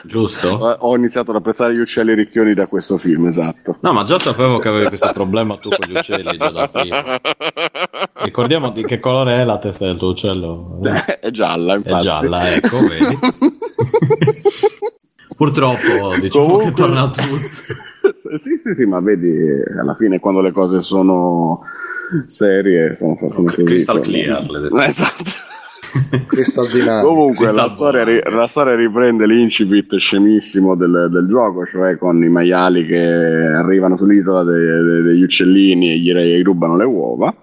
Giusto? 0.04 0.48
Ho 0.50 0.94
iniziato 0.94 1.32
ad 1.32 1.38
apprezzare 1.38 1.74
gli 1.74 1.80
uccelli 1.80 2.14
ricchioni 2.14 2.54
da 2.54 2.68
questo 2.68 2.98
film, 2.98 3.26
esatto. 3.26 3.76
No, 3.80 3.92
ma 3.92 4.04
già 4.04 4.16
sapevo 4.20 4.60
che 4.60 4.68
avevi 4.68 4.86
questo 4.86 5.10
problema 5.12 5.56
tu 5.56 5.68
con 5.68 5.88
gli 5.88 5.96
uccelli 5.96 6.36
già 6.38 6.50
da 6.50 6.68
prima. 6.68 7.20
Ricordiamo 8.12 8.70
di 8.70 8.84
che 8.84 9.00
colore 9.00 9.40
è 9.40 9.44
la 9.44 9.58
testa 9.58 9.86
del 9.86 9.96
tuo 9.96 10.10
uccello. 10.10 10.78
è 11.20 11.30
gialla, 11.32 11.74
È 11.74 11.78
infatti. 11.78 12.02
gialla, 12.04 12.54
ecco, 12.54 12.78
vedi. 12.86 13.18
Purtroppo 15.36 16.16
diciamo 16.20 16.44
Comunque- 16.44 16.64
che 16.66 16.72
torna 16.76 17.10
tutto. 17.10 17.40
Sì, 18.34 18.56
sì, 18.58 18.74
sì, 18.74 18.84
ma 18.84 19.00
vedi, 19.00 19.32
alla 19.78 19.94
fine 19.94 20.18
quando 20.20 20.40
le 20.40 20.52
cose 20.52 20.82
sono 20.82 21.62
serie 22.26 22.94
sono, 22.94 23.16
sono 23.18 23.44
così, 23.44 23.64
Crystal 23.64 23.96
insomma. 23.96 24.16
clear, 24.16 24.50
le 24.50 24.60
detto. 24.60 24.78
Esatto. 24.78 25.24
Comunque 27.02 27.52
la 27.52 27.68
storia, 27.68 28.04
la 28.30 28.46
storia 28.46 28.74
riprende 28.74 29.26
l'incipit 29.26 29.96
scemissimo 29.96 30.74
del, 30.74 31.08
del 31.10 31.26
gioco, 31.26 31.64
cioè 31.64 31.96
con 31.96 32.22
i 32.22 32.28
maiali 32.28 32.86
che 32.86 32.98
arrivano 32.98 33.96
sull'isola 33.96 34.42
de- 34.44 34.82
de- 34.82 35.02
degli 35.02 35.22
uccellini 35.22 35.92
e 35.92 35.98
gli, 35.98 36.12
gli 36.12 36.42
rubano 36.42 36.76
le 36.76 36.84
uova. 36.84 37.34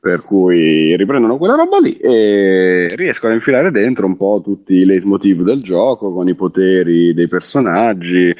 Per 0.00 0.22
cui 0.22 0.96
riprendono 0.96 1.38
quella 1.38 1.56
roba 1.56 1.78
lì 1.80 1.96
e 1.96 2.92
riescono 2.94 3.32
a 3.32 3.34
infilare 3.34 3.72
dentro 3.72 4.06
un 4.06 4.16
po' 4.16 4.40
tutti 4.44 4.74
i 4.74 4.84
leitmotiv 4.84 5.42
del 5.42 5.60
gioco 5.60 6.12
con 6.12 6.28
i 6.28 6.36
poteri 6.36 7.12
dei 7.14 7.26
personaggi. 7.26 8.32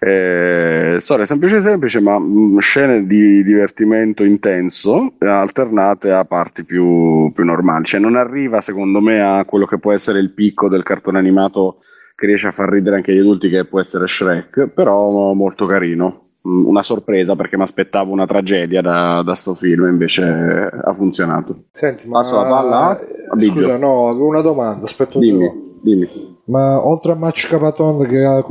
Eh, 0.00 0.96
storia 1.00 1.24
semplice 1.24 1.62
semplice, 1.62 2.00
ma 2.00 2.18
mh, 2.18 2.58
scene 2.58 3.06
di 3.06 3.42
divertimento 3.42 4.22
intenso 4.22 5.14
eh, 5.18 5.26
alternate 5.26 6.12
a 6.12 6.26
parti 6.26 6.64
più, 6.64 7.32
più 7.32 7.42
normali. 7.42 7.86
Cioè, 7.86 8.00
non 8.00 8.16
arriva, 8.16 8.60
secondo 8.60 9.00
me, 9.00 9.22
a 9.22 9.46
quello 9.46 9.64
che 9.64 9.78
può 9.78 9.92
essere 9.92 10.18
il 10.18 10.32
picco 10.32 10.68
del 10.68 10.82
cartone 10.82 11.18
animato 11.18 11.78
che 12.14 12.26
riesce 12.26 12.48
a 12.48 12.52
far 12.52 12.68
ridere 12.68 12.96
anche 12.96 13.14
gli 13.14 13.18
adulti, 13.18 13.48
che 13.48 13.64
può 13.64 13.80
essere 13.80 14.06
Shrek, 14.06 14.68
però 14.74 15.32
molto 15.32 15.64
carino. 15.64 16.27
Mm, 16.48 16.66
Una 16.66 16.82
sorpresa 16.82 17.36
perché 17.36 17.56
mi 17.56 17.62
aspettavo 17.64 18.12
una 18.12 18.26
tragedia 18.26 18.80
da, 18.80 19.22
da 19.22 19.34
sto 19.34 19.54
film, 19.54 19.86
invece 19.88 20.22
ha 20.24 20.94
funzionato. 20.94 21.54
Senti, 21.72 22.08
ma 22.08 22.22
Passo 22.22 22.36
la 22.36 22.42
palla 22.48 22.88
a 22.90 23.36
Biggio. 23.36 23.52
scusa, 23.60 23.76
no, 23.76 24.08
avevo 24.08 24.26
una 24.26 24.40
domanda, 24.40 24.84
aspetta 24.84 25.18
un. 25.18 25.24
Dimmi, 25.24 25.52
dimmi. 25.82 26.36
Ma 26.48 26.82
oltre 26.86 27.12
a 27.12 27.14
Match 27.14 27.46
Capaton 27.48 28.06
che 28.06 28.24
ha 28.24 28.42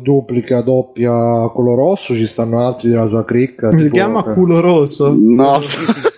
duplica, 0.00 0.62
doppia 0.62 1.50
quello 1.52 1.74
rosso, 1.74 2.14
ci 2.14 2.26
stanno 2.26 2.66
altri 2.66 2.88
della 2.88 3.06
sua 3.06 3.22
cricca? 3.24 3.68
Si 3.70 3.76
tipo- 3.76 3.90
chiama 3.90 4.22
culo 4.22 4.60
rosso. 4.60 5.14
No, 5.14 5.58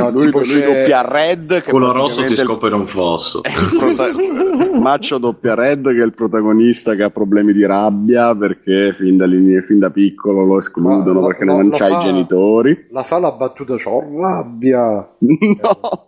No, 0.00 0.10
lui, 0.14 0.24
tipo 0.26 0.38
lui 0.38 0.60
doppia 0.60 1.06
red. 1.06 1.62
Che 1.62 1.70
Quello 1.70 1.92
rosso 1.92 2.24
ti 2.24 2.36
scopre 2.36 2.72
un 2.74 2.86
fosso. 2.86 3.40
prota- 3.42 4.06
Maccio 4.78 5.18
doppia 5.18 5.54
red 5.54 5.82
che 5.82 6.00
è 6.00 6.04
il 6.04 6.14
protagonista 6.14 6.94
che 6.94 7.02
ha 7.02 7.10
problemi 7.10 7.52
di 7.52 7.64
rabbia 7.66 8.34
perché 8.34 8.94
fin 8.96 9.16
da, 9.16 9.26
lì- 9.26 9.60
fin 9.62 9.78
da 9.80 9.90
piccolo 9.90 10.44
lo 10.44 10.58
escludono 10.58 11.20
Ma- 11.20 11.26
perché 11.26 11.44
ma- 11.44 11.52
non 11.56 11.70
c'ha 11.70 11.88
fa- 11.88 12.00
i 12.00 12.04
genitori. 12.04 12.86
La 12.90 13.02
fa 13.02 13.18
la 13.18 13.32
battuta, 13.32 13.74
c'ho 13.74 14.04
rabbia. 14.20 15.08
No, 15.18 16.04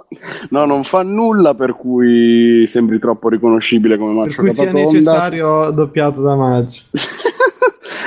no, 0.51 0.65
non 0.67 0.83
fa 0.85 1.03
nulla 1.03 1.55
per 1.55 1.75
cui 1.75 2.65
sembri 2.67 2.99
troppo 2.99 3.29
riconoscibile 3.29 3.97
come 3.99 4.13
Per 4.15 4.27
Maccio 4.27 4.41
cui 4.43 4.51
sia 4.53 4.73
necessario 4.73 5.71
doppiato 5.71 6.21
da 6.23 6.35
match. 6.37 6.85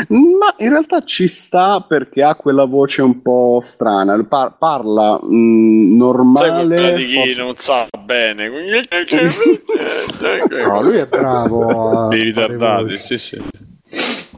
Ma 0.10 0.54
in 0.58 0.70
realtà 0.70 1.04
ci 1.04 1.28
sta 1.28 1.84
perché 1.88 2.24
ha 2.24 2.36
quella 2.36 2.66
voce 2.66 3.02
un 3.02 3.22
po' 3.22 3.60
strana. 3.62 4.22
Par- 4.28 4.56
parla 4.58 5.14
mh, 5.22 5.98
quella 5.98 6.06
normale. 6.06 6.96
di 6.96 7.06
chi 7.06 7.14
forse- 7.16 7.42
non 7.42 7.54
sa 7.58 7.86
bene. 8.04 8.50
No, 10.66 10.82
lui 10.82 10.98
è 10.98 11.08
bravo. 11.08 12.08
Dei 12.10 12.24
ritardati, 12.24 12.98
sì, 12.98 13.18
sì. 13.18 13.42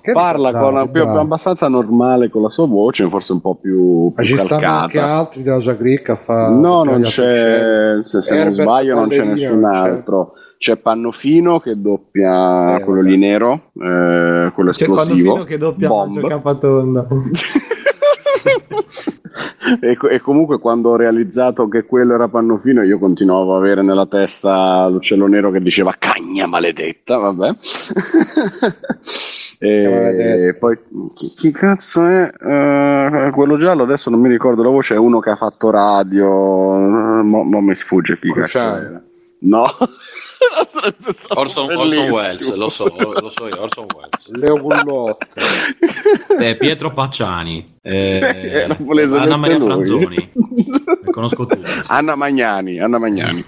Che 0.02 0.12
Parla 0.12 0.50
ritardati, 0.50 0.76
con 0.76 0.92
più, 0.92 1.04
bravo. 1.04 1.20
abbastanza 1.20 1.68
normale 1.68 2.30
con 2.30 2.44
la 2.44 2.50
sua 2.50 2.68
voce, 2.68 3.08
forse 3.10 3.32
un 3.32 3.42
po' 3.42 3.56
più, 3.56 4.06
Ma 4.16 4.22
più 4.22 4.24
ci 4.26 4.38
stanno 4.38 4.66
anche 4.68 4.98
calcata. 4.98 5.14
altri 5.20 5.42
della 5.44 5.60
sua 5.62 5.76
cricca 5.76 6.14
fa- 6.16 6.50
No, 6.50 6.84
non 6.84 7.02
c'è, 7.02 8.00
se, 8.04 8.22
se 8.22 8.44
non 8.44 8.54
sbaglio, 8.54 8.94
non 8.96 9.08
c'è 9.08 9.24
nessun 9.24 9.60
non 9.62 9.72
c'è. 9.72 9.78
C'è 10.58 10.78
Pannofino 10.78 11.60
che 11.60 11.80
doppia 11.80 12.78
Eh, 12.78 12.84
quello 12.84 13.00
vabbè. 13.02 13.10
lì 13.12 13.18
nero, 13.18 13.54
eh, 13.74 14.52
quello 14.54 14.72
C'è 14.72 14.84
esplosivo. 14.84 15.34
Pandolfino 15.36 15.44
che 15.44 15.58
doppia 15.58 15.88
Bomb. 15.88 16.28
Capatonda. 16.28 17.08
e, 19.82 19.98
e 20.12 20.22
comunque 20.22 20.60
quando 20.60 20.90
ho 20.92 20.96
realizzato 20.96 21.68
che 21.68 21.84
quello 21.86 22.14
era 22.14 22.28
Pannofino 22.28 22.84
io 22.84 22.98
continuavo 23.00 23.54
a 23.56 23.58
avere 23.58 23.82
nella 23.82 24.06
testa 24.06 24.88
l'uccello 24.88 25.28
nero 25.28 25.52
che 25.52 25.60
diceva 25.62 25.94
cagna 25.98 26.46
maledetta, 26.48 27.18
vabbè. 27.18 27.56
E 29.58 30.56
poi 30.60 30.78
chi, 31.16 31.28
chi 31.28 31.52
cazzo 31.52 32.06
è 32.06 32.30
Eh, 32.46 33.32
quello 33.32 33.58
giallo? 33.58 33.84
Adesso 33.84 34.10
non 34.10 34.20
mi 34.20 34.28
ricordo 34.28 34.62
la 34.62 34.70
voce. 34.70 34.96
È 34.96 34.98
uno 34.98 35.20
che 35.20 35.30
ha 35.30 35.38
fatto 35.38 35.70
radio. 35.72 36.28
Mo, 36.30 37.44
mo 37.44 37.62
mi 37.62 37.74
sfugge 37.74 38.20
chi 38.20 38.32
cazzo 38.34 38.58
era. 38.60 39.02
No, 39.40 39.64
Orson, 41.36 41.70
Orson. 41.76 42.10
Welles, 42.10 42.54
lo 42.56 42.70
so, 42.70 42.86
lo 42.98 43.30
so 43.30 43.48
io, 43.48 43.62
Orson 43.62 43.86
Welles. 43.96 44.30
Leo 44.32 44.56
Gullotti. 44.62 45.26
Eh, 46.38 46.56
Pietro 46.58 46.92
Pacciani, 46.94 47.78
eh, 47.82 48.68
Anna 49.18 49.38
Maria 49.38 49.58
lui. 49.58 49.66
Franzoni, 49.68 50.30
li 50.34 51.12
conosco 51.12 51.46
tutti. 51.46 51.66
Anna 51.88 52.16
Magnani. 52.16 52.80
Anna 52.80 52.98
Magnani. 53.00 53.42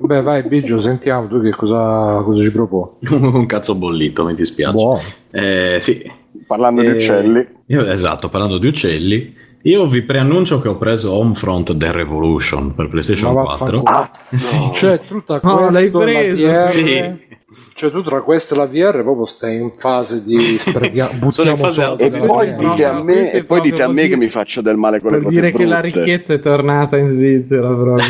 Beh, 0.00 0.22
vai, 0.22 0.42
Biggio, 0.48 0.80
sentiamo 0.80 1.28
tu 1.28 1.40
che 1.40 1.50
cosa, 1.50 2.22
cosa 2.24 2.42
ci 2.42 2.50
proponi. 2.50 2.96
Un 3.10 3.46
cazzo 3.46 3.76
bollito, 3.76 4.24
mi 4.24 4.34
dispiace. 4.34 4.72
Buono. 4.72 5.00
Eh, 5.30 5.76
sì. 5.78 6.10
Parlando 6.46 6.80
di 6.80 6.88
Eh, 6.88 6.92
uccelli. 6.92 7.46
io- 7.66 7.86
esatto, 7.88 8.28
parlando 8.28 8.58
di 8.58 8.66
uccelli, 8.66 9.32
io 9.62 9.86
vi 9.86 10.02
preannuncio 10.02 10.60
che 10.60 10.68
ho 10.68 10.76
preso 10.76 11.12
Homefront 11.12 11.76
The 11.76 11.92
Revolution 11.92 12.74
per 12.74 12.88
PlayStation 12.88 13.34
Ma 13.34 13.42
4. 13.42 13.82
vaffanculo. 13.82 14.10
Sì. 14.20 14.70
Cioè, 14.72 15.00
tu 15.06 15.22
tra 15.22 15.40
No, 15.42 15.70
l'hai 15.70 15.86
e 15.86 15.90
la 15.90 15.98
preso. 15.98 16.46
VR, 16.46 16.64
Sì. 16.66 17.28
Cioè, 17.74 17.90
tu 17.90 18.02
tra 18.02 18.20
questo 18.22 18.54
e 18.54 18.58
la 18.58 18.66
VR 18.66 19.02
proprio 19.02 19.24
stai 19.26 19.56
in 19.56 19.72
fase 19.72 20.22
di 20.22 20.38
sprechiamo, 20.38 21.30
Sono 21.32 21.50
buttiamo 21.50 21.50
in 21.50 21.56
fase 21.58 21.84
soldi 21.84 22.04
E 22.04 22.10
poi 22.10 22.50
no, 22.50 22.56
dite 22.70 22.84
a 22.84 22.92
no, 22.92 23.02
me, 23.04 23.32
e 23.32 23.44
poi 23.44 23.60
dite 23.60 23.82
a 23.82 23.88
me 23.88 24.06
che 24.08 24.16
mi 24.16 24.28
faccio 24.28 24.60
del 24.60 24.76
male 24.76 25.00
con 25.00 25.10
le 25.10 25.16
Per 25.16 25.24
cose 25.26 25.40
dire 25.40 25.52
che 25.52 25.64
la 25.64 25.80
brutte. 25.80 26.04
ricchezza 26.04 26.32
è 26.34 26.40
tornata 26.40 26.96
in 26.96 27.08
Svizzera 27.10 27.68
proprio. 27.68 27.96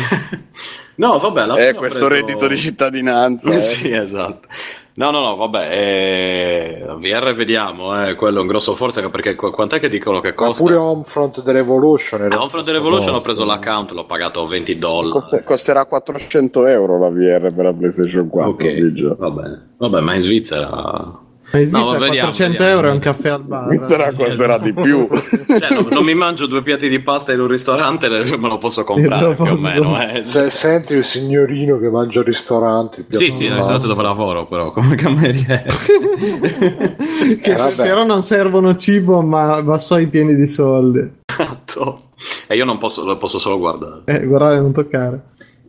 No, 0.95 1.17
vabbè, 1.17 1.41
alla 1.41 1.55
fine 1.55 1.69
Eh, 1.69 1.73
questo 1.73 2.05
preso- 2.05 2.13
reddito 2.13 2.47
di 2.47 2.57
cittadinanza. 2.57 3.49
eh. 3.51 3.57
sì, 3.57 3.91
esatto. 3.91 4.47
No, 4.93 5.09
no, 5.09 5.21
no, 5.21 5.35
vabbè, 5.37 5.69
eh, 5.71 6.85
VR 6.97 7.33
vediamo, 7.33 8.05
eh, 8.05 8.15
quello 8.15 8.39
è 8.39 8.41
un 8.41 8.47
grosso 8.47 8.75
forza, 8.75 9.07
perché 9.09 9.35
qu- 9.35 9.51
quant'è 9.51 9.79
che 9.79 9.87
dicono 9.87 10.19
che 10.19 10.29
Ma 10.29 10.35
costa? 10.35 10.63
pure 10.63 10.75
Homefront 10.75 11.43
The 11.43 11.51
Revolution 11.53 12.21
A 12.29 12.37
Homefront 12.39 12.67
Revolution 12.67 13.15
ho 13.15 13.21
preso 13.21 13.45
l'account, 13.45 13.91
l'ho 13.91 14.05
pagato 14.05 14.45
20 14.45 14.77
dollari. 14.77 15.11
Coste- 15.11 15.43
costerà 15.43 15.85
400 15.85 16.65
euro 16.67 16.99
la 16.99 17.09
VR 17.09 17.53
per 17.53 17.65
la 17.65 17.73
PlayStation 17.73 18.27
4. 18.27 18.51
Ok, 18.51 19.15
va 19.17 19.29
bene. 19.29 19.69
Vabbè, 19.77 19.99
ma 20.01 20.13
in 20.15 20.21
Svizzera... 20.21 21.29
Ma 21.53 21.59
in 21.59 21.65
Svizzera 21.65 21.83
No, 21.83 21.91
vediamo, 21.99 22.29
400 22.29 22.51
vediamo. 22.57 22.71
euro 22.71 22.87
è 22.87 22.91
un 22.91 22.99
caffè 22.99 23.29
al 23.29 23.43
bar. 23.45 23.67
Svizzera 23.67 24.13
costerà 24.13 24.57
di 24.57 24.73
più. 24.73 25.07
Cioè, 25.51 25.73
no- 25.73 25.87
non 25.89 26.03
mi 26.05 26.13
mangio 26.15 26.47
due 26.47 26.63
piatti 26.63 26.87
di 26.87 26.99
pasta 27.01 27.33
in 27.33 27.41
un 27.41 27.47
ristorante, 27.47 28.07
me 28.09 28.23
lo 28.47 28.57
posso 28.57 28.83
comprare 28.83 29.25
lo 29.27 29.33
più 29.33 29.43
o 29.43 29.47
posso 29.47 29.61
meno. 29.67 30.01
Eh. 30.01 30.23
Se 30.23 30.49
senti 30.49 30.93
il 30.93 31.03
signorino 31.03 31.77
che 31.77 31.89
mangia 31.89 32.19
al 32.19 32.25
ristorante, 32.25 33.05
Sì, 33.09 33.31
sì, 33.31 33.47
nel 33.47 33.57
ristorante 33.57 33.87
dove 33.87 34.01
lavoro, 34.03 34.45
però, 34.47 34.71
come 34.71 34.95
cameriere. 34.95 35.65
che 37.41 37.51
Eh, 37.51 37.73
però 37.75 38.05
non 38.05 38.23
servono 38.23 38.75
cibo 38.75 39.21
ma 39.21 39.61
vassoi 39.61 40.07
pieni 40.07 40.35
di 40.35 40.47
soldi. 40.47 41.19
Esatto. 41.25 42.09
E 42.47 42.55
io 42.55 42.65
non 42.65 42.77
posso, 42.77 43.03
lo 43.05 43.17
posso 43.17 43.39
solo 43.39 43.57
guardare. 43.57 44.01
Eh, 44.05 44.25
guardare 44.25 44.59
non 44.59 44.71
toccare. 44.71 45.21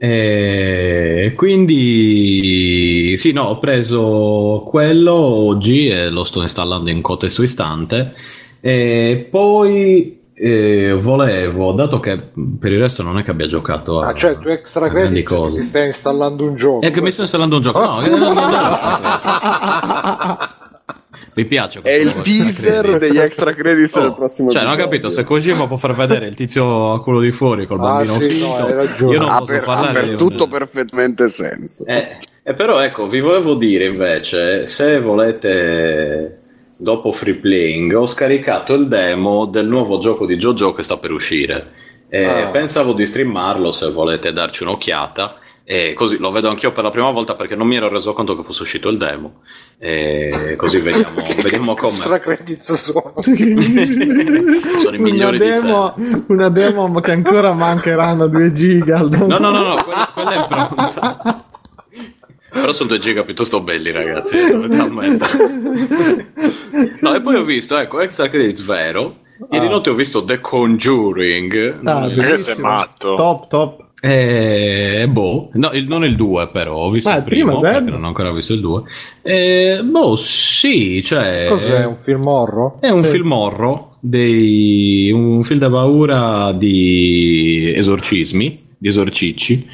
E 0.04 1.32
quindi 1.36 3.14
sì, 3.16 3.30
no, 3.30 3.44
ho 3.44 3.58
preso 3.60 4.64
quello 4.66 5.12
oggi 5.14 5.86
e 5.90 6.08
lo 6.08 6.24
sto 6.24 6.42
installando 6.42 6.90
in 6.90 7.00
contesto 7.00 7.44
istante. 7.44 8.12
E 8.60 9.28
poi 9.30 10.18
eh, 10.34 10.92
volevo, 10.94 11.70
dato 11.70 12.00
che 12.00 12.20
per 12.58 12.72
il 12.72 12.80
resto 12.80 13.04
non 13.04 13.16
è 13.18 13.22
che 13.22 13.30
abbia 13.30 13.46
giocato 13.46 14.00
a, 14.00 14.08
Ah, 14.08 14.14
cioè, 14.14 14.36
tu 14.38 14.48
extra 14.48 14.88
credits 14.88 15.32
ti 15.54 15.62
stai 15.62 15.86
installando 15.86 16.46
un 16.46 16.56
gioco. 16.56 16.80
È 16.80 16.90
che 16.90 17.00
mi 17.00 17.12
sto 17.12 17.20
installando 17.22 17.54
un 17.54 17.62
gioco. 17.62 17.78
No, 17.78 17.98
Ah, 17.98 18.02
eh, 18.04 18.08
no, 18.08 18.16
no, 18.16 18.32
no, 18.32 18.40
no. 18.50 20.38
Mi 21.34 21.44
piace 21.46 21.80
È 21.82 21.90
il 21.92 22.12
teaser 22.20 22.98
degli 22.98 23.16
extra 23.18 23.54
credits 23.54 23.94
Oh, 23.96 24.00
del 24.02 24.14
prossimo 24.14 24.50
Cioè, 24.50 24.62
non 24.64 24.72
ho 24.72 24.76
capito, 24.76 25.08
se 25.08 25.24
Kojima 25.24 25.66
può 25.66 25.76
far 25.78 25.94
vedere 25.94 26.26
il 26.26 26.34
tizio 26.34 26.92
a 26.92 27.02
quello 27.02 27.20
di 27.20 27.32
fuori 27.32 27.66
col 27.66 27.78
Ah, 27.80 27.82
bambino 28.04 28.18
sì, 28.18 28.28
finto, 28.30 28.46
no, 28.48 28.54
hai 28.66 28.72
ragione. 28.74 29.12
io 29.14 29.18
non 29.20 29.28
ha 29.30 29.38
posso 29.38 29.52
per, 29.52 29.60
ha 29.62 29.64
parlare 29.64 30.00
per 30.00 30.08
di- 30.10 30.16
tutto 30.16 30.46
perfettamente 30.46 31.28
senso. 31.28 31.84
Eh, 31.86 32.16
eh, 32.42 32.54
però 32.54 32.80
ecco, 32.80 33.08
vi 33.08 33.20
volevo 33.20 33.54
dire 33.54 33.86
invece, 33.86 34.66
se 34.66 35.00
volete 35.00 36.38
dopo 36.76 37.12
free 37.12 37.34
playing, 37.36 37.94
ho 37.94 38.06
scaricato 38.06 38.74
il 38.74 38.88
demo 38.88 39.46
del 39.46 39.66
nuovo 39.68 39.98
gioco 39.98 40.26
di 40.26 40.36
JoJo 40.36 40.74
che 40.74 40.82
sta 40.82 40.96
per 40.98 41.12
uscire. 41.12 41.70
E 42.08 42.24
Ah. 42.26 42.50
Pensavo 42.50 42.92
di 42.92 43.06
streamarlo 43.06 43.72
se 43.72 43.90
volete 43.90 44.32
darci 44.32 44.64
un'occhiata. 44.64 45.36
E 45.64 45.92
così 45.94 46.18
lo 46.18 46.30
vedo 46.32 46.48
anch'io 46.48 46.72
per 46.72 46.82
la 46.82 46.90
prima 46.90 47.10
volta 47.10 47.34
perché 47.36 47.54
non 47.54 47.66
mi 47.68 47.76
ero 47.76 47.88
reso 47.88 48.12
conto 48.12 48.36
che 48.36 48.42
fosse 48.42 48.62
uscito 48.62 48.88
il 48.88 48.98
demo. 48.98 49.42
E 49.78 50.54
così 50.56 50.78
vediamo, 50.82 51.22
vediamo 51.42 51.72
extra 51.72 52.18
com'è. 52.18 52.36
credits 52.36 52.72
sono. 52.74 53.14
Sono 53.22 54.96
i 54.96 54.98
migliori 54.98 55.36
una 55.36 55.44
di 55.44 55.50
demo, 55.50 55.94
una 56.28 56.48
demo 56.48 57.00
che 57.00 57.12
ancora 57.12 57.52
mancheranno 57.52 58.26
2 58.26 58.52
giga. 58.52 58.98
No, 59.02 59.26
no, 59.26 59.38
no, 59.38 59.50
no, 59.50 59.74
quella, 59.84 60.10
quella 60.12 60.32
è 60.32 60.48
pronta. 60.48 61.44
Però 62.50 62.72
sono 62.74 62.88
due 62.90 62.98
giga 62.98 63.22
piuttosto 63.24 63.60
belli, 63.62 63.90
ragazzi. 63.92 64.36
eh. 64.36 64.52
No, 67.00 67.14
e 67.14 67.20
poi 67.22 67.34
ho 67.36 67.42
visto, 67.44 67.78
ecco, 67.78 68.00
extra 68.00 68.28
credits 68.28 68.62
vero. 68.64 69.18
Ieri 69.50 69.66
Ah. 69.66 69.70
notte 69.70 69.90
ho 69.90 69.94
visto 69.94 70.22
The 70.24 70.40
Conjuring. 70.40 71.80
Ah, 71.84 72.00
Non 72.00 72.10
il- 72.10 72.16
Perché 72.16 72.36
sei 72.38 72.56
matto? 72.58 73.14
Top, 73.14 73.48
top. 73.48 73.84
Eh, 74.04 75.06
boh, 75.08 75.50
no, 75.52 75.70
il- 75.74 75.86
non 75.86 76.04
il 76.04 76.16
2 76.16 76.48
però, 76.48 76.74
ho 76.74 76.90
visto 76.90 77.08
Ma 77.08 77.18
il 77.18 77.22
primo 77.22 77.60
primo 77.60 77.60
perché 77.60 77.88
non 77.90 78.02
ho 78.02 78.08
ancora 78.08 78.32
visto 78.32 78.52
il 78.52 78.58
2. 78.60 78.82
Eh, 79.22 79.80
boh, 79.84 80.16
sì, 80.16 81.04
cioè... 81.04 81.46
Cos'è? 81.48 81.86
Un 81.86 81.96
film 81.98 82.26
horror? 82.26 82.80
È 82.80 82.88
un 82.90 83.04
Sì. 83.04 83.10
film 83.10 83.30
horror, 83.30 83.90
dei, 84.00 85.12
un 85.12 85.44
film 85.44 85.60
da 85.60 85.70
paura 85.70 86.50
di 86.52 87.72
esorcismi, 87.76 88.70
di 88.76 88.88
esorcicci. 88.88 89.68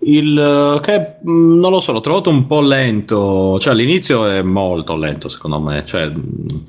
Il 0.00 0.36
eh, 0.36 0.80
che 0.80 1.16
mh, 1.22 1.30
non 1.60 1.70
lo 1.70 1.78
so, 1.78 1.92
l'ho 1.92 2.00
trovato 2.00 2.30
un 2.30 2.48
po' 2.48 2.60
lento. 2.60 3.60
Cioè, 3.60 3.72
all'inizio 3.74 4.26
è 4.26 4.42
molto 4.42 4.96
lento, 4.96 5.28
secondo 5.28 5.60
me. 5.60 5.84
Cioè, 5.86 6.06
mh, 6.06 6.64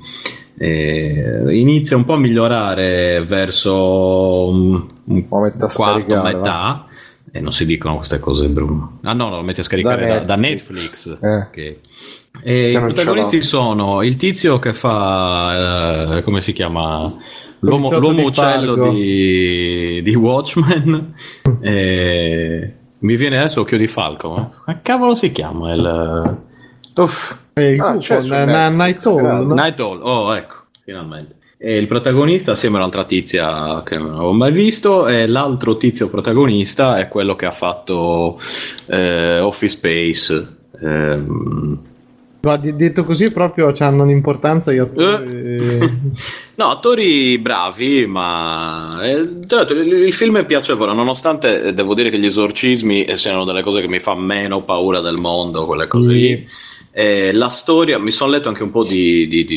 eh, 0.58 1.46
inizia 1.56 1.96
un 1.96 2.04
po' 2.04 2.12
a 2.12 2.18
migliorare 2.18 3.24
verso 3.24 4.48
un, 4.48 4.84
un 5.06 5.28
quarto, 5.28 6.22
metà. 6.22 6.84
E 7.32 7.40
non 7.40 7.52
si 7.52 7.64
dicono 7.64 7.96
queste 7.96 8.18
cose, 8.18 8.48
Bruno. 8.48 8.98
Ah, 9.02 9.12
no, 9.12 9.28
no, 9.28 9.36
lo 9.36 9.42
metti 9.42 9.60
a 9.60 9.62
scaricare 9.62 10.06
da, 10.06 10.18
da 10.20 10.34
Netflix. 10.36 11.06
Netflix. 11.06 11.18
Eh. 11.22 11.36
Ok. 11.36 11.56
E 11.56 11.78
Che 12.42 12.52
I 12.72 12.80
protagonisti 12.80 13.40
sono 13.42 14.02
il 14.02 14.16
tizio 14.16 14.58
che 14.58 14.72
fa, 14.74 16.16
eh, 16.16 16.22
come 16.22 16.40
si 16.40 16.52
chiama? 16.52 17.12
L'uomo, 17.60 17.90
l'uomo 17.98 18.16
di 18.20 18.24
uccello 18.24 18.90
di, 18.90 20.00
di 20.02 20.14
Watchmen. 20.14 21.12
E 21.62 22.74
mi 23.00 23.16
viene 23.16 23.38
adesso 23.38 23.60
Occhio 23.60 23.76
di 23.76 23.86
Falco. 23.86 24.30
Ma 24.30 24.50
ma 24.66 24.80
cavolo 24.80 25.14
si 25.14 25.30
chiama? 25.30 25.72
Il, 25.74 26.38
Uff, 26.96 27.36
E 27.54 27.72
il 27.72 27.80
Ah, 27.80 27.96
c'è 27.98 28.20
Night 28.70 29.04
Owl? 29.06 29.52
Night 29.52 29.78
Owl. 29.80 30.00
Oh, 30.02 30.34
ecco, 30.34 30.54
finalmente. 30.84 31.36
E 31.62 31.76
il 31.76 31.86
protagonista, 31.86 32.52
assieme 32.52 32.78
all'altra 32.78 33.04
tizia 33.04 33.82
che 33.84 33.98
non 33.98 34.12
avevo 34.14 34.32
mai 34.32 34.50
visto, 34.50 35.06
e 35.06 35.26
l'altro 35.26 35.76
tizio 35.76 36.08
protagonista 36.08 36.98
è 36.98 37.06
quello 37.08 37.36
che 37.36 37.44
ha 37.44 37.52
fatto 37.52 38.40
eh, 38.86 39.40
Office 39.40 39.76
Space. 39.76 40.56
Ehm, 40.80 41.78
Ma 42.40 42.56
detto 42.56 43.04
così 43.04 43.30
proprio 43.30 43.74
hanno 43.78 44.04
un'importanza 44.04 44.72
gli 44.72 44.78
attori. 44.78 45.58
Eh. 45.58 45.90
No, 46.60 46.66
attori 46.70 47.38
bravi, 47.38 48.06
ma 48.06 48.98
eh, 49.02 49.40
l'altro, 49.46 49.74
il, 49.74 49.92
il 49.92 50.12
film 50.12 50.38
è 50.38 50.44
piacevole, 50.46 50.92
nonostante 50.94 51.62
eh, 51.62 51.72
devo 51.74 51.94
dire 51.94 52.08
che 52.10 52.18
gli 52.18 52.26
esorcismi 52.26 53.04
eh, 53.04 53.16
siano 53.16 53.44
delle 53.44 53.62
cose 53.62 53.80
che 53.82 53.88
mi 53.88 53.98
fa 53.98 54.14
meno 54.14 54.62
paura 54.64 55.00
del 55.00 55.16
mondo, 55.16 55.64
quelle 55.66 55.88
cose 55.88 56.08
Sì. 56.08 56.14
lì. 56.14 56.48
Eh, 56.92 57.32
la 57.32 57.48
storia, 57.48 57.98
mi 57.98 58.10
sono 58.10 58.30
letto 58.32 58.48
anche 58.48 58.62
un 58.62 58.70
po' 58.70 58.84
di, 58.84 59.26
di, 59.28 59.44
di, 59.44 59.56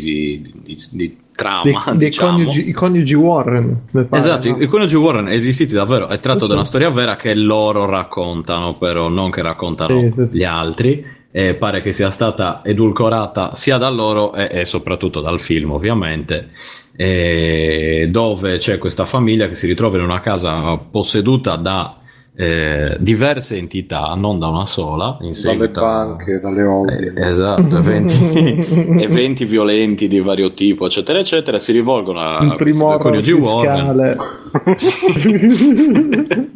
di, 0.91 1.17
dei, 1.63 1.73
trama, 1.73 1.97
dei 1.97 2.09
diciamo. 2.09 2.31
coniugi, 2.31 2.69
i 2.69 2.71
coniugi 2.71 3.13
Warren, 3.13 3.81
pare, 3.91 4.07
Esatto, 4.11 4.49
no? 4.49 4.57
i, 4.57 4.63
i 4.63 4.67
coniugi 4.67 4.95
Warren 4.95 5.27
esistiti 5.29 5.73
davvero, 5.73 6.07
è 6.07 6.19
tratto 6.19 6.41
Sì, 6.41 6.47
da 6.47 6.53
una 6.53 6.63
sì. 6.63 6.69
storia 6.69 6.89
vera 6.89 7.15
che 7.15 7.33
loro 7.33 7.85
raccontano, 7.85 8.77
però 8.77 9.09
non 9.09 9.31
che 9.31 9.41
raccontano 9.41 10.11
Sì, 10.11 10.27
sì, 10.27 10.37
gli 10.37 10.43
altri. 10.43 11.21
E 11.35 11.55
pare 11.55 11.81
che 11.81 11.93
sia 11.93 12.11
stata 12.11 12.61
edulcorata 12.63 13.55
sia 13.55 13.77
da 13.77 13.89
loro 13.89 14.33
e, 14.35 14.49
e 14.61 14.65
soprattutto 14.65 15.19
dal 15.19 15.41
film, 15.41 15.71
ovviamente. 15.71 16.51
Dove 16.95 18.57
c'è 18.57 18.77
questa 18.77 19.05
famiglia 19.05 19.47
che 19.47 19.55
si 19.55 19.65
ritrova 19.65 19.97
in 19.97 20.03
una 20.03 20.21
casa 20.21 20.77
posseduta 20.77 21.55
da 21.55 21.97
eh, 22.35 22.97
diverse 22.99 23.57
entità, 23.57 24.13
non 24.17 24.39
da 24.39 24.47
una 24.47 24.65
sola. 24.65 25.17
In 25.21 25.31
Dalle 25.31 25.33
seguito 25.35 25.79
a- 25.79 25.83
banche, 26.05 26.39
dalle 26.39 26.63
holding. 26.63 27.17
eh, 27.17 27.29
esatto, 27.29 27.77
eventi, 27.77 28.15
eventi 29.01 29.45
violenti 29.45 30.07
di 30.07 30.19
vario 30.19 30.53
tipo, 30.53 30.85
eccetera, 30.87 31.19
eccetera, 31.19 31.59
si 31.59 31.71
rivolgono 31.71 32.19
a 32.19 32.43
il 32.43 32.55
primo 32.55 32.97
coniugi 32.97 33.31
Warren. 33.33 34.17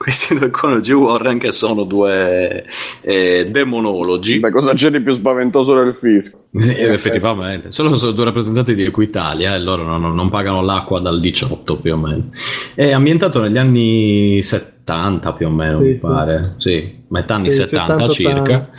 questi 0.00 0.34
due 0.34 0.48
coniugi 0.48 0.94
Warren 0.94 1.38
che 1.38 1.52
sono 1.52 1.84
due 1.84 2.64
eh, 3.02 3.48
demonologi. 3.50 4.38
Beh, 4.38 4.50
cosa 4.50 4.72
c'è 4.72 4.88
di 4.88 5.02
più 5.02 5.12
spaventoso 5.12 5.74
del 5.74 5.94
fisco? 6.00 6.46
Sì, 6.56 6.70
effettivamente, 6.70 7.70
solo 7.70 7.94
sono 7.96 8.12
due 8.12 8.24
rappresentanti 8.24 8.74
di 8.74 8.82
Equitalia 8.82 9.54
e 9.54 9.58
loro 9.58 9.82
non, 9.82 10.14
non 10.14 10.30
pagano 10.30 10.62
l'acqua 10.62 11.00
dal 11.00 11.20
18 11.20 11.76
più 11.76 11.92
o 11.92 11.96
meno. 11.98 12.30
È 12.74 12.90
ambientato 12.92 13.42
negli 13.42 13.58
anni 13.58 14.42
70 14.42 15.34
più 15.34 15.48
o 15.48 15.50
meno, 15.50 15.80
Sì, 15.80 15.86
mi 15.86 15.94
pare, 15.96 16.54
sì, 16.56 17.02
metà 17.08 17.34
anni 17.34 17.50
Sì, 17.50 17.58
70 17.58 18.08
70, 18.08 18.12
circa. 18.14 18.70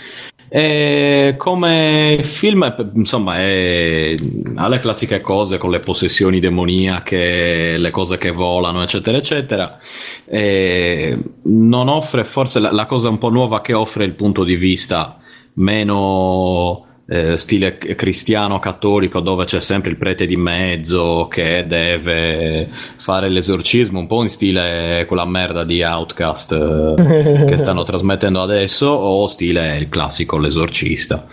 E 0.54 1.36
come 1.38 2.20
film, 2.24 2.92
insomma, 2.96 3.38
è- 3.38 4.18
ha 4.56 4.68
le 4.68 4.80
classiche 4.80 5.22
cose 5.22 5.58
con 5.58 5.72
le 5.72 5.80
possessioni 5.80 6.42
demoniache, 6.42 7.78
le 7.78 7.90
cose 7.90 8.18
che 8.18 8.32
volano, 8.32 8.84
eccetera, 8.84 9.16
eccetera. 9.18 9.78
E 10.26 11.18
non 11.44 11.88
offre, 11.88 12.26
forse 12.26 12.60
la, 12.60 12.70
la 12.74 12.86
cosa 12.86 13.08
un 13.08 13.18
po' 13.18 13.30
nuova 13.30 13.62
che 13.62 13.72
offre 13.72 14.04
il 14.04 14.14
punto 14.14 14.44
di 14.44 14.58
vista 14.58 15.18
meno 15.54 16.86
eh, 17.12 17.36
stile 17.38 17.78
cristiano 17.78 18.60
cattolico 18.60 19.20
dove 19.20 19.44
c'è 19.44 19.60
sempre 19.60 19.90
il 19.90 19.98
prete 19.98 20.26
di 20.26 20.38
mezzo 20.38 21.28
che 21.30 21.66
deve 21.68 22.70
fare 22.96 23.28
l'esorcismo 23.28 24.00
un 24.00 24.08
po' 24.08 24.22
in 24.22 24.30
stile 24.30 25.04
quella 25.10 25.26
merda 25.26 25.66
di 25.66 25.84
Outcast 25.84 26.54
eh, 26.54 27.44
che 27.46 27.58
stanno 27.58 27.84
trasmettendo 27.84 28.42
adesso 28.42 28.88
o 28.88 29.28
stile 29.28 29.78
il 29.78 29.90
classico 29.90 30.38
l'esorcista. 30.38 31.28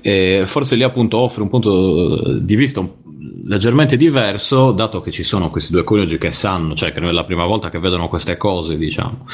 E 0.00 0.44
forse 0.46 0.76
lì 0.76 0.84
appunto 0.84 1.18
offre 1.18 1.42
un 1.42 1.48
punto 1.48 2.38
di 2.38 2.54
vista 2.54 2.78
un- 2.78 2.90
leggermente 3.46 3.96
diverso 3.96 4.70
dato 4.72 5.00
che 5.00 5.10
ci 5.10 5.22
sono 5.22 5.50
questi 5.50 5.72
due 5.72 5.84
coniugi 5.84 6.18
che 6.18 6.30
sanno 6.30 6.74
cioè 6.74 6.92
che 6.92 7.00
non 7.00 7.10
è 7.10 7.12
la 7.12 7.24
prima 7.24 7.44
volta 7.44 7.68
che 7.70 7.78
vedono 7.78 8.08
queste 8.08 8.36
cose 8.36 8.76
diciamo 8.78 9.26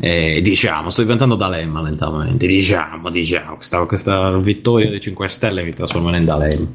e 0.00 0.40
diciamo 0.42 0.90
sto 0.90 1.02
diventando 1.02 1.34
D'Alemma 1.34 1.80
lentamente 1.80 2.46
diciamo 2.46 3.10
diciamo 3.10 3.56
questa, 3.56 3.78
questa 3.86 4.36
vittoria 4.38 4.90
dei 4.90 5.00
5 5.00 5.28
Stelle 5.28 5.62
mi 5.64 5.72
trasformerà 5.72 6.16
in 6.16 6.24
D'Alemma 6.24 6.66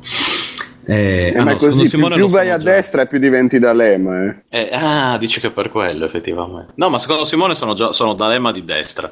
eh, 0.85 1.32
Eh, 1.32 1.34
ah, 1.38 1.43
ma 1.43 1.51
no, 1.51 1.58
così 1.58 1.85
secondo 1.85 1.85
più, 1.85 1.88
Simone 1.90 2.16
più 2.16 2.27
vai 2.30 2.50
a 2.50 2.58
già. 2.58 2.72
destra 2.72 3.01
e 3.03 3.08
più 3.08 3.19
diventi 3.19 3.59
da 3.59 3.74
lema. 3.74 4.24
Eh. 4.26 4.35
Eh, 4.50 4.69
ah, 4.72 5.18
dici 5.19 5.40
che 5.40 5.51
per 5.51 5.69
quello, 5.69 6.06
effettivamente. 6.06 6.72
No, 6.77 6.90
ma 6.90 6.98
secondo 6.98 7.26
Simone 7.26 7.53
sono, 7.53 7.74
già, 7.76 7.92
sono 7.92 8.16
D'Alema 8.16 8.51
di 8.51 8.66
destra. 8.66 9.11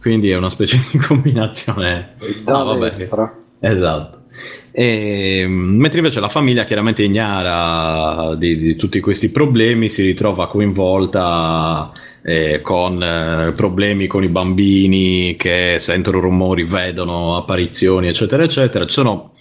quindi 0.00 0.30
è 0.30 0.36
una 0.36 0.48
specie 0.50 0.80
di 0.92 0.98
combinazione 1.02 2.14
Da 2.44 2.60
Ah, 2.60 2.62
vabbè. 2.62 2.78
destra. 2.78 3.36
Esatto. 3.58 4.25
E, 4.70 5.46
mentre 5.48 5.98
invece 5.98 6.20
la 6.20 6.28
famiglia 6.28 6.64
chiaramente 6.64 7.02
ignara 7.02 8.34
di, 8.36 8.58
di 8.58 8.76
tutti 8.76 9.00
questi 9.00 9.30
problemi, 9.30 9.88
si 9.88 10.02
ritrova 10.02 10.48
coinvolta 10.48 11.92
eh, 12.22 12.60
con 12.60 13.02
eh, 13.02 13.52
problemi 13.54 14.06
con 14.08 14.24
i 14.24 14.28
bambini 14.28 15.36
che 15.38 15.76
sentono 15.78 16.18
rumori, 16.18 16.64
vedono 16.64 17.36
apparizioni, 17.36 18.08
eccetera, 18.08 18.42
eccetera. 18.42 18.84
Ci 18.84 18.92
sono 18.92 19.32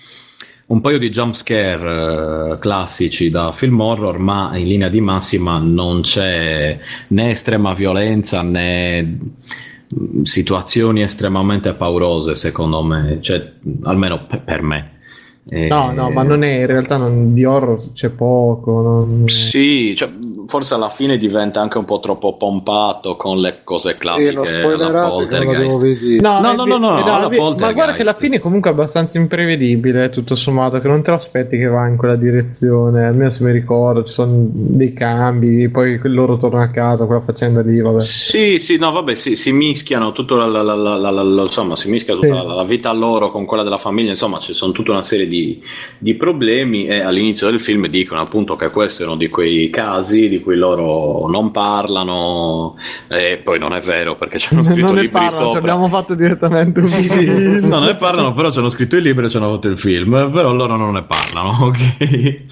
un 0.67 0.81
paio 0.81 0.97
di 0.97 1.09
jump 1.09 1.33
scare 1.33 2.53
eh, 2.53 2.59
classici 2.59 3.29
da 3.29 3.51
film 3.53 3.79
horror, 3.79 4.17
ma 4.19 4.51
in 4.55 4.67
linea 4.67 4.89
di 4.89 5.01
massima 5.01 5.57
non 5.57 6.01
c'è 6.01 6.79
né 7.07 7.29
estrema 7.29 7.73
violenza 7.73 8.41
né 8.41 9.17
situazioni 10.23 11.01
estremamente 11.01 11.73
paurose, 11.73 12.35
secondo 12.35 12.83
me, 12.83 13.19
cioè, 13.21 13.53
almeno 13.83 14.25
pe- 14.25 14.39
per 14.43 14.61
me. 14.61 14.91
Eh, 15.47 15.67
No, 15.67 15.91
no, 15.91 16.09
ma 16.09 16.23
non 16.23 16.43
è 16.43 16.59
in 16.61 16.65
realtà 16.65 16.97
non- 16.97 17.33
di 17.33 17.45
horror 17.45 17.91
c'è 17.93 18.09
poco. 18.09 18.81
non- 18.81 19.27
Sì, 19.27 19.93
cioè, 19.95 20.09
forse 20.47 20.73
alla 20.73 20.89
fine 20.89 21.17
diventa 21.17 21.59
anche 21.61 21.77
un 21.77 21.85
po' 21.85 21.99
troppo 21.99 22.35
pompato 22.37 23.15
con 23.15 23.39
le 23.39 23.59
cose 23.63 23.91
E 23.91 23.97
classiche 23.97 24.37
alla 24.61 25.09
poltergeist. 25.09 26.21
No, 26.21 26.39
No, 26.39 26.53
no, 26.53 26.65
no, 26.65 26.77
no, 26.77 26.97
eh, 26.99 27.03
no, 27.03 27.15
alla 27.15 27.27
vi- 27.27 27.37
ma 27.37 27.43
Poltergeist. 27.43 27.73
guarda 27.73 27.93
che 27.93 28.03
la 28.03 28.13
fine 28.13 28.39
comunque 28.39 28.69
è 28.69 28.73
abbastanza 28.73 29.17
imprevedibile, 29.17 30.09
tutto 30.09 30.35
sommato, 30.35 30.79
che 30.79 30.87
non 30.87 31.01
te 31.01 31.11
lo 31.11 31.17
aspetti 31.17 31.57
che 31.57 31.65
va 31.67 31.87
in 31.87 31.97
quella 31.97 32.15
direzione, 32.15 33.05
almeno 33.05 33.29
se 33.29 33.43
mi 33.43 33.51
ricordo, 33.51 34.03
ci 34.03 34.13
sono 34.13 34.33
dei 34.49 34.93
cambi, 34.93 35.69
poi 35.69 35.99
loro 36.03 36.37
tornano 36.37 36.63
a 36.63 36.69
casa, 36.69 37.05
quella 37.05 37.21
faccenda 37.21 37.61
lì, 37.61 37.79
vabbè. 37.79 38.01
Sì, 38.01 38.57
sì, 38.59 38.77
no, 38.77 38.91
vabbè, 38.91 39.15
sì, 39.15 39.35
si 39.35 39.51
mischiano 39.51 40.11
tutto 40.11 40.35
la, 40.35 40.45
la- 40.47 40.61
la- 40.61 40.75
la- 40.75 40.97
la- 40.97 41.11
la- 41.23 41.41
insomma, 41.41 41.75
si 41.75 41.89
mischia 41.89 42.13
tutta 42.15 42.27
Sì. 42.27 42.33
la, 42.33 42.43
la 42.43 42.63
vita 42.63 42.91
loro 42.91 43.31
con 43.31 43.45
quella 43.45 43.63
della 43.63 43.77
famiglia, 43.77 44.09
insomma, 44.09 44.39
ci 44.39 44.53
sono 44.53 44.71
tutta 44.71 44.91
una 44.91 45.03
serie 45.03 45.27
di, 45.27 45.61
di 45.97 46.13
problemi 46.15 46.85
e 46.87 46.99
all'inizio 47.01 47.49
del 47.49 47.59
film 47.59 47.87
dicono 47.87 48.21
appunto 48.21 48.55
che 48.55 48.69
questo 48.69 49.03
è 49.03 49.05
uno 49.05 49.15
di 49.15 49.29
quei 49.29 49.69
casi 49.69 50.27
di 50.37 50.43
cui 50.43 50.55
loro 50.55 51.27
non 51.29 51.51
parlano 51.51 52.75
e 53.07 53.39
poi 53.43 53.59
non 53.59 53.73
è 53.73 53.79
vero 53.81 54.15
perché 54.15 54.37
ci 54.39 54.53
hanno 54.53 54.63
scritto 54.63 54.93
non 54.93 54.95
libri 54.95 55.09
parlano, 55.09 55.49
ci 55.49 55.53
sopra. 55.53 55.59
abbiamo 55.59 55.87
fatto 55.89 56.15
direttamente 56.15 56.79
un 56.79 56.85
Sì, 56.87 57.07
sì, 57.07 57.25
film. 57.25 57.65
no, 57.67 57.77
non 57.79 57.83
ne 57.85 57.95
parlano, 57.95 58.33
però 58.33 58.51
ci 58.51 58.59
hanno 58.59 58.69
scritto 58.69 58.95
il 58.97 59.03
libro 59.03 59.25
e 59.25 59.29
ci 59.29 59.37
hanno 59.37 59.51
fatto 59.53 59.67
il 59.69 59.77
film, 59.79 60.31
però 60.31 60.51
loro 60.53 60.75
non 60.75 60.93
ne 60.93 61.03
parlano, 61.03 61.65
ok? 61.67 62.43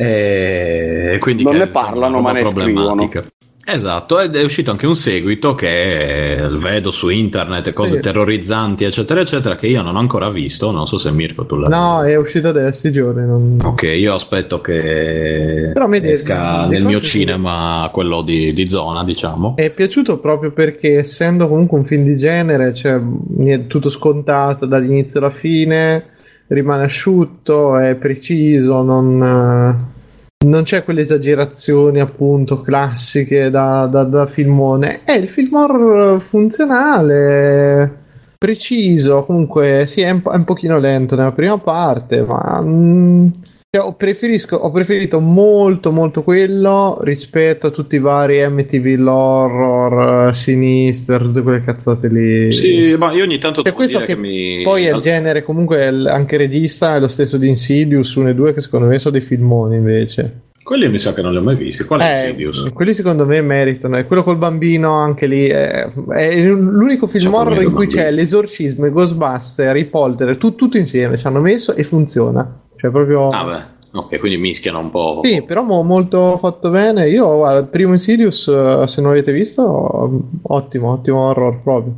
E 0.00 1.18
quindi 1.20 1.42
Non 1.42 1.52
che, 1.52 1.58
ne 1.58 1.64
insomma, 1.64 1.84
parlano, 1.86 2.18
una 2.18 2.32
ma 2.32 2.32
ne 2.32 2.42
problematica. 2.42 3.24
Esatto, 3.70 4.18
ed 4.18 4.34
è 4.34 4.42
uscito 4.42 4.70
anche 4.70 4.86
un 4.86 4.96
seguito 4.96 5.54
che 5.54 6.38
vedo 6.52 6.90
su 6.90 7.10
internet, 7.10 7.74
cose 7.74 7.96
Sì. 7.96 8.00
terrorizzanti, 8.00 8.84
eccetera, 8.84 9.20
eccetera, 9.20 9.56
che 9.56 9.66
io 9.66 9.82
non 9.82 9.94
ho 9.94 9.98
ancora 9.98 10.30
visto. 10.30 10.70
Non 10.70 10.86
so 10.86 10.96
se 10.96 11.10
Mirko 11.10 11.44
tu 11.44 11.56
l'hai 11.56 11.68
No, 11.68 12.02
è 12.02 12.16
uscito 12.16 12.48
adesso 12.48 12.86
i 12.88 12.92
giorni. 12.92 13.26
non- 13.26 13.58
Ok, 13.62 13.82
io 13.82 14.14
aspetto 14.14 14.62
che 14.62 15.70
Però 15.74 15.86
mi 15.86 16.00
esca 16.02 16.64
nel 16.66 16.82
mio 16.82 16.96
cose 16.98 17.10
sì. 17.10 17.18
cinema, 17.18 17.90
quello 17.92 18.22
di, 18.22 18.54
di 18.54 18.68
zona, 18.70 19.04
diciamo. 19.04 19.54
È 19.56 19.68
piaciuto 19.68 20.18
proprio 20.18 20.50
perché 20.52 20.96
essendo 21.00 21.46
comunque 21.46 21.76
un 21.76 21.84
film 21.84 22.04
di 22.04 22.16
genere, 22.16 22.72
cioè 22.72 22.98
mi 22.98 23.50
è 23.50 23.66
tutto 23.66 23.90
scontato 23.90 24.64
dall'inizio 24.64 25.20
alla 25.20 25.28
fine, 25.28 26.04
rimane 26.46 26.84
asciutto, 26.84 27.76
è 27.76 27.94
preciso, 27.96 28.80
non, 28.82 29.86
non 30.46 30.62
c'è 30.62 30.84
quelle 30.84 31.00
esagerazioni 31.00 31.98
appunto 32.00 32.60
classiche 32.60 33.50
da, 33.50 33.86
da, 33.86 34.04
da 34.04 34.26
filmone. 34.26 35.02
È 35.04 35.12
il 35.12 35.28
film 35.28 35.54
horror 35.54 36.20
funzionale, 36.20 37.96
preciso, 38.38 39.24
comunque 39.24 39.86
sì, 39.88 40.02
è 40.02 40.10
un, 40.10 40.22
po', 40.22 40.30
è 40.30 40.36
un 40.36 40.44
pochino 40.44 40.78
lento 40.78 41.16
nella 41.16 41.32
prima 41.32 41.58
parte, 41.58 42.22
ma... 42.22 42.60
mm, 42.62 43.28
cioè, 43.70 43.84
ho, 43.84 43.94
preferisco- 43.96 44.56
ho 44.56 44.70
preferito 44.70 45.20
molto 45.20 45.92
molto 45.92 46.22
quello 46.22 46.96
rispetto 47.02 47.66
a 47.66 47.70
tutti 47.70 47.96
i 47.96 47.98
vari 47.98 48.38
MTV 48.48 48.98
l'horror, 48.98 50.28
eh, 50.30 50.34
Sinister, 50.34 51.20
tutte 51.20 51.42
quelle 51.42 51.62
cazzate 51.62 52.08
lì. 52.08 52.50
Sì, 52.50 52.94
ma 52.98 53.12
io 53.12 53.24
ogni 53.24 53.36
tanto 53.36 53.56
Cioè, 53.62 53.64
devo 53.64 53.76
questo 53.76 53.98
che 54.00 54.06
che 54.06 54.16
mi... 54.16 54.62
Poi 54.62 54.86
è 54.86 54.94
il 54.94 55.00
genere, 55.02 55.42
comunque 55.42 55.78
è 55.80 55.88
anche 56.08 56.38
regista 56.38 56.96
è 56.96 57.00
lo 57.00 57.08
stesso 57.08 57.36
di 57.36 57.46
Insidious 57.48 58.14
1 58.14 58.30
e 58.30 58.34
2 58.34 58.54
che 58.54 58.62
secondo 58.62 58.86
me 58.86 58.98
sono 58.98 59.18
dei 59.18 59.26
filmoni 59.26 59.76
invece. 59.76 60.40
Quelli 60.62 60.88
mi 60.88 60.98
sa 60.98 61.12
che 61.12 61.20
non 61.20 61.32
li 61.32 61.38
ho 61.38 61.42
mai 61.42 61.56
visti. 61.56 61.84
Qual 61.84 62.00
è 62.00 62.04
Eh, 62.04 62.28
Insidious? 62.28 62.70
quelli 62.72 62.94
secondo 62.94 63.26
me 63.26 63.42
meritano. 63.42 63.98
E 63.98 64.06
quello 64.06 64.22
col 64.22 64.36
bambino 64.38 64.94
anche 64.94 65.26
lì 65.26 65.46
è, 65.46 65.86
è 66.14 66.42
l'unico 66.46 67.06
film 67.06 67.30
C'è 67.30 67.36
horror 67.36 67.62
in 67.62 67.72
cui 67.74 67.84
il 67.84 67.90
c'è 67.90 67.96
bambino. 68.04 68.16
l'esorcismo, 68.16 68.86
i 68.86 68.90
Ghostbuster, 68.90 69.76
i 69.76 69.84
Polter, 69.84 70.38
tu- 70.38 70.54
tutto 70.54 70.78
insieme 70.78 71.18
ci 71.18 71.26
hanno 71.26 71.40
messo 71.40 71.74
e 71.74 71.84
funziona. 71.84 72.62
Cioè 72.78 72.90
proprio... 72.90 73.30
Ah, 73.30 73.44
beh, 73.44 73.98
ok, 73.98 74.18
quindi 74.18 74.38
mischiano 74.38 74.78
un 74.78 74.90
po'. 74.90 75.20
Sì, 75.24 75.42
però 75.42 75.62
mo- 75.62 75.82
molto 75.82 76.38
fatto 76.38 76.70
bene. 76.70 77.08
Io, 77.08 77.36
guarda, 77.36 77.58
il 77.58 77.66
primo 77.66 77.92
Insidious, 77.92 78.46
eh, 78.48 78.86
se 78.86 79.00
non 79.00 79.10
l'avete 79.10 79.32
visto, 79.32 80.10
ottimo, 80.42 80.92
ottimo 80.92 81.28
horror 81.28 81.60
proprio. 81.62 81.94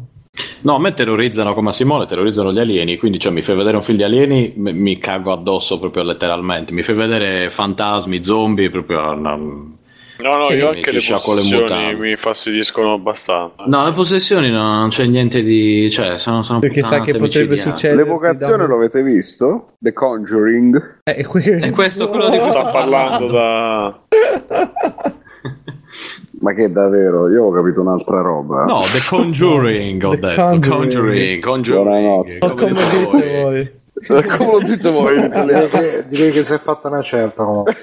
No, 0.63 0.77
a 0.77 0.79
me 0.79 0.93
terrorizzano 0.95 1.53
come 1.55 1.69
a 1.69 1.73
Simone, 1.73 2.07
terrorizzano 2.07 2.53
gli 2.53 2.59
alieni, 2.59 2.97
quindi 2.97 3.19
cioè, 3.19 3.33
mi 3.33 3.43
fai 3.43 3.57
vedere 3.57 3.77
un 3.77 3.83
film 3.83 3.99
di 3.99 4.05
alieni, 4.05 4.55
mi 4.57 4.99
cago 4.99 5.33
addosso 5.33 5.79
proprio 5.79 6.03
letteralmente, 6.03 6.73
mi 6.73 6.83
fai 6.83 6.95
vedere 6.95 7.51
fantasmi, 7.51 8.23
zombie, 8.25 8.71
proprio... 8.71 9.15
no. 9.15 9.79
No, 10.21 10.37
no, 10.37 10.53
io 10.53 10.69
anche 10.69 10.93
le 10.93 11.01
possessioni 11.01 11.95
mi 11.97 12.17
fastidiscono 12.17 12.93
abbastanza. 12.95 13.65
No, 13.67 13.85
le 13.85 13.93
possessioni 13.93 14.51
no, 14.51 14.79
non 14.79 14.89
c'è 14.89 15.07
niente 15.07 15.43
di... 15.43 15.91
cioè, 15.91 16.19
sono, 16.19 16.43
sono 16.43 16.59
Perché 16.59 16.83
sai 16.83 17.01
che 17.03 17.17
potrebbe 17.17 17.61
succedere. 17.61 18.03
L'evocazione 18.03 18.67
lo 18.67 18.77
avete 18.77 19.03
visto? 19.03 19.73
The 19.79 19.93
Conjuring? 19.93 20.99
Eh, 21.05 21.25
que- 21.25 21.59
E 21.63 21.71
questo 21.71 22.05
è 22.05 22.09
quello 22.09 22.29
di 22.29 22.37
cui 22.37 22.45
Sta 22.47 22.71
parlando 22.71 23.27
da... 23.27 24.01
Ma 26.41 26.55
che 26.55 26.71
davvero? 26.73 27.29
Io 27.29 27.45
ho 27.45 27.51
capito 27.51 27.83
un'altra 27.83 28.23
roba. 28.23 28.65
No, 28.65 28.81
The 28.91 29.03
Conjuring, 29.07 30.03
ho 30.03 30.11
The 30.15 30.21
detto, 30.21 30.41
Conjuring. 30.41 31.43
Conjuring, 31.43 31.43
Conjuring. 31.43 31.83
Buonanotte. 31.83 32.39
Come 32.39 32.73
dite 32.73 32.99
dite 33.11 33.43
voi. 33.43 33.71
Come 34.37 34.53
lo 34.53 34.61
dite 34.61 34.91
voi? 34.91 35.19
in 35.19 35.25
italiano? 35.25 35.67
direi, 35.67 35.69
che, 35.69 36.07
direi 36.09 36.31
che 36.31 36.45
si 36.45 36.53
è 36.53 36.59
fatta 36.59 36.89
una 36.89 37.03
certa 37.03 37.45
comunque. 37.45 37.75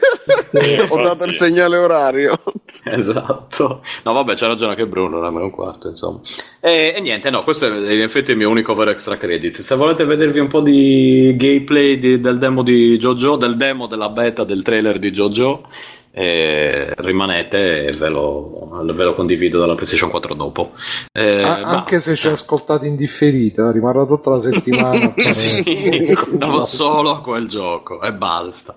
ho 0.89 1.01
dato 1.01 1.25
il 1.25 1.33
segnale 1.33 1.77
orario. 1.77 2.39
Esatto. 2.89 3.81
No, 4.03 4.13
vabbè, 4.13 4.35
c'ha 4.35 4.47
ragione 4.47 4.71
anche 4.71 4.87
Bruno, 4.87 5.19
non 5.19 5.37
è 5.37 5.41
un 5.41 5.51
quarto, 5.51 5.89
insomma. 5.89 6.21
E, 6.59 6.93
e 6.95 7.01
niente, 7.01 7.29
no, 7.29 7.43
questo 7.43 7.65
è 7.65 7.93
in 7.93 8.01
effetti 8.01 8.31
il 8.31 8.37
mio 8.37 8.49
unico 8.49 8.73
vero 8.75 8.91
extra 8.91 9.17
credits. 9.17 9.61
Se 9.61 9.75
volete 9.75 10.05
vedervi 10.05 10.39
un 10.39 10.47
po' 10.47 10.61
di 10.61 11.33
gameplay 11.35 11.99
di- 11.99 12.19
del 12.21 12.37
demo 12.37 12.63
di 12.63 12.97
JoJo, 12.97 13.35
del 13.35 13.57
demo 13.57 13.87
della 13.87 14.09
beta 14.09 14.45
del 14.45 14.63
trailer 14.63 14.99
di 14.99 15.11
JoJo, 15.11 15.67
E 16.19 16.93
rimanete 16.95 17.85
e 17.85 17.91
ve 17.91 18.09
lo, 18.09 18.71
ve 18.83 19.03
lo 19.03 19.13
condivido 19.13 19.59
dalla 19.59 19.75
PlayStation 19.75 20.09
4 20.09 20.33
dopo. 20.33 20.71
Eh, 21.11 21.43
A- 21.43 21.59
ma- 21.59 21.67
anche 21.77 22.01
se 22.01 22.15
ci 22.15 22.27
ascoltate 22.27 22.87
in 22.87 22.95
differita, 22.95 23.71
rimarrà 23.71 24.03
tutta 24.05 24.31
la 24.31 24.39
settimana. 24.39 25.13
sì, 25.29 26.17
andavo 26.31 26.65
solo 26.65 27.11
a 27.11 27.21
quel 27.21 27.47
gioco 27.47 28.01
e 28.01 28.11
basta. 28.13 28.75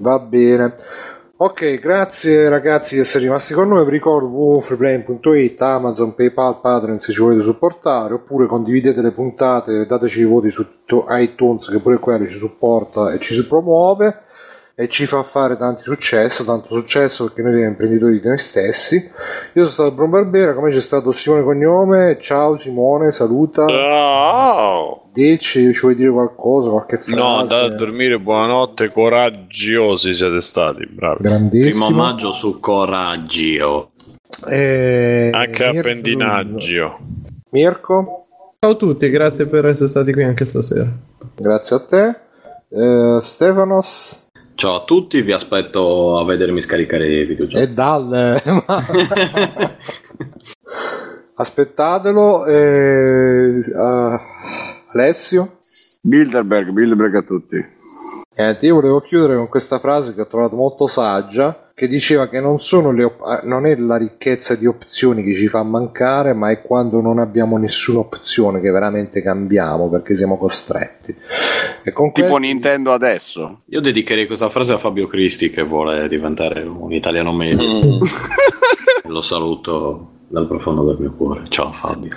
Va 0.00 0.18
bene. 0.18 0.74
Ok, 1.36 1.78
grazie 1.78 2.48
ragazzi 2.48 2.94
di 2.96 3.00
essere 3.00 3.24
rimasti 3.24 3.54
con 3.54 3.68
noi. 3.68 3.84
Vi 3.84 3.90
ricordo 3.92 4.26
www.freeplane.it, 4.26 5.60
Amazon, 5.62 6.14
PayPal, 6.16 6.60
Patreon 6.60 6.98
se 6.98 7.12
ci 7.12 7.20
volete 7.20 7.42
supportare, 7.42 8.14
oppure 8.14 8.46
condividete 8.46 9.00
le 9.02 9.12
puntate, 9.12 9.86
dateci 9.86 10.20
i 10.20 10.24
voti 10.24 10.50
su 10.50 10.64
iTunes 11.10 11.68
che 11.68 11.78
pure 11.78 11.98
quello 11.98 12.26
ci 12.26 12.38
supporta 12.38 13.12
e 13.12 13.18
ci 13.20 13.34
si 13.34 13.46
promuove 13.46 14.30
e 14.74 14.88
ci 14.88 15.04
fa 15.06 15.22
fare 15.22 15.56
tanti 15.56 15.82
successo, 15.82 16.44
tanto 16.44 16.74
successo 16.74 17.24
perché 17.24 17.42
noi 17.42 17.52
siamo 17.52 17.68
imprenditori 17.68 18.20
di 18.20 18.26
noi 18.26 18.38
stessi. 18.38 18.96
Io 18.96 19.10
sono 19.64 19.68
stato 19.68 19.92
Bruno 19.92 20.10
Barbera, 20.10 20.54
come 20.54 20.70
c'è 20.70 20.80
stato 20.80 21.12
Simone 21.12 21.42
Cognome. 21.42 22.16
Ciao 22.20 22.58
Simone, 22.58 23.12
saluta. 23.12 23.66
Ciao! 23.68 25.08
Dici, 25.12 25.72
ci 25.72 25.80
vuoi 25.80 25.94
dire 25.94 26.10
qualcosa, 26.10 26.70
qualche 26.70 26.96
frase? 26.96 27.14
No, 27.14 27.36
andate 27.38 27.64
a 27.74 27.76
dormire, 27.76 28.18
buonanotte, 28.18 28.90
coraggiosi 28.90 30.14
siete 30.14 30.40
stati, 30.40 30.86
bravi. 30.86 31.18
Primo 31.20 31.36
Grandissimo. 31.36 31.90
maggio 31.90 32.32
su 32.32 32.58
Coraggio. 32.58 33.90
Eh, 34.48 35.30
Anche 35.32 35.64
Mirko- 35.66 35.78
appendinaggio. 35.80 36.98
Mirko, 37.50 38.26
Ciao 38.58 38.70
a 38.70 38.74
tutti, 38.76 39.10
grazie 39.10 39.46
per 39.46 39.66
essere 39.66 39.88
stati 39.88 40.12
qui 40.12 40.22
anche 40.22 40.44
stasera. 40.44 40.86
grazie 41.34 41.76
a 41.76 41.80
te. 41.80 42.16
Eh, 42.70 43.18
Stefanos 43.20 44.21
Ciao 44.54 44.74
a 44.76 44.84
tutti, 44.84 45.20
vi 45.22 45.32
aspetto 45.32 46.18
a 46.18 46.24
vedermi 46.24 46.60
scaricare 46.60 47.06
i 47.08 47.24
videogiochi. 47.24 47.64
e 47.64 47.68
Dalle. 47.68 48.40
Aspettatelo. 51.34 52.46
eh, 52.46 53.58
eh, 53.58 54.20
Alessio. 54.92 55.60
Bilderberg, 56.00 56.70
Bilderberg 56.70 57.14
a 57.16 57.22
tutti. 57.22 57.56
Niente, 58.36 58.66
io 58.66 58.74
volevo 58.74 59.00
chiudere 59.00 59.36
con 59.36 59.48
questa 59.48 59.78
frase 59.78 60.14
che 60.14 60.20
ho 60.22 60.26
trovato 60.26 60.56
molto 60.56 60.86
saggia, 60.86 61.70
che 61.82 61.88
diceva 61.88 62.28
che 62.28 62.40
non, 62.40 62.60
sono 62.60 62.92
le 62.92 63.02
op- 63.02 63.26
eh, 63.26 63.44
non 63.44 63.66
è 63.66 63.74
la 63.74 63.96
ricchezza 63.96 64.54
di 64.54 64.66
opzioni 64.66 65.24
che 65.24 65.34
ci 65.34 65.48
fa 65.48 65.64
mancare, 65.64 66.32
ma 66.32 66.52
è 66.52 66.62
quando 66.62 67.00
non 67.00 67.18
abbiamo 67.18 67.56
nessuna 67.56 67.98
opzione 67.98 68.60
che 68.60 68.70
veramente 68.70 69.20
cambiamo 69.20 69.90
perché 69.90 70.14
siamo 70.14 70.38
costretti. 70.38 71.12
E 71.82 71.90
con 71.92 72.12
Tipo 72.12 72.28
questo- 72.28 72.46
Nintendo 72.46 72.92
adesso. 72.92 73.62
Io 73.66 73.80
dedicherei 73.80 74.28
questa 74.28 74.48
frase 74.48 74.74
a 74.74 74.78
Fabio 74.78 75.08
Cristi 75.08 75.50
che 75.50 75.62
vuole 75.64 76.06
diventare 76.06 76.62
un 76.62 76.92
italiano 76.92 77.32
medio. 77.32 77.80
Lo 79.06 79.20
saluto 79.20 80.10
dal 80.28 80.46
profondo 80.46 80.84
del 80.84 80.98
mio 81.00 81.12
cuore. 81.16 81.46
Ciao 81.48 81.72
Fabio. 81.72 82.10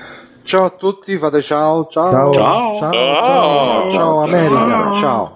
Ciao 0.44 0.66
a 0.66 0.70
tutti, 0.70 1.18
fate 1.18 1.42
ciao, 1.42 1.88
ciao, 1.90 2.12
Ciao. 2.12 2.34
ciao, 2.34 2.78
ciao, 2.78 2.92
ciao, 2.94 3.90
ciao, 3.90 4.22
America, 4.22 4.70
ciao, 4.70 4.94
ciao. 4.94 5.24
Ho 5.24 5.35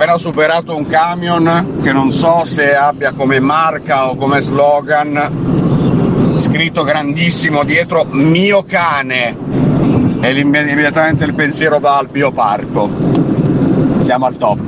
appena 0.00 0.16
superato 0.16 0.74
un 0.74 0.86
camion 0.86 1.80
che 1.82 1.92
non 1.92 2.10
so 2.10 2.46
se 2.46 2.74
abbia 2.74 3.12
come 3.12 3.38
marca 3.38 4.08
o 4.08 4.16
come 4.16 4.40
slogan 4.40 6.38
scritto 6.38 6.84
grandissimo 6.84 7.64
dietro 7.64 8.06
mio 8.08 8.64
cane 8.64 9.36
e 10.22 10.38
immediatamente 10.38 11.24
il 11.24 11.34
pensiero 11.34 11.80
va 11.80 11.98
al 11.98 12.08
bioparco. 12.08 12.88
Siamo 13.98 14.24
al 14.24 14.38
top. 14.38 14.58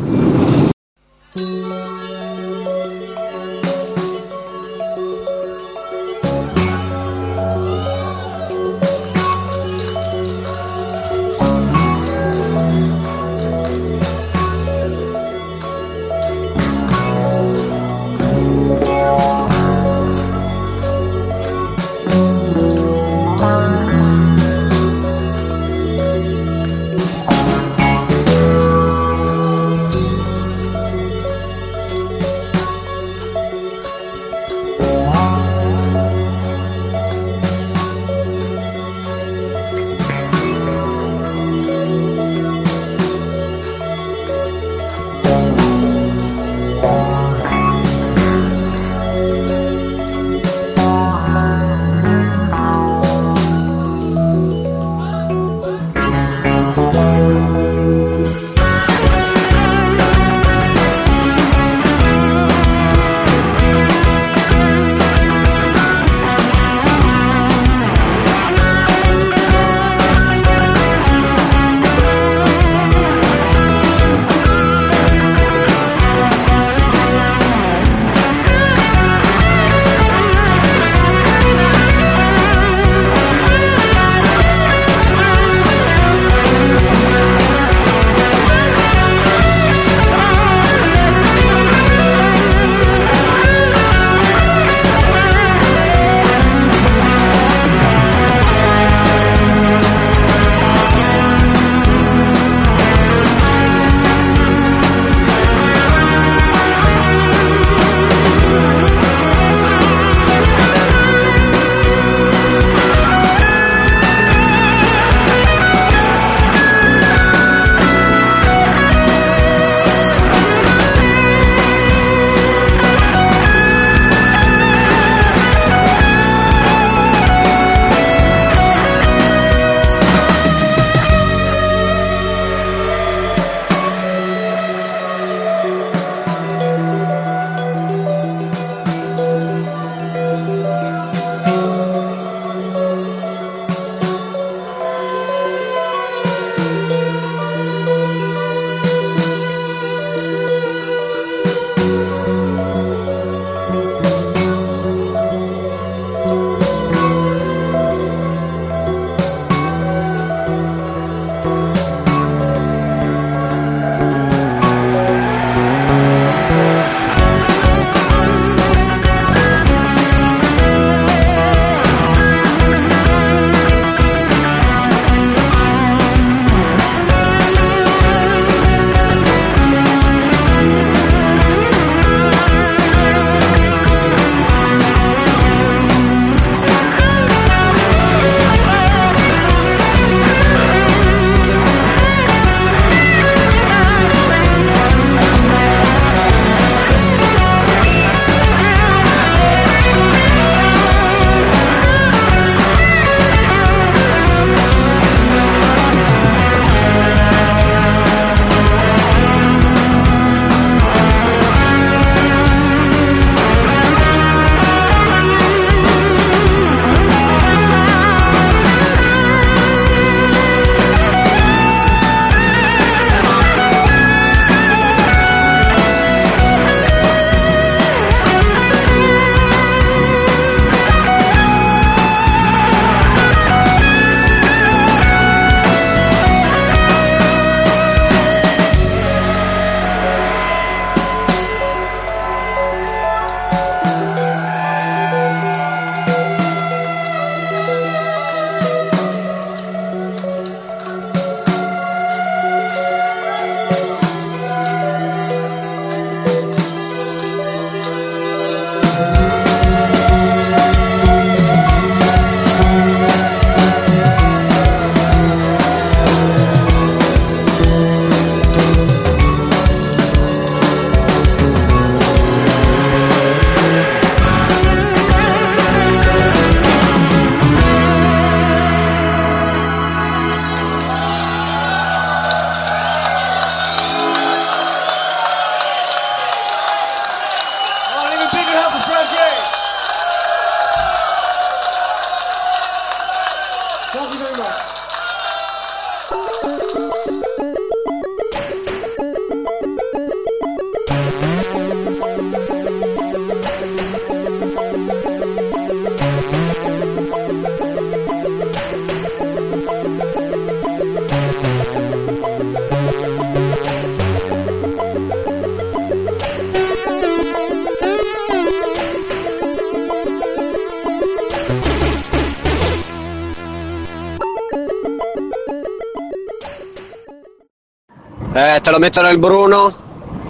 Lo 328.73 328.79
metto 328.79 329.03
nel 329.03 329.19
Bruno? 329.19 329.82